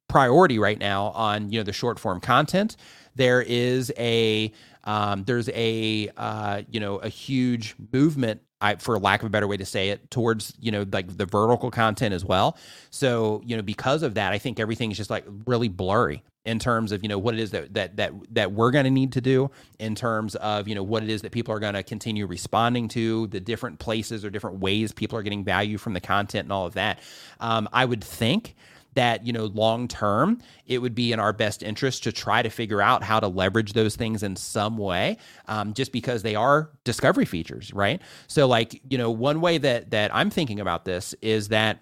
priority 0.08 0.58
right 0.58 0.78
now 0.78 1.06
on 1.06 1.50
you 1.50 1.58
know 1.58 1.64
the 1.64 1.72
short 1.72 1.98
form 1.98 2.20
content. 2.20 2.76
There 3.16 3.42
is 3.42 3.92
a 3.98 4.52
um, 4.84 5.24
there's 5.24 5.48
a 5.50 6.10
uh, 6.16 6.62
you 6.70 6.80
know 6.80 6.96
a 6.96 7.08
huge 7.08 7.74
movement 7.92 8.40
I, 8.60 8.76
for 8.76 8.98
lack 8.98 9.20
of 9.20 9.26
a 9.26 9.30
better 9.30 9.46
way 9.46 9.56
to 9.58 9.66
say 9.66 9.90
it 9.90 10.10
towards 10.10 10.54
you 10.60 10.70
know 10.70 10.86
like 10.90 11.16
the 11.16 11.26
vertical 11.26 11.70
content 11.70 12.14
as 12.14 12.24
well. 12.24 12.56
So 12.90 13.42
you 13.44 13.56
know 13.56 13.62
because 13.62 14.02
of 14.02 14.14
that 14.14 14.32
i 14.32 14.38
think 14.38 14.60
everything 14.60 14.90
is 14.90 14.96
just 14.96 15.10
like 15.10 15.24
really 15.46 15.68
blurry 15.68 16.22
in 16.44 16.58
terms 16.58 16.92
of 16.92 17.02
you 17.02 17.08
know 17.08 17.18
what 17.18 17.34
it 17.34 17.40
is 17.40 17.50
that 17.52 17.72
that 17.74 17.96
that 17.96 18.12
that 18.30 18.52
we're 18.52 18.70
going 18.70 18.84
to 18.84 18.90
need 18.90 19.12
to 19.12 19.20
do 19.20 19.50
in 19.78 19.94
terms 19.94 20.34
of 20.36 20.68
you 20.68 20.74
know 20.74 20.82
what 20.82 21.02
it 21.02 21.08
is 21.08 21.22
that 21.22 21.32
people 21.32 21.54
are 21.54 21.58
going 21.58 21.74
to 21.74 21.82
continue 21.82 22.26
responding 22.26 22.88
to 22.88 23.26
the 23.28 23.40
different 23.40 23.78
places 23.78 24.24
or 24.24 24.30
different 24.30 24.58
ways 24.58 24.92
people 24.92 25.18
are 25.18 25.22
getting 25.22 25.44
value 25.44 25.78
from 25.78 25.94
the 25.94 26.00
content 26.00 26.44
and 26.44 26.52
all 26.52 26.66
of 26.66 26.74
that. 26.74 27.00
Um, 27.40 27.68
i 27.72 27.84
would 27.84 28.04
think 28.04 28.54
that 28.94 29.26
you 29.26 29.32
know 29.32 29.46
long 29.46 29.88
term 29.88 30.40
it 30.66 30.78
would 30.78 30.94
be 30.94 31.12
in 31.12 31.20
our 31.20 31.32
best 31.32 31.62
interest 31.62 32.02
to 32.04 32.12
try 32.12 32.42
to 32.42 32.48
figure 32.48 32.80
out 32.80 33.02
how 33.02 33.20
to 33.20 33.28
leverage 33.28 33.72
those 33.72 33.96
things 33.96 34.22
in 34.22 34.36
some 34.36 34.78
way 34.78 35.16
um, 35.48 35.74
just 35.74 35.92
because 35.92 36.22
they 36.22 36.34
are 36.34 36.70
discovery 36.84 37.24
features 37.24 37.72
right? 37.72 38.00
So 38.26 38.46
like 38.46 38.80
you 38.88 38.98
know 38.98 39.10
one 39.10 39.40
way 39.40 39.58
that 39.58 39.90
that 39.90 40.14
i'm 40.14 40.30
thinking 40.30 40.60
about 40.60 40.84
this 40.84 41.14
is 41.22 41.48
that 41.48 41.80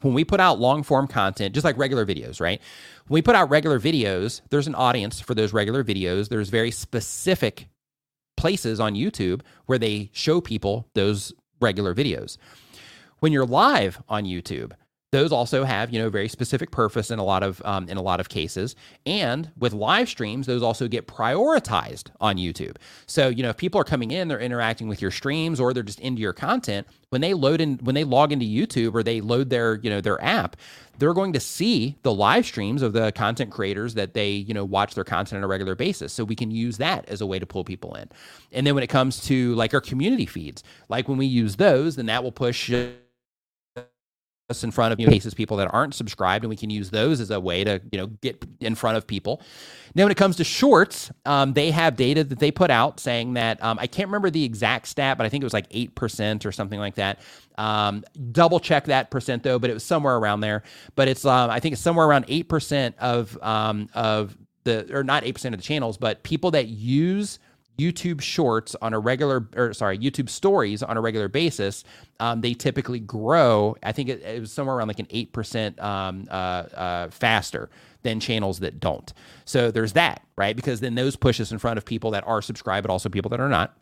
when 0.00 0.12
we 0.12 0.24
put 0.24 0.40
out 0.40 0.58
long 0.58 0.82
form 0.82 1.06
content 1.06 1.54
just 1.54 1.64
like 1.64 1.78
regular 1.78 2.04
videos 2.04 2.40
right? 2.40 2.60
When 3.06 3.18
we 3.18 3.22
put 3.22 3.34
out 3.34 3.50
regular 3.50 3.80
videos 3.80 4.40
there's 4.50 4.66
an 4.66 4.74
audience 4.74 5.20
for 5.20 5.34
those 5.34 5.52
regular 5.52 5.84
videos. 5.84 6.28
There's 6.28 6.48
very 6.48 6.70
specific 6.70 7.68
places 8.36 8.80
on 8.80 8.94
youtube 8.94 9.42
where 9.66 9.78
they 9.78 10.10
show 10.12 10.40
people 10.40 10.88
those 10.94 11.32
regular 11.60 11.94
videos. 11.94 12.36
When 13.20 13.32
you're 13.32 13.46
live 13.46 14.02
on 14.08 14.24
youtube 14.24 14.72
those 15.14 15.32
also 15.32 15.64
have 15.64 15.92
you 15.92 15.98
know 16.00 16.10
very 16.10 16.28
specific 16.28 16.70
purpose 16.70 17.10
in 17.10 17.18
a 17.18 17.24
lot 17.24 17.42
of 17.42 17.62
um, 17.64 17.88
in 17.88 17.96
a 17.96 18.02
lot 18.02 18.20
of 18.20 18.28
cases. 18.28 18.74
And 19.06 19.50
with 19.58 19.72
live 19.72 20.08
streams 20.08 20.46
those 20.46 20.62
also 20.62 20.88
get 20.88 21.06
prioritized 21.06 22.10
on 22.20 22.36
youtube. 22.36 22.76
So 23.06 23.28
you 23.28 23.42
know 23.42 23.50
if 23.50 23.56
people 23.56 23.80
are 23.80 23.84
coming 23.84 24.10
in 24.10 24.28
they're 24.28 24.40
interacting 24.40 24.88
with 24.88 25.00
your 25.00 25.10
streams 25.10 25.60
or 25.60 25.72
they're 25.72 25.82
just 25.82 26.00
into 26.00 26.20
your 26.20 26.32
content 26.32 26.86
when 27.10 27.20
they 27.20 27.32
load 27.32 27.60
in 27.60 27.78
when 27.78 27.94
they 27.94 28.04
log 28.04 28.32
into 28.32 28.44
youtube 28.44 28.94
or 28.94 29.02
they 29.02 29.20
load 29.20 29.50
their 29.50 29.76
you 29.76 29.90
know 29.90 30.00
their 30.00 30.22
app 30.22 30.56
they're 30.98 31.14
going 31.14 31.32
to 31.32 31.40
see 31.40 31.96
the 32.02 32.14
live 32.14 32.46
streams 32.46 32.80
of 32.80 32.92
the 32.92 33.10
content 33.12 33.50
creators 33.50 33.94
that 33.94 34.14
they 34.14 34.30
you 34.30 34.54
know 34.54 34.64
watch 34.64 34.94
their 34.94 35.04
content 35.04 35.38
on 35.38 35.44
a 35.44 35.48
regular 35.48 35.74
basis. 35.74 36.12
So 36.12 36.24
we 36.24 36.36
can 36.36 36.50
use 36.50 36.78
that 36.78 37.08
as 37.08 37.20
a 37.20 37.26
way 37.26 37.38
to 37.38 37.46
pull 37.46 37.64
people 37.64 37.94
in. 37.94 38.08
And 38.52 38.66
then 38.66 38.74
when 38.74 38.84
it 38.84 38.88
comes 38.88 39.20
to 39.22 39.54
like 39.54 39.74
our 39.74 39.80
community 39.80 40.26
feeds 40.26 40.62
like 40.88 41.08
when 41.08 41.18
we 41.18 41.26
use 41.26 41.56
those 41.56 41.96
then 41.96 42.06
that 42.06 42.22
will 42.22 42.32
push 42.32 42.72
us 42.72 42.88
in 44.62 44.70
front 44.70 44.92
of 44.92 45.00
you 45.00 45.06
know, 45.06 45.12
cases 45.12 45.32
people 45.32 45.56
that 45.56 45.72
aren't 45.72 45.94
subscribed 45.94 46.44
and 46.44 46.50
we 46.50 46.56
can 46.56 46.68
use 46.68 46.90
those 46.90 47.18
as 47.18 47.30
a 47.30 47.40
way 47.40 47.64
to 47.64 47.80
you 47.90 47.98
know 47.98 48.08
get 48.20 48.44
in 48.60 48.74
front 48.74 48.96
of 48.96 49.06
people. 49.06 49.40
Now 49.94 50.04
when 50.04 50.12
it 50.12 50.18
comes 50.18 50.36
to 50.36 50.44
shorts 50.44 51.10
um, 51.24 51.54
they 51.54 51.70
have 51.70 51.96
data 51.96 52.24
that 52.24 52.38
they 52.38 52.50
put 52.50 52.70
out 52.70 53.00
saying 53.00 53.34
that 53.34 53.62
um, 53.64 53.78
i 53.78 53.86
can't 53.86 54.08
remember 54.08 54.28
the 54.28 54.44
exact 54.44 54.88
stat 54.88 55.16
but 55.16 55.24
i 55.24 55.30
think 55.30 55.42
it 55.42 55.46
was 55.46 55.54
like 55.54 55.68
8% 55.70 56.44
or 56.44 56.52
something 56.52 56.78
like 56.78 56.96
that. 56.96 57.20
Um, 57.56 58.04
double 58.32 58.60
check 58.60 58.84
that 58.86 59.10
percent 59.10 59.42
though 59.42 59.58
but 59.58 59.70
it 59.70 59.74
was 59.74 59.84
somewhere 59.84 60.16
around 60.16 60.40
there. 60.40 60.62
But 60.94 61.08
it's 61.08 61.24
um, 61.24 61.48
i 61.48 61.58
think 61.58 61.72
it's 61.72 61.82
somewhere 61.82 62.06
around 62.06 62.26
8% 62.26 62.94
of 62.98 63.38
um, 63.42 63.88
of 63.94 64.36
the 64.64 64.94
or 64.94 65.02
not 65.04 65.24
8% 65.24 65.46
of 65.46 65.56
the 65.56 65.62
channels 65.62 65.96
but 65.96 66.22
people 66.22 66.50
that 66.50 66.68
use 66.68 67.38
YouTube 67.78 68.20
Shorts 68.20 68.76
on 68.80 68.94
a 68.94 68.98
regular, 68.98 69.48
or 69.56 69.72
sorry, 69.72 69.98
YouTube 69.98 70.28
Stories 70.28 70.82
on 70.82 70.96
a 70.96 71.00
regular 71.00 71.28
basis, 71.28 71.84
um, 72.20 72.40
they 72.40 72.54
typically 72.54 73.00
grow. 73.00 73.76
I 73.82 73.92
think 73.92 74.08
it, 74.08 74.22
it, 74.22 74.40
was 74.40 74.52
somewhere 74.52 74.76
around 74.76 74.88
like 74.88 75.00
an 75.00 75.08
eight 75.10 75.32
percent 75.32 75.80
um, 75.80 76.26
uh, 76.30 76.34
uh, 76.34 77.10
faster 77.10 77.70
than 78.02 78.20
channels 78.20 78.60
that 78.60 78.80
don't. 78.80 79.12
So 79.44 79.70
there's 79.70 79.94
that, 79.94 80.22
right? 80.36 80.54
Because 80.54 80.80
then 80.80 80.94
those 80.94 81.16
push 81.16 81.40
us 81.40 81.50
in 81.50 81.58
front 81.58 81.78
of 81.78 81.84
people 81.84 82.12
that 82.12 82.24
are 82.26 82.42
subscribed, 82.42 82.86
but 82.86 82.92
also 82.92 83.08
people 83.08 83.30
that 83.30 83.40
are 83.40 83.48
not. 83.48 83.76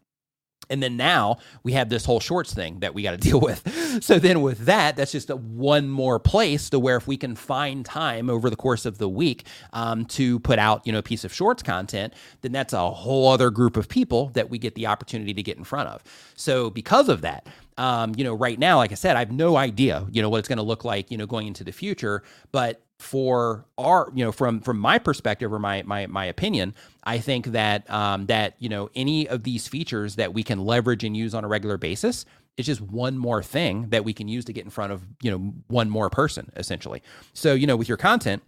And 0.71 0.83
then 0.83 0.97
now 0.97 1.39
we 1.63 1.73
have 1.73 1.89
this 1.89 2.05
whole 2.05 2.21
shorts 2.21 2.55
thing 2.55 2.81
that 2.81 2.95
we 2.95 3.03
got 3.03 3.13
to 3.13 3.17
deal 3.19 3.41
with. 3.41 4.03
So 4.03 4.19
then 4.19 4.43
with 4.43 4.67
that, 4.67 4.97
that's 4.97 5.13
just 5.13 5.31
one 5.31 5.89
more 5.89 6.19
place 6.19 6.71
to 6.71 6.79
where 6.79 6.97
if 6.97 7.07
we 7.07 7.17
can 7.17 7.37
find 7.37 7.85
time 7.85 8.31
over 8.31 8.49
the 8.49 8.57
course 8.57 8.87
of 8.87 8.99
the 8.99 9.09
week 9.09 9.47
um, 9.73 10.05
to 10.07 10.39
put 10.41 10.59
out, 10.59 10.87
you 10.87 10.93
know, 10.93 10.99
a 10.99 11.03
piece 11.03 11.25
of 11.25 11.33
shorts 11.33 11.63
content, 11.63 12.15
then 12.41 12.53
that's 12.53 12.73
a 12.73 12.91
whole 12.91 13.29
other 13.29 13.51
group 13.51 13.77
of 13.77 13.89
people 13.89 14.29
that 14.35 14.51
we 14.51 14.59
get 14.59 14.75
the 14.75 14.87
opportunity 14.87 15.35
to 15.35 15.43
get 15.43 15.57
in 15.59 15.65
front 15.65 15.89
of. 15.89 16.03
So 16.37 16.71
because 16.71 17.09
of 17.09 17.21
that, 17.23 17.47
um, 17.79 18.13
you 18.17 18.25
know, 18.25 18.35
right 18.35 18.59
now, 18.59 18.77
like 18.79 18.93
I 18.93 18.97
said, 18.97 19.17
I 19.17 19.21
have 19.21 19.33
no 19.33 19.57
idea, 19.57 20.07
you 20.11 20.23
know, 20.23 20.29
what 20.29 20.39
it's 20.39 20.49
going 20.49 20.59
to 20.59 20.63
look 20.63 20.85
like, 20.85 21.11
you 21.11 21.17
know, 21.17 21.27
going 21.27 21.47
into 21.47 21.65
the 21.65 21.73
future. 21.73 22.23
But 22.51 22.83
for 23.03 23.67
our 23.79 24.13
you 24.15 24.25
know 24.25 24.31
from 24.31 24.61
from 24.61 24.79
my 24.79 24.97
perspective 24.97 25.53
or 25.53 25.59
my 25.59 25.83
my 25.83 26.07
my 26.07 26.25
opinion 26.25 26.73
i 27.03 27.19
think 27.19 27.47
that 27.47 27.89
um 27.91 28.27
that 28.27 28.55
you 28.61 28.69
know 28.69 28.89
any 28.95 29.29
of 29.29 29.43
these 29.43 29.67
features 29.67 30.15
that 30.15 30.33
we 30.33 30.45
can 30.45 30.65
leverage 30.65 31.03
and 31.03 31.17
use 31.17 31.35
on 31.35 31.43
a 31.45 31.49
regular 31.49 31.77
basis 31.77 32.25
is 32.57 32.65
just 32.65 32.81
one 32.81 33.19
more 33.19 33.43
thing 33.43 33.89
that 33.89 34.05
we 34.05 34.13
can 34.13 34.29
use 34.29 34.45
to 34.45 34.53
get 34.53 34.65
in 34.65 34.71
front 34.71 34.93
of 34.93 35.03
you 35.21 35.33
know 35.33 35.53
one 35.67 35.91
more 35.91 36.09
person 36.09 36.49
essentially 36.55 37.03
so 37.35 37.55
you 37.55 37.67
know 37.67 37.77
with 37.77 37.89
your 37.89 37.99
content 37.99 38.41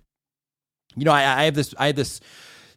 you 0.94 1.04
know 1.04 1.12
i, 1.12 1.40
I 1.40 1.44
have 1.44 1.54
this 1.56 1.74
i 1.76 1.88
have 1.88 1.96
this 1.96 2.20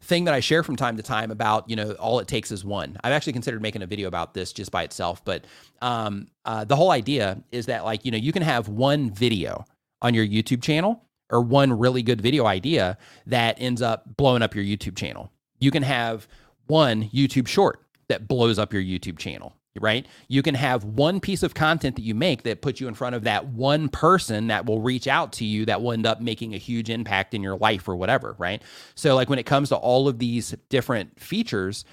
thing 0.02 0.24
that 0.24 0.34
I 0.34 0.40
share 0.40 0.64
from 0.64 0.78
time 0.78 0.96
to 0.98 1.04
time 1.04 1.32
about, 1.32 1.70
you 1.70 1.76
know, 1.76 1.92
all 1.94 2.20
it 2.20 2.28
takes 2.30 2.52
is 2.52 2.64
one. 2.64 2.98
I've 3.04 3.12
actually 3.12 3.34
considered 3.34 3.62
making 3.62 3.82
a 3.82 3.88
video 3.88 4.08
about 4.08 4.34
this 4.34 4.54
just 4.54 4.72
by 4.72 4.84
itself, 4.84 5.26
but 5.26 5.44
um, 5.82 6.28
uh, 6.46 6.64
the 6.64 6.78
whole 6.78 6.92
idea 6.92 7.44
is 7.52 7.66
that, 7.66 7.84
like, 7.84 8.06
you 8.06 8.12
know, 8.12 8.18
you 8.18 8.32
can 8.32 8.44
have 8.44 8.70
one 8.70 9.12
video 9.12 9.66
on 10.02 10.14
your 10.14 10.26
YouTube 10.26 10.62
channel 10.62 11.04
or 11.30 11.42
one 11.42 11.78
really 11.78 12.02
good 12.02 12.22
video 12.22 12.46
idea 12.46 12.98
that 13.26 13.58
ends 13.60 13.82
up 13.82 14.18
blowing 14.18 14.42
up 14.42 14.56
your 14.56 14.64
YouTube 14.64 14.96
channel. 14.96 15.32
You 15.60 15.72
can 15.72 15.84
have 15.84 16.28
one 16.68 17.10
YouTube 17.10 17.48
short 17.48 17.82
that 18.08 18.28
blows 18.28 18.58
up 18.60 18.72
your 18.72 18.82
YouTube 18.82 19.18
channel, 19.18 19.56
right? 19.80 20.06
You 20.28 20.42
can 20.42 20.56
have 20.56 20.84
one 20.84 21.20
piece 21.20 21.44
of 21.44 21.54
content 21.54 21.96
that 21.96 22.04
you 22.04 22.16
make 22.16 22.44
that 22.44 22.62
puts 22.62 22.80
you 22.80 22.88
in 22.88 22.94
front 22.94 23.16
of 23.16 23.24
that 23.24 23.48
one 23.48 23.90
person 23.90 24.48
that 24.48 24.66
will 24.66 24.82
reach 24.82 25.08
out 25.08 25.34
to 25.34 25.46
you 25.46 25.66
that 25.66 25.82
will 25.82 25.92
end 25.92 26.06
up 26.06 26.22
making 26.22 26.54
a 26.54 26.58
huge 26.58 26.90
impact 26.90 27.34
in 27.34 27.44
your 27.44 27.58
life 27.58 27.88
or 27.88 27.96
whatever, 27.96 28.36
right? 28.38 28.62
So 28.96 29.16
like 29.16 29.30
when 29.30 29.40
it 29.40 29.46
comes 29.46 29.70
to 29.70 29.76
all 29.76 30.08
of 30.08 30.20
these 30.20 30.56
different 30.70 31.20
features, 31.20 31.84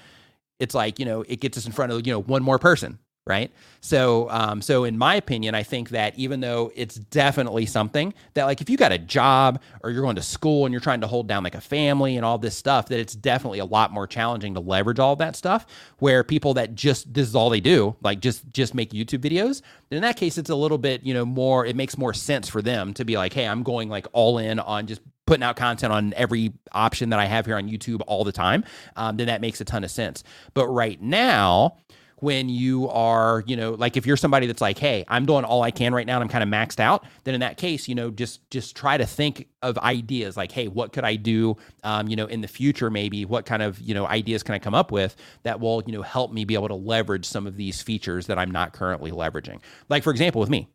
it's 0.59 0.73
like, 0.73 0.99
you 0.99 1.05
know, 1.05 1.23
it 1.27 1.41
gets 1.41 1.57
us 1.57 1.65
in 1.65 1.73
front 1.73 1.91
of, 1.91 2.07
you 2.07 2.13
know, 2.13 2.21
one 2.21 2.43
more 2.43 2.59
person, 2.59 2.99
right? 3.27 3.51
So, 3.81 4.29
um, 4.29 4.61
so 4.61 4.83
in 4.83 4.97
my 4.97 5.15
opinion, 5.15 5.55
I 5.55 5.63
think 5.63 5.89
that 5.89 6.17
even 6.17 6.41
though 6.41 6.71
it's 6.75 6.95
definitely 6.95 7.65
something 7.65 8.13
that, 8.35 8.45
like, 8.45 8.61
if 8.61 8.69
you 8.69 8.77
got 8.77 8.91
a 8.91 8.99
job 8.99 9.61
or 9.83 9.89
you're 9.89 10.03
going 10.03 10.15
to 10.17 10.21
school 10.21 10.65
and 10.65 10.73
you're 10.73 10.81
trying 10.81 11.01
to 11.01 11.07
hold 11.07 11.27
down 11.27 11.43
like 11.43 11.55
a 11.55 11.61
family 11.61 12.17
and 12.17 12.25
all 12.25 12.37
this 12.37 12.55
stuff, 12.55 12.87
that 12.89 12.99
it's 12.99 13.15
definitely 13.15 13.59
a 13.59 13.65
lot 13.65 13.91
more 13.91 14.05
challenging 14.05 14.53
to 14.53 14.59
leverage 14.59 14.99
all 14.99 15.15
that 15.15 15.35
stuff. 15.35 15.65
Where 15.97 16.23
people 16.23 16.53
that 16.55 16.75
just 16.75 17.13
this 17.13 17.27
is 17.27 17.35
all 17.35 17.49
they 17.49 17.61
do, 17.61 17.95
like 18.03 18.19
just 18.19 18.51
just 18.53 18.75
make 18.75 18.91
YouTube 18.91 19.19
videos. 19.19 19.61
in 19.89 20.01
that 20.01 20.17
case, 20.17 20.37
it's 20.37 20.51
a 20.51 20.55
little 20.55 20.77
bit, 20.77 21.03
you 21.03 21.13
know, 21.13 21.25
more. 21.25 21.65
It 21.65 21.75
makes 21.75 21.97
more 21.97 22.13
sense 22.13 22.47
for 22.47 22.61
them 22.61 22.93
to 22.93 23.05
be 23.05 23.17
like, 23.17 23.33
hey, 23.33 23.47
I'm 23.47 23.63
going 23.63 23.89
like 23.89 24.05
all 24.13 24.37
in 24.37 24.59
on 24.59 24.85
just 24.85 25.01
putting 25.25 25.43
out 25.43 25.55
content 25.55 25.91
on 25.91 26.13
every 26.15 26.53
option 26.71 27.09
that 27.09 27.19
I 27.19 27.25
have 27.25 27.47
here 27.47 27.57
on 27.57 27.67
YouTube 27.67 28.01
all 28.05 28.23
the 28.23 28.31
time. 28.31 28.63
Um, 28.95 29.17
then 29.17 29.27
that 29.27 29.41
makes 29.41 29.59
a 29.61 29.65
ton 29.65 29.83
of 29.83 29.89
sense. 29.89 30.23
But 30.53 30.67
right 30.67 31.01
now 31.01 31.77
when 32.19 32.49
you 32.49 32.89
are, 32.89 33.43
you 33.45 33.55
know, 33.55 33.71
like 33.71 33.97
if 33.97 34.05
you're 34.05 34.17
somebody 34.17 34.47
that's 34.47 34.61
like, 34.61 34.77
hey, 34.77 35.03
I'm 35.07 35.25
doing 35.25 35.43
all 35.43 35.61
I 35.63 35.71
can 35.71 35.93
right 35.93 36.07
now 36.07 36.15
and 36.15 36.23
I'm 36.23 36.29
kind 36.29 36.43
of 36.43 36.49
maxed 36.49 36.79
out, 36.79 37.05
then 37.23 37.33
in 37.33 37.41
that 37.41 37.57
case, 37.57 37.87
you 37.87 37.95
know, 37.95 38.09
just 38.09 38.49
just 38.49 38.75
try 38.75 38.97
to 38.97 39.05
think 39.05 39.47
of 39.61 39.77
ideas 39.79 40.37
like, 40.37 40.51
hey, 40.51 40.67
what 40.67 40.93
could 40.93 41.03
I 41.03 41.15
do, 41.15 41.57
um, 41.83 42.07
you 42.07 42.15
know, 42.15 42.25
in 42.25 42.41
the 42.41 42.47
future? 42.47 42.89
Maybe 42.89 43.25
what 43.25 43.45
kind 43.45 43.61
of 43.61 43.79
you 43.81 43.93
know 43.93 44.07
ideas 44.07 44.43
can 44.43 44.55
I 44.55 44.59
come 44.59 44.73
up 44.73 44.91
with 44.91 45.15
that 45.43 45.59
will 45.59 45.83
you 45.85 45.93
know 45.93 46.01
help 46.01 46.31
me 46.31 46.45
be 46.45 46.53
able 46.53 46.69
to 46.69 46.75
leverage 46.75 47.25
some 47.25 47.47
of 47.47 47.57
these 47.57 47.81
features 47.81 48.27
that 48.27 48.39
I'm 48.39 48.51
not 48.51 48.73
currently 48.73 49.11
leveraging. 49.11 49.59
Like 49.89 50.03
for 50.03 50.11
example, 50.11 50.39
with 50.39 50.49
me, 50.49 50.69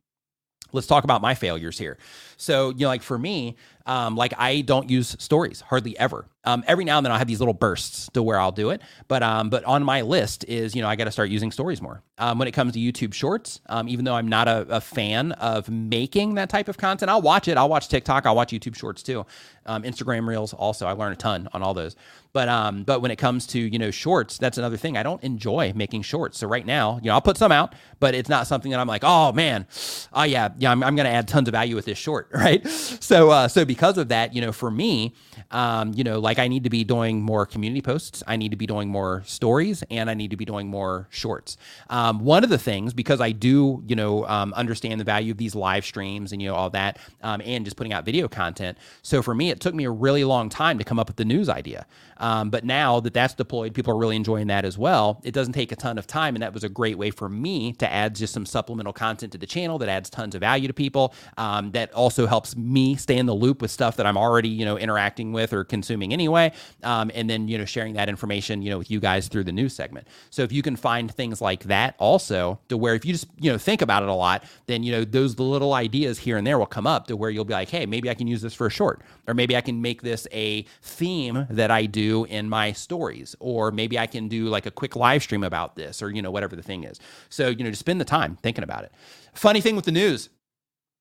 let's 0.73 0.87
talk 0.87 1.05
about 1.05 1.21
my 1.21 1.35
failures 1.35 1.79
here. 1.79 1.99
So, 2.37 2.71
you 2.71 2.81
know, 2.81 2.89
like 2.89 3.03
for 3.03 3.19
me, 3.19 3.57
Um, 3.87 4.17
like 4.17 4.35
I 4.39 4.61
don't 4.61 4.89
use 4.91 5.17
stories 5.19 5.61
hardly 5.61 5.99
ever. 5.99 6.27
Um, 6.45 6.65
every 6.67 6.85
now 6.85 6.97
and 6.97 7.05
then 7.05 7.13
I'll 7.13 7.19
have 7.19 7.29
these 7.29 7.41
little 7.41 7.55
bursts 7.55 8.09
to 8.15 8.23
where 8.23 8.41
I'll 8.41 8.53
do 8.53 8.71
it, 8.71 8.81
but 9.09 9.23
um, 9.23 9.51
but 9.51 9.63
on 9.65 9.83
my 9.83 10.01
list 10.01 10.45
is 10.49 10.75
you 10.75 10.81
know 10.81 10.89
I 10.89 10.97
got 10.97 11.05
to 11.05 11.11
start 11.11 11.29
using 11.29 11.53
stories 11.53 11.83
more. 11.83 12.03
Um, 12.17 12.39
when 12.39 12.49
it 12.49 12.53
comes 12.53 12.73
to 12.75 12.79
YouTube 12.79 13.13
Shorts, 13.13 13.61
um, 13.67 13.89
even 13.89 14.05
though 14.05 14.15
I'm 14.15 14.29
not 14.29 14.49
a, 14.49 14.67
a, 14.69 14.81
fan 14.81 15.33
of 15.33 15.71
making 15.71 16.35
that 16.35 16.51
type 16.51 16.69
of 16.69 16.77
content, 16.77 17.11
I'll 17.11 17.23
watch 17.23 17.49
it. 17.49 17.57
I'll 17.57 17.69
watch 17.69 17.89
TikTok. 17.89 18.27
I'll 18.27 18.37
watch 18.37 18.53
YouTube 18.53 18.75
Shorts 18.77 19.03
too. 19.03 19.25
Um, 19.67 19.83
Instagram 19.83 20.27
Reels 20.27 20.53
also. 20.53 20.87
I 20.87 20.93
learn 20.93 21.13
a 21.13 21.17
ton 21.17 21.49
on 21.53 21.63
all 21.63 21.75
those. 21.75 21.95
But 22.33 22.87
but 22.87 23.03
when 23.03 23.11
it 23.11 23.17
comes 23.17 23.47
to 23.49 23.59
you 23.59 23.79
know 23.79 23.91
shorts, 23.91 24.39
that's 24.39 24.57
another 24.57 24.77
thing. 24.77 24.97
I 24.97 25.03
don't 25.03 25.23
enjoy 25.23 25.73
making 25.75 26.03
shorts. 26.03 26.39
So 26.39 26.47
right 26.47 26.65
now, 26.65 26.97
you 27.03 27.09
know, 27.09 27.15
I'll 27.15 27.21
put 27.21 27.37
some 27.37 27.53
out, 27.53 27.75
but 27.99 28.15
it's 28.15 28.29
not 28.29 28.47
something 28.47 28.71
that 28.71 28.79
I'm 28.79 28.87
like, 28.87 29.03
oh 29.05 29.33
man, 29.33 29.67
oh 30.13 30.23
yeah, 30.23 30.51
yeah, 30.59 30.71
I'm, 30.71 30.83
I'm 30.83 30.95
going 30.95 31.07
to 31.07 31.11
add 31.11 31.27
tons 31.27 31.49
of 31.49 31.53
value 31.53 31.75
with 31.75 31.87
this 31.87 31.99
short, 31.99 32.29
right? 32.35 32.67
So 32.69 33.31
uh, 33.31 33.49
so 33.49 33.65
because 33.71 33.99
of 33.99 34.09
that, 34.09 34.35
you 34.35 34.41
know, 34.41 34.51
for 34.51 34.69
me, 34.69 35.15
um, 35.53 35.93
you 35.95 36.03
know, 36.03 36.19
like 36.19 36.41
I 36.41 36.49
need 36.49 36.65
to 36.65 36.71
be 36.71 36.83
doing 36.83 37.23
more 37.23 37.47
community 37.47 37.81
posts, 37.81 38.21
I 38.27 38.35
need 38.35 38.51
to 38.51 38.57
be 38.57 38.67
doing 38.67 38.89
more 38.89 39.23
stories, 39.27 39.85
and 39.93 40.11
I 40.11 40.15
need 40.15 40.33
to 40.33 40.37
be 40.37 40.45
doing 40.45 40.67
more 40.67 41.07
shorts. 41.11 41.57
Um, 41.89 42.19
one 42.19 42.43
of 42.43 42.51
the 42.51 42.59
things 42.59 42.93
because 42.93 43.21
I 43.21 43.31
do, 43.31 43.85
you 43.87 43.95
know, 43.95 44.27
um, 44.27 44.53
understand 44.55 44.99
the 44.99 45.05
value 45.05 45.31
of 45.31 45.39
these 45.39 45.55
live 45.55 45.85
streams 45.85 46.33
and 46.33 46.43
you 46.43 46.49
know 46.49 46.57
all 46.57 46.71
that, 46.71 46.99
um, 47.23 47.41
and 47.45 47.65
just 47.65 47.77
putting 47.77 47.93
out 47.93 48.05
video 48.05 48.27
content. 48.27 48.77
So 49.03 49.23
for 49.23 49.37
me, 49.37 49.51
it 49.51 49.61
took 49.61 49.73
me 49.73 49.85
a 49.85 49.91
really 49.93 50.25
long 50.25 50.49
time 50.49 50.77
to 50.79 50.85
come 50.85 50.99
up 50.99 51.07
with 51.07 51.17
the 51.17 51.25
news 51.25 51.49
idea. 51.49 51.87
Um, 52.17 52.51
but 52.51 52.65
now 52.65 52.99
that 53.01 53.15
that's 53.15 53.35
deployed, 53.35 53.73
people 53.73 53.95
are 53.95 53.97
really 53.97 54.17
enjoying 54.17 54.49
that 54.49 54.65
as 54.65 54.77
well. 54.77 55.21
It 55.23 55.33
doesn't 55.33 55.55
take 55.55 55.71
a 55.71 55.77
ton 55.77 55.97
of 55.97 56.09
time, 56.09 56.35
and 56.35 56.43
that 56.43 56.53
was 56.53 56.65
a 56.65 56.69
great 56.69 56.99
way 56.99 57.13
for 57.13 57.29
me 57.29 57.73
to 57.75 57.91
add 57.91 58.17
just 58.17 58.35
some 58.35 58.45
supplemental 58.45 58.93
content 58.93 59.31
to 59.33 59.39
the 59.39 59.47
channel 59.47 59.79
that 59.79 59.89
adds 59.89 60.11
tons 60.11 60.35
of 60.35 60.41
value 60.41 60.67
to 60.67 60.75
people. 60.75 61.15
Um, 61.39 61.71
that 61.71 61.93
also 61.93 62.27
helps 62.27 62.57
me 62.57 62.97
stay 62.97 63.17
in 63.17 63.27
the 63.27 63.35
loop 63.35 63.60
with 63.61 63.71
stuff 63.71 63.97
that 63.97 64.07
I'm 64.07 64.17
already, 64.17 64.49
you 64.49 64.65
know, 64.65 64.79
interacting 64.79 65.33
with 65.33 65.53
or 65.53 65.65
consuming 65.65 66.13
anyway. 66.13 66.53
Um, 66.83 67.11
and 67.15 67.29
then, 67.29 67.49
you 67.49 67.59
know, 67.59 67.65
sharing 67.65 67.95
that 67.95 68.09
information, 68.09 68.63
you 68.63 68.71
know, 68.71 68.79
with 68.79 68.91
you 68.91 69.01
guys 69.01 69.29
through 69.29 69.45
the 69.45 69.53
news 69.53 69.75
segment. 69.75 70.07
So 70.31 70.43
if 70.43 70.53
you 70.53 70.63
can 70.63 70.77
find 70.77 71.13
things 71.13 71.41
like 71.41 71.65
that 71.65 71.95
also 71.99 72.61
to 72.69 72.77
where 72.77 72.95
if 72.95 73.05
you 73.05 73.13
just, 73.13 73.27
you 73.39 73.51
know, 73.51 73.59
think 73.59 73.83
about 73.83 74.03
it 74.03 74.09
a 74.09 74.15
lot, 74.15 74.45
then, 74.67 74.83
you 74.83 74.93
know, 74.93 75.05
those 75.05 75.39
little 75.39 75.75
ideas 75.75 76.19
here 76.19 76.37
and 76.37 76.47
there 76.47 76.59
will 76.59 76.67
come 76.67 76.87
up 76.87 77.07
to 77.09 77.17
where 77.17 77.31
you'll 77.31 77.45
be 77.45 77.55
like, 77.55 77.69
hey, 77.69 77.87
maybe 77.87 78.11
I 78.11 78.15
can 78.15 78.27
use 78.27 78.43
this 78.43 78.55
for 78.55 78.67
a 78.67 78.71
short, 78.71 79.03
or 79.27 79.35
maybe 79.35 79.57
I 79.57 79.61
can 79.61 79.81
make 79.83 80.03
this 80.03 80.27
a 80.33 80.65
theme 80.83 81.47
that 81.51 81.71
I 81.71 81.87
do 81.87 82.25
in 82.25 82.49
my 82.49 82.73
stories, 82.73 83.37
or 83.41 83.71
maybe 83.71 83.99
I 83.99 84.07
can 84.07 84.29
do 84.29 84.47
like 84.49 84.67
a 84.67 84.71
quick 84.71 84.97
live 84.97 85.23
stream 85.23 85.45
about 85.45 85.77
this, 85.77 86.03
or, 86.03 86.11
you 86.11 86.23
know, 86.23 86.31
whatever 86.31 86.57
the 86.57 86.63
thing 86.63 86.85
is. 86.85 87.01
So, 87.29 87.49
you 87.49 87.65
know, 87.65 87.71
to 87.71 87.77
spend 87.77 88.01
the 88.01 88.05
time 88.05 88.37
thinking 88.43 88.65
about 88.65 88.85
it. 88.85 88.93
Funny 89.35 89.61
thing 89.61 89.77
with 89.77 89.85
the 89.85 89.93
news. 89.93 90.29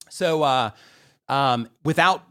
So, 0.10 0.44
uh, 0.44 0.72
um, 1.28 1.70
without 1.84 2.24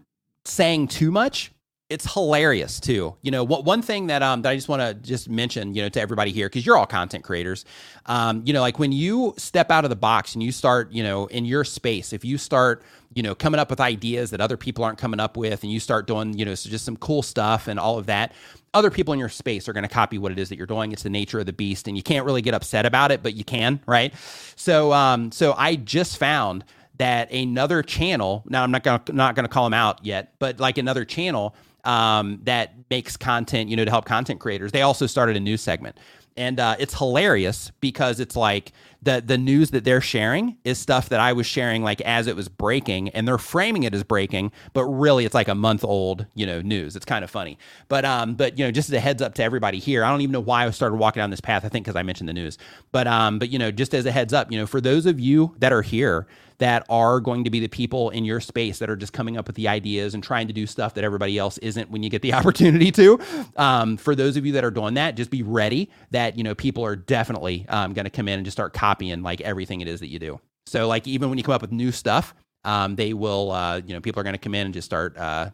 saying 0.50 0.88
too 0.88 1.10
much, 1.10 1.52
it's 1.88 2.12
hilarious 2.12 2.80
too. 2.80 3.16
You 3.22 3.30
know, 3.30 3.44
what 3.44 3.64
one 3.64 3.80
thing 3.80 4.08
that 4.08 4.22
um 4.22 4.42
that 4.42 4.50
I 4.50 4.54
just 4.54 4.68
want 4.68 4.82
to 4.82 4.94
just 4.94 5.28
mention, 5.28 5.74
you 5.74 5.82
know, 5.82 5.88
to 5.88 6.00
everybody 6.00 6.32
here 6.32 6.46
because 6.46 6.66
you're 6.66 6.76
all 6.76 6.86
content 6.86 7.24
creators. 7.24 7.64
Um, 8.06 8.42
you 8.44 8.52
know, 8.52 8.60
like 8.60 8.78
when 8.78 8.92
you 8.92 9.34
step 9.38 9.70
out 9.70 9.84
of 9.84 9.90
the 9.90 9.96
box 9.96 10.34
and 10.34 10.42
you 10.42 10.52
start, 10.52 10.92
you 10.92 11.02
know, 11.02 11.26
in 11.26 11.44
your 11.44 11.64
space, 11.64 12.12
if 12.12 12.24
you 12.24 12.36
start, 12.36 12.82
you 13.14 13.22
know, 13.22 13.34
coming 13.34 13.58
up 13.58 13.70
with 13.70 13.80
ideas 13.80 14.30
that 14.30 14.40
other 14.40 14.58
people 14.58 14.84
aren't 14.84 14.98
coming 14.98 15.18
up 15.18 15.36
with, 15.36 15.62
and 15.62 15.72
you 15.72 15.80
start 15.80 16.06
doing, 16.06 16.38
you 16.38 16.44
know, 16.44 16.54
so 16.54 16.68
just 16.68 16.84
some 16.84 16.96
cool 16.96 17.22
stuff 17.22 17.68
and 17.68 17.80
all 17.80 17.98
of 17.98 18.06
that, 18.06 18.32
other 18.74 18.90
people 18.90 19.14
in 19.14 19.18
your 19.18 19.30
space 19.30 19.66
are 19.66 19.72
going 19.72 19.82
to 19.82 19.88
copy 19.88 20.18
what 20.18 20.30
it 20.30 20.38
is 20.38 20.50
that 20.50 20.58
you're 20.58 20.66
doing. 20.66 20.92
It's 20.92 21.02
the 21.04 21.10
nature 21.10 21.40
of 21.40 21.46
the 21.46 21.54
beast, 21.54 21.88
and 21.88 21.96
you 21.96 22.02
can't 22.02 22.26
really 22.26 22.42
get 22.42 22.52
upset 22.52 22.84
about 22.84 23.10
it, 23.10 23.22
but 23.22 23.34
you 23.34 23.44
can, 23.44 23.80
right? 23.86 24.14
So, 24.56 24.92
um, 24.92 25.32
so 25.32 25.54
I 25.56 25.76
just 25.76 26.18
found 26.18 26.64
that 26.98 27.32
another 27.32 27.82
channel. 27.82 28.44
Now, 28.48 28.62
I'm 28.62 28.70
not 28.70 28.82
gonna 28.82 29.02
not 29.12 29.34
gonna 29.34 29.48
call 29.48 29.64
them 29.64 29.74
out 29.74 30.04
yet, 30.04 30.34
but 30.38 30.60
like 30.60 30.78
another 30.78 31.04
channel 31.04 31.54
um, 31.84 32.40
that 32.44 32.74
makes 32.90 33.16
content, 33.16 33.70
you 33.70 33.76
know, 33.76 33.84
to 33.84 33.90
help 33.90 34.04
content 34.04 34.40
creators. 34.40 34.72
They 34.72 34.82
also 34.82 35.06
started 35.06 35.36
a 35.36 35.40
news 35.40 35.60
segment, 35.60 35.98
and 36.36 36.60
uh, 36.60 36.76
it's 36.78 36.96
hilarious 36.96 37.72
because 37.80 38.20
it's 38.20 38.36
like 38.36 38.72
the 39.02 39.22
the 39.24 39.38
news 39.38 39.70
that 39.70 39.84
they're 39.84 40.00
sharing 40.00 40.56
is 40.64 40.78
stuff 40.78 41.08
that 41.10 41.20
I 41.20 41.32
was 41.32 41.46
sharing 41.46 41.82
like 41.82 42.00
as 42.02 42.26
it 42.26 42.36
was 42.36 42.48
breaking, 42.48 43.10
and 43.10 43.28
they're 43.28 43.38
framing 43.38 43.84
it 43.84 43.94
as 43.94 44.02
breaking, 44.02 44.52
but 44.72 44.84
really 44.86 45.24
it's 45.24 45.34
like 45.34 45.48
a 45.48 45.54
month 45.54 45.84
old, 45.84 46.26
you 46.34 46.46
know, 46.46 46.60
news. 46.62 46.96
It's 46.96 47.04
kind 47.04 47.24
of 47.24 47.30
funny, 47.30 47.58
but 47.88 48.04
um, 48.04 48.34
but 48.34 48.58
you 48.58 48.64
know, 48.64 48.70
just 48.72 48.88
as 48.88 48.94
a 48.94 49.00
heads 49.00 49.22
up 49.22 49.34
to 49.34 49.42
everybody 49.44 49.78
here, 49.78 50.04
I 50.04 50.10
don't 50.10 50.20
even 50.20 50.32
know 50.32 50.40
why 50.40 50.66
I 50.66 50.70
started 50.70 50.96
walking 50.96 51.20
down 51.20 51.30
this 51.30 51.40
path. 51.40 51.64
I 51.64 51.68
think 51.68 51.84
because 51.84 51.96
I 51.96 52.02
mentioned 52.02 52.28
the 52.28 52.34
news, 52.34 52.58
but 52.92 53.06
um, 53.06 53.38
but 53.38 53.50
you 53.50 53.58
know, 53.58 53.70
just 53.70 53.94
as 53.94 54.06
a 54.06 54.12
heads 54.12 54.32
up, 54.32 54.50
you 54.50 54.58
know, 54.58 54.66
for 54.66 54.80
those 54.80 55.06
of 55.06 55.20
you 55.20 55.54
that 55.58 55.72
are 55.72 55.82
here 55.82 56.26
that 56.58 56.84
are 56.88 57.20
going 57.20 57.44
to 57.44 57.50
be 57.50 57.60
the 57.60 57.68
people 57.68 58.10
in 58.10 58.24
your 58.24 58.40
space 58.40 58.78
that 58.80 58.90
are 58.90 58.96
just 58.96 59.12
coming 59.12 59.36
up 59.36 59.46
with 59.46 59.56
the 59.56 59.68
ideas 59.68 60.14
and 60.14 60.22
trying 60.22 60.46
to 60.48 60.52
do 60.52 60.66
stuff 60.66 60.94
that 60.94 61.04
everybody 61.04 61.38
else 61.38 61.56
isn't 61.58 61.90
when 61.90 62.02
you 62.02 62.10
get 62.10 62.20
the 62.22 62.32
opportunity 62.34 62.90
to. 62.90 63.18
Um, 63.56 63.96
for 63.96 64.14
those 64.14 64.36
of 64.36 64.44
you 64.44 64.52
that 64.52 64.64
are 64.64 64.70
doing 64.70 64.94
that, 64.94 65.14
just 65.16 65.30
be 65.30 65.42
ready 65.42 65.88
that 66.10 66.36
you 66.36 66.44
know 66.44 66.54
people 66.54 66.84
are 66.84 66.96
definitely 66.96 67.64
um, 67.68 67.92
going 67.92 68.04
to 68.04 68.10
come 68.10 68.28
in 68.28 68.34
and 68.34 68.44
just 68.44 68.56
start 68.56 68.72
copying 68.72 68.87
like 69.22 69.40
everything 69.40 69.80
it 69.80 69.88
is 69.88 70.00
that 70.00 70.08
you 70.08 70.18
do. 70.18 70.40
So 70.66 70.86
like 70.86 71.06
even 71.06 71.28
when 71.28 71.38
you 71.38 71.44
come 71.44 71.54
up 71.54 71.62
with 71.62 71.72
new 71.72 71.92
stuff, 71.92 72.34
um, 72.64 72.96
they 72.96 73.12
will 73.12 73.50
uh, 73.50 73.80
you 73.84 73.94
know 73.94 74.00
people 74.00 74.20
are 74.20 74.24
going 74.24 74.34
to 74.34 74.38
come 74.38 74.54
in 74.54 74.66
and 74.66 74.74
just 74.74 74.86
start 74.86 75.16
uh, 75.16 75.50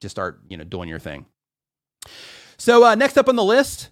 just 0.00 0.12
start 0.12 0.40
you 0.48 0.56
know 0.56 0.64
doing 0.64 0.88
your 0.88 0.98
thing. 0.98 1.26
So 2.56 2.84
uh, 2.84 2.94
next 2.94 3.18
up 3.18 3.28
on 3.28 3.36
the 3.36 3.44
list, 3.44 3.90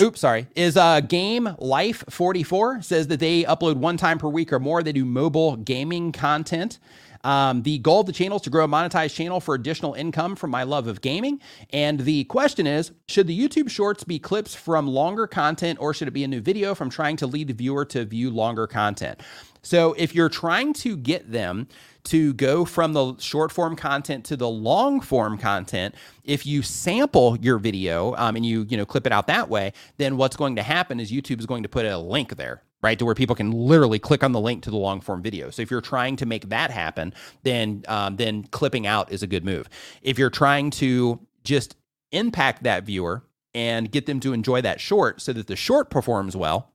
Oops, 0.00 0.18
sorry. 0.18 0.48
Is 0.56 0.76
uh, 0.76 1.00
Game 1.00 1.54
Life 1.58 2.04
44 2.10 2.82
says 2.82 3.06
that 3.06 3.20
they 3.20 3.44
upload 3.44 3.76
one 3.76 3.96
time 3.96 4.18
per 4.18 4.28
week 4.28 4.52
or 4.52 4.58
more. 4.58 4.82
They 4.82 4.92
do 4.92 5.04
mobile 5.04 5.56
gaming 5.56 6.10
content. 6.10 6.78
Um, 7.24 7.62
the 7.62 7.78
goal 7.78 8.00
of 8.00 8.06
the 8.06 8.12
channel 8.12 8.36
is 8.36 8.42
to 8.42 8.50
grow 8.50 8.64
a 8.64 8.68
monetized 8.68 9.14
channel 9.14 9.40
for 9.40 9.54
additional 9.54 9.94
income 9.94 10.36
from 10.36 10.50
my 10.50 10.62
love 10.62 10.86
of 10.86 11.00
gaming. 11.00 11.40
And 11.70 12.00
the 12.00 12.24
question 12.24 12.66
is 12.66 12.92
Should 13.08 13.26
the 13.26 13.38
YouTube 13.38 13.70
shorts 13.70 14.04
be 14.04 14.18
clips 14.18 14.54
from 14.54 14.86
longer 14.86 15.26
content 15.26 15.78
or 15.80 15.94
should 15.94 16.06
it 16.06 16.12
be 16.12 16.24
a 16.24 16.28
new 16.28 16.40
video 16.40 16.74
from 16.74 16.90
trying 16.90 17.16
to 17.16 17.26
lead 17.26 17.48
the 17.48 17.54
viewer 17.54 17.84
to 17.86 18.04
view 18.04 18.30
longer 18.30 18.66
content? 18.66 19.20
So 19.62 19.94
if 19.94 20.14
you're 20.14 20.28
trying 20.28 20.74
to 20.74 20.94
get 20.94 21.32
them 21.32 21.68
to 22.04 22.34
go 22.34 22.66
from 22.66 22.92
the 22.92 23.16
short 23.16 23.50
form 23.50 23.76
content 23.76 24.26
to 24.26 24.36
the 24.36 24.48
long 24.48 25.00
form 25.00 25.38
content, 25.38 25.94
if 26.22 26.44
you 26.44 26.60
sample 26.60 27.38
your 27.40 27.58
video 27.58 28.14
um, 28.16 28.36
and 28.36 28.44
you 28.44 28.66
you 28.68 28.76
know 28.76 28.84
clip 28.84 29.06
it 29.06 29.12
out 29.12 29.26
that 29.28 29.48
way, 29.48 29.72
then 29.96 30.18
what's 30.18 30.36
going 30.36 30.56
to 30.56 30.62
happen 30.62 31.00
is 31.00 31.10
YouTube 31.10 31.40
is 31.40 31.46
going 31.46 31.62
to 31.62 31.68
put 31.68 31.86
a 31.86 31.96
link 31.96 32.36
there 32.36 32.62
right 32.84 32.98
to 32.98 33.04
where 33.04 33.14
people 33.14 33.34
can 33.34 33.50
literally 33.50 33.98
click 33.98 34.22
on 34.22 34.32
the 34.32 34.40
link 34.40 34.62
to 34.62 34.70
the 34.70 34.76
long 34.76 35.00
form 35.00 35.22
video 35.22 35.50
so 35.50 35.62
if 35.62 35.70
you're 35.70 35.80
trying 35.80 36.16
to 36.16 36.26
make 36.26 36.48
that 36.50 36.70
happen 36.70 37.12
then 37.42 37.82
um, 37.88 38.16
then 38.16 38.44
clipping 38.44 38.86
out 38.86 39.10
is 39.10 39.22
a 39.22 39.26
good 39.26 39.44
move 39.44 39.68
if 40.02 40.18
you're 40.18 40.30
trying 40.30 40.70
to 40.70 41.18
just 41.42 41.76
impact 42.12 42.62
that 42.62 42.84
viewer 42.84 43.24
and 43.54 43.90
get 43.90 44.06
them 44.06 44.20
to 44.20 44.32
enjoy 44.32 44.60
that 44.60 44.80
short 44.80 45.20
so 45.20 45.32
that 45.32 45.46
the 45.46 45.56
short 45.56 45.90
performs 45.90 46.36
well 46.36 46.74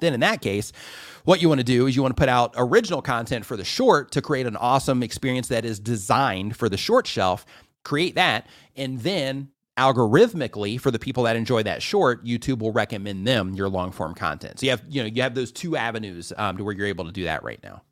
then 0.00 0.14
in 0.14 0.20
that 0.20 0.40
case, 0.40 0.72
what 1.24 1.40
you 1.40 1.48
want 1.48 1.60
to 1.60 1.64
do 1.64 1.86
is 1.86 1.96
you 1.96 2.02
want 2.02 2.16
to 2.16 2.20
put 2.20 2.28
out 2.28 2.54
original 2.56 3.02
content 3.02 3.44
for 3.44 3.56
the 3.56 3.64
short 3.64 4.10
to 4.12 4.22
create 4.22 4.46
an 4.46 4.56
awesome 4.56 5.02
experience 5.02 5.48
that 5.48 5.64
is 5.64 5.80
designed 5.80 6.56
for 6.56 6.68
the 6.68 6.76
short 6.76 7.06
shelf. 7.06 7.46
Create 7.84 8.14
that, 8.16 8.46
and 8.74 9.00
then 9.00 9.48
algorithmically 9.78 10.80
for 10.80 10.90
the 10.90 10.98
people 10.98 11.24
that 11.24 11.36
enjoy 11.36 11.62
that 11.62 11.82
short, 11.82 12.24
YouTube 12.24 12.58
will 12.58 12.72
recommend 12.72 13.26
them 13.26 13.54
your 13.54 13.68
long 13.68 13.92
form 13.92 14.14
content. 14.14 14.60
So 14.60 14.66
you 14.66 14.70
have 14.70 14.82
you 14.88 15.02
know 15.02 15.08
you 15.08 15.22
have 15.22 15.34
those 15.34 15.52
two 15.52 15.76
avenues 15.76 16.32
um, 16.36 16.56
to 16.56 16.64
where 16.64 16.74
you're 16.74 16.86
able 16.86 17.04
to 17.04 17.12
do 17.12 17.24
that 17.24 17.42
right 17.42 17.60
now. 17.62 17.82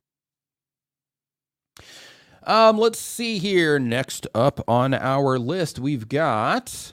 Um, 2.46 2.78
let's 2.78 2.98
see 2.98 3.38
here. 3.38 3.78
Next 3.78 4.26
up 4.34 4.60
on 4.68 4.92
our 4.92 5.38
list, 5.38 5.78
we've 5.78 6.08
got 6.08 6.92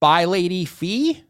by 0.00 0.24
Lady 0.24 0.64
Fee 0.64 1.22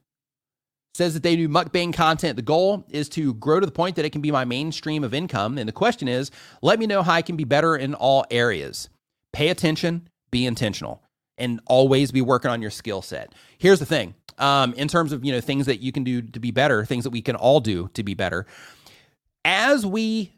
says 0.97 1.15
that 1.15 1.23
they 1.23 1.37
do 1.37 1.49
mukbang 1.49 1.93
content. 1.93 2.37
The 2.37 2.43
goal 2.43 2.85
is 2.89 3.09
to 3.11 3.35
grow 3.35 3.61
to 3.61 3.67
the 3.67 3.73
point 3.73 3.97
that 3.97 4.05
it 4.05 4.11
can 4.11 4.23
be 4.23 4.31
my 4.31 4.45
mainstream 4.45 5.05
of 5.05 5.15
income. 5.15 5.59
And 5.59 5.69
the 5.69 5.73
question 5.73 6.09
is, 6.09 6.31
let 6.63 6.79
me 6.79 6.87
know 6.87 7.03
how 7.03 7.13
I 7.13 7.23
can 7.23 7.37
be 7.37 7.45
better 7.45 7.77
in 7.77 7.95
all 7.95 8.25
areas. 8.31 8.89
Pay 9.33 9.51
attention, 9.51 10.09
be 10.31 10.47
intentional, 10.47 11.03
and 11.39 11.61
always 11.67 12.11
be 12.13 12.21
working 12.21 12.51
on 12.51 12.63
your 12.63 12.71
skill 12.71 13.03
set. 13.03 13.35
Here's 13.59 13.79
the 13.79 13.87
thing. 13.87 14.15
Um, 14.39 14.75
in 14.75 14.89
terms 14.89 15.13
of 15.13 15.25
you 15.25 15.33
know 15.33 15.41
things 15.41 15.67
that 15.67 15.81
you 15.81 15.93
can 15.93 16.05
do 16.05 16.23
to 16.23 16.41
be 16.41 16.51
better, 16.51 16.85
things 16.85 17.05
that 17.05 17.11
we 17.11 17.23
can 17.23 17.37
all 17.37 17.61
do 17.61 17.89
to 17.95 18.03
be 18.03 18.15
better, 18.15 18.47
as 19.45 19.87
we 19.87 20.33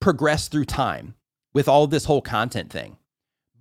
progress 0.00 0.48
through 0.48 0.66
time 0.66 1.14
with 1.54 1.68
all 1.68 1.86
this 1.86 2.04
whole 2.04 2.20
content 2.20 2.70
thing, 2.70 2.98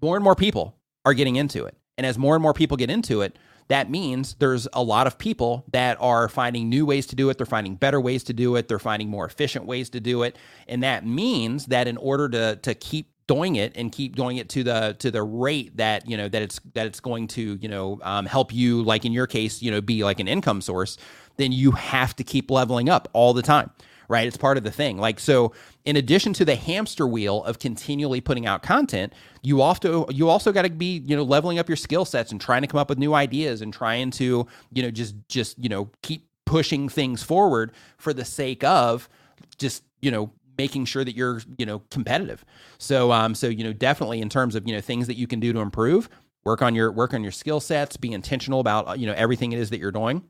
more 0.01 0.15
and 0.15 0.23
more 0.23 0.35
people 0.35 0.75
are 1.05 1.13
getting 1.13 1.37
into 1.37 1.65
it, 1.65 1.75
and 1.97 2.05
as 2.05 2.17
more 2.17 2.35
and 2.35 2.43
more 2.43 2.53
people 2.53 2.75
get 2.75 2.89
into 2.89 3.21
it, 3.21 3.37
that 3.69 3.89
means 3.89 4.35
there's 4.35 4.67
a 4.73 4.83
lot 4.83 5.07
of 5.07 5.17
people 5.17 5.65
that 5.71 5.97
are 5.99 6.29
finding 6.29 6.69
new 6.69 6.85
ways 6.85 7.05
to 7.07 7.15
do 7.15 7.29
it. 7.29 7.37
They're 7.37 7.45
finding 7.45 7.75
better 7.75 7.99
ways 7.99 8.23
to 8.25 8.33
do 8.33 8.55
it. 8.55 8.67
They're 8.67 8.79
finding 8.79 9.09
more 9.09 9.25
efficient 9.25 9.65
ways 9.65 9.89
to 9.91 9.99
do 9.99 10.23
it. 10.23 10.37
And 10.67 10.83
that 10.83 11.05
means 11.05 11.65
that 11.67 11.87
in 11.87 11.97
order 11.97 12.29
to, 12.29 12.55
to 12.61 12.75
keep 12.75 13.11
doing 13.27 13.57
it 13.57 13.73
and 13.75 13.91
keep 13.91 14.15
doing 14.15 14.37
it 14.37 14.49
to 14.49 14.63
the 14.63 14.95
to 14.99 15.11
the 15.11 15.21
rate 15.21 15.75
that 15.77 16.09
you 16.09 16.17
know 16.17 16.29
that 16.29 16.41
it's 16.41 16.59
that 16.73 16.87
it's 16.87 16.99
going 16.99 17.27
to 17.27 17.57
you 17.61 17.67
know 17.67 17.99
um, 18.03 18.25
help 18.25 18.53
you 18.53 18.81
like 18.83 19.05
in 19.05 19.11
your 19.11 19.27
case 19.27 19.61
you 19.61 19.69
know 19.69 19.81
be 19.81 20.03
like 20.03 20.19
an 20.19 20.27
income 20.27 20.61
source 20.61 20.97
then 21.35 21.51
you 21.51 21.71
have 21.71 22.15
to 22.15 22.23
keep 22.23 22.49
leveling 22.49 22.89
up 22.89 23.07
all 23.13 23.33
the 23.33 23.41
time 23.41 23.69
right? 24.09 24.27
It's 24.27 24.37
part 24.37 24.57
of 24.57 24.63
the 24.63 24.71
thing. 24.71 24.97
Like 24.97 25.19
so, 25.19 25.53
in 25.85 25.95
addition 25.95 26.33
to 26.33 26.45
the 26.45 26.55
hamster 26.55 27.07
wheel 27.07 27.43
of 27.43 27.59
continually 27.59 28.21
putting 28.21 28.45
out 28.45 28.63
content, 28.63 29.13
you 29.41 29.61
also 29.61 30.07
you 30.09 30.29
also 30.29 30.51
got 30.51 30.63
to 30.63 30.69
be 30.69 31.03
you 31.05 31.15
know 31.15 31.23
leveling 31.23 31.59
up 31.59 31.69
your 31.69 31.75
skill 31.75 32.05
sets 32.05 32.31
and 32.31 32.39
trying 32.39 32.61
to 32.61 32.67
come 32.67 32.79
up 32.79 32.89
with 32.89 32.97
new 32.97 33.13
ideas 33.13 33.61
and 33.61 33.73
trying 33.73 34.11
to 34.11 34.47
you 34.71 34.83
know 34.83 34.91
just 34.91 35.15
just 35.27 35.61
you 35.61 35.69
know 35.69 35.89
keep 36.01 36.27
pushing 36.45 36.87
things 36.87 37.21
forward 37.23 37.73
for 37.97 38.13
the 38.13 38.25
sake 38.25 38.63
of 38.63 39.09
just 39.57 39.83
you 40.01 40.11
know 40.11 40.31
making 40.57 40.85
sure 40.85 41.03
that 41.03 41.15
you're 41.15 41.41
you 41.57 41.65
know 41.65 41.79
competitive 41.91 42.43
so 42.77 43.11
um 43.11 43.35
so 43.35 43.47
you 43.47 43.63
know 43.63 43.73
definitely 43.73 44.21
in 44.21 44.29
terms 44.29 44.55
of 44.55 44.67
you 44.67 44.73
know 44.73 44.81
things 44.81 45.07
that 45.07 45.15
you 45.15 45.27
can 45.27 45.39
do 45.39 45.53
to 45.53 45.59
improve 45.59 46.09
work 46.45 46.61
on 46.61 46.75
your 46.75 46.91
work 46.91 47.13
on 47.13 47.23
your 47.23 47.31
skill 47.31 47.59
sets 47.59 47.97
be 47.97 48.13
intentional 48.13 48.59
about 48.59 48.87
uh, 48.87 48.93
you 48.93 49.05
know 49.05 49.13
everything 49.13 49.51
it 49.51 49.59
is 49.59 49.69
that 49.69 49.79
you're 49.79 49.91
doing 49.91 50.23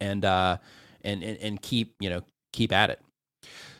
and 0.00 0.24
uh 0.24 0.56
and 1.02 1.22
and, 1.22 1.38
and 1.38 1.62
keep 1.62 1.94
you 2.00 2.10
know 2.10 2.22
keep 2.52 2.72
at 2.72 2.90
it 2.90 3.00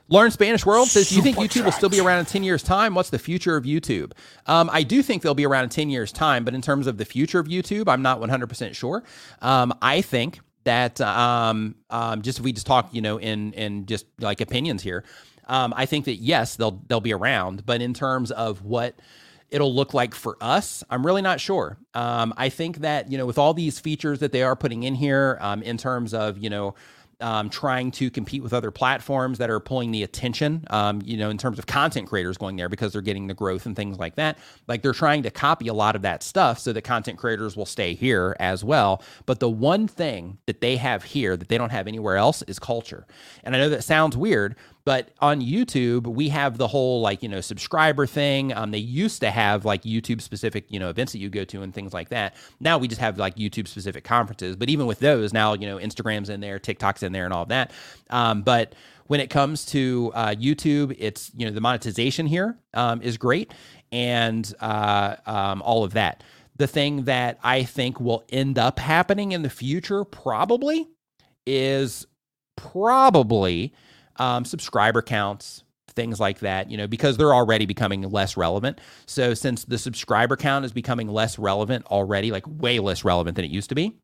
Learn 0.09 0.31
Spanish 0.31 0.65
World 0.65 0.89
says, 0.89 1.09
Do 1.09 1.17
you 1.17 1.23
think 1.23 1.37
YouTube 1.37 1.65
will 1.65 1.73
still 1.73 1.89
be 1.89 1.99
around 1.99 2.21
in 2.21 2.27
10 2.27 2.45
years' 2.45 2.63
time? 2.63 2.95
What's 2.95 3.11
the 3.11 3.19
future 3.19 3.57
of 3.57 3.65
YouTube? 3.65 4.13
Um, 4.47 4.71
I 4.73 4.85
do 4.85 5.03
think 5.03 5.23
they'll 5.23 5.35
be 5.35 5.47
around 5.47 5.65
in 5.65 5.71
10 5.71 5.91
years' 5.91 6.13
time, 6.13 6.45
but 6.45 6.55
in 6.55 6.63
terms 6.63 6.87
of 6.87 6.97
the 6.97 7.05
future 7.05 7.41
of 7.41 7.49
YouTube, 7.49 7.89
I'm 7.89 8.03
not 8.03 8.21
100% 8.21 8.75
sure. 8.75 9.03
Um, 9.43 9.75
I 9.83 10.03
think 10.03 10.39
that 10.63 11.01
um, 11.01 11.75
um, 11.91 12.23
just 12.23 12.39
if 12.39 12.45
we 12.45 12.53
just 12.53 12.67
talk, 12.67 12.89
you 12.93 13.01
know, 13.01 13.19
in 13.19 13.53
in 13.55 13.87
just 13.87 14.07
like 14.21 14.41
opinions 14.41 14.83
here, 14.83 15.05
um, 15.47 15.73
I 15.77 15.87
think 15.87 16.05
that 16.07 16.17
yes, 16.17 16.57
they'll 16.57 16.83
they'll 16.87 17.01
be 17.01 17.13
around, 17.13 17.65
but 17.67 17.81
in 17.81 17.95
terms 17.95 18.31
of 18.31 18.63
what 18.63 18.97
it'll 19.51 19.75
look 19.75 19.95
like 19.95 20.15
for 20.15 20.37
us, 20.41 20.83
I'm 20.91 21.07
really 21.07 21.23
not 21.23 21.41
sure. 21.41 21.79
Um, 21.95 22.35
I 22.37 22.49
think 22.49 22.79
that 22.79 23.11
you 23.11 23.19
know, 23.19 23.27
with 23.27 23.39
all 23.39 23.55
these 23.55 23.79
features 23.79 24.19
that 24.21 24.33
they 24.33 24.43
are 24.43 24.57
putting 24.57 24.83
in 24.83 24.95
here, 24.95 25.39
um, 25.41 25.63
in 25.63 25.77
terms 25.77 26.15
of 26.15 26.39
you 26.39 26.51
know 26.51 26.75
um, 27.21 27.49
trying 27.49 27.91
to 27.93 28.11
compete 28.11 28.43
with 28.43 28.53
other 28.53 28.71
platforms 28.71 29.39
that 29.39 29.49
are 29.49 29.61
pulling 29.61 29.91
the 29.91 30.03
attention, 30.03 30.65
um, 30.69 31.01
you 31.05 31.17
know, 31.17 31.31
in 31.31 31.39
terms 31.39 31.59
of 31.59 31.67
content 31.67 32.09
creators 32.09 32.37
going 32.37 32.57
there 32.57 32.69
because 32.69 32.93
they're 32.93 33.01
getting 33.01 33.27
the 33.27 33.35
growth 33.35 33.65
and 33.67 33.75
things 33.75 33.99
like 33.99 34.17
that. 34.17 34.39
Like 34.69 34.83
they're 34.83 34.93
trying 34.93 35.23
to 35.23 35.31
copy 35.31 35.69
a 35.69 35.75
lot 35.75 35.97
of 35.97 36.03
that 36.03 36.23
stuff 36.23 36.59
so 36.59 36.73
that 36.73 36.83
content 36.83 37.19
creators 37.19 37.57
will 37.57 37.67
stay 37.67 37.95
here 37.95 38.37
as 38.39 38.63
well. 38.63 39.03
But 39.25 39.41
the 39.41 39.49
one 39.49 39.89
thing 39.89 40.39
that 40.47 40.61
they 40.61 40.77
have 40.77 41.05
here 41.05 41.37
that 41.37 41.49
they 41.49 41.57
don't 41.57 41.73
have 41.73 41.87
anywhere 41.87 42.17
else 42.17 42.43
is 42.43 42.59
culture. 42.59 43.07
And 43.45 43.57
I 43.57 43.59
know 43.59 43.71
that 43.71 43.85
sounds 43.85 44.17
weird, 44.17 44.57
but 44.87 45.11
on 45.19 45.41
YouTube, 45.41 46.07
we 46.07 46.29
have 46.29 46.59
the 46.59 46.69
whole 46.69 47.01
like, 47.01 47.21
you 47.21 47.29
know, 47.29 47.41
subscriber 47.41 48.07
thing. 48.07 48.55
Um, 48.55 48.71
they 48.71 48.79
used 48.79 49.21
to 49.21 49.33
have 49.33 49.65
like 49.65 49.83
YouTube 49.83 50.21
specific, 50.21 50.67
you 50.69 50.79
know, 50.79 50.89
events 50.89 51.11
that 51.11 51.19
you 51.19 51.29
go 51.29 51.43
to 51.45 51.63
and 51.63 51.75
things 51.75 51.93
like 51.93 52.11
that. 52.11 52.37
Now 52.61 52.79
we 52.79 52.87
just 52.87 53.01
have 53.01 53.19
like 53.19 53.35
YouTube 53.35 53.67
specific 53.67 54.05
conferences. 54.05 54.55
But 54.55 54.71
even 54.71 54.87
with 54.87 55.01
those, 55.01 55.33
now, 55.33 55.55
you 55.55 55.67
know, 55.67 55.79
Instagram's 55.79 56.31
in 56.31 56.39
there, 56.41 56.61
TikTok's 56.61 57.03
in 57.03 57.11
there, 57.11 57.25
and 57.25 57.35
all 57.35 57.43
of 57.43 57.49
that. 57.49 57.73
Um, 58.11 58.43
but 58.43 58.77
when 59.09 59.19
it 59.19 59.29
comes 59.29 59.67
to 59.67 60.13
uh, 60.15 60.29
YouTube, 60.29 60.95
it's, 61.01 61.33
you 61.37 61.47
know, 61.47 61.53
the 61.53 61.61
monetization 61.61 62.27
here 62.27 62.57
um, 62.73 63.03
is 63.03 63.19
great 63.19 63.53
and 63.91 64.55
uh, 64.61 65.17
um, 65.27 65.63
all 65.63 65.83
of 65.83 65.95
that. 65.95 66.23
The 66.59 66.69
thing 66.69 67.07
that 67.07 67.41
I 67.43 67.65
think 67.65 67.99
will 67.99 68.23
end 68.29 68.57
up 68.57 68.79
happening 68.79 69.33
in 69.33 69.43
the 69.43 69.51
future 69.51 70.05
probably 70.05 70.87
is 71.45 72.07
probably 72.55 73.75
um, 74.19 74.45
subscriber 74.45 75.03
counts, 75.03 75.63
things 75.89 76.21
like 76.21 76.41
that, 76.41 76.71
you 76.71 76.77
know, 76.77 76.87
because 76.87 77.17
they're 77.17 77.35
already 77.35 77.67
becoming 77.67 78.03
less 78.03 78.37
relevant. 78.37 78.81
So 79.07 79.35
since 79.35 79.65
the 79.65 79.79
subscriber 79.79 80.37
count 80.37 80.65
is 80.65 80.73
becoming 80.73 81.09
less 81.09 81.39
relevant 81.39 81.87
already, 81.87 82.31
like 82.31 82.45
way 82.47 82.79
less 82.79 83.05
relevant 83.05 83.37
than 83.37 83.45
it 83.45 83.51
used 83.51 83.71
to 83.71 83.75
be, 83.75 83.97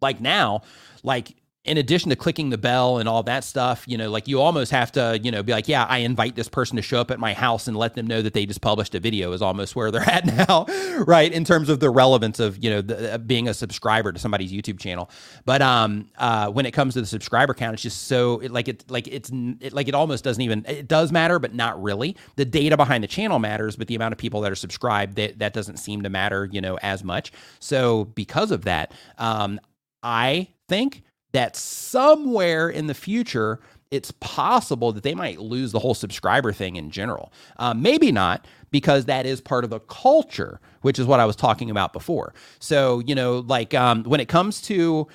like 0.00 0.20
now, 0.20 0.62
like 1.02 1.36
in 1.64 1.78
addition 1.78 2.10
to 2.10 2.16
clicking 2.16 2.50
the 2.50 2.58
bell 2.58 2.98
and 2.98 3.08
all 3.08 3.22
that 3.22 3.44
stuff, 3.44 3.84
you 3.86 3.96
know, 3.96 4.10
like 4.10 4.26
you 4.26 4.40
almost 4.40 4.72
have 4.72 4.90
to, 4.90 5.20
you 5.22 5.30
know, 5.30 5.44
be 5.44 5.52
like, 5.52 5.68
yeah, 5.68 5.84
I 5.84 5.98
invite 5.98 6.34
this 6.34 6.48
person 6.48 6.74
to 6.74 6.82
show 6.82 7.00
up 7.00 7.12
at 7.12 7.20
my 7.20 7.34
house 7.34 7.68
and 7.68 7.76
let 7.76 7.94
them 7.94 8.08
know 8.08 8.20
that 8.20 8.34
they 8.34 8.46
just 8.46 8.60
published 8.60 8.96
a 8.96 9.00
video 9.00 9.30
is 9.30 9.40
almost 9.40 9.76
where 9.76 9.92
they're 9.92 10.02
at 10.10 10.26
now, 10.26 10.66
right? 11.06 11.32
In 11.32 11.44
terms 11.44 11.68
of 11.68 11.78
the 11.78 11.88
relevance 11.88 12.40
of, 12.40 12.62
you 12.62 12.68
know, 12.68 12.80
the, 12.80 13.14
uh, 13.14 13.18
being 13.18 13.46
a 13.46 13.54
subscriber 13.54 14.10
to 14.10 14.18
somebody's 14.18 14.52
YouTube 14.52 14.80
channel. 14.80 15.08
But 15.44 15.62
um, 15.62 16.08
uh, 16.18 16.50
when 16.50 16.66
it 16.66 16.72
comes 16.72 16.94
to 16.94 17.00
the 17.00 17.06
subscriber 17.06 17.54
count, 17.54 17.74
it's 17.74 17.82
just 17.82 18.08
so 18.08 18.40
it, 18.40 18.50
like 18.50 18.66
it, 18.66 18.84
like 18.90 19.06
it's 19.06 19.30
it, 19.60 19.72
like 19.72 19.86
it 19.86 19.94
almost 19.94 20.24
doesn't 20.24 20.42
even 20.42 20.64
it 20.66 20.88
does 20.88 21.12
matter, 21.12 21.38
but 21.38 21.54
not 21.54 21.80
really. 21.80 22.16
The 22.34 22.44
data 22.44 22.76
behind 22.76 23.04
the 23.04 23.08
channel 23.08 23.38
matters, 23.38 23.76
but 23.76 23.86
the 23.86 23.94
amount 23.94 24.10
of 24.12 24.18
people 24.18 24.40
that 24.40 24.50
are 24.50 24.56
subscribed 24.56 25.14
that 25.14 25.38
that 25.38 25.52
doesn't 25.52 25.76
seem 25.76 26.02
to 26.02 26.10
matter, 26.10 26.48
you 26.50 26.60
know, 26.60 26.76
as 26.82 27.04
much. 27.04 27.30
So 27.60 28.06
because 28.06 28.50
of 28.50 28.64
that, 28.64 28.92
um, 29.18 29.60
I 30.02 30.48
think 30.68 31.04
that 31.32 31.56
somewhere 31.56 32.68
in 32.68 32.86
the 32.86 32.94
future, 32.94 33.60
it's 33.90 34.10
possible 34.20 34.92
that 34.92 35.02
they 35.02 35.14
might 35.14 35.40
lose 35.40 35.72
the 35.72 35.78
whole 35.78 35.94
subscriber 35.94 36.52
thing 36.52 36.76
in 36.76 36.90
general. 36.90 37.32
Um, 37.58 37.82
maybe 37.82 38.10
not, 38.10 38.46
because 38.70 39.04
that 39.04 39.26
is 39.26 39.40
part 39.40 39.64
of 39.64 39.70
the 39.70 39.80
culture, 39.80 40.60
which 40.80 40.98
is 40.98 41.06
what 41.06 41.20
I 41.20 41.26
was 41.26 41.36
talking 41.36 41.70
about 41.70 41.92
before. 41.92 42.32
So, 42.58 43.00
you 43.00 43.14
know, 43.14 43.40
like 43.40 43.74
um, 43.74 44.04
when 44.04 44.20
it 44.20 44.28
comes 44.28 44.62
to 44.62 45.08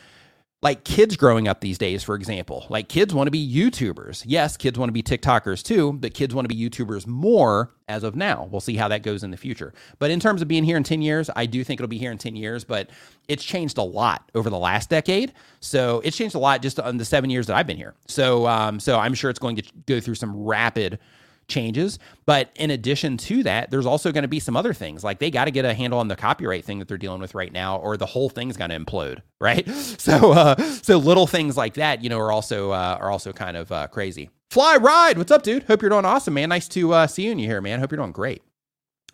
like 0.64 0.84
kids 0.84 1.16
growing 1.16 1.48
up 1.48 1.62
these 1.62 1.78
days, 1.78 2.04
for 2.04 2.16
example, 2.16 2.66
like 2.70 2.90
kids 2.90 3.14
want 3.14 3.28
to 3.28 3.32
be 3.32 3.48
YouTubers. 3.48 4.24
Yes, 4.26 4.58
kids 4.58 4.80
want 4.80 4.90
to 4.90 4.94
be 4.94 5.04
TikTokers 5.04 5.62
too, 5.62 5.94
but 5.94 6.16
kids 6.16 6.34
want 6.34 6.50
to 6.50 6.54
be 6.54 6.70
YouTubers 6.70 7.06
more 7.06 7.70
as 7.88 8.04
of 8.04 8.16
now. 8.16 8.50
We'll 8.52 8.60
see 8.60 8.76
how 8.76 8.88
that 8.88 9.04
goes 9.04 9.24
in 9.24 9.30
the 9.30 9.38
future. 9.38 9.72
But 10.00 10.10
in 10.10 10.20
terms 10.20 10.42
of 10.42 10.48
being 10.48 10.64
here 10.64 10.76
in 10.76 10.84
10 10.84 11.04
years, 11.04 11.30
I 11.36 11.46
do 11.46 11.64
think 11.64 11.80
it'll 11.80 11.88
be 11.88 12.00
here 12.00 12.12
in 12.12 12.18
10 12.18 12.36
years, 12.36 12.64
but 12.64 12.90
it's 13.28 13.44
changed 13.44 13.78
a 13.78 13.84
lot 13.84 14.32
over 14.34 14.50
the 14.50 14.58
last 14.58 14.90
decade. 14.90 15.32
So 15.60 16.02
it's 16.04 16.18
changed 16.18 16.34
a 16.34 16.40
lot 16.40 16.64
just 16.64 16.80
in 16.80 16.98
the 16.98 17.06
seven 17.06 17.30
years 17.30 17.46
that 17.48 17.56
I've 17.56 17.68
been 17.68 17.78
here. 17.78 17.94
So, 18.08 18.48
um, 18.48 18.80
so 18.80 18.98
I'm 18.98 19.14
sure 19.14 19.30
it's 19.30 19.40
going 19.40 19.58
to 19.58 19.64
go 19.86 20.00
through 20.00 20.16
some 20.16 20.36
rapid 20.36 20.98
changes. 21.48 22.00
But 22.26 22.50
in 22.56 22.72
addition 22.72 23.18
to 23.18 23.44
that, 23.44 23.72
there's 23.72 23.86
also 23.86 24.12
going 24.12 24.24
to 24.24 24.28
be 24.28 24.40
some 24.40 24.56
other 24.56 24.74
things. 24.74 25.04
Like 25.04 25.20
they 25.20 25.32
got 25.32 25.46
to 25.46 25.52
get 25.52 25.66
a 25.66 25.74
handle 25.74 26.00
on 26.00 26.08
the 26.08 26.16
copyright 26.16 26.66
thing 26.66 26.80
that 26.80 26.88
they're 26.88 26.98
dealing 26.98 27.22
with 27.22 27.36
right 27.36 27.52
now, 27.52 27.78
or 27.78 27.98
the 27.98 28.06
whole 28.06 28.30
thing's 28.30 28.58
going 28.58 28.70
to 28.70 28.80
implode, 28.80 29.22
right? 29.40 29.68
So, 29.70 30.32
uh, 30.32 30.56
so 30.56 30.98
little 30.98 31.28
things 31.28 31.58
like 31.58 31.76
that, 31.76 32.04
you 32.04 32.10
know, 32.10 32.20
are 32.20 32.32
also 32.32 32.72
uh, 32.72 32.98
are 33.00 33.12
also 33.12 33.32
kind 33.32 33.58
of 33.58 33.72
uh, 33.72 33.88
crazy. 33.88 34.30
Fly 34.50 34.78
ride, 34.78 35.18
what's 35.18 35.32
up, 35.32 35.44
dude? 35.44 35.64
Hope 35.64 35.82
you're 35.82 35.90
doing 35.90 36.06
awesome, 36.06 36.34
man. 36.34 36.50
Nice 36.50 36.70
to 36.70 36.94
uh, 36.94 37.08
see 37.08 37.26
you 37.26 37.32
in 37.32 37.38
here, 37.38 37.60
man. 37.60 37.80
Hope 37.80 37.92
you're 37.92 37.98
doing 37.98 38.14
great. 38.14 38.42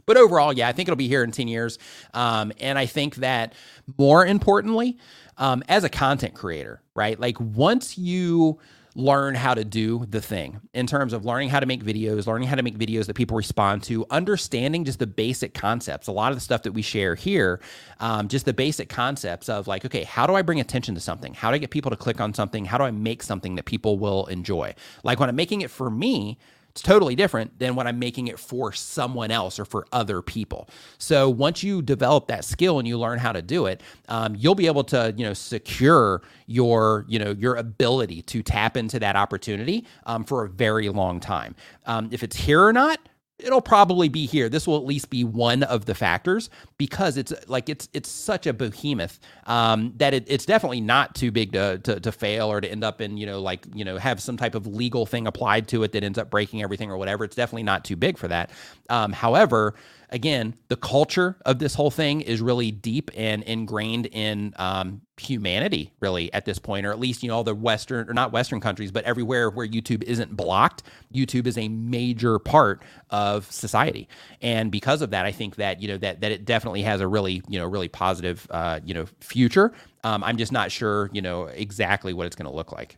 But 0.05 0.18
overall, 0.18 0.53
yeah, 0.53 0.68
I 0.68 0.73
think 0.73 0.89
it'll 0.89 0.97
be 0.97 1.07
here 1.07 1.23
in 1.23 1.31
10 1.31 1.47
years. 1.47 1.80
Um, 2.14 2.51
and 2.60 2.77
I 2.77 2.85
think 2.85 3.15
that 3.15 3.53
more 3.97 4.26
importantly, 4.26 4.97
um, 5.38 5.64
as 5.68 5.84
a 5.84 5.89
content 5.89 6.34
creator, 6.35 6.81
right? 6.95 7.19
Like 7.19 7.39
once 7.39 7.97
you 7.97 8.60
learn 8.95 9.34
how 9.36 9.53
to 9.53 9.65
do 9.65 10.06
the 10.10 10.22
thing 10.22 10.61
in 10.74 10.86
terms 10.86 11.14
of 11.14 11.26
learning 11.26 11.49
how 11.49 11.60
to 11.60 11.65
make 11.65 11.84
videos, 11.84 12.28
learning 12.28 12.48
how 12.48 12.56
to 12.56 12.61
make 12.61 12.78
videos 12.78 13.07
that 13.07 13.15
people 13.15 13.36
respond 13.36 13.84
to, 13.84 14.06
understanding 14.10 14.86
just 14.86 14.99
the 14.99 15.07
basic 15.07 15.53
concepts. 15.53 16.07
A 16.07 16.11
lot 16.11 16.32
of 16.32 16.38
the 16.38 16.41
stuff 16.41 16.64
that 16.64 16.74
we 16.74 16.82
share 16.82 17.15
here, 17.15 17.60
um, 17.99 18.28
just 18.28 18.45
the 18.45 18.53
basic 18.53 18.90
concepts 18.90 19.49
of 19.49 19.68
like, 19.68 19.84
okay, 19.86 20.03
how 20.03 20.28
do 20.28 20.36
I 20.36 20.41
bring 20.41 20.60
attention 20.60 20.94
to 20.95 21.02
something? 21.02 21.34
How 21.34 21.49
do 21.49 21.56
I 21.56 21.57
get 21.57 21.72
people 21.72 21.90
to 21.91 21.98
click 21.98 22.22
on 22.22 22.34
something? 22.34 22.65
How 22.65 22.78
do 22.78 22.84
I 22.84 22.91
make 22.91 23.24
something 23.24 23.56
that 23.56 23.65
people 23.65 23.98
will 23.98 24.28
enjoy? 24.28 24.76
Like 25.03 25.20
when 25.20 25.30
I'm 25.30 25.36
making 25.36 25.61
it 25.61 25.72
for 25.72 25.90
me, 25.90 26.38
it's 26.74 26.82
totally 26.82 27.16
different 27.16 27.60
than 27.60 27.76
when 27.76 27.86
I'm 27.86 28.00
making 28.00 28.30
it 28.30 28.40
for 28.40 28.72
someone 28.72 29.30
else 29.30 29.60
or 29.60 29.66
for 29.66 29.86
other 29.91 30.24
people. 30.24 30.68
So 30.98 31.30
once 31.30 31.62
you 31.62 31.84
develop 31.84 32.26
that 32.30 32.44
skill 32.44 32.80
and 32.80 32.88
you 32.88 32.98
learn 32.98 33.20
how 33.20 33.32
to 33.32 33.44
do 33.44 33.68
it, 33.68 33.82
um, 34.10 34.36
you'll 34.36 34.56
be 34.56 34.66
able 34.66 34.84
to 34.86 35.14
you 35.16 35.24
know 35.24 35.36
secure 35.36 36.24
your 36.48 37.06
you 37.08 37.20
know 37.20 37.36
your 37.38 37.58
ability 37.58 38.24
to 38.24 38.41
tap 38.41 38.76
into 38.76 38.98
that 39.00 39.16
opportunity 39.16 39.86
um, 40.08 40.24
for 40.24 40.45
a 40.45 40.50
very 40.50 40.90
long 40.90 41.20
time. 41.20 41.56
Um, 41.86 42.10
if 42.12 42.24
it's 42.24 42.36
here 42.36 42.66
or 42.66 42.74
not, 42.74 43.00
it'll 43.39 43.61
probably 43.61 44.10
be 44.10 44.26
here. 44.26 44.49
This 44.49 44.68
will 44.68 44.77
at 44.77 44.85
least 44.85 45.10
be 45.10 45.23
one 45.23 45.64
of 45.64 45.85
the 45.85 45.95
factors 45.95 46.49
because 46.77 47.18
it's 47.18 47.34
like 47.47 47.69
it's 47.69 47.89
it's 47.93 48.10
such 48.10 48.47
a 48.47 48.53
behemoth 48.53 49.19
um, 49.45 49.93
that 49.97 50.14
it, 50.14 50.26
it's 50.27 50.45
definitely 50.45 50.81
not 50.81 51.15
too 51.15 51.31
big 51.31 51.53
to, 51.53 51.80
to, 51.80 51.99
to 51.99 52.11
fail 52.11 52.51
or 52.51 52.61
to 52.61 52.69
end 52.69 52.84
up 52.84 53.01
in 53.01 53.18
you 53.18 53.26
know 53.26 53.41
like 53.41 53.65
you 53.73 53.84
know 53.84 53.97
have 53.97 54.22
some 54.22 54.38
type 54.38 54.55
of 54.55 54.68
legal 54.68 55.05
thing 55.05 55.27
applied 55.27 55.68
to 55.69 55.84
it 55.84 55.91
that 55.93 56.03
ends 56.03 56.18
up 56.18 56.30
breaking 56.30 56.61
everything 56.61 56.91
or 56.91 56.97
whatever. 56.97 57.23
It's 57.23 57.35
definitely 57.35 57.64
not 57.64 57.84
too 57.84 57.95
big 57.95 58.18
for 58.18 58.27
that. 58.27 58.51
Um, 58.89 59.11
however, 59.11 59.76
again, 60.14 60.56
the 60.69 60.76
culture 60.76 61.35
of 61.45 61.60
this 61.60 61.73
whole 61.73 61.91
thing 61.91 62.22
is 62.22 62.40
really 62.40 62.72
deep 62.72 63.10
and 63.18 63.41
ingrained 63.44 64.06
in 64.06 64.53
um, 64.57 65.02
humanity, 65.18 65.91
really, 65.99 66.31
at 66.34 66.45
this 66.45 66.60
point, 66.60 66.85
or 66.85 66.91
at 66.91 66.99
least, 66.99 67.23
you 67.23 67.30
know, 67.30 67.35
all 67.35 67.44
the 67.44 67.56
Western, 67.56 68.07
or 68.07 68.14
not 68.14 68.31
Western 68.31 68.61
countries, 68.61 68.91
but 68.91 69.03
everywhere 69.06 69.49
where 69.49 69.68
YouTube 69.68 70.03
isn't 70.03 70.38
blocked, 70.38 70.84
YouTube 71.14 71.48
is 71.48 71.57
a 71.57 71.68
major 71.68 72.38
part 72.38 72.84
of 73.10 73.52
society. 73.52 74.07
And 74.41 74.72
because 74.72 75.02
of 75.02 75.10
that, 75.10 75.26
I 75.26 75.31
think 75.31 75.56
that, 75.56 75.81
you 75.81 75.88
know, 75.88 75.98
that, 75.98 76.22
that 76.22 76.31
it 76.31 76.45
definitely 76.45 76.84
has 76.84 77.02
a 77.02 77.07
really, 77.07 77.41
you 77.49 77.60
know, 77.60 77.65
really 77.65 77.90
positive, 77.90 78.48
uh, 78.52 78.80
you 78.85 78.94
know, 78.94 79.07
future. 79.19 79.73
Um, 80.03 80.23
I'm 80.23 80.38
just 80.38 80.52
not 80.52 80.72
sure, 80.72 81.10
you 81.11 81.22
know, 81.22 81.45
exactly 81.45 82.14
what 82.14 82.27
it's 82.27 82.35
going 82.35 82.49
to 82.49 82.56
look 82.56 82.72
like. 82.72 82.98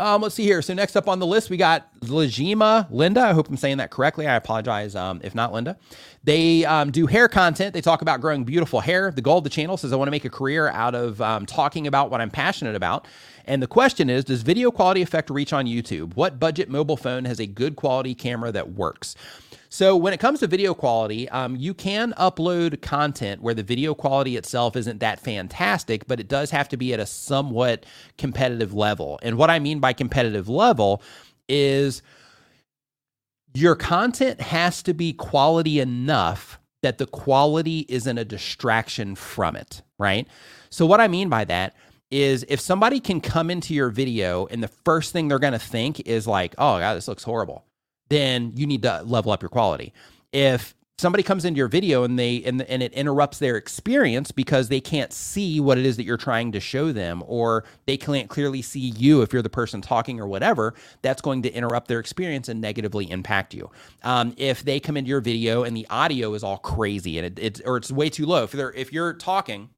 Um, 0.00 0.22
let's 0.22 0.34
see 0.34 0.44
here. 0.44 0.62
So 0.62 0.72
next 0.72 0.96
up 0.96 1.08
on 1.08 1.18
the 1.18 1.26
list, 1.26 1.50
we 1.50 1.58
got 1.58 1.94
Lajima 2.00 2.86
Linda. 2.90 3.20
I 3.20 3.32
hope 3.34 3.50
I'm 3.50 3.58
saying 3.58 3.76
that 3.76 3.90
correctly. 3.90 4.26
I 4.26 4.34
apologize 4.34 4.96
um, 4.96 5.20
if 5.22 5.34
not 5.34 5.52
Linda. 5.52 5.76
They 6.24 6.64
um, 6.64 6.90
do 6.90 7.06
hair 7.06 7.28
content. 7.28 7.74
They 7.74 7.82
talk 7.82 8.00
about 8.00 8.22
growing 8.22 8.44
beautiful 8.44 8.80
hair. 8.80 9.10
The 9.10 9.20
goal 9.20 9.38
of 9.38 9.44
the 9.44 9.50
channel 9.50 9.76
says 9.76 9.92
I 9.92 9.96
want 9.96 10.06
to 10.06 10.10
make 10.12 10.24
a 10.24 10.30
career 10.30 10.68
out 10.68 10.94
of 10.94 11.20
um, 11.20 11.44
talking 11.44 11.86
about 11.86 12.10
what 12.10 12.22
I'm 12.22 12.30
passionate 12.30 12.74
about. 12.74 13.06
And 13.44 13.62
the 13.62 13.66
question 13.66 14.08
is, 14.08 14.24
does 14.24 14.40
video 14.40 14.70
quality 14.70 15.02
affect 15.02 15.28
reach 15.28 15.52
on 15.52 15.66
YouTube? 15.66 16.16
What 16.16 16.40
budget 16.40 16.70
mobile 16.70 16.96
phone 16.96 17.26
has 17.26 17.38
a 17.38 17.46
good 17.46 17.76
quality 17.76 18.14
camera 18.14 18.50
that 18.52 18.72
works? 18.72 19.14
So 19.72 19.96
when 19.96 20.12
it 20.12 20.18
comes 20.18 20.40
to 20.40 20.48
video 20.48 20.74
quality, 20.74 21.28
um, 21.28 21.54
you 21.54 21.74
can 21.74 22.12
upload 22.14 22.82
content 22.82 23.40
where 23.40 23.54
the 23.54 23.62
video 23.62 23.94
quality 23.94 24.36
itself 24.36 24.74
isn't 24.74 24.98
that 24.98 25.20
fantastic, 25.20 26.08
but 26.08 26.18
it 26.18 26.26
does 26.26 26.50
have 26.50 26.68
to 26.70 26.76
be 26.76 26.92
at 26.92 26.98
a 26.98 27.06
somewhat 27.06 27.86
competitive 28.18 28.74
level. 28.74 29.20
And 29.22 29.38
what 29.38 29.48
I 29.48 29.60
mean 29.60 29.78
by 29.78 29.92
competitive 29.92 30.48
level 30.48 31.02
is 31.48 32.02
your 33.54 33.76
content 33.76 34.40
has 34.40 34.82
to 34.82 34.92
be 34.92 35.12
quality 35.12 35.78
enough 35.78 36.58
that 36.82 36.98
the 36.98 37.06
quality 37.06 37.86
isn't 37.88 38.18
a 38.18 38.24
distraction 38.24 39.14
from 39.14 39.54
it, 39.54 39.82
right? 39.98 40.26
So 40.70 40.84
what 40.84 41.00
I 41.00 41.06
mean 41.06 41.28
by 41.28 41.44
that 41.44 41.76
is 42.10 42.44
if 42.48 42.58
somebody 42.58 42.98
can 42.98 43.20
come 43.20 43.50
into 43.50 43.72
your 43.72 43.88
video 43.90 44.46
and 44.46 44.64
the 44.64 44.68
first 44.68 45.12
thing 45.12 45.28
they're 45.28 45.38
going 45.38 45.52
to 45.52 45.60
think 45.60 46.00
is 46.00 46.26
like, 46.26 46.54
"Oh 46.58 46.78
god, 46.80 46.94
this 46.96 47.06
looks 47.06 47.22
horrible." 47.22 47.66
Then 48.10 48.52
you 48.54 48.66
need 48.66 48.82
to 48.82 49.02
level 49.04 49.32
up 49.32 49.40
your 49.40 49.48
quality. 49.48 49.94
If 50.32 50.74
somebody 51.00 51.22
comes 51.22 51.46
into 51.46 51.56
your 51.56 51.68
video 51.68 52.04
and 52.04 52.18
they 52.18 52.42
and, 52.44 52.60
and 52.62 52.82
it 52.82 52.92
interrupts 52.92 53.38
their 53.38 53.56
experience 53.56 54.30
because 54.30 54.68
they 54.68 54.80
can't 54.80 55.12
see 55.12 55.58
what 55.58 55.78
it 55.78 55.86
is 55.86 55.96
that 55.96 56.04
you're 56.04 56.18
trying 56.18 56.52
to 56.52 56.60
show 56.60 56.92
them 56.92 57.24
or 57.26 57.64
they 57.86 57.96
can't 57.96 58.28
clearly 58.28 58.60
see 58.60 58.80
you 58.80 59.22
if 59.22 59.32
you're 59.32 59.42
the 59.42 59.48
person 59.48 59.80
talking 59.80 60.20
or 60.20 60.26
whatever 60.26 60.74
that's 61.00 61.22
going 61.22 61.42
to 61.42 61.50
interrupt 61.52 61.88
their 61.88 61.98
experience 61.98 62.48
and 62.48 62.60
negatively 62.60 63.10
impact 63.10 63.54
you. 63.54 63.70
Um, 64.02 64.34
if 64.36 64.62
they 64.62 64.78
come 64.78 64.96
into 64.96 65.08
your 65.08 65.22
video 65.22 65.64
and 65.64 65.74
the 65.74 65.86
audio 65.88 66.34
is 66.34 66.44
all 66.44 66.58
crazy 66.58 67.18
and 67.18 67.26
it, 67.26 67.38
it's 67.42 67.60
or 67.64 67.78
it's 67.78 67.90
way 67.90 68.10
too 68.10 68.26
low 68.26 68.44
if 68.44 68.52
they're 68.52 68.72
if 68.72 68.92
you're 68.92 69.14
talking 69.14 69.70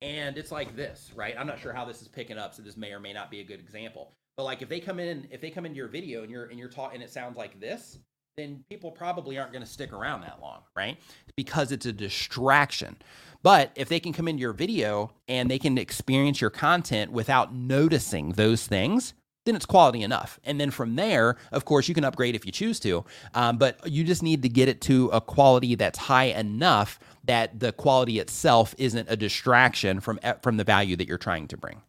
and 0.00 0.38
it's 0.38 0.52
like 0.52 0.76
this 0.76 1.10
right? 1.16 1.34
I'm 1.36 1.46
not 1.46 1.58
sure 1.58 1.72
how 1.72 1.84
this 1.84 2.00
is 2.00 2.08
picking 2.08 2.38
up 2.38 2.54
so 2.54 2.62
this 2.62 2.76
may 2.76 2.92
or 2.92 3.00
may 3.00 3.12
not 3.12 3.30
be 3.30 3.40
a 3.40 3.44
good 3.44 3.58
example 3.58 4.12
but 4.36 4.44
like 4.44 4.62
if 4.62 4.68
they 4.68 4.80
come 4.80 4.98
in, 4.98 5.26
if 5.30 5.40
they 5.40 5.50
come 5.50 5.66
into 5.66 5.76
your 5.76 5.88
video 5.88 6.22
and 6.22 6.30
you're 6.30 6.46
and 6.46 6.58
you're 6.58 6.68
taught 6.68 6.94
and 6.94 7.02
it 7.02 7.10
sounds 7.10 7.36
like 7.36 7.60
this, 7.60 7.98
then 8.36 8.64
people 8.70 8.90
probably 8.90 9.38
aren't 9.38 9.52
going 9.52 9.64
to 9.64 9.70
stick 9.70 9.92
around 9.92 10.22
that 10.22 10.40
long, 10.40 10.60
right? 10.74 10.98
Because 11.36 11.70
it's 11.70 11.86
a 11.86 11.92
distraction. 11.92 12.96
But 13.42 13.72
if 13.74 13.88
they 13.88 14.00
can 14.00 14.12
come 14.12 14.28
into 14.28 14.40
your 14.40 14.52
video 14.52 15.12
and 15.28 15.50
they 15.50 15.58
can 15.58 15.76
experience 15.76 16.40
your 16.40 16.50
content 16.50 17.12
without 17.12 17.54
noticing 17.54 18.30
those 18.30 18.66
things, 18.66 19.14
then 19.44 19.56
it's 19.56 19.66
quality 19.66 20.02
enough. 20.02 20.38
And 20.44 20.60
then 20.60 20.70
from 20.70 20.94
there, 20.94 21.36
of 21.50 21.64
course, 21.64 21.88
you 21.88 21.94
can 21.94 22.04
upgrade 22.04 22.36
if 22.36 22.46
you 22.46 22.52
choose 22.52 22.78
to, 22.80 23.04
um, 23.34 23.58
but 23.58 23.86
you 23.90 24.04
just 24.04 24.22
need 24.22 24.42
to 24.42 24.48
get 24.48 24.68
it 24.68 24.80
to 24.82 25.08
a 25.08 25.20
quality 25.20 25.74
that's 25.74 25.98
high 25.98 26.26
enough 26.26 27.00
that 27.24 27.58
the 27.58 27.72
quality 27.72 28.18
itself 28.20 28.74
isn't 28.78 29.08
a 29.10 29.16
distraction 29.16 30.00
from 30.00 30.20
from 30.42 30.56
the 30.56 30.64
value 30.64 30.96
that 30.96 31.08
you're 31.08 31.18
trying 31.18 31.48
to 31.48 31.56
bring. 31.56 31.82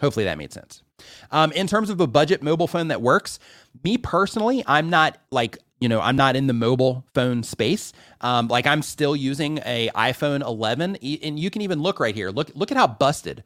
Hopefully 0.00 0.24
that 0.24 0.38
made 0.38 0.52
sense. 0.52 0.82
Um, 1.30 1.52
in 1.52 1.66
terms 1.66 1.90
of 1.90 2.00
a 2.00 2.06
budget 2.06 2.42
mobile 2.42 2.66
phone 2.66 2.88
that 2.88 3.02
works, 3.02 3.38
me 3.84 3.98
personally, 3.98 4.64
I'm 4.66 4.90
not 4.90 5.18
like 5.30 5.58
you 5.80 5.88
know 5.88 6.00
I'm 6.00 6.16
not 6.16 6.36
in 6.36 6.46
the 6.46 6.52
mobile 6.52 7.04
phone 7.14 7.42
space. 7.42 7.92
Um, 8.20 8.48
like 8.48 8.66
I'm 8.66 8.82
still 8.82 9.16
using 9.16 9.58
a 9.64 9.90
iPhone 9.94 10.42
11, 10.42 10.96
and 10.96 11.38
you 11.38 11.50
can 11.50 11.62
even 11.62 11.82
look 11.82 12.00
right 12.00 12.14
here. 12.14 12.30
Look 12.30 12.50
look 12.54 12.70
at 12.70 12.76
how 12.76 12.86
busted. 12.86 13.42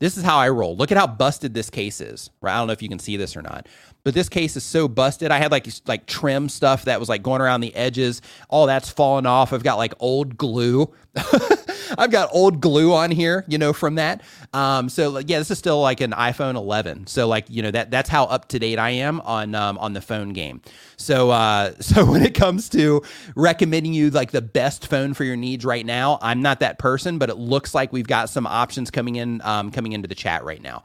This 0.00 0.16
is 0.16 0.24
how 0.24 0.36
I 0.38 0.48
roll. 0.48 0.76
Look 0.76 0.90
at 0.90 0.98
how 0.98 1.06
busted 1.06 1.54
this 1.54 1.70
case 1.70 2.00
is. 2.00 2.30
Right? 2.40 2.54
I 2.54 2.58
don't 2.58 2.66
know 2.66 2.72
if 2.72 2.82
you 2.82 2.88
can 2.88 2.98
see 2.98 3.16
this 3.16 3.36
or 3.36 3.42
not, 3.42 3.68
but 4.02 4.12
this 4.14 4.28
case 4.28 4.56
is 4.56 4.64
so 4.64 4.88
busted. 4.88 5.30
I 5.30 5.38
had 5.38 5.50
like 5.50 5.66
like 5.86 6.06
trim 6.06 6.48
stuff 6.48 6.84
that 6.86 7.00
was 7.00 7.08
like 7.08 7.22
going 7.22 7.40
around 7.40 7.60
the 7.60 7.74
edges. 7.74 8.20
All 8.48 8.66
that's 8.66 8.90
fallen 8.90 9.26
off. 9.26 9.52
I've 9.52 9.62
got 9.62 9.76
like 9.76 9.94
old 10.00 10.36
glue. 10.36 10.92
I've 11.96 12.10
got 12.10 12.28
old 12.32 12.60
glue 12.60 12.92
on 12.92 13.10
here, 13.10 13.44
you 13.48 13.58
know, 13.58 13.72
from 13.72 13.96
that. 13.96 14.22
Um, 14.52 14.88
so 14.88 15.18
yeah, 15.18 15.38
this 15.38 15.50
is 15.50 15.58
still 15.58 15.80
like 15.80 16.00
an 16.00 16.12
iPhone 16.12 16.56
11. 16.56 17.06
So 17.06 17.26
like 17.26 17.46
you 17.48 17.62
know 17.62 17.70
that 17.70 17.90
that's 17.90 18.08
how 18.08 18.24
up 18.24 18.48
to 18.48 18.58
date 18.58 18.78
I 18.78 18.90
am 18.90 19.20
on 19.22 19.54
um, 19.54 19.78
on 19.78 19.92
the 19.92 20.00
phone 20.00 20.32
game. 20.32 20.60
So 20.96 21.30
uh, 21.30 21.74
so 21.80 22.04
when 22.04 22.22
it 22.22 22.34
comes 22.34 22.68
to 22.70 23.02
recommending 23.34 23.94
you 23.94 24.10
like 24.10 24.30
the 24.30 24.42
best 24.42 24.86
phone 24.86 25.14
for 25.14 25.24
your 25.24 25.36
needs 25.36 25.64
right 25.64 25.84
now, 25.84 26.18
I'm 26.22 26.42
not 26.42 26.60
that 26.60 26.78
person, 26.78 27.18
but 27.18 27.30
it 27.30 27.36
looks 27.36 27.74
like 27.74 27.92
we've 27.92 28.06
got 28.06 28.28
some 28.28 28.46
options 28.46 28.90
coming 28.90 29.16
in 29.16 29.40
um, 29.42 29.70
coming 29.70 29.92
into 29.92 30.08
the 30.08 30.14
chat 30.14 30.44
right 30.44 30.62
now. 30.62 30.84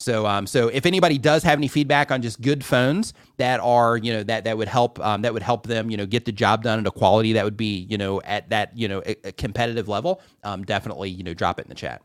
So, 0.00 0.26
um, 0.26 0.46
so 0.46 0.68
if 0.68 0.86
anybody 0.86 1.18
does 1.18 1.42
have 1.42 1.58
any 1.58 1.68
feedback 1.68 2.10
on 2.10 2.22
just 2.22 2.40
good 2.40 2.64
phones 2.64 3.12
that 3.36 3.60
are, 3.60 3.98
you 3.98 4.14
know, 4.14 4.22
that 4.22 4.44
that 4.44 4.56
would 4.56 4.66
help, 4.68 4.98
um, 5.00 5.20
that 5.22 5.34
would 5.34 5.42
help 5.42 5.66
them, 5.66 5.90
you 5.90 5.96
know, 5.98 6.06
get 6.06 6.24
the 6.24 6.32
job 6.32 6.62
done 6.62 6.80
at 6.80 6.86
a 6.86 6.90
quality 6.90 7.34
that 7.34 7.44
would 7.44 7.58
be, 7.58 7.86
you 7.90 7.98
know, 7.98 8.22
at 8.22 8.48
that, 8.48 8.76
you 8.76 8.88
know, 8.88 9.02
a, 9.04 9.14
a 9.24 9.32
competitive 9.32 9.88
level, 9.88 10.22
um, 10.42 10.64
definitely, 10.64 11.10
you 11.10 11.22
know, 11.22 11.34
drop 11.34 11.60
it 11.60 11.66
in 11.66 11.68
the 11.68 11.74
chat. 11.74 12.00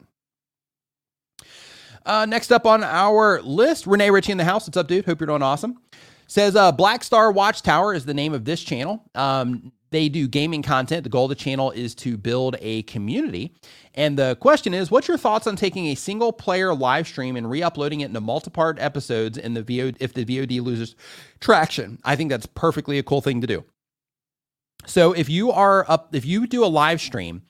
Uh, 2.05 2.25
next 2.25 2.51
up 2.51 2.67
on 2.67 2.83
our 2.83 3.41
list, 3.41 3.87
Rene 3.87 4.09
Ritchie 4.09 4.33
in 4.33 4.37
the 4.37 4.45
house. 4.45 4.67
What's 4.67 4.77
up, 4.77 4.87
dude? 4.87 5.05
Hope 5.05 5.21
you're 5.21 5.27
doing 5.27 5.41
awesome. 5.41 5.79
Says 6.27 6.55
uh, 6.55 6.71
Black 6.73 7.03
Star 7.03 7.31
Watchtower 7.31 7.93
is 7.93 8.05
the 8.05 8.13
name 8.13 8.33
of 8.33 8.43
this 8.45 8.61
channel. 8.61 9.03
Um, 9.15 9.71
they 9.95 10.09
do 10.09 10.27
gaming 10.27 10.61
content. 10.61 11.03
The 11.03 11.09
goal 11.09 11.25
of 11.25 11.29
the 11.29 11.35
channel 11.35 11.71
is 11.71 11.95
to 11.95 12.17
build 12.17 12.55
a 12.59 12.83
community. 12.83 13.55
And 13.93 14.19
the 14.19 14.35
question 14.35 14.73
is, 14.73 14.91
what's 14.91 15.07
your 15.07 15.17
thoughts 15.17 15.47
on 15.47 15.55
taking 15.55 15.87
a 15.87 15.95
single 15.95 16.33
player 16.33 16.73
live 16.73 17.07
stream 17.07 17.35
and 17.35 17.49
re-uploading 17.49 18.01
it 18.01 18.05
into 18.05 18.21
multi-part 18.21 18.77
episodes 18.79 19.37
in 19.37 19.53
the 19.53 19.63
VOD 19.63 19.95
if 19.99 20.13
the 20.13 20.25
VOD 20.25 20.61
loses 20.61 20.95
traction? 21.39 21.99
I 22.03 22.15
think 22.15 22.29
that's 22.29 22.45
perfectly 22.45 22.99
a 22.99 23.03
cool 23.03 23.21
thing 23.21 23.41
to 23.41 23.47
do. 23.47 23.63
So 24.85 25.13
if 25.13 25.29
you 25.29 25.51
are 25.51 25.89
up, 25.89 26.13
if 26.13 26.25
you 26.25 26.45
do 26.45 26.63
a 26.63 26.67
live 26.67 27.01
stream, 27.01 27.43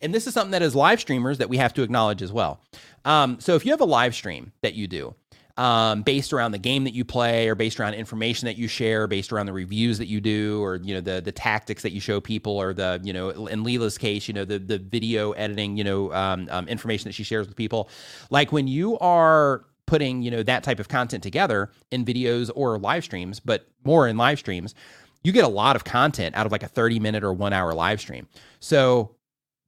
and 0.00 0.14
this 0.14 0.26
is 0.26 0.34
something 0.34 0.52
that 0.52 0.62
as 0.62 0.74
live 0.74 1.00
streamers 1.00 1.38
that 1.38 1.48
we 1.48 1.58
have 1.58 1.74
to 1.74 1.82
acknowledge 1.82 2.22
as 2.22 2.32
well. 2.32 2.62
Um, 3.04 3.38
so 3.40 3.54
if 3.54 3.64
you 3.64 3.72
have 3.72 3.80
a 3.80 3.86
live 3.86 4.14
stream 4.14 4.52
that 4.62 4.74
you 4.74 4.88
do, 4.88 5.14
um, 5.60 6.00
based 6.00 6.32
around 6.32 6.52
the 6.52 6.58
game 6.58 6.84
that 6.84 6.94
you 6.94 7.04
play 7.04 7.46
or 7.46 7.54
based 7.54 7.78
around 7.78 7.92
information 7.92 8.46
that 8.46 8.56
you 8.56 8.66
share, 8.66 9.06
based 9.06 9.30
around 9.30 9.44
the 9.44 9.52
reviews 9.52 9.98
that 9.98 10.06
you 10.06 10.18
do, 10.18 10.62
or 10.64 10.76
you 10.76 10.94
know 10.94 11.02
the 11.02 11.20
the 11.20 11.32
tactics 11.32 11.82
that 11.82 11.92
you 11.92 12.00
show 12.00 12.18
people, 12.18 12.56
or 12.56 12.72
the 12.72 12.98
you 13.04 13.12
know 13.12 13.28
in 13.28 13.62
Leela's 13.62 13.98
case, 13.98 14.26
you 14.26 14.32
know 14.32 14.46
the 14.46 14.58
the 14.58 14.78
video 14.78 15.32
editing, 15.32 15.76
you 15.76 15.84
know 15.84 16.10
um, 16.14 16.48
um, 16.50 16.66
information 16.66 17.10
that 17.10 17.12
she 17.12 17.22
shares 17.22 17.46
with 17.46 17.56
people. 17.56 17.90
Like 18.30 18.52
when 18.52 18.68
you 18.68 18.98
are 19.00 19.66
putting 19.84 20.22
you 20.22 20.30
know 20.30 20.42
that 20.42 20.64
type 20.64 20.80
of 20.80 20.88
content 20.88 21.22
together 21.22 21.70
in 21.90 22.06
videos 22.06 22.50
or 22.54 22.78
live 22.78 23.04
streams, 23.04 23.38
but 23.38 23.68
more 23.84 24.08
in 24.08 24.16
live 24.16 24.38
streams, 24.38 24.74
you 25.22 25.30
get 25.30 25.44
a 25.44 25.48
lot 25.48 25.76
of 25.76 25.84
content 25.84 26.34
out 26.36 26.46
of 26.46 26.52
like 26.52 26.62
a 26.62 26.68
30 26.68 27.00
minute 27.00 27.22
or 27.22 27.34
one 27.34 27.52
hour 27.52 27.74
live 27.74 28.00
stream. 28.00 28.26
So 28.60 29.14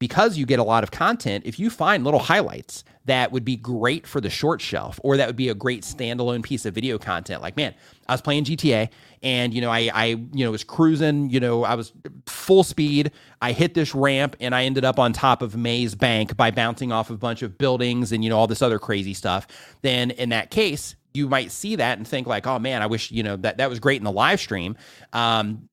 because 0.03 0.37
you 0.37 0.45
get 0.45 0.59
a 0.59 0.65
lot 0.65 0.83
of 0.83 0.91
content, 0.91 1.45
if 1.47 1.61
you 1.61 1.71
find 1.71 2.03
little 2.03 2.19
highlights 2.19 2.83
that 3.05 3.31
would 3.31 3.45
be 3.45 3.55
great 3.55 4.05
for 4.05 4.21
the 4.21 4.29
short 4.29 4.61
shelf 4.61 4.99
or 5.05 5.17
that 5.17 5.29
would 5.29 5.37
be 5.37 5.49
a 5.49 5.55
great 5.55 5.85
standalone 5.85 6.43
piece 6.43 6.67
of 6.67 6.75
video 6.75 6.99
content, 6.99 7.41
like, 7.41 7.57
man, 7.57 7.73
I 8.09 8.15
was 8.15 8.21
playing 8.21 8.43
GTA 8.43 8.89
and, 9.23 9.55
you 9.55 9.61
know, 9.61 9.71
I, 9.71 9.93
I, 9.95 10.05
you 10.07 10.45
know, 10.45 10.51
was 10.51 10.65
cruising, 10.65 11.31
you 11.31 11.39
know, 11.39 11.63
I 11.63 11.77
was 11.77 11.93
full 12.27 12.65
speed. 12.65 13.13
I 13.41 13.53
hit 13.53 13.75
this 13.75 13.95
ramp 13.95 14.35
and 14.41 14.57
I 14.57 14.65
ended 14.65 14.85
up 14.85 14.99
on 14.99 15.13
top 15.13 15.41
of 15.41 15.57
Maze 15.57 15.95
Bank 15.95 16.37
by 16.37 16.51
bouncing 16.51 16.91
off 16.91 17.09
a 17.09 17.17
bunch 17.17 17.43
of 17.43 17.57
buildings 17.57 18.11
and, 18.11 18.25
you 18.25 18.31
know, 18.31 18.37
all 18.37 18.49
this 18.49 18.61
other 18.61 18.81
crazy 18.81 19.15
stuff. 19.15 19.47
Then 19.83 20.11
in 20.11 20.31
that 20.31 20.51
case, 20.51 20.97
you 21.15 21.29
might 21.29 21.53
see 21.53 21.77
that 21.77 21.99
and 21.99 22.09
think 22.09 22.27
like, 22.27 22.49
oh 22.49 22.59
man, 22.59 22.83
I 22.83 22.87
wish, 22.87 23.13
you 23.13 23.23
know, 23.23 23.37
that, 23.37 23.59
that 23.59 23.71
was 23.71 23.79
great 23.79 23.99
in 23.99 24.05
the 24.05 24.11
live 24.11 24.41
stream. 24.41 24.77
Um, 25.13 25.69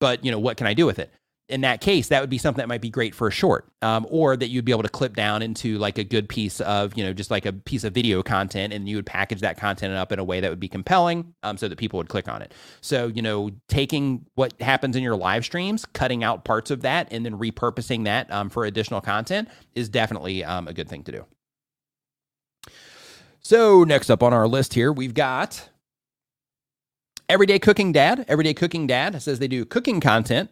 but, 0.00 0.24
you 0.24 0.30
know, 0.30 0.38
what 0.38 0.56
can 0.56 0.66
I 0.66 0.72
do 0.72 0.86
with 0.86 0.98
it? 0.98 1.12
In 1.48 1.62
that 1.62 1.80
case, 1.80 2.08
that 2.08 2.20
would 2.20 2.28
be 2.28 2.36
something 2.36 2.60
that 2.60 2.68
might 2.68 2.82
be 2.82 2.90
great 2.90 3.14
for 3.14 3.26
a 3.28 3.30
short, 3.30 3.66
um, 3.80 4.06
or 4.10 4.36
that 4.36 4.48
you'd 4.48 4.66
be 4.66 4.72
able 4.72 4.82
to 4.82 4.88
clip 4.88 5.16
down 5.16 5.40
into 5.40 5.78
like 5.78 5.96
a 5.96 6.04
good 6.04 6.28
piece 6.28 6.60
of, 6.60 6.96
you 6.96 7.02
know, 7.02 7.14
just 7.14 7.30
like 7.30 7.46
a 7.46 7.52
piece 7.52 7.84
of 7.84 7.94
video 7.94 8.22
content, 8.22 8.72
and 8.72 8.86
you 8.88 8.96
would 8.96 9.06
package 9.06 9.40
that 9.40 9.56
content 9.56 9.94
up 9.94 10.12
in 10.12 10.18
a 10.18 10.24
way 10.24 10.40
that 10.40 10.50
would 10.50 10.60
be 10.60 10.68
compelling, 10.68 11.34
um, 11.42 11.56
so 11.56 11.66
that 11.66 11.76
people 11.76 11.96
would 11.96 12.08
click 12.08 12.28
on 12.28 12.42
it. 12.42 12.52
So, 12.82 13.06
you 13.06 13.22
know, 13.22 13.50
taking 13.68 14.26
what 14.34 14.60
happens 14.60 14.94
in 14.94 15.02
your 15.02 15.16
live 15.16 15.44
streams, 15.44 15.86
cutting 15.86 16.22
out 16.22 16.44
parts 16.44 16.70
of 16.70 16.82
that, 16.82 17.08
and 17.10 17.24
then 17.24 17.38
repurposing 17.38 18.04
that 18.04 18.30
um, 18.30 18.50
for 18.50 18.66
additional 18.66 19.00
content 19.00 19.48
is 19.74 19.88
definitely 19.88 20.44
um, 20.44 20.68
a 20.68 20.74
good 20.74 20.88
thing 20.88 21.02
to 21.04 21.12
do. 21.12 21.24
So, 23.40 23.84
next 23.84 24.10
up 24.10 24.22
on 24.22 24.34
our 24.34 24.46
list 24.46 24.74
here, 24.74 24.92
we've 24.92 25.14
got 25.14 25.70
Everyday 27.30 27.58
Cooking 27.58 27.92
Dad. 27.92 28.26
Everyday 28.28 28.52
Cooking 28.52 28.86
Dad 28.86 29.22
says 29.22 29.38
they 29.38 29.48
do 29.48 29.64
cooking 29.64 30.00
content 30.00 30.50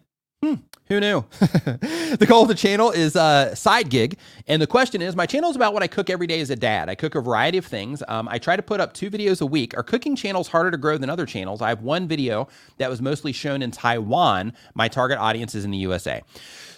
Who 0.89 1.01
knew? 1.01 1.25
the 1.41 2.27
goal 2.29 2.43
of 2.43 2.49
the 2.49 2.55
channel 2.55 2.93
is 2.93 3.17
a 3.17 3.53
side 3.57 3.91
gig. 3.91 4.19
And 4.47 4.63
the 4.63 4.69
question 4.69 5.03
is 5.03 5.17
my 5.17 5.27
channel 5.27 5.51
is 5.51 5.57
about 5.57 5.75
what 5.75 5.83
I 5.83 5.89
cook 5.89 6.11
every 6.11 6.29
day 6.29 6.41
as 6.41 6.51
a 6.51 6.57
dad. 6.57 6.89
I 6.89 6.95
cook 6.95 7.17
a 7.17 7.21
variety 7.21 7.59
of 7.59 7.67
things. 7.67 8.05
Um, 8.07 8.29
I 8.29 8.39
try 8.39 8.55
to 8.55 8.63
put 8.63 8.81
up 8.81 8.93
two 8.93 9.11
videos 9.11 9.41
a 9.41 9.47
week. 9.47 9.77
Our 9.77 9.83
cooking 9.83 10.15
channel 10.15 10.41
is 10.41 10.47
harder 10.47 10.71
to 10.71 10.77
grow 10.77 10.97
than 10.97 11.11
other 11.11 11.27
channels. 11.27 11.61
I 11.61 11.71
have 11.71 11.83
one 11.83 12.07
video 12.07 12.47
that 12.79 12.89
was 12.89 13.03
mostly 13.03 13.33
shown 13.33 13.63
in 13.63 13.73
Taiwan. 13.73 14.53
My 14.75 14.87
target 14.87 15.19
audience 15.19 15.57
is 15.57 15.65
in 15.65 15.73
the 15.73 15.79
USA. 15.79 16.23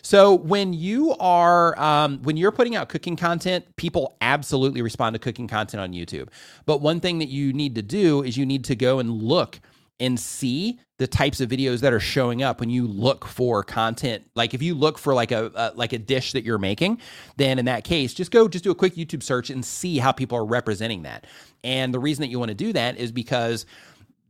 So 0.00 0.34
when 0.36 0.72
you 0.72 1.14
are 1.20 1.78
um, 1.78 2.22
when 2.22 2.38
you're 2.38 2.52
putting 2.52 2.76
out 2.76 2.88
cooking 2.88 3.16
content, 3.16 3.76
people 3.76 4.16
absolutely 4.22 4.80
respond 4.80 5.14
to 5.14 5.18
cooking 5.18 5.48
content 5.48 5.82
on 5.82 5.92
YouTube. 5.92 6.28
But 6.64 6.80
one 6.80 7.00
thing 7.00 7.18
that 7.18 7.28
you 7.28 7.52
need 7.52 7.74
to 7.74 7.82
do 7.82 8.22
is 8.22 8.38
you 8.38 8.46
need 8.46 8.64
to 8.64 8.76
go 8.76 9.00
and 9.00 9.10
look 9.22 9.60
and 10.00 10.18
see 10.18 10.78
the 10.98 11.06
types 11.06 11.40
of 11.40 11.48
videos 11.48 11.80
that 11.80 11.92
are 11.92 12.00
showing 12.00 12.42
up 12.42 12.60
when 12.60 12.70
you 12.70 12.86
look 12.86 13.24
for 13.24 13.62
content. 13.62 14.24
Like 14.34 14.54
if 14.54 14.62
you 14.62 14.74
look 14.74 14.98
for 14.98 15.14
like 15.14 15.32
a, 15.32 15.50
a, 15.54 15.72
like 15.74 15.92
a 15.92 15.98
dish 15.98 16.32
that 16.32 16.44
you're 16.44 16.58
making 16.58 17.00
then 17.36 17.58
in 17.58 17.64
that 17.66 17.84
case 17.84 18.14
just 18.14 18.30
go 18.30 18.48
just 18.48 18.64
do 18.64 18.70
a 18.70 18.74
quick 18.74 18.94
youtube 18.94 19.22
search 19.22 19.50
and 19.50 19.64
see 19.64 19.98
how 19.98 20.12
people 20.12 20.36
are 20.36 20.44
representing 20.44 21.02
that. 21.02 21.26
And 21.64 21.92
the 21.92 21.98
reason 21.98 22.22
that 22.22 22.28
you 22.28 22.38
want 22.38 22.50
to 22.50 22.54
do 22.54 22.72
that 22.72 22.96
is 22.96 23.12
because 23.12 23.66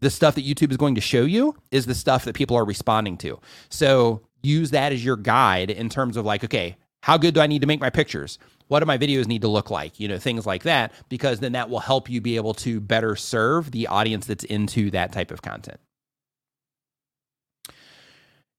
the 0.00 0.10
stuff 0.10 0.34
that 0.36 0.46
youtube 0.46 0.70
is 0.70 0.76
going 0.76 0.94
to 0.94 1.00
show 1.00 1.24
you 1.24 1.56
is 1.70 1.86
the 1.86 1.94
stuff 1.94 2.24
that 2.24 2.34
people 2.34 2.56
are 2.56 2.64
responding 2.64 3.16
to. 3.18 3.40
So 3.68 4.22
use 4.42 4.70
that 4.70 4.92
as 4.92 5.04
your 5.04 5.16
guide 5.16 5.70
in 5.70 5.88
terms 5.88 6.16
of 6.16 6.24
like 6.24 6.44
okay 6.44 6.76
how 7.02 7.16
good 7.16 7.34
do 7.34 7.40
i 7.40 7.46
need 7.46 7.60
to 7.60 7.66
make 7.66 7.80
my 7.80 7.90
pictures? 7.90 8.38
What 8.68 8.80
do 8.80 8.86
my 8.86 8.98
videos 8.98 9.26
need 9.26 9.42
to 9.42 9.48
look 9.48 9.70
like? 9.70 9.98
You 9.98 10.08
know 10.08 10.18
things 10.18 10.46
like 10.46 10.64
that 10.64 10.92
because 11.08 11.40
then 11.40 11.52
that 11.52 11.70
will 11.70 11.80
help 11.80 12.10
you 12.10 12.20
be 12.20 12.36
able 12.36 12.54
to 12.54 12.80
better 12.80 13.16
serve 13.16 13.70
the 13.70 13.86
audience 13.86 14.26
that's 14.26 14.44
into 14.44 14.90
that 14.90 15.12
type 15.12 15.30
of 15.30 15.42
content. 15.42 15.80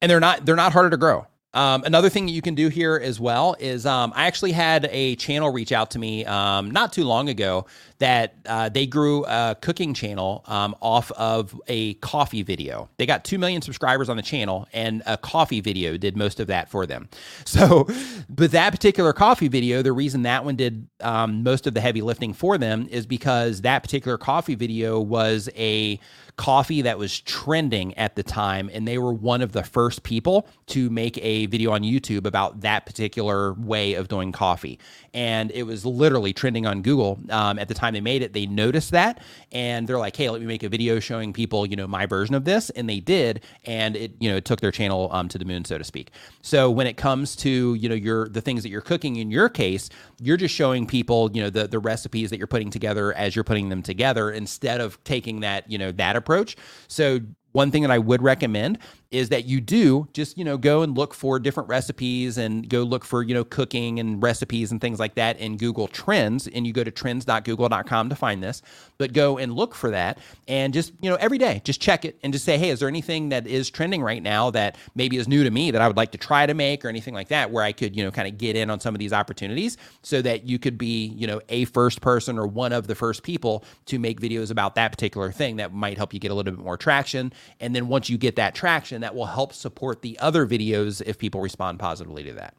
And 0.02 0.10
they're 0.10 0.20
not 0.20 0.45
they're 0.45 0.56
not 0.56 0.74
harder 0.74 0.90
to 0.90 0.98
grow 0.98 1.28
um, 1.54 1.84
another 1.84 2.10
thing 2.10 2.28
that 2.28 2.32
you 2.32 2.44
can 2.44 2.54
do 2.54 2.68
here 2.68 3.00
as 3.02 3.20
well 3.20 3.56
is 3.60 3.86
um, 3.88 4.14
I 4.16 4.28
actually 4.28 4.52
had 4.52 4.88
a 4.92 5.16
channel 5.16 5.52
reach 5.52 5.72
out 5.72 5.92
to 5.92 6.00
me 6.00 6.24
um, 6.26 6.70
not 6.70 6.94
too 6.94 7.04
long 7.04 7.28
ago 7.28 7.66
that 7.98 8.36
uh, 8.46 8.70
they 8.70 8.86
grew 8.86 9.26
a 9.26 9.58
cooking 9.60 9.96
channel 9.96 10.44
um, 10.48 10.76
off 10.80 11.12
of 11.14 11.60
a 11.68 11.96
coffee 11.96 12.44
video. 12.44 12.88
They 12.98 13.08
got 13.08 13.24
2 13.24 13.40
million 13.40 13.64
subscribers 13.64 14.10
on 14.10 14.18
the 14.18 14.24
channel, 14.24 14.68
and 14.74 15.02
a 15.08 15.18
coffee 15.18 15.60
video 15.60 15.98
did 15.98 16.16
most 16.16 16.40
of 16.40 16.48
that 16.48 16.70
for 16.70 16.86
them. 16.86 17.10
So, 17.50 17.88
but 18.30 18.52
that 18.52 18.70
particular 18.70 19.12
coffee 19.12 19.48
video, 19.48 19.82
the 19.82 19.92
reason 19.92 20.22
that 20.22 20.46
one 20.46 20.56
did 20.56 20.88
um, 21.02 21.42
most 21.42 21.66
of 21.66 21.74
the 21.74 21.82
heavy 21.82 22.02
lifting 22.02 22.32
for 22.32 22.60
them 22.60 22.88
is 22.92 23.08
because 23.08 23.62
that 23.62 23.82
particular 23.82 24.20
coffee 24.20 24.54
video 24.54 25.00
was 25.00 25.50
a 25.56 26.00
coffee 26.40 26.82
that 26.84 26.98
was 26.98 27.20
trending 27.20 27.94
at 27.98 28.16
the 28.16 28.24
time, 28.24 28.70
and 28.72 28.88
they 28.88 28.98
were 28.98 29.11
one 29.11 29.41
of 29.41 29.52
the 29.52 29.61
first 29.61 30.03
people 30.03 30.48
to 30.68 30.90
make 30.90 31.18
a 31.18 31.48
video 31.48 31.72
on 31.72 31.82
YouTube 31.82 32.26
about 32.26 32.61
that 32.61 32.86
particular 32.86 33.53
way 33.56 33.95
of 33.95 34.07
doing 34.07 34.32
coffee. 34.32 34.80
And 35.14 35.52
it 35.52 35.64
was 35.64 35.86
literally 35.86 36.32
trending 36.32 36.66
on 36.66 36.82
Google 36.82 37.20
um, 37.30 37.60
at 37.60 37.68
the 37.68 37.74
time 37.74 37.94
they 37.94 37.99
made 37.99 38.22
it. 38.22 38.32
They 38.32 38.45
noticed 38.45 38.91
that, 38.91 39.22
and 39.52 39.86
they're 39.86 39.98
like, 39.98 40.16
"Hey, 40.16 40.30
let 40.30 40.40
me 40.40 40.48
make 40.48 40.64
a 40.64 40.70
video 40.70 41.02
showing 41.02 41.34
people, 41.34 41.66
you 41.66 41.76
know, 41.76 41.88
my 41.88 42.06
version 42.06 42.36
of 42.36 42.45
this." 42.45 42.70
And 42.70 42.88
they 42.88 43.02
did, 43.02 43.44
and 43.66 43.98
it, 43.98 44.14
you 44.22 44.30
know, 44.30 44.38
it 44.38 44.45
took 44.45 44.61
their 44.61 44.72
channel 44.72 45.10
um, 45.11 45.28
to 45.28 45.38
the 45.38 45.45
moon, 45.45 45.66
so 45.66 45.78
to 45.78 45.84
speak. 45.84 46.11
So 46.41 46.72
when 46.72 46.88
it 46.88 46.95
comes 46.95 47.36
to, 47.38 47.74
you 47.74 47.90
know, 47.90 47.95
your 47.95 48.30
the 48.30 48.40
things 48.40 48.64
that 48.64 48.70
you're 48.70 48.80
cooking 48.80 49.18
in 49.18 49.30
your 49.30 49.49
case, 49.49 49.90
you're 50.22 50.38
just 50.38 50.56
showing 50.56 50.88
people, 50.88 51.30
you 51.34 51.44
know, 51.44 51.49
the 51.49 51.68
the 51.68 51.80
recipes 51.80 52.30
that 52.30 52.38
you're 52.38 52.48
putting 52.48 52.70
together 52.70 53.14
as 53.14 53.36
you're 53.36 53.44
putting 53.44 53.68
them 53.68 53.82
together, 53.82 54.32
instead 54.32 54.80
of 54.80 55.03
taking 55.03 55.41
that, 55.41 55.70
you 55.70 55.78
know, 55.78 55.91
that 55.91 56.16
approach 56.16 56.28
approach. 56.30 56.56
So 56.88 57.19
one 57.53 57.72
thing 57.72 57.81
that 57.81 57.91
I 57.91 57.97
would 57.97 58.22
recommend 58.22 58.77
is 59.11 59.30
that 59.30 59.45
you 59.45 59.60
do 59.60 60.07
just, 60.14 60.38
you 60.38 60.45
know, 60.45 60.56
go 60.56 60.84
and 60.84 60.95
look 60.95 61.15
for 61.15 61.40
different 61.40 61.68
recipes 61.68 62.38
and 62.38 62.69
go 62.69 62.84
look 62.84 63.03
for, 63.03 63.23
you 63.23 63.34
know, 63.34 63.44
cooking 63.44 63.99
and 63.99 64.22
recipes 64.22 64.72
and 64.72 64.80
things 64.80 64.99
like 64.99 65.15
that 65.15 65.40
in 65.40 65.57
Google 65.57 65.88
Trends. 65.88 66.48
And 66.48 66.68
you 66.68 66.73
go 66.73 66.84
to 66.84 66.91
trends.google.com 66.91 68.10
to 68.10 68.15
find 68.15 68.44
this, 68.44 68.61
but 68.99 69.14
go 69.14 69.40
and 69.40 69.53
look 69.53 69.73
for 69.73 69.90
that 69.90 70.19
and 70.48 70.73
just, 70.73 70.94
you 71.02 71.10
know, 71.10 71.15
every 71.15 71.40
day, 71.40 71.61
just 71.64 71.81
check 71.81 72.06
it 72.06 72.19
and 72.22 72.31
just 72.31 72.45
say, 72.45 72.57
hey, 72.60 72.69
is 72.69 72.80
there 72.80 72.88
anything 72.88 73.30
that 73.30 73.48
is 73.48 73.72
trending 73.72 74.03
right 74.03 74.22
now 74.22 74.52
that 74.52 74.77
maybe 74.94 75.18
is 75.18 75.27
new 75.27 75.44
to 75.44 75.49
me 75.49 75.72
that 75.72 75.81
I 75.81 75.88
would 75.88 75.98
like 75.98 76.11
to 76.11 76.19
try 76.19 76.45
to 76.45 76.53
make 76.53 76.86
or 76.86 76.90
anything 76.90 77.15
like 77.15 77.30
that, 77.30 77.49
where 77.49 77.64
I 77.64 77.72
could, 77.72 77.95
you 77.95 78.03
know, 78.03 78.11
kind 78.11 78.27
of 78.27 78.38
get 78.38 78.56
in 78.56 78.69
on 78.69 78.80
some 78.80 78.94
of 78.94 78.99
these 78.99 79.14
opportunities 79.14 79.77
so 80.03 80.22
that 80.22 80.45
you 80.45 80.60
could 80.60 80.77
be, 80.77 81.07
you 81.07 81.26
know, 81.26 81.41
a 81.49 81.65
first 81.65 82.02
person 82.02 82.38
or 82.38 82.45
one 82.45 82.73
of 82.73 82.86
the 82.86 82.95
first 82.95 83.23
people 83.23 83.64
to 83.88 83.98
make 83.98 84.22
videos 84.22 84.52
about 84.52 84.76
that 84.76 84.91
particular 84.91 85.31
thing 85.31 85.56
that 85.56 85.73
might 85.73 85.98
help 85.98 86.14
you 86.14 86.19
get 86.19 86.30
a 86.30 86.36
little 86.36 86.52
bit 86.52 86.64
more 86.64 86.77
traction. 86.77 87.34
And 87.60 87.76
then 87.76 87.88
once 87.88 88.07
you 88.07 88.18
get 88.19 88.36
that 88.36 88.53
traction, 88.53 88.99
and 89.00 89.04
that 89.06 89.16
will 89.16 89.28
help 89.28 89.54
support 89.54 90.02
the 90.02 90.20
other 90.20 90.46
videos 90.46 91.02
if 91.06 91.18
people 91.18 91.40
respond 91.40 91.80
positively 91.80 92.22
to 92.22 92.34
that. 92.34 92.54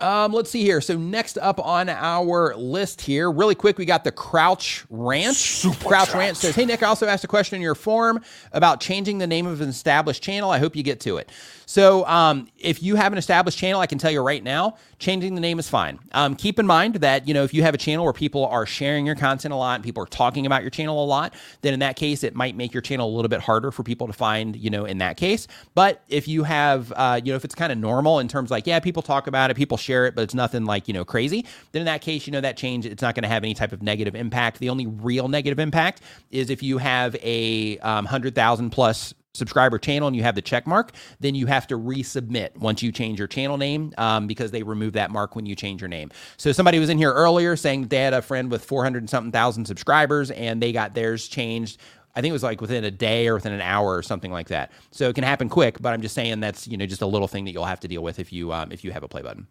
Um, 0.00 0.32
let's 0.32 0.50
see 0.50 0.62
here. 0.62 0.80
So 0.80 0.98
next 0.98 1.38
up 1.38 1.64
on 1.64 1.88
our 1.88 2.56
list 2.56 3.00
here, 3.00 3.30
really 3.30 3.54
quick, 3.54 3.78
we 3.78 3.84
got 3.84 4.02
the 4.02 4.10
Crouch 4.10 4.84
Ranch. 4.90 5.36
Super 5.36 5.88
Crouch. 5.88 6.12
Ranch 6.12 6.38
says, 6.38 6.56
"Hey 6.56 6.64
Nick, 6.64 6.82
I 6.82 6.88
also 6.88 7.06
asked 7.06 7.22
a 7.22 7.28
question 7.28 7.56
in 7.56 7.62
your 7.62 7.76
form 7.76 8.20
about 8.50 8.80
changing 8.80 9.18
the 9.18 9.26
name 9.28 9.46
of 9.46 9.60
an 9.60 9.68
established 9.68 10.20
channel. 10.20 10.50
I 10.50 10.58
hope 10.58 10.74
you 10.74 10.82
get 10.82 10.98
to 11.02 11.18
it." 11.18 11.30
So 11.66 12.04
um, 12.06 12.48
if 12.58 12.82
you 12.82 12.96
have 12.96 13.12
an 13.12 13.18
established 13.18 13.56
channel, 13.56 13.80
I 13.80 13.86
can 13.86 13.98
tell 13.98 14.10
you 14.10 14.20
right 14.20 14.42
now, 14.42 14.76
changing 14.98 15.36
the 15.36 15.40
name 15.40 15.60
is 15.60 15.68
fine. 15.68 16.00
Um, 16.12 16.34
keep 16.34 16.58
in 16.58 16.66
mind 16.66 16.96
that 16.96 17.28
you 17.28 17.32
know 17.32 17.44
if 17.44 17.54
you 17.54 17.62
have 17.62 17.74
a 17.74 17.78
channel 17.78 18.02
where 18.04 18.12
people 18.12 18.46
are 18.46 18.66
sharing 18.66 19.06
your 19.06 19.14
content 19.14 19.54
a 19.54 19.56
lot 19.56 19.76
and 19.76 19.84
people 19.84 20.02
are 20.02 20.06
talking 20.06 20.44
about 20.44 20.62
your 20.62 20.70
channel 20.70 21.04
a 21.04 21.06
lot, 21.06 21.34
then 21.62 21.72
in 21.72 21.78
that 21.80 21.94
case, 21.94 22.24
it 22.24 22.34
might 22.34 22.56
make 22.56 22.74
your 22.74 22.82
channel 22.82 23.08
a 23.08 23.14
little 23.14 23.28
bit 23.28 23.40
harder 23.40 23.70
for 23.70 23.84
people 23.84 24.08
to 24.08 24.12
find. 24.12 24.56
You 24.56 24.70
know, 24.70 24.86
in 24.86 24.98
that 24.98 25.16
case, 25.16 25.46
but 25.76 26.02
if 26.08 26.26
you 26.26 26.42
have, 26.42 26.92
uh, 26.96 27.20
you 27.22 27.32
know, 27.32 27.36
if 27.36 27.44
it's 27.44 27.54
kind 27.54 27.70
of 27.70 27.78
normal 27.78 28.18
in 28.18 28.26
terms 28.26 28.50
like, 28.50 28.66
yeah, 28.66 28.80
people 28.80 29.00
talk 29.00 29.28
about 29.28 29.52
it, 29.52 29.54
people 29.54 29.76
share 29.84 30.06
it, 30.06 30.14
but 30.14 30.22
it's 30.22 30.34
nothing 30.34 30.64
like 30.64 30.88
you 30.88 30.94
know 30.94 31.04
crazy, 31.04 31.44
then 31.72 31.80
in 31.80 31.86
that 31.86 32.00
case, 32.00 32.26
you 32.26 32.32
know 32.32 32.40
that 32.40 32.56
change, 32.56 32.86
it's 32.86 33.02
not 33.02 33.14
going 33.14 33.22
to 33.22 33.28
have 33.28 33.44
any 33.44 33.54
type 33.54 33.72
of 33.72 33.82
negative 33.82 34.14
impact. 34.14 34.58
The 34.58 34.70
only 34.70 34.86
real 34.86 35.28
negative 35.28 35.58
impact 35.58 36.00
is 36.30 36.50
if 36.50 36.62
you 36.62 36.78
have 36.78 37.14
a 37.22 37.78
um, 37.78 38.06
hundred 38.06 38.34
thousand 38.34 38.70
plus 38.70 39.14
subscriber 39.34 39.78
channel 39.78 40.08
and 40.08 40.16
you 40.16 40.22
have 40.22 40.34
the 40.34 40.42
check 40.42 40.66
mark, 40.66 40.92
then 41.20 41.34
you 41.34 41.46
have 41.46 41.66
to 41.66 41.78
resubmit 41.78 42.56
once 42.56 42.82
you 42.82 42.92
change 42.92 43.18
your 43.18 43.28
channel 43.28 43.56
name 43.56 43.92
um, 43.98 44.26
because 44.26 44.50
they 44.50 44.62
remove 44.62 44.94
that 44.94 45.10
mark 45.10 45.36
when 45.36 45.44
you 45.44 45.54
change 45.54 45.80
your 45.82 45.88
name. 45.88 46.10
So 46.36 46.52
somebody 46.52 46.78
was 46.78 46.88
in 46.88 46.98
here 46.98 47.12
earlier 47.12 47.56
saying 47.56 47.82
that 47.82 47.90
they 47.90 47.98
had 47.98 48.14
a 48.14 48.22
friend 48.22 48.50
with 48.50 48.64
400 48.64 48.98
and 48.98 49.10
something 49.10 49.32
thousand 49.32 49.66
subscribers 49.66 50.30
and 50.30 50.62
they 50.62 50.72
got 50.72 50.94
theirs 50.94 51.28
changed. 51.28 51.80
I 52.16 52.20
think 52.20 52.30
it 52.30 52.34
was 52.34 52.44
like 52.44 52.60
within 52.60 52.84
a 52.84 52.92
day 52.92 53.26
or 53.26 53.34
within 53.34 53.52
an 53.52 53.60
hour 53.60 53.96
or 53.96 54.02
something 54.02 54.30
like 54.30 54.48
that. 54.48 54.70
So 54.92 55.08
it 55.08 55.14
can 55.14 55.24
happen 55.24 55.48
quick, 55.48 55.82
but 55.82 55.92
I'm 55.92 56.00
just 56.00 56.14
saying 56.14 56.38
that's 56.40 56.68
you 56.68 56.76
know 56.76 56.86
just 56.86 57.02
a 57.02 57.06
little 57.06 57.26
thing 57.26 57.44
that 57.46 57.52
you'll 57.52 57.64
have 57.64 57.80
to 57.80 57.88
deal 57.88 58.02
with 58.02 58.20
if 58.20 58.32
you 58.32 58.52
um, 58.52 58.70
if 58.70 58.84
you 58.84 58.92
have 58.92 59.02
a 59.02 59.08
play 59.08 59.22
button. 59.22 59.48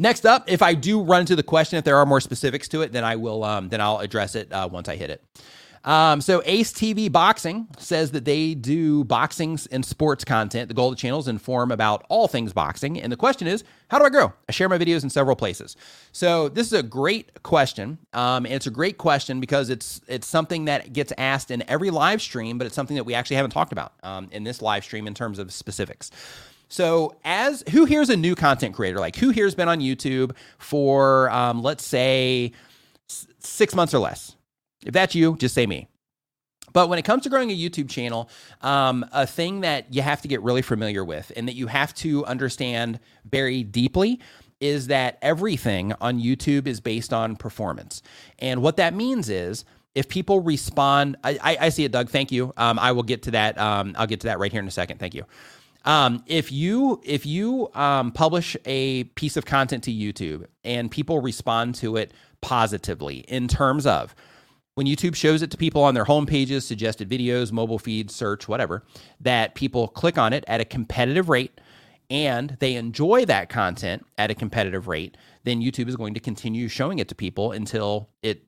Next 0.00 0.24
up, 0.24 0.50
if 0.50 0.62
I 0.62 0.72
do 0.72 1.02
run 1.02 1.20
into 1.20 1.36
the 1.36 1.42
question, 1.42 1.78
if 1.78 1.84
there 1.84 1.98
are 1.98 2.06
more 2.06 2.22
specifics 2.22 2.68
to 2.68 2.80
it, 2.80 2.90
then 2.90 3.04
I 3.04 3.16
will 3.16 3.44
um, 3.44 3.68
then 3.68 3.82
I'll 3.82 3.98
address 3.98 4.34
it 4.34 4.50
uh, 4.50 4.66
once 4.72 4.88
I 4.88 4.96
hit 4.96 5.10
it. 5.10 5.22
Um, 5.84 6.22
so 6.22 6.42
Ace 6.46 6.72
TV 6.72 7.12
Boxing 7.12 7.66
says 7.78 8.10
that 8.12 8.24
they 8.24 8.54
do 8.54 9.04
boxing 9.04 9.58
and 9.70 9.84
sports 9.84 10.24
content. 10.24 10.68
The 10.68 10.74
goal 10.74 10.88
of 10.88 10.96
the 10.96 11.00
channel 11.00 11.20
is 11.20 11.28
inform 11.28 11.70
about 11.70 12.06
all 12.08 12.28
things 12.28 12.54
boxing. 12.54 12.98
And 12.98 13.12
the 13.12 13.16
question 13.16 13.46
is, 13.46 13.62
how 13.88 13.98
do 13.98 14.06
I 14.06 14.08
grow? 14.08 14.32
I 14.48 14.52
share 14.52 14.70
my 14.70 14.78
videos 14.78 15.02
in 15.02 15.10
several 15.10 15.36
places. 15.36 15.76
So 16.12 16.48
this 16.48 16.66
is 16.66 16.72
a 16.72 16.82
great 16.82 17.42
question. 17.42 17.98
Um, 18.14 18.46
and 18.46 18.54
it's 18.54 18.66
a 18.66 18.70
great 18.70 18.96
question 18.96 19.38
because 19.38 19.68
it's 19.68 20.00
it's 20.06 20.26
something 20.26 20.64
that 20.64 20.94
gets 20.94 21.12
asked 21.18 21.50
in 21.50 21.62
every 21.68 21.90
live 21.90 22.22
stream, 22.22 22.56
but 22.56 22.66
it's 22.66 22.74
something 22.74 22.96
that 22.96 23.04
we 23.04 23.12
actually 23.12 23.36
haven't 23.36 23.52
talked 23.52 23.72
about 23.72 23.92
um, 24.02 24.28
in 24.32 24.44
this 24.44 24.62
live 24.62 24.82
stream 24.82 25.06
in 25.06 25.12
terms 25.12 25.38
of 25.38 25.52
specifics. 25.52 26.10
So, 26.70 27.16
as 27.24 27.64
who 27.70 27.84
here's 27.84 28.10
a 28.10 28.16
new 28.16 28.34
content 28.36 28.74
creator? 28.76 28.98
Like, 29.00 29.16
who 29.16 29.30
here's 29.30 29.56
been 29.56 29.68
on 29.68 29.80
YouTube 29.80 30.36
for, 30.58 31.28
um, 31.30 31.62
let's 31.62 31.84
say, 31.84 32.52
s- 33.10 33.26
six 33.40 33.74
months 33.74 33.92
or 33.92 33.98
less? 33.98 34.36
If 34.86 34.94
that's 34.94 35.14
you, 35.14 35.36
just 35.36 35.54
say 35.54 35.66
me. 35.66 35.88
But 36.72 36.88
when 36.88 36.98
it 37.00 37.02
comes 37.04 37.24
to 37.24 37.28
growing 37.28 37.50
a 37.50 37.56
YouTube 37.56 37.90
channel, 37.90 38.30
um, 38.62 39.04
a 39.12 39.26
thing 39.26 39.62
that 39.62 39.92
you 39.92 40.02
have 40.02 40.22
to 40.22 40.28
get 40.28 40.42
really 40.42 40.62
familiar 40.62 41.04
with 41.04 41.32
and 41.36 41.48
that 41.48 41.54
you 41.54 41.66
have 41.66 41.92
to 41.94 42.24
understand 42.24 43.00
very 43.28 43.64
deeply 43.64 44.20
is 44.60 44.86
that 44.86 45.18
everything 45.22 45.92
on 46.00 46.20
YouTube 46.20 46.68
is 46.68 46.80
based 46.80 47.12
on 47.12 47.34
performance. 47.34 48.02
And 48.38 48.62
what 48.62 48.76
that 48.76 48.94
means 48.94 49.28
is, 49.28 49.64
if 49.96 50.08
people 50.08 50.38
respond, 50.40 51.16
I, 51.24 51.38
I, 51.42 51.56
I 51.62 51.68
see 51.70 51.84
it, 51.84 51.90
Doug. 51.90 52.10
Thank 52.10 52.30
you. 52.30 52.52
Um, 52.56 52.78
I 52.78 52.92
will 52.92 53.02
get 53.02 53.24
to 53.24 53.32
that. 53.32 53.58
Um, 53.58 53.96
I'll 53.98 54.06
get 54.06 54.20
to 54.20 54.28
that 54.28 54.38
right 54.38 54.52
here 54.52 54.60
in 54.60 54.68
a 54.68 54.70
second. 54.70 54.98
Thank 54.98 55.14
you. 55.14 55.24
Um, 55.84 56.22
if 56.26 56.52
you 56.52 57.00
if 57.04 57.24
you 57.24 57.70
um, 57.74 58.12
publish 58.12 58.56
a 58.66 59.04
piece 59.04 59.36
of 59.36 59.46
content 59.46 59.84
to 59.84 59.92
YouTube 59.92 60.46
and 60.64 60.90
people 60.90 61.20
respond 61.20 61.74
to 61.76 61.96
it 61.96 62.12
positively 62.40 63.18
in 63.28 63.48
terms 63.48 63.86
of 63.86 64.14
when 64.74 64.86
YouTube 64.86 65.14
shows 65.14 65.42
it 65.42 65.50
to 65.50 65.56
people 65.56 65.82
on 65.82 65.94
their 65.94 66.04
home 66.04 66.26
pages, 66.26 66.66
suggested 66.66 67.08
videos, 67.08 67.52
mobile 67.52 67.78
feeds, 67.78 68.14
search, 68.14 68.48
whatever, 68.48 68.84
that 69.20 69.54
people 69.54 69.88
click 69.88 70.16
on 70.16 70.32
it 70.32 70.44
at 70.46 70.60
a 70.60 70.64
competitive 70.64 71.28
rate 71.28 71.60
and 72.08 72.56
they 72.60 72.74
enjoy 72.74 73.24
that 73.24 73.48
content 73.48 74.04
at 74.18 74.30
a 74.30 74.34
competitive 74.34 74.88
rate, 74.88 75.16
then 75.44 75.60
YouTube 75.60 75.88
is 75.88 75.96
going 75.96 76.14
to 76.14 76.20
continue 76.20 76.68
showing 76.68 76.98
it 76.98 77.08
to 77.08 77.14
people 77.14 77.52
until 77.52 78.08
it 78.22 78.44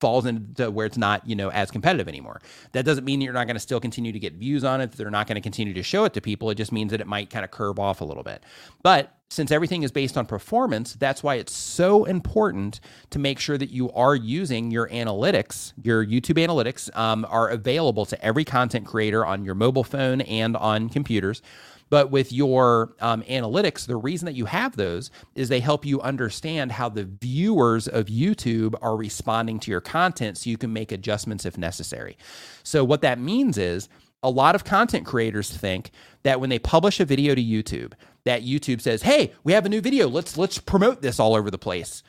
falls 0.00 0.26
into 0.26 0.70
where 0.70 0.86
it's 0.86 0.96
not, 0.96 1.26
you 1.26 1.36
know, 1.36 1.50
as 1.50 1.70
competitive 1.70 2.08
anymore. 2.08 2.40
That 2.72 2.84
doesn't 2.84 3.04
mean 3.04 3.20
you're 3.20 3.32
not 3.32 3.46
going 3.46 3.56
to 3.56 3.60
still 3.60 3.80
continue 3.80 4.12
to 4.12 4.18
get 4.18 4.34
views 4.34 4.64
on 4.64 4.80
it. 4.80 4.92
They're 4.92 5.10
not 5.10 5.26
going 5.26 5.36
to 5.36 5.40
continue 5.40 5.74
to 5.74 5.82
show 5.82 6.04
it 6.04 6.14
to 6.14 6.20
people. 6.20 6.50
It 6.50 6.56
just 6.56 6.72
means 6.72 6.90
that 6.90 7.00
it 7.00 7.06
might 7.06 7.30
kind 7.30 7.44
of 7.44 7.50
curve 7.50 7.78
off 7.78 8.00
a 8.00 8.04
little 8.04 8.22
bit. 8.22 8.42
But 8.82 9.14
since 9.32 9.52
everything 9.52 9.84
is 9.84 9.92
based 9.92 10.16
on 10.18 10.26
performance, 10.26 10.94
that's 10.94 11.22
why 11.22 11.36
it's 11.36 11.54
so 11.54 12.04
important 12.04 12.80
to 13.10 13.18
make 13.20 13.38
sure 13.38 13.56
that 13.56 13.70
you 13.70 13.88
are 13.92 14.16
using 14.16 14.72
your 14.72 14.88
analytics, 14.88 15.72
your 15.80 16.04
YouTube 16.04 16.44
analytics 16.44 16.94
um, 16.96 17.24
are 17.30 17.48
available 17.48 18.04
to 18.06 18.24
every 18.24 18.44
content 18.44 18.86
creator 18.86 19.24
on 19.24 19.44
your 19.44 19.54
mobile 19.54 19.84
phone 19.84 20.20
and 20.22 20.56
on 20.56 20.88
computers. 20.88 21.42
But 21.90 22.10
with 22.10 22.32
your 22.32 22.94
um, 23.00 23.22
analytics, 23.24 23.86
the 23.86 23.96
reason 23.96 24.26
that 24.26 24.34
you 24.34 24.46
have 24.46 24.76
those 24.76 25.10
is 25.34 25.48
they 25.48 25.60
help 25.60 25.84
you 25.84 26.00
understand 26.00 26.72
how 26.72 26.88
the 26.88 27.04
viewers 27.04 27.88
of 27.88 28.06
YouTube 28.06 28.74
are 28.80 28.96
responding 28.96 29.58
to 29.60 29.70
your 29.70 29.80
content 29.80 30.38
so 30.38 30.50
you 30.50 30.56
can 30.56 30.72
make 30.72 30.92
adjustments 30.92 31.44
if 31.44 31.58
necessary. 31.58 32.16
So, 32.62 32.84
what 32.84 33.02
that 33.02 33.18
means 33.18 33.58
is 33.58 33.88
a 34.22 34.30
lot 34.30 34.54
of 34.54 34.64
content 34.64 35.04
creators 35.06 35.50
think 35.50 35.90
that 36.22 36.40
when 36.40 36.50
they 36.50 36.58
publish 36.58 37.00
a 37.00 37.04
video 37.04 37.34
to 37.34 37.42
YouTube, 37.42 37.92
that 38.24 38.42
YouTube 38.42 38.80
says, 38.80 39.02
"Hey, 39.02 39.32
we 39.44 39.52
have 39.52 39.66
a 39.66 39.70
new 39.70 39.80
video. 39.80 40.08
Let's 40.08 40.38
let's 40.38 40.58
promote 40.58 41.02
this 41.02 41.18
all 41.18 41.34
over 41.34 41.50
the 41.50 41.58
place." 41.58 42.02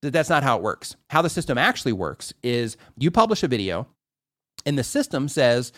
That 0.00 0.12
That's 0.12 0.30
not 0.30 0.42
how 0.42 0.56
it 0.56 0.62
works. 0.62 0.96
How 1.10 1.22
the 1.22 1.30
system 1.30 1.58
actually 1.58 1.92
works 1.92 2.32
is 2.42 2.76
you 2.96 3.10
publish 3.10 3.42
a 3.42 3.48
video 3.48 3.86
and 4.64 4.78
the 4.78 4.84
system 4.84 5.28
says, 5.28 5.72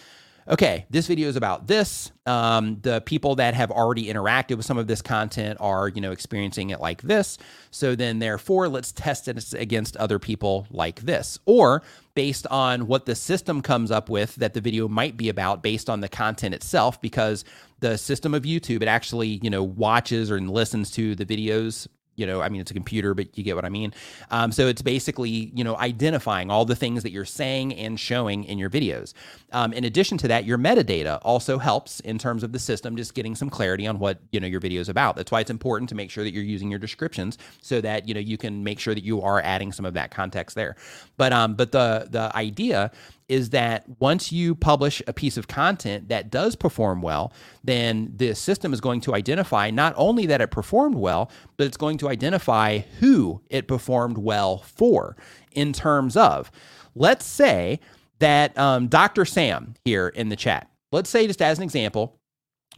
okay, 0.51 0.85
this 0.91 1.07
video 1.07 1.29
is 1.29 1.37
about 1.37 1.69
this. 1.69 2.11
Um, 2.27 2.79
the 2.83 3.01
people 3.01 3.37
that 3.37 3.55
have 3.55 3.71
already 3.71 4.07
interacted 4.07 4.57
with 4.57 4.67
some 4.67 4.79
of 4.79 4.89
this 4.89 5.01
content 5.01 5.59
are, 5.61 5.89
you 5.89 6.01
know, 6.01 6.11
experiencing 6.11 6.71
it 6.71 6.81
like 6.81 7.03
this. 7.03 7.39
So 7.71 7.95
then, 7.95 8.19
therefore, 8.19 8.69
let's 8.69 8.91
test 8.91 9.29
it 9.29 9.53
against 9.55 9.97
other 9.97 10.19
people 10.19 10.67
like 10.71 11.01
this. 11.03 11.39
Or 11.47 11.83
based 12.15 12.47
on 12.49 12.89
what 12.89 13.07
the 13.07 13.15
system 13.15 13.63
comes 13.63 13.93
up 13.93 14.09
with 14.09 14.35
that 14.37 14.55
the 14.55 14.61
video 14.61 14.89
might 14.89 15.17
be 15.17 15.29
about 15.29 15.63
based 15.63 15.89
on 15.89 16.01
the 16.01 16.09
content 16.09 16.55
itself, 16.55 17.01
because 17.01 17.45
the 17.79 17.97
system 17.97 18.35
of 18.35 18.43
YouTube, 18.43 18.83
it 18.83 18.89
actually, 18.89 19.39
you 19.43 19.51
know, 19.51 19.63
watches 19.63 20.31
or 20.31 20.41
listens 20.41 20.91
to 20.93 21.15
the 21.15 21.25
videos 21.25 21.87
you 22.17 22.27
know, 22.27 22.43
I 22.43 22.49
mean, 22.49 22.61
it's 22.61 22.71
a 22.71 22.75
computer, 22.75 23.15
but 23.15 23.37
you 23.37 23.45
get 23.45 23.57
what 23.57 23.65
I 23.65 23.69
mean. 23.69 23.95
Um, 24.31 24.53
so 24.53 24.67
it's 24.67 24.83
basically, 24.83 25.51
you 25.55 25.65
know, 25.65 25.77
identifying 25.77 26.51
all 26.51 26.65
the 26.65 26.77
things 26.77 27.03
that 27.03 27.13
you're 27.13 27.25
saying 27.25 27.75
and 27.75 27.99
showing 27.99 28.45
in 28.45 28.59
your 28.59 28.69
videos. 28.69 29.15
Um, 29.53 29.73
in 29.73 29.85
addition 29.85 30.19
to 30.19 30.29
that, 30.29 30.45
your 30.45 30.59
metadata 30.59 31.19
also 31.23 31.59
helps 31.59 32.01
in 32.01 32.19
terms 32.19 32.43
of 32.43 32.53
the 32.53 32.59
system, 32.59 32.97
just 32.97 33.15
getting 33.15 33.35
some 33.35 33.49
clarity 33.49 33.87
on 33.87 33.99
what, 33.99 34.21
you 34.33 34.41
know, 34.41 34.47
your 34.47 34.61
video 34.61 34.81
is 34.81 34.89
about. 34.89 35.17
That's 35.17 35.33
why 35.33 35.41
it's 35.41 35.51
important 35.51 35.89
to 35.91 35.95
make 35.95 36.11
sure 36.11 36.25
that 36.25 36.33
you're 36.33 36.45
using 36.45 36.71
your 36.71 36.79
descriptions 36.79 37.39
so 37.63 37.81
that, 37.81 38.07
you 38.07 38.15
know, 38.15 38.21
you 38.21 38.37
can 38.37 38.65
make 38.65 38.79
sure 38.79 38.95
that 38.95 39.05
you 39.05 39.23
are 39.23 39.41
adding 39.41 39.73
some 39.73 39.85
of 39.85 39.95
that 39.95 40.11
context 40.11 40.57
there. 40.57 40.77
But, 41.17 41.33
um, 41.33 41.55
but 41.55 41.73
the, 41.73 42.07
the 42.11 42.35
idea 42.37 42.91
is 43.31 43.51
that 43.51 43.85
once 44.01 44.33
you 44.33 44.57
publish 44.57 45.01
a 45.07 45.13
piece 45.13 45.37
of 45.37 45.47
content 45.47 46.09
that 46.09 46.31
does 46.31 46.57
perform 46.57 47.01
well, 47.01 47.33
then 47.63 48.13
the 48.17 48.35
system 48.35 48.73
is 48.73 48.81
going 48.81 49.01
to 49.01 49.15
identify 49.15 49.71
not 49.71 49.95
only 49.97 50.27
that 50.27 50.41
it 50.41 50.51
performed 50.51 50.97
well, 50.97 51.31
but 51.57 51.69
it's 51.69 51.77
going 51.77 51.97
to 51.97 52.09
identify 52.09 52.79
who 52.99 53.41
it 53.49 53.69
performed 53.69 54.19
well 54.19 54.59
for 54.59 55.17
in 55.53 55.73
terms 55.73 56.17
of, 56.17 56.51
let's 56.97 57.25
say 57.25 57.79
that 58.19 58.59
um, 58.59 58.89
Dr. 58.89 59.25
Sam 59.25 59.75
here 59.85 60.09
in 60.09 60.29
the 60.29 60.37
chat, 60.37 60.69
let's 60.91 61.09
say 61.09 61.29
just 61.29 61.41
as 61.41 61.57
an 61.57 61.63
example, 61.63 62.19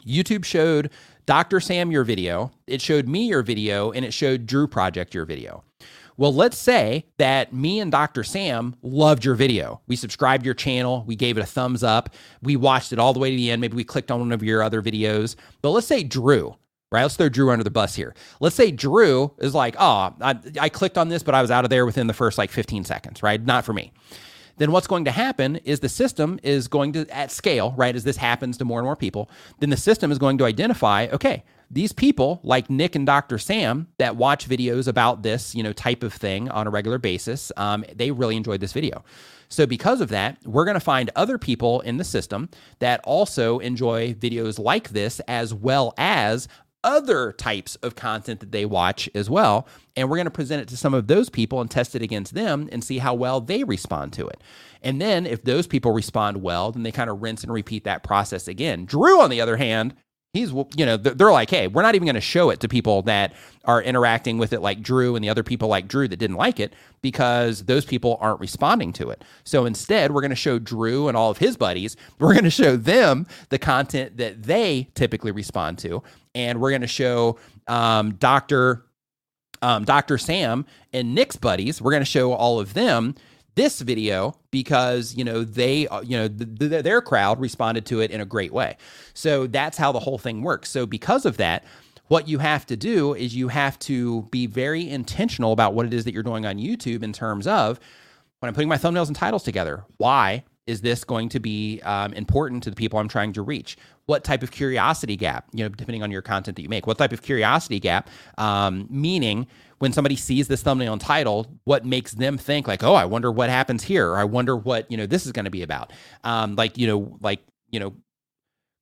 YouTube 0.07 0.45
showed 0.45 0.91
Dr. 1.24 1.61
Sam 1.61 1.91
your 1.91 2.05
video, 2.05 2.51
it 2.66 2.83
showed 2.83 3.09
me 3.09 3.27
your 3.27 3.43
video, 3.43 3.91
and 3.91 4.05
it 4.05 4.12
showed 4.12 4.45
Drew 4.45 4.66
Project 4.66 5.15
your 5.15 5.24
video. 5.24 5.65
Well, 6.16 6.34
let's 6.34 6.59
say 6.59 7.06
that 7.18 7.52
me 7.52 7.80
and 7.80 7.90
Dr. 7.90 8.24
Sam 8.24 8.76
loved 8.82 9.24
your 9.24 9.34
video. 9.34 9.80
We 9.86 9.97
subscribed 9.97 10.44
your 10.44 10.55
channel, 10.55 11.05
we 11.06 11.16
gave 11.16 11.39
it 11.39 11.43
a 11.43 11.47
thumbs 11.47 11.82
up, 11.82 12.10
we 12.43 12.56
watched 12.56 12.93
it 12.93 12.98
all 12.98 13.12
the 13.12 13.20
way 13.20 13.30
to 13.30 13.36
the 13.36 13.51
end. 13.51 13.60
Maybe 13.60 13.76
we 13.76 13.84
clicked 13.84 14.10
on 14.10 14.20
one 14.20 14.32
of 14.32 14.43
your 14.43 14.62
other 14.62 14.82
videos. 14.82 15.36
But 15.62 15.70
let's 15.70 15.86
say 15.86 16.02
Drew, 16.02 16.56
right? 16.90 17.02
Let's 17.02 17.16
throw 17.16 17.28
Drew 17.28 17.51
under 17.51 17.64
the 17.64 17.70
bus 17.70 17.94
here. 17.94 18.14
Let's 18.40 18.56
say 18.56 18.70
Drew 18.70 19.32
is 19.39 19.55
like, 19.55 19.76
oh, 19.78 20.14
I, 20.20 20.39
I 20.60 20.68
clicked 20.68 20.98
on 20.98 21.09
this, 21.09 21.22
but 21.22 21.34
I 21.34 21.43
was 21.43 21.51
out 21.51 21.64
of 21.64 21.70
there 21.70 21.86
within 21.86 22.06
the 22.06 22.14
first 22.14 22.39
like 22.39 22.51
15 22.51 22.84
seconds, 22.84 23.22
right? 23.22 23.43
Not 23.44 23.64
for 23.64 23.72
me 23.72 23.93
then 24.59 24.72
what's 24.72 24.86
going 24.86 25.05
to 25.05 25.10
happen 25.10 25.56
is 25.64 25.80
the 25.80 25.89
system 25.89 26.39
is 26.43 26.68
going 26.68 26.93
to, 26.93 27.06
at 27.10 27.30
scale, 27.30 27.74
right, 27.76 27.94
as 27.97 28.05
this 28.05 28.16
happens 28.16 28.59
to 28.59 28.64
more 28.64 28.78
and 28.78 28.84
more 28.84 28.97
people, 28.97 29.30
then 29.60 29.70
the 29.70 29.76
system 29.76 30.12
is 30.12 30.18
going 30.18 30.39
to 30.39 30.44
identify, 30.44 31.09
okay, 31.12 31.43
these 31.73 31.93
people 31.93 32.39
like 32.44 32.69
Nick 32.69 32.94
and 32.94 33.07
Dr. 33.07 33.39
Sam 33.39 33.89
that 33.99 34.16
watch 34.16 34.47
videos 34.47 34.86
about 34.86 35.23
this, 35.23 35.55
you 35.55 35.62
know, 35.62 35.73
type 35.73 36.03
of 36.03 36.12
thing 36.12 36.51
on 36.51 36.66
a 36.66 36.70
regular 36.70 36.99
basis, 36.99 37.51
um, 37.57 37.82
they 37.94 38.11
really 38.11 38.36
enjoyed 38.36 38.61
this 38.61 38.74
video. 38.74 39.03
So 39.49 39.66
because 39.66 40.01
of 40.03 40.11
that, 40.11 40.39
we're 40.44 40.66
going 40.66 40.74
to 40.74 40.81
find 40.81 41.11
other 41.16 41.39
people 41.39 41.81
in 41.81 41.97
the 41.97 42.05
system 42.05 42.51
that 42.78 43.01
also 43.05 43.59
enjoy 43.59 44.12
videos 44.15 44.59
like 44.59 44.90
this, 44.90 45.20
as 45.20 45.55
well 45.55 45.94
as 45.97 46.47
other 46.85 47.32
types 47.32 47.77
of 47.77 47.94
content 47.94 48.40
that 48.40 48.53
they 48.53 48.65
watch 48.65 49.09
as 49.15 49.31
well. 49.31 49.66
And 49.97 50.11
we're 50.11 50.16
going 50.16 50.27
to 50.27 50.31
present 50.31 50.62
it 50.62 50.69
to 50.69 50.77
some 50.77 50.94
of 50.94 51.07
those 51.07 51.31
people 51.31 51.61
and 51.61 51.70
test 51.70 51.94
it 51.94 52.03
against 52.03 52.35
them 52.35 52.69
and 52.73 52.82
see 52.82 52.99
how 52.99 53.15
well 53.15 53.40
they 53.40 53.65
respond 53.65 54.12
to 54.15 54.27
it. 54.27 54.40
And 54.82 55.01
then 55.01 55.27
if 55.27 55.44
those 55.44 55.66
people 55.66 55.93
respond 55.93 56.43
well, 56.43 56.73
then 56.73 56.82
they 56.82 56.93
kind 56.93 57.09
of 57.09 57.23
rinse 57.23 57.44
and 57.44 57.53
repeat 57.53 57.85
that 57.85 58.03
process 58.03 58.49
again. 58.49 58.85
Drew, 58.85 59.20
on 59.20 59.31
the 59.31 59.40
other 59.40 59.57
hand, 59.57 59.94
he's 60.32 60.50
you 60.50 60.86
know 60.86 60.96
they're 60.96 61.30
like 61.30 61.50
hey 61.50 61.66
we're 61.66 61.82
not 61.82 61.94
even 61.94 62.06
going 62.06 62.14
to 62.14 62.20
show 62.20 62.48
it 62.48 62.59
to 62.60 62.66
people 62.68 63.02
that 63.02 63.34
are 63.66 63.82
interacting 63.82 64.38
with 64.38 64.52
it 64.54 64.60
like 64.60 64.80
drew 64.82 65.14
and 65.14 65.22
the 65.22 65.28
other 65.28 65.42
people 65.42 65.68
like 65.68 65.86
drew 65.86 66.09
that 66.09 66.16
didn't 66.16 66.36
like 66.36 66.59
it 66.59 66.72
because 67.02 67.64
those 67.64 67.84
people 67.84 68.16
aren't 68.20 68.40
responding 68.40 68.92
to 68.94 69.10
it. 69.10 69.22
So 69.44 69.66
instead 69.66 70.10
we're 70.10 70.22
going 70.22 70.30
to 70.30 70.36
show 70.36 70.59
drew 70.59 71.09
and 71.09 71.16
all 71.16 71.30
of 71.30 71.38
his 71.38 71.56
buddies 71.56 71.96
we're 72.18 72.32
going 72.32 72.44
to 72.44 72.50
show 72.50 72.76
them 72.76 73.26
the 73.50 73.59
content 73.59 74.16
that 74.16 74.42
they 74.42 74.88
typically 74.94 75.32
respond 75.32 75.78
to 75.78 76.02
and 76.34 76.60
we're 76.60 76.70
going 76.70 76.80
to 76.80 76.86
show 76.86 77.38
um, 77.68 78.14
dr 78.14 78.84
um, 79.60 79.84
dr 79.84 80.16
sam 80.18 80.64
and 80.94 81.14
nick's 81.14 81.36
buddies 81.36 81.82
we're 81.82 81.92
going 81.92 82.00
to 82.00 82.06
show 82.06 82.32
all 82.32 82.59
of 82.59 82.72
them 82.74 83.14
this 83.55 83.81
video 83.81 84.35
because 84.51 85.15
you 85.15 85.24
know 85.24 85.45
they 85.45 85.87
uh, 85.89 86.01
you 86.03 86.16
know 86.16 86.29
the, 86.29 86.45
the, 86.45 86.83
their 86.83 87.01
crowd 87.01 87.41
responded 87.41 87.87
to 87.87 88.01
it 88.01 88.11
in 88.11 88.20
a 88.20 88.27
great 88.27 88.53
way. 88.53 88.77
So 89.15 89.47
that's 89.47 89.79
how 89.79 89.93
the 89.93 90.01
whole 90.01 90.19
thing 90.19 90.43
works. 90.43 90.70
So 90.70 90.87
because 90.87 91.27
of 91.27 91.37
that 91.39 91.65
what 92.09 92.29
you 92.29 92.39
have 92.39 92.66
to 92.66 92.77
do 92.77 93.15
is 93.15 93.35
you 93.35 93.49
have 93.49 93.79
to 93.79 94.23
be 94.24 94.47
very 94.47 94.87
intentional 94.87 95.53
about 95.53 95.73
what 95.73 95.87
it 95.87 95.95
is 95.95 96.05
that 96.05 96.12
you're 96.12 96.23
doing 96.23 96.45
on 96.45 96.59
youtube 96.59 97.03
in 97.03 97.11
terms 97.11 97.47
of 97.47 97.81
when 98.41 98.49
i'm 98.49 98.55
putting 98.55 98.69
my 98.69 98.77
thumbnails 98.77 99.07
and 99.07 99.16
titles 99.16 99.43
together 99.43 99.83
why 99.97 100.45
is 100.66 100.80
this 100.80 101.05
going 101.05 101.28
to 101.28 101.40
be 101.40 101.80
um, 101.82 102.12
important 102.12 102.62
to 102.62 102.70
the 102.70 102.76
people 102.76 102.98
i'm 102.98 103.09
trying 103.09 103.32
to 103.32 103.43
reach 103.43 103.76
what 104.06 104.24
type 104.24 104.43
of 104.43 104.51
curiosity 104.51 105.16
gap 105.16 105.47
you 105.52 105.64
know 105.64 105.68
depending 105.68 106.02
on 106.02 106.10
your 106.10 106.22
content 106.22 106.56
that 106.56 106.62
you 106.62 106.68
make 106.68 106.86
what 106.86 106.98
type 106.98 107.12
of 107.12 107.22
curiosity 107.22 107.80
gap 107.80 108.09
um, 108.39 108.86
meaning 108.90 109.47
when 109.82 109.93
somebody 109.93 110.14
sees 110.14 110.47
this 110.47 110.62
thumbnail 110.62 110.93
and 110.93 111.02
title, 111.02 111.59
what 111.64 111.84
makes 111.84 112.12
them 112.12 112.39
think 112.39 112.68
like, 112.68 112.84
oh, 112.84 112.94
I 112.94 113.05
wonder 113.05 113.32
what 113.32 113.51
happens 113.51 113.82
here, 113.82 114.10
or 114.10 114.16
I 114.16 114.22
wonder 114.22 114.56
what 114.56 114.89
you 114.89 114.97
know 114.97 115.06
this 115.06 115.26
is 115.26 115.32
going 115.32 115.44
to 115.44 115.51
be 115.51 115.64
about. 115.64 115.93
Um, 116.22 116.55
like 116.55 116.78
you 116.78 116.86
know, 116.86 117.18
like 117.20 117.40
you 117.72 117.80
know, 117.80 117.93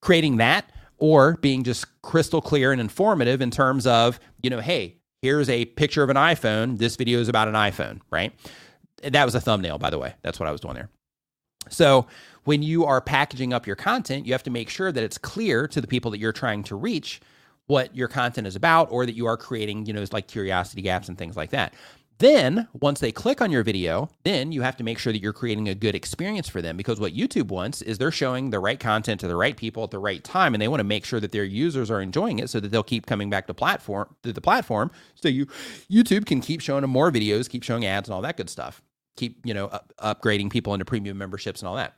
creating 0.02 0.36
that 0.36 0.70
or 0.98 1.39
being 1.39 1.65
just 1.65 1.86
crystal 2.02 2.43
clear 2.43 2.70
and 2.70 2.82
informative 2.82 3.40
in 3.40 3.51
terms 3.51 3.86
of 3.86 4.20
you 4.43 4.51
know, 4.51 4.61
hey, 4.61 4.98
here's 5.23 5.48
a 5.48 5.65
picture 5.65 6.02
of 6.02 6.11
an 6.11 6.16
iPhone. 6.16 6.77
This 6.77 6.97
video 6.97 7.19
is 7.19 7.31
about 7.31 7.48
an 7.48 7.55
iPhone, 7.55 8.02
right? 8.11 8.35
That 9.02 9.24
was 9.24 9.35
a 9.35 9.40
thumbnail, 9.40 9.78
by 9.78 9.89
the 9.89 9.98
way. 9.98 10.12
That's 10.20 10.39
what 10.39 10.51
I 10.51 10.52
was 10.52 10.61
doing 10.61 10.74
there. 10.74 10.90
So 11.71 12.07
when 12.45 12.63
you 12.63 12.85
are 12.85 13.01
packaging 13.01 13.53
up 13.53 13.67
your 13.67 13.77
content, 13.77 14.27
you 14.27 14.33
have 14.33 14.43
to 14.45 14.51
make 14.51 14.69
sure 14.69 14.93
that 14.93 15.03
it's 15.03 15.19
clear 15.19 15.67
to 15.69 15.81
the 15.81 15.87
people 15.87 16.11
that 16.11 16.19
you're 16.19 16.33
trying 16.33 16.63
to 16.65 16.77
reach 16.77 17.21
what 17.67 17.95
your 17.95 18.09
content 18.09 18.47
is 18.47 18.57
about 18.57 18.91
or 18.91 19.07
that 19.07 19.15
you 19.15 19.27
are 19.27 19.37
creating, 19.37 19.87
you 19.87 19.93
know, 19.93 20.05
like 20.13 20.27
curiosity 20.27 20.83
gaps 20.83 21.09
and 21.09 21.17
things 21.17 21.37
like 21.37 21.51
that. 21.51 21.73
Then, 22.19 22.69
once 22.75 23.01
they 23.01 23.13
click 23.13 23.41
on 23.41 23.51
your 23.51 23.63
video, 23.63 24.11
then 24.25 24.53
you 24.53 24.61
have 24.61 24.77
to 24.77 24.85
make 24.85 24.99
sure 24.99 25.11
that 25.11 25.23
you're 25.23 25.33
creating 25.33 25.71
a 25.71 25.75
good 25.75 25.95
experience 25.95 26.51
for 26.51 26.61
them 26.61 26.77
because 26.77 27.01
what 27.01 27.15
YouTube 27.15 27.49
wants 27.49 27.81
is 27.81 27.97
they're 27.97 28.11
showing 28.11 28.51
the 28.51 28.59
right 28.59 28.79
content 28.79 29.21
to 29.21 29.29
the 29.29 29.37
right 29.37 29.57
people 29.57 29.85
at 29.85 29.91
the 29.91 29.99
right 29.99 30.23
time 30.23 30.53
and 30.53 30.61
they 30.61 30.69
want 30.69 30.81
to 30.81 30.85
make 30.85 31.07
sure 31.07 31.19
that 31.19 31.33
their 31.33 31.45
users 31.45 31.91
are 31.91 32.03
enjoying 32.03 32.39
it 32.39 32.51
so 32.51 32.61
that 32.61 32.69
they'll 32.69 32.83
keep 32.83 33.07
coming 33.07 33.31
back 33.31 33.47
to 33.47 33.55
platform 33.55 34.15
to 34.23 34.35
the 34.35 34.41
platform 34.43 34.91
so 35.15 35.29
you 35.29 35.47
YouTube 35.91 36.27
can 36.27 36.43
keep 36.43 36.61
showing 36.61 36.83
them 36.83 36.91
more 36.91 37.11
videos, 37.11 37.49
keep 37.49 37.63
showing 37.63 37.87
ads 37.87 38.07
and 38.07 38.15
all 38.15 38.21
that 38.21 38.37
good 38.37 38.51
stuff. 38.51 38.83
Keep, 39.16 39.45
you 39.45 39.55
know, 39.55 39.66
up, 39.66 39.93
upgrading 40.01 40.51
people 40.51 40.73
into 40.74 40.85
premium 40.85 41.19
memberships 41.19 41.61
and 41.61 41.69
all 41.69 41.77
that. 41.77 41.95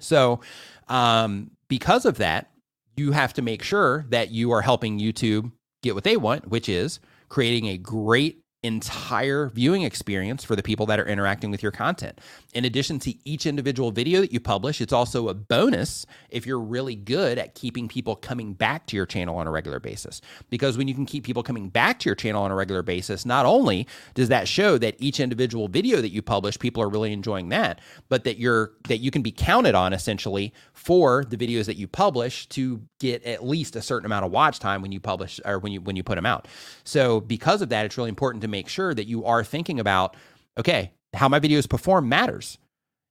So, 0.00 0.40
um, 0.88 1.50
because 1.68 2.04
of 2.04 2.18
that, 2.18 2.50
you 2.96 3.12
have 3.12 3.34
to 3.34 3.42
make 3.42 3.62
sure 3.62 4.06
that 4.10 4.30
you 4.30 4.50
are 4.52 4.62
helping 4.62 4.98
YouTube 4.98 5.52
get 5.82 5.94
what 5.94 6.04
they 6.04 6.16
want, 6.16 6.48
which 6.48 6.68
is 6.68 7.00
creating 7.28 7.66
a 7.66 7.78
great 7.78 8.42
entire 8.64 9.48
viewing 9.50 9.82
experience 9.82 10.42
for 10.42 10.56
the 10.56 10.62
people 10.64 10.84
that 10.86 10.98
are 10.98 11.06
interacting 11.06 11.50
with 11.50 11.62
your 11.62 11.70
content. 11.70 12.20
In 12.54 12.64
addition 12.64 12.98
to 13.00 13.14
each 13.24 13.46
individual 13.46 13.92
video 13.92 14.20
that 14.20 14.32
you 14.32 14.40
publish, 14.40 14.80
it's 14.80 14.92
also 14.92 15.28
a 15.28 15.34
bonus 15.34 16.06
if 16.28 16.44
you're 16.44 16.58
really 16.58 16.96
good 16.96 17.38
at 17.38 17.54
keeping 17.54 17.86
people 17.86 18.16
coming 18.16 18.54
back 18.54 18.86
to 18.86 18.96
your 18.96 19.06
channel 19.06 19.36
on 19.36 19.46
a 19.46 19.50
regular 19.52 19.78
basis. 19.78 20.20
Because 20.50 20.76
when 20.76 20.88
you 20.88 20.94
can 20.94 21.06
keep 21.06 21.22
people 21.22 21.44
coming 21.44 21.68
back 21.68 22.00
to 22.00 22.08
your 22.08 22.16
channel 22.16 22.42
on 22.42 22.50
a 22.50 22.54
regular 22.54 22.82
basis, 22.82 23.24
not 23.24 23.46
only 23.46 23.86
does 24.14 24.28
that 24.28 24.48
show 24.48 24.76
that 24.78 24.96
each 24.98 25.20
individual 25.20 25.68
video 25.68 26.00
that 26.00 26.10
you 26.10 26.20
publish 26.20 26.58
people 26.58 26.82
are 26.82 26.88
really 26.88 27.12
enjoying 27.12 27.50
that, 27.50 27.80
but 28.08 28.24
that 28.24 28.38
you're 28.38 28.72
that 28.88 28.98
you 28.98 29.12
can 29.12 29.22
be 29.22 29.30
counted 29.30 29.76
on 29.76 29.92
essentially 29.92 30.52
for 30.72 31.24
the 31.24 31.36
videos 31.36 31.66
that 31.66 31.76
you 31.76 31.86
publish 31.86 32.46
to 32.48 32.82
get 32.98 33.22
at 33.24 33.46
least 33.46 33.76
a 33.76 33.82
certain 33.82 34.06
amount 34.06 34.24
of 34.24 34.32
watch 34.32 34.58
time 34.58 34.82
when 34.82 34.90
you 34.90 34.98
publish 34.98 35.40
or 35.44 35.60
when 35.60 35.70
you 35.70 35.80
when 35.80 35.94
you 35.94 36.02
put 36.02 36.16
them 36.16 36.26
out. 36.26 36.48
So 36.82 37.20
because 37.20 37.62
of 37.62 37.68
that, 37.68 37.86
it's 37.86 37.96
really 37.96 38.08
important 38.08 38.42
to 38.42 38.47
make 38.48 38.68
sure 38.68 38.94
that 38.94 39.06
you 39.06 39.24
are 39.24 39.44
thinking 39.44 39.80
about 39.80 40.16
okay, 40.58 40.92
how 41.14 41.28
my 41.28 41.40
videos 41.40 41.68
perform 41.68 42.08
matters. 42.08 42.58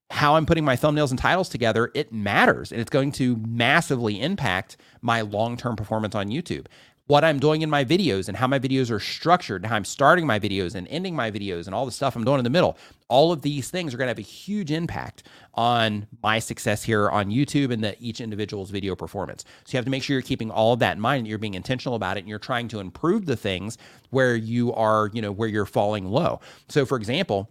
How 0.09 0.35
I'm 0.35 0.45
putting 0.45 0.63
my 0.63 0.75
thumbnails 0.77 1.09
and 1.09 1.19
titles 1.19 1.49
together, 1.49 1.91
it 1.93 2.13
matters. 2.13 2.71
And 2.71 2.79
it's 2.79 2.89
going 2.89 3.11
to 3.13 3.35
massively 3.45 4.21
impact 4.21 4.77
my 5.01 5.21
long 5.21 5.57
term 5.57 5.75
performance 5.75 6.15
on 6.15 6.27
YouTube 6.27 6.67
what 7.07 7.23
I'm 7.23 7.39
doing 7.39 7.61
in 7.61 7.69
my 7.69 7.83
videos 7.85 8.27
and 8.27 8.37
how 8.37 8.47
my 8.47 8.59
videos 8.59 8.91
are 8.91 8.99
structured, 8.99 9.65
how 9.65 9.75
I'm 9.75 9.85
starting 9.85 10.27
my 10.27 10.39
videos 10.39 10.75
and 10.75 10.87
ending 10.89 11.15
my 11.15 11.31
videos 11.31 11.65
and 11.65 11.73
all 11.73 11.85
the 11.85 11.91
stuff 11.91 12.15
I'm 12.15 12.25
doing 12.25 12.37
in 12.37 12.43
the 12.43 12.49
middle. 12.49 12.77
All 13.07 13.31
of 13.31 13.41
these 13.41 13.69
things 13.69 13.93
are 13.93 13.97
going 13.97 14.07
to 14.07 14.11
have 14.11 14.19
a 14.19 14.21
huge 14.21 14.71
impact 14.71 15.23
on 15.53 16.07
my 16.21 16.39
success 16.39 16.83
here 16.83 17.09
on 17.09 17.29
YouTube 17.29 17.71
and 17.71 17.81
the 17.81 17.95
each 18.01 18.19
individual's 18.19 18.69
video 18.69 18.95
performance. 18.95 19.45
So 19.63 19.71
you 19.71 19.77
have 19.77 19.85
to 19.85 19.91
make 19.91 20.03
sure 20.03 20.15
you're 20.15 20.21
keeping 20.21 20.51
all 20.51 20.73
of 20.73 20.79
that 20.79 20.97
in 20.97 21.01
mind 21.01 21.19
and 21.19 21.27
you're 21.27 21.37
being 21.37 21.53
intentional 21.53 21.95
about 21.95 22.17
it 22.17 22.21
and 22.21 22.29
you're 22.29 22.39
trying 22.39 22.67
to 22.69 22.79
improve 22.79 23.25
the 23.25 23.37
things 23.37 23.77
where 24.09 24.35
you 24.35 24.73
are, 24.73 25.09
you 25.13 25.21
know, 25.21 25.31
where 25.31 25.47
you're 25.47 25.65
falling 25.65 26.05
low. 26.05 26.41
So 26.67 26.85
for 26.85 26.97
example, 26.97 27.49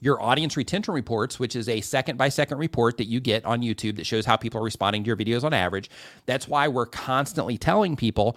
your 0.00 0.20
audience 0.20 0.56
retention 0.56 0.92
reports, 0.92 1.38
which 1.38 1.56
is 1.56 1.68
a 1.68 1.80
second 1.80 2.18
by 2.18 2.28
second 2.28 2.58
report 2.58 2.98
that 2.98 3.06
you 3.06 3.20
get 3.20 3.44
on 3.46 3.62
YouTube 3.62 3.96
that 3.96 4.04
shows 4.04 4.26
how 4.26 4.36
people 4.36 4.60
are 4.60 4.64
responding 4.64 5.04
to 5.04 5.06
your 5.06 5.16
videos 5.16 5.44
on 5.44 5.54
average. 5.54 5.88
That's 6.26 6.46
why 6.46 6.68
we're 6.68 6.86
constantly 6.86 7.56
telling 7.56 7.96
people 7.96 8.36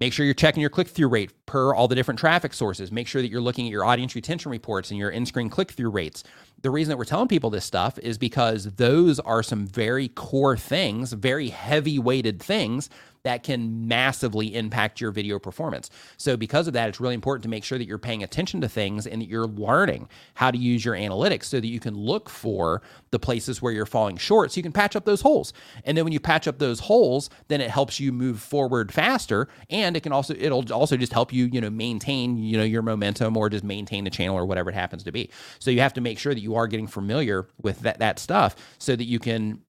Make 0.00 0.14
sure 0.14 0.24
you're 0.24 0.34
checking 0.34 0.62
your 0.62 0.70
click 0.70 0.88
through 0.88 1.08
rate 1.08 1.39
per 1.50 1.74
all 1.74 1.88
the 1.88 1.96
different 1.96 2.20
traffic 2.20 2.54
sources. 2.54 2.92
Make 2.92 3.08
sure 3.08 3.20
that 3.20 3.28
you're 3.28 3.40
looking 3.40 3.66
at 3.66 3.72
your 3.72 3.84
audience 3.84 4.14
retention 4.14 4.52
reports 4.52 4.92
and 4.92 4.98
your 4.98 5.10
in 5.10 5.26
screen 5.26 5.50
click 5.50 5.72
through 5.72 5.90
rates. 5.90 6.22
The 6.62 6.70
reason 6.70 6.90
that 6.90 6.96
we're 6.96 7.04
telling 7.04 7.26
people 7.26 7.50
this 7.50 7.64
stuff 7.64 7.98
is 7.98 8.18
because 8.18 8.76
those 8.76 9.18
are 9.18 9.42
some 9.42 9.66
very 9.66 10.06
core 10.06 10.56
things, 10.56 11.12
very 11.12 11.48
heavy 11.48 11.98
weighted 11.98 12.40
things 12.40 12.88
that 13.22 13.42
can 13.42 13.86
massively 13.86 14.54
impact 14.54 15.00
your 15.00 15.10
video 15.10 15.38
performance. 15.38 15.90
So, 16.16 16.36
because 16.36 16.66
of 16.66 16.72
that, 16.74 16.88
it's 16.88 17.00
really 17.00 17.14
important 17.14 17.42
to 17.42 17.48
make 17.48 17.64
sure 17.64 17.78
that 17.78 17.86
you're 17.86 17.98
paying 17.98 18.22
attention 18.22 18.60
to 18.62 18.68
things 18.68 19.06
and 19.06 19.20
that 19.20 19.28
you're 19.28 19.46
learning 19.46 20.08
how 20.34 20.50
to 20.50 20.58
use 20.58 20.84
your 20.84 20.94
analytics 20.94 21.44
so 21.44 21.60
that 21.60 21.66
you 21.66 21.80
can 21.80 21.94
look 21.94 22.28
for 22.28 22.82
the 23.10 23.18
places 23.18 23.60
where 23.60 23.72
you're 23.72 23.86
falling 23.86 24.16
short 24.16 24.52
so 24.52 24.58
you 24.58 24.62
can 24.62 24.72
patch 24.72 24.96
up 24.96 25.04
those 25.04 25.20
holes. 25.20 25.52
And 25.84 25.96
then 25.96 26.04
when 26.04 26.12
you 26.12 26.20
patch 26.20 26.48
up 26.48 26.58
those 26.58 26.80
holes, 26.80 27.30
then 27.48 27.60
it 27.60 27.70
helps 27.70 28.00
you 28.00 28.12
move 28.12 28.40
forward 28.40 28.92
faster 28.92 29.48
and 29.68 29.96
it 29.96 30.02
can 30.02 30.12
also 30.12 30.34
it'll 30.34 30.72
also 30.72 30.96
just 30.96 31.12
help 31.12 31.32
you, 31.32 31.39
you 31.46 31.60
know, 31.60 31.70
maintain, 31.70 32.38
you 32.38 32.56
know, 32.56 32.64
your 32.64 32.82
momentum 32.82 33.36
or 33.36 33.48
just 33.48 33.64
maintain 33.64 34.04
the 34.04 34.10
channel 34.10 34.36
or 34.36 34.46
whatever 34.46 34.70
it 34.70 34.74
happens 34.74 35.02
to 35.04 35.12
be. 35.12 35.30
So 35.58 35.70
you 35.70 35.80
have 35.80 35.94
to 35.94 36.00
make 36.00 36.18
sure 36.18 36.34
that 36.34 36.40
you 36.40 36.56
are 36.56 36.66
getting 36.66 36.86
familiar 36.86 37.46
with 37.60 37.80
that 37.80 37.98
that 37.98 38.18
stuff 38.18 38.56
so 38.78 38.96
that 38.96 39.04
you 39.04 39.18
can 39.18 39.62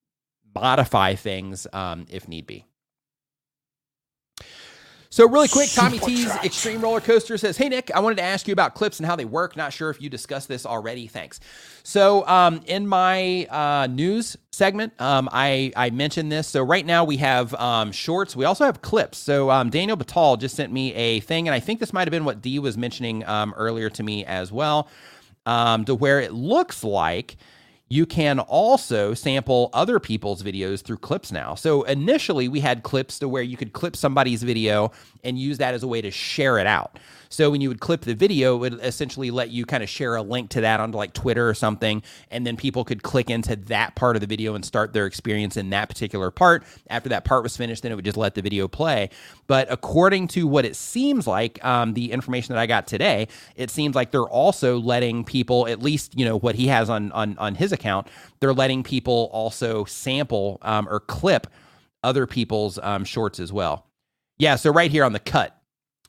modify 0.53 1.16
things 1.16 1.67
um, 1.74 2.06
if 2.09 2.27
need 2.27 2.45
be. 2.45 2.66
So, 5.14 5.27
really 5.27 5.49
quick, 5.49 5.69
Tommy 5.69 5.99
T's 5.99 6.33
Extreme 6.38 6.80
Roller 6.80 7.01
Coaster 7.01 7.38
says, 7.38 7.57
Hey, 7.57 7.67
Nick, 7.67 7.91
I 7.93 7.99
wanted 7.99 8.15
to 8.15 8.22
ask 8.22 8.48
you 8.48 8.53
about 8.53 8.75
clips 8.75 8.98
and 8.98 9.06
how 9.06 9.17
they 9.17 9.25
work. 9.25 9.57
Not 9.57 9.73
sure 9.73 9.90
if 9.90 10.01
you 10.01 10.09
discussed 10.09 10.48
this 10.48 10.65
already. 10.65 11.06
Thanks. 11.06 11.41
So, 11.83 12.25
um, 12.27 12.61
in 12.65 12.88
my 12.88 13.45
uh, 13.49 13.88
news 13.88 14.38
segment, 14.53 14.93
um, 15.01 15.27
I, 15.33 15.73
I 15.75 15.90
mentioned 15.90 16.31
this. 16.31 16.48
So, 16.48 16.64
right 16.64 16.85
now 16.85 17.03
we 17.03 17.17
have 17.17 17.53
um, 17.56 17.91
shorts. 17.91 18.38
We 18.38 18.45
also 18.45 18.64
have 18.64 18.81
clips. 18.81 19.17
So, 19.17 19.51
um, 19.51 19.69
Daniel 19.69 19.98
Batal 19.98 20.40
just 20.40 20.56
sent 20.56 20.72
me 20.72 20.93
a 20.93 21.19
thing, 21.19 21.45
and 21.45 21.53
I 21.53 21.59
think 21.59 21.81
this 21.81 21.91
might 21.91 22.07
have 22.07 22.11
been 22.11 22.23
what 22.23 22.41
Dee 22.41 22.59
was 22.59 22.77
mentioning 22.77 23.25
um, 23.25 23.53
earlier 23.57 23.90
to 23.90 24.03
me 24.03 24.23
as 24.23 24.49
well, 24.49 24.88
um, 25.45 25.83
to 25.83 25.93
where 25.93 26.22
it 26.22 26.31
looks 26.31 26.85
like 26.85 27.35
you 27.91 28.05
can 28.05 28.39
also 28.39 29.13
sample 29.13 29.69
other 29.73 29.99
people's 29.99 30.41
videos 30.41 30.81
through 30.81 30.95
clips 30.95 31.29
now. 31.29 31.55
So 31.55 31.83
initially, 31.83 32.47
we 32.47 32.61
had 32.61 32.83
clips 32.83 33.19
to 33.19 33.27
where 33.27 33.43
you 33.43 33.57
could 33.57 33.73
clip 33.73 33.97
somebody's 33.97 34.43
video 34.43 34.93
and 35.24 35.38
use 35.38 35.58
that 35.59 35.74
as 35.74 35.83
a 35.83 35.88
way 35.88 36.01
to 36.01 36.11
share 36.11 36.58
it 36.59 36.67
out. 36.67 37.00
So 37.32 37.50
when 37.50 37.61
you 37.61 37.69
would 37.69 37.80
clip 37.80 38.01
the 38.01 38.14
video, 38.14 38.56
it 38.56 38.59
would 38.59 38.74
essentially 38.82 39.32
let 39.32 39.51
you 39.51 39.66
kind 39.66 39.82
of 39.82 39.90
share 39.90 40.16
a 40.16 40.22
link 40.22 40.50
to 40.50 40.61
that 40.61 40.82
onto 40.82 40.98
like 40.98 41.14
Twitter 41.14 41.48
or 41.48 41.53
something, 41.53 42.03
and 42.30 42.45
then 42.45 42.58
people 42.58 42.83
could 42.83 43.03
click 43.03 43.30
into 43.30 43.56
that 43.56 43.95
part 43.95 44.17
of 44.17 44.19
the 44.19 44.27
video 44.27 44.53
and 44.53 44.66
start 44.66 44.91
their 44.91 45.06
experience 45.06 45.56
in 45.56 45.69
that 45.69 45.88
particular 45.88 46.30
part. 46.30 46.64
After 46.90 47.08
that 47.09 47.24
part 47.24 47.43
was 47.43 47.56
finished, 47.56 47.83
then 47.83 47.91
it 47.93 47.95
would 47.95 48.03
just 48.06 48.17
let 48.17 48.35
the 48.35 48.41
video 48.41 48.67
play. 48.67 49.09
But 49.48 49.72
according 49.72 50.27
to 50.30 50.45
what 50.45 50.66
it 50.66 50.75
seems 50.75 51.25
like, 51.25 51.64
um, 51.64 51.93
the 51.93 52.11
information 52.11 52.53
that 52.53 52.59
I 52.59 52.66
got 52.66 52.85
today, 52.85 53.30
it 53.56 53.69
seems 53.69 53.95
like 53.95 54.11
they're 54.11 54.24
also 54.24 54.77
letting 54.77 55.24
people, 55.24 55.67
at 55.67 55.82
least 55.82 56.17
you 56.17 56.25
know 56.25 56.38
what 56.38 56.56
he 56.56 56.67
has 56.67 56.90
on 56.90 57.14
on 57.14 57.38
on 57.38 57.56
his 57.56 57.72
account, 57.72 58.08
they're 58.41 58.53
letting 58.53 58.83
people 58.83 59.30
also 59.32 59.85
sample 59.85 60.58
um, 60.64 60.85
or 60.90 61.00
clip 61.00 61.48
other 62.03 62.27
people's 62.27 62.77
um, 62.80 63.06
shorts 63.06 63.40
as 63.40 63.53
well. 63.53 63.85
Yeah, 64.41 64.55
so 64.55 64.71
right 64.71 64.89
here 64.89 65.03
on 65.03 65.13
the 65.13 65.19
cut, 65.19 65.55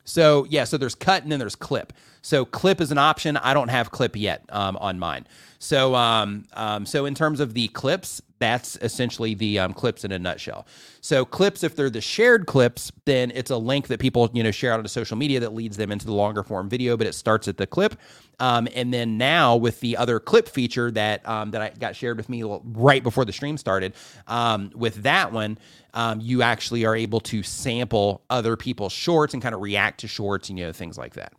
so 0.05 0.47
yeah, 0.49 0.63
so 0.63 0.75
there's 0.75 0.95
cut 0.95 1.21
and 1.21 1.31
then 1.31 1.37
there's 1.37 1.55
clip. 1.55 1.93
So 2.23 2.45
clip 2.45 2.81
is 2.81 2.89
an 2.91 2.97
option. 2.97 3.37
I 3.37 3.53
don't 3.53 3.67
have 3.67 3.91
clip 3.91 4.15
yet 4.15 4.45
um, 4.49 4.77
on 4.77 4.97
mine. 4.97 5.27
So 5.59 5.93
um, 5.93 6.45
um, 6.53 6.85
so 6.85 7.05
in 7.05 7.15
terms 7.15 7.39
of 7.39 7.53
the 7.53 7.67
clips, 7.69 8.21
that's 8.39 8.77
essentially 8.81 9.33
the 9.33 9.59
um, 9.59 9.73
clips 9.73 10.03
in 10.03 10.11
a 10.11 10.19
nutshell. 10.19 10.65
So 11.01 11.25
clips, 11.25 11.63
if 11.63 11.75
they're 11.75 11.89
the 11.89 12.01
shared 12.01 12.45
clips, 12.45 12.91
then 13.05 13.31
it's 13.35 13.51
a 13.51 13.57
link 13.57 13.87
that 13.87 13.99
people 13.99 14.29
you 14.33 14.41
know 14.41 14.51
share 14.51 14.71
out 14.71 14.79
onto 14.79 14.87
social 14.89 15.17
media 15.17 15.39
that 15.41 15.53
leads 15.53 15.77
them 15.77 15.91
into 15.91 16.05
the 16.05 16.13
longer 16.13 16.43
form 16.43 16.69
video. 16.69 16.95
But 16.95 17.07
it 17.07 17.13
starts 17.13 17.49
at 17.49 17.57
the 17.57 17.67
clip, 17.67 17.95
um, 18.39 18.69
and 18.73 18.93
then 18.93 19.17
now 19.17 19.57
with 19.57 19.81
the 19.81 19.97
other 19.97 20.19
clip 20.19 20.47
feature 20.47 20.91
that 20.91 21.27
um, 21.27 21.51
that 21.51 21.61
I 21.61 21.69
got 21.77 21.95
shared 21.95 22.17
with 22.17 22.29
me 22.29 22.43
right 22.43 23.03
before 23.03 23.25
the 23.25 23.33
stream 23.33 23.57
started, 23.57 23.93
um, 24.27 24.71
with 24.75 24.95
that 25.03 25.33
one, 25.33 25.57
um, 25.93 26.21
you 26.21 26.41
actually 26.41 26.85
are 26.85 26.95
able 26.95 27.19
to 27.21 27.43
sample 27.43 28.23
other 28.29 28.55
people's 28.55 28.93
shorts 28.93 29.33
and 29.33 29.43
kind 29.43 29.53
of 29.55 29.61
react 29.61 29.99
to 30.01 30.07
shorts 30.07 30.49
and 30.49 30.57
you 30.57 30.65
know 30.65 30.71
things 30.71 30.97
like 30.97 31.15
that. 31.15 31.33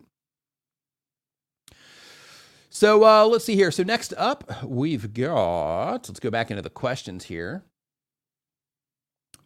So 2.75 3.05
uh, 3.05 3.25
let's 3.25 3.45
see 3.45 3.55
here. 3.55 3.71
So 3.71 3.83
next 3.83 4.13
up, 4.17 4.65
we've 4.65 5.13
got. 5.13 6.09
Let's 6.09 6.19
go 6.19 6.29
back 6.29 6.51
into 6.51 6.61
the 6.61 6.69
questions 6.69 7.23
here. 7.23 7.63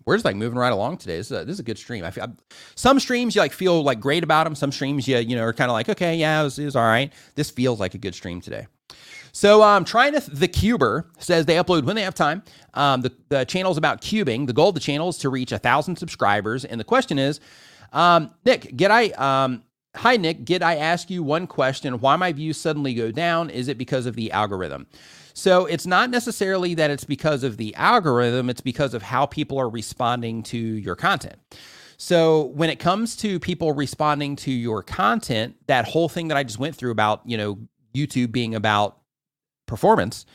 We're 0.03 0.15
just 0.15 0.25
like 0.25 0.35
moving 0.35 0.57
right 0.57 0.73
along 0.73 0.97
today. 0.97 1.17
This 1.17 1.29
is 1.29 1.37
a, 1.37 1.45
this 1.45 1.53
is 1.53 1.59
a 1.59 1.63
good 1.63 1.77
stream. 1.77 2.03
I 2.03 2.09
feel 2.09 2.23
I, 2.23 2.29
some 2.73 2.99
streams 2.99 3.35
you 3.35 3.41
like 3.41 3.53
feel 3.53 3.83
like 3.83 3.99
great 3.99 4.23
about 4.23 4.45
them. 4.45 4.55
Some 4.55 4.71
streams 4.71 5.07
you 5.07 5.19
you 5.19 5.35
know 5.35 5.43
are 5.43 5.53
kind 5.53 5.69
of 5.69 5.73
like 5.73 5.89
okay, 5.89 6.15
yeah, 6.15 6.41
it 6.41 6.43
was, 6.43 6.57
it 6.57 6.65
was 6.65 6.75
all 6.75 6.87
right. 6.87 7.13
This 7.35 7.51
feels 7.51 7.79
like 7.79 7.93
a 7.93 7.99
good 7.99 8.15
stream 8.15 8.41
today. 8.41 8.65
So 9.31 9.61
um, 9.61 9.85
trying 9.85 10.19
to 10.19 10.31
the 10.31 10.47
cuber 10.47 11.11
says 11.19 11.45
they 11.45 11.57
upload 11.57 11.83
when 11.83 11.95
they 11.95 12.01
have 12.01 12.15
time. 12.15 12.41
Um, 12.73 13.01
the 13.01 13.13
the 13.29 13.45
channel 13.45 13.71
is 13.71 13.77
about 13.77 14.01
cubing. 14.01 14.47
The 14.47 14.53
goal 14.53 14.69
of 14.69 14.73
the 14.73 14.81
channel 14.81 15.07
is 15.07 15.19
to 15.19 15.29
reach 15.29 15.51
a 15.51 15.59
thousand 15.59 15.97
subscribers, 15.97 16.65
and 16.65 16.79
the 16.79 16.83
question 16.83 17.19
is, 17.19 17.39
um, 17.93 18.33
Nick, 18.43 18.75
get 18.75 18.89
I 18.89 19.09
um, 19.09 19.61
Hi, 19.95 20.17
Nick. 20.17 20.45
Did 20.45 20.61
I 20.61 20.75
ask 20.75 21.09
you 21.09 21.23
one 21.23 21.47
question? 21.47 21.99
Why 21.99 22.15
my 22.15 22.31
views 22.31 22.57
suddenly 22.57 22.93
go 22.93 23.11
down? 23.11 23.49
Is 23.49 23.67
it 23.67 23.77
because 23.77 24.05
of 24.05 24.15
the 24.15 24.31
algorithm? 24.31 24.85
So 25.33 25.65
it's 25.65 25.87
not 25.87 26.09
necessarily 26.09 26.75
that 26.75 26.91
it's 26.91 27.05
because 27.05 27.43
of 27.43 27.57
the 27.57 27.73
algorithm, 27.75 28.49
it's 28.49 28.61
because 28.61 28.93
of 28.93 29.01
how 29.01 29.25
people 29.25 29.57
are 29.57 29.69
responding 29.69 30.43
to 30.43 30.57
your 30.57 30.95
content. 30.95 31.37
So 31.97 32.45
when 32.55 32.69
it 32.69 32.77
comes 32.77 33.15
to 33.17 33.39
people 33.39 33.71
responding 33.71 34.35
to 34.37 34.51
your 34.51 34.83
content, 34.83 35.55
that 35.67 35.85
whole 35.85 36.07
thing 36.07 36.27
that 36.27 36.37
I 36.37 36.43
just 36.43 36.59
went 36.59 36.75
through 36.75 36.91
about, 36.91 37.21
you 37.25 37.37
know, 37.37 37.57
YouTube 37.95 38.31
being 38.31 38.53
about 38.53 38.99
performance, 39.65 40.25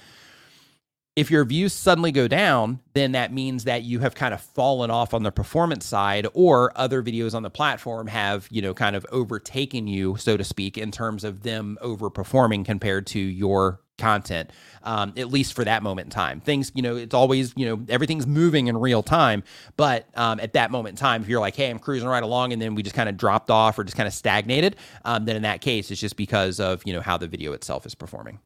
if 1.16 1.30
your 1.30 1.44
views 1.44 1.72
suddenly 1.72 2.10
go 2.10 2.26
down, 2.26 2.80
then 2.92 3.12
that 3.12 3.32
means 3.32 3.64
that 3.64 3.84
you 3.84 4.00
have 4.00 4.16
kind 4.16 4.34
of 4.34 4.40
fallen 4.40 4.90
off 4.90 5.14
on 5.14 5.22
the 5.22 5.30
performance 5.30 5.86
side, 5.86 6.26
or 6.34 6.72
other 6.74 7.02
videos 7.02 7.34
on 7.34 7.42
the 7.42 7.50
platform 7.50 8.08
have, 8.08 8.48
you 8.50 8.60
know, 8.60 8.74
kind 8.74 8.96
of 8.96 9.06
overtaken 9.12 9.86
you, 9.86 10.16
so 10.16 10.36
to 10.36 10.42
speak, 10.42 10.76
in 10.76 10.90
terms 10.90 11.22
of 11.22 11.42
them 11.42 11.78
overperforming 11.82 12.64
compared 12.64 13.06
to 13.06 13.20
your 13.20 13.80
content, 13.96 14.50
um, 14.82 15.12
at 15.16 15.28
least 15.28 15.54
for 15.54 15.64
that 15.64 15.84
moment 15.84 16.06
in 16.06 16.10
time. 16.10 16.40
Things, 16.40 16.72
you 16.74 16.82
know, 16.82 16.96
it's 16.96 17.14
always, 17.14 17.52
you 17.56 17.64
know, 17.64 17.84
everything's 17.88 18.26
moving 18.26 18.66
in 18.66 18.76
real 18.76 19.04
time. 19.04 19.44
But 19.76 20.08
um, 20.16 20.40
at 20.40 20.54
that 20.54 20.72
moment 20.72 20.94
in 20.94 20.96
time, 20.96 21.22
if 21.22 21.28
you're 21.28 21.40
like, 21.40 21.54
hey, 21.54 21.70
I'm 21.70 21.78
cruising 21.78 22.08
right 22.08 22.24
along 22.24 22.52
and 22.52 22.60
then 22.60 22.74
we 22.74 22.82
just 22.82 22.96
kind 22.96 23.08
of 23.08 23.16
dropped 23.16 23.50
off 23.50 23.78
or 23.78 23.84
just 23.84 23.96
kind 23.96 24.08
of 24.08 24.12
stagnated, 24.12 24.74
um, 25.04 25.26
then 25.26 25.36
in 25.36 25.42
that 25.42 25.60
case, 25.60 25.92
it's 25.92 26.00
just 26.00 26.16
because 26.16 26.58
of, 26.58 26.82
you 26.84 26.92
know, 26.92 27.00
how 27.00 27.16
the 27.16 27.28
video 27.28 27.52
itself 27.52 27.86
is 27.86 27.94
performing 27.94 28.40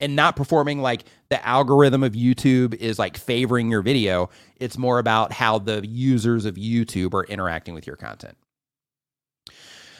and 0.00 0.16
not 0.16 0.36
performing 0.36 0.80
like 0.80 1.04
the 1.28 1.44
algorithm 1.46 2.02
of 2.02 2.12
YouTube 2.12 2.74
is 2.74 2.98
like 2.98 3.16
favoring 3.16 3.70
your 3.70 3.82
video. 3.82 4.30
It's 4.56 4.78
more 4.78 4.98
about 4.98 5.32
how 5.32 5.58
the 5.58 5.86
users 5.86 6.44
of 6.44 6.54
YouTube 6.54 7.14
are 7.14 7.24
interacting 7.24 7.74
with 7.74 7.86
your 7.86 7.96
content. 7.96 8.36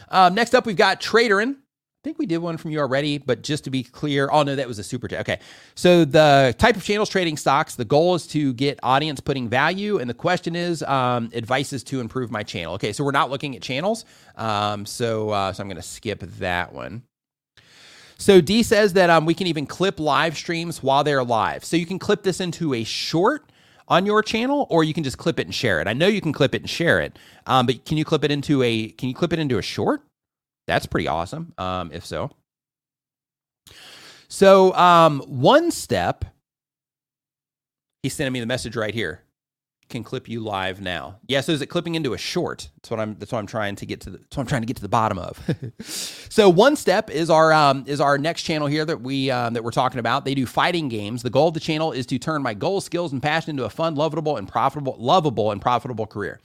Um, 0.09 0.35
next 0.35 0.55
up, 0.55 0.67
we've 0.67 0.77
got 0.77 1.01
Traderin. 1.01 1.57
I 2.01 2.03
think 2.03 2.19
we 2.19 2.25
did 2.25 2.39
one 2.39 2.57
from 2.57 2.71
you 2.71 2.81
already, 2.81 3.19
but 3.19 3.43
just 3.43 3.65
to 3.65 3.71
be 3.71 3.83
clear, 3.83 4.31
oh 4.33 4.43
no, 4.43 4.57
that 4.57 4.67
was 4.67 4.79
a 4.79 4.83
super 4.83 5.07
chat. 5.07 5.21
Okay. 5.21 5.39
So 5.75 6.07
the 6.07 6.55
type 6.57 6.75
of 6.75 6.83
channels 6.83 7.11
trading 7.11 7.37
stocks, 7.37 7.75
the 7.75 7.85
goal 7.85 8.15
is 8.15 8.27
to 8.29 8.55
get 8.55 8.81
audience 8.83 9.21
putting 9.21 9.51
value. 9.51 9.99
And 9.99 10.09
the 10.09 10.15
question 10.15 10.57
is 10.57 10.83
um, 10.85 11.31
is 11.31 11.85
to 11.85 12.01
improve 12.01 12.31
my 12.31 12.43
channel. 12.43 12.73
Okay. 12.75 12.95
So 12.95 13.05
we're 13.05 13.11
not 13.11 13.29
looking 13.29 13.55
at 13.55 13.61
channels. 13.61 14.07
Um, 14.37 14.87
so, 14.87 15.29
uh, 15.29 15.53
so 15.53 15.63
I'm 15.63 15.69
going 15.69 15.77
to 15.77 15.83
skip 15.83 16.21
that 16.21 16.73
one. 16.73 17.03
So 18.21 18.43
D 18.43 18.63
says 18.63 18.93
that 18.93 19.09
um, 19.09 19.25
we 19.25 19.33
can 19.33 19.47
even 19.47 19.67
clip 19.67 19.99
live 19.99 20.37
streams 20.37 20.83
while 20.83 21.03
they're 21.03 21.25
live. 21.25 21.65
So 21.65 21.79
you 21.79 21.87
can 21.87 21.99
clip 21.99 22.23
this 22.23 22.39
into 22.39 22.75
a 22.75 22.85
short 22.85 23.51
on 23.89 24.05
your 24.05 24.23
channel, 24.23 24.67
or 24.69 24.85
you 24.85 24.93
can 24.93 25.03
just 25.03 25.17
clip 25.17 25.41
it 25.41 25.47
and 25.47 25.55
share 25.55 25.81
it. 25.81 25.89
I 25.89 25.95
know 25.95 26.07
you 26.07 26.21
can 26.21 26.35
clip 26.35 26.55
it 26.55 26.61
and 26.61 26.69
share 26.69 27.01
it, 27.01 27.19
um, 27.47 27.65
but 27.65 27.87
can 27.87 27.97
you 27.97 28.05
clip 28.05 28.23
it 28.23 28.31
into 28.31 28.63
a 28.63 28.91
can 28.91 29.09
you 29.09 29.15
clip 29.15 29.33
it 29.33 29.39
into 29.39 29.57
a 29.57 29.63
short? 29.63 30.03
That's 30.67 30.85
pretty 30.85 31.09
awesome. 31.09 31.55
Um, 31.57 31.91
if 31.95 32.05
so. 32.05 32.31
So 34.29 34.75
um, 34.75 35.21
one 35.21 35.71
step, 35.71 36.27
he's 38.03 38.13
sending 38.13 38.35
me 38.35 38.41
the 38.41 38.47
message 38.47 38.77
right 38.77 38.95
here. 38.95 39.23
Can 39.91 40.05
clip 40.05 40.29
you 40.29 40.41
live 40.41 40.81
now. 40.81 41.17
Yeah, 41.27 41.41
so 41.41 41.53
is 41.53 41.61
it 41.61 41.67
clipping 41.67 41.97
into 41.97 42.15
a 42.15 42.19
short? 42.19 42.71
That's 42.77 42.91
what 42.91 43.01
I'm. 43.01 43.17
That's 43.19 43.33
what 43.33 43.41
I'm 43.41 43.47
trying 43.47 43.77
to 43.77 43.87
get 43.87 44.01
to. 44.03 44.11
The, 44.11 44.19
that's 44.19 44.37
what 44.37 44.43
I'm 44.43 44.47
trying 44.47 44.63
to 44.63 44.67
get 44.67 44.77
to 44.77 44.83
the 44.83 44.89
bottom 44.89 45.19
of. 45.19 45.39
so 46.31 46.49
one 46.49 46.77
step 46.77 47.11
is 47.11 47.29
our 47.29 47.53
um, 47.53 47.85
is 47.87 48.01
our 48.01 48.17
next 48.17 48.45
channel 48.45 48.69
here 48.69 48.85
that 48.85 49.01
we 49.01 49.31
um, 49.31 49.55
that 49.55 49.65
we're 49.65 49.73
talking 49.73 49.99
about. 49.99 50.25
They 50.25 50.35
do 50.35 50.47
fighting 50.47 50.89
games. 50.89 51.23
The 51.23 51.31
goal 51.31 51.49
of 51.49 51.55
the 51.55 51.61
channel 51.61 51.93
is 51.93 52.07
to 52.07 52.19
turn 52.19 52.43
my 52.43 52.55
goals, 52.55 52.85
skills, 52.85 53.13
and 53.13 53.23
passion 53.23 53.51
into 53.51 53.65
a 53.65 53.71
fun, 53.71 53.97
lovable, 53.97 54.37
and 54.37 54.49
profitable, 54.49 54.97
lovable, 54.99 55.51
and 55.51 55.61
profitable 55.61 56.07
career. 56.07 56.41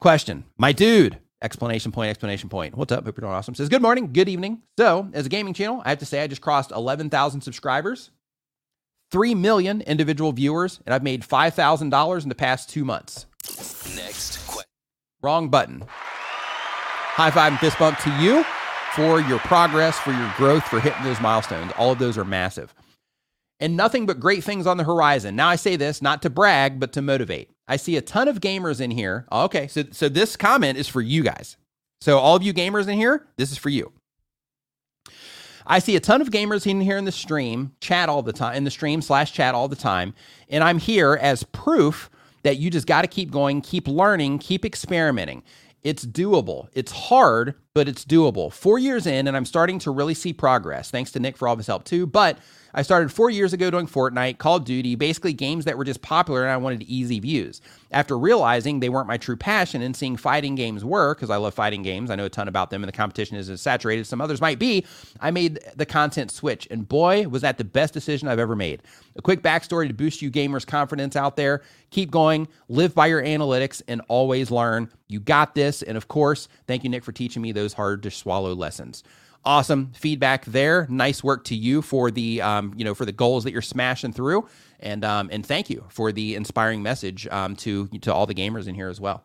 Question, 0.00 0.44
my 0.58 0.72
dude 0.72 1.20
explanation 1.44 1.92
point, 1.92 2.08
explanation 2.08 2.48
point. 2.48 2.74
What's 2.74 2.90
up? 2.90 3.04
Hope 3.04 3.18
you're 3.18 3.22
doing 3.22 3.34
awesome. 3.34 3.54
Says, 3.54 3.68
good 3.68 3.82
morning, 3.82 4.12
good 4.12 4.28
evening. 4.30 4.62
So, 4.78 5.10
as 5.12 5.26
a 5.26 5.28
gaming 5.28 5.52
channel, 5.52 5.82
I 5.84 5.90
have 5.90 5.98
to 5.98 6.06
say 6.06 6.22
I 6.22 6.26
just 6.26 6.40
crossed 6.40 6.72
11,000 6.72 7.42
subscribers, 7.42 8.10
3 9.10 9.34
million 9.34 9.80
individual 9.82 10.32
viewers, 10.32 10.80
and 10.86 10.94
I've 10.94 11.02
made 11.02 11.22
$5,000 11.22 12.22
in 12.22 12.28
the 12.28 12.34
past 12.34 12.70
two 12.70 12.84
months. 12.84 13.26
Next 13.94 14.44
question. 14.46 14.70
Wrong 15.22 15.48
button. 15.48 15.84
High 15.88 17.30
five 17.30 17.52
and 17.52 17.60
fist 17.60 17.78
bump 17.78 17.98
to 18.00 18.10
you 18.20 18.44
for 18.94 19.20
your 19.20 19.38
progress, 19.40 19.98
for 19.98 20.12
your 20.12 20.32
growth, 20.36 20.64
for 20.64 20.80
hitting 20.80 21.04
those 21.04 21.20
milestones. 21.20 21.72
All 21.78 21.92
of 21.92 21.98
those 21.98 22.18
are 22.18 22.24
massive. 22.24 22.74
And 23.60 23.76
nothing 23.76 24.04
but 24.04 24.18
great 24.20 24.42
things 24.42 24.66
on 24.66 24.76
the 24.76 24.84
horizon. 24.84 25.36
Now, 25.36 25.48
I 25.48 25.56
say 25.56 25.76
this 25.76 26.02
not 26.02 26.22
to 26.22 26.30
brag, 26.30 26.80
but 26.80 26.92
to 26.94 27.02
motivate. 27.02 27.50
I 27.68 27.76
see 27.76 27.96
a 27.96 28.02
ton 28.02 28.28
of 28.28 28.40
gamers 28.40 28.80
in 28.80 28.90
here. 28.90 29.26
Okay, 29.30 29.68
so 29.68 29.84
so 29.92 30.08
this 30.08 30.36
comment 30.36 30.76
is 30.76 30.88
for 30.88 31.00
you 31.00 31.22
guys. 31.22 31.56
So 32.00 32.18
all 32.18 32.36
of 32.36 32.42
you 32.42 32.52
gamers 32.52 32.88
in 32.88 32.98
here, 32.98 33.26
this 33.36 33.52
is 33.52 33.58
for 33.58 33.70
you. 33.70 33.92
I 35.66 35.78
see 35.78 35.96
a 35.96 36.00
ton 36.00 36.20
of 36.20 36.30
gamers 36.30 36.66
in 36.66 36.80
here 36.80 36.96
in 36.96 37.04
the 37.04 37.12
stream, 37.12 37.72
chat 37.80 38.08
all 38.08 38.22
the 38.22 38.32
time, 38.32 38.54
in 38.56 38.64
the 38.64 38.70
stream 38.70 39.00
slash 39.00 39.32
chat 39.32 39.54
all 39.54 39.68
the 39.68 39.76
time, 39.76 40.14
and 40.48 40.62
I'm 40.62 40.78
here 40.78 41.18
as 41.20 41.42
proof 41.42 42.10
that 42.42 42.58
you 42.58 42.70
just 42.70 42.86
got 42.86 43.02
to 43.02 43.08
keep 43.08 43.30
going, 43.30 43.62
keep 43.62 43.88
learning, 43.88 44.38
keep 44.38 44.64
experimenting. 44.64 45.42
It's 45.82 46.06
doable. 46.06 46.68
It's 46.72 46.92
hard, 46.92 47.54
but 47.74 47.88
it's 47.88 48.04
doable. 48.04 48.52
Four 48.52 48.78
years 48.78 49.06
in, 49.06 49.26
and 49.26 49.36
I'm 49.36 49.44
starting 49.44 49.78
to 49.80 49.90
really 49.90 50.14
see 50.14 50.32
progress. 50.32 50.90
Thanks 50.90 51.12
to 51.12 51.20
Nick 51.20 51.36
for 51.36 51.46
all 51.46 51.56
his 51.56 51.66
help 51.66 51.84
too. 51.84 52.06
But 52.06 52.38
I 52.76 52.82
started 52.82 53.12
four 53.12 53.30
years 53.30 53.52
ago 53.52 53.70
doing 53.70 53.86
Fortnite, 53.86 54.38
Call 54.38 54.56
of 54.56 54.64
Duty, 54.64 54.96
basically 54.96 55.32
games 55.32 55.64
that 55.64 55.78
were 55.78 55.84
just 55.84 56.02
popular 56.02 56.42
and 56.42 56.50
I 56.50 56.56
wanted 56.56 56.82
easy 56.82 57.20
views. 57.20 57.60
After 57.92 58.18
realizing 58.18 58.80
they 58.80 58.88
weren't 58.88 59.06
my 59.06 59.16
true 59.16 59.36
passion 59.36 59.80
and 59.80 59.94
seeing 59.94 60.16
fighting 60.16 60.56
games 60.56 60.84
were, 60.84 61.14
because 61.14 61.30
I 61.30 61.36
love 61.36 61.54
fighting 61.54 61.82
games, 61.82 62.10
I 62.10 62.16
know 62.16 62.24
a 62.24 62.28
ton 62.28 62.48
about 62.48 62.70
them 62.70 62.82
and 62.82 62.88
the 62.88 62.96
competition 62.96 63.36
is 63.36 63.48
as 63.48 63.60
saturated 63.60 64.00
as 64.00 64.08
some 64.08 64.20
others 64.20 64.40
might 64.40 64.58
be, 64.58 64.84
I 65.20 65.30
made 65.30 65.60
the 65.76 65.86
content 65.86 66.32
switch. 66.32 66.66
And 66.68 66.88
boy, 66.88 67.28
was 67.28 67.42
that 67.42 67.58
the 67.58 67.64
best 67.64 67.94
decision 67.94 68.26
I've 68.26 68.40
ever 68.40 68.56
made. 68.56 68.82
A 69.14 69.22
quick 69.22 69.40
backstory 69.40 69.86
to 69.86 69.94
boost 69.94 70.20
you 70.20 70.28
gamers' 70.32 70.66
confidence 70.66 71.14
out 71.14 71.36
there. 71.36 71.62
Keep 71.90 72.10
going, 72.10 72.48
live 72.68 72.92
by 72.92 73.06
your 73.06 73.22
analytics, 73.22 73.82
and 73.86 74.02
always 74.08 74.50
learn. 74.50 74.90
You 75.06 75.20
got 75.20 75.54
this. 75.54 75.82
And 75.82 75.96
of 75.96 76.08
course, 76.08 76.48
thank 76.66 76.82
you, 76.82 76.90
Nick, 76.90 77.04
for 77.04 77.12
teaching 77.12 77.40
me 77.40 77.52
those 77.52 77.72
hard 77.72 78.02
to 78.02 78.10
swallow 78.10 78.52
lessons 78.52 79.04
awesome 79.44 79.92
feedback 79.94 80.44
there. 80.44 80.86
Nice 80.88 81.22
work 81.22 81.44
to 81.44 81.54
you 81.54 81.82
for 81.82 82.10
the 82.10 82.40
um, 82.42 82.72
you 82.76 82.84
know 82.84 82.94
for 82.94 83.04
the 83.04 83.12
goals 83.12 83.44
that 83.44 83.52
you're 83.52 83.62
smashing 83.62 84.12
through, 84.12 84.48
and 84.80 85.04
um, 85.04 85.28
and 85.32 85.44
thank 85.44 85.70
you 85.70 85.84
for 85.88 86.12
the 86.12 86.34
inspiring 86.34 86.82
message 86.82 87.26
um, 87.28 87.56
to 87.56 87.88
to 87.88 88.12
all 88.12 88.26
the 88.26 88.34
gamers 88.34 88.66
in 88.66 88.74
here 88.74 88.88
as 88.88 89.00
well. 89.00 89.24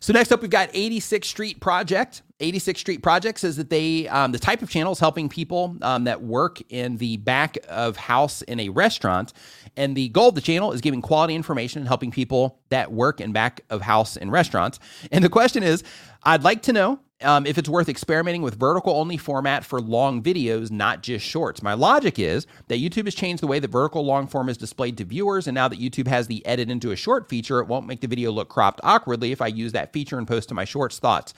So 0.00 0.12
next 0.12 0.32
up, 0.32 0.42
we've 0.42 0.50
got 0.50 0.70
86th 0.72 1.24
Street 1.24 1.60
Project. 1.60 2.20
86th 2.40 2.78
Street 2.78 3.02
Project 3.02 3.38
says 3.38 3.56
that 3.56 3.70
they 3.70 4.08
um, 4.08 4.32
the 4.32 4.38
type 4.38 4.60
of 4.60 4.68
channel 4.68 4.92
is 4.92 4.98
helping 4.98 5.28
people 5.28 5.76
um, 5.82 6.04
that 6.04 6.22
work 6.22 6.60
in 6.68 6.96
the 6.96 7.16
back 7.18 7.56
of 7.68 7.96
house 7.96 8.42
in 8.42 8.58
a 8.58 8.70
restaurant, 8.70 9.32
and 9.76 9.96
the 9.96 10.08
goal 10.08 10.30
of 10.30 10.34
the 10.34 10.40
channel 10.40 10.72
is 10.72 10.80
giving 10.80 11.00
quality 11.00 11.34
information 11.34 11.80
and 11.80 11.88
helping 11.88 12.10
people 12.10 12.58
that 12.70 12.92
work 12.92 13.20
in 13.20 13.32
back 13.32 13.60
of 13.70 13.82
house 13.82 14.16
in 14.16 14.30
restaurants. 14.30 14.80
And 15.12 15.22
the 15.22 15.28
question 15.28 15.62
is, 15.62 15.84
I'd 16.24 16.42
like 16.42 16.62
to 16.62 16.72
know 16.72 16.98
um, 17.22 17.46
if 17.46 17.56
it's 17.56 17.68
worth 17.68 17.88
experimenting 17.88 18.42
with 18.42 18.58
vertical 18.58 18.96
only 18.96 19.16
format 19.16 19.64
for 19.64 19.80
long 19.80 20.20
videos, 20.20 20.72
not 20.72 21.04
just 21.04 21.24
shorts. 21.24 21.62
My 21.62 21.74
logic 21.74 22.18
is 22.18 22.48
that 22.66 22.80
YouTube 22.80 23.04
has 23.04 23.14
changed 23.14 23.44
the 23.44 23.46
way 23.46 23.60
that 23.60 23.70
vertical 23.70 24.04
long 24.04 24.26
form 24.26 24.48
is 24.48 24.56
displayed 24.56 24.98
to 24.98 25.04
viewers, 25.04 25.46
and 25.46 25.54
now 25.54 25.68
that 25.68 25.78
YouTube 25.78 26.08
has 26.08 26.26
the 26.26 26.44
edit 26.44 26.68
into 26.68 26.90
a 26.90 26.96
short 26.96 27.28
feature, 27.28 27.60
it 27.60 27.68
won't 27.68 27.86
make 27.86 28.00
the 28.00 28.08
video 28.08 28.32
look 28.32 28.48
cropped 28.48 28.80
awkwardly 28.82 29.30
if 29.30 29.40
I 29.40 29.46
use 29.46 29.70
that 29.70 29.92
feature 29.92 30.18
and 30.18 30.26
post 30.26 30.48
to 30.48 30.54
my 30.54 30.64
shorts 30.64 30.98
thoughts 30.98 31.32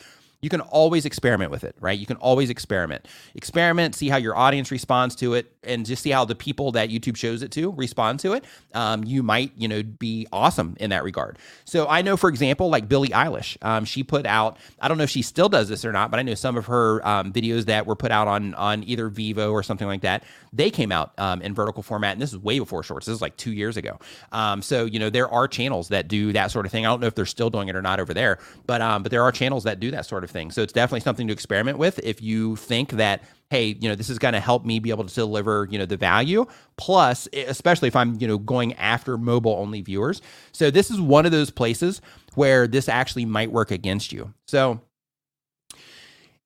you 0.47 0.50
can 0.50 0.60
always 0.60 1.05
experiment 1.05 1.50
with 1.50 1.65
it, 1.65 1.75
right? 1.81 1.99
You 1.99 2.07
can 2.07 2.18
always 2.18 2.50
experiment. 2.50 3.08
Experiment, 3.34 3.97
see 3.97 4.08
how 4.08 4.16
your 4.16 4.36
audience 4.36 4.70
responds 4.70 5.16
to 5.16 5.34
it, 5.34 5.50
and 5.65 5.84
just 5.84 6.05
see 6.05 6.10
how 6.10 6.25
the 6.25 6.36
people 6.36 6.70
that 6.70 6.89
YouTube 6.89 7.16
shows 7.16 7.42
it 7.42 7.50
to 7.50 7.73
respond 7.73 8.20
to 8.20 8.34
it. 8.34 8.44
Um, 8.73 9.02
you 9.02 9.25
might, 9.25 9.50
you 9.57 9.66
know, 9.66 9.83
be 9.83 10.28
awesome 10.33 10.76
in 10.78 10.91
that 10.91 11.02
regard. 11.02 11.41
So 11.65 11.89
I 11.89 12.02
know, 12.02 12.16
for 12.16 12.28
example, 12.28 12.68
like 12.68 12.89
Billie 12.89 13.08
Eilish, 13.08 13.57
um, 13.62 13.84
she 13.84 14.05
put 14.05 14.25
out. 14.25 14.57
I 14.81 14.86
don't 14.86 14.99
know 14.99 15.02
if 15.05 15.10
she 15.10 15.23
still 15.23 15.49
does 15.49 15.68
this 15.68 15.84
or 15.84 15.91
not, 15.91 16.12
but 16.12 16.20
I 16.20 16.23
know 16.23 16.34
some 16.34 16.57
of 16.57 16.66
her 16.66 17.05
um, 17.05 17.33
videos 17.33 17.65
that 17.65 17.84
were 17.84 17.97
put 17.97 18.12
out 18.12 18.28
on 18.28 18.55
on 18.55 18.84
either 18.84 19.10
Vevo 19.10 19.50
or 19.50 19.65
something 19.65 19.89
like 19.89 20.02
that. 20.02 20.23
They 20.52 20.70
came 20.70 20.92
out 20.92 21.12
um, 21.18 21.42
in 21.42 21.55
vertical 21.55 21.83
format, 21.83 22.12
and 22.12 22.23
this 22.23 22.33
is 22.33 22.39
way 22.39 22.60
before 22.60 22.84
Shorts. 22.84 23.07
This 23.07 23.16
is 23.16 23.20
like 23.20 23.36
two 23.36 23.52
years 23.52 23.76
ago. 23.76 23.99
Um, 24.31 24.62
so 24.62 24.84
you 24.84 25.00
know, 25.00 25.10
there 25.10 25.28
are 25.28 25.49
channels 25.49 25.89
that 25.89 26.07
do 26.07 26.33
that 26.34 26.52
sort 26.52 26.66
of 26.66 26.70
thing. 26.70 26.86
I 26.86 26.91
don't 26.91 27.00
know 27.00 27.08
if 27.08 27.16
they're 27.16 27.26
still 27.26 27.50
doing 27.50 27.68
it 27.68 27.75
or 27.75 27.83
not 27.83 27.99
over 27.99 28.15
there, 28.15 28.39
but 28.65 28.81
um, 28.81 29.02
but 29.02 29.10
there 29.10 29.25
are 29.25 29.33
channels 29.33 29.65
that 29.65 29.81
do 29.81 29.91
that 29.91 30.07
sort 30.07 30.23
of 30.23 30.26
of 30.26 30.31
So 30.50 30.62
it's 30.62 30.73
definitely 30.73 31.00
something 31.00 31.26
to 31.26 31.32
experiment 31.32 31.78
with 31.78 31.98
if 32.02 32.23
you 32.23 32.56
think 32.56 32.92
that 32.92 33.23
hey, 33.50 33.76
you 33.81 33.89
know, 33.89 33.94
this 33.94 34.10
is 34.10 34.18
going 34.18 34.34
to 34.34 34.40
help 34.40 34.65
me 34.65 34.78
be 34.78 34.90
able 34.90 35.05
to 35.05 35.15
deliver, 35.15 35.68
you 35.70 35.78
know, 35.78 35.86
the 35.86 35.97
value. 35.97 36.47
Plus, 36.76 37.28
especially 37.32 37.89
if 37.89 37.97
I'm, 37.97 38.20
you 38.20 38.26
know, 38.26 38.39
going 38.39 38.74
after 38.74 39.16
mobile 39.16 39.52
only 39.52 39.82
viewers. 39.82 40.20
So 40.52 40.70
this 40.70 40.90
is 40.90 41.00
one 41.00 41.26
of 41.26 41.32
those 41.32 41.50
places 41.50 42.00
where 42.34 42.66
this 42.66 42.89
actually 42.89 43.24
might 43.24 43.52
work 43.52 43.70
against 43.70 44.12
you. 44.12 44.34
So 44.47 44.81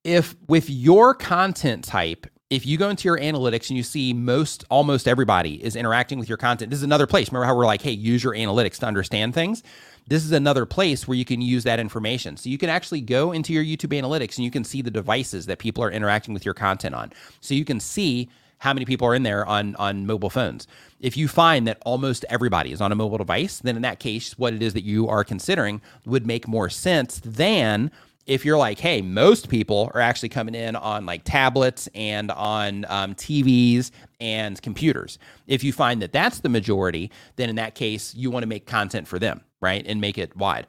if 0.05 0.37
with 0.47 0.69
your 0.69 1.15
content 1.15 1.85
type, 1.85 2.27
if 2.51 2.67
you 2.67 2.77
go 2.77 2.91
into 2.91 3.07
your 3.09 3.19
analytics 3.19 3.71
and 3.71 3.77
you 3.77 3.83
see 3.83 4.13
most 4.13 4.65
almost 4.71 5.07
everybody 5.07 5.63
is 5.65 5.77
interacting 5.77 6.19
with 6.19 6.29
your 6.29 6.39
content, 6.39 6.71
this 6.71 6.79
is 6.79 6.85
another 6.85 7.07
place. 7.07 7.31
Remember 7.31 7.47
how 7.47 7.57
we're 7.57 7.65
like, 7.65 7.81
hey, 7.81 7.93
use 7.93 8.25
your 8.25 8.35
analytics 8.35 8.79
to 8.81 8.87
understand 8.87 9.35
things 9.35 9.63
this 10.11 10.25
is 10.25 10.33
another 10.33 10.67
place 10.67 11.07
where 11.07 11.17
you 11.17 11.25
can 11.25 11.41
use 11.41 11.63
that 11.65 11.79
information. 11.79 12.37
So 12.37 12.51
you 12.51 12.59
can 12.59 12.69
actually 12.69 13.01
go 13.01 13.31
into 13.31 13.53
your 13.53 13.65
YouTube 13.65 13.97
analytics 13.99 14.37
and 14.37 14.45
you 14.45 14.51
can 14.51 14.65
see 14.65 14.83
the 14.83 14.91
devices 14.91 15.47
that 15.47 15.61
people 15.61 15.85
are 15.85 15.91
interacting 15.91 16.35
with 16.35 16.45
your 16.45 16.53
content 16.53 16.97
on. 16.97 17.13
So 17.41 17.55
you 17.55 17.65
can 17.65 17.79
see 17.79 18.29
how 18.59 18.75
many 18.75 18.85
people 18.85 19.07
are 19.07 19.15
in 19.15 19.23
there 19.23 19.47
on 19.47 19.77
on 19.77 20.07
mobile 20.07 20.29
phones. 20.29 20.67
If 20.99 21.17
you 21.17 21.29
find 21.29 21.67
that 21.69 21.79
almost 21.87 22.25
everybody 22.29 22.73
is 22.73 22.81
on 22.81 22.91
a 22.91 22.97
mobile 22.97 23.19
device, 23.19 23.61
then 23.61 23.77
in 23.77 23.83
that 23.83 24.01
case, 24.01 24.37
what 24.37 24.53
it 24.53 24.63
is 24.63 24.75
that 24.75 24.85
you 24.85 25.09
are 25.09 25.23
considering 25.23 25.81
would 26.05 26.27
make 26.27 26.49
more 26.49 26.69
sense 26.69 27.21
than 27.25 27.93
if 28.31 28.45
you're 28.45 28.57
like, 28.57 28.79
hey, 28.79 29.03
most 29.03 29.49
people 29.49 29.91
are 29.93 30.01
actually 30.01 30.29
coming 30.29 30.55
in 30.55 30.77
on 30.77 31.05
like 31.05 31.23
tablets 31.25 31.89
and 31.97 32.31
on 32.31 32.87
um, 32.89 33.13
TVs 33.17 33.91
and 34.21 34.63
computers. 34.63 35.19
If 35.49 35.65
you 35.65 35.73
find 35.73 36.01
that 36.01 36.13
that's 36.13 36.39
the 36.39 36.49
majority, 36.49 37.11
then 37.35 37.51
in 37.51 37.57
that 37.57 37.75
case, 37.75 38.15
you 38.15 38.31
want 38.31 38.45
to 38.45 38.47
make 38.47 38.67
content 38.67 39.09
for 39.09 39.19
them, 39.19 39.41
right? 39.61 39.85
And 39.85 40.01
make 40.01 40.17
it 40.17 40.37
wide. 40.37 40.69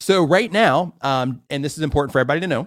So, 0.00 0.24
right 0.24 0.50
now, 0.50 0.94
um, 1.02 1.42
and 1.50 1.62
this 1.62 1.76
is 1.76 1.84
important 1.84 2.12
for 2.12 2.18
everybody 2.18 2.40
to 2.40 2.46
know, 2.46 2.66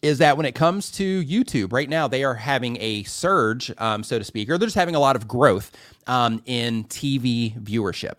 is 0.00 0.18
that 0.18 0.36
when 0.36 0.46
it 0.46 0.54
comes 0.54 0.92
to 0.92 1.24
YouTube, 1.24 1.72
right 1.72 1.88
now 1.88 2.06
they 2.06 2.22
are 2.22 2.34
having 2.34 2.76
a 2.80 3.02
surge, 3.02 3.72
um, 3.78 4.04
so 4.04 4.20
to 4.20 4.24
speak, 4.24 4.48
or 4.48 4.56
they're 4.56 4.68
just 4.68 4.76
having 4.76 4.94
a 4.94 5.00
lot 5.00 5.16
of 5.16 5.26
growth 5.26 5.72
um, 6.06 6.40
in 6.46 6.84
TV 6.84 7.60
viewership 7.60 8.18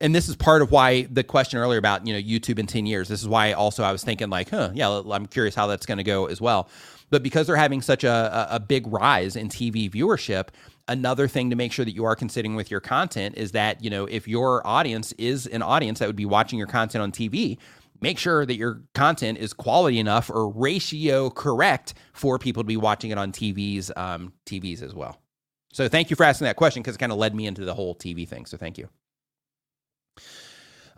and 0.00 0.14
this 0.14 0.28
is 0.28 0.36
part 0.36 0.62
of 0.62 0.70
why 0.70 1.02
the 1.02 1.22
question 1.22 1.58
earlier 1.58 1.78
about 1.78 2.06
you 2.06 2.14
know 2.14 2.20
YouTube 2.20 2.58
in 2.58 2.66
10 2.66 2.86
years. 2.86 3.08
This 3.08 3.20
is 3.20 3.28
why 3.28 3.52
also 3.52 3.82
I 3.82 3.92
was 3.92 4.02
thinking 4.02 4.30
like, 4.30 4.50
huh, 4.50 4.70
yeah, 4.74 5.02
I'm 5.10 5.26
curious 5.26 5.54
how 5.54 5.66
that's 5.66 5.86
going 5.86 5.98
to 5.98 6.04
go 6.04 6.26
as 6.26 6.40
well. 6.40 6.68
But 7.10 7.22
because 7.22 7.46
they're 7.46 7.56
having 7.56 7.82
such 7.82 8.02
a, 8.04 8.48
a 8.50 8.58
big 8.58 8.86
rise 8.86 9.36
in 9.36 9.48
TV 9.48 9.90
viewership, 9.90 10.48
another 10.88 11.28
thing 11.28 11.50
to 11.50 11.56
make 11.56 11.72
sure 11.72 11.84
that 11.84 11.94
you 11.94 12.04
are 12.04 12.16
considering 12.16 12.54
with 12.56 12.70
your 12.70 12.80
content 12.80 13.36
is 13.36 13.52
that 13.52 13.82
you 13.82 13.90
know 13.90 14.06
if 14.06 14.26
your 14.26 14.66
audience 14.66 15.12
is 15.12 15.46
an 15.46 15.62
audience 15.62 15.98
that 16.00 16.08
would 16.08 16.16
be 16.16 16.26
watching 16.26 16.58
your 16.58 16.68
content 16.68 17.02
on 17.02 17.12
TV, 17.12 17.58
make 18.00 18.18
sure 18.18 18.44
that 18.44 18.56
your 18.56 18.82
content 18.94 19.38
is 19.38 19.52
quality 19.52 19.98
enough 19.98 20.28
or 20.28 20.50
ratio 20.50 21.30
correct 21.30 21.94
for 22.12 22.38
people 22.38 22.62
to 22.62 22.66
be 22.66 22.76
watching 22.76 23.10
it 23.10 23.18
on 23.18 23.32
TVs, 23.32 23.96
um, 23.96 24.32
TVs 24.46 24.82
as 24.82 24.94
well. 24.94 25.20
So 25.72 25.88
thank 25.88 26.10
you 26.10 26.16
for 26.16 26.24
asking 26.24 26.44
that 26.46 26.56
question 26.56 26.82
because 26.82 26.94
it 26.94 26.98
kind 26.98 27.12
of 27.12 27.18
led 27.18 27.34
me 27.34 27.46
into 27.46 27.64
the 27.64 27.74
whole 27.74 27.94
TV 27.94 28.28
thing. 28.28 28.46
So 28.46 28.56
thank 28.56 28.78
you. 28.78 28.88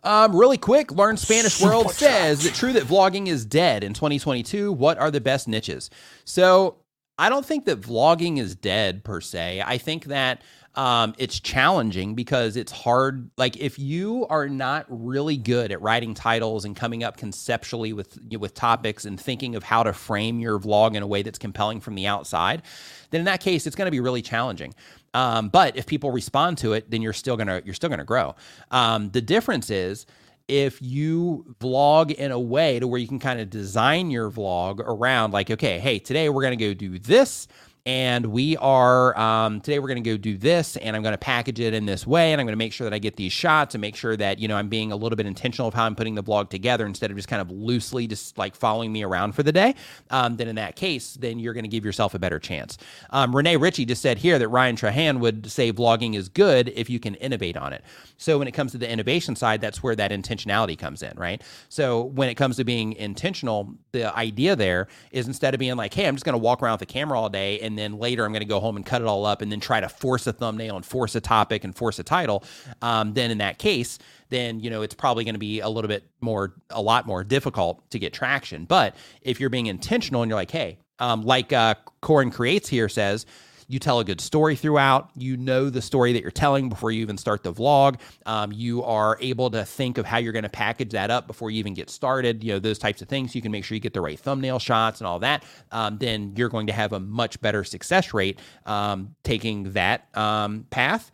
Um, 0.02 0.36
really 0.36 0.58
quick, 0.58 0.92
Learn 0.92 1.16
Spanish 1.16 1.60
World 1.60 1.90
says, 1.90 2.40
is 2.40 2.46
it 2.46 2.54
true 2.54 2.72
that 2.74 2.84
vlogging 2.84 3.26
is 3.26 3.44
dead 3.44 3.82
in 3.82 3.92
2022? 3.92 4.72
What 4.72 4.98
are 4.98 5.10
the 5.10 5.20
best 5.20 5.48
niches? 5.48 5.90
So 6.24 6.76
I 7.18 7.28
don't 7.28 7.44
think 7.44 7.64
that 7.64 7.80
vlogging 7.80 8.38
is 8.38 8.54
dead 8.54 9.02
per 9.02 9.20
se. 9.20 9.62
I 9.64 9.78
think 9.78 10.04
that 10.06 10.42
um, 10.76 11.14
it's 11.16 11.40
challenging 11.40 12.14
because 12.14 12.56
it's 12.56 12.70
hard. 12.70 13.30
Like 13.38 13.56
if 13.56 13.78
you 13.78 14.26
are 14.28 14.46
not 14.46 14.84
really 14.88 15.38
good 15.38 15.72
at 15.72 15.80
writing 15.80 16.12
titles 16.12 16.66
and 16.66 16.76
coming 16.76 17.02
up 17.02 17.16
conceptually 17.16 17.94
with 17.94 18.18
with 18.38 18.52
topics 18.52 19.06
and 19.06 19.18
thinking 19.18 19.56
of 19.56 19.62
how 19.62 19.82
to 19.82 19.94
frame 19.94 20.38
your 20.38 20.58
vlog 20.58 20.94
in 20.94 21.02
a 21.02 21.06
way 21.06 21.22
that's 21.22 21.38
compelling 21.38 21.80
from 21.80 21.94
the 21.94 22.06
outside, 22.06 22.62
then 23.10 23.20
in 23.20 23.24
that 23.24 23.40
case, 23.40 23.66
it's 23.66 23.74
going 23.74 23.86
to 23.86 23.90
be 23.90 24.00
really 24.00 24.22
challenging. 24.22 24.74
Um, 25.16 25.48
but 25.48 25.76
if 25.76 25.86
people 25.86 26.10
respond 26.10 26.58
to 26.58 26.74
it, 26.74 26.90
then 26.90 27.00
you're 27.00 27.14
still 27.14 27.36
gonna 27.36 27.62
you're 27.64 27.74
still 27.74 27.88
gonna 27.88 28.04
grow. 28.04 28.34
Um, 28.70 29.10
the 29.10 29.22
difference 29.22 29.70
is 29.70 30.04
if 30.46 30.80
you 30.80 31.56
vlog 31.58 32.12
in 32.12 32.30
a 32.30 32.38
way 32.38 32.78
to 32.78 32.86
where 32.86 33.00
you 33.00 33.08
can 33.08 33.18
kind 33.18 33.40
of 33.40 33.50
design 33.50 34.10
your 34.10 34.30
vlog 34.30 34.78
around 34.78 35.32
like 35.32 35.50
okay 35.50 35.80
hey 35.80 35.98
today 35.98 36.28
we're 36.28 36.42
going 36.42 36.56
to 36.56 36.64
go 36.64 36.72
do 36.72 37.00
this 37.00 37.48
and 37.86 38.26
we 38.26 38.56
are 38.56 39.16
um, 39.16 39.60
today 39.60 39.78
we're 39.78 39.86
going 39.86 40.02
to 40.02 40.10
go 40.10 40.16
do 40.16 40.36
this 40.36 40.76
and 40.78 40.96
i'm 40.96 41.02
going 41.02 41.12
to 41.12 41.18
package 41.18 41.60
it 41.60 41.72
in 41.72 41.86
this 41.86 42.04
way 42.04 42.32
and 42.32 42.40
i'm 42.40 42.46
going 42.46 42.52
to 42.52 42.58
make 42.58 42.72
sure 42.72 42.84
that 42.84 42.92
i 42.92 42.98
get 42.98 43.14
these 43.16 43.32
shots 43.32 43.76
and 43.76 43.80
make 43.80 43.94
sure 43.94 44.16
that 44.16 44.40
you 44.40 44.48
know 44.48 44.56
i'm 44.56 44.68
being 44.68 44.90
a 44.90 44.96
little 44.96 45.16
bit 45.16 45.24
intentional 45.24 45.68
of 45.68 45.74
how 45.74 45.84
i'm 45.84 45.94
putting 45.94 46.16
the 46.16 46.22
vlog 46.22 46.50
together 46.50 46.84
instead 46.84 47.10
of 47.10 47.16
just 47.16 47.28
kind 47.28 47.40
of 47.40 47.50
loosely 47.50 48.08
just 48.08 48.36
like 48.36 48.56
following 48.56 48.92
me 48.92 49.04
around 49.04 49.32
for 49.32 49.42
the 49.44 49.52
day. 49.52 49.74
Um, 50.10 50.36
then 50.36 50.48
in 50.48 50.56
that 50.56 50.74
case 50.74 51.14
then 51.14 51.38
you're 51.38 51.54
going 51.54 51.64
to 51.64 51.68
give 51.68 51.84
yourself 51.84 52.14
a 52.14 52.18
better 52.18 52.40
chance. 52.40 52.76
Um, 53.10 53.34
rene 53.34 53.56
ritchie 53.56 53.84
just 53.84 54.02
said 54.02 54.18
here 54.18 54.38
that 54.38 54.48
ryan 54.48 54.74
trahan 54.74 55.20
would 55.20 55.50
say 55.50 55.72
vlogging 55.72 56.16
is 56.16 56.28
good 56.28 56.72
if 56.74 56.90
you 56.90 56.98
can 56.98 57.14
innovate 57.16 57.56
on 57.56 57.72
it. 57.72 57.84
So 58.16 58.38
when 58.38 58.48
it 58.48 58.52
comes 58.52 58.72
to 58.72 58.78
the 58.78 58.90
innovation 58.90 59.36
side 59.36 59.60
that's 59.60 59.82
where 59.82 59.94
that 59.94 60.10
intentionality 60.10 60.76
comes 60.76 61.02
in 61.02 61.12
right? 61.16 61.40
So 61.68 62.02
when 62.02 62.28
it 62.28 62.34
comes 62.34 62.56
to 62.56 62.64
being 62.64 62.94
intentional 62.94 63.74
the 63.92 64.14
idea 64.16 64.56
there 64.56 64.88
is 65.12 65.28
instead 65.28 65.54
of 65.54 65.60
being 65.60 65.76
like 65.76 65.94
hey 65.94 66.06
i'm 66.06 66.14
just 66.14 66.24
going 66.24 66.34
to 66.34 66.38
walk 66.38 66.62
around 66.62 66.74
with 66.74 66.80
the 66.80 66.92
camera 66.92 67.18
all 67.18 67.28
day 67.28 67.58
and 67.60 67.75
then 67.78 67.98
later 67.98 68.24
I'm 68.24 68.32
going 68.32 68.40
to 68.40 68.46
go 68.46 68.60
home 68.60 68.76
and 68.76 68.84
cut 68.84 69.02
it 69.02 69.06
all 69.06 69.26
up 69.26 69.42
and 69.42 69.50
then 69.50 69.60
try 69.60 69.80
to 69.80 69.88
force 69.88 70.26
a 70.26 70.32
thumbnail 70.32 70.76
and 70.76 70.84
force 70.84 71.14
a 71.14 71.20
topic 71.20 71.64
and 71.64 71.74
force 71.74 71.98
a 71.98 72.02
title, 72.02 72.44
um, 72.82 73.14
then 73.14 73.30
in 73.30 73.38
that 73.38 73.58
case, 73.58 73.98
then 74.28 74.60
you 74.60 74.70
know 74.70 74.82
it's 74.82 74.94
probably 74.94 75.24
going 75.24 75.34
to 75.34 75.38
be 75.38 75.60
a 75.60 75.68
little 75.68 75.88
bit 75.88 76.04
more, 76.20 76.54
a 76.70 76.82
lot 76.82 77.06
more 77.06 77.24
difficult 77.24 77.88
to 77.90 77.98
get 77.98 78.12
traction. 78.12 78.64
But 78.64 78.96
if 79.22 79.40
you're 79.40 79.50
being 79.50 79.66
intentional 79.66 80.22
and 80.22 80.28
you're 80.28 80.38
like, 80.38 80.50
hey, 80.50 80.78
um, 80.98 81.22
like 81.22 81.52
uh, 81.52 81.74
Corin 82.00 82.30
creates 82.30 82.68
here 82.68 82.88
says, 82.88 83.26
you 83.68 83.78
tell 83.78 84.00
a 84.00 84.04
good 84.04 84.20
story 84.20 84.56
throughout. 84.56 85.10
You 85.16 85.36
know 85.36 85.70
the 85.70 85.82
story 85.82 86.12
that 86.12 86.22
you're 86.22 86.30
telling 86.30 86.68
before 86.68 86.90
you 86.90 87.02
even 87.02 87.18
start 87.18 87.42
the 87.42 87.52
vlog. 87.52 88.00
Um, 88.24 88.52
you 88.52 88.82
are 88.84 89.18
able 89.20 89.50
to 89.50 89.64
think 89.64 89.98
of 89.98 90.06
how 90.06 90.18
you're 90.18 90.32
going 90.32 90.44
to 90.44 90.48
package 90.48 90.90
that 90.90 91.10
up 91.10 91.26
before 91.26 91.50
you 91.50 91.58
even 91.58 91.74
get 91.74 91.90
started. 91.90 92.44
You 92.44 92.54
know 92.54 92.58
those 92.58 92.78
types 92.78 93.02
of 93.02 93.08
things. 93.08 93.34
You 93.34 93.42
can 93.42 93.52
make 93.52 93.64
sure 93.64 93.74
you 93.74 93.80
get 93.80 93.94
the 93.94 94.00
right 94.00 94.18
thumbnail 94.18 94.58
shots 94.58 95.00
and 95.00 95.06
all 95.06 95.18
that. 95.20 95.44
Um, 95.72 95.98
then 95.98 96.34
you're 96.36 96.48
going 96.48 96.68
to 96.68 96.72
have 96.72 96.92
a 96.92 97.00
much 97.00 97.40
better 97.40 97.64
success 97.64 98.14
rate 98.14 98.38
um, 98.66 99.14
taking 99.24 99.72
that 99.72 100.08
um, 100.16 100.66
path. 100.70 101.10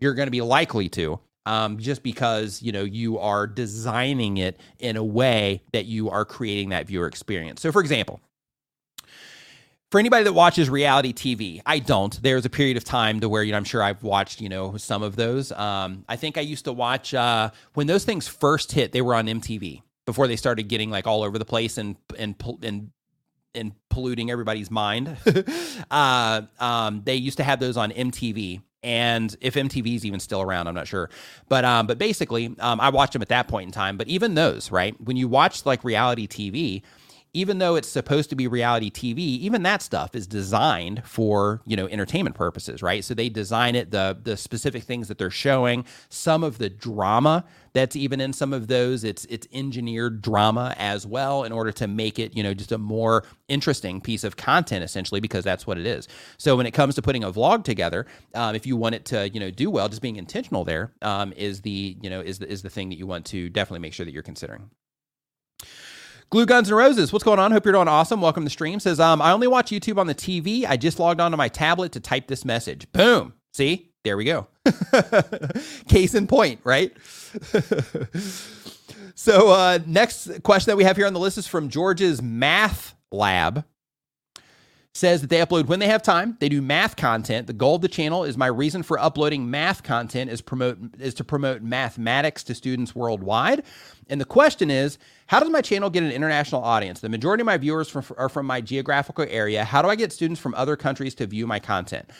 You're 0.00 0.14
going 0.14 0.26
to 0.26 0.32
be 0.32 0.40
likely 0.42 0.88
to 0.90 1.20
um, 1.46 1.78
just 1.78 2.02
because 2.02 2.62
you 2.62 2.72
know 2.72 2.84
you 2.84 3.18
are 3.18 3.46
designing 3.46 4.36
it 4.36 4.58
in 4.78 4.96
a 4.96 5.04
way 5.04 5.62
that 5.72 5.86
you 5.86 6.10
are 6.10 6.24
creating 6.24 6.70
that 6.70 6.86
viewer 6.86 7.06
experience. 7.06 7.60
So, 7.60 7.72
for 7.72 7.80
example, 7.80 8.20
for 9.92 9.98
anybody 9.98 10.24
that 10.24 10.32
watches 10.32 10.70
reality 10.70 11.12
TV, 11.12 11.60
I 11.66 11.78
don't. 11.78 12.20
There's 12.22 12.46
a 12.46 12.50
period 12.50 12.78
of 12.78 12.84
time 12.84 13.20
to 13.20 13.28
where 13.28 13.42
you 13.42 13.52
know 13.52 13.58
I'm 13.58 13.64
sure 13.64 13.82
I've 13.82 14.02
watched 14.02 14.40
you 14.40 14.48
know 14.48 14.78
some 14.78 15.02
of 15.02 15.16
those. 15.16 15.52
Um, 15.52 16.06
I 16.08 16.16
think 16.16 16.38
I 16.38 16.40
used 16.40 16.64
to 16.64 16.72
watch 16.72 17.12
uh, 17.12 17.50
when 17.74 17.86
those 17.86 18.04
things 18.04 18.26
first 18.26 18.72
hit. 18.72 18.92
They 18.92 19.02
were 19.02 19.14
on 19.14 19.26
MTV 19.26 19.82
before 20.06 20.26
they 20.26 20.36
started 20.36 20.64
getting 20.64 20.90
like 20.90 21.06
all 21.06 21.22
over 21.22 21.38
the 21.38 21.44
place 21.44 21.76
and 21.76 21.96
and 22.18 22.34
and 22.62 22.90
and 23.54 23.72
polluting 23.90 24.30
everybody's 24.30 24.70
mind. 24.70 25.14
uh, 25.90 26.40
um, 26.58 27.02
they 27.04 27.16
used 27.16 27.36
to 27.36 27.44
have 27.44 27.60
those 27.60 27.76
on 27.76 27.90
MTV. 27.92 28.62
And 28.84 29.36
if 29.40 29.54
MTV 29.54 29.94
is 29.94 30.04
even 30.06 30.18
still 30.18 30.40
around, 30.40 30.66
I'm 30.68 30.74
not 30.74 30.88
sure. 30.88 31.10
But 31.48 31.66
um, 31.66 31.86
but 31.86 31.98
basically, 31.98 32.56
um, 32.58 32.80
I 32.80 32.88
watched 32.88 33.12
them 33.12 33.22
at 33.22 33.28
that 33.28 33.46
point 33.46 33.66
in 33.66 33.72
time. 33.72 33.98
But 33.98 34.08
even 34.08 34.34
those, 34.34 34.72
right? 34.72 34.98
When 35.00 35.18
you 35.18 35.28
watch 35.28 35.66
like 35.66 35.84
reality 35.84 36.26
TV, 36.26 36.82
even 37.34 37.58
though 37.58 37.76
it's 37.76 37.88
supposed 37.88 38.28
to 38.30 38.36
be 38.36 38.46
reality 38.46 38.90
TV, 38.90 39.18
even 39.18 39.62
that 39.62 39.80
stuff 39.80 40.14
is 40.14 40.26
designed 40.26 41.02
for, 41.04 41.62
you 41.64 41.76
know, 41.76 41.88
entertainment 41.88 42.36
purposes, 42.36 42.82
right? 42.82 43.02
So 43.04 43.14
they 43.14 43.28
design 43.28 43.74
it, 43.74 43.90
the 43.90 44.18
the 44.22 44.36
specific 44.36 44.82
things 44.82 45.08
that 45.08 45.18
they're 45.18 45.30
showing, 45.30 45.84
some 46.08 46.44
of 46.44 46.58
the 46.58 46.68
drama 46.68 47.44
that's 47.72 47.96
even 47.96 48.20
in 48.20 48.34
some 48.34 48.52
of 48.52 48.66
those, 48.68 49.02
it's 49.02 49.24
it's 49.26 49.46
engineered 49.52 50.20
drama 50.20 50.74
as 50.76 51.06
well 51.06 51.44
in 51.44 51.52
order 51.52 51.72
to 51.72 51.86
make 51.86 52.18
it, 52.18 52.36
you 52.36 52.42
know, 52.42 52.52
just 52.52 52.70
a 52.70 52.78
more 52.78 53.24
interesting 53.48 54.00
piece 54.00 54.24
of 54.24 54.36
content 54.36 54.84
essentially 54.84 55.20
because 55.20 55.42
that's 55.42 55.66
what 55.66 55.78
it 55.78 55.86
is. 55.86 56.08
So 56.36 56.56
when 56.56 56.66
it 56.66 56.72
comes 56.72 56.94
to 56.96 57.02
putting 57.02 57.24
a 57.24 57.32
vlog 57.32 57.64
together, 57.64 58.06
um, 58.34 58.54
if 58.54 58.66
you 58.66 58.76
want 58.76 58.94
it 58.94 59.06
to, 59.06 59.30
you 59.30 59.40
know, 59.40 59.50
do 59.50 59.70
well, 59.70 59.88
just 59.88 60.02
being 60.02 60.16
intentional 60.16 60.64
there 60.64 60.92
um, 61.00 61.32
is 61.32 61.62
the, 61.62 61.96
you 62.02 62.10
know, 62.10 62.20
is 62.20 62.38
the 62.40 62.48
is 62.50 62.60
the 62.60 62.70
thing 62.70 62.90
that 62.90 62.98
you 62.98 63.06
want 63.06 63.24
to 63.26 63.48
definitely 63.48 63.80
make 63.80 63.94
sure 63.94 64.04
that 64.04 64.12
you're 64.12 64.22
considering. 64.22 64.68
Glue 66.32 66.46
Guns 66.46 66.70
and 66.70 66.78
Roses, 66.78 67.12
what's 67.12 67.26
going 67.26 67.38
on? 67.38 67.52
Hope 67.52 67.66
you're 67.66 67.74
doing 67.74 67.88
awesome. 67.88 68.22
Welcome 68.22 68.44
to 68.44 68.46
the 68.46 68.50
stream. 68.50 68.80
Says, 68.80 68.98
um, 68.98 69.20
I 69.20 69.32
only 69.32 69.46
watch 69.46 69.70
YouTube 69.70 69.98
on 69.98 70.06
the 70.06 70.14
TV. 70.14 70.64
I 70.66 70.78
just 70.78 70.98
logged 70.98 71.20
onto 71.20 71.36
my 71.36 71.48
tablet 71.48 71.92
to 71.92 72.00
type 72.00 72.26
this 72.26 72.42
message. 72.42 72.90
Boom. 72.92 73.34
See? 73.52 73.92
There 74.02 74.16
we 74.16 74.24
go. 74.24 74.46
Case 75.88 76.14
in 76.14 76.26
point, 76.26 76.60
right? 76.64 76.96
so, 79.14 79.50
uh, 79.50 79.80
next 79.84 80.42
question 80.42 80.70
that 80.70 80.78
we 80.78 80.84
have 80.84 80.96
here 80.96 81.06
on 81.06 81.12
the 81.12 81.20
list 81.20 81.36
is 81.36 81.46
from 81.46 81.68
George's 81.68 82.22
Math 82.22 82.94
Lab 83.10 83.66
says 84.94 85.22
that 85.22 85.30
they 85.30 85.38
upload 85.38 85.66
when 85.66 85.78
they 85.78 85.86
have 85.86 86.02
time. 86.02 86.36
They 86.38 86.50
do 86.50 86.60
math 86.60 86.96
content. 86.96 87.46
The 87.46 87.54
goal 87.54 87.76
of 87.76 87.82
the 87.82 87.88
channel 87.88 88.24
is 88.24 88.36
my 88.36 88.46
reason 88.46 88.82
for 88.82 88.98
uploading 88.98 89.50
math 89.50 89.82
content 89.82 90.30
is 90.30 90.42
promote 90.42 90.78
is 91.00 91.14
to 91.14 91.24
promote 91.24 91.62
mathematics 91.62 92.42
to 92.44 92.54
students 92.54 92.94
worldwide. 92.94 93.62
And 94.10 94.20
the 94.20 94.26
question 94.26 94.70
is, 94.70 94.98
how 95.28 95.40
does 95.40 95.48
my 95.48 95.62
channel 95.62 95.88
get 95.88 96.02
an 96.02 96.12
international 96.12 96.62
audience? 96.62 97.00
The 97.00 97.08
majority 97.08 97.40
of 97.40 97.46
my 97.46 97.56
viewers 97.56 97.88
from, 97.88 98.04
are 98.18 98.28
from 98.28 98.44
my 98.44 98.60
geographical 98.60 99.24
area. 99.28 99.64
How 99.64 99.80
do 99.80 99.88
I 99.88 99.94
get 99.94 100.12
students 100.12 100.40
from 100.40 100.54
other 100.54 100.76
countries 100.76 101.14
to 101.16 101.26
view 101.26 101.46
my 101.46 101.58
content? 101.58 102.10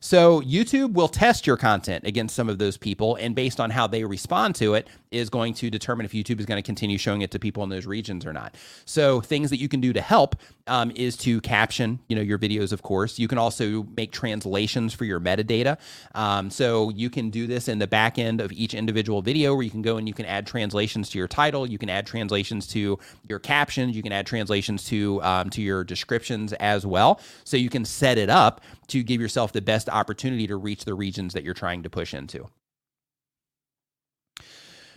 So 0.00 0.40
YouTube 0.42 0.92
will 0.92 1.08
test 1.08 1.46
your 1.46 1.56
content 1.56 2.06
against 2.06 2.36
some 2.36 2.48
of 2.48 2.58
those 2.58 2.76
people, 2.76 3.16
and 3.16 3.34
based 3.34 3.58
on 3.58 3.70
how 3.70 3.86
they 3.86 4.04
respond 4.04 4.54
to 4.56 4.74
it, 4.74 4.88
is 5.16 5.30
going 5.30 5.54
to 5.54 5.70
determine 5.70 6.06
if 6.06 6.12
YouTube 6.12 6.38
is 6.40 6.46
going 6.46 6.62
to 6.62 6.66
continue 6.66 6.98
showing 6.98 7.22
it 7.22 7.30
to 7.32 7.38
people 7.38 7.62
in 7.62 7.68
those 7.68 7.86
regions 7.86 8.24
or 8.24 8.32
not. 8.32 8.54
So 8.84 9.20
things 9.20 9.50
that 9.50 9.58
you 9.58 9.68
can 9.68 9.80
do 9.80 9.92
to 9.92 10.00
help 10.00 10.36
um, 10.66 10.92
is 10.94 11.16
to 11.18 11.40
caption, 11.40 12.00
you 12.08 12.16
know, 12.16 12.22
your 12.22 12.38
videos. 12.38 12.72
Of 12.72 12.82
course, 12.82 13.18
you 13.18 13.28
can 13.28 13.38
also 13.38 13.84
make 13.96 14.12
translations 14.12 14.94
for 14.94 15.04
your 15.04 15.20
metadata. 15.20 15.78
Um, 16.14 16.50
so 16.50 16.90
you 16.90 17.10
can 17.10 17.30
do 17.30 17.46
this 17.46 17.68
in 17.68 17.78
the 17.78 17.86
back 17.86 18.18
end 18.18 18.40
of 18.40 18.52
each 18.52 18.74
individual 18.74 19.22
video, 19.22 19.54
where 19.54 19.62
you 19.62 19.70
can 19.70 19.82
go 19.82 19.96
and 19.96 20.08
you 20.08 20.14
can 20.14 20.26
add 20.26 20.46
translations 20.46 21.08
to 21.10 21.18
your 21.18 21.28
title, 21.28 21.68
you 21.68 21.78
can 21.78 21.90
add 21.90 22.06
translations 22.06 22.66
to 22.68 22.98
your 23.28 23.38
captions, 23.38 23.96
you 23.96 24.02
can 24.02 24.12
add 24.12 24.26
translations 24.26 24.84
to 24.84 25.22
um, 25.22 25.50
to 25.50 25.62
your 25.62 25.84
descriptions 25.84 26.52
as 26.54 26.84
well. 26.84 27.20
So 27.44 27.56
you 27.56 27.70
can 27.70 27.84
set 27.84 28.18
it 28.18 28.30
up 28.30 28.60
to 28.88 29.02
give 29.02 29.20
yourself 29.20 29.52
the 29.52 29.62
best 29.62 29.88
opportunity 29.88 30.46
to 30.46 30.56
reach 30.56 30.84
the 30.84 30.94
regions 30.94 31.32
that 31.34 31.44
you're 31.44 31.54
trying 31.54 31.82
to 31.82 31.90
push 31.90 32.14
into. 32.14 32.48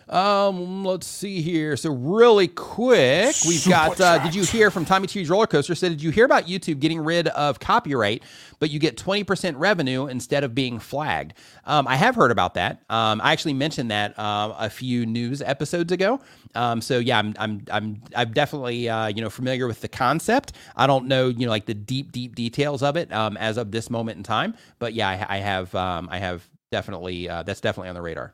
Um, 0.09 0.83
let's 0.83 1.05
see 1.05 1.41
here. 1.41 1.77
So 1.77 1.91
really 1.91 2.47
quick, 2.47 3.35
we've 3.47 3.65
got. 3.67 4.01
Uh, 4.01 4.17
did 4.23 4.33
you 4.33 4.43
hear 4.43 4.71
from 4.71 4.83
Tommy 4.83 5.05
T's 5.05 5.29
roller 5.29 5.45
coaster? 5.45 5.75
Said, 5.75 5.89
did 5.89 6.01
you 6.01 6.09
hear 6.09 6.25
about 6.25 6.47
YouTube 6.47 6.79
getting 6.79 6.99
rid 6.99 7.27
of 7.27 7.59
copyright, 7.59 8.23
but 8.57 8.71
you 8.71 8.79
get 8.79 8.97
twenty 8.97 9.23
percent 9.23 9.55
revenue 9.57 10.07
instead 10.07 10.43
of 10.43 10.55
being 10.55 10.79
flagged? 10.79 11.35
Um, 11.65 11.87
I 11.87 11.95
have 11.95 12.15
heard 12.15 12.31
about 12.31 12.55
that. 12.55 12.81
Um, 12.89 13.21
I 13.21 13.31
actually 13.33 13.53
mentioned 13.53 13.91
that 13.91 14.17
um, 14.17 14.55
a 14.57 14.69
few 14.69 15.05
news 15.05 15.43
episodes 15.43 15.91
ago. 15.91 16.19
Um, 16.55 16.81
so 16.81 16.97
yeah, 16.97 17.19
I'm 17.19 17.35
I'm 17.37 17.63
I'm 17.71 18.01
I'm 18.15 18.31
definitely 18.31 18.89
uh, 18.89 19.07
you 19.07 19.21
know 19.21 19.29
familiar 19.29 19.67
with 19.67 19.81
the 19.81 19.89
concept. 19.89 20.53
I 20.75 20.87
don't 20.87 21.05
know 21.05 21.27
you 21.27 21.45
know 21.45 21.51
like 21.51 21.67
the 21.67 21.75
deep 21.75 22.11
deep 22.11 22.33
details 22.33 22.81
of 22.81 22.97
it 22.97 23.13
um, 23.13 23.37
as 23.37 23.57
of 23.57 23.71
this 23.71 23.91
moment 23.91 24.17
in 24.17 24.23
time, 24.23 24.55
but 24.79 24.95
yeah, 24.95 25.07
I, 25.07 25.35
I 25.35 25.37
have 25.37 25.75
um, 25.75 26.09
I 26.11 26.17
have 26.17 26.49
definitely 26.71 27.29
uh, 27.29 27.43
that's 27.43 27.61
definitely 27.61 27.89
on 27.89 27.95
the 27.95 28.01
radar. 28.01 28.33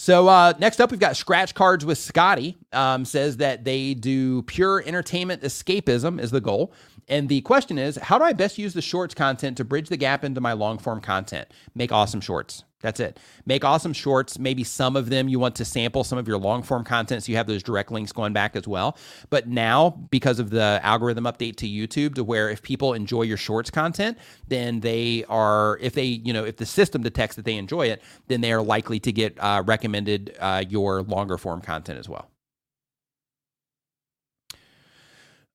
So 0.00 0.28
uh, 0.28 0.54
next 0.58 0.80
up, 0.80 0.90
we've 0.90 0.98
got 0.98 1.14
Scratch 1.14 1.54
Cards 1.54 1.84
with 1.84 1.98
Scotty. 1.98 2.56
Um, 2.72 3.04
says 3.04 3.36
that 3.36 3.64
they 3.64 3.92
do 3.92 4.40
pure 4.44 4.82
entertainment 4.86 5.42
escapism 5.42 6.18
is 6.18 6.30
the 6.30 6.40
goal, 6.40 6.72
and 7.06 7.28
the 7.28 7.42
question 7.42 7.78
is, 7.78 7.96
how 7.96 8.16
do 8.16 8.24
I 8.24 8.32
best 8.32 8.56
use 8.56 8.72
the 8.72 8.80
shorts 8.80 9.14
content 9.14 9.58
to 9.58 9.64
bridge 9.64 9.90
the 9.90 9.98
gap 9.98 10.24
into 10.24 10.40
my 10.40 10.54
long 10.54 10.78
form 10.78 11.02
content? 11.02 11.48
Make 11.74 11.92
awesome 11.92 12.22
shorts. 12.22 12.64
That's 12.80 12.98
it. 12.98 13.18
Make 13.44 13.64
awesome 13.64 13.92
shorts. 13.92 14.38
Maybe 14.38 14.64
some 14.64 14.96
of 14.96 15.10
them 15.10 15.28
you 15.28 15.38
want 15.38 15.54
to 15.56 15.64
sample 15.64 16.02
some 16.02 16.18
of 16.18 16.26
your 16.26 16.38
long 16.38 16.62
form 16.62 16.82
content 16.82 17.22
so 17.22 17.30
you 17.30 17.36
have 17.36 17.46
those 17.46 17.62
direct 17.62 17.90
links 17.90 18.10
going 18.10 18.32
back 18.32 18.56
as 18.56 18.66
well. 18.66 18.96
But 19.28 19.48
now, 19.48 19.90
because 20.10 20.38
of 20.38 20.48
the 20.50 20.80
algorithm 20.82 21.24
update 21.24 21.56
to 21.56 21.68
YouTube, 21.68 22.14
to 22.14 22.24
where 22.24 22.48
if 22.48 22.62
people 22.62 22.94
enjoy 22.94 23.22
your 23.22 23.36
shorts 23.36 23.70
content, 23.70 24.16
then 24.48 24.80
they 24.80 25.24
are, 25.28 25.78
if 25.82 25.92
they, 25.92 26.04
you 26.04 26.32
know, 26.32 26.44
if 26.44 26.56
the 26.56 26.66
system 26.66 27.02
detects 27.02 27.36
that 27.36 27.44
they 27.44 27.56
enjoy 27.56 27.88
it, 27.88 28.02
then 28.28 28.40
they 28.40 28.52
are 28.52 28.62
likely 28.62 28.98
to 29.00 29.12
get 29.12 29.36
uh, 29.38 29.62
recommended 29.66 30.34
uh, 30.40 30.64
your 30.68 31.02
longer 31.02 31.36
form 31.36 31.60
content 31.60 31.98
as 31.98 32.08
well. 32.08 32.30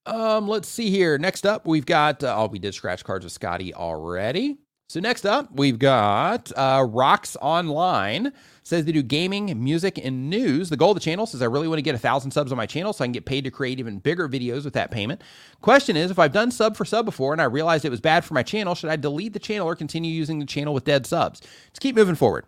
Um, 0.05 0.47
let's 0.47 0.67
see 0.67 0.91
here. 0.91 1.17
Next 1.17 1.47
up, 1.47 1.65
we've 1.65 1.87
got, 1.87 2.23
uh, 2.23 2.35
oh, 2.37 2.47
we 2.47 2.59
did 2.59 2.75
scratch 2.75 3.03
cards 3.03 3.25
with 3.25 3.33
Scotty 3.33 3.73
already. 3.73 4.59
So 4.87 4.99
next 4.99 5.25
up, 5.25 5.49
we've 5.51 5.79
got 5.79 6.51
uh, 6.55 6.85
Rocks 6.87 7.35
Online. 7.41 8.31
Says 8.61 8.85
they 8.85 8.91
do 8.91 9.01
gaming, 9.01 9.63
music, 9.63 9.99
and 10.03 10.29
news. 10.29 10.69
The 10.69 10.77
goal 10.77 10.91
of 10.91 10.95
the 10.95 11.01
channel 11.01 11.25
says 11.25 11.41
I 11.41 11.45
really 11.45 11.67
want 11.67 11.79
to 11.79 11.83
get 11.83 11.95
a 11.95 11.99
thousand 11.99 12.31
subs 12.31 12.51
on 12.51 12.57
my 12.57 12.67
channel 12.67 12.93
so 12.93 13.03
I 13.03 13.07
can 13.07 13.11
get 13.11 13.25
paid 13.25 13.43
to 13.45 13.51
create 13.51 13.79
even 13.79 13.99
bigger 13.99 14.29
videos 14.29 14.63
with 14.63 14.73
that 14.73 14.91
payment. 14.91 15.23
Question 15.61 15.95
is, 15.95 16.11
if 16.11 16.19
I've 16.19 16.31
done 16.31 16.51
sub 16.51 16.77
for 16.77 16.85
sub 16.85 17.05
before 17.05 17.31
and 17.31 17.41
I 17.41 17.45
realized 17.45 17.85
it 17.85 17.89
was 17.89 18.01
bad 18.01 18.25
for 18.25 18.35
my 18.35 18.43
channel, 18.43 18.75
should 18.75 18.89
I 18.91 18.95
delete 18.95 19.33
the 19.33 19.39
channel 19.39 19.67
or 19.67 19.75
continue 19.75 20.11
using 20.11 20.39
the 20.39 20.45
channel 20.45 20.73
with 20.73 20.83
dead 20.83 21.05
subs? 21.05 21.41
Just 21.41 21.81
keep 21.81 21.95
moving 21.95 22.15
forward 22.15 22.45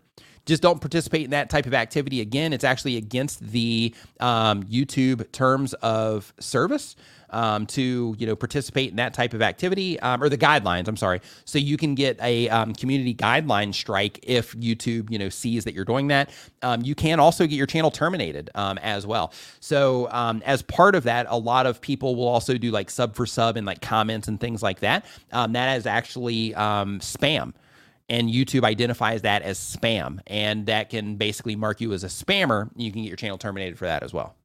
just 0.48 0.64
don't 0.64 0.80
participate 0.80 1.26
in 1.26 1.32
that 1.32 1.50
type 1.50 1.66
of 1.66 1.74
activity 1.74 2.22
again. 2.22 2.54
It's 2.54 2.64
actually 2.64 2.96
against 2.96 3.42
the 3.42 3.94
um, 4.22 4.64
YouTube 4.64 5.30
terms 5.34 5.74
of 5.76 6.34
service 6.40 6.96
um, 7.30 7.66
to 7.68 8.16
you 8.18 8.28
know 8.28 8.36
participate 8.36 8.90
in 8.90 8.96
that 8.98 9.14
type 9.14 9.34
of 9.34 9.42
activity 9.42 10.00
um, 10.00 10.22
or 10.22 10.30
the 10.30 10.38
guidelines. 10.38 10.88
I'm 10.88 10.98
sorry. 10.98 11.22
So 11.46 11.58
you 11.60 11.78
can 11.78 11.96
get 11.96 12.20
a 12.22 12.50
um, 12.50 12.74
community 12.74 13.14
guideline 13.14 13.74
strike 13.74 14.20
if 14.24 14.54
YouTube 14.54 15.12
you 15.12 15.20
know 15.20 15.30
sees 15.30 15.64
that 15.66 15.74
you're 15.74 15.86
doing 15.86 16.08
that. 16.08 16.30
Um, 16.62 16.82
you 16.82 16.96
can 16.96 17.20
also 17.20 17.46
get 17.46 17.56
your 17.56 17.68
channel 17.68 17.92
terminated 17.92 18.50
um, 18.56 18.78
as 18.80 19.06
well. 19.06 19.34
So 19.60 20.10
um, 20.12 20.42
as 20.46 20.62
part 20.62 20.96
of 20.96 21.04
that, 21.04 21.28
a 21.30 21.38
lot 21.38 21.66
of 21.66 21.82
people 21.82 22.16
will 22.16 22.28
also 22.28 22.58
do 22.58 22.72
like 22.72 22.90
sub 22.90 23.16
for 23.16 23.26
sub 23.26 23.58
and 23.58 23.66
like 23.66 23.82
comments 23.82 24.28
and 24.28 24.40
things 24.40 24.64
like 24.64 24.80
that. 24.80 25.06
that 25.32 25.78
is 25.78 25.86
actually 25.86 26.52
spam 26.52 27.54
and 28.10 28.30
YouTube 28.30 28.64
identifies 28.64 29.24
that 29.24 29.42
as 29.42 29.60
spam, 29.60 30.20
and 30.28 30.66
that 30.68 30.90
can 30.90 31.16
basically 31.16 31.56
mark 31.56 31.82
you 31.82 31.92
as 31.94 32.04
a 32.04 32.08
spammer. 32.08 32.70
You 32.76 32.92
can 32.92 33.02
get 33.02 33.08
your 33.08 33.18
channel 33.18 33.38
terminated 33.38 33.78
for 33.78 33.86
that 33.86 34.04
as 34.04 34.14
well. 34.14 34.36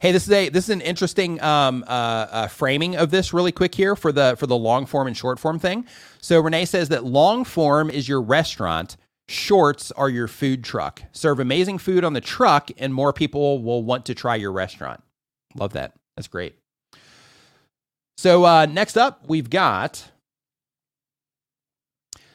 Hey, 0.00 0.12
this 0.12 0.28
is 0.28 0.32
a 0.32 0.48
this 0.48 0.64
is 0.64 0.70
an 0.70 0.80
interesting 0.80 1.42
um, 1.42 1.84
uh, 1.86 1.90
uh, 1.90 2.46
framing 2.46 2.94
of 2.94 3.10
this 3.10 3.32
really 3.32 3.50
quick 3.50 3.74
here 3.74 3.96
for 3.96 4.12
the 4.12 4.36
for 4.38 4.46
the 4.46 4.56
long 4.56 4.86
form 4.86 5.08
and 5.08 5.16
short 5.16 5.40
form 5.40 5.58
thing. 5.58 5.86
So 6.20 6.40
Rene 6.40 6.66
says 6.66 6.88
that 6.90 7.04
long 7.04 7.44
form 7.44 7.90
is 7.90 8.08
your 8.08 8.22
restaurant, 8.22 8.96
shorts 9.28 9.90
are 9.92 10.08
your 10.08 10.28
food 10.28 10.62
truck. 10.62 11.02
Serve 11.10 11.40
amazing 11.40 11.78
food 11.78 12.04
on 12.04 12.12
the 12.12 12.20
truck, 12.20 12.70
and 12.78 12.94
more 12.94 13.12
people 13.12 13.60
will 13.60 13.82
want 13.82 14.06
to 14.06 14.14
try 14.14 14.36
your 14.36 14.52
restaurant. 14.52 15.02
Love 15.56 15.72
that. 15.72 15.94
That's 16.16 16.28
great. 16.28 16.54
So 18.16 18.44
uh, 18.44 18.66
next 18.66 18.96
up, 18.96 19.24
we've 19.28 19.50
got 19.50 20.12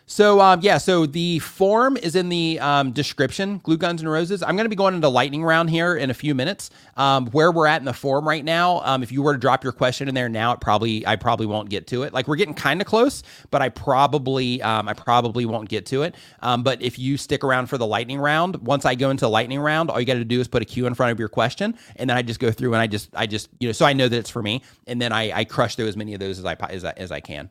so 0.05 0.41
um, 0.41 0.59
yeah, 0.61 0.77
so 0.77 1.05
the 1.05 1.39
form 1.39 1.97
is 1.97 2.15
in 2.15 2.29
the 2.29 2.59
um, 2.59 2.91
description. 2.91 3.59
Glue 3.59 3.77
guns 3.77 4.01
and 4.01 4.11
roses. 4.11 4.43
I'm 4.43 4.55
going 4.55 4.65
to 4.65 4.69
be 4.69 4.75
going 4.75 4.95
into 4.95 5.07
lightning 5.07 5.43
round 5.43 5.69
here 5.69 5.95
in 5.95 6.09
a 6.09 6.13
few 6.13 6.35
minutes. 6.35 6.69
Um, 6.97 7.27
where 7.27 7.51
we're 7.51 7.67
at 7.67 7.81
in 7.81 7.85
the 7.85 7.93
form 7.93 8.27
right 8.27 8.43
now. 8.43 8.81
Um, 8.81 9.01
if 9.01 9.11
you 9.11 9.21
were 9.21 9.33
to 9.33 9.39
drop 9.39 9.63
your 9.63 9.73
question 9.73 10.07
in 10.07 10.15
there 10.15 10.29
now, 10.29 10.53
it 10.53 10.59
probably 10.61 11.07
I 11.07 11.15
probably 11.15 11.45
won't 11.45 11.69
get 11.69 11.87
to 11.87 12.03
it. 12.03 12.13
Like 12.13 12.27
we're 12.27 12.35
getting 12.35 12.53
kind 12.53 12.81
of 12.81 12.87
close, 12.87 13.23
but 13.49 13.61
I 13.61 13.69
probably 13.69 14.61
um, 14.61 14.89
I 14.89 14.93
probably 14.93 15.45
won't 15.45 15.69
get 15.69 15.85
to 15.87 16.03
it. 16.03 16.15
Um, 16.41 16.63
but 16.63 16.81
if 16.81 16.99
you 16.99 17.17
stick 17.17 17.43
around 17.43 17.67
for 17.67 17.77
the 17.77 17.87
lightning 17.87 18.19
round, 18.19 18.57
once 18.57 18.85
I 18.85 18.95
go 18.95 19.09
into 19.09 19.27
lightning 19.27 19.59
round, 19.59 19.89
all 19.89 19.99
you 19.99 20.05
got 20.05 20.15
to 20.15 20.25
do 20.25 20.41
is 20.41 20.47
put 20.47 20.61
a 20.61 20.65
Q 20.65 20.85
in 20.85 20.93
front 20.93 21.11
of 21.11 21.19
your 21.19 21.29
question, 21.29 21.77
and 21.95 22.09
then 22.09 22.17
I 22.17 22.21
just 22.21 22.39
go 22.39 22.51
through 22.51 22.73
and 22.73 22.81
I 22.81 22.87
just 22.87 23.09
I 23.15 23.25
just 23.25 23.49
you 23.59 23.69
know 23.69 23.73
so 23.73 23.85
I 23.85 23.93
know 23.93 24.09
that 24.09 24.17
it's 24.17 24.29
for 24.29 24.43
me, 24.43 24.63
and 24.85 25.01
then 25.01 25.13
I 25.13 25.39
I 25.39 25.45
crush 25.45 25.75
through 25.75 25.87
as 25.87 25.95
many 25.95 26.13
of 26.13 26.19
those 26.19 26.39
as 26.39 26.45
I 26.45 26.55
as 26.69 26.83
I, 26.83 26.93
as 26.97 27.11
I 27.11 27.21
can. 27.21 27.49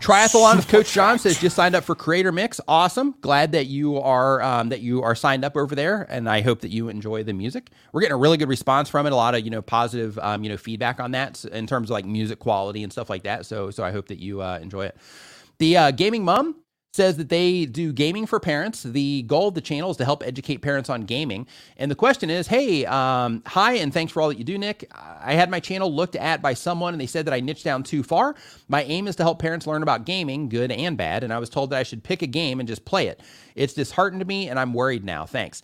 Triathlon 0.00 0.56
with 0.56 0.68
Coach 0.68 0.92
John 0.92 1.18
says 1.18 1.38
just 1.38 1.54
signed 1.54 1.74
up 1.74 1.84
for 1.84 1.94
Creator 1.94 2.32
Mix. 2.32 2.60
Awesome. 2.66 3.14
Glad 3.20 3.52
that 3.52 3.66
you 3.66 3.98
are 3.98 4.40
um, 4.42 4.70
that 4.70 4.80
you 4.80 5.02
are 5.02 5.14
signed 5.14 5.44
up 5.44 5.56
over 5.56 5.74
there, 5.74 6.06
and 6.08 6.28
I 6.28 6.40
hope 6.40 6.62
that 6.62 6.70
you 6.70 6.88
enjoy 6.88 7.22
the 7.22 7.34
music. 7.34 7.70
We're 7.92 8.00
getting 8.00 8.14
a 8.14 8.18
really 8.18 8.38
good 8.38 8.48
response 8.48 8.88
from 8.88 9.06
it. 9.06 9.12
A 9.12 9.16
lot 9.16 9.34
of 9.34 9.44
you 9.44 9.50
know 9.50 9.62
positive 9.62 10.18
um, 10.18 10.42
you 10.42 10.50
know 10.50 10.56
feedback 10.56 11.00
on 11.00 11.10
that 11.12 11.44
in 11.44 11.66
terms 11.66 11.90
of 11.90 11.94
like 11.94 12.06
music 12.06 12.38
quality 12.38 12.82
and 12.82 12.90
stuff 12.90 13.10
like 13.10 13.24
that. 13.24 13.44
So 13.44 13.70
so 13.70 13.84
I 13.84 13.92
hope 13.92 14.08
that 14.08 14.18
you 14.18 14.40
uh, 14.40 14.58
enjoy 14.60 14.86
it. 14.86 14.96
The 15.58 15.76
uh, 15.76 15.90
gaming 15.90 16.24
mom 16.24 16.56
says 16.92 17.16
that 17.18 17.28
they 17.28 17.66
do 17.66 17.92
gaming 17.92 18.26
for 18.26 18.40
parents. 18.40 18.82
The 18.82 19.22
goal 19.22 19.48
of 19.48 19.54
the 19.54 19.60
channel 19.60 19.90
is 19.90 19.96
to 19.98 20.04
help 20.04 20.24
educate 20.26 20.58
parents 20.58 20.90
on 20.90 21.02
gaming. 21.02 21.46
And 21.76 21.90
the 21.90 21.94
question 21.94 22.30
is, 22.30 22.48
hey, 22.48 22.84
um, 22.86 23.42
hi, 23.46 23.74
and 23.74 23.94
thanks 23.94 24.12
for 24.12 24.20
all 24.20 24.28
that 24.28 24.38
you 24.38 24.44
do, 24.44 24.58
Nick. 24.58 24.90
I 24.92 25.34
had 25.34 25.50
my 25.50 25.60
channel 25.60 25.92
looked 25.94 26.16
at 26.16 26.42
by 26.42 26.54
someone, 26.54 26.92
and 26.92 27.00
they 27.00 27.06
said 27.06 27.26
that 27.26 27.34
I 27.34 27.40
niched 27.40 27.64
down 27.64 27.84
too 27.84 28.02
far. 28.02 28.34
My 28.68 28.82
aim 28.84 29.06
is 29.06 29.16
to 29.16 29.22
help 29.22 29.38
parents 29.38 29.66
learn 29.66 29.82
about 29.82 30.04
gaming, 30.04 30.48
good 30.48 30.72
and 30.72 30.96
bad. 30.96 31.22
And 31.22 31.32
I 31.32 31.38
was 31.38 31.48
told 31.48 31.70
that 31.70 31.78
I 31.78 31.84
should 31.84 32.02
pick 32.02 32.22
a 32.22 32.26
game 32.26 32.58
and 32.58 32.68
just 32.68 32.84
play 32.84 33.06
it. 33.06 33.20
It's 33.54 33.74
disheartened 33.74 34.26
me, 34.26 34.48
and 34.48 34.58
I'm 34.58 34.74
worried 34.74 35.04
now. 35.04 35.26
Thanks. 35.26 35.62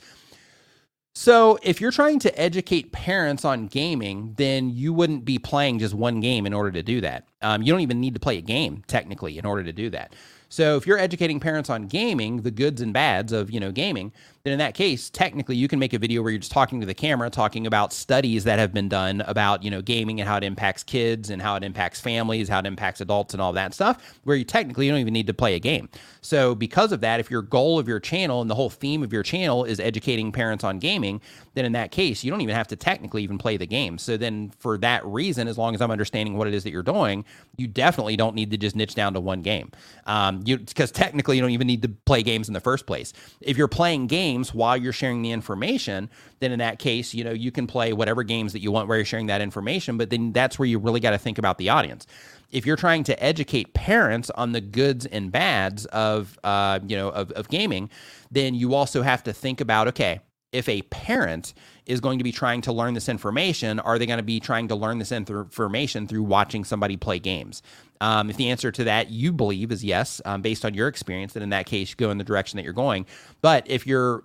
So, 1.19 1.59
if 1.63 1.81
you're 1.81 1.93
trying 1.93 2.19
to 2.21 2.39
educate 2.39 2.93
parents 2.93 3.43
on 3.43 3.69
gaming, 3.69 4.35
then 4.37 4.69
you 4.69 4.93
wouldn't 4.93 5.25
be 5.25 5.39
playing 5.39 5.79
just 5.79 5.95
one 5.95 6.21
game 6.21 6.45
in 6.45 6.53
order 6.53 6.71
to 6.73 6.83
do 6.83 7.01
that. 7.01 7.27
Um, 7.41 7.63
you 7.63 7.73
don't 7.73 7.81
even 7.81 8.01
need 8.01 8.13
to 8.15 8.21
play 8.21 8.37
a 8.37 8.43
game 8.43 8.85
technically 8.87 9.39
in 9.39 9.47
order 9.47 9.65
to 9.65 9.73
do 9.73 9.89
that. 9.91 10.15
So 10.49 10.77
if 10.77 10.87
you're 10.87 10.99
educating 10.99 11.41
parents 11.41 11.69
on 11.69 11.87
gaming, 11.87 12.43
the 12.43 12.51
goods 12.51 12.81
and 12.81 12.93
bads 12.93 13.33
of, 13.33 13.51
you 13.51 13.59
know, 13.61 13.73
gaming, 13.73 14.13
then 14.47 14.53
in 14.53 14.59
that 14.61 14.75
case, 14.75 15.11
technically 15.11 15.57
you 15.57 15.67
can 15.67 15.81
make 15.81 15.93
a 15.93 15.99
video 15.99 16.23
where 16.23 16.31
you're 16.31 16.39
just 16.39 16.53
talking 16.53 16.79
to 16.79 16.87
the 16.87 16.95
camera, 16.95 17.29
talking 17.29 17.67
about 17.67 17.93
studies 17.93 18.45
that 18.45 18.61
have 18.61 18.73
been 18.73 18.89
done 18.89 19.23
about, 19.23 19.65
you 19.65 19.73
know, 19.73 19.83
gaming 19.83 20.21
and 20.21 20.29
how 20.29 20.37
it 20.37 20.45
impacts 20.45 20.85
kids 20.85 21.31
and 21.31 21.43
how 21.43 21.57
it 21.57 21.65
impacts 21.65 22.01
families, 22.01 22.49
how 22.49 22.61
it 22.61 22.67
impacts 22.67 23.01
adults 23.01 23.35
and 23.35 23.43
all 23.43 23.53
that 23.53 23.75
stuff, 23.75 24.21
where 24.23 24.37
you 24.37 24.45
technically 24.45 24.87
you 24.87 24.93
don't 24.93 25.01
even 25.01 25.13
need 25.13 25.27
to 25.27 25.35
play 25.35 25.57
a 25.57 25.59
game. 25.59 25.89
So 26.21 26.55
because 26.55 26.93
of 26.93 27.01
that, 27.01 27.19
if 27.19 27.29
your 27.29 27.43
goal 27.43 27.81
of 27.81 27.89
your 27.89 27.99
channel 27.99 28.41
and 28.41 28.49
the 28.49 28.55
whole 28.55 28.71
theme 28.71 29.03
of 29.03 29.13
your 29.13 29.25
channel 29.25 29.65
is 29.65 29.81
educating 29.81 30.31
parents 30.31 30.63
on 30.63 30.79
gaming, 30.79 31.21
then 31.55 31.65
in 31.65 31.73
that 31.73 31.91
case, 31.91 32.23
you 32.23 32.31
don't 32.31 32.41
even 32.41 32.55
have 32.55 32.69
to 32.69 32.77
technically 32.77 33.25
even 33.25 33.39
play 33.39 33.57
the 33.57 33.67
game. 33.67 33.99
So 33.99 34.17
then 34.17 34.53
for 34.61 34.79
that 34.79 35.05
reason, 35.05 35.49
as 35.49 35.59
long 35.59 35.75
as 35.75 35.81
I'm 35.81 35.91
understanding 35.91 36.37
what 36.37 36.47
it 36.47 36.55
is 36.55 36.63
that 36.63 36.71
you're 36.71 36.85
doing, 36.85 37.25
you 37.57 37.67
definitely 37.67 38.17
don't 38.17 38.37
need 38.37 38.53
to 38.53 38.57
just 38.57 38.77
niche 38.77 38.95
down 38.95 39.13
to 39.15 39.21
one 39.21 39.43
game. 39.43 39.73
Um, 40.05 40.43
because 40.43 40.93
technically 40.93 41.35
you 41.35 41.43
don't 41.43 41.51
even 41.51 41.67
need 41.67 41.83
to 41.83 41.89
play 41.89 42.23
games 42.23 42.47
in 42.47 42.55
the 42.55 42.61
first 42.61 42.87
place. 42.87 43.13
If 43.41 43.57
you're 43.57 43.67
playing 43.67 44.07
games, 44.07 44.36
games 44.37 44.55
while 44.55 44.77
you're 44.77 44.93
sharing 44.93 45.23
the 45.23 45.31
information, 45.31 46.11
then 46.41 46.53
in 46.53 46.59
that 46.59 46.79
case, 46.79 47.15
you 47.15 47.25
know, 47.25 47.33
you 47.33 47.51
can 47.51 47.67
play 47.67 47.93
whatever 47.93 48.23
games 48.23 48.53
that 48.53 48.61
you 48.61 48.71
want 48.71 48.89
where 48.89 48.99
you're 48.99 49.05
sharing 49.05 49.27
that 49.27 49.41
information. 49.41 49.97
But 49.97 50.11
then 50.11 50.33
that's 50.33 50.59
where 50.59 50.67
you 50.67 50.79
really 50.79 51.01
got 51.01 51.11
to 51.11 51.19
think 51.19 51.39
about 51.39 51.59
the 51.59 51.69
audience. 51.71 52.07
If 52.51 52.67
you're 52.67 52.77
trying 52.77 53.05
to 53.05 53.23
educate 53.23 53.75
parents 53.75 54.31
on 54.31 54.53
the 54.53 54.61
goods 54.61 55.07
and 55.07 55.33
bads 55.33 55.87
of, 55.87 56.39
uh, 56.45 56.81
you 56.87 56.97
know, 56.97 57.09
of, 57.09 57.31
of 57.33 57.49
gaming, 57.49 57.91
then 58.31 58.55
you 58.55 58.75
also 58.75 59.03
have 59.03 59.23
to 59.25 59.33
think 59.33 59.61
about, 59.61 59.89
okay, 59.89 60.21
if 60.53 60.69
a 60.69 60.83
parent 60.83 61.55
is 61.87 62.01
going 62.01 62.19
to 62.19 62.25
be 62.25 62.33
trying 62.33 62.61
to 62.63 62.73
learn 62.73 62.95
this 62.95 63.09
information, 63.09 63.81
are 63.81 63.99
they 63.99 64.07
going 64.07 64.19
to 64.19 64.23
be 64.23 64.41
trying 64.41 64.69
to 64.69 64.75
learn 64.75 64.99
this 64.99 65.13
information 65.13 66.07
through 66.07 66.23
watching 66.23 66.65
somebody 66.65 66.97
play 66.97 67.19
games? 67.19 67.63
Um, 68.01 68.31
if 68.31 68.37
the 68.37 68.51
answer 68.51 68.71
to 68.73 68.85
that 68.85 69.11
you 69.11 69.33
believe 69.33 69.73
is 69.73 69.85
yes, 69.85 70.21
um, 70.25 70.43
based 70.43 70.65
on 70.65 70.75
your 70.75 70.89
experience, 70.89 71.33
then 71.33 71.43
in 71.43 71.51
that 71.51 71.67
case, 71.67 71.95
go 71.95 72.11
in 72.11 72.19
the 72.19 72.25
direction 72.25 72.57
that 72.57 72.65
you're 72.65 72.73
going. 72.73 73.07
But 73.41 73.69
if 73.69 73.87
your 73.87 74.25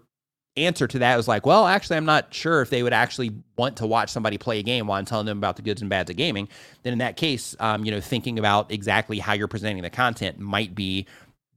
answer 0.57 0.87
to 0.87 0.99
that 0.99 1.15
was 1.15 1.27
like, 1.27 1.45
well, 1.45 1.65
actually, 1.65 1.97
I'm 1.97 2.05
not 2.05 2.33
sure 2.33 2.61
if 2.61 2.69
they 2.69 2.83
would 2.83 2.93
actually 2.93 3.31
want 3.57 3.77
to 3.77 3.87
watch 3.87 4.09
somebody 4.09 4.37
play 4.37 4.59
a 4.59 4.63
game 4.63 4.87
while 4.87 4.99
I'm 4.99 5.05
telling 5.05 5.25
them 5.25 5.37
about 5.37 5.55
the 5.55 5.61
goods 5.61 5.81
and 5.81 5.89
bads 5.89 6.09
of 6.09 6.17
gaming, 6.17 6.49
then 6.83 6.93
in 6.93 6.99
that 6.99 7.15
case, 7.15 7.55
um, 7.59 7.85
you 7.85 7.91
know, 7.91 8.01
thinking 8.01 8.37
about 8.37 8.71
exactly 8.71 9.19
how 9.19 9.33
you're 9.33 9.47
presenting 9.47 9.81
the 9.81 9.89
content 9.89 10.39
might 10.39 10.75
be 10.75 11.07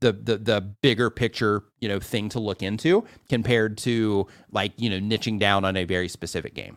the, 0.00 0.12
the 0.12 0.36
the 0.36 0.60
bigger 0.60 1.08
picture 1.08 1.62
you 1.80 1.88
know 1.88 1.98
thing 1.98 2.28
to 2.28 2.38
look 2.38 2.62
into 2.62 3.06
compared 3.30 3.78
to 3.78 4.26
like 4.50 4.72
you 4.76 4.90
know 4.90 4.98
niching 4.98 5.38
down 5.38 5.64
on 5.64 5.78
a 5.78 5.84
very 5.84 6.08
specific 6.08 6.52
game 6.52 6.76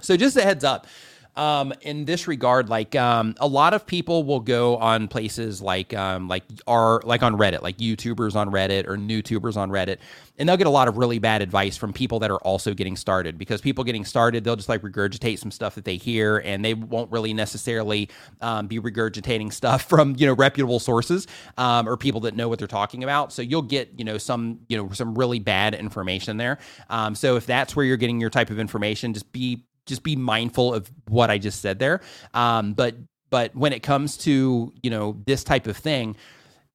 so 0.00 0.16
just 0.16 0.36
a 0.36 0.42
heads 0.42 0.64
up 0.64 0.88
um, 1.36 1.72
in 1.82 2.04
this 2.04 2.26
regard, 2.26 2.68
like 2.68 2.94
um, 2.96 3.34
a 3.38 3.46
lot 3.46 3.74
of 3.74 3.86
people 3.86 4.24
will 4.24 4.40
go 4.40 4.76
on 4.76 5.08
places 5.08 5.62
like 5.62 5.94
um, 5.94 6.28
like 6.28 6.44
are 6.66 7.00
like 7.04 7.22
on 7.22 7.36
Reddit, 7.36 7.62
like 7.62 7.78
YouTubers 7.78 8.34
on 8.34 8.50
Reddit 8.50 8.86
or 8.86 8.96
YouTubers 8.96 9.56
on 9.56 9.70
Reddit, 9.70 9.98
and 10.38 10.48
they'll 10.48 10.56
get 10.56 10.66
a 10.66 10.70
lot 10.70 10.88
of 10.88 10.98
really 10.98 11.18
bad 11.18 11.40
advice 11.42 11.76
from 11.76 11.92
people 11.92 12.18
that 12.20 12.30
are 12.30 12.38
also 12.38 12.74
getting 12.74 12.96
started. 12.96 13.38
Because 13.38 13.60
people 13.60 13.84
getting 13.84 14.04
started, 14.04 14.44
they'll 14.44 14.56
just 14.56 14.68
like 14.68 14.82
regurgitate 14.82 15.38
some 15.38 15.50
stuff 15.50 15.76
that 15.76 15.84
they 15.84 15.96
hear, 15.96 16.38
and 16.38 16.64
they 16.64 16.74
won't 16.74 17.10
really 17.12 17.32
necessarily 17.32 18.10
um, 18.40 18.66
be 18.66 18.80
regurgitating 18.80 19.52
stuff 19.52 19.82
from 19.88 20.16
you 20.18 20.26
know 20.26 20.34
reputable 20.34 20.80
sources 20.80 21.26
um, 21.58 21.88
or 21.88 21.96
people 21.96 22.20
that 22.22 22.34
know 22.34 22.48
what 22.48 22.58
they're 22.58 22.68
talking 22.68 23.04
about. 23.04 23.32
So 23.32 23.42
you'll 23.42 23.62
get 23.62 23.90
you 23.96 24.04
know 24.04 24.18
some 24.18 24.60
you 24.68 24.76
know 24.76 24.90
some 24.92 25.14
really 25.14 25.38
bad 25.38 25.74
information 25.74 26.38
there. 26.38 26.58
Um, 26.88 27.14
so 27.14 27.36
if 27.36 27.46
that's 27.46 27.76
where 27.76 27.86
you're 27.86 27.96
getting 27.96 28.20
your 28.20 28.30
type 28.30 28.50
of 28.50 28.58
information, 28.58 29.14
just 29.14 29.30
be 29.32 29.64
just 29.90 30.02
be 30.02 30.16
mindful 30.16 30.72
of 30.72 30.90
what 31.08 31.30
I 31.30 31.36
just 31.36 31.60
said 31.60 31.78
there. 31.78 32.00
Um, 32.32 32.72
but 32.72 32.96
but 33.28 33.54
when 33.54 33.74
it 33.74 33.82
comes 33.82 34.16
to 34.18 34.72
you 34.82 34.90
know 34.90 35.20
this 35.26 35.44
type 35.44 35.66
of 35.66 35.76
thing, 35.76 36.16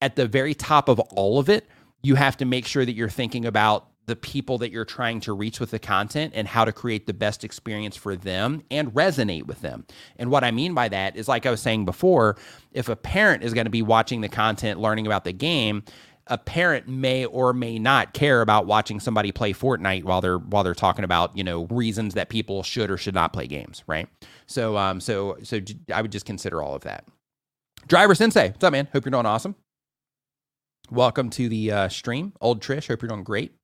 at 0.01 0.15
the 0.15 0.27
very 0.27 0.53
top 0.53 0.87
of 0.87 0.99
all 0.99 1.39
of 1.39 1.49
it, 1.49 1.67
you 2.03 2.13
have 2.15 2.37
to 2.37 2.45
make 2.45 2.67
sure 2.67 2.85
that 2.85 2.93
you're 2.93 3.09
thinking 3.09 3.45
about 3.45 3.87
the 4.05 4.15
people 4.15 4.59
that 4.59 4.71
you're 4.71 4.85
trying 4.85 5.19
to 5.19 5.33
reach 5.33 5.59
with 5.59 5.71
the 5.71 5.79
content 5.79 6.33
and 6.35 6.47
how 6.47 6.63
to 6.63 6.71
create 6.71 7.07
the 7.07 7.13
best 7.13 7.43
experience 7.43 7.95
for 7.95 8.15
them 8.15 8.61
and 8.69 8.93
resonate 8.93 9.47
with 9.47 9.61
them. 9.61 9.85
And 10.17 10.29
what 10.29 10.43
I 10.43 10.51
mean 10.51 10.73
by 10.73 10.89
that 10.89 11.15
is, 11.15 11.27
like 11.27 11.45
I 11.45 11.51
was 11.51 11.61
saying 11.61 11.85
before, 11.85 12.37
if 12.71 12.87
a 12.87 12.95
parent 12.95 13.43
is 13.43 13.53
going 13.53 13.65
to 13.65 13.71
be 13.71 13.81
watching 13.81 14.21
the 14.21 14.29
content, 14.29 14.79
learning 14.79 15.07
about 15.07 15.23
the 15.23 15.33
game, 15.33 15.83
a 16.27 16.37
parent 16.37 16.87
may 16.87 17.25
or 17.25 17.53
may 17.53 17.77
not 17.77 18.13
care 18.13 18.41
about 18.41 18.65
watching 18.65 18.99
somebody 18.99 19.31
play 19.31 19.53
Fortnite 19.53 20.03
while 20.03 20.21
they're 20.21 20.39
while 20.39 20.63
they're 20.63 20.73
talking 20.73 21.05
about 21.05 21.35
you 21.37 21.43
know 21.43 21.65
reasons 21.65 22.13
that 22.15 22.29
people 22.29 22.63
should 22.63 22.89
or 22.89 22.97
should 22.97 23.13
not 23.13 23.33
play 23.33 23.47
games, 23.47 23.83
right? 23.87 24.07
So 24.47 24.77
um 24.77 24.99
so 24.99 25.37
so 25.43 25.59
I 25.93 26.01
would 26.01 26.11
just 26.11 26.25
consider 26.25 26.61
all 26.61 26.75
of 26.75 26.83
that. 26.83 27.05
Driver 27.87 28.15
Sensei, 28.15 28.49
what's 28.49 28.63
up, 28.63 28.71
man? 28.71 28.87
Hope 28.91 29.05
you're 29.05 29.11
doing 29.11 29.25
awesome. 29.25 29.55
Welcome 30.91 31.29
to 31.31 31.49
the 31.49 31.71
uh, 31.71 31.89
stream, 31.89 32.33
old 32.41 32.61
Trish. 32.61 32.87
Hope 32.87 33.01
you're 33.01 33.09
doing 33.09 33.23
great. 33.23 33.55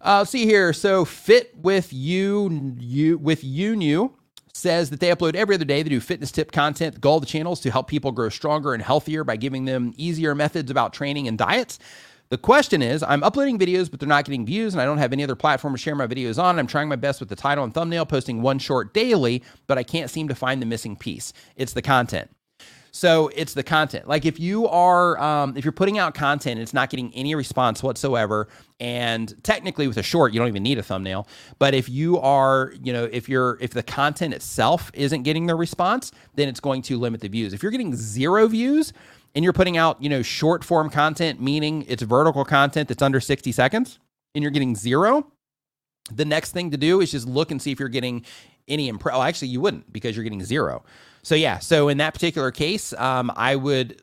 Uh, 0.00 0.24
see 0.24 0.44
here. 0.44 0.72
So 0.72 1.04
fit 1.04 1.54
with 1.56 1.92
you, 1.92 2.76
you 2.78 3.18
with 3.18 3.44
you 3.44 3.76
new 3.76 4.14
says 4.54 4.90
that 4.90 5.00
they 5.00 5.10
upload 5.10 5.34
every 5.34 5.56
other 5.56 5.64
day. 5.64 5.82
They 5.82 5.90
do 5.90 6.00
fitness 6.00 6.32
tip 6.32 6.52
content. 6.52 6.94
The 6.94 7.00
goal 7.00 7.16
of 7.16 7.22
the 7.22 7.26
channel 7.26 7.52
is 7.52 7.60
to 7.60 7.70
help 7.70 7.88
people 7.88 8.12
grow 8.12 8.28
stronger 8.28 8.72
and 8.72 8.82
healthier 8.82 9.24
by 9.24 9.36
giving 9.36 9.64
them 9.64 9.92
easier 9.96 10.34
methods 10.34 10.70
about 10.70 10.92
training 10.92 11.28
and 11.28 11.36
diets. 11.36 11.78
The 12.30 12.38
question 12.38 12.80
is, 12.80 13.02
I'm 13.02 13.22
uploading 13.22 13.58
videos, 13.58 13.90
but 13.90 14.00
they're 14.00 14.08
not 14.08 14.24
getting 14.24 14.46
views, 14.46 14.72
and 14.72 14.80
I 14.80 14.86
don't 14.86 14.98
have 14.98 15.12
any 15.12 15.22
other 15.22 15.36
platform 15.36 15.74
to 15.74 15.78
share 15.78 15.94
my 15.94 16.06
videos 16.06 16.42
on. 16.42 16.58
I'm 16.58 16.66
trying 16.66 16.88
my 16.88 16.96
best 16.96 17.20
with 17.20 17.28
the 17.28 17.36
title 17.36 17.64
and 17.64 17.74
thumbnail, 17.74 18.06
posting 18.06 18.40
one 18.40 18.58
short 18.58 18.94
daily, 18.94 19.42
but 19.66 19.76
I 19.76 19.82
can't 19.82 20.10
seem 20.10 20.28
to 20.28 20.34
find 20.34 20.62
the 20.62 20.66
missing 20.66 20.96
piece. 20.96 21.32
It's 21.56 21.74
the 21.74 21.82
content. 21.82 22.30
So 22.94 23.28
it's 23.34 23.54
the 23.54 23.64
content. 23.64 24.06
Like 24.06 24.24
if 24.24 24.38
you 24.38 24.68
are, 24.68 25.18
um, 25.20 25.56
if 25.56 25.64
you're 25.64 25.72
putting 25.72 25.98
out 25.98 26.14
content, 26.14 26.52
and 26.52 26.62
it's 26.62 26.72
not 26.72 26.90
getting 26.90 27.12
any 27.12 27.34
response 27.34 27.82
whatsoever. 27.82 28.46
And 28.78 29.34
technically, 29.42 29.88
with 29.88 29.96
a 29.96 30.02
short, 30.02 30.32
you 30.32 30.38
don't 30.38 30.46
even 30.46 30.62
need 30.62 30.78
a 30.78 30.82
thumbnail. 30.82 31.26
But 31.58 31.74
if 31.74 31.88
you 31.88 32.20
are, 32.20 32.72
you 32.84 32.92
know, 32.92 33.08
if 33.10 33.28
you're, 33.28 33.58
if 33.60 33.72
the 33.72 33.82
content 33.82 34.32
itself 34.32 34.92
isn't 34.94 35.24
getting 35.24 35.46
the 35.46 35.56
response, 35.56 36.12
then 36.36 36.48
it's 36.48 36.60
going 36.60 36.82
to 36.82 36.96
limit 36.96 37.20
the 37.20 37.26
views. 37.26 37.52
If 37.52 37.64
you're 37.64 37.72
getting 37.72 37.96
zero 37.96 38.46
views 38.46 38.92
and 39.34 39.42
you're 39.42 39.52
putting 39.52 39.76
out, 39.76 40.00
you 40.00 40.08
know, 40.08 40.22
short 40.22 40.62
form 40.62 40.88
content, 40.88 41.40
meaning 41.40 41.84
it's 41.88 42.04
vertical 42.04 42.44
content 42.44 42.86
that's 42.86 43.02
under 43.02 43.20
60 43.20 43.50
seconds, 43.50 43.98
and 44.36 44.42
you're 44.42 44.52
getting 44.52 44.76
zero, 44.76 45.26
the 46.12 46.24
next 46.24 46.52
thing 46.52 46.70
to 46.70 46.76
do 46.76 47.00
is 47.00 47.10
just 47.10 47.26
look 47.26 47.50
and 47.50 47.60
see 47.60 47.72
if 47.72 47.80
you're 47.80 47.88
getting 47.88 48.24
any 48.68 48.88
impress. 48.88 49.16
Oh, 49.16 49.22
actually, 49.22 49.48
you 49.48 49.60
wouldn't 49.60 49.92
because 49.92 50.16
you're 50.16 50.22
getting 50.22 50.44
zero. 50.44 50.84
So 51.24 51.34
yeah, 51.34 51.58
so 51.58 51.88
in 51.88 51.96
that 51.98 52.12
particular 52.12 52.50
case, 52.50 52.92
um, 52.92 53.32
I 53.34 53.56
would 53.56 54.02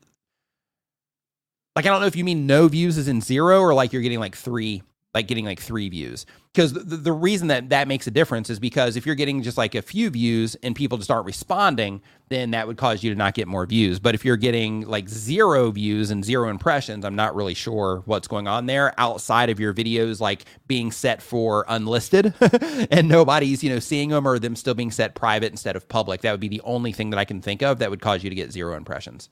like 1.75 1.85
I 1.85 1.89
don't 1.89 2.01
know 2.01 2.07
if 2.07 2.15
you 2.15 2.25
mean 2.25 2.47
no 2.47 2.67
views 2.67 2.97
is 2.97 3.07
in 3.07 3.21
zero 3.21 3.61
or 3.61 3.73
like 3.73 3.93
you're 3.93 4.01
getting 4.01 4.19
like 4.19 4.35
three, 4.35 4.81
like 5.13 5.27
getting 5.27 5.45
like 5.45 5.59
three 5.59 5.89
views. 5.89 6.25
Because 6.53 6.73
the, 6.73 6.97
the 6.97 7.13
reason 7.13 7.47
that 7.47 7.69
that 7.69 7.87
makes 7.87 8.07
a 8.07 8.11
difference 8.11 8.49
is 8.49 8.59
because 8.59 8.95
if 8.95 9.05
you're 9.05 9.15
getting 9.15 9.41
just 9.41 9.57
like 9.57 9.75
a 9.75 9.81
few 9.81 10.09
views 10.09 10.55
and 10.63 10.75
people 10.75 10.97
just 10.97 11.11
aren't 11.11 11.25
responding, 11.25 12.01
then 12.29 12.51
that 12.51 12.67
would 12.67 12.77
cause 12.77 13.03
you 13.03 13.09
to 13.09 13.15
not 13.15 13.33
get 13.33 13.47
more 13.47 13.65
views. 13.65 13.99
But 13.99 14.15
if 14.15 14.25
you're 14.25 14.37
getting 14.37 14.81
like 14.81 15.07
zero 15.07 15.71
views 15.71 16.11
and 16.11 16.23
zero 16.23 16.49
impressions, 16.49 17.05
I'm 17.05 17.15
not 17.15 17.35
really 17.35 17.53
sure 17.53 18.03
what's 18.05 18.27
going 18.27 18.47
on 18.47 18.65
there 18.65 18.93
outside 18.97 19.49
of 19.49 19.59
your 19.59 19.73
videos 19.73 20.19
like 20.19 20.45
being 20.67 20.91
set 20.91 21.21
for 21.21 21.65
unlisted 21.67 22.33
and 22.91 23.07
nobody's, 23.07 23.63
you 23.63 23.69
know, 23.69 23.79
seeing 23.79 24.09
them 24.09 24.27
or 24.27 24.39
them 24.39 24.55
still 24.55 24.73
being 24.73 24.91
set 24.91 25.15
private 25.15 25.51
instead 25.51 25.75
of 25.75 25.87
public. 25.87 26.21
That 26.21 26.31
would 26.31 26.41
be 26.41 26.49
the 26.49 26.61
only 26.61 26.91
thing 26.91 27.09
that 27.11 27.17
I 27.17 27.25
can 27.25 27.41
think 27.41 27.61
of 27.61 27.79
that 27.79 27.89
would 27.89 28.01
cause 28.01 28.23
you 28.23 28.29
to 28.29 28.35
get 28.35 28.51
zero 28.51 28.75
impressions. 28.75 29.29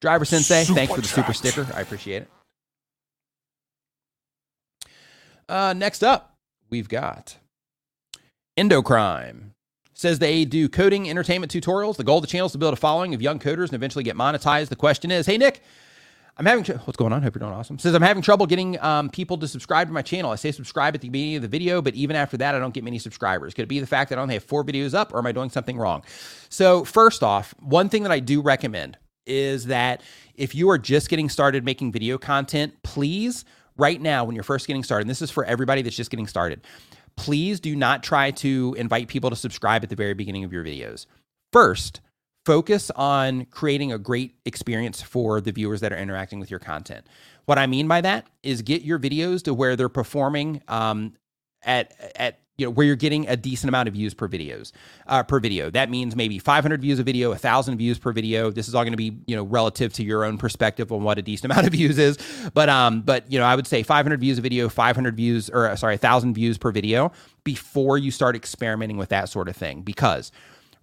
Driver 0.00 0.24
Sensei, 0.24 0.64
super 0.64 0.76
thanks 0.76 0.94
for 0.94 1.00
the 1.00 1.06
super 1.06 1.32
sticker. 1.32 1.66
I 1.74 1.80
appreciate 1.80 2.22
it. 2.22 2.41
Uh, 5.52 5.74
next 5.74 6.02
up, 6.02 6.38
we've 6.70 6.88
got 6.88 7.36
Endocrime. 8.56 9.52
Says 9.92 10.18
they 10.18 10.46
do 10.46 10.66
coding 10.66 11.10
entertainment 11.10 11.52
tutorials. 11.52 11.96
The 11.96 12.04
goal 12.04 12.16
of 12.16 12.22
the 12.22 12.26
channel 12.26 12.46
is 12.46 12.52
to 12.52 12.58
build 12.58 12.72
a 12.72 12.76
following 12.76 13.12
of 13.12 13.20
young 13.20 13.38
coders 13.38 13.66
and 13.66 13.74
eventually 13.74 14.02
get 14.02 14.16
monetized. 14.16 14.70
The 14.70 14.76
question 14.76 15.10
is, 15.10 15.26
hey 15.26 15.36
Nick, 15.36 15.60
I'm 16.38 16.46
having 16.46 16.64
tr- 16.64 16.72
what's 16.86 16.96
going 16.96 17.12
on? 17.12 17.20
Hope 17.20 17.34
you're 17.34 17.40
doing 17.40 17.52
awesome. 17.52 17.78
Says 17.78 17.94
I'm 17.94 18.00
having 18.00 18.22
trouble 18.22 18.46
getting 18.46 18.80
um, 18.80 19.10
people 19.10 19.36
to 19.36 19.46
subscribe 19.46 19.88
to 19.88 19.92
my 19.92 20.00
channel. 20.00 20.30
I 20.30 20.36
say 20.36 20.52
subscribe 20.52 20.94
at 20.94 21.02
the 21.02 21.10
beginning 21.10 21.36
of 21.36 21.42
the 21.42 21.48
video, 21.48 21.82
but 21.82 21.94
even 21.96 22.16
after 22.16 22.38
that, 22.38 22.54
I 22.54 22.58
don't 22.58 22.72
get 22.72 22.82
many 22.82 22.98
subscribers. 22.98 23.52
Could 23.52 23.64
it 23.64 23.68
be 23.68 23.78
the 23.78 23.86
fact 23.86 24.08
that 24.08 24.18
I 24.18 24.22
only 24.22 24.34
have 24.34 24.44
four 24.44 24.64
videos 24.64 24.94
up, 24.94 25.12
or 25.12 25.18
am 25.18 25.26
I 25.26 25.32
doing 25.32 25.50
something 25.50 25.76
wrong? 25.76 26.02
So 26.48 26.82
first 26.82 27.22
off, 27.22 27.54
one 27.60 27.90
thing 27.90 28.04
that 28.04 28.12
I 28.12 28.20
do 28.20 28.40
recommend 28.40 28.96
is 29.26 29.66
that 29.66 30.00
if 30.34 30.54
you 30.54 30.70
are 30.70 30.78
just 30.78 31.10
getting 31.10 31.28
started 31.28 31.62
making 31.62 31.92
video 31.92 32.16
content, 32.16 32.82
please 32.82 33.44
right 33.76 34.00
now 34.00 34.24
when 34.24 34.34
you're 34.34 34.44
first 34.44 34.66
getting 34.66 34.82
started, 34.82 35.02
and 35.02 35.10
this 35.10 35.22
is 35.22 35.30
for 35.30 35.44
everybody 35.44 35.82
that's 35.82 35.96
just 35.96 36.10
getting 36.10 36.26
started, 36.26 36.62
please 37.16 37.60
do 37.60 37.76
not 37.76 38.02
try 38.02 38.30
to 38.30 38.74
invite 38.78 39.08
people 39.08 39.30
to 39.30 39.36
subscribe 39.36 39.82
at 39.82 39.90
the 39.90 39.96
very 39.96 40.14
beginning 40.14 40.44
of 40.44 40.52
your 40.52 40.64
videos. 40.64 41.06
First, 41.52 42.00
focus 42.44 42.90
on 42.96 43.44
creating 43.46 43.92
a 43.92 43.98
great 43.98 44.34
experience 44.44 45.00
for 45.00 45.40
the 45.40 45.52
viewers 45.52 45.80
that 45.80 45.92
are 45.92 45.98
interacting 45.98 46.40
with 46.40 46.50
your 46.50 46.60
content. 46.60 47.06
What 47.44 47.58
I 47.58 47.66
mean 47.66 47.88
by 47.88 48.00
that 48.00 48.26
is 48.42 48.62
get 48.62 48.82
your 48.82 48.98
videos 48.98 49.42
to 49.44 49.54
where 49.54 49.76
they're 49.76 49.88
performing 49.88 50.62
um, 50.68 51.14
at 51.64 52.12
at 52.16 52.40
you 52.58 52.66
know 52.66 52.70
where 52.70 52.86
you're 52.86 52.96
getting 52.96 53.26
a 53.28 53.36
decent 53.36 53.68
amount 53.68 53.88
of 53.88 53.94
views 53.94 54.14
per 54.14 54.28
videos 54.28 54.72
uh, 55.06 55.22
per 55.22 55.40
video. 55.40 55.70
That 55.70 55.90
means 55.90 56.14
maybe 56.14 56.38
500 56.38 56.80
views 56.80 56.98
a 56.98 57.02
video 57.02 57.30
1000 57.30 57.78
views 57.78 57.98
per 57.98 58.12
video. 58.12 58.50
This 58.50 58.68
is 58.68 58.74
all 58.74 58.82
going 58.82 58.92
to 58.92 58.96
be 58.96 59.16
you 59.26 59.34
know 59.34 59.44
relative 59.44 59.92
to 59.94 60.04
your 60.04 60.24
own 60.24 60.38
perspective 60.38 60.92
on 60.92 61.02
what 61.02 61.18
a 61.18 61.22
decent 61.22 61.44
amount 61.52 61.66
of 61.66 61.72
views 61.72 61.98
is. 61.98 62.18
But 62.52 62.68
um 62.68 63.02
but 63.02 63.30
you 63.30 63.38
know 63.38 63.44
i 63.44 63.56
would 63.56 63.66
say 63.66 63.82
500 63.82 64.20
views 64.20 64.38
a 64.38 64.42
video 64.42 64.68
500 64.68 65.16
views 65.16 65.50
or 65.50 65.68
uh, 65.68 65.76
sorry 65.76 65.94
1000 65.94 66.34
views 66.34 66.58
per 66.58 66.70
video 66.70 67.12
before 67.44 67.98
you 67.98 68.10
start 68.10 68.36
experimenting 68.36 68.96
with 68.96 69.08
that 69.08 69.28
sort 69.28 69.48
of 69.48 69.56
thing. 69.56 69.82
Because 69.82 70.30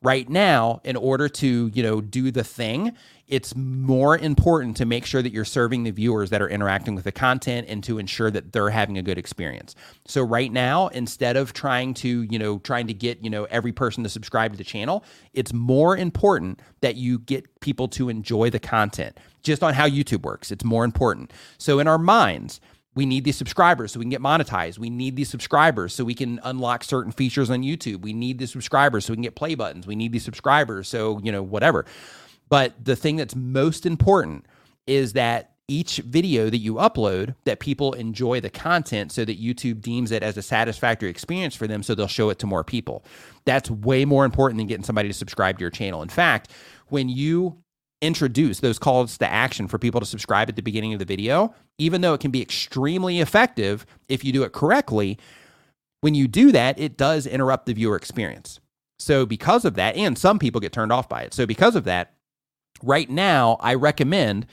right 0.02 0.30
now 0.30 0.82
in 0.84 0.96
order 0.96 1.28
to 1.28 1.72
you 1.74 1.84
know 1.84 2.02
do 2.02 2.32
the 2.32 2.44
thing 2.44 2.96
it's 3.30 3.56
more 3.56 4.18
important 4.18 4.76
to 4.78 4.86
make 4.86 5.06
sure 5.06 5.22
that 5.22 5.32
you're 5.32 5.46
serving 5.46 5.84
the 5.84 5.92
viewers 5.92 6.32
that 6.32 6.42
are 6.42 6.50
interacting 6.50 6.96
with 6.96 7.04
the 7.04 7.12
content 7.12 7.68
and 7.70 7.84
to 7.84 8.00
ensure 8.00 8.32
that 8.32 8.52
they're 8.52 8.72
having 8.72 8.98
a 8.98 9.04
good 9.04 9.20
experience. 9.20 9.76
So 10.06 10.24
right 10.24 10.52
now, 10.52 10.88
instead 10.88 11.38
of 11.38 11.54
trying 11.54 11.94
to, 11.96 12.24
you 12.24 12.40
know, 12.40 12.58
trying 12.58 12.88
to 12.88 12.94
get, 12.94 13.24
you 13.24 13.30
know, 13.30 13.44
every 13.46 13.72
person 13.72 14.04
to 14.04 14.10
subscribe 14.10 14.52
to 14.54 14.58
the 14.58 14.64
channel, 14.64 15.06
it's 15.34 15.54
more 15.54 15.96
important 15.96 16.60
that 16.82 16.96
you 16.96 17.20
get 17.20 17.60
people 17.60 17.88
to 17.90 18.10
enjoy 18.10 18.50
the 18.50 18.60
content. 18.60 19.20
Just 19.44 19.62
on 19.62 19.76
how 19.76 19.88
YouTube 19.88 20.24
works, 20.24 20.52
it's 20.52 20.66
more 20.66 20.84
important. 20.84 21.32
So 21.60 21.78
in 21.78 21.88
our 21.88 22.00
minds, 22.00 22.60
we 23.00 23.06
need 23.06 23.24
these 23.24 23.38
subscribers 23.38 23.94
so 23.94 24.00
we 24.00 24.04
can 24.04 24.10
get 24.10 24.20
monetized. 24.20 24.78
We 24.78 24.90
need 24.90 25.16
these 25.16 25.30
subscribers 25.30 25.96
so 25.96 26.04
we 26.04 26.14
can 26.14 26.38
unlock 26.44 26.84
certain 26.84 27.14
features 27.14 27.50
on 27.50 27.62
YouTube. 27.62 28.02
We 28.02 28.12
need 28.12 28.40
these 28.40 28.52
subscribers 28.52 29.06
so 29.06 29.14
we 29.14 29.16
can 29.16 29.24
get 29.24 29.36
play 29.36 29.56
buttons. 29.56 29.88
We 29.88 29.96
need 29.96 30.12
these 30.12 30.26
subscribers 30.26 30.90
so, 30.90 31.18
you 31.24 31.32
know, 31.32 31.42
whatever. 31.42 31.86
But 32.50 32.74
the 32.84 32.98
thing 32.98 33.16
that's 33.16 33.38
most 33.38 33.86
important 33.86 34.48
is 34.86 35.14
that 35.14 35.54
each 35.70 36.00
video 36.00 36.50
that 36.50 36.58
you 36.58 36.74
upload 36.74 37.36
that 37.46 37.62
people 37.62 37.94
enjoy 37.94 38.42
the 38.42 38.50
content 38.50 39.14
so 39.14 39.24
that 39.24 39.42
YouTube 39.42 39.80
deems 39.80 40.12
it 40.12 40.22
as 40.22 40.36
a 40.36 40.42
satisfactory 40.42 41.10
experience 41.10 41.56
for 41.56 41.68
them 41.68 41.82
so 41.82 41.96
they'll 41.96 42.06
show 42.06 42.30
it 42.30 42.40
to 42.40 42.48
more 42.48 42.66
people. 42.66 43.06
That's 43.46 43.72
way 43.72 44.04
more 44.04 44.26
important 44.26 44.58
than 44.58 44.68
getting 44.68 44.84
somebody 44.84 45.08
to 45.08 45.14
subscribe 45.14 45.58
to 45.60 45.62
your 45.62 45.70
channel. 45.70 46.02
In 46.02 46.10
fact, 46.10 46.52
when 46.88 47.08
you 47.08 47.64
introduce 48.02 48.60
those 48.60 48.80
calls 48.80 49.18
to 49.18 49.30
action 49.30 49.68
for 49.68 49.78
people 49.78 50.00
to 50.00 50.06
subscribe 50.06 50.50
at 50.50 50.56
the 50.56 50.62
beginning 50.62 50.94
of 50.94 51.00
the 51.00 51.06
video, 51.06 51.54
even 51.78 52.02
though 52.02 52.14
it 52.14 52.22
can 52.22 52.32
be 52.32 52.42
extremely 52.42 53.20
effective 53.20 53.86
if 54.08 54.24
you 54.24 54.32
do 54.32 54.44
it 54.44 54.54
correctly, 54.54 55.18
when 56.02 56.16
you 56.16 56.28
do 56.28 56.52
that, 56.52 56.80
it 56.80 56.98
does 56.98 57.26
interrupt 57.26 57.66
the 57.66 57.74
viewer 57.74 57.96
experience. 57.96 58.60
So, 59.00 59.26
because 59.26 59.66
of 59.66 59.76
that, 59.76 59.96
and 59.96 60.18
some 60.18 60.40
people 60.40 60.62
get 60.62 60.74
turned 60.74 60.92
off 60.92 61.08
by 61.08 61.24
it. 61.24 61.34
So, 61.34 61.46
because 61.46 61.76
of 61.76 61.86
that, 61.86 62.14
right 62.84 63.10
now 63.10 63.58
I 63.62 63.74
recommend 63.76 64.46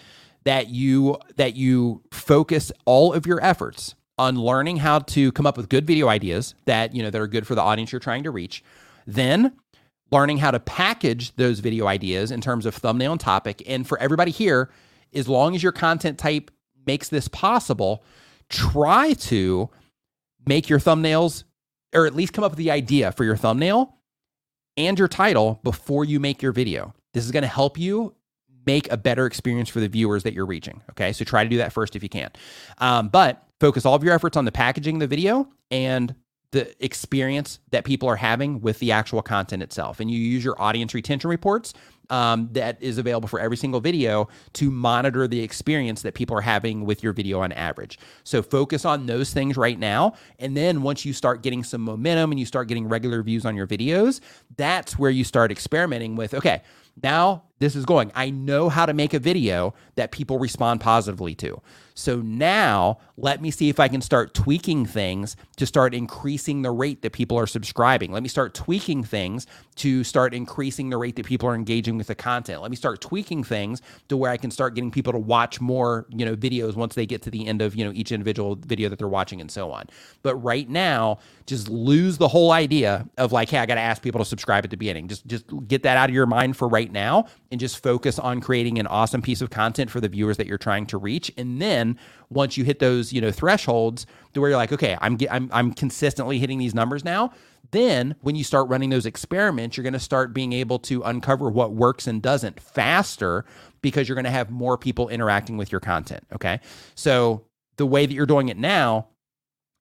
that 0.44 0.68
you 0.68 1.18
that 1.36 1.56
you 1.56 2.02
focus 2.12 2.72
all 2.84 3.12
of 3.12 3.26
your 3.26 3.42
efforts 3.44 3.94
on 4.18 4.36
learning 4.36 4.78
how 4.78 5.00
to 5.00 5.30
come 5.32 5.46
up 5.46 5.56
with 5.56 5.68
good 5.68 5.86
video 5.86 6.08
ideas 6.08 6.54
that 6.64 6.94
you 6.94 7.02
know 7.02 7.10
that 7.10 7.20
are 7.20 7.26
good 7.26 7.46
for 7.46 7.54
the 7.54 7.60
audience 7.60 7.92
you're 7.92 8.00
trying 8.00 8.22
to 8.22 8.30
reach 8.30 8.62
then 9.06 9.52
learning 10.10 10.38
how 10.38 10.50
to 10.50 10.60
package 10.60 11.34
those 11.36 11.60
video 11.60 11.86
ideas 11.86 12.30
in 12.30 12.40
terms 12.40 12.66
of 12.66 12.74
thumbnail 12.74 13.12
and 13.12 13.20
topic 13.20 13.62
and 13.66 13.86
for 13.86 13.98
everybody 13.98 14.30
here 14.30 14.70
as 15.14 15.28
long 15.28 15.54
as 15.54 15.62
your 15.62 15.72
content 15.72 16.18
type 16.18 16.50
makes 16.86 17.08
this 17.08 17.28
possible 17.28 18.04
try 18.48 19.12
to 19.14 19.68
make 20.46 20.68
your 20.68 20.78
thumbnails 20.78 21.44
or 21.94 22.06
at 22.06 22.14
least 22.14 22.32
come 22.32 22.44
up 22.44 22.52
with 22.52 22.58
the 22.58 22.70
idea 22.70 23.10
for 23.12 23.24
your 23.24 23.36
thumbnail 23.36 23.96
and 24.76 24.98
your 24.98 25.08
title 25.08 25.60
before 25.64 26.04
you 26.04 26.20
make 26.20 26.42
your 26.42 26.52
video 26.52 26.94
this 27.12 27.24
is 27.24 27.30
going 27.30 27.42
to 27.42 27.48
help 27.48 27.78
you 27.78 28.14
make 28.66 28.90
a 28.90 28.96
better 28.96 29.26
experience 29.26 29.68
for 29.68 29.80
the 29.80 29.88
viewers 29.88 30.24
that 30.24 30.34
you're 30.34 30.44
reaching. 30.44 30.82
Okay. 30.90 31.12
So 31.12 31.24
try 31.24 31.44
to 31.44 31.48
do 31.48 31.56
that 31.58 31.72
first 31.72 31.96
if 31.96 32.02
you 32.02 32.08
can. 32.08 32.30
Um, 32.78 33.08
but 33.08 33.42
focus 33.60 33.86
all 33.86 33.94
of 33.94 34.04
your 34.04 34.12
efforts 34.12 34.36
on 34.36 34.44
the 34.44 34.52
packaging 34.52 34.96
of 34.96 35.00
the 35.00 35.06
video 35.06 35.48
and 35.70 36.14
the 36.52 36.84
experience 36.84 37.58
that 37.70 37.84
people 37.84 38.08
are 38.08 38.16
having 38.16 38.60
with 38.60 38.78
the 38.78 38.92
actual 38.92 39.22
content 39.22 39.62
itself. 39.62 40.00
And 40.00 40.10
you 40.10 40.18
use 40.18 40.44
your 40.44 40.60
audience 40.60 40.94
retention 40.94 41.28
reports 41.28 41.74
um, 42.10 42.48
that 42.52 42.80
is 42.80 42.98
available 42.98 43.28
for 43.28 43.40
every 43.40 43.56
single 43.56 43.80
video 43.80 44.28
to 44.54 44.70
monitor 44.70 45.26
the 45.26 45.40
experience 45.40 46.02
that 46.02 46.14
people 46.14 46.36
are 46.36 46.42
having 46.42 46.84
with 46.84 47.02
your 47.02 47.12
video 47.12 47.40
on 47.40 47.52
average. 47.52 47.98
So 48.24 48.42
focus 48.42 48.84
on 48.84 49.06
those 49.06 49.32
things 49.32 49.56
right 49.56 49.78
now. 49.78 50.14
And 50.38 50.56
then 50.56 50.82
once 50.82 51.04
you 51.04 51.12
start 51.12 51.42
getting 51.42 51.64
some 51.64 51.80
momentum 51.80 52.30
and 52.30 52.38
you 52.38 52.46
start 52.46 52.68
getting 52.68 52.88
regular 52.88 53.22
views 53.22 53.44
on 53.44 53.56
your 53.56 53.66
videos, 53.66 54.20
that's 54.56 54.98
where 54.98 55.10
you 55.10 55.24
start 55.24 55.50
experimenting 55.50 56.16
with, 56.16 56.32
okay, 56.34 56.62
now 57.02 57.42
this 57.58 57.74
is 57.74 57.84
going. 57.84 58.12
I 58.14 58.30
know 58.30 58.68
how 58.68 58.86
to 58.86 58.94
make 58.94 59.14
a 59.14 59.18
video 59.18 59.74
that 59.96 60.12
people 60.12 60.38
respond 60.38 60.80
positively 60.80 61.34
to. 61.36 61.60
So 61.96 62.16
now 62.20 62.98
let 63.16 63.40
me 63.40 63.50
see 63.50 63.70
if 63.70 63.80
I 63.80 63.88
can 63.88 64.02
start 64.02 64.34
tweaking 64.34 64.84
things 64.84 65.34
to 65.56 65.66
start 65.66 65.94
increasing 65.94 66.60
the 66.60 66.70
rate 66.70 67.00
that 67.00 67.12
people 67.12 67.38
are 67.38 67.46
subscribing. 67.46 68.12
Let 68.12 68.22
me 68.22 68.28
start 68.28 68.52
tweaking 68.52 69.02
things 69.02 69.46
to 69.76 70.04
start 70.04 70.34
increasing 70.34 70.90
the 70.90 70.98
rate 70.98 71.16
that 71.16 71.24
people 71.24 71.48
are 71.48 71.54
engaging 71.54 71.96
with 71.96 72.08
the 72.08 72.14
content. 72.14 72.60
Let 72.60 72.70
me 72.70 72.76
start 72.76 73.00
tweaking 73.00 73.42
things 73.44 73.80
to 74.08 74.16
where 74.16 74.30
I 74.30 74.36
can 74.36 74.50
start 74.50 74.74
getting 74.74 74.90
people 74.90 75.12
to 75.14 75.18
watch 75.18 75.58
more, 75.58 76.06
you 76.10 76.26
know, 76.26 76.36
videos 76.36 76.76
once 76.76 76.94
they 76.94 77.06
get 77.06 77.22
to 77.22 77.30
the 77.30 77.46
end 77.46 77.62
of, 77.62 77.74
you 77.74 77.84
know, 77.84 77.92
each 77.94 78.12
individual 78.12 78.56
video 78.56 78.90
that 78.90 78.98
they're 78.98 79.08
watching 79.08 79.40
and 79.40 79.50
so 79.50 79.72
on. 79.72 79.86
But 80.22 80.36
right 80.36 80.68
now, 80.68 81.18
just 81.46 81.68
lose 81.68 82.18
the 82.18 82.28
whole 82.28 82.52
idea 82.52 83.08
of 83.16 83.32
like, 83.32 83.48
hey, 83.48 83.58
I 83.58 83.66
got 83.66 83.76
to 83.76 83.80
ask 83.80 84.02
people 84.02 84.18
to 84.18 84.24
subscribe 84.24 84.64
at 84.64 84.70
the 84.70 84.76
beginning. 84.76 85.08
Just 85.08 85.26
just 85.26 85.44
get 85.68 85.82
that 85.84 85.96
out 85.96 86.10
of 86.10 86.14
your 86.14 86.26
mind 86.26 86.56
for 86.56 86.68
right 86.68 86.90
now 86.90 87.26
and 87.50 87.60
just 87.60 87.82
focus 87.82 88.18
on 88.18 88.40
creating 88.40 88.78
an 88.78 88.86
awesome 88.86 89.22
piece 89.22 89.40
of 89.40 89.48
content 89.48 89.90
for 89.90 90.00
the 90.00 90.08
viewers 90.08 90.36
that 90.36 90.46
you're 90.46 90.58
trying 90.58 90.86
to 90.86 90.98
reach. 90.98 91.32
And 91.38 91.62
then 91.62 91.85
once 92.30 92.56
you 92.56 92.64
hit 92.64 92.78
those, 92.78 93.12
you 93.12 93.20
know, 93.20 93.30
thresholds 93.30 94.06
to 94.34 94.40
where 94.40 94.50
you're 94.50 94.58
like, 94.58 94.72
okay, 94.72 94.96
I'm 95.00 95.18
I'm 95.30 95.48
I'm 95.52 95.72
consistently 95.72 96.38
hitting 96.38 96.58
these 96.58 96.74
numbers 96.74 97.04
now. 97.04 97.32
Then 97.70 98.16
when 98.20 98.36
you 98.36 98.44
start 98.44 98.68
running 98.68 98.90
those 98.90 99.06
experiments, 99.06 99.76
you're 99.76 99.82
going 99.82 99.92
to 99.92 99.98
start 99.98 100.32
being 100.32 100.52
able 100.52 100.78
to 100.80 101.02
uncover 101.02 101.50
what 101.50 101.72
works 101.72 102.06
and 102.06 102.22
doesn't 102.22 102.60
faster 102.60 103.44
because 103.82 104.08
you're 104.08 104.14
going 104.14 104.24
to 104.24 104.30
have 104.30 104.50
more 104.50 104.78
people 104.78 105.08
interacting 105.08 105.56
with 105.56 105.72
your 105.72 105.80
content. 105.80 106.24
Okay. 106.32 106.60
So 106.94 107.44
the 107.76 107.86
way 107.86 108.06
that 108.06 108.14
you're 108.14 108.26
doing 108.26 108.48
it 108.48 108.56
now 108.56 109.08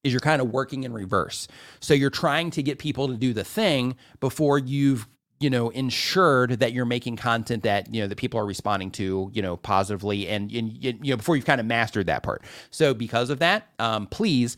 is 0.03 0.13
you're 0.13 0.19
kind 0.19 0.41
of 0.41 0.51
working 0.51 0.83
in 0.83 0.93
reverse. 0.93 1.47
So 1.79 1.93
you're 1.93 2.09
trying 2.09 2.51
to 2.51 2.63
get 2.63 2.79
people 2.79 3.07
to 3.07 3.15
do 3.15 3.33
the 3.33 3.43
thing 3.43 3.95
before 4.19 4.59
you've 4.59 5.07
you 5.39 5.49
know 5.49 5.69
ensured 5.69 6.51
that 6.59 6.73
you're 6.73 6.85
making 6.85 7.17
content 7.17 7.63
that 7.63 7.93
you 7.93 8.01
know 8.01 8.07
that 8.07 8.17
people 8.17 8.39
are 8.39 8.45
responding 8.45 8.91
to 8.91 9.29
you 9.33 9.41
know 9.41 9.57
positively 9.57 10.27
and, 10.27 10.51
and 10.51 10.83
you 10.83 10.93
know 11.03 11.17
before 11.17 11.35
you've 11.35 11.45
kind 11.45 11.59
of 11.59 11.67
mastered 11.67 12.07
that 12.07 12.23
part. 12.23 12.43
So 12.71 12.93
because 12.93 13.29
of 13.29 13.39
that 13.39 13.69
um, 13.79 14.07
please 14.07 14.57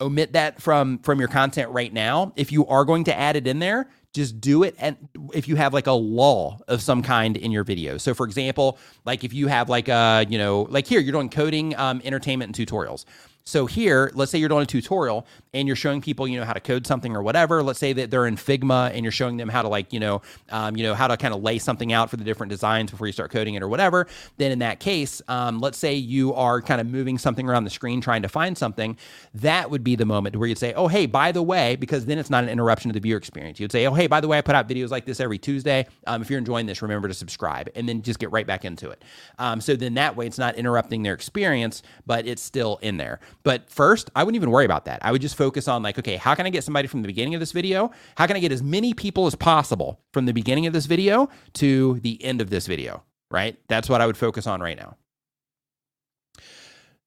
omit 0.00 0.32
that 0.34 0.62
from 0.62 0.98
from 1.00 1.18
your 1.18 1.28
content 1.28 1.70
right 1.70 1.92
now. 1.92 2.32
If 2.36 2.52
you 2.52 2.66
are 2.66 2.84
going 2.84 3.04
to 3.04 3.18
add 3.18 3.36
it 3.36 3.46
in 3.46 3.58
there 3.58 3.88
just 4.14 4.40
do 4.40 4.62
it 4.62 4.74
and 4.78 4.96
if 5.34 5.46
you 5.48 5.56
have 5.56 5.74
like 5.74 5.86
a 5.86 5.92
law 5.92 6.58
of 6.66 6.80
some 6.80 7.02
kind 7.02 7.36
in 7.36 7.52
your 7.52 7.62
video. 7.62 7.98
So 7.98 8.14
for 8.14 8.26
example 8.26 8.78
like 9.04 9.22
if 9.22 9.32
you 9.32 9.48
have 9.48 9.68
like 9.68 9.88
a 9.88 10.26
you 10.28 10.38
know 10.38 10.62
like 10.70 10.86
here 10.86 11.00
you're 11.00 11.12
doing 11.12 11.28
coding 11.28 11.76
um, 11.76 12.00
entertainment 12.04 12.58
and 12.58 12.68
tutorials 12.68 13.04
so 13.48 13.64
here, 13.64 14.10
let's 14.14 14.30
say 14.30 14.38
you're 14.38 14.50
doing 14.50 14.64
a 14.64 14.66
tutorial 14.66 15.26
and 15.54 15.66
you're 15.66 15.74
showing 15.76 16.02
people, 16.02 16.28
you 16.28 16.38
know, 16.38 16.44
how 16.44 16.52
to 16.52 16.60
code 16.60 16.86
something 16.86 17.16
or 17.16 17.22
whatever. 17.22 17.62
Let's 17.62 17.78
say 17.78 17.94
that 17.94 18.10
they're 18.10 18.26
in 18.26 18.36
Figma 18.36 18.90
and 18.92 19.02
you're 19.02 19.10
showing 19.10 19.38
them 19.38 19.48
how 19.48 19.62
to 19.62 19.68
like, 19.68 19.90
you 19.94 20.00
know, 20.00 20.20
um, 20.50 20.76
you 20.76 20.82
know, 20.82 20.94
how 20.94 21.08
to 21.08 21.16
kind 21.16 21.32
of 21.32 21.42
lay 21.42 21.58
something 21.58 21.90
out 21.90 22.10
for 22.10 22.18
the 22.18 22.24
different 22.24 22.50
designs 22.50 22.90
before 22.90 23.06
you 23.06 23.12
start 23.14 23.30
coding 23.30 23.54
it 23.54 23.62
or 23.62 23.68
whatever. 23.68 24.06
Then 24.36 24.52
in 24.52 24.58
that 24.58 24.80
case, 24.80 25.22
um, 25.28 25.60
let's 25.60 25.78
say 25.78 25.94
you 25.94 26.34
are 26.34 26.60
kind 26.60 26.78
of 26.78 26.86
moving 26.86 27.16
something 27.16 27.48
around 27.48 27.64
the 27.64 27.70
screen 27.70 28.02
trying 28.02 28.20
to 28.20 28.28
find 28.28 28.58
something. 28.58 28.98
That 29.32 29.70
would 29.70 29.82
be 29.82 29.96
the 29.96 30.04
moment 30.04 30.36
where 30.36 30.46
you'd 30.46 30.58
say, 30.58 30.74
oh, 30.74 30.88
hey, 30.88 31.06
by 31.06 31.32
the 31.32 31.42
way, 31.42 31.76
because 31.76 32.04
then 32.04 32.18
it's 32.18 32.28
not 32.28 32.44
an 32.44 32.50
interruption 32.50 32.90
to 32.90 32.92
the 32.92 33.00
viewer 33.00 33.16
experience. 33.16 33.58
You'd 33.58 33.72
say, 33.72 33.86
oh, 33.86 33.94
hey, 33.94 34.08
by 34.08 34.20
the 34.20 34.28
way, 34.28 34.36
I 34.36 34.42
put 34.42 34.56
out 34.56 34.68
videos 34.68 34.90
like 34.90 35.06
this 35.06 35.20
every 35.20 35.38
Tuesday. 35.38 35.86
Um, 36.06 36.20
if 36.20 36.28
you're 36.28 36.38
enjoying 36.38 36.66
this, 36.66 36.82
remember 36.82 37.08
to 37.08 37.14
subscribe 37.14 37.70
and 37.74 37.88
then 37.88 38.02
just 38.02 38.18
get 38.18 38.30
right 38.30 38.46
back 38.46 38.66
into 38.66 38.90
it. 38.90 39.02
Um, 39.38 39.62
so 39.62 39.74
then 39.74 39.94
that 39.94 40.16
way 40.16 40.26
it's 40.26 40.38
not 40.38 40.56
interrupting 40.56 41.02
their 41.02 41.14
experience, 41.14 41.82
but 42.04 42.26
it's 42.26 42.42
still 42.42 42.78
in 42.82 42.98
there. 42.98 43.20
But 43.42 43.70
first, 43.70 44.10
I 44.14 44.24
wouldn't 44.24 44.36
even 44.36 44.50
worry 44.50 44.64
about 44.64 44.84
that. 44.86 44.98
I 45.02 45.12
would 45.12 45.22
just 45.22 45.36
focus 45.36 45.68
on 45.68 45.82
like, 45.82 45.98
okay, 45.98 46.16
how 46.16 46.34
can 46.34 46.46
I 46.46 46.50
get 46.50 46.64
somebody 46.64 46.88
from 46.88 47.02
the 47.02 47.08
beginning 47.08 47.34
of 47.34 47.40
this 47.40 47.52
video? 47.52 47.90
How 48.16 48.26
can 48.26 48.36
I 48.36 48.40
get 48.40 48.52
as 48.52 48.62
many 48.62 48.94
people 48.94 49.26
as 49.26 49.34
possible 49.34 50.00
from 50.12 50.26
the 50.26 50.32
beginning 50.32 50.66
of 50.66 50.72
this 50.72 50.86
video 50.86 51.28
to 51.54 52.00
the 52.00 52.22
end 52.22 52.40
of 52.40 52.50
this 52.50 52.66
video? 52.66 53.02
Right? 53.30 53.58
That's 53.68 53.88
what 53.88 54.00
I 54.00 54.06
would 54.06 54.16
focus 54.16 54.46
on 54.46 54.60
right 54.60 54.76
now. 54.76 54.96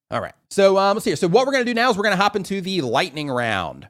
All 0.09 0.21
right. 0.21 0.33
So 0.49 0.77
um, 0.77 0.95
let's 0.95 1.05
see 1.05 1.11
here. 1.11 1.15
So 1.15 1.27
what 1.27 1.45
we're 1.45 1.53
going 1.53 1.65
to 1.65 1.69
do 1.69 1.73
now 1.73 1.89
is 1.89 1.97
we're 1.97 2.03
going 2.03 2.17
to 2.17 2.21
hop 2.21 2.35
into 2.35 2.59
the 2.59 2.81
lightning 2.81 3.29
round. 3.29 3.87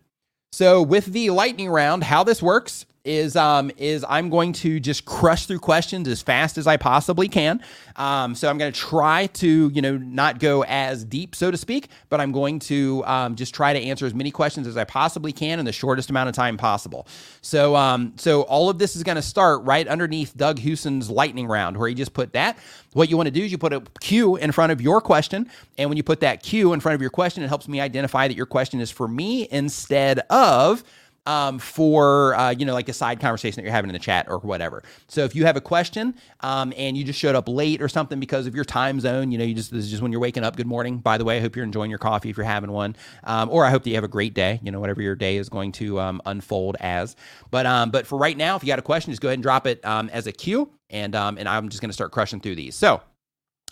So 0.53 0.81
with 0.81 1.05
the 1.05 1.31
lightning 1.31 1.69
round, 1.69 2.03
how 2.03 2.23
this 2.23 2.41
works 2.41 2.85
is 3.03 3.35
um 3.35 3.71
is 3.77 4.05
I'm 4.07 4.29
going 4.29 4.53
to 4.53 4.79
just 4.79 5.05
crush 5.05 5.45
through 5.47 5.59
questions 5.59 6.07
as 6.07 6.21
fast 6.21 6.57
as 6.57 6.67
I 6.67 6.77
possibly 6.77 7.27
can. 7.27 7.61
Um, 7.95 8.35
so 8.35 8.49
I'm 8.49 8.57
going 8.57 8.71
to 8.71 8.79
try 8.79 9.27
to 9.27 9.71
you 9.73 9.81
know 9.81 9.97
not 9.97 10.39
go 10.39 10.63
as 10.63 11.03
deep, 11.03 11.35
so 11.35 11.51
to 11.51 11.57
speak, 11.57 11.89
but 12.09 12.21
I'm 12.21 12.31
going 12.31 12.59
to 12.59 13.03
um, 13.05 13.35
just 13.35 13.53
try 13.53 13.73
to 13.73 13.79
answer 13.79 14.05
as 14.05 14.13
many 14.13 14.31
questions 14.31 14.67
as 14.67 14.77
I 14.77 14.83
possibly 14.83 15.31
can 15.31 15.59
in 15.59 15.65
the 15.65 15.71
shortest 15.71 16.09
amount 16.09 16.29
of 16.29 16.35
time 16.35 16.57
possible. 16.57 17.07
So 17.41 17.75
um 17.75 18.13
so 18.17 18.43
all 18.43 18.69
of 18.69 18.77
this 18.77 18.95
is 18.95 19.03
going 19.03 19.15
to 19.15 19.21
start 19.21 19.63
right 19.63 19.87
underneath 19.87 20.35
Doug 20.37 20.59
Houston's 20.59 21.09
lightning 21.09 21.47
round, 21.47 21.77
where 21.77 21.89
he 21.89 21.95
just 21.95 22.13
put 22.13 22.33
that. 22.33 22.57
What 22.93 23.09
you 23.09 23.17
want 23.17 23.27
to 23.27 23.31
do 23.31 23.43
is 23.43 23.51
you 23.51 23.57
put 23.57 23.73
a 23.73 23.81
Q 24.01 24.35
in 24.35 24.51
front 24.51 24.71
of 24.71 24.81
your 24.81 25.01
question, 25.01 25.49
and 25.77 25.89
when 25.89 25.97
you 25.97 26.03
put 26.03 26.19
that 26.19 26.43
Q 26.43 26.73
in 26.73 26.79
front 26.79 26.95
of 26.95 27.01
your 27.01 27.09
question, 27.09 27.41
it 27.41 27.47
helps 27.47 27.67
me 27.67 27.79
identify 27.79 28.27
that 28.27 28.35
your 28.35 28.45
question 28.45 28.79
is 28.79 28.91
for 28.91 29.07
me 29.07 29.47
instead 29.49 30.19
of 30.29 30.83
um, 31.25 31.59
for 31.59 32.35
uh, 32.35 32.51
you 32.51 32.65
know 32.65 32.73
like 32.73 32.89
a 32.89 32.93
side 32.93 33.19
conversation 33.19 33.57
that 33.57 33.63
you're 33.63 33.73
having 33.73 33.89
in 33.89 33.93
the 33.93 33.99
chat 33.99 34.27
or 34.29 34.39
whatever. 34.39 34.83
So 35.07 35.23
if 35.23 35.35
you 35.35 35.45
have 35.45 35.55
a 35.55 35.61
question 35.61 36.15
um, 36.41 36.73
and 36.75 36.97
you 36.97 37.03
just 37.03 37.19
showed 37.19 37.35
up 37.35 37.47
late 37.47 37.81
or 37.81 37.87
something 37.87 38.19
because 38.19 38.47
of 38.47 38.55
your 38.55 38.65
time 38.65 38.99
zone, 38.99 39.31
you 39.31 39.37
know, 39.37 39.43
you 39.43 39.53
just 39.53 39.71
this 39.71 39.85
is 39.85 39.89
just 39.91 40.01
when 40.01 40.11
you're 40.11 40.21
waking 40.21 40.43
up. 40.43 40.55
Good 40.55 40.67
morning, 40.67 40.97
by 40.97 41.17
the 41.17 41.25
way. 41.25 41.37
I 41.37 41.41
hope 41.41 41.55
you're 41.55 41.65
enjoying 41.65 41.89
your 41.89 41.99
coffee 41.99 42.29
if 42.29 42.37
you're 42.37 42.45
having 42.45 42.71
one, 42.71 42.95
um, 43.23 43.49
or 43.49 43.65
I 43.65 43.69
hope 43.69 43.83
that 43.83 43.89
you 43.89 43.95
have 43.95 44.03
a 44.03 44.09
great 44.09 44.33
day. 44.33 44.59
You 44.63 44.71
know, 44.71 44.79
whatever 44.79 45.01
your 45.01 45.15
day 45.15 45.37
is 45.37 45.49
going 45.49 45.71
to 45.73 45.99
um, 45.99 46.21
unfold 46.25 46.77
as. 46.79 47.15
But 47.51 47.65
um, 47.65 47.91
but 47.91 48.07
for 48.07 48.17
right 48.17 48.37
now, 48.37 48.55
if 48.55 48.63
you 48.63 48.67
got 48.67 48.79
a 48.79 48.83
question, 48.83 49.11
just 49.11 49.21
go 49.21 49.27
ahead 49.27 49.35
and 49.37 49.43
drop 49.43 49.67
it 49.67 49.83
um, 49.85 50.09
as 50.09 50.27
a 50.27 50.31
Q, 50.31 50.71
and 50.89 51.15
and 51.15 51.47
I'm 51.47 51.69
just 51.69 51.81
going 51.81 51.89
to 51.89 51.93
start 51.93 52.11
crushing 52.11 52.39
through 52.39 52.55
these. 52.55 52.75
So. 52.75 53.01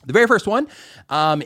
The 0.05 0.13
very 0.13 0.27
first 0.27 0.47
one 0.47 0.65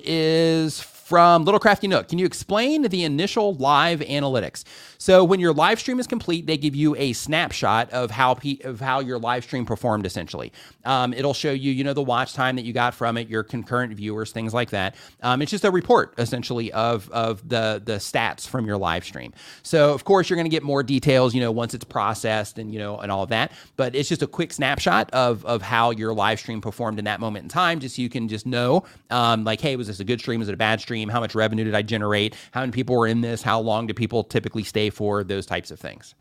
is 0.04 0.80
from 1.14 1.46
Little 1.46 1.60
Crafty 1.60 1.88
Nook. 1.88 2.08
Can 2.08 2.18
you 2.18 2.26
explain 2.26 2.82
the 2.82 3.04
initial 3.04 3.54
live 3.54 4.00
analytics? 4.00 4.64
So 4.98 5.24
when 5.24 5.40
your 5.40 5.54
live 5.54 5.80
stream 5.80 6.00
is 6.00 6.08
complete, 6.08 6.48
they 6.48 6.58
give 6.58 6.74
you 6.76 6.96
a 6.96 7.14
snapshot 7.14 7.92
of 7.92 8.10
how 8.10 8.36
of 8.64 8.80
how 8.80 9.00
your 9.00 9.20
live 9.20 9.44
stream 9.44 9.64
performed. 9.64 10.08
Essentially, 10.08 10.52
um, 10.86 11.14
it'll 11.14 11.36
show 11.36 11.52
you, 11.52 11.72
you 11.72 11.84
know, 11.84 11.94
the 11.94 12.02
watch 12.02 12.34
time 12.34 12.56
that 12.56 12.66
you 12.66 12.74
got 12.74 12.96
from 12.96 13.18
it, 13.18 13.28
your 13.28 13.44
concurrent 13.44 13.94
viewers, 13.94 14.32
things 14.32 14.56
like 14.56 14.72
that. 14.72 14.96
Um, 15.22 15.44
it's 15.44 15.52
just 15.52 15.66
a 15.66 15.70
report 15.70 16.16
essentially 16.18 16.72
of 16.72 17.12
of 17.12 17.48
the 17.48 17.80
the 17.86 17.98
stats 17.98 18.48
from 18.48 18.66
your 18.66 18.78
live 18.78 19.06
stream. 19.06 19.34
So 19.62 19.94
of 19.94 20.06
course 20.06 20.32
you're 20.32 20.38
going 20.38 20.46
to 20.46 20.50
get 20.50 20.64
more 20.64 20.82
details, 20.82 21.36
you 21.36 21.42
know, 21.42 21.52
once 21.52 21.76
it's 21.76 21.84
processed 21.84 22.58
and 22.58 22.74
you 22.74 22.80
know 22.80 22.98
and 22.98 23.12
all 23.12 23.22
of 23.22 23.30
that. 23.30 23.52
But 23.76 23.94
it's 23.94 24.10
just 24.10 24.24
a 24.24 24.28
quick 24.28 24.52
snapshot 24.52 25.12
of 25.12 25.46
of 25.46 25.62
how 25.62 25.92
your 25.92 26.12
live 26.12 26.40
stream 26.40 26.60
performed 26.60 26.98
in 26.98 27.06
that 27.06 27.20
moment 27.20 27.44
in 27.44 27.50
time, 27.50 27.82
just 27.82 27.98
so 27.98 28.02
you 28.02 28.10
can 28.10 28.28
just 28.28 28.48
know, 28.48 28.84
um, 29.12 29.44
like, 29.44 29.62
hey, 29.62 29.76
was 29.76 29.86
this 29.86 30.00
a 30.00 30.04
good 30.04 30.20
stream? 30.20 30.40
Was 30.40 30.50
it 30.50 30.54
a 30.54 30.58
bad 30.58 30.82
stream? 30.82 31.03
How 31.10 31.20
much 31.20 31.36
revenue 31.36 31.64
did 31.64 31.76
I 31.76 31.82
generate? 31.82 32.36
How 32.52 32.62
many 32.62 32.72
people 32.72 32.96
were 32.96 33.08
in 33.08 33.22
this? 33.22 33.42
How 33.42 33.60
long 33.60 33.88
do 33.88 33.94
people 33.94 34.24
typically 34.24 34.64
stay 34.64 34.90
for? 34.90 35.24
Those 35.24 35.46
types 35.46 35.72
of 35.72 35.80
things. 35.80 36.16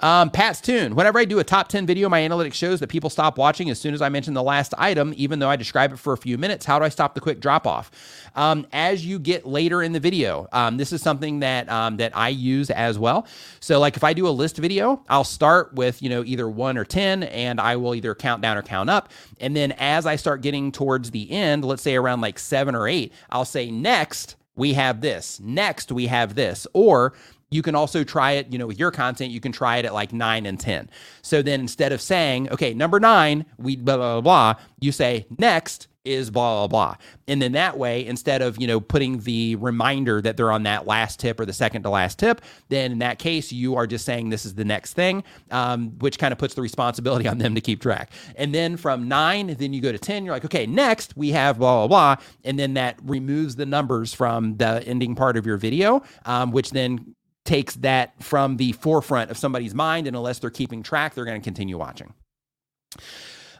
Um, 0.00 0.30
Pat's 0.30 0.60
Tune. 0.60 0.94
Whenever 0.94 1.18
I 1.18 1.24
do 1.24 1.40
a 1.40 1.44
top 1.44 1.68
10 1.68 1.84
video, 1.84 2.08
my 2.08 2.20
analytics 2.20 2.54
shows 2.54 2.78
that 2.80 2.86
people 2.86 3.10
stop 3.10 3.36
watching 3.36 3.68
as 3.68 3.80
soon 3.80 3.94
as 3.94 4.00
I 4.00 4.08
mention 4.08 4.32
the 4.32 4.42
last 4.42 4.72
item, 4.78 5.12
even 5.16 5.40
though 5.40 5.50
I 5.50 5.56
describe 5.56 5.92
it 5.92 5.98
for 5.98 6.12
a 6.12 6.16
few 6.16 6.38
minutes. 6.38 6.64
How 6.64 6.78
do 6.78 6.84
I 6.84 6.88
stop 6.88 7.14
the 7.14 7.20
quick 7.20 7.40
drop 7.40 7.66
off? 7.66 7.90
Um, 8.36 8.66
as 8.72 9.04
you 9.04 9.18
get 9.18 9.44
later 9.44 9.82
in 9.82 9.92
the 9.92 9.98
video, 9.98 10.46
um, 10.52 10.76
this 10.76 10.92
is 10.92 11.02
something 11.02 11.40
that 11.40 11.68
um, 11.68 11.96
that 11.96 12.16
I 12.16 12.28
use 12.28 12.70
as 12.70 12.96
well. 12.96 13.26
So, 13.58 13.80
like 13.80 13.96
if 13.96 14.04
I 14.04 14.12
do 14.12 14.28
a 14.28 14.30
list 14.30 14.58
video, 14.58 15.02
I'll 15.08 15.24
start 15.24 15.74
with 15.74 16.00
you 16.00 16.08
know 16.08 16.22
either 16.24 16.48
one 16.48 16.78
or 16.78 16.84
10, 16.84 17.24
and 17.24 17.60
I 17.60 17.74
will 17.74 17.96
either 17.96 18.14
count 18.14 18.40
down 18.40 18.56
or 18.56 18.62
count 18.62 18.90
up. 18.90 19.10
And 19.40 19.56
then 19.56 19.72
as 19.72 20.06
I 20.06 20.14
start 20.14 20.42
getting 20.42 20.70
towards 20.70 21.10
the 21.10 21.28
end, 21.32 21.64
let's 21.64 21.82
say 21.82 21.96
around 21.96 22.20
like 22.20 22.38
seven 22.38 22.76
or 22.76 22.86
eight, 22.86 23.12
I'll 23.30 23.44
say 23.44 23.70
next 23.70 24.36
we 24.58 24.74
have 24.74 25.00
this. 25.00 25.38
Next, 25.40 25.92
we 25.92 26.08
have 26.08 26.34
this. 26.34 26.66
Or 26.72 27.14
you 27.50 27.62
can 27.62 27.74
also 27.74 28.04
try 28.04 28.32
it, 28.32 28.52
you 28.52 28.58
know, 28.58 28.66
with 28.66 28.78
your 28.78 28.90
content, 28.90 29.30
you 29.30 29.40
can 29.40 29.52
try 29.52 29.78
it 29.78 29.84
at 29.84 29.94
like 29.94 30.12
nine 30.12 30.46
and 30.46 30.58
10. 30.60 30.90
So 31.22 31.42
then 31.42 31.60
instead 31.60 31.92
of 31.92 32.00
saying, 32.00 32.50
okay, 32.50 32.74
number 32.74 33.00
nine, 33.00 33.46
we 33.58 33.76
blah, 33.76 33.96
blah, 33.96 34.20
blah, 34.20 34.54
blah, 34.54 34.62
you 34.80 34.92
say 34.92 35.26
next 35.38 35.88
is 36.04 36.30
blah, 36.30 36.66
blah, 36.66 36.68
blah. 36.68 36.96
And 37.26 37.40
then 37.40 37.52
that 37.52 37.76
way, 37.76 38.06
instead 38.06 38.40
of, 38.40 38.60
you 38.60 38.66
know, 38.66 38.80
putting 38.80 39.20
the 39.20 39.56
reminder 39.56 40.20
that 40.22 40.36
they're 40.36 40.50
on 40.50 40.62
that 40.62 40.86
last 40.86 41.20
tip 41.20 41.38
or 41.38 41.44
the 41.44 41.52
second 41.52 41.82
to 41.82 41.90
last 41.90 42.18
tip, 42.18 42.40
then 42.68 42.92
in 42.92 42.98
that 43.00 43.18
case, 43.18 43.52
you 43.52 43.76
are 43.76 43.86
just 43.86 44.04
saying 44.04 44.30
this 44.30 44.46
is 44.46 44.54
the 44.54 44.64
next 44.64 44.94
thing, 44.94 45.22
um, 45.50 45.90
which 45.98 46.18
kind 46.18 46.32
of 46.32 46.38
puts 46.38 46.54
the 46.54 46.62
responsibility 46.62 47.28
on 47.28 47.38
them 47.38 47.54
to 47.54 47.60
keep 47.60 47.80
track. 47.80 48.10
And 48.36 48.54
then 48.54 48.76
from 48.76 49.08
nine, 49.08 49.54
then 49.58 49.72
you 49.72 49.80
go 49.80 49.92
to 49.92 49.98
10, 49.98 50.24
you're 50.24 50.34
like, 50.34 50.44
okay, 50.44 50.66
next 50.66 51.16
we 51.16 51.30
have 51.30 51.58
blah, 51.58 51.86
blah, 51.86 52.16
blah. 52.16 52.24
And 52.44 52.58
then 52.58 52.74
that 52.74 52.98
removes 53.02 53.56
the 53.56 53.66
numbers 53.66 54.14
from 54.14 54.56
the 54.56 54.82
ending 54.86 55.14
part 55.14 55.36
of 55.36 55.46
your 55.46 55.58
video, 55.58 56.02
um, 56.24 56.52
which 56.52 56.70
then 56.70 57.14
takes 57.48 57.74
that 57.76 58.22
from 58.22 58.58
the 58.58 58.72
forefront 58.72 59.30
of 59.30 59.38
somebody's 59.38 59.74
mind. 59.74 60.06
And 60.06 60.14
unless 60.14 60.38
they're 60.38 60.50
keeping 60.50 60.82
track, 60.82 61.14
they're 61.14 61.24
going 61.24 61.40
to 61.40 61.44
continue 61.44 61.78
watching. 61.78 62.12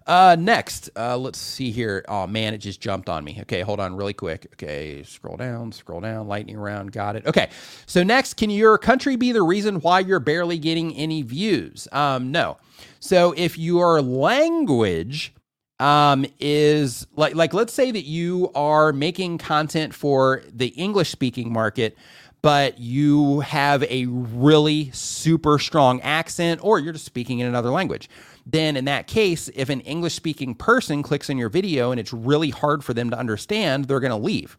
Uh, 0.07 0.37
next, 0.39 0.89
uh, 0.97 1.17
let's 1.19 1.39
see 1.39 1.71
here. 1.71 2.05
Oh 2.09 2.27
man, 2.27 2.55
it 2.55 2.59
just 2.59 2.81
jumped 2.81 3.11
on 3.11 3.25
me. 3.25 3.39
Okay, 3.43 3.61
hold 3.61 3.79
on 3.79 3.95
really 3.95 4.15
quick. 4.15 4.47
Okay, 4.55 5.03
scroll 5.03 5.37
down, 5.37 5.71
scroll 5.73 6.01
down, 6.01 6.29
lightning 6.29 6.57
round. 6.57 6.93
Got 6.93 7.17
it. 7.17 7.27
Okay, 7.27 7.51
so 7.85 8.03
next, 8.03 8.35
can 8.35 8.49
your 8.49 8.79
country 8.79 9.17
be 9.17 9.33
the 9.33 9.43
reason 9.43 9.81
why 9.81 10.01
you're 10.01 10.21
barely 10.21 10.57
getting 10.59 10.95
any 10.97 11.21
views? 11.21 11.89
Um, 11.93 12.33
no. 12.33 12.57
So 13.01 13.35
if 13.37 13.59
your 13.59 14.01
language 14.01 15.35
um, 15.79 16.25
is 16.41 17.07
like, 17.15 17.35
like 17.35 17.53
let's 17.53 17.75
say 17.75 17.91
that 17.91 18.05
you 18.05 18.51
are 18.55 18.95
making 18.95 19.37
content 19.37 19.93
for 19.95 20.43
the 20.51 20.69
English 20.69 21.11
speaking 21.11 21.53
market, 21.53 21.99
but 22.43 22.79
you 22.79 23.41
have 23.41 23.83
a 23.85 24.07
really 24.07 24.91
super 24.93 25.59
strong 25.59 26.01
accent, 26.03 26.61
or 26.63 26.79
you're 26.79 26.93
just 26.93 27.05
speaking 27.05 27.41
in 27.41 27.47
another 27.47 27.71
language 27.71 28.09
then 28.51 28.79
in 28.79 28.87
that 28.87 29.07
case, 29.07 29.51
if 29.55 29.69
an 29.69 29.81
English 29.83 30.15
speaking 30.15 30.55
person 30.55 31.03
clicks 31.03 31.29
on 31.29 31.37
your 31.37 31.51
video 31.51 31.91
and 31.91 32.01
it's 32.01 32.15
really 32.15 32.49
hard 32.49 32.83
for 32.83 32.95
them 32.95 33.11
to 33.11 33.19
understand, 33.19 33.85
they're 33.85 34.01
going 34.01 34.11
to 34.11 34.17
leave. 34.17 34.57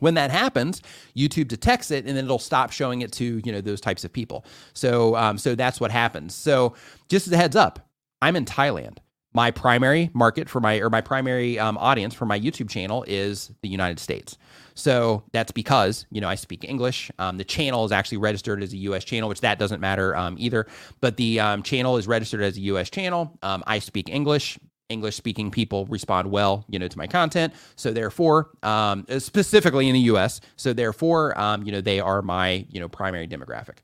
When 0.00 0.14
that 0.14 0.30
happens, 0.30 0.82
YouTube 1.16 1.48
detects 1.48 1.90
it 1.90 2.04
and 2.04 2.14
then 2.14 2.24
it'll 2.24 2.38
stop 2.38 2.72
showing 2.72 3.00
it 3.00 3.10
to 3.12 3.40
you 3.42 3.52
know 3.52 3.62
those 3.62 3.80
types 3.80 4.04
of 4.04 4.12
people. 4.12 4.44
So 4.74 5.16
um, 5.16 5.38
so 5.38 5.54
that's 5.54 5.80
what 5.80 5.92
happens. 5.92 6.34
So 6.34 6.74
just 7.08 7.26
as 7.26 7.32
a 7.32 7.36
heads 7.38 7.56
up, 7.56 7.88
I'm 8.20 8.36
in 8.36 8.44
Thailand. 8.44 8.98
My 9.34 9.50
primary 9.50 10.10
market 10.14 10.48
for 10.48 10.60
my 10.60 10.78
or 10.78 10.88
my 10.88 11.00
primary 11.00 11.58
um, 11.58 11.76
audience 11.78 12.14
for 12.14 12.24
my 12.24 12.38
YouTube 12.38 12.70
channel 12.70 13.04
is 13.08 13.50
the 13.62 13.68
United 13.68 13.98
States. 13.98 14.38
So 14.74 15.24
that's 15.32 15.50
because, 15.50 16.06
you 16.10 16.20
know, 16.20 16.28
I 16.28 16.36
speak 16.36 16.64
English. 16.64 17.10
Um, 17.18 17.36
the 17.36 17.44
channel 17.44 17.84
is 17.84 17.90
actually 17.92 18.18
registered 18.18 18.62
as 18.62 18.72
a 18.72 18.76
US 18.76 19.04
channel, 19.04 19.28
which 19.28 19.40
that 19.40 19.58
doesn't 19.58 19.80
matter 19.80 20.16
um, 20.16 20.36
either. 20.38 20.66
But 21.00 21.16
the 21.16 21.40
um, 21.40 21.62
channel 21.64 21.96
is 21.96 22.06
registered 22.06 22.42
as 22.42 22.56
a 22.56 22.60
US 22.60 22.90
channel. 22.90 23.36
Um, 23.42 23.64
I 23.66 23.80
speak 23.80 24.08
English. 24.08 24.58
English 24.88 25.16
speaking 25.16 25.50
people 25.50 25.86
respond 25.86 26.30
well, 26.30 26.64
you 26.68 26.78
know, 26.78 26.86
to 26.86 26.98
my 26.98 27.06
content. 27.06 27.54
So 27.74 27.92
therefore, 27.92 28.50
um, 28.62 29.04
specifically 29.18 29.88
in 29.88 29.94
the 29.94 30.00
US, 30.12 30.40
so 30.56 30.72
therefore, 30.72 31.34
you 31.64 31.72
know, 31.72 31.80
they 31.80 31.98
are 31.98 32.22
my, 32.22 32.66
you 32.70 32.78
know, 32.78 32.88
primary 32.88 33.26
demographic. 33.26 33.78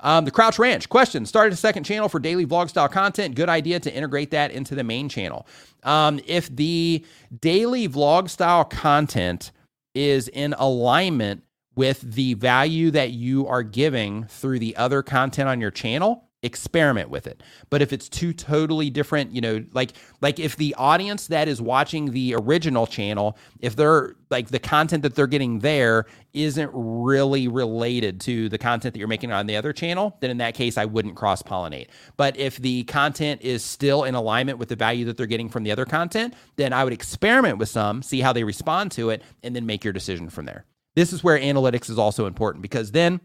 Um, 0.00 0.24
the 0.24 0.30
Crouch 0.30 0.58
Ranch 0.58 0.88
question 0.88 1.26
started 1.26 1.52
a 1.52 1.56
second 1.56 1.84
channel 1.84 2.08
for 2.08 2.20
daily 2.20 2.46
vlog 2.46 2.68
style 2.68 2.88
content. 2.88 3.34
Good 3.34 3.48
idea 3.48 3.80
to 3.80 3.92
integrate 3.92 4.30
that 4.30 4.50
into 4.50 4.74
the 4.74 4.84
main 4.84 5.08
channel. 5.08 5.46
Um, 5.82 6.20
if 6.26 6.54
the 6.54 7.04
daily 7.40 7.88
vlog 7.88 8.30
style 8.30 8.64
content 8.64 9.52
is 9.94 10.28
in 10.28 10.54
alignment 10.54 11.42
with 11.74 12.00
the 12.00 12.34
value 12.34 12.90
that 12.90 13.12
you 13.12 13.46
are 13.46 13.62
giving 13.62 14.24
through 14.24 14.58
the 14.58 14.76
other 14.76 15.02
content 15.02 15.48
on 15.48 15.60
your 15.60 15.70
channel 15.70 16.27
experiment 16.42 17.10
with 17.10 17.26
it. 17.26 17.42
But 17.68 17.82
if 17.82 17.92
it's 17.92 18.08
two 18.08 18.32
totally 18.32 18.90
different 18.90 19.32
you 19.32 19.40
know 19.40 19.64
like 19.72 19.92
like 20.20 20.38
if 20.38 20.54
the 20.54 20.72
audience 20.76 21.26
that 21.26 21.48
is 21.48 21.60
watching 21.60 22.12
the 22.12 22.34
original 22.34 22.86
channel 22.86 23.36
if 23.58 23.74
they're 23.74 24.14
like 24.30 24.48
the 24.48 24.60
content 24.60 25.02
that 25.02 25.16
they're 25.16 25.26
getting 25.26 25.58
there 25.58 26.06
isn't 26.34 26.70
really 26.72 27.48
related 27.48 28.20
to 28.20 28.48
the 28.50 28.58
content 28.58 28.94
that 28.94 29.00
you're 29.00 29.08
making 29.08 29.32
on 29.32 29.46
the 29.46 29.56
other 29.56 29.72
channel 29.72 30.16
then 30.20 30.30
in 30.30 30.38
that 30.38 30.54
case 30.54 30.78
I 30.78 30.84
wouldn't 30.84 31.16
cross 31.16 31.42
pollinate 31.42 31.88
but 32.16 32.36
if 32.36 32.58
the 32.58 32.84
content 32.84 33.42
is 33.42 33.64
still 33.64 34.04
in 34.04 34.14
alignment 34.14 34.58
with 34.58 34.68
the 34.68 34.76
value 34.76 35.06
that 35.06 35.16
they're 35.16 35.26
getting 35.26 35.48
from 35.48 35.64
the 35.64 35.72
other 35.72 35.86
content 35.86 36.34
then 36.54 36.72
I 36.72 36.84
would 36.84 36.92
experiment 36.92 37.58
with 37.58 37.68
some 37.68 38.00
see 38.00 38.20
how 38.20 38.32
they 38.32 38.44
respond 38.44 38.92
to 38.92 39.10
it 39.10 39.22
and 39.42 39.56
then 39.56 39.66
make 39.66 39.82
your 39.82 39.92
decision 39.92 40.30
from 40.30 40.44
there. 40.44 40.66
This 40.94 41.12
is 41.12 41.22
where 41.22 41.38
analytics 41.38 41.90
is 41.90 41.98
also 41.98 42.26
important 42.26 42.62
because 42.62 42.92
then 42.92 43.20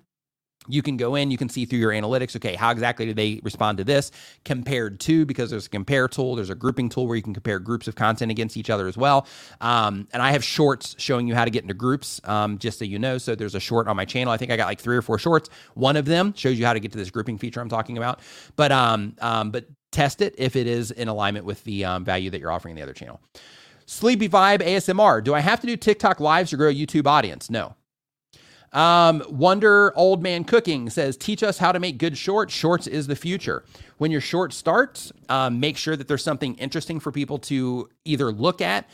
you 0.68 0.82
can 0.82 0.98
go 0.98 1.16
in, 1.16 1.32
you 1.32 1.38
can 1.38 1.50
see 1.50 1.66
through 1.66 1.80
your 1.80 1.92
analytics, 1.92 2.36
okay, 2.36 2.56
how 2.56 2.72
exactly 2.72 3.06
do 3.06 3.14
they 3.14 3.40
respond 3.44 3.78
to 3.78 3.84
this 3.84 4.12
compared 4.46 5.00
to, 5.02 5.26
because 5.26 5.50
there's 5.50 5.66
a 5.66 5.70
compare 5.70 6.08
tool, 6.08 6.36
there's 6.36 6.50
a 6.50 6.56
grouping 6.56 6.90
tool 6.90 7.08
where 7.08 7.16
you 7.16 7.22
can 7.22 7.34
compare 7.34 7.60
groups 7.60 7.88
of 7.88 7.96
content 7.96 8.32
against 8.32 8.58
each 8.58 8.70
other 8.70 8.88
as 8.88 8.98
well. 8.98 9.28
Um, 9.62 10.08
and 10.14 10.22
I 10.22 10.32
have 10.32 10.44
shorts 10.44 10.96
showing 10.98 11.28
you 11.28 11.36
how 11.36 11.46
to 11.46 11.52
get 11.52 11.64
into 11.64 11.74
groups, 11.74 12.22
um, 12.26 12.58
just 12.58 12.80
so 12.80 12.86
you 12.86 13.00
know. 13.00 13.18
So 13.18 13.36
there's 13.36 13.56
a 13.56 13.60
short 13.60 13.88
on 13.88 13.96
my 13.96 14.06
channel. 14.06 14.32
I 14.32 14.38
think 14.38 14.52
I 14.52 14.58
got 14.58 14.68
like 14.68 14.80
three 14.80 14.98
or 14.98 15.02
four 15.02 15.18
shorts. 15.18 15.50
One 15.74 15.96
of 15.96 16.06
them 16.06 16.34
shows 16.36 16.58
you 16.58 16.66
how 16.66 16.74
to 16.74 16.80
get 16.80 16.92
to 16.92 16.98
this 16.98 17.12
grouping 17.12 17.38
feature 17.38 17.62
I'm 17.62 17.70
talking 17.70 17.98
about. 17.98 18.20
But, 18.56 18.72
um, 18.72 19.16
um, 19.22 19.52
but 19.52 19.66
test 19.92 20.22
it 20.22 20.36
if 20.38 20.56
it 20.56 20.68
is 20.68 20.92
in 20.92 21.08
alignment 21.08 21.46
with 21.46 21.64
the 21.64 21.86
um, 21.86 22.04
value 22.04 22.30
that 22.30 22.40
you're 22.40 22.52
offering 22.52 22.72
in 22.72 22.76
the 22.78 22.82
other 22.82 22.94
channel. 22.94 23.22
Sleepy 23.86 24.30
Vibe 24.30 24.62
ASMR. 24.62 25.24
Do 25.24 25.34
I 25.34 25.40
have 25.40 25.60
to 25.62 25.68
do 25.68 25.76
TikTok 25.78 26.20
lives 26.20 26.50
to 26.52 26.58
grow 26.58 26.70
a 26.70 26.74
YouTube 26.74 27.06
audience? 27.06 27.50
No. 27.50 27.76
Um, 28.74 29.24
Wonder 29.30 29.94
Old 29.96 30.24
Man 30.24 30.44
Cooking 30.44 30.90
says, 30.90 31.16
teach 31.16 31.44
us 31.44 31.60
how 31.60 31.72
to 31.72 31.80
make 31.80 31.98
good 32.00 32.18
shorts. 32.18 32.54
Shorts 32.54 32.88
is 32.88 33.08
the 33.08 33.16
future. 33.16 33.64
When 34.00 34.10
your 34.10 34.22
short 34.22 34.52
starts, 34.52 35.12
um, 35.30 35.60
make 35.60 35.78
sure 35.78 35.96
that 35.96 36.08
there's 36.08 36.24
something 36.24 36.56
interesting 36.56 37.00
for 37.00 37.12
people 37.12 37.38
to 37.40 37.88
either 38.04 38.32
look 38.32 38.62
at, 38.62 38.90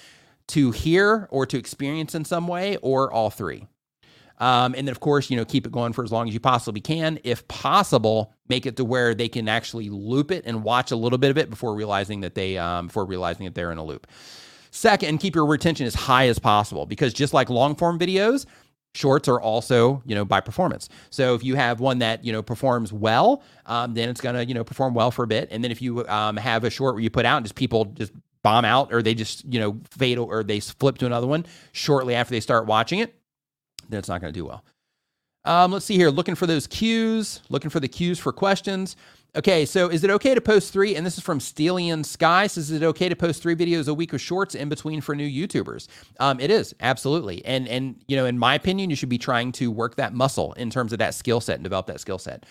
to 0.47 0.71
hear, 0.71 1.27
or 1.31 1.45
to 1.45 1.57
experience 1.57 2.13
in 2.13 2.25
some 2.25 2.47
way, 2.47 2.75
or 2.77 3.11
all 3.11 3.29
three. 3.29 3.67
Um, 4.39 4.73
and 4.75 4.87
then, 4.87 4.89
of 4.89 4.99
course, 4.99 5.29
you 5.29 5.37
know, 5.37 5.45
keep 5.45 5.65
it 5.65 5.71
going 5.71 5.93
for 5.93 6.03
as 6.03 6.11
long 6.11 6.27
as 6.27 6.33
you 6.33 6.39
possibly 6.39 6.81
can. 6.81 7.19
If 7.23 7.47
possible, 7.47 8.33
make 8.47 8.65
it 8.65 8.77
to 8.77 8.85
where 8.85 9.13
they 9.13 9.27
can 9.27 9.47
actually 9.47 9.89
loop 9.89 10.31
it 10.31 10.45
and 10.45 10.63
watch 10.63 10.91
a 10.91 10.95
little 10.95 11.17
bit 11.17 11.29
of 11.29 11.37
it 11.37 11.49
before 11.49 11.75
realizing 11.75 12.21
that 12.21 12.35
they, 12.35 12.57
um, 12.57 12.87
before 12.87 13.05
realizing 13.05 13.45
that 13.45 13.55
they're 13.55 13.71
in 13.71 13.77
a 13.77 13.83
loop. 13.83 14.07
Second, 14.71 15.17
keep 15.17 15.35
your 15.35 15.45
retention 15.45 15.87
as 15.87 15.95
high 15.95 16.27
as 16.27 16.37
possible 16.37 16.85
because 16.85 17.11
just 17.11 17.33
like 17.33 17.49
long 17.49 17.75
form 17.75 17.97
videos, 17.97 18.45
shorts 18.95 19.27
are 19.27 19.39
also 19.39 20.01
you 20.05 20.15
know 20.15 20.25
by 20.25 20.39
performance. 20.39 20.89
So 21.09 21.35
if 21.35 21.43
you 21.43 21.55
have 21.55 21.79
one 21.79 21.99
that 21.99 22.23
you 22.23 22.31
know 22.31 22.41
performs 22.41 22.91
well 22.91 23.43
um, 23.65 23.93
then 23.93 24.09
it's 24.09 24.21
going 24.21 24.35
to 24.35 24.45
you 24.45 24.53
know 24.53 24.63
perform 24.63 24.93
well 24.93 25.11
for 25.11 25.23
a 25.23 25.27
bit. 25.27 25.49
And 25.51 25.63
then 25.63 25.71
if 25.71 25.81
you 25.81 26.07
um, 26.07 26.37
have 26.37 26.63
a 26.63 26.69
short 26.69 26.95
where 26.95 27.03
you 27.03 27.09
put 27.09 27.25
out 27.25 27.37
and 27.37 27.45
just 27.45 27.55
people 27.55 27.85
just 27.85 28.11
bomb 28.41 28.65
out 28.65 28.93
or 28.93 29.01
they 29.01 29.13
just 29.13 29.45
you 29.45 29.59
know 29.59 29.79
fade 29.91 30.17
or 30.17 30.43
they 30.43 30.59
flip 30.59 30.97
to 30.97 31.05
another 31.05 31.27
one 31.27 31.45
shortly 31.71 32.15
after 32.15 32.31
they 32.31 32.39
start 32.39 32.65
watching 32.65 32.99
it 32.99 33.15
then 33.89 33.99
it's 33.99 34.07
not 34.07 34.21
going 34.21 34.33
to 34.33 34.39
do 34.39 34.45
well. 34.45 34.63
Um, 35.45 35.71
let's 35.71 35.85
see 35.85 35.95
here. 35.95 36.09
Looking 36.09 36.35
for 36.35 36.45
those 36.45 36.67
cues. 36.67 37.41
Looking 37.49 37.69
for 37.69 37.79
the 37.79 37.87
cues 37.87 38.19
for 38.19 38.31
questions 38.31 38.95
Okay, 39.35 39.63
so 39.63 39.89
is 39.89 40.03
it 40.03 40.09
okay 40.09 40.33
to 40.33 40.41
post 40.41 40.73
three? 40.73 40.95
And 40.95 41.05
this 41.05 41.15
is 41.15 41.23
from 41.23 41.37
Stelian 41.37 42.03
Sky. 42.03 42.47
Says, 42.47 42.71
is 42.71 42.81
it 42.81 42.85
okay 42.85 43.09
to 43.09 43.15
post 43.15 43.43
three 43.43 43.55
videos 43.55 43.87
a 43.87 43.93
week 43.93 44.11
of 44.13 44.19
shorts 44.19 44.55
in 44.55 44.69
between 44.69 45.01
for 45.01 45.13
new 45.13 45.29
YouTubers? 45.29 45.87
Um, 46.19 46.39
it 46.39 46.49
is 46.49 46.73
absolutely, 46.79 47.45
and 47.45 47.67
and 47.67 48.01
you 48.07 48.17
know, 48.17 48.25
in 48.25 48.39
my 48.39 48.55
opinion, 48.55 48.89
you 48.89 48.95
should 48.95 49.09
be 49.09 49.19
trying 49.19 49.51
to 49.53 49.69
work 49.69 49.97
that 49.97 50.13
muscle 50.13 50.53
in 50.53 50.71
terms 50.71 50.93
of 50.93 50.99
that 50.99 51.13
skill 51.13 51.41
set 51.41 51.55
and 51.55 51.63
develop 51.63 51.85
that 51.87 51.99
skill 51.99 52.17
set. 52.17 52.47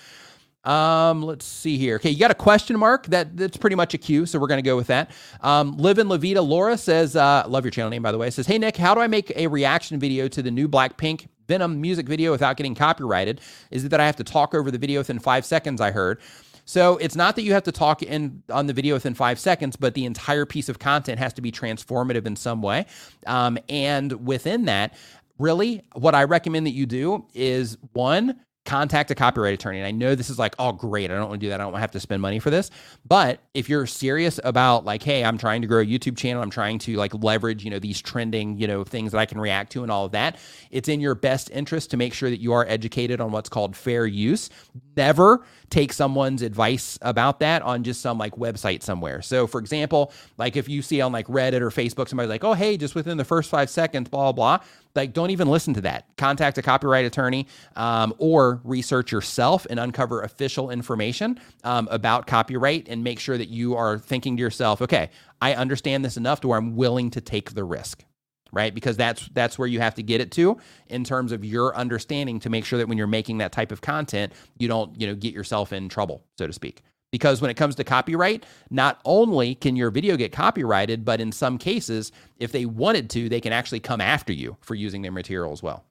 Um, 0.62 1.22
let's 1.22 1.44
see 1.44 1.78
here. 1.78 1.96
Okay, 1.96 2.10
you 2.10 2.18
got 2.18 2.30
a 2.30 2.34
question 2.34 2.78
mark. 2.78 3.06
That 3.06 3.36
that's 3.36 3.56
pretty 3.56 3.74
much 3.74 3.94
a 3.94 3.98
cue, 3.98 4.24
so 4.24 4.38
we're 4.38 4.46
gonna 4.46 4.62
go 4.62 4.76
with 4.76 4.86
that. 4.86 5.10
Um, 5.40 5.76
Live 5.78 5.98
in 5.98 6.06
Levita 6.06 6.46
Laura 6.46 6.78
says, 6.78 7.16
uh, 7.16 7.42
love 7.48 7.64
your 7.64 7.72
channel 7.72 7.90
name 7.90 8.02
by 8.02 8.12
the 8.12 8.18
way. 8.18 8.30
Says, 8.30 8.46
hey 8.46 8.58
Nick, 8.58 8.76
how 8.76 8.94
do 8.94 9.00
I 9.00 9.08
make 9.08 9.32
a 9.34 9.48
reaction 9.48 9.98
video 9.98 10.28
to 10.28 10.42
the 10.42 10.50
new 10.52 10.68
Blackpink 10.68 11.26
Venom 11.48 11.80
music 11.80 12.06
video 12.06 12.30
without 12.30 12.56
getting 12.56 12.74
copyrighted? 12.74 13.40
Is 13.72 13.84
it 13.84 13.88
that 13.88 14.00
I 14.00 14.06
have 14.06 14.16
to 14.16 14.24
talk 14.24 14.54
over 14.54 14.70
the 14.70 14.78
video 14.78 15.00
within 15.00 15.18
five 15.18 15.44
seconds? 15.44 15.80
I 15.80 15.90
heard. 15.90 16.20
So 16.68 16.98
it's 16.98 17.16
not 17.16 17.34
that 17.36 17.44
you 17.44 17.54
have 17.54 17.62
to 17.62 17.72
talk 17.72 18.02
in 18.02 18.42
on 18.50 18.66
the 18.66 18.74
video 18.74 18.94
within 18.94 19.14
five 19.14 19.38
seconds, 19.38 19.74
but 19.74 19.94
the 19.94 20.04
entire 20.04 20.44
piece 20.44 20.68
of 20.68 20.78
content 20.78 21.18
has 21.18 21.32
to 21.32 21.40
be 21.40 21.50
transformative 21.50 22.26
in 22.26 22.36
some 22.36 22.60
way. 22.60 22.84
Um, 23.26 23.56
and 23.70 24.26
within 24.26 24.66
that, 24.66 24.92
really, 25.38 25.82
what 25.94 26.14
I 26.14 26.24
recommend 26.24 26.66
that 26.66 26.72
you 26.72 26.84
do 26.84 27.24
is 27.32 27.78
one, 27.94 28.38
contact 28.68 29.10
a 29.10 29.14
copyright 29.14 29.54
attorney. 29.54 29.78
And 29.78 29.86
I 29.86 29.90
know 29.92 30.14
this 30.14 30.28
is 30.28 30.38
like, 30.38 30.54
oh, 30.58 30.72
great. 30.72 31.10
I 31.10 31.14
don't 31.14 31.30
want 31.30 31.40
to 31.40 31.46
do 31.46 31.48
that. 31.48 31.60
I 31.60 31.64
don't 31.64 31.74
have 31.80 31.90
to 31.92 32.00
spend 32.00 32.20
money 32.20 32.38
for 32.38 32.50
this. 32.50 32.70
But 33.06 33.40
if 33.54 33.68
you're 33.68 33.86
serious 33.86 34.38
about 34.44 34.84
like, 34.84 35.02
hey, 35.02 35.24
I'm 35.24 35.38
trying 35.38 35.62
to 35.62 35.66
grow 35.66 35.80
a 35.80 35.86
YouTube 35.86 36.18
channel, 36.18 36.42
I'm 36.42 36.50
trying 36.50 36.78
to 36.80 36.96
like 36.96 37.14
leverage, 37.14 37.64
you 37.64 37.70
know, 37.70 37.78
these 37.78 38.00
trending, 38.02 38.58
you 38.58 38.66
know, 38.66 38.84
things 38.84 39.12
that 39.12 39.18
I 39.18 39.24
can 39.24 39.40
react 39.40 39.72
to 39.72 39.82
and 39.82 39.90
all 39.90 40.04
of 40.04 40.12
that, 40.12 40.36
it's 40.70 40.88
in 40.88 41.00
your 41.00 41.14
best 41.14 41.50
interest 41.50 41.90
to 41.92 41.96
make 41.96 42.12
sure 42.12 42.28
that 42.28 42.40
you 42.40 42.52
are 42.52 42.66
educated 42.68 43.22
on 43.22 43.32
what's 43.32 43.48
called 43.48 43.74
fair 43.74 44.06
use. 44.06 44.50
Never 44.96 45.46
take 45.70 45.92
someone's 45.92 46.42
advice 46.42 46.98
about 47.02 47.40
that 47.40 47.62
on 47.62 47.84
just 47.84 48.02
some 48.02 48.18
like 48.18 48.34
website 48.36 48.82
somewhere. 48.82 49.22
So, 49.22 49.46
for 49.46 49.60
example, 49.60 50.12
like 50.36 50.56
if 50.56 50.68
you 50.68 50.82
see 50.82 51.00
on 51.00 51.12
like 51.12 51.26
Reddit 51.26 51.60
or 51.62 51.70
Facebook, 51.70 52.08
somebody's 52.08 52.30
like, 52.30 52.44
oh, 52.44 52.52
hey, 52.52 52.76
just 52.76 52.94
within 52.94 53.16
the 53.16 53.24
first 53.24 53.48
five 53.48 53.70
seconds, 53.70 54.10
blah, 54.10 54.32
blah 54.32 54.60
like 54.98 55.14
don't 55.14 55.30
even 55.30 55.48
listen 55.48 55.72
to 55.74 55.80
that. 55.82 56.04
Contact 56.16 56.58
a 56.58 56.62
copyright 56.62 57.06
attorney 57.06 57.46
um, 57.76 58.12
or 58.18 58.60
research 58.64 59.10
yourself 59.12 59.66
and 59.70 59.80
uncover 59.80 60.20
official 60.22 60.70
information 60.70 61.40
um, 61.64 61.88
about 61.90 62.26
copyright 62.26 62.88
and 62.88 63.02
make 63.02 63.18
sure 63.18 63.38
that 63.38 63.48
you 63.48 63.76
are 63.76 63.98
thinking 63.98 64.36
to 64.36 64.40
yourself 64.40 64.82
okay 64.82 65.10
i 65.40 65.54
understand 65.54 66.04
this 66.04 66.16
enough 66.16 66.40
to 66.40 66.48
where 66.48 66.58
i'm 66.58 66.76
willing 66.76 67.10
to 67.10 67.20
take 67.20 67.54
the 67.54 67.64
risk 67.64 68.04
right? 68.52 68.74
Because 68.74 68.96
that's 68.96 69.28
that's 69.34 69.58
where 69.58 69.68
you 69.68 69.80
have 69.80 69.94
to 69.96 70.02
get 70.02 70.20
it 70.20 70.32
to 70.32 70.58
in 70.86 71.04
terms 71.04 71.32
of 71.32 71.44
your 71.44 71.76
understanding 71.76 72.40
to 72.40 72.50
make 72.50 72.64
sure 72.64 72.78
that 72.78 72.88
when 72.88 72.98
you're 72.98 73.06
making 73.06 73.38
that 73.38 73.52
type 73.52 73.72
of 73.72 73.80
content 73.80 74.32
you 74.58 74.68
don't 74.68 74.98
you 75.00 75.06
know 75.06 75.14
get 75.14 75.34
yourself 75.34 75.72
in 75.72 75.88
trouble 75.88 76.22
so 76.38 76.46
to 76.46 76.52
speak 76.52 76.82
because 77.10 77.40
when 77.40 77.50
it 77.50 77.54
comes 77.54 77.74
to 77.76 77.84
copyright, 77.84 78.44
not 78.70 79.00
only 79.04 79.54
can 79.54 79.76
your 79.76 79.90
video 79.90 80.16
get 80.16 80.32
copyrighted, 80.32 81.04
but 81.04 81.20
in 81.20 81.32
some 81.32 81.58
cases, 81.58 82.12
if 82.38 82.52
they 82.52 82.66
wanted 82.66 83.08
to, 83.10 83.28
they 83.28 83.40
can 83.40 83.52
actually 83.52 83.80
come 83.80 84.00
after 84.00 84.32
you 84.32 84.56
for 84.60 84.74
using 84.74 85.02
their 85.02 85.12
material 85.12 85.52
as 85.52 85.62
well. 85.62 85.84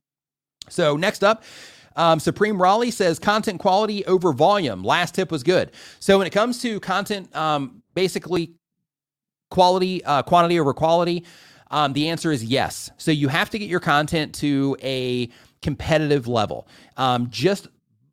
So 0.70 0.98
next 0.98 1.24
up, 1.24 1.44
um, 1.96 2.20
Supreme 2.20 2.62
Raleigh 2.62 2.92
says 2.92 3.18
content 3.18 3.60
quality 3.60 4.06
over 4.06 4.32
volume. 4.32 4.84
Last 4.84 5.16
tip 5.16 5.32
was 5.32 5.42
good. 5.44 5.72
So 6.00 6.20
when 6.20 6.28
it 6.28 6.32
comes 6.32 6.62
to 6.62 6.80
content, 6.80 7.36
um, 7.36 7.82
basically 7.96 8.54
quality, 9.50 10.04
uh, 10.06 10.22
quantity 10.22 10.60
over 10.60 10.74
quality, 10.74 11.26
um, 11.72 11.94
the 11.94 12.10
answer 12.10 12.32
is 12.32 12.44
yes. 12.44 12.92
So 12.98 13.12
you 13.12 13.28
have 13.30 13.50
to 13.50 13.60
get 13.60 13.68
your 13.68 13.80
content 13.80 14.36
to 14.36 14.78
a 14.84 15.30
competitive 15.62 16.28
level. 16.28 16.68
Um, 16.96 17.30
just 17.32 17.68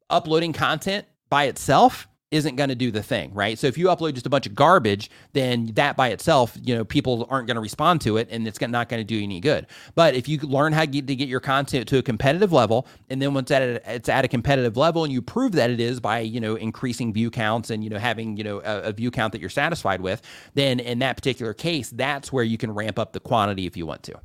uploading 0.08 0.52
content 0.52 1.06
by 1.28 1.44
itself 1.44 2.08
isn't 2.34 2.56
going 2.56 2.68
to 2.68 2.74
do 2.74 2.90
the 2.90 3.02
thing, 3.02 3.32
right? 3.32 3.56
So 3.58 3.68
if 3.68 3.78
you 3.78 3.86
upload 3.86 4.14
just 4.14 4.26
a 4.26 4.30
bunch 4.30 4.46
of 4.46 4.56
garbage, 4.56 5.08
then 5.34 5.66
that 5.74 5.96
by 5.96 6.08
itself, 6.08 6.58
you 6.60 6.74
know, 6.74 6.84
people 6.84 7.28
aren't 7.30 7.46
going 7.46 7.54
to 7.54 7.60
respond 7.60 8.00
to 8.02 8.16
it 8.16 8.28
and 8.30 8.48
it's 8.48 8.60
not 8.60 8.88
going 8.88 9.00
to 9.00 9.04
do 9.04 9.14
you 9.14 9.22
any 9.22 9.38
good. 9.38 9.68
But 9.94 10.14
if 10.14 10.28
you 10.28 10.38
learn 10.38 10.72
how 10.72 10.80
to 10.80 10.86
get, 10.86 11.28
your 11.28 11.40
content 11.40 11.86
to 11.88 11.98
a 11.98 12.02
competitive 12.02 12.52
level, 12.52 12.88
and 13.08 13.22
then 13.22 13.34
once 13.34 13.52
a, 13.52 13.80
it's 13.94 14.08
at 14.08 14.24
a 14.24 14.28
competitive 14.28 14.76
level 14.76 15.04
and 15.04 15.12
you 15.12 15.22
prove 15.22 15.52
that 15.52 15.70
it 15.70 15.78
is 15.78 16.00
by, 16.00 16.18
you 16.18 16.40
know, 16.40 16.56
increasing 16.56 17.12
view 17.12 17.30
counts 17.30 17.70
and, 17.70 17.84
you 17.84 17.88
know, 17.88 17.98
having, 17.98 18.36
you 18.36 18.42
know, 18.42 18.58
a, 18.64 18.88
a 18.88 18.92
view 18.92 19.12
count 19.12 19.32
that 19.32 19.40
you're 19.40 19.48
satisfied 19.48 20.00
with, 20.00 20.20
then 20.54 20.80
in 20.80 20.98
that 20.98 21.16
particular 21.16 21.54
case, 21.54 21.90
that's 21.90 22.32
where 22.32 22.44
you 22.44 22.58
can 22.58 22.72
ramp 22.72 22.98
up 22.98 23.12
the 23.12 23.20
quantity 23.20 23.66
if 23.66 23.76
you 23.76 23.86
want 23.86 24.02
to. 24.02 24.20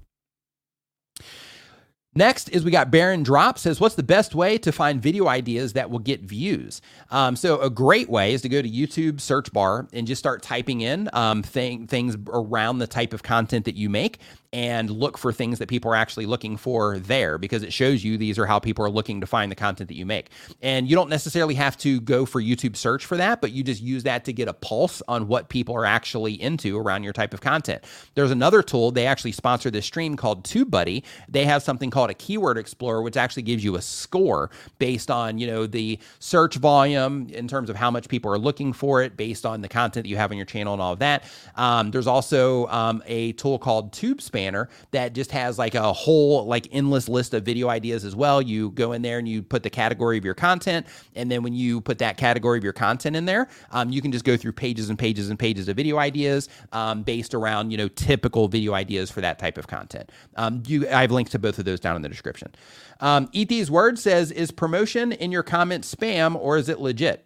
Next 2.15 2.49
is 2.49 2.65
we 2.65 2.71
got 2.71 2.89
Baron 2.89 3.21
Drop 3.21 3.59
says, 3.59 3.79
What's 3.79 3.93
the 3.93 4.01
best 4.01 4.33
way 4.33 4.57
to 4.59 4.71
find 4.71 5.01
video 5.01 5.27
ideas 5.27 5.73
that 5.73 5.91
will 5.91 5.99
get 5.99 6.21
views? 6.21 6.81
Um, 7.11 7.35
so, 7.35 7.61
a 7.61 7.69
great 7.69 8.09
way 8.09 8.33
is 8.33 8.41
to 8.41 8.49
go 8.49 8.63
to 8.63 8.69
YouTube 8.69 9.21
search 9.21 9.53
bar 9.53 9.87
and 9.93 10.07
just 10.07 10.17
start 10.17 10.41
typing 10.41 10.81
in 10.81 11.07
um, 11.13 11.43
thing, 11.43 11.85
things 11.85 12.17
around 12.27 12.79
the 12.79 12.87
type 12.87 13.13
of 13.13 13.21
content 13.21 13.65
that 13.65 13.75
you 13.75 13.89
make 13.89 14.19
and 14.51 14.89
look 14.89 15.17
for 15.17 15.31
things 15.31 15.59
that 15.59 15.69
people 15.69 15.91
are 15.91 15.95
actually 15.95 16.25
looking 16.25 16.57
for 16.57 16.97
there 16.97 17.37
because 17.37 17.61
it 17.61 17.71
shows 17.71 18.03
you 18.03 18.17
these 18.17 18.39
are 18.39 18.47
how 18.47 18.57
people 18.57 18.83
are 18.83 18.89
looking 18.89 19.21
to 19.21 19.27
find 19.27 19.51
the 19.51 19.55
content 19.55 19.87
that 19.87 19.95
you 19.95 20.05
make. 20.05 20.29
And 20.61 20.89
you 20.89 20.95
don't 20.95 21.09
necessarily 21.09 21.53
have 21.55 21.77
to 21.79 22.01
go 22.01 22.25
for 22.25 22.41
YouTube 22.41 22.75
search 22.75 23.05
for 23.05 23.17
that, 23.17 23.41
but 23.41 23.51
you 23.51 23.63
just 23.63 23.81
use 23.81 24.03
that 24.03 24.25
to 24.25 24.33
get 24.33 24.47
a 24.47 24.53
pulse 24.53 25.03
on 25.07 25.27
what 25.27 25.49
people 25.49 25.75
are 25.75 25.85
actually 25.85 26.41
into 26.41 26.77
around 26.79 27.03
your 27.03 27.13
type 27.13 27.33
of 27.33 27.41
content. 27.41 27.83
There's 28.15 28.31
another 28.31 28.63
tool, 28.63 28.91
they 28.91 29.05
actually 29.05 29.33
sponsor 29.33 29.69
this 29.69 29.85
stream 29.85 30.15
called 30.15 30.43
TubeBuddy. 30.43 31.03
They 31.27 31.45
have 31.45 31.61
something 31.61 31.91
called 31.91 32.09
a 32.09 32.15
keyword 32.15 32.57
explorer, 32.57 33.03
which 33.03 33.17
actually 33.17 33.43
gives 33.43 33.63
you 33.63 33.75
a 33.75 33.81
score 33.81 34.49
based 34.79 35.11
on, 35.11 35.37
you 35.37 35.45
know, 35.45 35.67
the 35.67 35.99
search 36.17 36.55
volume 36.55 37.29
in 37.29 37.47
terms 37.47 37.69
of 37.69 37.75
how 37.75 37.91
much 37.91 38.09
people 38.09 38.33
are 38.33 38.39
looking 38.39 38.73
for 38.73 39.03
it, 39.03 39.15
based 39.15 39.45
on 39.45 39.61
the 39.61 39.69
content 39.69 40.05
that 40.05 40.09
you 40.09 40.17
have 40.17 40.31
on 40.31 40.37
your 40.37 40.45
channel 40.45 40.73
and 40.73 40.81
all 40.81 40.93
of 40.93 40.99
that. 40.99 41.23
Um, 41.55 41.91
there's 41.91 42.07
also 42.07 42.65
um, 42.67 43.03
a 43.05 43.33
tool 43.33 43.59
called 43.59 43.91
TubeSpan 43.91 44.38
Spanner 44.39 44.69
that 44.91 45.13
just 45.13 45.31
has 45.31 45.57
like 45.59 45.75
a 45.75 45.91
whole 45.91 46.45
like 46.45 46.69
endless 46.71 47.09
list 47.09 47.33
of 47.33 47.43
video 47.43 47.67
ideas 47.67 48.05
as 48.05 48.15
well. 48.15 48.41
You 48.41 48.71
go 48.71 48.93
in 48.93 49.01
there 49.01 49.19
and 49.19 49.27
you 49.27 49.41
put 49.41 49.63
the 49.63 49.69
category 49.69 50.17
of 50.17 50.23
your 50.23 50.33
content, 50.33 50.87
and 51.15 51.29
then 51.29 51.43
when 51.43 51.53
you 51.53 51.81
put 51.81 51.97
that 51.97 52.15
category 52.15 52.57
of 52.57 52.63
your 52.63 52.71
content 52.71 53.17
in 53.17 53.25
there, 53.25 53.49
um, 53.71 53.89
you 53.89 54.01
can 54.01 54.13
just 54.13 54.23
go 54.23 54.37
through 54.37 54.53
pages 54.53 54.89
and 54.89 54.97
pages 54.97 55.29
and 55.29 55.37
pages 55.37 55.67
of 55.67 55.75
video 55.75 55.97
ideas 55.97 56.47
um, 56.71 57.03
based 57.03 57.33
around 57.33 57.71
you 57.71 57.77
know 57.77 57.89
typical 57.89 58.47
video 58.47 58.73
ideas 58.73 59.11
for 59.11 59.19
that 59.19 59.39
type 59.39 59.57
of 59.57 59.67
content. 59.67 60.09
Um, 60.37 60.63
you, 60.65 60.87
I've 60.87 61.11
linked 61.11 61.33
to 61.33 61.39
both 61.39 61.59
of 61.59 61.65
those 61.65 61.81
down 61.81 61.97
in 61.97 62.01
the 62.01 62.09
description. 62.09 62.55
Um, 63.01 63.27
Eat 63.33 63.49
these 63.49 63.69
words 63.69 64.01
says, 64.01 64.31
"Is 64.31 64.51
promotion 64.51 65.11
in 65.11 65.33
your 65.33 65.43
comment 65.43 65.83
spam 65.83 66.35
or 66.35 66.55
is 66.55 66.69
it 66.69 66.79
legit?" 66.79 67.25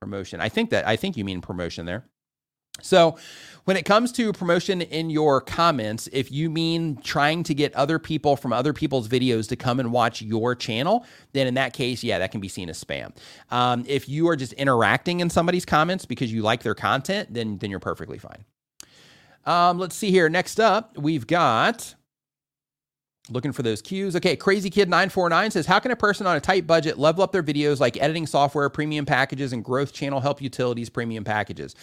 Promotion. 0.00 0.40
I 0.40 0.48
think 0.48 0.70
that 0.70 0.86
I 0.86 0.94
think 0.94 1.16
you 1.16 1.24
mean 1.24 1.40
promotion 1.40 1.86
there. 1.86 2.04
So, 2.82 3.16
when 3.64 3.78
it 3.78 3.86
comes 3.86 4.12
to 4.12 4.30
promotion 4.34 4.82
in 4.82 5.08
your 5.08 5.40
comments, 5.40 6.06
if 6.12 6.30
you 6.30 6.50
mean 6.50 6.98
trying 7.02 7.42
to 7.44 7.54
get 7.54 7.74
other 7.74 7.98
people 7.98 8.36
from 8.36 8.52
other 8.52 8.74
people's 8.74 9.08
videos 9.08 9.48
to 9.48 9.56
come 9.56 9.80
and 9.80 9.90
watch 9.90 10.20
your 10.20 10.54
channel, 10.54 11.06
then 11.32 11.46
in 11.46 11.54
that 11.54 11.72
case, 11.72 12.04
yeah, 12.04 12.18
that 12.18 12.30
can 12.30 12.42
be 12.42 12.48
seen 12.48 12.68
as 12.68 12.82
spam. 12.82 13.16
Um, 13.50 13.84
if 13.88 14.06
you 14.06 14.28
are 14.28 14.36
just 14.36 14.52
interacting 14.54 15.20
in 15.20 15.30
somebody's 15.30 15.64
comments 15.64 16.04
because 16.04 16.30
you 16.30 16.42
like 16.42 16.62
their 16.62 16.74
content, 16.74 17.32
then 17.32 17.56
then 17.56 17.70
you're 17.70 17.80
perfectly 17.80 18.18
fine. 18.18 18.44
Um, 19.46 19.78
let's 19.78 19.96
see 19.96 20.10
here. 20.10 20.28
Next 20.28 20.60
up, 20.60 20.96
we've 20.98 21.26
got 21.26 21.94
Looking 23.30 23.52
for 23.52 23.62
those 23.62 23.80
cues. 23.80 24.14
Okay, 24.16 24.36
Crazy 24.36 24.68
Kid 24.68 24.90
949 24.90 25.50
says, 25.50 25.64
How 25.64 25.78
can 25.78 25.90
a 25.90 25.96
person 25.96 26.26
on 26.26 26.36
a 26.36 26.40
tight 26.40 26.66
budget 26.66 26.98
level 26.98 27.24
up 27.24 27.32
their 27.32 27.42
videos 27.42 27.80
like 27.80 27.96
editing 27.96 28.26
software, 28.26 28.68
premium 28.68 29.06
packages, 29.06 29.54
and 29.54 29.64
growth 29.64 29.94
channel 29.94 30.20
help 30.20 30.42
utilities 30.42 30.90
premium 30.90 31.24
packages? 31.24 31.74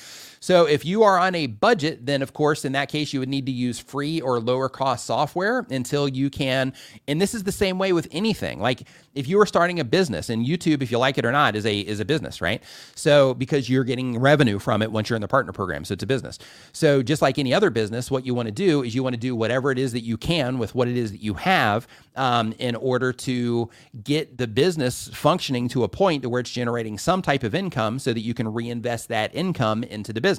So, 0.41 0.65
if 0.65 0.83
you 0.83 1.03
are 1.03 1.19
on 1.19 1.35
a 1.35 1.45
budget, 1.47 2.05
then 2.07 2.23
of 2.23 2.33
course, 2.33 2.65
in 2.65 2.71
that 2.73 2.89
case, 2.89 3.13
you 3.13 3.19
would 3.19 3.29
need 3.29 3.45
to 3.45 3.51
use 3.51 3.79
free 3.79 4.19
or 4.19 4.39
lower 4.39 4.69
cost 4.69 5.05
software 5.05 5.67
until 5.69 6.07
you 6.07 6.31
can. 6.31 6.73
And 7.07 7.21
this 7.21 7.35
is 7.35 7.43
the 7.43 7.51
same 7.51 7.77
way 7.77 7.93
with 7.93 8.07
anything. 8.11 8.59
Like 8.59 8.87
if 9.13 9.27
you 9.27 9.37
were 9.37 9.45
starting 9.45 9.79
a 9.79 9.83
business, 9.83 10.29
and 10.29 10.43
YouTube, 10.43 10.81
if 10.81 10.91
you 10.91 10.97
like 10.97 11.19
it 11.19 11.25
or 11.25 11.31
not, 11.31 11.55
is 11.55 11.65
a 11.65 11.79
is 11.79 11.99
a 11.99 12.05
business, 12.05 12.41
right? 12.41 12.63
So 12.95 13.35
because 13.35 13.69
you're 13.69 13.83
getting 13.83 14.17
revenue 14.17 14.57
from 14.57 14.81
it 14.81 14.91
once 14.91 15.09
you're 15.09 15.15
in 15.15 15.21
the 15.21 15.27
partner 15.27 15.51
program, 15.53 15.85
so 15.85 15.93
it's 15.93 16.03
a 16.03 16.07
business. 16.07 16.39
So 16.73 17.03
just 17.03 17.21
like 17.21 17.37
any 17.37 17.53
other 17.53 17.69
business, 17.69 18.09
what 18.09 18.25
you 18.25 18.33
want 18.33 18.47
to 18.47 18.51
do 18.51 18.81
is 18.81 18.95
you 18.95 19.03
want 19.03 19.13
to 19.13 19.19
do 19.19 19.35
whatever 19.35 19.71
it 19.71 19.77
is 19.77 19.91
that 19.93 20.01
you 20.01 20.17
can 20.17 20.57
with 20.57 20.73
what 20.73 20.87
it 20.87 20.97
is 20.97 21.11
that 21.11 21.21
you 21.21 21.35
have 21.35 21.87
um, 22.15 22.53
in 22.57 22.75
order 22.75 23.13
to 23.13 23.69
get 24.03 24.39
the 24.39 24.47
business 24.47 25.09
functioning 25.13 25.67
to 25.69 25.83
a 25.83 25.87
point 25.87 26.23
to 26.23 26.29
where 26.29 26.41
it's 26.41 26.49
generating 26.49 26.97
some 26.97 27.21
type 27.21 27.43
of 27.43 27.53
income 27.53 27.99
so 27.99 28.11
that 28.11 28.21
you 28.21 28.33
can 28.33 28.51
reinvest 28.51 29.07
that 29.09 29.33
income 29.35 29.83
into 29.83 30.11
the 30.11 30.19
business. 30.21 30.30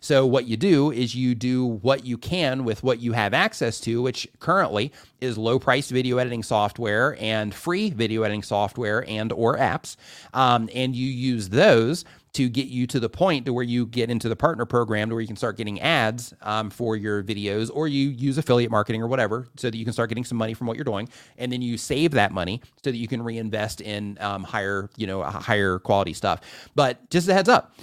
So 0.00 0.26
what 0.26 0.46
you 0.46 0.56
do 0.56 0.90
is 0.90 1.14
you 1.14 1.34
do 1.34 1.64
what 1.64 2.04
you 2.04 2.18
can 2.18 2.64
with 2.64 2.82
what 2.82 3.00
you 3.00 3.12
have 3.12 3.34
access 3.34 3.80
to, 3.80 4.02
which 4.02 4.28
currently 4.40 4.92
is 5.20 5.36
low 5.36 5.58
price 5.58 5.90
video 5.90 6.18
editing 6.18 6.42
software 6.42 7.16
and 7.20 7.54
free 7.54 7.90
video 7.90 8.22
editing 8.22 8.42
software 8.42 9.08
and 9.08 9.32
or 9.32 9.56
apps. 9.56 9.96
Um, 10.34 10.68
and 10.74 10.94
you 10.94 11.06
use 11.06 11.48
those 11.48 12.04
to 12.34 12.48
get 12.48 12.68
you 12.68 12.86
to 12.86 13.00
the 13.00 13.08
point 13.08 13.46
to 13.46 13.52
where 13.52 13.64
you 13.64 13.86
get 13.86 14.10
into 14.10 14.28
the 14.28 14.36
partner 14.36 14.64
program 14.64 15.08
to 15.08 15.14
where 15.14 15.20
you 15.20 15.26
can 15.26 15.36
start 15.36 15.56
getting 15.56 15.80
ads 15.80 16.34
um, 16.42 16.70
for 16.70 16.94
your 16.94 17.22
videos 17.22 17.70
or 17.72 17.88
you 17.88 18.10
use 18.10 18.38
affiliate 18.38 18.70
marketing 18.70 19.02
or 19.02 19.08
whatever 19.08 19.48
so 19.56 19.70
that 19.70 19.76
you 19.76 19.84
can 19.84 19.92
start 19.92 20.08
getting 20.08 20.24
some 20.24 20.38
money 20.38 20.54
from 20.54 20.66
what 20.66 20.76
you're 20.76 20.84
doing. 20.84 21.08
And 21.38 21.50
then 21.50 21.62
you 21.62 21.76
save 21.76 22.12
that 22.12 22.32
money 22.32 22.60
so 22.84 22.90
that 22.90 22.96
you 22.96 23.08
can 23.08 23.22
reinvest 23.22 23.80
in 23.80 24.18
um, 24.20 24.44
higher 24.44 24.90
you 24.96 25.06
know 25.06 25.22
higher 25.22 25.78
quality 25.78 26.12
stuff. 26.12 26.40
But 26.74 27.10
just 27.10 27.28
a 27.28 27.34
heads 27.34 27.48
up 27.48 27.74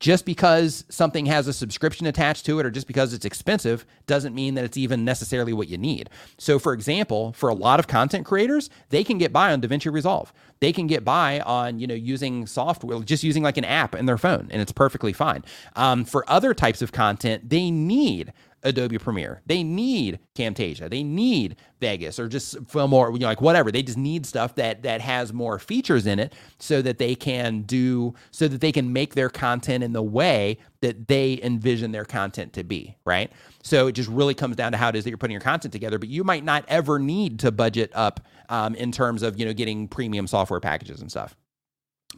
just 0.00 0.24
because 0.24 0.84
something 0.88 1.26
has 1.26 1.46
a 1.46 1.52
subscription 1.52 2.06
attached 2.06 2.46
to 2.46 2.58
it 2.58 2.66
or 2.66 2.70
just 2.70 2.86
because 2.86 3.12
it's 3.12 3.26
expensive 3.26 3.84
doesn't 4.06 4.34
mean 4.34 4.54
that 4.54 4.64
it's 4.64 4.78
even 4.78 5.04
necessarily 5.04 5.52
what 5.52 5.68
you 5.68 5.78
need. 5.78 6.08
So, 6.38 6.58
for 6.58 6.72
example, 6.72 7.32
for 7.34 7.50
a 7.50 7.54
lot 7.54 7.78
of 7.78 7.86
content 7.86 8.26
creators, 8.26 8.70
they 8.88 9.04
can 9.04 9.18
get 9.18 9.32
by 9.32 9.52
on 9.52 9.60
DaVinci 9.60 9.92
Resolve. 9.92 10.32
They 10.60 10.72
can 10.72 10.86
get 10.86 11.04
by 11.04 11.40
on 11.40 11.78
you 11.78 11.86
know 11.86 11.94
using 11.94 12.46
software, 12.46 13.00
just 13.00 13.22
using 13.22 13.42
like 13.42 13.56
an 13.56 13.64
app 13.64 13.94
in 13.94 14.06
their 14.06 14.18
phone, 14.18 14.48
and 14.50 14.60
it's 14.60 14.72
perfectly 14.72 15.12
fine. 15.12 15.44
Um, 15.76 16.04
for 16.04 16.28
other 16.28 16.54
types 16.54 16.82
of 16.82 16.92
content, 16.92 17.48
they 17.48 17.70
need 17.70 18.32
Adobe 18.62 18.98
Premiere. 18.98 19.42
They 19.46 19.62
need 19.62 20.18
Camtasia. 20.34 20.90
They 20.90 21.02
need 21.02 21.56
Vegas 21.80 22.18
or 22.18 22.28
just 22.28 22.56
Filmora, 22.64 23.12
you 23.12 23.20
know, 23.20 23.26
like 23.26 23.40
whatever. 23.40 23.72
They 23.72 23.82
just 23.82 23.98
need 23.98 24.26
stuff 24.26 24.54
that 24.56 24.82
that 24.82 25.00
has 25.00 25.32
more 25.32 25.58
features 25.58 26.06
in 26.06 26.18
it 26.18 26.34
so 26.58 26.82
that 26.82 26.98
they 26.98 27.14
can 27.14 27.62
do 27.62 28.14
so 28.30 28.48
that 28.48 28.60
they 28.60 28.72
can 28.72 28.92
make 28.92 29.14
their 29.14 29.30
content 29.30 29.82
in 29.82 29.92
the 29.92 30.02
way 30.02 30.58
that 30.80 31.08
they 31.08 31.40
envision 31.42 31.92
their 31.92 32.04
content 32.04 32.52
to 32.54 32.64
be, 32.64 32.96
right? 33.04 33.32
So 33.62 33.86
it 33.86 33.92
just 33.92 34.08
really 34.08 34.34
comes 34.34 34.56
down 34.56 34.72
to 34.72 34.78
how 34.78 34.88
it 34.88 34.96
is 34.96 35.04
that 35.04 35.10
you're 35.10 35.18
putting 35.18 35.34
your 35.34 35.40
content 35.40 35.72
together. 35.72 35.98
But 35.98 36.08
you 36.08 36.24
might 36.24 36.44
not 36.44 36.64
ever 36.68 36.98
need 36.98 37.38
to 37.40 37.52
budget 37.52 37.90
up 37.94 38.20
um, 38.48 38.74
in 38.74 38.92
terms 38.92 39.22
of 39.22 39.38
you 39.38 39.46
know 39.46 39.52
getting 39.52 39.88
premium 39.88 40.26
software 40.26 40.60
packages 40.60 41.00
and 41.00 41.10
stuff. 41.10 41.36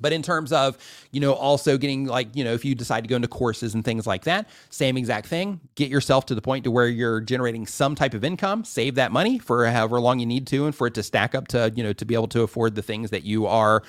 But 0.01 0.13
in 0.13 0.23
terms 0.23 0.53
of, 0.53 0.79
you 1.11 1.21
know, 1.21 1.33
also 1.33 1.79
getting 1.79 2.07
like, 2.07 2.35
you 2.35 2.43
know, 2.45 2.53
if 2.53 2.65
you 2.65 2.75
decide 2.75 3.03
to 3.05 3.09
go 3.09 3.17
into 3.17 3.29
courses 3.29 3.75
and 3.75 3.85
things 3.85 4.07
like 4.07 4.25
that, 4.25 4.49
same 4.71 4.97
exact 4.97 5.27
thing. 5.27 5.61
Get 5.75 5.91
yourself 5.91 6.27
to 6.27 6.35
the 6.35 6.43
point 6.43 6.65
to 6.65 6.71
where 6.71 6.89
you're 6.89 7.21
generating 7.21 7.67
some 7.67 7.95
type 7.95 8.15
of 8.15 8.25
income, 8.25 8.65
save 8.65 8.97
that 8.97 9.13
money 9.13 9.39
for 9.39 9.67
however 9.67 10.01
long 10.01 10.19
you 10.19 10.27
need 10.27 10.47
to, 10.49 10.67
and 10.67 10.75
for 10.75 10.87
it 10.87 10.95
to 10.95 11.03
stack 11.03 11.35
up 11.35 11.49
to, 11.49 11.73
you 11.77 11.83
know, 11.83 11.93
to 11.93 12.05
be 12.05 12.15
able 12.15 12.29
to 12.29 12.43
afford 12.43 12.75
the 12.75 12.83
things 12.83 13.11
that 13.11 13.25
you 13.25 13.47
are 13.47 13.83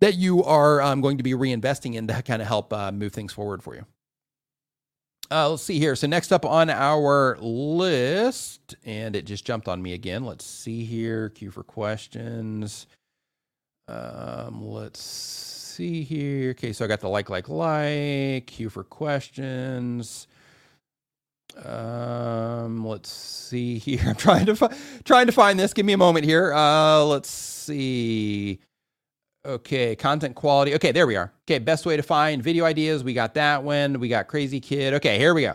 that 0.00 0.14
you 0.16 0.44
are 0.44 0.82
um, 0.82 1.00
going 1.00 1.16
to 1.16 1.22
be 1.22 1.32
reinvesting 1.32 1.94
in 1.94 2.06
to 2.06 2.22
kind 2.22 2.42
of 2.42 2.48
help 2.48 2.72
uh, 2.72 2.92
move 2.92 3.12
things 3.12 3.32
forward 3.32 3.62
for 3.62 3.74
you. 3.74 3.86
Uh, 5.30 5.48
let's 5.48 5.62
see 5.62 5.78
here. 5.78 5.96
So 5.96 6.06
next 6.06 6.32
up 6.32 6.44
on 6.44 6.68
our 6.68 7.38
list, 7.40 8.74
and 8.84 9.16
it 9.16 9.24
just 9.24 9.46
jumped 9.46 9.68
on 9.68 9.80
me 9.80 9.94
again. 9.94 10.24
Let's 10.24 10.44
see 10.44 10.84
here. 10.84 11.30
Cue 11.30 11.50
for 11.50 11.62
questions. 11.62 12.86
Um, 13.88 14.64
let's 14.66 15.00
see 15.02 16.02
here. 16.02 16.50
Okay, 16.50 16.72
so 16.72 16.84
I 16.84 16.88
got 16.88 17.00
the 17.00 17.08
like, 17.08 17.30
like, 17.30 17.48
like, 17.48 18.46
queue 18.46 18.70
for 18.70 18.84
questions. 18.84 20.26
Um, 21.64 22.86
let's 22.86 23.10
see 23.10 23.78
here. 23.80 24.02
I'm 24.06 24.16
trying 24.16 24.46
to 24.46 24.56
fi- 24.56 24.74
trying 25.04 25.26
to 25.26 25.32
find 25.32 25.58
this. 25.58 25.74
Give 25.74 25.86
me 25.86 25.92
a 25.92 25.98
moment 25.98 26.24
here. 26.24 26.52
Uh, 26.54 27.04
let's 27.04 27.30
see. 27.30 28.60
Okay, 29.46 29.96
content 29.96 30.36
quality. 30.36 30.74
Okay, 30.74 30.92
there 30.92 31.06
we 31.06 31.16
are. 31.16 31.32
Okay, 31.46 31.58
best 31.58 31.84
way 31.84 31.96
to 31.98 32.02
find 32.02 32.42
video 32.42 32.64
ideas. 32.64 33.04
We 33.04 33.12
got 33.14 33.34
that 33.34 33.62
one. 33.62 34.00
We 34.00 34.08
got 34.08 34.28
Crazy 34.28 34.60
Kid. 34.60 34.94
Okay, 34.94 35.18
here 35.18 35.34
we 35.34 35.42
go. 35.42 35.54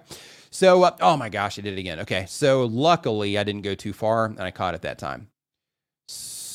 So, 0.51 0.83
uh, 0.83 0.95
oh 1.01 1.17
my 1.17 1.29
gosh, 1.29 1.59
I 1.59 1.63
did 1.63 1.73
it 1.73 1.79
again. 1.79 1.99
Okay, 2.01 2.25
so 2.27 2.65
luckily 2.65 3.37
I 3.37 3.43
didn't 3.43 3.63
go 3.63 3.75
too 3.75 3.93
far 3.93 4.25
and 4.25 4.41
I 4.41 4.51
caught 4.51 4.75
it 4.75 4.83
that 4.83 4.99
time. 4.99 5.28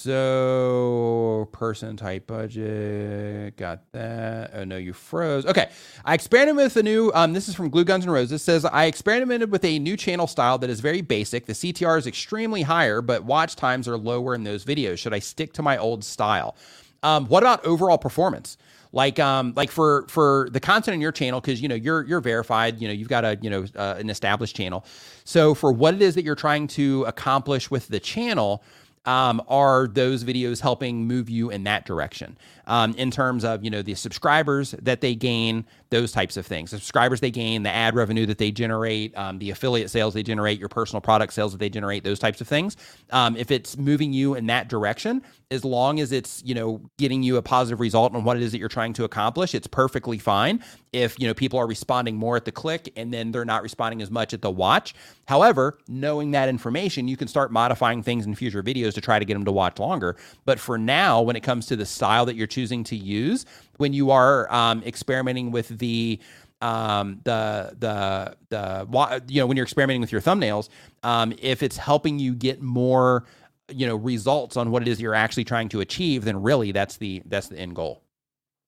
So, 0.04 1.48
person 1.52 1.96
type 1.96 2.26
budget, 2.26 3.56
got 3.56 3.90
that. 3.92 4.50
Oh 4.52 4.64
no, 4.64 4.76
you 4.76 4.92
froze. 4.92 5.46
Okay, 5.46 5.70
I 6.04 6.12
experimented 6.12 6.56
with 6.56 6.76
a 6.76 6.82
new. 6.82 7.10
Um, 7.14 7.32
this 7.32 7.48
is 7.48 7.54
from 7.54 7.70
Glue 7.70 7.86
Guns 7.86 8.04
and 8.04 8.12
Roses. 8.12 8.42
Says 8.42 8.66
I 8.66 8.84
experimented 8.84 9.50
with 9.50 9.64
a 9.64 9.78
new 9.78 9.96
channel 9.96 10.26
style 10.26 10.58
that 10.58 10.68
is 10.68 10.80
very 10.80 11.00
basic. 11.00 11.46
The 11.46 11.54
CTR 11.54 11.96
is 11.96 12.06
extremely 12.06 12.60
higher, 12.60 13.00
but 13.00 13.24
watch 13.24 13.56
times 13.56 13.88
are 13.88 13.96
lower 13.96 14.34
in 14.34 14.44
those 14.44 14.62
videos. 14.62 14.98
Should 14.98 15.14
I 15.14 15.20
stick 15.20 15.54
to 15.54 15.62
my 15.62 15.78
old 15.78 16.04
style? 16.04 16.54
Um, 17.02 17.24
what 17.28 17.42
about 17.42 17.64
overall 17.64 17.96
performance? 17.96 18.58
like 18.94 19.18
um 19.18 19.52
like 19.56 19.72
for 19.72 20.06
for 20.08 20.48
the 20.52 20.60
content 20.60 20.94
on 20.94 21.00
your 21.00 21.10
channel 21.10 21.40
because 21.40 21.60
you 21.60 21.66
know 21.66 21.74
you're 21.74 22.04
you're 22.04 22.20
verified 22.20 22.80
you 22.80 22.86
know 22.86 22.94
you've 22.94 23.08
got 23.08 23.24
a 23.24 23.36
you 23.42 23.50
know 23.50 23.66
uh, 23.74 23.96
an 23.98 24.08
established 24.08 24.54
channel 24.54 24.84
so 25.24 25.52
for 25.52 25.72
what 25.72 25.94
it 25.94 26.00
is 26.00 26.14
that 26.14 26.22
you're 26.24 26.36
trying 26.36 26.68
to 26.68 27.02
accomplish 27.04 27.72
with 27.72 27.88
the 27.88 27.98
channel 27.98 28.62
um, 29.06 29.42
are 29.48 29.86
those 29.86 30.24
videos 30.24 30.60
helping 30.60 31.06
move 31.06 31.28
you 31.28 31.50
in 31.50 31.64
that 31.64 31.84
direction 31.84 32.36
um, 32.66 32.94
in 32.94 33.10
terms 33.10 33.44
of 33.44 33.64
you 33.64 33.70
know 33.70 33.82
the 33.82 33.94
subscribers 33.94 34.72
that 34.82 35.00
they 35.00 35.14
gain 35.14 35.64
those 35.94 36.10
types 36.10 36.36
of 36.36 36.44
things. 36.44 36.70
Subscribers 36.70 37.20
they 37.20 37.30
gain 37.30 37.62
the 37.62 37.70
ad 37.70 37.94
revenue 37.94 38.26
that 38.26 38.38
they 38.38 38.50
generate 38.50 39.16
um, 39.16 39.38
the 39.38 39.50
affiliate 39.50 39.90
sales 39.90 40.12
they 40.12 40.24
generate 40.24 40.58
your 40.58 40.68
personal 40.68 41.00
product 41.00 41.32
sales 41.32 41.52
that 41.52 41.58
they 41.58 41.70
generate 41.70 42.02
those 42.02 42.18
types 42.18 42.40
of 42.40 42.48
things. 42.48 42.76
Um, 43.10 43.36
if 43.36 43.52
it's 43.52 43.76
moving 43.78 44.12
you 44.12 44.34
in 44.34 44.46
that 44.46 44.68
direction 44.68 45.22
as 45.52 45.64
long 45.64 46.00
as 46.00 46.10
it's 46.10 46.42
you 46.44 46.54
know 46.54 46.80
getting 46.98 47.22
you 47.22 47.36
a 47.36 47.42
positive 47.42 47.78
result 47.78 48.12
on 48.14 48.24
what 48.24 48.36
it 48.36 48.42
is 48.42 48.50
that 48.50 48.58
you're 48.58 48.68
trying 48.68 48.92
to 48.92 49.04
accomplish 49.04 49.54
it's 49.54 49.68
perfectly 49.68 50.18
fine 50.18 50.62
if 50.92 51.18
you 51.20 51.28
know 51.28 51.34
people 51.34 51.58
are 51.58 51.66
responding 51.66 52.16
more 52.16 52.36
at 52.36 52.44
the 52.44 52.52
click 52.52 52.92
and 52.96 53.14
then 53.14 53.30
they're 53.30 53.44
not 53.44 53.62
responding 53.62 54.02
as 54.02 54.10
much 54.10 54.34
at 54.34 54.42
the 54.42 54.50
watch. 54.50 54.94
However 55.28 55.78
knowing 55.86 56.32
that 56.32 56.48
information 56.48 57.06
you 57.06 57.16
can 57.16 57.28
start 57.28 57.52
modifying 57.52 58.02
things 58.02 58.26
in 58.26 58.34
future 58.34 58.62
videos 58.62 58.94
to 58.94 59.00
try 59.00 59.18
to 59.18 59.24
get 59.24 59.34
them 59.34 59.44
to 59.44 59.52
watch 59.52 59.78
longer. 59.78 60.16
But 60.44 60.58
for 60.58 60.76
now 60.76 61.22
when 61.22 61.36
it 61.36 61.44
comes 61.44 61.66
to 61.66 61.76
the 61.76 61.86
style 61.86 62.26
that 62.26 62.34
you're 62.34 62.48
choosing 62.48 62.82
to 62.84 62.96
use 62.96 63.46
when 63.78 63.92
you 63.92 64.10
are 64.10 64.52
um, 64.52 64.82
experimenting 64.84 65.50
with 65.50 65.68
the 65.78 66.20
um, 66.60 67.20
the 67.24 67.74
the 67.78 68.36
the 68.48 69.22
you 69.28 69.40
know 69.40 69.46
when 69.46 69.56
you're 69.56 69.64
experimenting 69.64 70.00
with 70.00 70.12
your 70.12 70.20
thumbnails, 70.20 70.68
um, 71.02 71.34
if 71.40 71.62
it's 71.62 71.76
helping 71.76 72.18
you 72.18 72.34
get 72.34 72.62
more 72.62 73.24
you 73.68 73.86
know 73.86 73.96
results 73.96 74.56
on 74.56 74.70
what 74.70 74.82
it 74.82 74.88
is 74.88 75.00
you're 75.00 75.14
actually 75.14 75.44
trying 75.44 75.68
to 75.70 75.80
achieve, 75.80 76.24
then 76.24 76.42
really 76.42 76.72
that's 76.72 76.96
the 76.96 77.22
that's 77.26 77.48
the 77.48 77.58
end 77.58 77.74
goal. 77.76 78.02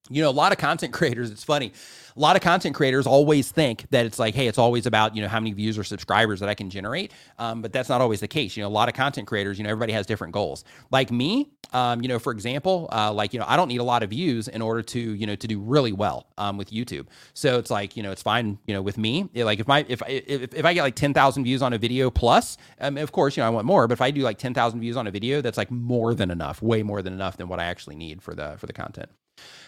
You 0.09 0.23
know, 0.23 0.29
a 0.29 0.31
lot 0.31 0.53
of 0.53 0.59
content 0.59 0.93
creators. 0.93 1.31
It's 1.31 1.45
funny 1.45 1.73
a 2.17 2.21
lot 2.21 2.37
of 2.37 2.43
content 2.43 2.75
creators 2.75 3.07
always 3.07 3.51
think 3.51 3.89
that 3.91 4.07
it's 4.07 4.19
like, 4.19 4.35
hey, 4.35 4.47
it's 4.47 4.59
always 4.59 4.87
about 4.87 5.15
you 5.15 5.23
know 5.23 5.29
how 5.29 5.39
many 5.39 5.53
views 5.53 5.77
or 5.77 5.85
subscribers 5.85 6.41
that 6.41 6.49
I 6.49 6.55
can 6.55 6.71
generate, 6.71 7.13
um, 7.39 7.63
but 7.63 7.73
that's 7.73 7.89
not 7.89 8.01
always 8.01 8.21
the 8.21 8.29
case. 8.29 8.57
You 8.57 8.63
know, 8.63 8.69
a 8.69 8.71
lot 8.71 8.89
of 8.89 8.95
content 8.95 9.27
creators, 9.27 9.59
you 9.59 9.65
know, 9.65 9.71
everybody 9.71 9.93
has 9.93 10.07
different 10.07 10.33
goals. 10.33 10.65
Like 10.91 11.11
me, 11.11 11.51
um, 11.73 12.01
you 12.01 12.09
know, 12.09 12.19
for 12.19 12.33
example, 12.33 12.89
uh, 12.93 13.13
like 13.13 13.35
you 13.35 13.39
know, 13.39 13.45
I 13.47 13.57
don't 13.57 13.69
need 13.69 13.81
a 13.81 13.85
lot 13.85 14.03
of 14.03 14.11
views 14.11 14.49
in 14.49 14.63
order 14.63 14.83
to 14.83 15.01
you 15.01 15.27
know 15.27 15.37
to 15.37 15.47
do 15.47 15.61
really 15.61 15.93
well 15.93 16.27
um, 16.39 16.57
with 16.57 16.71
YouTube. 16.71 17.07
So 17.35 17.59
it's 17.59 17.71
like 17.71 17.97
you 17.97 18.03
know, 18.03 18.13
it's 18.13 18.23
fine, 18.23 18.59
you 18.67 18.75
know, 18.75 18.83
with 18.83 18.97
me. 18.97 19.29
Like 19.35 19.61
if 19.61 19.69
my 19.69 19.85
if 19.89 20.03
if 20.09 20.55
if 20.55 20.65
I 20.65 20.73
get 20.73 20.83
like 20.83 20.97
ten 20.97 21.13
thousand 21.13 21.45
views 21.45 21.61
on 21.61 21.73
a 21.75 21.79
video 21.79 22.11
plus, 22.11 22.57
um, 22.81 22.97
of 22.97 23.13
course, 23.13 23.37
you 23.37 23.43
know, 23.43 23.47
I 23.47 23.51
want 23.51 23.67
more. 23.67 23.87
But 23.87 23.95
if 23.95 24.01
I 24.01 24.11
do 24.11 24.23
like 24.23 24.39
ten 24.39 24.55
thousand 24.55 24.81
views 24.81 24.97
on 24.97 25.07
a 25.07 25.11
video, 25.11 25.43
that's 25.43 25.59
like 25.59 25.71
more 25.71 26.15
than 26.15 26.31
enough, 26.31 26.63
way 26.63 26.83
more 26.83 27.03
than 27.03 27.13
enough 27.13 27.37
than 27.37 27.49
what 27.49 27.61
I 27.61 27.65
actually 27.65 27.97
need 27.97 28.23
for 28.23 28.35
the 28.35 28.57
for 28.59 28.67
the 28.67 28.73
content. 28.73 29.11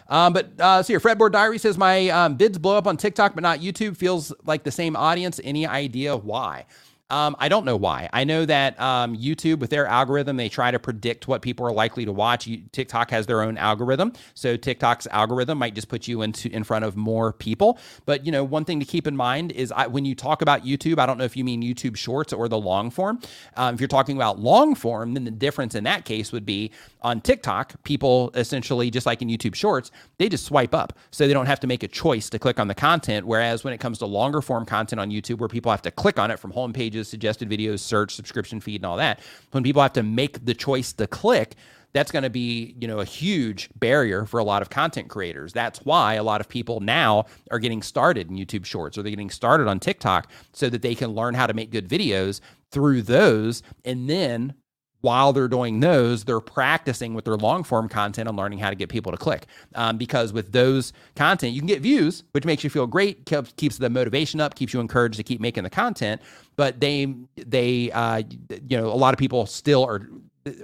Um, 0.09 0.33
but 0.33 0.51
uh, 0.59 0.83
so 0.83 0.93
your 0.93 1.01
Fretboard 1.01 1.33
Diary 1.33 1.59
says 1.59 1.77
my 1.77 2.09
um, 2.09 2.39
vids 2.39 2.61
blow 2.61 2.77
up 2.77 2.87
on 2.87 2.97
TikTok, 2.97 3.35
but 3.35 3.43
not 3.43 3.61
YouTube. 3.61 3.97
Feels 3.97 4.33
like 4.45 4.65
the 4.65 4.71
same 4.71 4.97
audience. 4.97 5.41
Any 5.45 5.67
idea 5.67 6.17
why? 6.17 6.67
Um, 7.11 7.37
I 7.39 7.49
don't 7.49 7.65
know 7.65 7.77
why. 7.77 8.11
I 8.13 8.25
know 8.25 8.45
that 8.45 8.79
um, 8.79 9.17
YouTube, 9.17 9.61
with 9.61 9.71
their 9.71 9.87
algorithm, 9.87 10.37
they 10.37 10.51
try 10.51 10.71
to 10.71 10.79
predict 10.79 11.27
what 11.27 11.41
people 11.41 11.67
are 11.67 11.73
likely 11.73 12.05
to 12.05 12.13
watch. 12.13 12.47
You, 12.47 12.63
TikTok 12.73 13.11
has 13.11 13.27
their 13.27 13.41
own 13.43 13.57
algorithm, 13.57 14.13
so 14.35 14.57
TikTok's 14.59 15.07
algorithm 15.07 15.57
might 15.57 15.75
just 15.75 15.89
put 15.89 16.07
you 16.07 16.21
into 16.21 16.51
in 16.51 16.65
front 16.65 16.85
of 16.85 16.97
more 16.97 17.33
people. 17.33 17.79
But 18.05 18.27
you 18.27 18.33
know, 18.33 18.45
one 18.45 18.67
thing 18.67 18.79
to 18.81 18.87
keep 18.87 19.07
in 19.07 19.17
mind 19.17 19.53
is 19.53 19.73
I, 19.73 19.87
when 19.87 20.05
you 20.05 20.15
talk 20.15 20.43
about 20.43 20.67
YouTube, 20.67 20.99
I 20.99 21.07
don't 21.07 21.17
know 21.17 21.25
if 21.25 21.37
you 21.37 21.45
mean 21.45 21.63
YouTube 21.63 21.97
Shorts 21.97 22.33
or 22.33 22.47
the 22.47 22.59
long 22.59 22.91
form. 22.91 23.21
Um, 23.57 23.75
if 23.75 23.81
you're 23.81 23.89
talking 23.89 24.17
about 24.17 24.39
long 24.39 24.75
form, 24.75 25.15
then 25.15 25.25
the 25.25 25.31
difference 25.31 25.75
in 25.75 25.85
that 25.85 26.05
case 26.05 26.31
would 26.31 26.45
be 26.45 26.73
on 27.01 27.21
TikTok, 27.23 27.83
people 27.85 28.31
essentially 28.35 28.91
just 28.91 29.07
like 29.07 29.23
in 29.23 29.29
YouTube 29.29 29.55
Shorts, 29.55 29.91
they 30.19 30.29
just 30.29 30.45
swipe 30.45 30.75
up, 30.75 30.93
so 31.11 31.27
they 31.27 31.33
don't 31.33 31.47
have 31.47 31.61
to 31.61 31.67
make 31.67 31.83
a 31.83 31.89
choice 31.89 32.29
to 32.31 32.39
click 32.39 32.59
on 32.59 32.69
the 32.69 32.75
content. 32.75 33.27
Whereas 33.27 33.65
when 33.65 33.73
it 33.73 33.79
comes 33.79 33.99
to 33.99 34.07
longer 34.07 34.43
form 34.43 34.67
content 34.67 35.01
on 35.01 35.11
YouTube, 35.11 35.39
where 35.39 35.49
people 35.49 35.71
have 35.71 35.83
to 35.83 35.91
click 35.91 36.19
on 36.19 36.31
it 36.31 36.39
from 36.39 36.51
home 36.51 36.73
pages 36.73 36.98
pages, 36.99 37.09
suggested 37.09 37.49
videos, 37.49 37.81
search, 37.81 38.15
subscription 38.15 38.61
feed, 38.61 38.77
and 38.77 38.87
all 38.87 38.97
that. 38.97 39.21
When 39.53 39.63
people 39.63 39.83
have 39.83 39.93
to 39.95 40.03
make 40.03 40.45
the 40.45 40.55
choice 40.55 40.93
to 40.95 41.07
click, 41.07 41.55
that's 41.95 42.13
going 42.13 42.23
to 42.23 42.31
be 42.31 42.75
you 42.79 42.87
know 42.87 43.01
a 43.01 43.05
huge 43.05 43.71
barrier 43.77 44.27
for 44.27 44.39
a 44.39 44.45
lot 44.45 44.61
of 44.61 44.69
content 44.69 45.09
creators 45.09 45.55
that's 45.55 45.79
why 45.87 46.15
a 46.15 46.23
lot 46.23 46.39
of 46.39 46.47
people 46.47 46.81
now 46.81 47.25
are 47.51 47.59
getting 47.59 47.81
started 47.81 48.29
in 48.29 48.37
youtube 48.37 48.67
shorts 48.67 48.99
or 48.99 49.03
they're 49.03 49.09
getting 49.09 49.31
started 49.31 49.67
on 49.67 49.81
tiktok 49.81 50.31
so 50.53 50.69
that 50.69 50.83
they 50.83 50.95
can 50.95 51.13
learn 51.13 51.33
how 51.33 51.47
to 51.47 51.55
make 51.55 51.71
good 51.71 51.89
videos 51.89 52.41
through 52.71 53.01
those 53.01 53.63
and 53.87 54.09
then 54.09 54.53
while 55.01 55.33
they're 55.33 55.49
doing 55.49 55.81
those, 55.81 56.25
they're 56.25 56.41
practicing 56.41 57.15
with 57.15 57.25
their 57.25 57.37
long 57.37 57.63
form 57.63 57.89
content 57.89 58.29
and 58.29 58.37
learning 58.37 58.59
how 58.59 58.71
to 58.71 58.77
get 58.77 58.89
people 58.89 59.13
to 59.13 59.19
click. 59.19 59.47
Um, 59.75 59.97
because 59.97 60.33
with 60.33 60.53
those 60.53 60.93
content, 61.15 61.53
you 61.53 61.61
can 61.61 61.69
get 61.69 61.81
views, 61.81 62.25
which 62.33 62.45
makes 62.45 62.65
you 62.65 62.71
feel 62.71 62.87
great, 62.87 63.25
keeps, 63.27 63.53
keeps 63.53 63.79
the 63.79 63.91
motivation 63.91 64.41
up, 64.41 64.55
keeps 64.55 64.75
you 64.75 64.81
encouraged 64.81 65.17
to 65.17 65.23
keep 65.23 65.41
making 65.41 65.63
the 65.63 65.71
content. 65.71 66.21
But 66.57 66.81
they, 66.81 67.15
they, 67.37 67.91
uh, 67.93 68.23
you 68.69 68.77
know, 68.77 68.87
a 68.87 68.97
lot 68.97 69.15
of 69.15 69.19
people 69.19 69.47
still 69.47 69.85
are 69.85 70.09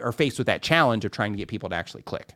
are 0.01 0.13
faced 0.13 0.39
with 0.39 0.47
that 0.47 0.63
challenge 0.63 1.05
of 1.05 1.11
trying 1.11 1.33
to 1.33 1.37
get 1.37 1.49
people 1.49 1.69
to 1.69 1.77
actually 1.77 2.03
click. 2.03 2.33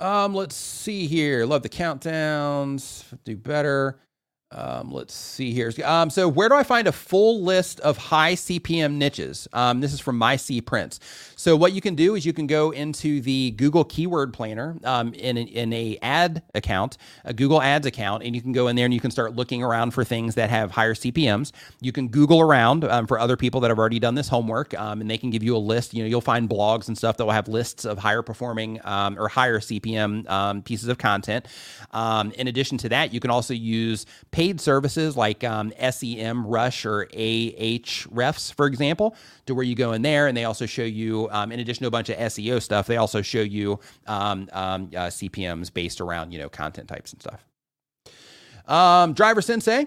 Um, 0.00 0.34
let's 0.34 0.54
see 0.54 1.06
here. 1.06 1.46
Love 1.46 1.62
the 1.62 1.68
countdowns. 1.68 3.04
Do 3.24 3.36
better. 3.36 4.00
Um, 4.54 4.92
let's 4.92 5.14
see 5.14 5.52
here. 5.52 5.72
Um, 5.84 6.10
so, 6.10 6.28
where 6.28 6.48
do 6.48 6.54
I 6.54 6.62
find 6.62 6.86
a 6.86 6.92
full 6.92 7.42
list 7.42 7.80
of 7.80 7.96
high 7.96 8.34
CPM 8.34 8.94
niches? 8.94 9.48
Um, 9.52 9.80
this 9.80 9.92
is 9.92 10.00
from 10.00 10.16
My 10.16 10.36
C 10.36 10.60
Prints. 10.60 11.00
So, 11.44 11.56
what 11.56 11.74
you 11.74 11.82
can 11.82 11.94
do 11.94 12.14
is 12.14 12.24
you 12.24 12.32
can 12.32 12.46
go 12.46 12.70
into 12.70 13.20
the 13.20 13.50
Google 13.50 13.84
Keyword 13.84 14.32
Planner 14.32 14.78
um, 14.82 15.12
in, 15.12 15.36
in 15.36 15.74
a 15.74 15.98
ad 16.00 16.42
account, 16.54 16.96
a 17.22 17.34
Google 17.34 17.60
Ads 17.60 17.86
account, 17.86 18.22
and 18.22 18.34
you 18.34 18.40
can 18.40 18.52
go 18.52 18.68
in 18.68 18.76
there 18.76 18.86
and 18.86 18.94
you 18.94 19.00
can 19.00 19.10
start 19.10 19.36
looking 19.36 19.62
around 19.62 19.90
for 19.90 20.04
things 20.04 20.36
that 20.36 20.48
have 20.48 20.70
higher 20.70 20.94
CPMS. 20.94 21.52
You 21.82 21.92
can 21.92 22.08
Google 22.08 22.40
around 22.40 22.84
um, 22.84 23.06
for 23.06 23.18
other 23.18 23.36
people 23.36 23.60
that 23.60 23.68
have 23.68 23.78
already 23.78 23.98
done 23.98 24.14
this 24.14 24.26
homework, 24.26 24.72
um, 24.80 25.02
and 25.02 25.10
they 25.10 25.18
can 25.18 25.28
give 25.28 25.42
you 25.42 25.54
a 25.54 25.58
list. 25.58 25.92
You 25.92 26.02
know, 26.02 26.08
you'll 26.08 26.22
find 26.22 26.48
blogs 26.48 26.88
and 26.88 26.96
stuff 26.96 27.18
that 27.18 27.26
will 27.26 27.32
have 27.32 27.46
lists 27.46 27.84
of 27.84 27.98
higher 27.98 28.22
performing 28.22 28.80
or 28.80 29.28
higher 29.28 29.60
CPM 29.60 30.64
pieces 30.64 30.88
of 30.88 30.96
content. 30.96 31.46
in 31.92 32.48
addition 32.48 32.78
to 32.78 32.88
that, 32.88 33.12
you 33.12 33.20
can 33.20 33.30
also 33.30 33.52
use 33.52 34.06
paid 34.30 34.62
services 34.62 35.14
like 35.14 35.44
um, 35.44 35.72
Semrush 35.72 36.86
or 36.86 37.04
Ahrefs, 37.12 38.54
for 38.54 38.64
example, 38.64 39.14
to 39.46 39.54
where 39.54 39.64
you 39.64 39.74
go 39.74 39.92
in 39.92 40.02
there 40.02 40.26
and 40.26 40.36
they 40.36 40.44
also 40.44 40.66
show 40.66 40.82
you, 40.82 41.28
um, 41.30 41.52
in 41.52 41.60
addition 41.60 41.82
to 41.82 41.88
a 41.88 41.90
bunch 41.90 42.08
of 42.08 42.16
SEO 42.16 42.62
stuff, 42.62 42.86
they 42.86 42.96
also 42.96 43.22
show 43.22 43.42
you 43.42 43.78
um, 44.06 44.48
um 44.52 44.90
uh, 44.94 45.08
CPMs 45.08 45.72
based 45.72 46.00
around 46.00 46.32
you 46.32 46.38
know 46.38 46.48
content 46.48 46.88
types 46.88 47.12
and 47.12 47.20
stuff. 47.20 47.44
Um, 48.66 49.12
Driver 49.12 49.42
Sensei. 49.42 49.86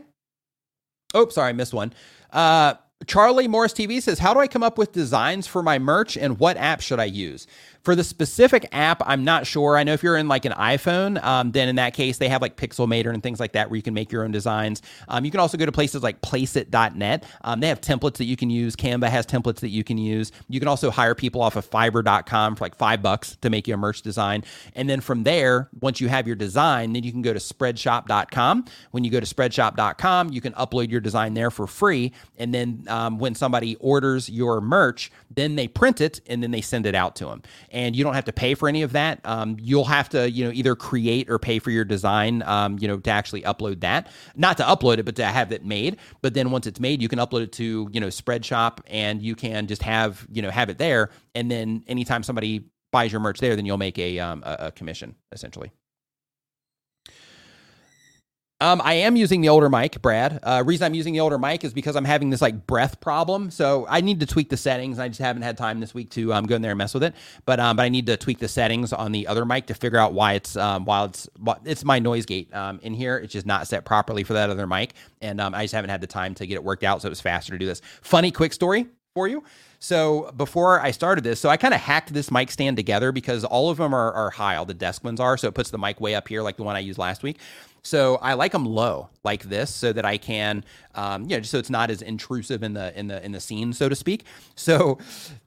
Oh, 1.13 1.29
sorry, 1.29 1.49
I 1.49 1.53
missed 1.53 1.73
one. 1.73 1.93
Uh, 2.31 2.75
Charlie 3.05 3.47
Morris 3.47 3.73
TV 3.73 4.01
says, 4.01 4.19
How 4.19 4.33
do 4.33 4.39
I 4.39 4.47
come 4.47 4.63
up 4.63 4.77
with 4.77 4.91
designs 4.91 5.47
for 5.47 5.61
my 5.61 5.77
merch 5.77 6.17
and 6.17 6.39
what 6.39 6.57
app 6.57 6.81
should 6.81 6.99
I 6.99 7.05
use? 7.05 7.47
For 7.87 7.95
the 7.95 8.03
specific 8.03 8.67
app, 8.73 9.01
I'm 9.05 9.23
not 9.23 9.47
sure. 9.47 9.77
I 9.77 9.85
know 9.85 9.93
if 9.93 10.03
you're 10.03 10.17
in 10.17 10.27
like 10.27 10.43
an 10.43 10.51
iPhone, 10.51 11.23
um, 11.23 11.53
then 11.53 11.69
in 11.69 11.77
that 11.77 11.93
case, 11.93 12.17
they 12.17 12.27
have 12.27 12.41
like 12.41 12.57
Pixelmator 12.57 13.13
and 13.13 13.23
things 13.23 13.39
like 13.39 13.53
that 13.53 13.69
where 13.69 13.77
you 13.77 13.81
can 13.81 13.93
make 13.93 14.11
your 14.11 14.25
own 14.25 14.31
designs. 14.31 14.81
Um, 15.07 15.23
you 15.23 15.31
can 15.31 15.39
also 15.39 15.57
go 15.57 15.65
to 15.65 15.71
places 15.71 16.03
like 16.03 16.21
placeit.net. 16.21 17.23
Um, 17.45 17.61
they 17.61 17.69
have 17.69 17.79
templates 17.79 18.17
that 18.17 18.25
you 18.25 18.35
can 18.35 18.49
use. 18.49 18.75
Canva 18.75 19.07
has 19.07 19.25
templates 19.25 19.61
that 19.61 19.69
you 19.69 19.85
can 19.85 19.97
use. 19.97 20.33
You 20.49 20.59
can 20.59 20.67
also 20.67 20.91
hire 20.91 21.15
people 21.15 21.41
off 21.41 21.55
of 21.55 21.65
fiverr.com 21.65 22.57
for 22.57 22.65
like 22.65 22.75
five 22.75 23.01
bucks 23.01 23.37
to 23.37 23.49
make 23.49 23.69
you 23.69 23.75
a 23.75 23.77
merch 23.77 24.01
design. 24.01 24.43
And 24.75 24.89
then 24.89 24.99
from 24.99 25.23
there, 25.23 25.69
once 25.79 26.01
you 26.01 26.09
have 26.09 26.27
your 26.27 26.35
design, 26.35 26.91
then 26.91 27.03
you 27.03 27.13
can 27.13 27.21
go 27.21 27.31
to 27.31 27.39
spreadshop.com. 27.39 28.65
When 28.91 29.05
you 29.05 29.11
go 29.11 29.21
to 29.21 29.25
spreadshop.com, 29.25 30.33
you 30.33 30.41
can 30.41 30.51
upload 30.55 30.91
your 30.91 30.99
design 30.99 31.35
there 31.35 31.51
for 31.51 31.67
free. 31.67 32.11
And 32.37 32.53
then 32.53 32.83
um, 32.89 33.17
when 33.17 33.33
somebody 33.33 33.77
orders 33.77 34.27
your 34.27 34.59
merch, 34.59 35.09
then 35.33 35.55
they 35.55 35.69
print 35.69 36.01
it 36.01 36.19
and 36.27 36.43
then 36.43 36.51
they 36.51 36.59
send 36.59 36.85
it 36.85 36.93
out 36.93 37.15
to 37.15 37.27
them 37.27 37.43
you 37.95 38.03
don't 38.03 38.13
have 38.13 38.25
to 38.25 38.33
pay 38.33 38.55
for 38.55 38.67
any 38.67 38.81
of 38.81 38.93
that. 38.93 39.19
Um, 39.23 39.57
you'll 39.59 39.85
have 39.85 40.09
to, 40.09 40.29
you 40.29 40.45
know, 40.45 40.51
either 40.51 40.75
create 40.75 41.29
or 41.29 41.37
pay 41.37 41.59
for 41.59 41.69
your 41.71 41.85
design, 41.85 42.41
um, 42.43 42.77
you 42.79 42.87
know, 42.87 42.97
to 42.97 43.09
actually 43.09 43.41
upload 43.43 43.81
that. 43.81 44.09
Not 44.35 44.57
to 44.57 44.63
upload 44.63 44.97
it, 44.97 45.03
but 45.03 45.15
to 45.17 45.25
have 45.25 45.51
it 45.51 45.65
made. 45.65 45.97
But 46.21 46.33
then 46.33 46.51
once 46.51 46.65
it's 46.65 46.79
made, 46.79 47.01
you 47.01 47.09
can 47.09 47.19
upload 47.19 47.41
it 47.41 47.51
to, 47.53 47.89
you 47.91 47.99
know, 47.99 48.07
Spreadshop, 48.07 48.79
and 48.87 49.21
you 49.21 49.35
can 49.35 49.67
just 49.67 49.83
have, 49.83 50.25
you 50.31 50.41
know, 50.41 50.49
have 50.49 50.69
it 50.69 50.77
there. 50.77 51.11
And 51.35 51.51
then 51.51 51.83
anytime 51.87 52.23
somebody 52.23 52.65
buys 52.91 53.11
your 53.11 53.21
merch 53.21 53.39
there, 53.39 53.55
then 53.55 53.65
you'll 53.65 53.77
make 53.77 53.99
a 53.99 54.19
um, 54.19 54.43
a, 54.45 54.67
a 54.67 54.71
commission 54.71 55.15
essentially. 55.31 55.71
Um, 58.59 58.81
I 58.83 58.95
am 58.95 59.15
using 59.15 59.41
the 59.41 59.49
older 59.49 59.69
mic, 59.69 60.01
Brad. 60.01 60.39
Uh, 60.41 60.63
reason 60.65 60.85
I'm 60.85 60.95
using 60.95 61.13
the 61.13 61.19
older 61.19 61.37
mic 61.37 61.63
is 61.63 61.73
because 61.73 61.95
I'm 61.95 62.05
having 62.05 62.31
this 62.31 62.41
like 62.41 62.65
breath 62.65 62.99
problem. 62.99 63.51
So 63.51 63.85
I 63.87 64.01
need 64.01 64.19
to 64.21 64.25
tweak 64.25 64.49
the 64.49 64.57
settings. 64.57 64.97
I 64.97 65.09
just 65.09 65.19
haven't 65.19 65.43
had 65.43 65.59
time 65.59 65.79
this 65.79 65.93
week 65.93 66.09
to 66.11 66.33
um, 66.33 66.47
go 66.47 66.55
in 66.55 66.63
there 66.63 66.71
and 66.71 66.77
mess 66.79 66.95
with 66.95 67.03
it. 67.03 67.13
But 67.45 67.59
um, 67.59 67.77
but 67.77 67.83
I 67.83 67.89
need 67.89 68.07
to 68.07 68.17
tweak 68.17 68.39
the 68.39 68.47
settings 68.47 68.93
on 68.93 69.11
the 69.11 69.27
other 69.27 69.45
mic 69.45 69.67
to 69.67 69.75
figure 69.75 69.99
out 69.99 70.13
why 70.13 70.33
it's 70.33 70.55
um, 70.57 70.85
while 70.85 71.05
it's 71.05 71.29
it's 71.65 71.85
my 71.85 71.99
noise 71.99 72.25
gate 72.25 72.51
um, 72.51 72.79
in 72.81 72.95
here. 72.95 73.17
It's 73.17 73.31
just 73.31 73.45
not 73.45 73.67
set 73.67 73.85
properly 73.85 74.23
for 74.23 74.33
that 74.33 74.49
other 74.49 74.65
mic, 74.65 74.93
and 75.21 75.39
um, 75.39 75.53
I 75.53 75.63
just 75.63 75.75
haven't 75.75 75.91
had 75.91 76.01
the 76.01 76.07
time 76.07 76.33
to 76.35 76.47
get 76.47 76.55
it 76.55 76.63
worked 76.63 76.83
out. 76.83 77.03
So 77.03 77.07
it 77.07 77.11
was 77.11 77.21
faster 77.21 77.51
to 77.51 77.59
do 77.59 77.67
this. 77.67 77.83
Funny 78.01 78.31
quick 78.31 78.53
story 78.53 78.87
for 79.13 79.27
you. 79.27 79.43
So 79.79 80.31
before 80.35 80.81
I 80.81 80.89
started 80.89 81.23
this, 81.23 81.39
so 81.39 81.49
I 81.49 81.57
kind 81.57 81.73
of 81.73 81.79
hacked 81.79 82.11
this 82.11 82.31
mic 82.31 82.49
stand 82.49 82.77
together 82.77 83.11
because 83.11 83.43
all 83.43 83.69
of 83.69 83.77
them 83.77 83.93
are, 83.93 84.11
are 84.13 84.31
high, 84.31 84.55
all 84.55 84.65
the 84.65 84.73
desk 84.73 85.03
ones 85.03 85.19
are. 85.19 85.37
So 85.37 85.47
it 85.47 85.53
puts 85.53 85.69
the 85.69 85.77
mic 85.77 86.01
way 86.01 86.15
up 86.15 86.27
here, 86.27 86.41
like 86.41 86.57
the 86.57 86.63
one 86.63 86.75
I 86.75 86.79
used 86.79 86.97
last 86.97 87.21
week. 87.21 87.37
So 87.87 88.17
I 88.17 88.33
like 88.33 88.51
them 88.51 88.65
low, 88.65 89.07
like 89.27 89.43
this, 89.43 89.69
so 89.69 89.91
that 89.93 90.05
I 90.05 90.17
can, 90.17 90.63
um, 90.95 91.23
you 91.23 91.29
know, 91.29 91.39
just 91.39 91.51
so 91.51 91.59
it's 91.59 91.69
not 91.69 91.91
as 91.91 92.01
intrusive 92.01 92.63
in 92.63 92.73
the 92.73 92.97
in 92.97 93.07
the 93.07 93.23
in 93.23 93.33
the 93.33 93.41
scene, 93.41 93.73
so 93.73 93.89
to 93.89 93.95
speak. 93.95 94.23
So 94.55 94.97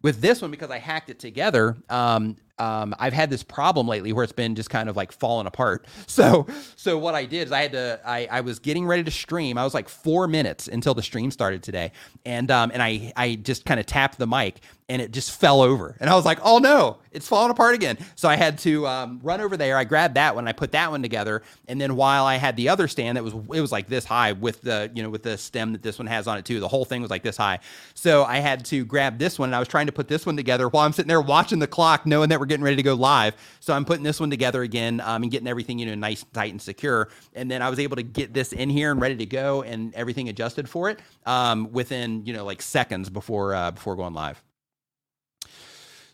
with 0.03 0.21
this 0.21 0.43
one, 0.43 0.51
because 0.51 0.71
I 0.71 0.79
hacked 0.79 1.09
it 1.09 1.19
together, 1.19 1.77
um, 1.89 2.37
um, 2.61 2.95
I've 2.99 3.15
had 3.15 3.31
this 3.31 3.43
problem 3.43 3.89
lately 3.89 4.13
where 4.13 4.23
it's 4.23 4.35
been 4.35 4.55
just 4.55 4.69
kind 4.69 4.89
of 4.89 4.97
like 4.97 5.13
falling 5.13 5.47
apart. 5.47 5.87
So, 6.11 6.47
so 6.77 6.99
what 6.99 7.15
I 7.15 7.25
did 7.25 7.47
is 7.47 7.53
I 7.53 7.63
had 7.63 7.73
to, 7.73 8.01
I, 8.05 8.27
I 8.31 8.41
was 8.41 8.59
getting 8.59 8.85
ready 8.85 9.05
to 9.05 9.11
stream. 9.13 9.57
I 9.57 9.65
was 9.65 9.75
like 9.75 9.89
four 9.89 10.27
minutes 10.27 10.67
until 10.67 10.93
the 10.93 11.03
stream 11.03 11.31
started 11.31 11.63
today. 11.63 11.93
And, 12.27 12.51
um, 12.51 12.73
and 12.75 12.83
I, 12.83 13.13
I 13.17 13.37
just 13.37 13.65
kind 13.65 13.79
of 13.79 13.87
tapped 13.87 14.19
the 14.19 14.27
mic 14.27 14.61
and 14.89 15.01
it 15.01 15.13
just 15.13 15.31
fell 15.31 15.63
over. 15.63 15.97
And 16.01 16.11
I 16.11 16.17
was 16.17 16.25
like, 16.25 16.41
oh 16.43 16.59
no, 16.59 16.99
it's 17.13 17.29
falling 17.29 17.53
apart 17.53 17.77
again. 17.77 17.97
So 18.17 18.29
I 18.29 18.35
had 18.35 18.59
to 18.61 18.87
um, 18.89 19.21
run 19.23 19.41
over 19.41 19.57
there. 19.57 19.79
I 19.79 19.85
grabbed 19.85 20.17
that 20.17 20.35
one, 20.35 20.49
I 20.49 20.53
put 20.53 20.73
that 20.73 20.91
one 20.91 21.01
together. 21.01 21.43
And 21.69 21.81
then 21.81 21.95
while 21.95 22.27
I 22.27 22.37
had 22.37 22.57
the 22.57 22.69
other 22.69 22.89
stand 22.89 23.17
that 23.17 23.23
was, 23.23 23.35
it 23.35 23.61
was 23.61 23.70
like 23.73 23.89
this 23.89 24.05
high 24.05 24.33
with 24.33 24.63
the, 24.63 24.91
you 24.95 25.03
know, 25.03 25.11
with 25.11 25.23
the 25.23 25.37
stem 25.39 25.73
that 25.73 25.83
this 25.83 25.99
one 25.99 26.07
has 26.07 26.27
on 26.27 26.39
it 26.39 26.45
too. 26.45 26.61
The 26.61 26.69
whole 26.69 26.85
thing 26.85 27.03
was 27.03 27.11
like 27.11 27.23
this 27.23 27.37
high. 27.37 27.61
So 27.95 28.25
I 28.25 28.39
had 28.39 28.65
to 28.67 28.85
grab 28.85 29.19
this 29.19 29.39
one 29.39 29.51
and 29.51 29.57
I 29.57 29.59
was 29.59 29.69
trying 29.69 29.87
to 29.87 29.93
put 29.93 30.09
this 30.09 30.27
one 30.27 30.37
together 30.37 30.69
while 30.69 30.85
I'm 30.85 30.93
sitting 30.93 31.09
there 31.09 31.21
watching 31.21 31.59
the 31.59 31.67
clock, 31.67 32.07
knowing 32.07 32.29
that 32.31 32.41
we're 32.41 32.47
getting 32.47 32.65
ready 32.65 32.77
to 32.77 32.83
go 32.83 32.95
live. 32.95 33.35
So 33.61 33.75
I'm 33.75 33.85
putting 33.85 34.05
this 34.05 34.21
one 34.21 34.31
together 34.31 34.63
again 34.63 35.01
um, 35.01 35.23
and 35.23 35.31
getting 35.31 35.49
everything, 35.49 35.79
you 35.79 35.87
know, 35.87 35.95
nice, 35.95 36.25
tight, 36.33 36.53
and 36.53 36.61
secure. 36.61 37.09
And 37.35 37.51
then 37.51 37.63
I 37.63 37.71
was 37.71 37.79
able 37.79 37.97
to 37.97 38.03
get 38.03 38.35
this 38.35 38.53
in 38.53 38.71
here 38.71 38.91
and 38.91 39.01
ready 39.01 39.17
to 39.17 39.27
go 39.27 39.63
and 39.63 39.95
everything 39.95 40.29
adjusted 40.29 40.69
for 40.69 40.91
it 40.91 41.01
um, 41.27 41.73
within, 41.73 42.25
you 42.27 42.33
know, 42.33 42.45
like 42.45 42.63
seconds 42.63 43.11
before 43.11 43.55
uh, 43.55 43.71
before 43.71 43.97
going 43.97 44.15
live. 44.15 44.43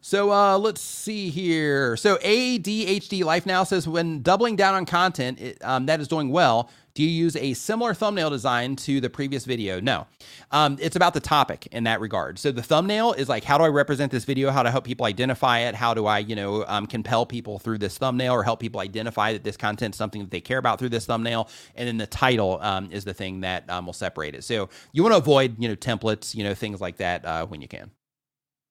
So 0.06 0.30
uh, 0.30 0.56
let's 0.56 0.80
see 0.80 1.30
here. 1.30 1.96
So 1.96 2.14
ADHD 2.18 3.24
Life 3.24 3.44
Now 3.44 3.64
says 3.64 3.88
when 3.88 4.22
doubling 4.22 4.54
down 4.54 4.76
on 4.76 4.86
content 4.86 5.40
it, 5.40 5.58
um, 5.64 5.86
that 5.86 5.98
is 5.98 6.06
doing 6.06 6.30
well, 6.30 6.70
do 6.96 7.02
you 7.02 7.10
use 7.10 7.36
a 7.36 7.52
similar 7.52 7.92
thumbnail 7.92 8.30
design 8.30 8.74
to 8.74 9.02
the 9.02 9.10
previous 9.10 9.44
video? 9.44 9.80
No. 9.80 10.06
Um, 10.50 10.78
it's 10.80 10.96
about 10.96 11.12
the 11.12 11.20
topic 11.20 11.68
in 11.70 11.84
that 11.84 12.00
regard. 12.00 12.38
So 12.38 12.50
the 12.50 12.62
thumbnail 12.62 13.12
is 13.12 13.28
like, 13.28 13.44
how 13.44 13.58
do 13.58 13.64
I 13.64 13.68
represent 13.68 14.10
this 14.10 14.24
video? 14.24 14.50
How 14.50 14.62
to 14.62 14.70
help 14.70 14.84
people 14.84 15.04
identify 15.04 15.58
it? 15.58 15.74
How 15.74 15.92
do 15.92 16.06
I, 16.06 16.20
you 16.20 16.34
know, 16.34 16.64
um, 16.66 16.86
compel 16.86 17.26
people 17.26 17.58
through 17.58 17.78
this 17.78 17.98
thumbnail 17.98 18.32
or 18.32 18.42
help 18.42 18.60
people 18.60 18.80
identify 18.80 19.34
that 19.34 19.44
this 19.44 19.58
content 19.58 19.94
is 19.94 19.98
something 19.98 20.22
that 20.22 20.30
they 20.30 20.40
care 20.40 20.56
about 20.56 20.78
through 20.78 20.88
this 20.88 21.04
thumbnail? 21.04 21.50
And 21.74 21.86
then 21.86 21.98
the 21.98 22.06
title 22.06 22.58
um, 22.62 22.90
is 22.90 23.04
the 23.04 23.14
thing 23.14 23.42
that 23.42 23.68
um, 23.68 23.84
will 23.84 23.92
separate 23.92 24.34
it. 24.34 24.42
So 24.44 24.70
you 24.92 25.02
want 25.02 25.12
to 25.12 25.18
avoid, 25.18 25.56
you 25.62 25.68
know, 25.68 25.76
templates, 25.76 26.34
you 26.34 26.44
know, 26.44 26.54
things 26.54 26.80
like 26.80 26.96
that 26.96 27.26
uh, 27.26 27.44
when 27.46 27.60
you 27.60 27.68
can. 27.68 27.90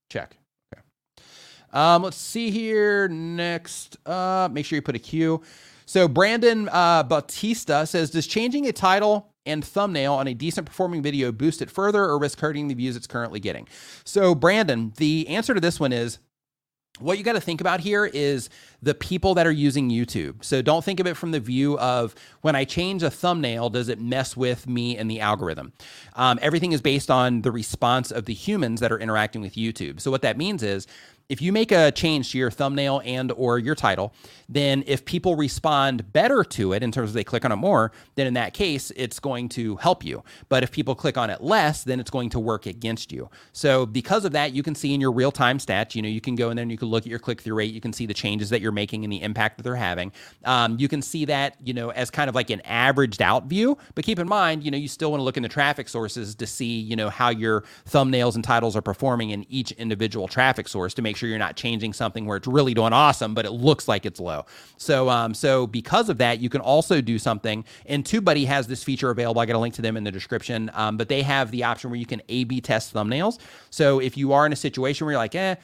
Check. 0.10 0.36
Um, 1.72 2.04
let's 2.04 2.18
see 2.18 2.52
here. 2.52 3.10
Next, 3.10 3.98
uh, 4.08 4.48
make 4.50 4.66
sure 4.66 4.78
you 4.78 4.82
put 4.82 4.96
a 4.96 5.00
Q. 5.00 5.44
So 5.86 6.08
Brandon 6.08 6.70
uh, 6.72 7.04
Bautista 7.04 7.86
says, 7.86 8.12
does 8.12 8.28
changing 8.28 8.68
a 8.68 8.72
title 8.72 9.34
and 9.46 9.64
thumbnail 9.64 10.14
on 10.14 10.28
a 10.28 10.34
decent 10.34 10.66
performing 10.66 11.02
video 11.02 11.32
boost 11.32 11.62
it 11.62 11.70
further 11.70 12.04
or 12.04 12.18
risk 12.18 12.40
hurting 12.40 12.68
the 12.68 12.74
views 12.74 12.96
it's 12.96 13.08
currently 13.08 13.40
getting? 13.40 13.68
So 14.04 14.36
Brandon, 14.36 14.94
the 14.98 15.28
answer 15.28 15.54
to 15.54 15.62
this 15.62 15.80
one 15.80 15.94
is 15.94 16.20
what 17.00 17.18
you 17.18 17.24
got 17.24 17.34
to 17.34 17.42
think 17.42 17.60
about 17.60 17.82
here 17.82 18.06
is 18.06 18.50
the 18.82 18.94
people 18.94 19.34
that 19.34 19.46
are 19.46 19.52
using 19.52 19.90
YouTube. 19.90 20.44
So 20.44 20.62
don't 20.62 20.84
think 20.84 21.00
of 21.00 21.08
it 21.08 21.18
from 21.18 21.32
the 21.32 21.40
view 21.40 21.78
of 21.80 22.16
when 22.42 22.56
I 22.56 22.64
change 22.64 23.04
a 23.04 23.10
thumbnail, 23.10 23.70
does 23.70 23.90
it 23.90 24.00
mess 24.00 24.38
with 24.38 24.68
me 24.68 24.98
and 24.98 25.12
the 25.12 25.20
algorithm? 25.20 25.74
Um, 26.16 26.40
everything 26.42 26.72
is 26.72 26.82
based 26.82 27.12
on 27.12 27.42
the 27.42 27.52
response 27.52 28.12
of 28.12 28.26
the 28.26 28.34
humans 28.34 28.80
that 28.80 28.92
are 28.92 29.00
interacting 29.00 29.42
with 29.42 29.56
YouTube. 29.56 30.00
So 30.00 30.10
what 30.10 30.22
that 30.22 30.38
means 30.38 30.64
is 30.64 30.88
if 31.28 31.42
you 31.42 31.52
make 31.52 31.72
a 31.72 31.92
change 31.92 32.32
to 32.32 32.38
your 32.38 32.52
thumbnail 32.52 33.02
and 33.04 33.32
or 33.32 33.58
your 33.58 33.76
title 33.76 34.14
then 34.48 34.84
if 34.86 35.06
people 35.06 35.36
respond 35.36 36.14
better 36.14 36.44
to 36.44 36.74
it 36.74 36.84
in 36.84 36.92
terms 36.92 37.10
of 37.10 37.14
they 37.14 37.24
click 37.24 37.44
on 37.44 37.52
it 37.52 37.56
more 37.56 37.92
then 38.16 38.28
in 38.28 38.36
that 38.36 38.54
case 38.54 38.92
it's 38.96 39.20
going 39.20 39.50
to 39.50 39.76
help 39.78 40.04
you. 40.04 40.24
But 40.50 40.64
if 40.64 40.72
people 40.72 40.96
click 40.96 41.18
on 41.18 41.30
it 41.30 41.42
less 41.42 41.84
then 41.84 42.00
it's 42.00 42.12
going 42.12 42.30
to 42.32 42.40
work 42.40 42.66
against 42.66 43.12
you. 43.12 43.30
So 43.54 43.86
because 43.86 44.26
of 44.26 44.34
that 44.34 44.54
you 44.54 44.62
can 44.62 44.76
see 44.76 44.94
in 44.94 45.02
your 45.02 45.12
real-time 45.12 45.58
stats 45.58 45.96
you 45.96 46.02
know 46.02 46.10
you 46.10 46.22
can 46.22 46.36
go 46.36 46.50
in 46.50 46.58
there 46.58 46.64
and 46.64 46.72
you 46.72 46.78
can 46.78 46.90
look 46.90 47.04
at 47.04 47.10
your 47.10 47.20
click-through 47.20 47.56
rate. 47.56 47.74
You 47.74 47.82
can 47.82 47.94
see 47.94 48.06
the 48.06 48.14
changes 48.14 48.50
that 48.52 48.62
you're 48.62 48.72
making 48.72 49.04
and 49.04 49.12
the 49.12 49.22
impact 49.22 49.58
that 49.58 49.64
they're 49.64 49.76
having. 49.76 50.12
Um, 50.44 50.78
you 50.80 50.88
can 50.88 51.02
see 51.02 51.26
that 51.26 51.56
you 51.64 51.74
know 51.74 51.90
as 51.90 52.12
kind 52.12 52.30
of 52.30 52.36
like 52.36 52.50
an 52.50 52.62
averaged 52.62 53.22
out 53.22 53.46
view. 53.46 53.78
But 53.96 54.06
keep 54.06 54.20
in 54.20 54.28
mind 54.28 54.64
you 54.64 54.70
know 54.70 54.78
you 54.78 54.88
still 54.88 55.10
want 55.12 55.22
to 55.22 55.24
look 55.24 55.38
in 55.38 55.44
the 55.44 55.50
traffic 55.50 55.90
sources 55.90 56.36
to 56.36 56.46
see 56.46 56.80
you 56.80 56.96
know 56.96 57.10
how 57.10 57.30
your 57.30 57.64
thumbnails 57.90 58.36
and 58.36 58.44
titles 58.44 58.76
are 58.76 58.82
performing 58.82 59.32
in 59.32 59.46
each 59.50 59.72
individual 59.74 60.28
traffic 60.28 60.68
source 60.68 60.94
to 60.94 61.02
make 61.02 61.15
make 61.16 61.20
sure 61.20 61.30
you're 61.30 61.40
not 61.40 61.56
changing 61.56 61.94
something 61.94 62.26
where 62.26 62.36
it's 62.36 62.48
really 62.48 62.74
doing 62.74 62.92
awesome, 62.92 63.34
but 63.34 63.46
it 63.46 63.52
looks 63.52 63.88
like 63.88 64.06
it's 64.06 64.20
low. 64.20 64.46
So, 64.76 65.10
um, 65.10 65.34
so 65.34 65.66
because 65.66 66.10
of 66.10 66.18
that, 66.18 66.40
you 66.40 66.50
can 66.50 66.60
also 66.60 67.00
do 67.00 67.18
something. 67.18 67.64
And 67.86 68.04
TubeBuddy 68.04 68.46
has 68.48 68.68
this 68.68 68.84
feature 68.84 69.12
available. 69.12 69.40
I 69.40 69.46
got 69.46 69.56
a 69.56 69.60
link 69.60 69.76
to 69.76 69.82
them 69.82 69.96
in 69.96 70.04
the 70.04 70.12
description. 70.12 70.70
Um, 70.74 70.98
but 70.98 71.08
they 71.08 71.22
have 71.22 71.52
the 71.52 71.64
option 71.64 71.90
where 71.90 72.00
you 72.00 72.06
can 72.06 72.22
A/B 72.28 72.60
test 72.60 72.94
thumbnails. 72.94 73.40
So 73.70 74.00
if 74.00 74.18
you 74.18 74.34
are 74.34 74.46
in 74.46 74.52
a 74.52 74.58
situation 74.58 75.06
where 75.06 75.14
you're 75.14 75.22
like, 75.22 75.36
eh. 75.36 75.56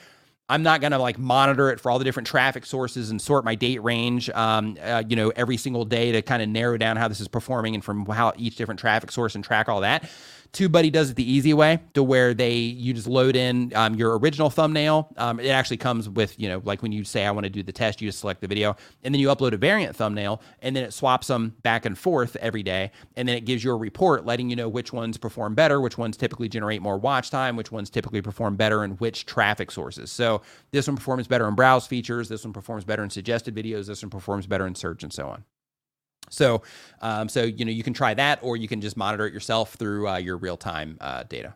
I'm 0.49 0.63
not 0.63 0.81
going 0.81 0.91
to 0.91 0.97
like 0.97 1.17
monitor 1.17 1.69
it 1.69 1.79
for 1.79 1.89
all 1.89 1.97
the 1.97 2.03
different 2.03 2.27
traffic 2.27 2.65
sources 2.65 3.09
and 3.09 3.21
sort 3.21 3.45
my 3.45 3.55
date 3.55 3.81
range, 3.83 4.29
um, 4.31 4.75
uh, 4.83 5.01
you 5.07 5.15
know, 5.15 5.31
every 5.37 5.55
single 5.55 5.85
day 5.85 6.11
to 6.11 6.21
kind 6.21 6.43
of 6.43 6.49
narrow 6.49 6.77
down 6.77 6.97
how 6.97 7.07
this 7.07 7.21
is 7.21 7.29
performing 7.29 7.73
and 7.73 7.85
from 7.85 8.05
how 8.05 8.33
each 8.35 8.57
different 8.57 8.77
traffic 8.77 9.13
source 9.13 9.33
and 9.33 9.45
track 9.45 9.69
all 9.69 9.79
that. 9.79 10.09
TubeBuddy 10.53 10.91
does 10.91 11.09
it 11.09 11.15
the 11.15 11.31
easy 11.31 11.53
way 11.53 11.79
to 11.93 12.03
where 12.03 12.33
they 12.33 12.53
you 12.53 12.93
just 12.93 13.07
load 13.07 13.35
in 13.35 13.71
um, 13.73 13.95
your 13.95 14.17
original 14.17 14.49
thumbnail. 14.49 15.09
Um, 15.15 15.39
it 15.39 15.49
actually 15.49 15.77
comes 15.77 16.09
with 16.09 16.37
you 16.39 16.49
know 16.49 16.61
like 16.65 16.81
when 16.81 16.91
you 16.91 17.03
say 17.05 17.25
I 17.25 17.31
want 17.31 17.45
to 17.45 17.49
do 17.49 17.63
the 17.63 17.71
test, 17.71 18.01
you 18.01 18.09
just 18.09 18.19
select 18.19 18.41
the 18.41 18.47
video 18.47 18.75
and 19.03 19.13
then 19.13 19.19
you 19.19 19.29
upload 19.29 19.53
a 19.53 19.57
variant 19.57 19.95
thumbnail 19.95 20.41
and 20.61 20.75
then 20.75 20.83
it 20.83 20.93
swaps 20.93 21.27
them 21.27 21.55
back 21.63 21.85
and 21.85 21.97
forth 21.97 22.35
every 22.37 22.63
day 22.63 22.91
and 23.15 23.27
then 23.27 23.37
it 23.37 23.45
gives 23.45 23.63
you 23.63 23.71
a 23.71 23.75
report 23.75 24.25
letting 24.25 24.49
you 24.49 24.55
know 24.55 24.67
which 24.67 24.91
ones 24.91 25.17
perform 25.17 25.55
better, 25.55 25.79
which 25.79 25.97
ones 25.97 26.17
typically 26.17 26.49
generate 26.49 26.81
more 26.81 26.97
watch 26.97 27.29
time, 27.29 27.55
which 27.55 27.71
ones 27.71 27.89
typically 27.89 28.21
perform 28.21 28.55
better 28.55 28.83
in 28.83 28.91
which 28.91 29.25
traffic 29.25 29.71
sources. 29.71 30.11
So 30.11 30.41
this 30.71 30.87
one 30.87 30.97
performs 30.97 31.27
better 31.27 31.47
in 31.47 31.55
browse 31.55 31.87
features, 31.87 32.27
this 32.27 32.43
one 32.43 32.53
performs 32.53 32.83
better 32.83 33.03
in 33.03 33.09
suggested 33.09 33.55
videos, 33.55 33.87
this 33.87 34.03
one 34.03 34.09
performs 34.09 34.47
better 34.47 34.67
in 34.67 34.75
search 34.75 35.03
and 35.03 35.13
so 35.13 35.27
on. 35.27 35.45
So, 36.29 36.61
um, 37.01 37.27
so 37.27 37.43
you 37.43 37.65
know, 37.65 37.71
you 37.71 37.83
can 37.83 37.93
try 37.93 38.13
that, 38.13 38.39
or 38.41 38.57
you 38.57 38.67
can 38.67 38.81
just 38.81 38.95
monitor 38.95 39.25
it 39.27 39.33
yourself 39.33 39.73
through 39.73 40.07
uh, 40.07 40.17
your 40.17 40.37
real 40.37 40.57
time 40.57 40.97
uh, 41.01 41.23
data. 41.23 41.53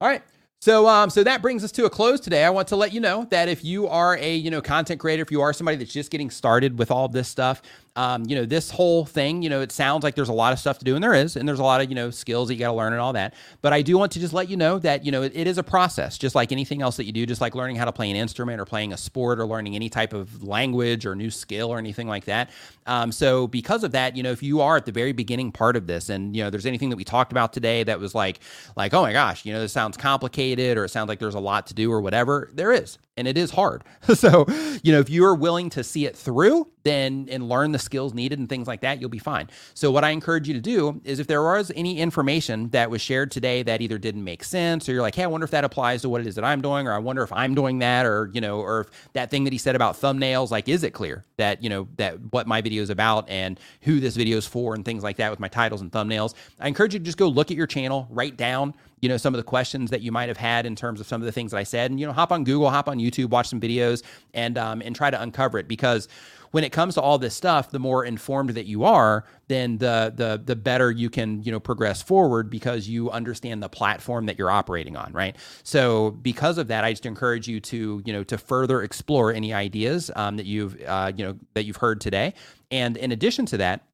All 0.00 0.08
right. 0.08 0.22
So, 0.62 0.86
um, 0.86 1.08
so 1.08 1.24
that 1.24 1.40
brings 1.40 1.64
us 1.64 1.72
to 1.72 1.86
a 1.86 1.90
close 1.90 2.20
today. 2.20 2.44
I 2.44 2.50
want 2.50 2.68
to 2.68 2.76
let 2.76 2.92
you 2.92 3.00
know 3.00 3.26
that 3.30 3.48
if 3.48 3.64
you 3.64 3.88
are 3.88 4.16
a 4.18 4.34
you 4.34 4.50
know 4.50 4.60
content 4.60 5.00
creator, 5.00 5.22
if 5.22 5.30
you 5.30 5.40
are 5.40 5.54
somebody 5.54 5.78
that's 5.78 5.92
just 5.92 6.10
getting 6.10 6.28
started 6.30 6.78
with 6.78 6.90
all 6.90 7.08
this 7.08 7.28
stuff, 7.28 7.62
um, 7.96 8.24
you 8.26 8.36
know, 8.36 8.44
this 8.44 8.70
whole 8.70 9.04
thing, 9.04 9.42
you 9.42 9.50
know, 9.50 9.60
it 9.60 9.72
sounds 9.72 10.04
like 10.04 10.14
there's 10.14 10.28
a 10.28 10.32
lot 10.32 10.52
of 10.52 10.58
stuff 10.58 10.78
to 10.78 10.84
do, 10.84 10.94
and 10.94 11.02
there 11.02 11.14
is, 11.14 11.36
and 11.36 11.48
there's 11.48 11.58
a 11.58 11.64
lot 11.64 11.80
of, 11.80 11.88
you 11.88 11.94
know, 11.94 12.10
skills 12.10 12.48
that 12.48 12.54
you 12.54 12.60
got 12.60 12.68
to 12.68 12.76
learn 12.76 12.92
and 12.92 13.00
all 13.00 13.12
that. 13.12 13.34
But 13.62 13.72
I 13.72 13.82
do 13.82 13.98
want 13.98 14.12
to 14.12 14.20
just 14.20 14.32
let 14.32 14.48
you 14.48 14.56
know 14.56 14.78
that, 14.78 15.04
you 15.04 15.12
know, 15.12 15.22
it, 15.22 15.32
it 15.34 15.46
is 15.46 15.58
a 15.58 15.62
process, 15.62 16.16
just 16.16 16.34
like 16.34 16.52
anything 16.52 16.82
else 16.82 16.96
that 16.96 17.04
you 17.04 17.12
do, 17.12 17.26
just 17.26 17.40
like 17.40 17.54
learning 17.54 17.76
how 17.76 17.84
to 17.84 17.92
play 17.92 18.10
an 18.10 18.16
instrument 18.16 18.60
or 18.60 18.64
playing 18.64 18.92
a 18.92 18.96
sport 18.96 19.40
or 19.40 19.46
learning 19.46 19.74
any 19.74 19.88
type 19.88 20.12
of 20.12 20.42
language 20.42 21.04
or 21.04 21.14
new 21.14 21.30
skill 21.30 21.70
or 21.70 21.78
anything 21.78 22.06
like 22.06 22.24
that. 22.26 22.50
Um, 22.86 23.12
so 23.12 23.46
because 23.46 23.84
of 23.84 23.92
that, 23.92 24.16
you 24.16 24.22
know, 24.22 24.30
if 24.30 24.42
you 24.42 24.60
are 24.60 24.76
at 24.76 24.86
the 24.86 24.92
very 24.92 25.12
beginning 25.12 25.52
part 25.52 25.76
of 25.76 25.86
this, 25.86 26.08
and 26.08 26.36
you 26.36 26.42
know, 26.42 26.50
there's 26.50 26.66
anything 26.66 26.90
that 26.90 26.96
we 26.96 27.04
talked 27.04 27.32
about 27.32 27.52
today 27.52 27.82
that 27.84 27.98
was 27.98 28.14
like, 28.14 28.40
like, 28.76 28.94
oh 28.94 29.02
my 29.02 29.12
gosh, 29.12 29.44
you 29.44 29.52
know, 29.52 29.60
this 29.60 29.72
sounds 29.72 29.96
complicated 29.96 30.78
or 30.78 30.84
it 30.84 30.90
sounds 30.90 31.08
like 31.08 31.18
there's 31.18 31.34
a 31.34 31.40
lot 31.40 31.66
to 31.68 31.74
do 31.74 31.92
or 31.92 32.00
whatever, 32.00 32.50
there 32.54 32.72
is 32.72 32.98
and 33.20 33.28
it 33.28 33.38
is 33.38 33.52
hard. 33.52 33.84
so, 34.14 34.46
you 34.82 34.90
know, 34.90 34.98
if 34.98 35.08
you 35.08 35.24
are 35.24 35.34
willing 35.34 35.70
to 35.70 35.84
see 35.84 36.06
it 36.06 36.16
through, 36.16 36.66
then 36.82 37.28
and 37.30 37.48
learn 37.48 37.72
the 37.72 37.78
skills 37.78 38.14
needed 38.14 38.38
and 38.38 38.48
things 38.48 38.66
like 38.66 38.80
that, 38.80 39.00
you'll 39.00 39.10
be 39.10 39.18
fine. 39.18 39.48
So, 39.74 39.90
what 39.90 40.02
I 40.02 40.10
encourage 40.10 40.48
you 40.48 40.54
to 40.54 40.60
do 40.60 41.00
is 41.04 41.18
if 41.18 41.26
there 41.26 41.42
was 41.42 41.70
any 41.76 41.98
information 41.98 42.70
that 42.70 42.90
was 42.90 43.00
shared 43.02 43.30
today 43.30 43.62
that 43.62 43.82
either 43.82 43.98
didn't 43.98 44.24
make 44.24 44.42
sense, 44.42 44.88
or 44.88 44.92
you're 44.92 45.02
like, 45.02 45.14
hey, 45.14 45.24
I 45.24 45.26
wonder 45.26 45.44
if 45.44 45.50
that 45.50 45.64
applies 45.64 46.02
to 46.02 46.08
what 46.08 46.20
it 46.22 46.26
is 46.26 46.34
that 46.36 46.44
I'm 46.44 46.62
doing, 46.62 46.88
or 46.88 46.92
I 46.92 46.98
wonder 46.98 47.22
if 47.22 47.32
I'm 47.32 47.54
doing 47.54 47.78
that, 47.80 48.06
or, 48.06 48.30
you 48.32 48.40
know, 48.40 48.60
or 48.60 48.80
if 48.80 49.12
that 49.12 49.30
thing 49.30 49.44
that 49.44 49.52
he 49.52 49.58
said 49.58 49.76
about 49.76 50.00
thumbnails, 50.00 50.50
like, 50.50 50.68
is 50.68 50.82
it 50.82 50.92
clear 50.92 51.24
that, 51.36 51.62
you 51.62 51.68
know, 51.68 51.86
that 51.96 52.18
what 52.32 52.46
my 52.46 52.60
video 52.62 52.82
is 52.82 52.90
about 52.90 53.28
and 53.28 53.60
who 53.82 54.00
this 54.00 54.16
video 54.16 54.38
is 54.38 54.46
for 54.46 54.74
and 54.74 54.84
things 54.84 55.02
like 55.02 55.16
that 55.16 55.30
with 55.30 55.40
my 55.40 55.48
titles 55.48 55.82
and 55.82 55.92
thumbnails? 55.92 56.34
I 56.58 56.68
encourage 56.68 56.94
you 56.94 56.98
to 56.98 57.04
just 57.04 57.18
go 57.18 57.28
look 57.28 57.50
at 57.50 57.56
your 57.56 57.66
channel, 57.66 58.06
write 58.10 58.36
down 58.36 58.74
you 59.00 59.08
know, 59.08 59.16
some 59.16 59.34
of 59.34 59.38
the 59.38 59.44
questions 59.44 59.90
that 59.90 60.02
you 60.02 60.12
might 60.12 60.28
have 60.28 60.36
had 60.36 60.66
in 60.66 60.76
terms 60.76 61.00
of 61.00 61.06
some 61.06 61.20
of 61.20 61.26
the 61.26 61.32
things 61.32 61.52
that 61.52 61.58
I 61.58 61.64
said. 61.64 61.90
And, 61.90 61.98
you 61.98 62.06
know, 62.06 62.12
hop 62.12 62.32
on 62.32 62.44
Google, 62.44 62.70
hop 62.70 62.88
on 62.88 62.98
YouTube, 62.98 63.30
watch 63.30 63.48
some 63.48 63.60
videos 63.60 64.02
and, 64.34 64.58
um, 64.58 64.82
and 64.82 64.94
try 64.94 65.10
to 65.10 65.20
uncover 65.20 65.58
it 65.58 65.68
because 65.68 66.08
when 66.50 66.64
it 66.64 66.72
comes 66.72 66.94
to 66.94 67.00
all 67.00 67.18
this 67.18 67.34
stuff, 67.34 67.70
the 67.70 67.78
more 67.78 68.04
informed 68.04 68.50
that 68.50 68.66
you 68.66 68.84
are, 68.84 69.24
then 69.48 69.78
the 69.78 70.12
the 70.14 70.40
the 70.44 70.56
better 70.56 70.90
you 70.90 71.10
can 71.10 71.42
you 71.42 71.52
know 71.52 71.60
progress 71.60 72.02
forward 72.02 72.50
because 72.50 72.88
you 72.88 73.10
understand 73.10 73.62
the 73.62 73.68
platform 73.68 74.26
that 74.26 74.38
you're 74.38 74.50
operating 74.50 74.96
on, 74.96 75.12
right? 75.12 75.36
So 75.62 76.10
because 76.10 76.58
of 76.58 76.68
that, 76.68 76.84
I 76.84 76.92
just 76.92 77.06
encourage 77.06 77.48
you 77.48 77.60
to 77.60 78.02
you 78.04 78.12
know 78.12 78.24
to 78.24 78.38
further 78.38 78.82
explore 78.82 79.32
any 79.32 79.52
ideas 79.52 80.10
um, 80.16 80.36
that 80.36 80.46
you've 80.46 80.80
uh, 80.82 81.12
you 81.16 81.24
know 81.24 81.38
that 81.54 81.64
you've 81.64 81.76
heard 81.76 82.00
today, 82.00 82.34
and 82.70 82.96
in 82.96 83.12
addition 83.12 83.46
to 83.46 83.58
that 83.58 83.84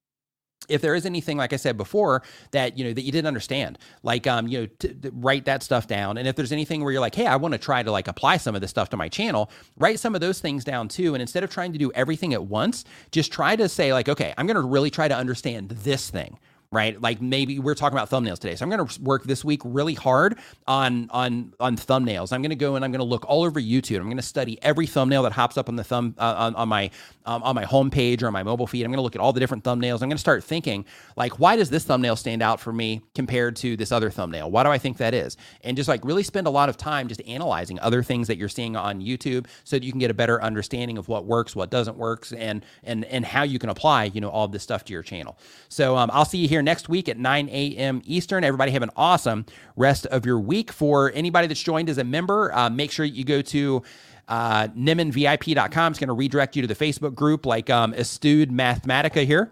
if 0.68 0.80
there 0.80 0.94
is 0.94 1.06
anything 1.06 1.36
like 1.36 1.52
i 1.52 1.56
said 1.56 1.76
before 1.76 2.22
that 2.50 2.76
you 2.76 2.84
know 2.84 2.92
that 2.92 3.02
you 3.02 3.12
didn't 3.12 3.26
understand 3.26 3.78
like 4.02 4.26
um 4.26 4.46
you 4.48 4.60
know 4.60 4.66
to, 4.78 4.92
to 4.94 5.10
write 5.14 5.44
that 5.44 5.62
stuff 5.62 5.86
down. 5.86 6.18
And 6.18 6.26
if 6.26 6.36
there's 6.36 6.52
anything 6.52 6.82
where 6.82 6.92
you're 6.92 7.00
like 7.00 7.14
hey 7.14 7.26
i 7.26 7.36
want 7.36 7.52
to 7.52 7.58
try 7.58 7.82
to 7.82 7.90
like 7.90 8.08
apply 8.08 8.36
some 8.36 8.54
of 8.54 8.60
this 8.60 8.70
stuff 8.70 8.88
to 8.90 8.96
my 8.96 9.08
channel 9.08 9.50
write 9.76 10.00
some 10.00 10.14
of 10.14 10.20
those 10.20 10.40
things 10.40 10.64
down 10.64 10.88
too. 10.88 11.14
And 11.14 11.22
instead 11.22 11.44
of 11.44 11.50
trying 11.50 11.72
to 11.72 11.78
do 11.78 11.92
everything 11.92 12.34
at 12.34 12.44
once 12.44 12.84
just 13.10 13.32
try 13.32 13.56
to 13.56 13.68
say 13.68 13.92
like 13.92 14.08
okay 14.08 14.34
i'm 14.36 14.46
going 14.46 14.56
to 14.56 14.62
really 14.62 14.90
try 14.90 15.08
to 15.08 15.16
understand 15.16 15.70
this 15.70 16.10
thing 16.10 16.38
right? 16.70 17.00
Like 17.00 17.20
maybe 17.20 17.58
we're 17.58 17.74
talking 17.74 17.96
about 17.96 18.10
thumbnails 18.10 18.38
today. 18.38 18.56
So 18.56 18.64
I'm 18.64 18.70
going 18.70 18.86
to 18.86 19.00
work 19.02 19.24
this 19.24 19.44
week 19.44 19.60
really 19.64 19.94
hard 19.94 20.38
on 20.66 21.08
on 21.10 21.54
on 21.60 21.76
thumbnails. 21.76 22.32
I'm 22.32 22.42
going 22.42 22.50
to 22.50 22.56
go 22.56 22.76
and 22.76 22.84
I'm 22.84 22.92
going 22.92 23.00
to 23.00 23.04
look 23.04 23.24
all 23.28 23.44
over 23.44 23.60
YouTube. 23.60 23.98
I'm 23.98 24.04
going 24.04 24.16
to 24.16 24.22
study 24.22 24.58
every 24.62 24.86
thumbnail 24.86 25.22
that 25.24 25.32
hops 25.32 25.56
up 25.56 25.68
on 25.68 25.76
the 25.76 25.84
thumb 25.84 26.14
uh, 26.18 26.34
on, 26.36 26.54
on 26.56 26.68
my 26.68 26.90
um, 27.24 27.42
on 27.42 27.54
my 27.54 27.64
homepage 27.64 28.22
or 28.22 28.26
on 28.26 28.32
my 28.32 28.42
mobile 28.42 28.66
feed. 28.66 28.84
I'm 28.84 28.90
going 28.90 28.98
to 28.98 29.02
look 29.02 29.14
at 29.14 29.20
all 29.20 29.32
the 29.32 29.40
different 29.40 29.64
thumbnails. 29.64 29.94
I'm 29.94 30.08
going 30.08 30.12
to 30.12 30.18
start 30.18 30.44
thinking 30.44 30.84
like, 31.16 31.38
why 31.38 31.56
does 31.56 31.70
this 31.70 31.84
thumbnail 31.84 32.16
stand 32.16 32.42
out 32.42 32.60
for 32.60 32.72
me 32.72 33.02
compared 33.14 33.56
to 33.56 33.76
this 33.76 33.92
other 33.92 34.10
thumbnail? 34.10 34.50
Why 34.50 34.62
do 34.62 34.70
I 34.70 34.78
think 34.78 34.96
that 34.98 35.14
is? 35.14 35.36
And 35.62 35.76
just 35.76 35.88
like 35.88 36.04
really 36.04 36.22
spend 36.22 36.46
a 36.46 36.50
lot 36.50 36.68
of 36.68 36.76
time 36.76 37.08
just 37.08 37.22
analyzing 37.26 37.78
other 37.80 38.02
things 38.02 38.28
that 38.28 38.38
you're 38.38 38.48
seeing 38.48 38.76
on 38.76 39.00
YouTube 39.00 39.46
so 39.64 39.76
that 39.76 39.84
you 39.84 39.92
can 39.92 39.98
get 39.98 40.10
a 40.10 40.14
better 40.14 40.42
understanding 40.42 40.98
of 40.98 41.08
what 41.08 41.24
works, 41.24 41.54
what 41.54 41.70
doesn't 41.70 41.96
work, 41.96 42.26
and 42.36 42.64
and 42.84 43.04
and 43.06 43.24
how 43.24 43.42
you 43.42 43.58
can 43.58 43.70
apply 43.70 44.04
you 44.04 44.20
know 44.20 44.30
all 44.30 44.48
this 44.48 44.62
stuff 44.62 44.84
to 44.84 44.92
your 44.92 45.02
channel. 45.02 45.38
So 45.68 45.96
um, 45.96 46.10
I'll 46.12 46.24
see 46.24 46.38
you 46.38 46.48
here 46.48 46.55
next 46.62 46.88
week 46.88 47.08
at 47.08 47.18
9 47.18 47.48
a.m. 47.50 48.02
Eastern. 48.04 48.44
Everybody 48.44 48.72
have 48.72 48.82
an 48.82 48.90
awesome 48.96 49.46
rest 49.76 50.06
of 50.06 50.26
your 50.26 50.40
week. 50.40 50.72
For 50.72 51.12
anybody 51.14 51.46
that's 51.46 51.62
joined 51.62 51.88
as 51.88 51.98
a 51.98 52.04
member, 52.04 52.54
uh, 52.54 52.70
make 52.70 52.90
sure 52.90 53.04
you 53.04 53.24
go 53.24 53.42
to 53.42 53.82
uh, 54.28 54.68
NimminVIP.com. 54.68 55.92
It's 55.92 55.98
going 55.98 56.08
to 56.08 56.14
redirect 56.14 56.56
you 56.56 56.62
to 56.62 56.68
the 56.68 56.74
Facebook 56.74 57.14
group 57.14 57.46
like 57.46 57.70
um, 57.70 57.92
Estude 57.92 58.50
Mathematica 58.50 59.24
here. 59.24 59.50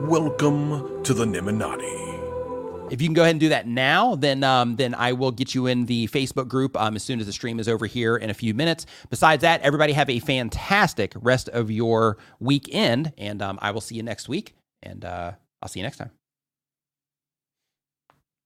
Welcome 0.00 1.02
to 1.04 1.14
the 1.14 1.24
Nimminati. 1.24 2.04
If 2.90 3.00
you 3.00 3.08
can 3.08 3.14
go 3.14 3.22
ahead 3.22 3.32
and 3.32 3.40
do 3.40 3.48
that 3.48 3.66
now, 3.66 4.14
then 4.14 4.44
um, 4.44 4.76
then 4.76 4.94
I 4.94 5.14
will 5.14 5.30
get 5.30 5.54
you 5.54 5.66
in 5.66 5.86
the 5.86 6.06
Facebook 6.08 6.48
group 6.48 6.76
um, 6.80 6.96
as 6.96 7.02
soon 7.02 7.18
as 7.18 7.26
the 7.26 7.32
stream 7.32 7.58
is 7.58 7.68
over 7.68 7.86
here 7.86 8.16
in 8.16 8.28
a 8.28 8.34
few 8.34 8.52
minutes. 8.52 8.86
Besides 9.08 9.40
that, 9.40 9.62
everybody 9.62 9.94
have 9.94 10.10
a 10.10 10.18
fantastic 10.18 11.12
rest 11.16 11.48
of 11.48 11.70
your 11.70 12.18
weekend, 12.40 13.12
and 13.16 13.40
um, 13.40 13.58
I 13.62 13.70
will 13.70 13.80
see 13.80 13.94
you 13.94 14.02
next 14.02 14.28
week. 14.28 14.54
And 14.84 15.04
uh, 15.04 15.32
I'll 15.60 15.68
see 15.68 15.80
you 15.80 15.84
next 15.84 15.96
time. 15.96 16.12